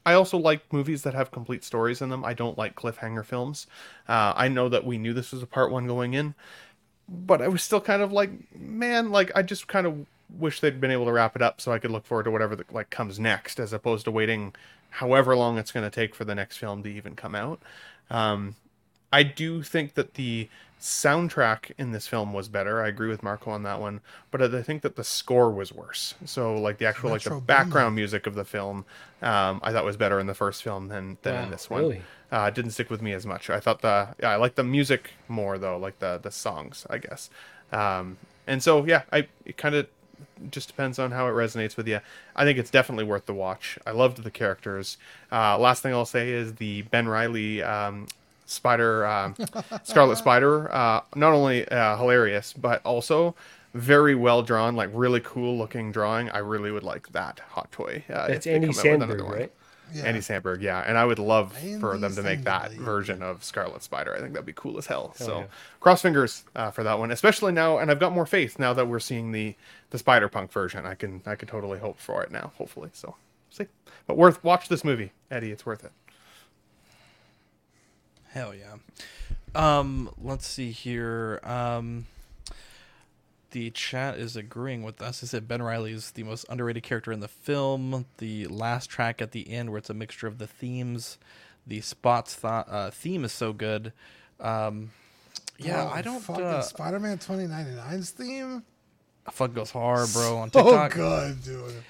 I 0.07 0.13
also 0.13 0.37
like 0.37 0.71
movies 0.71 1.01
that 1.01 1.15
have 1.15 1.31
complete 1.31 1.63
stories 1.63 1.99
in 1.99 2.09
them. 2.09 2.23
I 2.23 2.35
don't 2.35 2.59
like 2.59 2.75
cliffhanger 2.75 3.25
films. 3.25 3.65
Uh, 4.07 4.33
I 4.35 4.49
know 4.49 4.69
that 4.69 4.85
we 4.85 4.99
knew 4.99 5.13
this 5.13 5.31
was 5.31 5.41
a 5.41 5.47
part 5.47 5.71
one 5.71 5.87
going 5.87 6.13
in, 6.13 6.35
but 7.09 7.41
I 7.41 7.47
was 7.47 7.63
still 7.63 7.81
kind 7.81 8.03
of 8.03 8.11
like, 8.11 8.29
man, 8.55 9.09
like 9.09 9.31
I 9.35 9.41
just 9.41 9.67
kind 9.67 9.87
of 9.87 10.05
wish 10.29 10.59
they'd 10.59 10.81
been 10.81 10.91
able 10.91 11.05
to 11.05 11.11
wrap 11.11 11.35
it 11.35 11.41
up 11.41 11.61
so 11.61 11.71
I 11.71 11.79
could 11.79 11.91
look 11.91 12.05
forward 12.05 12.23
to 12.23 12.31
whatever 12.31 12.55
the, 12.55 12.65
like 12.71 12.89
comes 12.89 13.19
next, 13.19 13.59
as 13.59 13.73
opposed 13.73 14.05
to 14.05 14.11
waiting 14.11 14.53
however 14.89 15.35
long 15.35 15.57
it's 15.57 15.71
going 15.71 15.89
to 15.89 15.93
take 15.93 16.15
for 16.15 16.23
the 16.25 16.35
next 16.35 16.57
film 16.57 16.83
to 16.83 16.89
even 16.89 17.15
come 17.15 17.35
out. 17.35 17.61
Um, 18.09 18.55
I 19.11 19.23
do 19.23 19.61
think 19.61 19.93
that 19.93 20.15
the 20.15 20.49
soundtrack 20.79 21.71
in 21.77 21.91
this 21.91 22.07
film 22.07 22.33
was 22.33 22.47
better. 22.47 22.81
I 22.81 22.87
agree 22.87 23.07
with 23.07 23.23
Marco 23.23 23.51
on 23.51 23.63
that 23.63 23.79
one, 23.79 24.01
but 24.29 24.41
I 24.41 24.61
think 24.61 24.81
that 24.81 24.95
the 24.95 25.03
score 25.03 25.49
was 25.49 25.73
worse. 25.73 26.15
So 26.25 26.55
like 26.55 26.77
the 26.77 26.85
actual 26.85 27.11
Metro 27.11 27.33
like 27.33 27.41
the 27.41 27.45
background 27.45 27.95
music 27.95 28.27
of 28.27 28.35
the 28.35 28.43
film, 28.45 28.85
um, 29.21 29.59
I 29.63 29.71
thought 29.71 29.85
was 29.85 29.97
better 29.97 30.19
in 30.19 30.27
the 30.27 30.33
first 30.33 30.63
film 30.63 30.89
than 30.89 31.17
than 31.21 31.35
wow, 31.35 31.43
in 31.43 31.51
this 31.51 31.69
one. 31.69 31.81
Really? 31.81 32.01
Uh, 32.31 32.49
didn't 32.49 32.71
stick 32.71 32.89
with 32.89 33.01
me 33.01 33.13
as 33.13 33.25
much. 33.25 33.49
I 33.49 33.59
thought 33.59 33.81
the 33.81 34.09
yeah, 34.19 34.31
I 34.31 34.35
like 34.35 34.55
the 34.55 34.63
music 34.63 35.11
more 35.27 35.57
though, 35.57 35.77
like 35.77 35.99
the 35.99 36.19
the 36.21 36.31
songs, 36.31 36.85
I 36.89 36.97
guess. 36.97 37.29
Um, 37.71 38.17
and 38.45 38.61
so 38.61 38.85
yeah, 38.85 39.03
I 39.11 39.27
it 39.45 39.57
kind 39.57 39.75
of 39.75 39.87
just 40.51 40.67
depends 40.67 40.99
on 40.99 41.11
how 41.11 41.27
it 41.27 41.31
resonates 41.31 41.77
with 41.77 41.87
you. 41.87 41.99
I 42.35 42.43
think 42.43 42.57
it's 42.57 42.69
definitely 42.69 43.05
worth 43.05 43.25
the 43.25 43.33
watch. 43.33 43.77
I 43.85 43.91
loved 43.91 44.23
the 44.23 44.31
characters. 44.31 44.97
Uh, 45.31 45.57
last 45.57 45.81
thing 45.81 45.93
I'll 45.93 46.05
say 46.05 46.31
is 46.31 46.55
the 46.55 46.83
Ben 46.83 47.07
Riley 47.07 47.63
um, 47.63 48.07
Spider, 48.45 49.05
um, 49.05 49.35
Scarlet 49.83 50.17
Spider. 50.17 50.71
Uh, 50.73 51.01
not 51.15 51.33
only 51.33 51.67
uh, 51.67 51.97
hilarious, 51.97 52.53
but 52.53 52.81
also 52.85 53.35
very 53.73 54.15
well 54.15 54.41
drawn, 54.41 54.75
like 54.75 54.89
really 54.93 55.19
cool 55.19 55.57
looking 55.57 55.91
drawing. 55.91 56.29
I 56.29 56.39
really 56.39 56.71
would 56.71 56.83
like 56.83 57.11
that 57.11 57.41
hot 57.49 57.71
toy. 57.71 58.03
Uh, 58.09 58.27
That's 58.27 58.47
Andy 58.47 58.69
Samberg, 58.69 59.29
right? 59.29 59.51
Yeah. 59.93 60.03
Andy 60.03 60.19
Samberg, 60.19 60.61
yeah, 60.61 60.81
and 60.81 60.97
I 60.97 61.05
would 61.05 61.19
love 61.19 61.55
Andy 61.57 61.79
for 61.79 61.97
them 61.97 62.15
to 62.15 62.23
make 62.23 62.43
that 62.43 62.71
version 62.71 63.21
of 63.21 63.43
Scarlet 63.43 63.83
Spider. 63.83 64.13
I 64.15 64.19
think 64.19 64.33
that'd 64.33 64.45
be 64.45 64.53
cool 64.53 64.77
as 64.77 64.87
hell. 64.87 65.13
hell 65.17 65.27
so, 65.27 65.39
yeah. 65.39 65.45
cross 65.79 66.01
fingers 66.01 66.43
uh, 66.55 66.71
for 66.71 66.83
that 66.83 66.99
one, 66.99 67.11
especially 67.11 67.51
now. 67.51 67.77
And 67.77 67.91
I've 67.91 67.99
got 67.99 68.11
more 68.11 68.25
faith 68.25 68.57
now 68.59 68.73
that 68.73 68.87
we're 68.87 68.99
seeing 68.99 69.31
the 69.31 69.55
the 69.91 69.97
Spider 69.97 70.27
Punk 70.27 70.51
version. 70.51 70.85
I 70.85 70.95
can 70.95 71.21
I 71.25 71.35
can 71.35 71.47
totally 71.47 71.79
hope 71.79 71.99
for 71.99 72.23
it 72.23 72.31
now. 72.31 72.51
Hopefully, 72.57 72.89
so 72.93 73.15
see. 73.49 73.67
But 74.07 74.17
worth 74.17 74.43
watch 74.43 74.67
this 74.69 74.83
movie, 74.83 75.11
Eddie. 75.29 75.51
It's 75.51 75.65
worth 75.65 75.83
it. 75.83 75.91
Hell 78.29 78.53
yeah. 78.53 78.75
Um, 79.55 80.09
let's 80.21 80.45
see 80.45 80.71
here. 80.71 81.39
Um, 81.43 82.07
the 83.51 83.69
chat 83.71 84.17
is 84.17 84.35
agreeing 84.35 84.83
with 84.83 85.01
us. 85.01 85.21
They 85.21 85.27
said 85.27 85.47
Ben 85.47 85.61
Riley 85.61 85.91
is 85.93 86.11
the 86.11 86.23
most 86.23 86.45
underrated 86.49 86.83
character 86.83 87.11
in 87.11 87.19
the 87.19 87.27
film. 87.27 88.05
The 88.17 88.47
last 88.47 88.89
track 88.89 89.21
at 89.21 89.31
the 89.31 89.49
end, 89.49 89.69
where 89.69 89.77
it's 89.77 89.89
a 89.89 89.93
mixture 89.93 90.27
of 90.27 90.37
the 90.37 90.47
themes, 90.47 91.17
the 91.65 91.81
spots 91.81 92.35
th- 92.35 92.65
uh, 92.67 92.91
theme 92.91 93.23
is 93.23 93.31
so 93.31 93.53
good. 93.53 93.93
Um, 94.39 94.91
yeah, 95.57 95.87
I 95.87 96.01
don't. 96.01 96.19
Fucking 96.21 96.43
uh, 96.43 96.61
Spider-Man 96.61 97.17
2099's 97.17 98.09
theme. 98.11 98.63
Fuck 99.31 99.53
goes 99.53 99.71
hard, 99.71 100.11
bro. 100.13 100.37
On 100.37 100.49
TikTok. 100.49 100.95
Oh 100.95 100.97
god, 100.97 101.43
dude. 101.43 101.83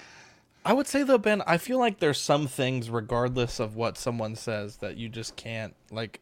I 0.63 0.73
would 0.73 0.87
say 0.87 1.03
though, 1.03 1.17
Ben, 1.19 1.43
I 1.45 1.57
feel 1.57 1.77
like 1.77 1.99
there's 1.99 2.19
some 2.19 2.47
things, 2.47 2.89
regardless 2.89 3.59
of 3.59 3.75
what 3.75 3.97
someone 3.97 4.35
says, 4.35 4.77
that 4.77 4.97
you 4.97 5.09
just 5.09 5.35
can't 5.35 5.75
like 5.91 6.21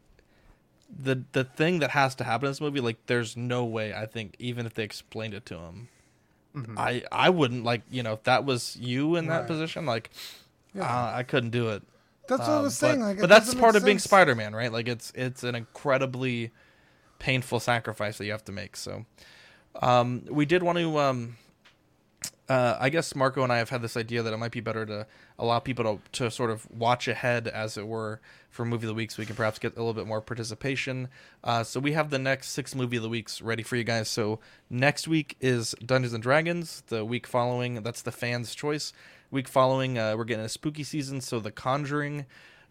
the 0.98 1.24
the 1.32 1.44
thing 1.44 1.80
that 1.80 1.92
has 1.92 2.16
to 2.16 2.24
happen 2.24 2.48
in 2.48 2.52
this 2.52 2.62
movie, 2.62 2.80
like 2.80 2.98
there's 3.08 3.36
no 3.36 3.66
way 3.66 3.94
I 3.94 4.06
think 4.06 4.36
even 4.40 4.66
if 4.66 4.74
they 4.74 4.84
explained 4.84 5.34
it 5.34 5.46
to 5.48 5.58
him, 5.58 5.90
mm-hmm. 6.56 6.78
I 6.78 7.04
I 7.12 7.30
wouldn't 7.30 7.64
like 7.64 7.82
you 7.90 8.04
know 8.04 8.14
if 8.14 8.24
that 8.24 8.46
was 8.46 8.76
you 8.76 9.16
in 9.16 9.28
that 9.28 9.40
right. 9.40 9.48
position, 9.48 9.86
like 9.86 10.10
yeah. 10.74 10.84
uh, 10.84 11.14
I 11.16 11.24
couldn't 11.24 11.52
do 11.52 11.70
it. 11.70 11.84
That's 12.28 12.42
what 12.42 12.50
um, 12.50 12.60
I 12.60 12.62
was 12.62 12.78
saying. 12.78 13.00
But, 13.00 13.06
like, 13.06 13.20
but 13.20 13.30
that's 13.30 13.54
part 13.54 13.76
of 13.76 13.84
being 13.84 14.00
Spider 14.00 14.36
Man, 14.36 14.56
right? 14.56 14.72
Like 14.72 14.88
it's 14.88 15.12
it's 15.16 15.44
an 15.44 15.56
incredibly 15.56 16.52
painful 17.20 17.60
sacrifice 17.60 18.18
that 18.18 18.26
you 18.26 18.32
have 18.32 18.46
to 18.46 18.52
make. 18.52 18.76
So 18.76 19.06
um, 19.82 20.24
we 20.30 20.46
did 20.46 20.64
want 20.64 20.78
to 20.78 21.00
um, 21.00 21.38
uh, 22.54 22.78
I 22.80 22.90
guess 22.90 23.16
Marco 23.16 23.42
and 23.42 23.52
I 23.52 23.58
have 23.58 23.70
had 23.72 23.82
this 23.82 23.98
idea 23.98 24.22
that 24.22 24.32
it 24.32 24.38
might 24.38 24.52
be 24.52 24.60
better 24.60 24.86
to 24.86 25.08
allow 25.40 25.58
people 25.58 25.84
to, 25.84 26.20
to 26.20 26.30
sort 26.30 26.52
of 26.52 26.70
watch 26.70 27.08
ahead, 27.08 27.48
as 27.48 27.80
it 27.80 27.88
were, 27.88 28.22
for 28.52 28.64
movie 28.64 28.86
of 28.86 28.90
the 28.90 28.94
week, 28.94 29.10
so 29.10 29.24
we 29.24 29.26
can 29.26 29.36
perhaps 29.36 29.58
get 29.58 29.74
a 29.74 29.80
little 29.80 29.96
bit 29.96 30.06
more 30.06 30.22
participation. 30.22 31.08
Uh, 31.44 31.64
so 31.64 31.80
we 31.80 31.94
have 31.94 32.12
the 32.12 32.20
next 32.20 32.50
six 32.50 32.76
movie 32.76 32.98
of 32.98 33.04
the 33.04 33.10
weeks 33.10 33.42
ready 33.42 33.64
for 33.64 33.76
you 33.76 33.84
guys. 33.84 34.08
So 34.08 34.40
next 34.70 35.08
week 35.08 35.36
is 35.42 35.74
Dungeons 35.84 36.14
and 36.14 36.22
Dragons. 36.22 36.84
The 36.88 37.04
week 37.04 37.26
following, 37.26 37.82
that's 37.82 38.04
the 38.04 38.12
fans' 38.12 38.54
choice. 38.54 38.94
Week 39.32 39.48
following, 39.48 39.98
uh, 39.98 40.16
we're 40.16 40.24
getting 40.24 40.46
a 40.46 40.50
spooky 40.50 40.84
season, 40.84 41.22
so 41.22 41.40
The 41.40 41.50
Conjuring. 41.50 42.28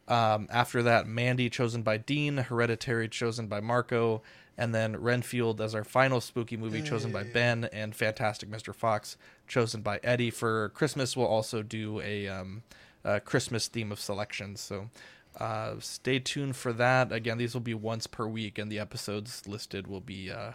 Um, 0.06 0.46
after 0.48 0.80
that, 0.84 1.08
Mandy 1.08 1.50
chosen 1.50 1.82
by 1.82 1.96
Dean, 1.96 2.36
Hereditary 2.36 3.08
chosen 3.08 3.48
by 3.48 3.58
Marco, 3.58 4.22
and 4.56 4.74
then 4.74 4.96
Renfield 4.96 5.60
as 5.60 5.74
our 5.74 5.84
final 5.84 6.20
spooky 6.20 6.56
movie 6.56 6.82
chosen 6.82 7.12
by 7.12 7.24
Ben, 7.24 7.64
and 7.72 7.94
Fantastic 7.94 8.50
Mr. 8.50 8.74
Fox 8.74 9.16
chosen 9.46 9.82
by 9.82 9.98
Eddie. 10.02 10.30
For 10.30 10.70
Christmas, 10.70 11.16
we'll 11.16 11.26
also 11.26 11.62
do 11.62 12.00
a, 12.00 12.28
um, 12.28 12.62
a 13.04 13.20
Christmas 13.20 13.68
theme 13.68 13.90
of 13.92 14.00
selections. 14.00 14.60
So 14.60 14.90
uh, 15.38 15.74
stay 15.80 16.18
tuned 16.18 16.56
for 16.56 16.72
that. 16.74 17.12
Again, 17.12 17.38
these 17.38 17.54
will 17.54 17.60
be 17.60 17.74
once 17.74 18.06
per 18.06 18.26
week, 18.26 18.58
and 18.58 18.70
the 18.70 18.78
episodes 18.78 19.46
listed 19.46 19.86
will 19.86 20.00
be 20.00 20.30
uh, 20.30 20.52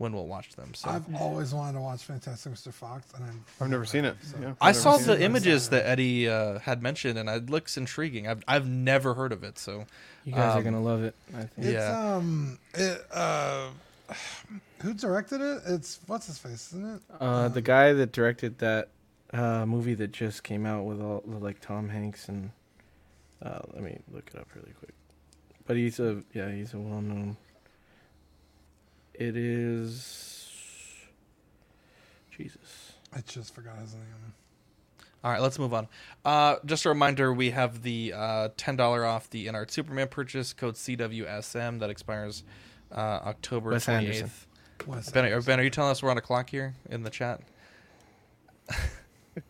when 0.00 0.14
we'll 0.14 0.26
watch 0.26 0.48
them. 0.56 0.72
So 0.72 0.88
I've 0.88 1.14
always 1.14 1.52
wanted 1.52 1.74
to 1.74 1.80
watch 1.82 2.04
Fantastic 2.04 2.52
Mr. 2.54 2.72
Fox, 2.72 3.06
and 3.14 3.22
I'm, 3.22 3.44
I've 3.60 3.68
never 3.68 3.84
seen 3.84 4.06
it. 4.06 4.16
so- 4.22 4.38
Yeah. 4.40 4.54
I 4.58 4.72
saw 4.72 4.96
the 4.96 5.12
it. 5.12 5.20
images 5.20 5.68
that 5.68 5.86
Eddie 5.86 6.26
uh, 6.26 6.58
had 6.60 6.82
mentioned, 6.82 7.18
and 7.18 7.28
it 7.28 7.50
looks 7.50 7.76
intriguing. 7.76 8.26
I've 8.26 8.42
I've 8.48 8.66
never 8.66 9.12
heard 9.12 9.30
of 9.30 9.44
it, 9.44 9.58
so 9.58 9.84
You 10.24 10.32
guys 10.32 10.54
are 10.54 10.58
um, 10.58 10.64
gonna 10.64 10.80
love 10.82 11.02
it. 11.04 11.14
I 11.34 11.40
think. 11.42 11.52
It's 11.58 11.72
Yeah. 11.74 12.14
um, 12.16 12.58
it 12.72 13.04
uh, 13.12 13.68
who 14.80 14.94
directed 14.94 15.42
it? 15.42 15.60
It's 15.66 16.00
what's 16.06 16.26
his 16.28 16.38
face, 16.38 16.68
isn't 16.68 16.94
it? 16.96 17.02
Uh, 17.20 17.48
the 17.48 17.60
guy 17.60 17.92
that 17.92 18.10
directed 18.12 18.58
that 18.60 18.88
uh, 19.34 19.66
movie 19.66 19.92
that 19.94 20.12
just 20.12 20.44
came 20.44 20.64
out 20.64 20.84
with 20.86 21.02
all 21.02 21.22
the 21.26 21.36
like 21.36 21.60
Tom 21.60 21.90
Hanks 21.90 22.26
and 22.30 22.52
uh, 23.42 23.58
let 23.74 23.82
me 23.82 23.98
look 24.10 24.30
it 24.32 24.40
up 24.40 24.48
really 24.54 24.72
quick. 24.78 24.94
But 25.66 25.76
he's 25.76 26.00
a 26.00 26.22
yeah 26.32 26.50
he's 26.50 26.72
a 26.72 26.78
well 26.78 27.02
known. 27.02 27.36
It 29.20 29.36
is. 29.36 30.96
Jesus. 32.30 32.94
I 33.14 33.20
just 33.20 33.54
forgot 33.54 33.76
his 33.78 33.92
name. 33.92 34.02
All 35.22 35.30
right, 35.30 35.42
let's 35.42 35.58
move 35.58 35.74
on. 35.74 35.88
Uh, 36.24 36.56
just 36.64 36.86
a 36.86 36.88
reminder, 36.88 37.30
we 37.34 37.50
have 37.50 37.82
the 37.82 38.14
uh, 38.16 38.48
ten 38.56 38.76
dollar 38.76 39.04
off 39.04 39.28
the 39.28 39.46
InArt 39.46 39.70
Superman 39.70 40.08
purchase 40.08 40.54
code 40.54 40.76
CWSM 40.76 41.80
that 41.80 41.90
expires 41.90 42.44
uh, 42.90 42.94
October 43.26 43.72
Wes 43.72 43.84
twenty 43.84 44.06
Anderson. 44.06 44.24
eighth. 44.26 44.46
Wes 44.86 45.10
Ben, 45.10 45.26
are- 45.30 45.42
ben, 45.42 45.60
are 45.60 45.64
you 45.64 45.68
telling 45.68 45.90
us 45.90 46.02
we're 46.02 46.10
on 46.10 46.16
a 46.16 46.22
clock 46.22 46.48
here 46.48 46.74
in 46.88 47.02
the 47.02 47.10
chat? 47.10 47.42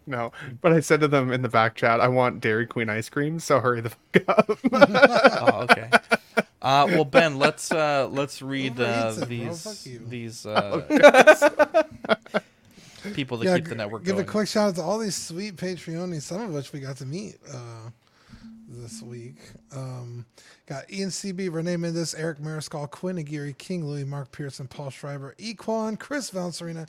No, 0.06 0.30
but 0.60 0.72
I 0.72 0.80
said 0.80 1.00
to 1.00 1.08
them 1.08 1.32
in 1.32 1.40
the 1.40 1.48
back 1.48 1.74
chat, 1.74 2.00
I 2.00 2.08
want 2.08 2.40
Dairy 2.40 2.66
Queen 2.66 2.90
ice 2.90 3.08
cream, 3.08 3.40
so 3.40 3.60
hurry 3.60 3.80
the 3.80 3.88
fuck 3.88 4.28
up. 4.28 4.58
oh, 4.72 5.66
okay. 5.70 5.88
Uh, 6.62 6.86
well, 6.90 7.04
Ben, 7.04 7.38
let's 7.38 7.70
uh, 7.72 8.08
let's 8.10 8.42
read 8.42 8.78
uh, 8.80 9.12
these 9.26 9.88
these 10.08 10.46
uh, 10.46 10.82
people 13.14 13.38
that 13.38 13.46
Yeah, 13.46 13.56
keep 13.56 13.66
the 13.68 13.74
network 13.74 14.04
give 14.04 14.16
going. 14.16 14.26
a 14.26 14.30
quick 14.30 14.48
shout 14.48 14.68
out 14.70 14.74
to 14.76 14.82
all 14.82 14.98
these 14.98 15.16
sweet 15.16 15.56
Patreonies, 15.56 16.22
some 16.22 16.40
of 16.40 16.52
which 16.52 16.72
we 16.72 16.80
got 16.80 16.96
to 16.98 17.06
meet 17.06 17.36
uh, 17.52 17.90
this 18.68 19.02
week. 19.02 19.36
Um, 19.74 20.26
got 20.66 20.90
Ian 20.92 21.08
CB, 21.08 21.52
Renee 21.52 21.76
Mendes, 21.78 22.14
Eric 22.14 22.38
Mariscal, 22.38 22.90
Quinn 22.90 23.18
Aguirre, 23.18 23.52
King 23.54 23.86
Louis, 23.86 24.04
Mark 24.04 24.30
Pearson, 24.32 24.68
Paul 24.68 24.90
Schreiber, 24.90 25.34
Equan, 25.38 25.98
Chris 25.98 26.30
Valencerina, 26.30 26.86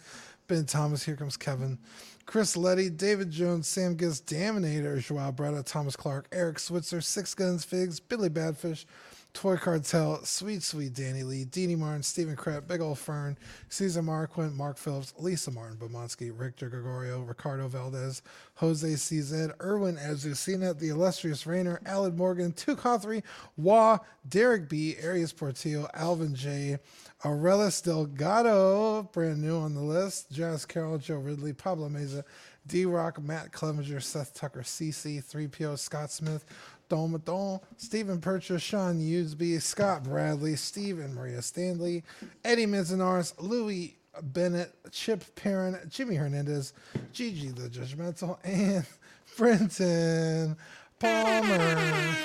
Ben 0.47 0.65
Thomas, 0.65 1.03
here 1.03 1.15
comes 1.15 1.37
Kevin, 1.37 1.77
Chris 2.25 2.57
Letty, 2.57 2.89
David 2.89 3.31
Jones, 3.31 3.67
Sam 3.67 3.95
Giz, 3.95 4.21
Daminator, 4.21 4.99
Joao 5.01 5.31
Bretta, 5.31 5.63
Thomas 5.65 5.95
Clark, 5.95 6.27
Eric 6.31 6.59
Switzer, 6.59 6.99
Six 7.01 7.33
Guns 7.33 7.63
Figs, 7.63 7.99
Billy 7.99 8.29
Badfish, 8.29 8.85
Toy 9.33 9.55
Cartel, 9.55 10.19
Sweet 10.23 10.61
Sweet 10.61 10.93
Danny 10.93 11.23
Lee, 11.23 11.45
Deanie 11.45 11.77
Martin, 11.77 12.03
Stephen 12.03 12.35
Kratt, 12.35 12.67
Big 12.67 12.81
Ol' 12.81 12.95
Fern, 12.95 13.37
Caesar 13.69 14.01
Marquin, 14.01 14.55
Mark 14.55 14.77
Phillips, 14.77 15.13
Lisa 15.17 15.51
Martin 15.51 15.77
Bomansky, 15.77 16.31
Richter 16.35 16.69
Gregorio, 16.69 17.21
Ricardo 17.21 17.67
Valdez, 17.67 18.21
Jose 18.55 18.87
CZ, 18.87 19.53
Erwin 19.61 19.95
Azucena, 19.95 20.77
The 20.77 20.89
Illustrious 20.89 21.47
Rainer, 21.47 21.79
Alad 21.85 22.15
Morgan, 22.15 22.51
Tukothry, 22.51 23.23
Wah, 23.57 23.99
Derek 24.27 24.67
B, 24.67 24.95
Arias 25.03 25.33
Portillo, 25.33 25.87
Alvin 25.93 26.35
J, 26.35 26.77
Aurelis 27.23 27.81
Delgado, 27.81 29.03
brand 29.13 29.41
new 29.41 29.57
on 29.57 29.75
the 29.75 29.81
list, 29.81 30.31
Jazz 30.31 30.65
Carroll, 30.65 30.97
Joe 30.97 31.17
Ridley, 31.17 31.53
Pablo 31.53 31.87
Meza, 31.87 32.23
D 32.67 32.85
Rock, 32.85 33.21
Matt 33.21 33.51
Clevenger, 33.51 33.99
Seth 33.99 34.33
Tucker, 34.33 34.61
CC, 34.61 35.23
3PO, 35.23 35.77
Scott 35.79 36.11
Smith, 36.11 36.45
Don 36.91 37.59
Stephen 37.77 38.19
Purchase, 38.19 38.61
Sean 38.61 38.99
Usby, 38.99 39.61
Scott 39.61 40.03
Bradley, 40.03 40.55
Stephen 40.55 41.13
Maria 41.15 41.41
Stanley, 41.41 42.03
Eddie 42.43 42.65
Mizanaris, 42.65 43.33
Louis 43.41 43.97
Bennett, 44.21 44.73
Chip 44.91 45.23
Perrin, 45.35 45.77
Jimmy 45.89 46.15
Hernandez, 46.15 46.73
Gigi 47.13 47.49
the 47.49 47.69
Judgmental, 47.69 48.37
and 48.43 48.85
Brenton 49.37 50.57
Palmer. 50.99 52.15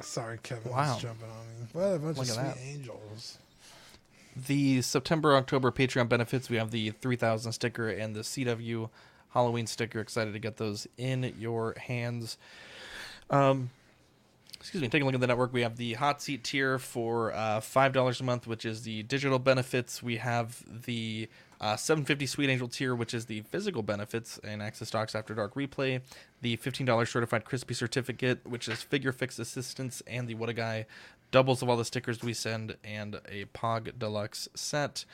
Sorry, 0.00 0.38
Kevin 0.42 0.72
Wow. 0.72 0.94
was 0.94 1.02
jumping 1.02 1.28
on 1.28 1.46
me. 1.60 1.66
What 1.72 1.82
a 1.84 1.98
bunch 1.98 2.16
Look 2.16 2.26
of 2.26 2.32
sweet 2.32 2.42
that. 2.42 2.58
angels. 2.58 3.38
the 4.46 4.80
September 4.80 5.36
October 5.36 5.70
Patreon 5.70 6.08
benefits. 6.08 6.48
We 6.48 6.56
have 6.56 6.70
the 6.70 6.90
3000 6.92 7.52
sticker 7.52 7.88
and 7.90 8.16
the 8.16 8.20
CW 8.20 8.88
Halloween 9.34 9.66
sticker. 9.66 10.00
Excited 10.00 10.32
to 10.32 10.38
get 10.38 10.56
those 10.56 10.86
in 10.96 11.34
your 11.38 11.74
hands. 11.78 12.38
Um, 13.30 13.70
excuse 14.58 14.82
me. 14.82 14.88
Taking 14.88 15.02
a 15.02 15.06
look 15.06 15.14
at 15.14 15.20
the 15.20 15.26
network, 15.26 15.52
we 15.52 15.62
have 15.62 15.76
the 15.76 15.94
hot 15.94 16.20
seat 16.20 16.44
tier 16.44 16.78
for 16.78 17.32
uh, 17.32 17.60
five 17.60 17.92
dollars 17.92 18.20
a 18.20 18.24
month, 18.24 18.46
which 18.46 18.64
is 18.64 18.82
the 18.82 19.02
digital 19.04 19.38
benefits. 19.38 20.02
We 20.02 20.16
have 20.16 20.62
the 20.84 21.28
uh, 21.60 21.76
750 21.76 22.26
Sweet 22.26 22.48
Angel 22.50 22.68
tier, 22.68 22.94
which 22.94 23.12
is 23.12 23.26
the 23.26 23.42
physical 23.42 23.82
benefits 23.82 24.38
and 24.42 24.62
Access 24.62 24.90
Docs 24.90 25.14
After 25.14 25.34
Dark 25.34 25.54
replay. 25.54 26.00
The 26.40 26.56
$15 26.56 27.06
certified 27.06 27.44
crispy 27.44 27.74
certificate, 27.74 28.46
which 28.46 28.66
is 28.66 28.82
figure 28.82 29.12
fix 29.12 29.38
assistance, 29.38 30.02
and 30.06 30.26
the 30.26 30.34
What 30.34 30.48
a 30.48 30.54
Guy 30.54 30.86
doubles 31.30 31.62
of 31.62 31.68
all 31.68 31.76
the 31.76 31.84
stickers 31.84 32.22
we 32.22 32.32
send, 32.32 32.76
and 32.82 33.20
a 33.28 33.44
Pog 33.54 33.98
Deluxe 33.98 34.48
set. 34.54 35.04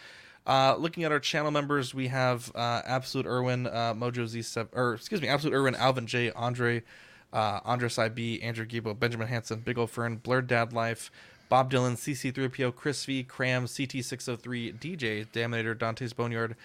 Uh, 0.47 0.77
looking 0.79 1.03
at 1.03 1.11
our 1.11 1.19
channel 1.19 1.51
members, 1.51 1.93
we 1.93 2.07
have 2.07 2.53
uh, 2.55 2.81
Absolute 2.87 3.27
Irwin, 3.27 3.67
uh, 3.67 3.93
Mojo 3.95 4.25
Z7, 4.25 4.69
or 4.73 4.95
excuse 4.95 5.21
me, 5.21 5.27
Absolute 5.27 5.55
Irwin, 5.55 5.75
Alvin 5.75 6.07
J, 6.07 6.31
Andre, 6.31 6.85
uh, 7.33 7.61
Andres 7.65 7.99
IB, 7.99 8.43
Andrew 8.43 8.67
Gibo, 8.67 8.99
Benjamin 8.99 9.29
Hanson, 9.29 9.61
Big 9.61 9.79
Ol' 9.79 9.87
Fern, 9.87 10.17
Blurred 10.17 10.47
Dad 10.47 10.73
Life, 10.73 11.11
Bob 11.49 11.71
Dylan, 11.71 11.95
CC3PO, 11.97 12.75
Chris 12.75 13.05
V, 13.05 13.23
Cram, 13.23 13.67
CT603, 13.67 14.79
DJ, 14.79 15.27
Daminator, 15.29 15.79
Dante's 15.79 16.13
Boneyard, 16.13 16.57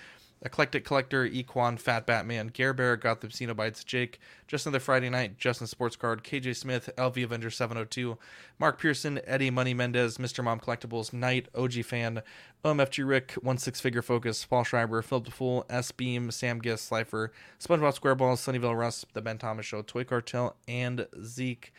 Eclectic 0.44 0.84
Collector, 0.84 1.28
Equan, 1.28 1.80
Fat 1.80 2.06
Batman, 2.06 2.48
Gare 2.48 2.74
Bear, 2.74 2.98
Gotham 2.98 3.30
Xenobites, 3.30 3.86
Jake, 3.86 4.20
Just 4.48 4.66
Another 4.66 4.80
Friday 4.80 5.10
Night, 5.10 5.38
Justin 5.38 5.68
Sports 5.68 5.96
Card, 5.96 6.24
KJ 6.24 6.56
Smith, 6.56 6.90
LV 6.98 7.24
Avenger 7.24 7.50
702, 7.50 8.18
Mark 8.58 8.80
Pearson, 8.80 9.20
Eddie 9.26 9.52
Money 9.52 9.74
Mendez, 9.74 10.18
Mr. 10.18 10.44
Mom 10.44 10.60
Collectibles, 10.60 11.14
Knight, 11.14 11.48
OG 11.54 11.84
Fan, 11.86 12.24
OMFG 12.66 13.08
Rick, 13.08 13.34
One 13.42 13.58
Six 13.58 13.80
Figure 13.80 14.02
Focus, 14.02 14.44
Paul 14.46 14.64
Schreiber, 14.64 15.02
Philip 15.02 15.26
the 15.26 15.32
Fool, 15.32 15.66
S 15.70 15.92
Beam, 15.92 16.32
Sam 16.32 16.60
Giss, 16.60 16.82
Slifer, 16.82 17.32
SpongeBob 17.60 18.00
SquareBalls, 18.00 18.40
Sunnyville 18.40 18.78
Russ, 18.78 19.06
The 19.14 19.22
Ben 19.22 19.38
Thomas 19.38 19.66
Show, 19.66 19.84
Toy 19.84 20.04
Cartel, 20.04 20.56
and 20.68 21.08
Zeke. 21.24 21.72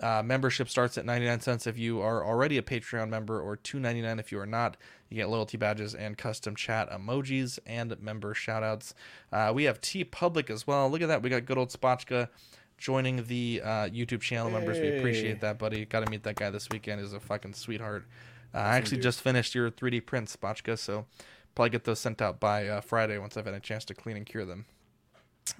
Uh, 0.00 0.22
membership 0.24 0.68
starts 0.68 0.96
at 0.96 1.04
99 1.04 1.40
cents 1.40 1.66
if 1.66 1.76
you 1.76 2.00
are 2.00 2.24
already 2.24 2.56
a 2.56 2.62
Patreon 2.62 3.08
member, 3.08 3.40
or 3.40 3.56
2.99 3.56 4.20
if 4.20 4.30
you 4.30 4.38
are 4.38 4.46
not. 4.46 4.76
You 5.08 5.16
get 5.16 5.28
loyalty 5.28 5.56
badges 5.56 5.94
and 5.94 6.16
custom 6.16 6.54
chat 6.54 6.90
emojis 6.90 7.58
and 7.66 8.00
member 8.00 8.34
shoutouts. 8.34 8.94
Uh, 9.32 9.52
we 9.54 9.64
have 9.64 9.80
TeePublic 9.80 10.50
as 10.50 10.66
well. 10.66 10.88
Look 10.88 11.02
at 11.02 11.08
that. 11.08 11.22
We 11.22 11.30
got 11.30 11.46
good 11.46 11.58
old 11.58 11.70
Spotchka 11.70 12.28
joining 12.76 13.24
the 13.24 13.60
uh, 13.64 13.68
YouTube 13.88 14.20
channel 14.20 14.50
members. 14.50 14.78
We 14.78 14.98
appreciate 14.98 15.40
that, 15.40 15.58
buddy. 15.58 15.84
Got 15.84 16.04
to 16.04 16.10
meet 16.10 16.22
that 16.22 16.36
guy 16.36 16.50
this 16.50 16.68
weekend. 16.70 17.00
He's 17.00 17.12
a 17.12 17.20
fucking 17.20 17.54
sweetheart. 17.54 18.06
Uh, 18.54 18.58
I 18.58 18.76
actually 18.76 19.00
just 19.00 19.20
finished 19.20 19.54
your 19.54 19.70
3D 19.70 20.06
prints, 20.06 20.36
Spotchka, 20.36 20.78
so 20.78 21.06
probably 21.54 21.70
get 21.70 21.84
those 21.84 21.98
sent 21.98 22.22
out 22.22 22.38
by 22.38 22.68
uh, 22.68 22.80
Friday 22.80 23.18
once 23.18 23.36
I've 23.36 23.46
had 23.46 23.54
a 23.54 23.60
chance 23.60 23.84
to 23.86 23.94
clean 23.94 24.16
and 24.16 24.24
cure 24.24 24.44
them. 24.44 24.66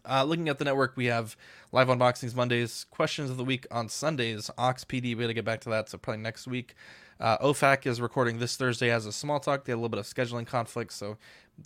Uh, 0.08 0.24
looking 0.24 0.48
at 0.48 0.58
the 0.58 0.64
network, 0.64 0.96
we 0.96 1.06
have 1.06 1.36
live 1.72 1.88
unboxings 1.88 2.34
Mondays, 2.34 2.86
questions 2.90 3.30
of 3.30 3.36
the 3.36 3.44
week 3.44 3.66
on 3.70 3.88
Sundays. 3.88 4.50
Ox 4.58 4.84
PD, 4.84 5.02
we 5.02 5.14
got 5.14 5.26
to 5.28 5.34
get 5.34 5.44
back 5.44 5.60
to 5.62 5.70
that, 5.70 5.88
so 5.88 5.98
probably 5.98 6.22
next 6.22 6.46
week. 6.46 6.74
Uh, 7.20 7.36
OFAC 7.38 7.86
is 7.86 8.00
recording 8.00 8.38
this 8.38 8.56
Thursday 8.56 8.90
as 8.90 9.04
a 9.06 9.12
small 9.12 9.40
talk. 9.40 9.64
They 9.64 9.72
had 9.72 9.76
a 9.76 9.80
little 9.80 9.88
bit 9.88 9.98
of 9.98 10.06
scheduling 10.06 10.46
conflicts, 10.46 10.94
so 10.94 11.16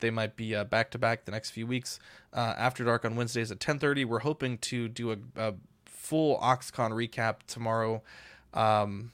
they 0.00 0.10
might 0.10 0.36
be 0.36 0.54
back 0.64 0.90
to 0.92 0.98
back 0.98 1.24
the 1.26 1.32
next 1.32 1.50
few 1.50 1.66
weeks. 1.66 2.00
Uh, 2.32 2.54
After 2.56 2.84
Dark 2.84 3.04
on 3.04 3.16
Wednesdays 3.16 3.50
at 3.50 3.58
10:30. 3.58 4.06
We're 4.06 4.20
hoping 4.20 4.58
to 4.58 4.88
do 4.88 5.12
a, 5.12 5.16
a 5.36 5.54
full 5.84 6.38
OxCon 6.38 6.90
recap 6.90 7.36
tomorrow. 7.46 8.02
Um, 8.54 9.12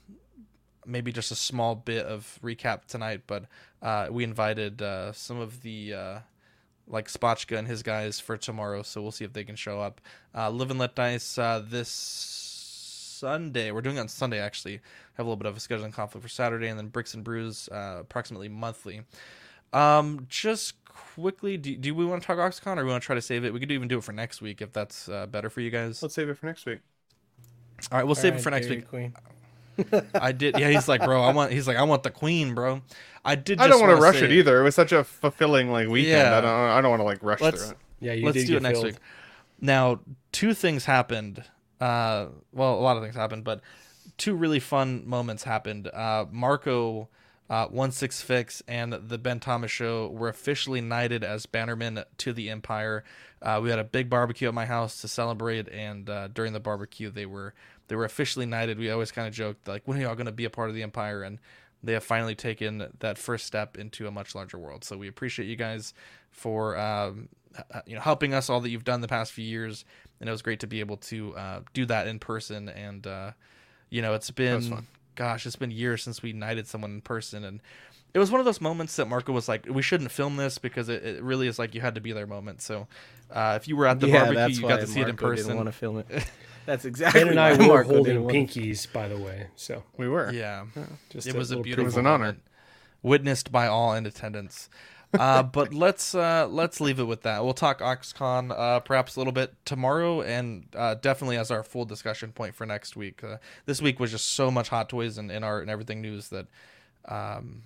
maybe 0.87 1.13
just 1.13 1.31
a 1.31 1.37
small 1.37 1.75
bit 1.75 2.07
of 2.07 2.39
recap 2.43 2.87
tonight, 2.87 3.23
but 3.27 3.45
uh, 3.83 4.09
we 4.11 4.25
invited 4.25 4.81
uh, 4.81 5.13
some 5.13 5.39
of 5.39 5.63
the 5.63 5.95
uh, 5.95 6.19
like 6.89 7.09
Spotchka 7.09 7.57
and 7.59 7.69
his 7.69 7.83
guys 7.83 8.19
for 8.19 8.37
tomorrow. 8.37 8.83
So 8.83 9.03
we'll 9.03 9.13
see 9.13 9.25
if 9.25 9.33
they 9.33 9.45
can 9.45 9.57
show 9.57 9.81
up. 9.81 10.01
Uh, 10.35 10.51
Live 10.51 10.71
and 10.71 10.81
Let 10.81 10.95
Dice 10.95 11.39
uh, 11.39 11.63
this 11.65 11.89
Sunday. 13.19 13.71
We're 13.71 13.83
doing 13.83 13.97
it 13.97 14.01
on 14.01 14.09
Sunday 14.09 14.39
actually. 14.39 14.81
Have 15.15 15.27
a 15.27 15.29
little 15.29 15.37
bit 15.37 15.47
of 15.47 15.57
a 15.57 15.61
scheduling 15.61 15.93
conflict 15.93 16.23
for 16.23 16.29
Saturday, 16.29 16.69
and 16.69 16.79
then 16.79 16.89
Bricks 16.89 17.15
and 17.15 17.25
Brews 17.25 17.69
uh, 17.71 17.99
approximately 18.01 18.49
monthly. 18.49 19.03
Um, 19.73 20.27
just 20.29 20.83
quickly, 20.85 21.57
do, 21.57 21.77
do 21.77 21.95
we 21.95 22.05
want 22.05 22.23
to 22.23 22.27
talk 22.27 22.39
Oxcon 22.39 22.79
or 22.79 22.85
we 22.85 22.91
want 22.91 23.03
to 23.03 23.07
try 23.07 23.15
to 23.15 23.23
save 23.23 23.45
it? 23.45 23.53
We 23.53 23.61
could 23.61 23.73
even 23.73 23.89
do 23.89 23.99
it 23.99 24.05
for 24.05 24.13
next 24.13 24.41
week 24.41 24.63
if 24.63 24.73
that's 24.73 25.09
uh, 25.09 25.27
better 25.27 25.51
for 25.51 25.61
you 25.61 25.71
guys. 25.71 26.03
Let's 26.03 26.15
save 26.15 26.29
it 26.29 26.39
for 26.39 26.47
next 26.47 26.65
week. 26.67 26.79
All 27.91 27.99
right, 27.99 28.05
we'll 28.05 28.15
save 28.15 28.35
it 28.35 28.41
for 28.41 28.51
next 28.51 28.67
Dairy 28.67 28.79
week. 28.81 28.89
Queen. 28.89 29.15
I 30.15 30.33
did. 30.33 30.59
Yeah, 30.59 30.71
he's 30.71 30.89
like, 30.89 31.03
bro, 31.05 31.23
I 31.23 31.33
want. 31.33 31.53
He's 31.53 31.67
like, 31.67 31.77
I 31.77 31.83
want 31.83 32.03
the 32.03 32.11
queen, 32.11 32.55
bro. 32.55 32.83
I 33.25 33.35
did. 33.35 33.61
I 33.61 33.69
don't 33.69 33.81
want 33.81 33.91
to 33.91 33.95
wanna 33.97 34.03
rush 34.03 34.19
say- 34.21 34.25
it 34.27 34.33
either. 34.33 34.61
It 34.61 34.65
was 34.65 34.75
such 34.75 34.93
a 34.93 35.05
fulfilling 35.05 35.71
like 35.71 35.89
weekend. 35.89 36.19
Yeah. 36.19 36.39
I 36.39 36.41
don't. 36.41 36.51
I 36.51 36.81
don't 36.81 36.91
want 36.91 37.01
to 37.01 37.05
like 37.05 37.23
rush 37.23 37.41
Let's 37.41 37.63
through 37.63 37.71
it. 37.73 37.79
Yeah, 38.01 38.13
you 38.13 38.27
let's 38.27 38.37
did 38.37 38.47
do 38.47 38.53
get 38.55 38.57
it 38.59 38.63
next 38.63 38.79
filled. 38.81 38.93
week. 38.93 38.97
Now, 39.61 40.01
two 40.33 40.55
things 40.55 40.85
happened. 40.85 41.45
Uh, 41.81 42.27
well, 42.53 42.75
a 42.75 42.81
lot 42.81 42.97
of 42.97 43.03
things 43.03 43.15
happened, 43.17 43.45
but 43.45 43.61
two 44.17 44.35
really 44.35 44.61
fun 44.61 45.03
moments 45.09 45.45
happened. 45.45 45.89
Uh, 45.89 46.27
Marco, 46.31 47.09
uh, 47.51 47.67
one 47.67 47.91
six 47.93 48.21
fix, 48.21 48.63
and 48.69 48.93
the 48.93 49.19
Ben 49.19 49.41
Thomas 49.41 49.71
show 49.71 50.09
were 50.09 50.29
officially 50.29 50.81
knighted 50.81 51.25
as 51.25 51.47
bannermen 51.47 52.05
to 52.19 52.33
the 52.33 52.51
Empire. 52.51 53.05
Uh, 53.41 53.61
we 53.63 53.71
had 53.71 53.79
a 53.79 53.85
big 53.85 54.11
barbecue 54.11 54.49
at 54.49 54.55
my 54.55 54.67
house 54.67 55.01
to 55.01 55.09
celebrate, 55.09 55.69
and 55.69 56.09
uh, 56.11 56.29
during 56.29 56.53
the 56.53 56.61
barbecue, 56.61 57.11
they 57.11 57.27
were 57.27 57.55
they 57.89 57.97
were 57.97 58.05
officially 58.05 58.47
knighted. 58.47 58.79
We 58.79 58.91
always 58.91 59.11
kind 59.11 59.27
of 59.27 59.35
joked 59.35 59.67
like, 59.67 59.83
when 59.87 59.99
are 59.99 60.03
y'all 60.03 60.15
going 60.15 60.27
to 60.27 60.33
be 60.33 60.45
a 60.45 60.51
part 60.51 60.69
of 60.69 60.75
the 60.75 60.83
Empire? 60.83 61.23
And 61.23 61.39
they 61.83 61.93
have 61.93 62.05
finally 62.05 62.35
taken 62.35 62.89
that 63.01 63.19
first 63.19 63.47
step 63.47 63.77
into 63.77 64.07
a 64.07 64.11
much 64.11 64.35
larger 64.35 64.59
world. 64.59 64.85
So 64.85 64.97
we 64.97 65.09
appreciate 65.09 65.47
you 65.47 65.57
guys 65.57 65.95
for 66.31 66.77
um, 66.77 67.29
you 67.87 67.95
know 67.95 68.01
helping 68.01 68.35
us 68.35 68.51
all 68.51 68.61
that 68.61 68.71
you've 68.71 68.85
done 68.85 69.01
the 69.01 69.09
past 69.09 69.33
few 69.33 69.45
years, 69.45 69.85
and 70.21 70.29
it 70.29 70.33
was 70.33 70.43
great 70.43 70.61
to 70.61 70.67
be 70.67 70.81
able 70.81 70.97
to 70.99 71.37
uh, 71.37 71.61
do 71.73 71.87
that 71.87 72.07
in 72.07 72.19
person. 72.19 72.69
And 72.69 73.07
uh, 73.07 73.33
you 73.91 74.03
know, 74.03 74.15
it's 74.15 74.31
been 74.31 74.87
gosh, 75.15 75.47
it's 75.47 75.57
been 75.57 75.71
years 75.71 76.03
since 76.03 76.23
we 76.23 76.33
knighted 76.33 76.67
someone 76.67 76.91
in 76.93 77.01
person, 77.01 77.45
and 77.45 77.61
it 78.15 78.19
was 78.19 78.31
one 78.31 78.41
of 78.41 78.45
those 78.45 78.61
moments 78.61 78.97
that 78.97 79.07
Marco 79.07 79.33
was 79.33 79.49
like, 79.49 79.67
"We 79.69 79.83
shouldn't 79.83 80.11
film 80.11 80.37
this 80.37 80.59
because 80.59 80.89
it, 80.89 81.05
it 81.05 81.23
really 81.23 81.47
is 81.47 81.59
like 81.59 81.75
you 81.75 81.81
had 81.81 81.95
to 81.95 82.01
be 82.01 82.13
there 82.13 82.27
moment." 82.27 82.61
So 82.61 82.89
uh, 83.31 83.59
if 83.61 83.69
you 83.69 83.77
were 83.77 83.87
at 83.87 84.01
the 84.01 84.09
yeah, 84.09 84.25
barbecue, 84.25 84.63
you 84.63 84.69
got 84.69 84.81
to 84.81 84.87
see 84.87 85.01
it 85.01 85.09
in 85.09 85.17
person. 85.17 85.47
Didn't 85.47 85.57
want 85.57 85.69
to 85.69 85.73
film 85.73 85.99
it. 85.99 86.09
That's 86.69 86.85
exactly. 86.85 87.21
Ben 87.21 87.31
and 87.31 87.41
I 87.41 87.57
why 87.57 87.67
were 87.67 87.83
holding 87.83 88.25
pinkies, 88.25 88.93
by 88.93 89.09
the 89.09 89.17
way. 89.17 89.47
So 89.57 89.85
We 89.97 90.07
were. 90.07 90.31
Yeah, 90.31 90.67
just 91.09 91.27
it 91.27 91.35
a 91.35 91.39
was 91.39 91.51
a 91.51 91.61
beautiful. 91.61 91.85
It 91.85 91.87
was 91.87 91.97
an 91.97 92.07
honor. 92.07 92.19
moment, 92.19 92.43
witnessed 93.03 93.51
by 93.51 93.67
all 93.69 93.95
in 93.95 94.05
attendance. 94.05 94.69
uh, 95.19 95.43
but 95.45 95.73
let's 95.73 96.15
uh, 96.15 96.47
let's 96.47 96.79
leave 96.79 97.01
it 97.01 97.05
with 97.05 97.23
that. 97.23 97.43
We'll 97.43 97.55
talk 97.55 97.81
OxCon 97.81 98.51
uh, 98.55 98.81
perhaps 98.81 99.17
a 99.17 99.21
little 99.21 99.33
bit 99.33 99.55
tomorrow, 99.65 100.21
and 100.21 100.67
uh, 100.77 100.97
definitely 100.97 101.39
as 101.39 101.51
our 101.51 101.63
full 101.63 101.87
discussion 101.87 102.33
point 102.33 102.55
for 102.55 102.67
next 102.67 102.97
week. 102.97 103.25
Uh, 103.25 103.39
this 103.65 103.81
week 103.81 103.99
was 103.99 104.11
just 104.11 104.29
so 104.29 104.51
much 104.51 104.69
hot 104.69 104.91
toys 104.91 105.17
and, 105.17 105.31
and 105.31 105.47
art 105.47 105.63
and 105.63 105.71
everything 105.71 106.03
news 106.03 106.29
that 106.29 106.49
um, 107.07 107.63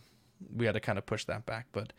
we 0.55 0.65
had 0.65 0.74
to 0.74 0.81
kind 0.81 0.97
of 0.97 1.07
push 1.07 1.24
that 1.24 1.45
back. 1.45 1.66
But 1.73 1.93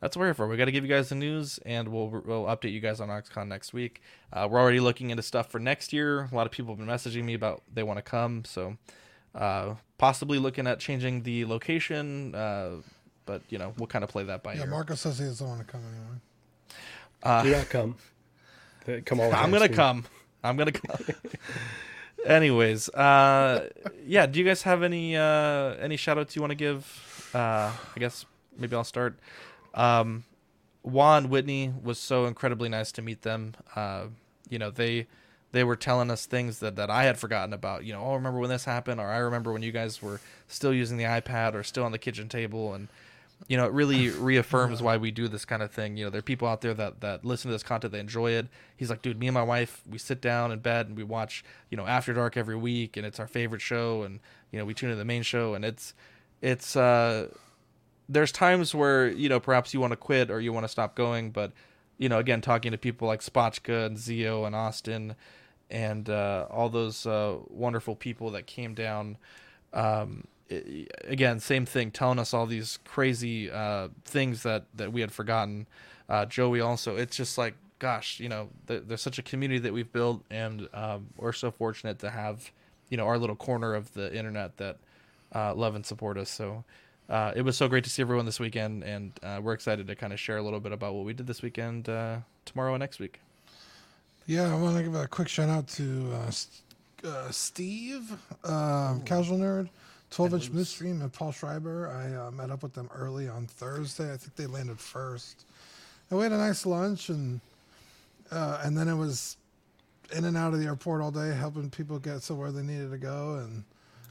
that's 0.00 0.16
what 0.16 0.20
we're 0.20 0.26
here 0.26 0.34
for. 0.34 0.46
We 0.48 0.56
got 0.56 0.66
to 0.66 0.72
give 0.72 0.84
you 0.84 0.90
guys 0.90 1.08
the 1.08 1.14
news, 1.14 1.58
and 1.66 1.88
we'll 1.88 2.08
we'll 2.08 2.44
update 2.44 2.72
you 2.72 2.80
guys 2.80 3.00
on 3.00 3.08
OxCon 3.08 3.48
next 3.48 3.72
week. 3.72 4.00
Uh, 4.32 4.46
we're 4.50 4.60
already 4.60 4.80
looking 4.80 5.10
into 5.10 5.22
stuff 5.22 5.50
for 5.50 5.58
next 5.58 5.92
year. 5.92 6.28
A 6.30 6.34
lot 6.34 6.46
of 6.46 6.52
people 6.52 6.74
have 6.74 6.78
been 6.84 6.94
messaging 6.94 7.24
me 7.24 7.34
about 7.34 7.62
they 7.72 7.82
want 7.82 7.98
to 7.98 8.02
come, 8.02 8.44
so 8.44 8.76
uh, 9.34 9.74
possibly 9.98 10.38
looking 10.38 10.66
at 10.66 10.78
changing 10.78 11.22
the 11.22 11.44
location. 11.44 12.34
Uh, 12.34 12.76
but 13.26 13.42
you 13.50 13.58
know, 13.58 13.74
we'll 13.76 13.86
kind 13.88 14.04
of 14.04 14.10
play 14.10 14.24
that 14.24 14.42
by 14.42 14.54
Yeah, 14.54 14.60
ear. 14.62 14.66
Marco 14.68 14.94
says 14.94 15.18
he 15.18 15.24
doesn't 15.24 15.46
want 15.46 15.60
to 15.60 15.66
come 15.66 15.82
anymore. 15.82 16.20
Uh, 17.22 17.42
do 17.42 17.50
not 17.52 17.68
come. 17.68 17.96
Come 19.04 19.20
all 19.20 19.32
I'm 19.34 19.50
gonna 19.50 19.66
soon. 19.66 19.74
come. 19.74 20.04
I'm 20.44 20.56
gonna 20.56 20.72
come. 20.72 20.96
Anyways, 22.26 22.88
uh, 22.90 23.68
yeah. 24.04 24.26
Do 24.26 24.38
you 24.38 24.44
guys 24.44 24.62
have 24.62 24.82
any 24.82 25.16
uh, 25.16 25.74
any 25.80 25.96
shout 25.96 26.18
outs 26.18 26.34
you 26.34 26.42
want 26.42 26.50
to 26.50 26.56
give? 26.56 27.30
Uh, 27.34 27.70
I 27.94 27.98
guess 27.98 28.24
maybe 28.56 28.74
I'll 28.74 28.84
start. 28.84 29.18
Um, 29.78 30.24
Juan 30.82 31.30
Whitney 31.30 31.72
was 31.82 31.98
so 31.98 32.26
incredibly 32.26 32.68
nice 32.68 32.92
to 32.92 33.02
meet 33.02 33.22
them. 33.22 33.54
Uh, 33.74 34.06
you 34.50 34.58
know 34.58 34.70
they 34.70 35.06
they 35.52 35.64
were 35.64 35.76
telling 35.76 36.10
us 36.10 36.26
things 36.26 36.58
that, 36.58 36.76
that 36.76 36.90
I 36.90 37.04
had 37.04 37.18
forgotten 37.18 37.54
about. 37.54 37.84
You 37.84 37.94
know, 37.94 38.02
oh, 38.04 38.14
remember 38.14 38.38
when 38.38 38.50
this 38.50 38.66
happened, 38.66 39.00
or 39.00 39.08
I 39.08 39.18
remember 39.18 39.52
when 39.52 39.62
you 39.62 39.72
guys 39.72 40.02
were 40.02 40.20
still 40.46 40.74
using 40.74 40.98
the 40.98 41.04
iPad 41.04 41.54
or 41.54 41.62
still 41.62 41.84
on 41.84 41.92
the 41.92 41.98
kitchen 41.98 42.28
table, 42.28 42.74
and 42.74 42.88
you 43.46 43.56
know, 43.56 43.64
it 43.64 43.72
really 43.72 44.10
reaffirms 44.18 44.82
why 44.82 44.96
we 44.96 45.10
do 45.10 45.28
this 45.28 45.44
kind 45.44 45.62
of 45.62 45.70
thing. 45.70 45.96
You 45.96 46.04
know, 46.04 46.10
there 46.10 46.18
are 46.18 46.22
people 46.22 46.48
out 46.48 46.60
there 46.60 46.74
that, 46.74 47.00
that 47.00 47.24
listen 47.24 47.48
to 47.48 47.54
this 47.54 47.62
content, 47.62 47.92
they 47.92 48.00
enjoy 48.00 48.32
it. 48.32 48.48
He's 48.76 48.90
like, 48.90 49.00
dude, 49.00 49.18
me 49.18 49.28
and 49.28 49.34
my 49.34 49.42
wife, 49.42 49.82
we 49.88 49.96
sit 49.98 50.20
down 50.20 50.52
in 50.52 50.58
bed 50.58 50.88
and 50.88 50.96
we 50.96 51.04
watch, 51.04 51.44
you 51.70 51.76
know, 51.76 51.86
After 51.86 52.12
Dark 52.12 52.36
every 52.36 52.56
week, 52.56 52.96
and 52.96 53.06
it's 53.06 53.20
our 53.20 53.28
favorite 53.28 53.62
show, 53.62 54.02
and 54.02 54.20
you 54.50 54.58
know, 54.58 54.64
we 54.64 54.74
tune 54.74 54.90
into 54.90 54.98
the 54.98 55.04
main 55.04 55.22
show, 55.22 55.54
and 55.54 55.64
it's, 55.64 55.94
it's, 56.42 56.76
uh, 56.76 57.28
there's 58.08 58.32
times 58.32 58.74
where 58.74 59.08
you 59.08 59.28
know 59.28 59.40
perhaps 59.40 59.74
you 59.74 59.80
want 59.80 59.92
to 59.92 59.96
quit 59.96 60.30
or 60.30 60.40
you 60.40 60.52
want 60.52 60.64
to 60.64 60.68
stop 60.68 60.94
going, 60.94 61.30
but 61.30 61.52
you 61.98 62.08
know, 62.08 62.18
again, 62.18 62.40
talking 62.40 62.72
to 62.72 62.78
people 62.78 63.08
like 63.08 63.20
Spotchka 63.20 63.86
and 63.86 63.98
Zio 63.98 64.44
and 64.44 64.54
Austin, 64.54 65.16
and 65.70 66.08
uh, 66.08 66.46
all 66.50 66.68
those 66.68 67.06
uh, 67.06 67.36
wonderful 67.48 67.96
people 67.96 68.30
that 68.32 68.46
came 68.46 68.74
down. 68.74 69.16
Um, 69.72 70.24
i- 70.50 70.86
again, 71.04 71.40
same 71.40 71.66
thing, 71.66 71.90
telling 71.90 72.18
us 72.18 72.32
all 72.32 72.46
these 72.46 72.78
crazy 72.84 73.50
uh, 73.50 73.88
things 74.04 74.42
that 74.44 74.64
that 74.74 74.92
we 74.92 75.00
had 75.00 75.12
forgotten. 75.12 75.66
Uh, 76.08 76.24
Joey 76.24 76.60
also, 76.60 76.96
it's 76.96 77.16
just 77.16 77.36
like, 77.36 77.54
gosh, 77.78 78.18
you 78.20 78.28
know, 78.30 78.48
th- 78.66 78.84
there's 78.86 79.02
such 79.02 79.18
a 79.18 79.22
community 79.22 79.58
that 79.60 79.72
we've 79.74 79.92
built, 79.92 80.24
and 80.30 80.68
um, 80.72 81.08
we're 81.18 81.32
so 81.32 81.50
fortunate 81.50 81.98
to 81.98 82.10
have, 82.10 82.50
you 82.88 82.96
know, 82.96 83.06
our 83.06 83.18
little 83.18 83.36
corner 83.36 83.74
of 83.74 83.92
the 83.92 84.14
internet 84.16 84.56
that 84.56 84.78
uh, 85.34 85.54
love 85.54 85.74
and 85.74 85.84
support 85.84 86.16
us. 86.16 86.30
So. 86.30 86.64
Uh, 87.08 87.32
it 87.34 87.42
was 87.42 87.56
so 87.56 87.68
great 87.68 87.84
to 87.84 87.90
see 87.90 88.02
everyone 88.02 88.26
this 88.26 88.38
weekend, 88.38 88.84
and 88.84 89.12
uh, 89.22 89.40
we're 89.42 89.54
excited 89.54 89.86
to 89.86 89.94
kind 89.94 90.12
of 90.12 90.20
share 90.20 90.36
a 90.36 90.42
little 90.42 90.60
bit 90.60 90.72
about 90.72 90.94
what 90.94 91.04
we 91.04 91.14
did 91.14 91.26
this 91.26 91.40
weekend 91.40 91.88
uh, 91.88 92.18
tomorrow 92.44 92.74
and 92.74 92.80
next 92.80 92.98
week. 92.98 93.20
Yeah, 94.26 94.52
I 94.52 94.58
want 94.58 94.76
to 94.76 94.82
give 94.82 94.94
a 94.94 95.06
quick 95.06 95.28
shout 95.28 95.48
out 95.48 95.68
to 95.68 96.12
uh, 96.12 97.08
uh, 97.08 97.30
Steve, 97.30 98.12
um, 98.44 99.00
Casual 99.02 99.38
Nerd, 99.38 99.70
12 100.10 100.34
inch 100.34 100.50
Midstream, 100.50 101.00
and 101.00 101.10
Paul 101.10 101.32
Schreiber. 101.32 101.88
I 101.88 102.26
uh, 102.26 102.30
met 102.30 102.50
up 102.50 102.62
with 102.62 102.74
them 102.74 102.90
early 102.94 103.26
on 103.26 103.46
Thursday. 103.46 104.12
I 104.12 104.18
think 104.18 104.36
they 104.36 104.46
landed 104.46 104.78
first. 104.78 105.46
And 106.10 106.18
we 106.18 106.24
had 106.24 106.32
a 106.32 106.38
nice 106.38 106.66
lunch, 106.66 107.08
and 107.08 107.40
uh, 108.30 108.60
and 108.62 108.76
then 108.76 108.86
it 108.88 108.96
was 108.96 109.38
in 110.14 110.26
and 110.26 110.36
out 110.36 110.52
of 110.52 110.60
the 110.60 110.66
airport 110.66 111.00
all 111.00 111.10
day, 111.10 111.34
helping 111.34 111.70
people 111.70 111.98
get 111.98 112.20
to 112.22 112.34
where 112.34 112.52
they 112.52 112.62
needed 112.62 112.90
to 112.90 112.98
go. 112.98 113.36
And 113.36 113.64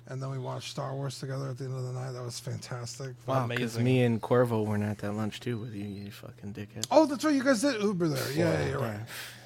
and 0.08 0.22
then 0.22 0.30
we 0.32 0.38
watched 0.40 0.70
Star 0.72 0.94
Wars 0.96 1.20
together 1.20 1.50
at 1.50 1.58
the 1.58 1.66
end 1.66 1.76
of 1.76 1.84
the 1.84 1.92
night. 1.94 2.12
That 2.12 2.24
was 2.24 2.40
fantastic. 2.40 3.14
Wow, 3.26 3.48
because 3.48 3.78
me 3.80 4.04
and 4.04 4.22
Corvo 4.22 4.62
weren't 4.64 4.84
at 4.84 4.98
that 5.00 5.14
lunch 5.14 5.40
too 5.40 5.58
with 5.58 5.74
you, 5.74 5.86
you 5.86 6.12
fucking 6.12 6.54
dickhead. 6.54 6.88
Oh, 6.92 7.06
that's 7.06 7.24
right. 7.26 7.34
You 7.36 7.44
guys 7.44 7.62
did 7.62 7.82
Uber 7.82 8.08
there. 8.10 8.32
Yeah, 8.34 8.60
yeah, 8.60 8.70
you're 8.70 8.80
right. 8.80 9.00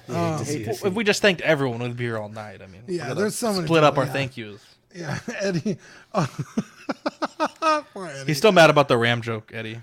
Yeah, 0.08 0.34
Um, 0.36 0.42
If 0.42 0.84
if 0.84 0.94
we 0.94 1.04
just 1.04 1.22
thanked 1.22 1.40
everyone, 1.42 1.80
we'd 1.80 1.96
be 1.96 2.04
here 2.04 2.18
all 2.18 2.28
night. 2.28 2.60
I 2.62 2.66
mean, 2.66 2.82
Yeah, 2.88 3.14
there's 3.14 3.34
so 3.36 3.52
many 3.52 3.66
split 3.66 3.84
up 3.84 3.96
our 3.98 4.04
yeah. 4.06 4.12
thank 4.12 4.36
yous. 4.36 4.64
Yeah, 4.94 5.18
Eddie. 5.40 5.78
Poor 6.12 8.06
Eddie. 8.06 8.26
He's 8.26 8.38
still 8.38 8.52
mad 8.52 8.70
about 8.70 8.88
the 8.88 8.96
Ram 8.98 9.22
joke, 9.22 9.50
Eddie. 9.54 9.80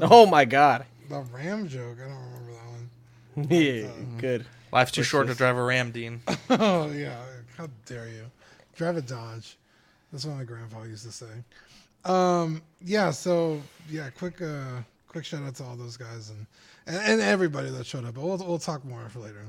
Oh 0.00 0.26
my 0.26 0.44
god. 0.44 0.84
The 1.08 1.20
Ram 1.20 1.68
joke. 1.68 1.96
I 2.04 2.08
don't 2.08 2.16
remember 2.16 2.52
that 2.52 2.66
one. 2.66 3.46
Yeah, 3.50 3.88
good. 4.18 4.46
Life's 4.72 4.90
too 4.90 5.00
Which 5.02 5.08
short 5.08 5.28
to 5.28 5.34
drive 5.34 5.56
a 5.56 5.62
Ram, 5.62 5.90
Dean. 5.92 6.20
oh 6.50 6.90
yeah, 6.90 7.16
how 7.56 7.68
dare 7.86 8.08
you? 8.08 8.24
Drive 8.78 8.96
a 8.96 9.02
Dodge. 9.02 9.58
That's 10.12 10.24
what 10.24 10.36
my 10.36 10.44
grandpa 10.44 10.84
used 10.84 11.04
to 11.04 11.12
say. 11.12 11.26
Um, 12.04 12.62
yeah. 12.82 13.10
So 13.10 13.60
yeah, 13.90 14.08
quick, 14.10 14.40
uh, 14.40 14.82
quick 15.08 15.24
shout 15.24 15.42
out 15.42 15.56
to 15.56 15.64
all 15.64 15.76
those 15.76 15.96
guys 15.96 16.30
and 16.30 16.46
and, 16.86 16.96
and 16.96 17.20
everybody 17.20 17.70
that 17.70 17.84
showed 17.84 18.04
up. 18.04 18.14
But 18.14 18.22
we'll 18.22 18.38
we'll 18.38 18.58
talk 18.58 18.84
more 18.84 19.08
for 19.08 19.18
later. 19.18 19.44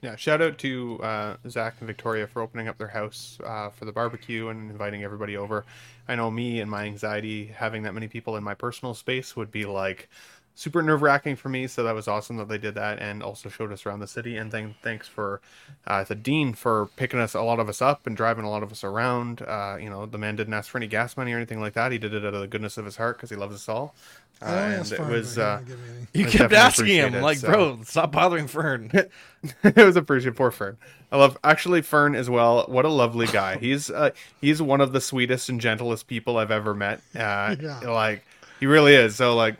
Yeah, 0.00 0.16
shout 0.16 0.42
out 0.42 0.58
to 0.58 1.00
uh, 1.02 1.36
Zach 1.48 1.76
and 1.80 1.86
Victoria 1.86 2.26
for 2.26 2.42
opening 2.42 2.68
up 2.68 2.76
their 2.76 2.88
house 2.88 3.38
uh, 3.42 3.70
for 3.70 3.86
the 3.86 3.92
barbecue 3.92 4.48
and 4.48 4.70
inviting 4.70 5.02
everybody 5.02 5.34
over. 5.36 5.64
I 6.06 6.14
know 6.14 6.30
me 6.30 6.60
and 6.60 6.70
my 6.70 6.84
anxiety 6.84 7.46
having 7.46 7.84
that 7.84 7.94
many 7.94 8.08
people 8.08 8.36
in 8.36 8.44
my 8.44 8.52
personal 8.52 8.92
space 8.92 9.34
would 9.34 9.50
be 9.50 9.64
like 9.64 10.10
super 10.54 10.82
nerve 10.82 11.02
wracking 11.02 11.36
for 11.36 11.48
me. 11.48 11.66
So 11.66 11.82
that 11.82 11.94
was 11.94 12.06
awesome 12.08 12.36
that 12.36 12.48
they 12.48 12.58
did 12.58 12.74
that 12.76 12.98
and 13.00 13.22
also 13.22 13.48
showed 13.48 13.72
us 13.72 13.84
around 13.86 14.00
the 14.00 14.06
city. 14.06 14.36
And 14.36 14.50
then 14.52 14.74
thanks 14.82 15.08
for 15.08 15.40
uh, 15.86 16.04
the 16.04 16.14
dean 16.14 16.54
for 16.54 16.86
picking 16.96 17.18
us 17.20 17.34
a 17.34 17.42
lot 17.42 17.58
of 17.60 17.68
us 17.68 17.82
up 17.82 18.06
and 18.06 18.16
driving 18.16 18.44
a 18.44 18.50
lot 18.50 18.62
of 18.62 18.70
us 18.70 18.84
around. 18.84 19.42
Uh, 19.42 19.76
you 19.80 19.90
know, 19.90 20.06
the 20.06 20.18
man 20.18 20.36
didn't 20.36 20.54
ask 20.54 20.70
for 20.70 20.78
any 20.78 20.86
gas 20.86 21.16
money 21.16 21.32
or 21.32 21.36
anything 21.36 21.60
like 21.60 21.72
that. 21.74 21.90
He 21.92 21.98
did 21.98 22.14
it 22.14 22.24
out 22.24 22.34
of 22.34 22.40
the 22.40 22.46
goodness 22.46 22.78
of 22.78 22.84
his 22.84 22.96
heart 22.96 23.16
because 23.16 23.30
he 23.30 23.36
loves 23.36 23.54
us 23.54 23.68
all. 23.68 23.94
Uh, 24.42 24.46
and 24.46 24.92
it 24.92 25.00
was 25.00 25.36
he 25.36 25.42
uh, 25.42 25.58
didn't 25.58 25.68
give 25.68 25.78
me 25.80 25.88
any. 25.90 26.02
it 26.02 26.08
You 26.12 26.26
kept 26.26 26.52
asking 26.52 26.86
him, 26.88 27.22
like, 27.22 27.38
so- 27.38 27.48
bro, 27.48 27.78
stop 27.84 28.12
bothering 28.12 28.48
Fern. 28.48 28.90
it 29.62 29.76
was 29.76 29.96
appreciated. 29.96 30.36
Poor 30.36 30.50
Fern. 30.50 30.76
I 31.12 31.16
love 31.16 31.38
actually 31.44 31.82
Fern 31.82 32.14
as 32.16 32.28
well. 32.28 32.64
What 32.68 32.84
a 32.84 32.88
lovely 32.88 33.26
guy. 33.28 33.56
He's 33.60 33.90
uh, 33.90 34.10
he's 34.40 34.60
one 34.60 34.80
of 34.80 34.92
the 34.92 35.00
sweetest 35.00 35.48
and 35.48 35.60
gentlest 35.60 36.08
people 36.08 36.36
I've 36.36 36.50
ever 36.50 36.74
met. 36.74 36.98
Uh, 37.14 37.54
Yeah. 37.60 37.78
Like 37.88 38.24
he 38.58 38.66
really 38.66 38.94
is. 38.94 39.14
So 39.14 39.36
like, 39.36 39.56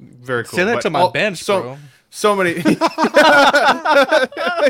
very 0.00 0.44
cool. 0.44 0.56
Send 0.56 0.70
it 0.70 0.74
But 0.74 0.82
to 0.82 0.90
my 0.90 1.00
all- 1.00 1.10
bench, 1.10 1.38
so, 1.44 1.62
bro. 1.62 1.78
So 2.12 2.34
many. 2.34 2.50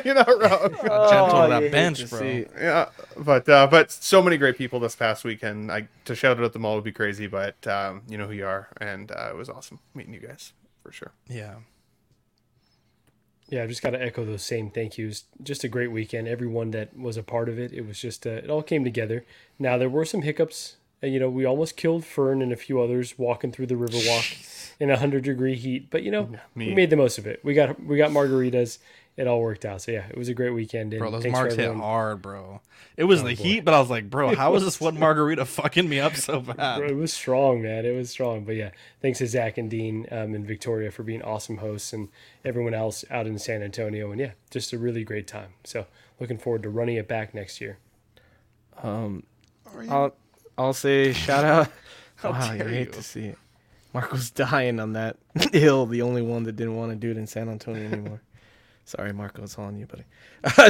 You're 0.04 0.14
not 0.14 0.28
wrong. 0.28 0.70
Gentle 0.72 0.90
Oh, 0.90 1.42
on 1.42 1.50
that 1.50 1.70
bench, 1.72 2.08
bro. 2.10 2.18
see. 2.18 2.46
Yeah, 2.58 2.90
but 3.16 3.48
uh, 3.48 3.66
but 3.66 3.90
so 3.90 4.20
many 4.22 4.36
great 4.36 4.58
people 4.58 4.78
this 4.80 4.94
past 4.94 5.24
weekend. 5.24 5.72
I 5.72 5.88
to 6.04 6.14
shout 6.14 6.36
out 6.38 6.44
at 6.44 6.52
them 6.52 6.64
all 6.66 6.74
would 6.74 6.84
be 6.84 6.92
crazy, 6.92 7.26
but 7.26 7.66
um, 7.66 8.02
you 8.08 8.18
know 8.18 8.26
who 8.26 8.34
you 8.34 8.46
are, 8.46 8.68
and 8.80 9.10
uh, 9.10 9.28
it 9.30 9.36
was 9.36 9.48
awesome 9.48 9.78
meeting 9.94 10.12
you 10.12 10.20
guys 10.20 10.52
for 10.82 10.92
sure. 10.92 11.12
Yeah. 11.28 11.54
Yeah, 13.48 13.64
I've 13.64 13.68
just 13.68 13.82
got 13.82 13.90
to 13.90 14.00
echo 14.02 14.24
those 14.24 14.44
same 14.44 14.70
thank 14.70 14.96
yous. 14.96 15.24
Just 15.42 15.64
a 15.64 15.68
great 15.68 15.90
weekend. 15.90 16.28
Everyone 16.28 16.70
that 16.70 16.96
was 16.96 17.16
a 17.16 17.22
part 17.24 17.48
of 17.48 17.58
it, 17.58 17.72
it 17.72 17.84
was 17.84 17.98
just 17.98 18.24
uh, 18.26 18.30
it 18.30 18.48
all 18.50 18.62
came 18.62 18.84
together. 18.84 19.24
Now 19.58 19.76
there 19.76 19.88
were 19.88 20.04
some 20.04 20.22
hiccups. 20.22 20.76
And, 21.02 21.12
you 21.14 21.18
know, 21.20 21.30
we 21.30 21.44
almost 21.46 21.76
killed 21.76 22.04
Fern 22.04 22.42
and 22.42 22.52
a 22.52 22.56
few 22.56 22.80
others 22.80 23.18
walking 23.18 23.52
through 23.52 23.66
the 23.66 23.74
Riverwalk 23.74 24.74
in 24.78 24.90
a 24.90 24.96
hundred 24.98 25.24
degree 25.24 25.54
heat. 25.56 25.88
But 25.90 26.02
you 26.02 26.10
know, 26.10 26.30
Me. 26.54 26.68
we 26.68 26.74
made 26.74 26.90
the 26.90 26.96
most 26.96 27.18
of 27.18 27.26
it. 27.26 27.40
We 27.44 27.54
got 27.54 27.82
we 27.82 27.96
got 27.96 28.10
margaritas. 28.10 28.78
It 29.16 29.26
all 29.26 29.40
worked 29.42 29.64
out. 29.66 29.82
So 29.82 29.92
yeah, 29.92 30.06
it 30.08 30.16
was 30.16 30.28
a 30.28 30.34
great 30.34 30.50
weekend. 30.50 30.94
And 30.94 31.00
Bro, 31.00 31.10
those 31.10 31.22
thanks 31.24 31.38
for 31.38 31.42
marks 31.44 31.54
hit 31.56 31.74
hard, 31.74 32.22
bro. 32.22 32.60
It 32.96 33.04
was 33.04 33.20
Oh, 33.22 33.26
the 33.28 33.34
boy. 33.36 33.42
heat, 33.42 33.60
but 33.64 33.74
I 33.74 33.80
was 33.80 33.90
like, 33.90 34.08
bro, 34.08 34.34
how 34.34 34.54
is 34.54 34.64
this 34.64 34.80
one 34.80 34.98
margarita 34.98 35.44
fucking 35.44 35.88
me 35.88 36.00
up 36.00 36.16
so 36.16 36.40
bad? 36.40 36.78
Bro, 36.78 36.88
it 36.88 36.96
was 36.96 37.12
strong, 37.12 37.60
man. 37.62 37.84
It 37.84 37.94
was 37.94 38.08
strong. 38.08 38.44
But 38.44 38.56
yeah, 38.56 38.70
thanks 39.02 39.18
to 39.18 39.26
Zach 39.26 39.58
and 39.58 39.68
Dean 39.70 40.06
um, 40.10 40.34
and 40.34 40.46
Victoria 40.46 40.90
for 40.90 41.02
being 41.02 41.20
awesome 41.22 41.58
hosts 41.58 41.92
and 41.92 42.08
everyone 42.44 42.72
else 42.72 43.04
out 43.10 43.26
in 43.26 43.38
San 43.38 43.62
Antonio. 43.62 44.10
And 44.10 44.20
yeah, 44.20 44.32
just 44.50 44.72
a 44.72 44.78
really 44.78 45.04
great 45.04 45.26
time. 45.26 45.50
So 45.64 45.86
looking 46.18 46.38
forward 46.38 46.62
to 46.62 46.70
running 46.70 46.96
it 46.96 47.08
back 47.08 47.34
next 47.34 47.60
year. 47.60 47.78
Um, 48.82 49.24
I'll 49.88 50.14
I'll 50.60 50.72
say 50.74 51.12
shout 51.12 51.44
out. 51.44 51.68
How 52.16 52.32
wow, 52.32 52.52
you 52.52 52.64
hate 52.64 52.88
you. 52.88 52.92
to 52.92 53.02
see 53.02 53.24
it. 53.26 53.38
Marco's 53.94 54.30
dying 54.30 54.78
on 54.78 54.92
that 54.92 55.16
hill. 55.52 55.86
The 55.86 56.02
only 56.02 56.22
one 56.22 56.44
that 56.44 56.52
didn't 56.52 56.76
want 56.76 56.90
to 56.92 56.96
do 56.96 57.10
it 57.10 57.16
in 57.16 57.26
San 57.26 57.48
Antonio 57.48 57.82
anymore. 57.86 58.20
Sorry, 58.84 59.12
Marco, 59.12 59.42
it's 59.42 59.56
on 59.58 59.78
you, 59.78 59.86
buddy. 59.86 60.04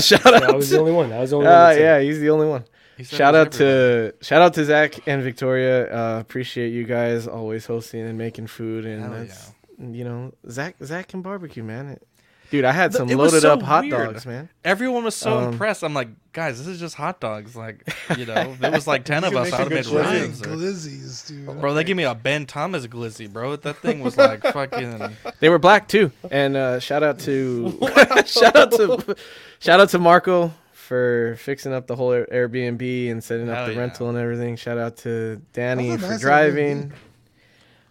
shout 0.00 0.24
out. 0.26 0.42
Yeah, 0.42 0.48
I 0.48 0.52
was 0.52 0.70
the 0.70 0.78
only 0.78 0.92
one. 0.92 1.12
I 1.12 1.20
was 1.20 1.30
the 1.30 1.36
only 1.36 1.48
one 1.48 1.56
Uh, 1.56 1.72
said 1.72 1.80
yeah, 1.80 2.00
he's 2.00 2.20
the 2.20 2.30
only 2.30 2.46
one. 2.46 2.64
Shout 3.02 3.34
out 3.34 3.52
to 3.52 4.12
shout 4.20 4.42
out 4.42 4.54
to 4.54 4.64
Zach 4.64 5.08
and 5.08 5.22
Victoria. 5.22 5.90
Uh, 5.92 6.20
appreciate 6.20 6.68
you 6.72 6.84
guys 6.84 7.26
always 7.26 7.64
hosting 7.66 8.02
and 8.02 8.18
making 8.18 8.46
food, 8.46 8.84
and 8.84 9.02
Hell 9.02 9.10
that's 9.12 9.52
you 9.78 10.04
know 10.04 10.32
Zach 10.50 10.76
Zach 10.84 11.08
can 11.08 11.22
barbecue, 11.22 11.62
man. 11.64 11.88
It, 11.88 12.06
dude, 12.50 12.64
I 12.64 12.72
had 12.72 12.92
some 12.92 13.08
it 13.10 13.16
loaded 13.16 13.40
so 13.42 13.52
up 13.54 13.62
hot 13.62 13.84
weird. 13.84 14.12
dogs, 14.12 14.26
man. 14.26 14.48
Everyone 14.64 15.04
was 15.04 15.14
so 15.14 15.38
Um, 15.38 15.52
impressed. 15.52 15.82
I'm 15.82 15.94
like, 15.94 16.08
guys, 16.32 16.58
this 16.58 16.66
is 16.66 16.78
just 16.80 16.94
hot 16.94 17.20
dogs. 17.20 17.56
Like, 17.56 17.82
you 18.16 18.26
know, 18.26 18.54
there 18.60 18.70
was 18.70 18.86
like 18.86 19.04
ten 19.06 19.24
of 19.24 19.34
us. 19.34 19.50
make 19.50 19.54
I 19.54 19.62
a 19.62 19.64
would 19.64 19.72
have 19.72 19.86
made 19.86 19.92
glizzy- 19.92 20.20
ribs. 20.22 20.42
or- 20.42 20.44
glizzies, 20.46 21.28
dude. 21.28 21.60
Bro, 21.60 21.74
they 21.74 21.84
gave 21.84 21.96
me 21.96 22.04
a 22.04 22.14
Ben 22.14 22.46
Thomas 22.46 22.86
glizzy, 22.86 23.30
bro. 23.32 23.56
That 23.56 23.76
thing 23.78 24.00
was 24.00 24.16
like 24.16 24.42
fucking. 24.52 25.16
They 25.40 25.48
were 25.48 25.58
black 25.58 25.88
too. 25.88 26.12
And 26.30 26.56
uh, 26.56 26.80
shout 26.80 27.02
out 27.02 27.18
to 27.20 27.70
shout 28.26 28.56
out 28.56 28.72
to 28.72 29.16
shout 29.58 29.80
out 29.80 29.88
to 29.90 29.98
Marco 29.98 30.52
for 30.72 31.36
fixing 31.38 31.72
up 31.72 31.86
the 31.86 31.94
whole 31.96 32.10
Airbnb 32.10 33.10
and 33.10 33.22
setting 33.22 33.48
up 33.48 33.56
Hell 33.56 33.66
the 33.68 33.72
yeah. 33.74 33.78
rental 33.78 34.08
and 34.08 34.18
everything. 34.18 34.56
Shout 34.56 34.76
out 34.76 34.96
to 34.98 35.40
Danny 35.52 35.90
That's 35.90 36.02
for 36.02 36.08
nice 36.10 36.20
driving. 36.20 36.92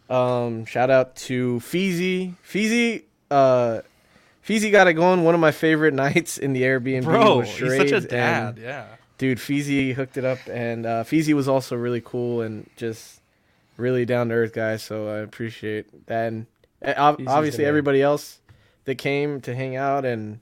Um, 0.09 0.65
shout 0.65 0.89
out 0.89 1.15
to 1.17 1.59
Feezy. 1.59 2.33
Feezy, 2.47 3.03
uh, 3.29 3.81
Feezy 4.49 4.71
got 4.71 4.87
it 4.87 4.93
going. 4.93 5.23
One 5.23 5.35
of 5.35 5.41
my 5.41 5.51
favorite 5.51 5.93
nights 6.05 6.37
in 6.37 6.53
the 6.53 6.63
Airbnb 6.63 7.03
Bro, 7.03 7.37
was 7.39 7.49
he's 7.55 7.77
such 7.77 7.91
a 7.91 8.01
dad. 8.01 8.55
and- 8.55 8.57
Yeah. 8.57 8.85
dude, 9.17 9.37
Feezy 9.37 9.93
hooked 9.93 10.17
it 10.17 10.25
up, 10.25 10.39
and 10.49 10.85
uh, 10.85 11.03
Feezy 11.03 11.33
was 11.33 11.47
also 11.47 11.75
really 11.75 12.01
cool 12.01 12.41
and 12.41 12.69
just 12.75 13.21
really 13.77 14.05
down 14.05 14.29
to 14.29 14.35
earth 14.35 14.53
guy. 14.53 14.77
So 14.77 15.07
I 15.07 15.17
appreciate 15.19 16.07
that. 16.07 16.27
And 16.27 16.45
uh, 16.83 17.15
Feezy's 17.15 17.27
obviously, 17.27 17.65
everybody 17.65 18.01
else 18.01 18.39
that 18.85 18.95
came 18.95 19.39
to 19.41 19.53
hang 19.53 19.75
out 19.75 20.03
and 20.05 20.39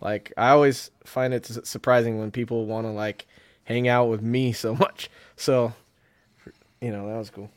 like 0.00 0.32
I 0.38 0.48
always 0.50 0.90
find 1.04 1.34
it 1.34 1.44
surprising 1.66 2.18
when 2.18 2.30
people 2.30 2.64
want 2.64 2.86
to 2.86 2.90
like 2.90 3.26
hang 3.64 3.86
out 3.88 4.06
with 4.06 4.22
me 4.22 4.52
so 4.64 4.74
much. 4.74 5.10
So 5.36 5.74
you 6.80 6.90
know 6.90 7.06
that 7.08 7.18
was 7.18 7.28
cool. 7.30 7.50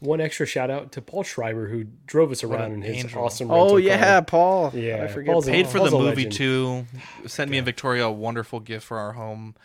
One 0.00 0.20
extra 0.20 0.46
shout 0.46 0.70
out 0.70 0.92
to 0.92 1.02
Paul 1.02 1.24
Schreiber 1.24 1.68
who 1.68 1.84
drove 2.06 2.30
us 2.30 2.44
around 2.44 2.72
in 2.72 2.82
his 2.82 3.04
angel. 3.04 3.24
awesome. 3.24 3.50
Oh 3.50 3.76
yeah, 3.78 3.98
car. 4.20 4.22
Paul. 4.22 4.70
Yeah, 4.74 5.02
I 5.02 5.08
forget. 5.08 5.32
Paul's 5.32 5.48
a- 5.48 5.50
Paid 5.50 5.66
for 5.66 5.78
Paul's 5.78 5.90
the 5.90 5.98
movie 5.98 6.24
legend. 6.24 6.32
too. 6.32 6.86
Sent 7.26 7.50
me 7.50 7.58
and 7.58 7.64
Victoria 7.64 8.06
a 8.06 8.12
wonderful 8.12 8.60
gift 8.60 8.86
for 8.86 8.98
our 8.98 9.12
home. 9.14 9.56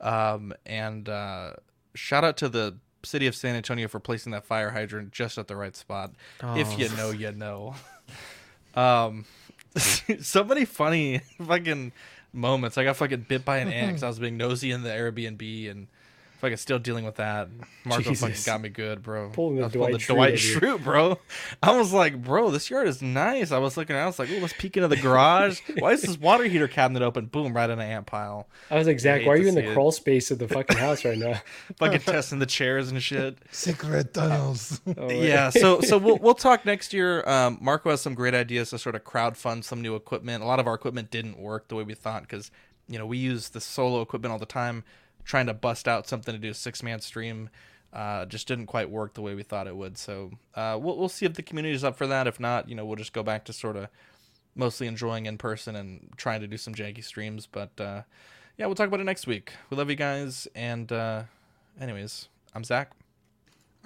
Um, 0.00 0.54
and 0.64 1.08
uh, 1.08 1.52
shout 1.94 2.24
out 2.24 2.38
to 2.38 2.48
the 2.48 2.76
city 3.04 3.26
of 3.26 3.34
San 3.34 3.54
Antonio 3.54 3.86
for 3.88 4.00
placing 4.00 4.32
that 4.32 4.44
fire 4.44 4.70
hydrant 4.70 5.12
just 5.12 5.36
at 5.36 5.46
the 5.48 5.56
right 5.56 5.76
spot. 5.76 6.12
If 6.42 6.72
Oh. 6.72 6.76
you 6.78 6.88
know, 6.96 7.10
you 7.10 7.32
know. 7.32 7.74
Um, 8.74 9.26
so 9.76 10.44
many 10.44 10.64
funny 10.64 11.18
fucking 11.46 11.92
moments. 12.32 12.78
I 12.78 12.84
got 12.84 12.96
fucking 12.96 13.26
bit 13.28 13.44
by 13.44 13.58
an 13.58 13.68
ant 13.70 13.88
because 13.88 14.02
I 14.02 14.08
was 14.08 14.18
being 14.18 14.38
nosy 14.38 14.70
in 14.70 14.82
the 14.82 14.88
Airbnb 14.88 15.70
and 15.70 15.88
fucking 16.42 16.56
still 16.56 16.80
dealing 16.80 17.04
with 17.04 17.14
that. 17.16 17.48
Marco 17.84 18.12
fucking 18.14 18.36
got 18.44 18.60
me 18.60 18.68
good, 18.68 19.00
bro. 19.00 19.30
Pulling 19.30 19.56
the 19.56 19.62
I 19.62 19.64
was 19.66 19.72
pulling 19.72 19.92
Dwight 19.92 20.00
the 20.00 20.14
Dwight 20.14 20.34
Schrute 20.34 20.78
Schrute, 20.78 20.84
bro. 20.84 21.18
I 21.62 21.76
was 21.78 21.92
like, 21.92 22.20
bro, 22.20 22.50
this 22.50 22.68
yard 22.68 22.88
is 22.88 23.00
nice. 23.00 23.52
I 23.52 23.58
was 23.58 23.76
looking 23.76 23.94
around, 23.94 24.04
I 24.04 24.06
was 24.08 24.18
like, 24.18 24.28
oh, 24.30 24.38
let's 24.38 24.52
peek 24.52 24.76
into 24.76 24.88
the 24.88 24.96
garage. 24.96 25.60
Why 25.78 25.92
is 25.92 26.02
this 26.02 26.18
water 26.18 26.44
heater 26.44 26.66
cabinet 26.66 27.02
open? 27.02 27.26
Boom, 27.26 27.54
right 27.54 27.70
in 27.70 27.78
an 27.78 27.88
ant 27.88 28.06
pile. 28.06 28.48
I 28.72 28.76
was 28.76 28.88
like, 28.88 28.98
Zach, 28.98 29.24
why 29.24 29.34
are 29.34 29.36
you 29.36 29.48
in 29.48 29.54
the 29.54 29.70
it. 29.70 29.72
crawl 29.72 29.92
space 29.92 30.32
of 30.32 30.40
the 30.40 30.48
fucking 30.56 30.76
house 30.76 31.04
right 31.04 31.16
now? 31.16 31.40
Fucking 31.76 32.00
testing 32.00 32.40
the 32.40 32.46
chairs 32.46 32.90
and 32.90 33.00
shit. 33.02 33.38
Secret 33.52 34.12
tunnels. 34.12 34.80
Oh, 34.96 35.10
yeah 35.10 35.50
so 35.50 35.80
so 35.80 35.96
we'll, 35.98 36.18
we'll 36.18 36.34
talk 36.34 36.64
next 36.64 36.92
year 36.92 37.26
um, 37.28 37.58
marco 37.60 37.90
has 37.90 38.00
some 38.00 38.14
great 38.14 38.34
ideas 38.34 38.70
to 38.70 38.78
sort 38.78 38.94
of 38.94 39.04
crowd 39.04 39.36
fund 39.36 39.64
some 39.64 39.80
new 39.80 39.94
equipment 39.94 40.42
a 40.42 40.46
lot 40.46 40.58
of 40.58 40.66
our 40.66 40.74
equipment 40.74 41.10
didn't 41.10 41.38
work 41.38 41.68
the 41.68 41.74
way 41.74 41.82
we 41.82 41.94
thought 41.94 42.22
because 42.22 42.50
you 42.88 42.98
know 42.98 43.06
we 43.06 43.18
use 43.18 43.50
the 43.50 43.60
solo 43.60 44.00
equipment 44.00 44.32
all 44.32 44.38
the 44.38 44.46
time 44.46 44.84
trying 45.24 45.46
to 45.46 45.54
bust 45.54 45.86
out 45.88 46.06
something 46.06 46.32
to 46.34 46.40
do 46.40 46.50
a 46.50 46.54
six 46.54 46.82
man 46.82 47.00
stream 47.00 47.48
uh, 47.92 48.24
just 48.26 48.48
didn't 48.48 48.66
quite 48.66 48.90
work 48.90 49.14
the 49.14 49.20
way 49.22 49.34
we 49.34 49.42
thought 49.42 49.66
it 49.66 49.76
would 49.76 49.98
so 49.98 50.30
uh, 50.54 50.78
we'll, 50.80 50.96
we'll 50.96 51.08
see 51.08 51.26
if 51.26 51.34
the 51.34 51.42
community 51.42 51.74
is 51.74 51.84
up 51.84 51.96
for 51.96 52.06
that 52.06 52.26
if 52.26 52.40
not 52.40 52.68
you 52.68 52.74
know 52.74 52.84
we'll 52.84 52.96
just 52.96 53.12
go 53.12 53.22
back 53.22 53.44
to 53.44 53.52
sort 53.52 53.76
of 53.76 53.88
mostly 54.54 54.86
enjoying 54.86 55.26
in 55.26 55.36
person 55.38 55.76
and 55.76 56.08
trying 56.16 56.40
to 56.40 56.46
do 56.46 56.56
some 56.56 56.74
janky 56.74 57.04
streams 57.04 57.46
but 57.46 57.70
uh, 57.80 58.02
yeah 58.56 58.66
we'll 58.66 58.74
talk 58.74 58.88
about 58.88 59.00
it 59.00 59.04
next 59.04 59.26
week 59.26 59.52
we 59.70 59.76
love 59.76 59.90
you 59.90 59.96
guys 59.96 60.48
and 60.54 60.90
uh, 60.92 61.22
anyways 61.80 62.28
i'm 62.54 62.64
zach 62.64 62.92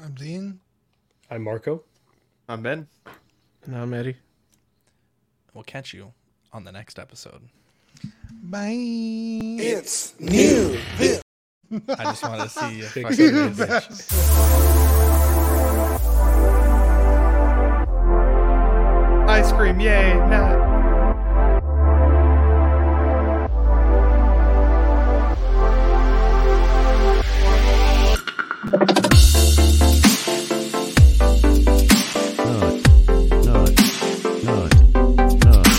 I'm 0.02 0.12
Dean. 0.12 0.60
I'm 1.30 1.42
Marco. 1.42 1.82
I'm 2.50 2.60
Ben. 2.60 2.86
And 3.64 3.74
I'm 3.74 3.94
Eddie. 3.94 4.16
we'll 5.54 5.64
catch 5.64 5.94
you 5.94 6.12
on 6.52 6.64
the 6.64 6.70
next 6.72 6.98
episode 6.98 7.40
Bye. 8.42 8.68
It's 9.58 10.14
new. 10.20 10.78
This. 11.70 11.98
I 11.98 12.04
just 12.04 12.22
wanted 12.22 12.42
to 12.44 12.48
see 12.48 12.80
if 12.80 12.94
Big 12.94 13.06
I 13.06 13.12
fan. 13.12 13.56
could 13.56 13.56
Ice 19.28 19.52
cream, 19.52 19.80
yay! 19.80 20.14
Nut. 20.14 20.65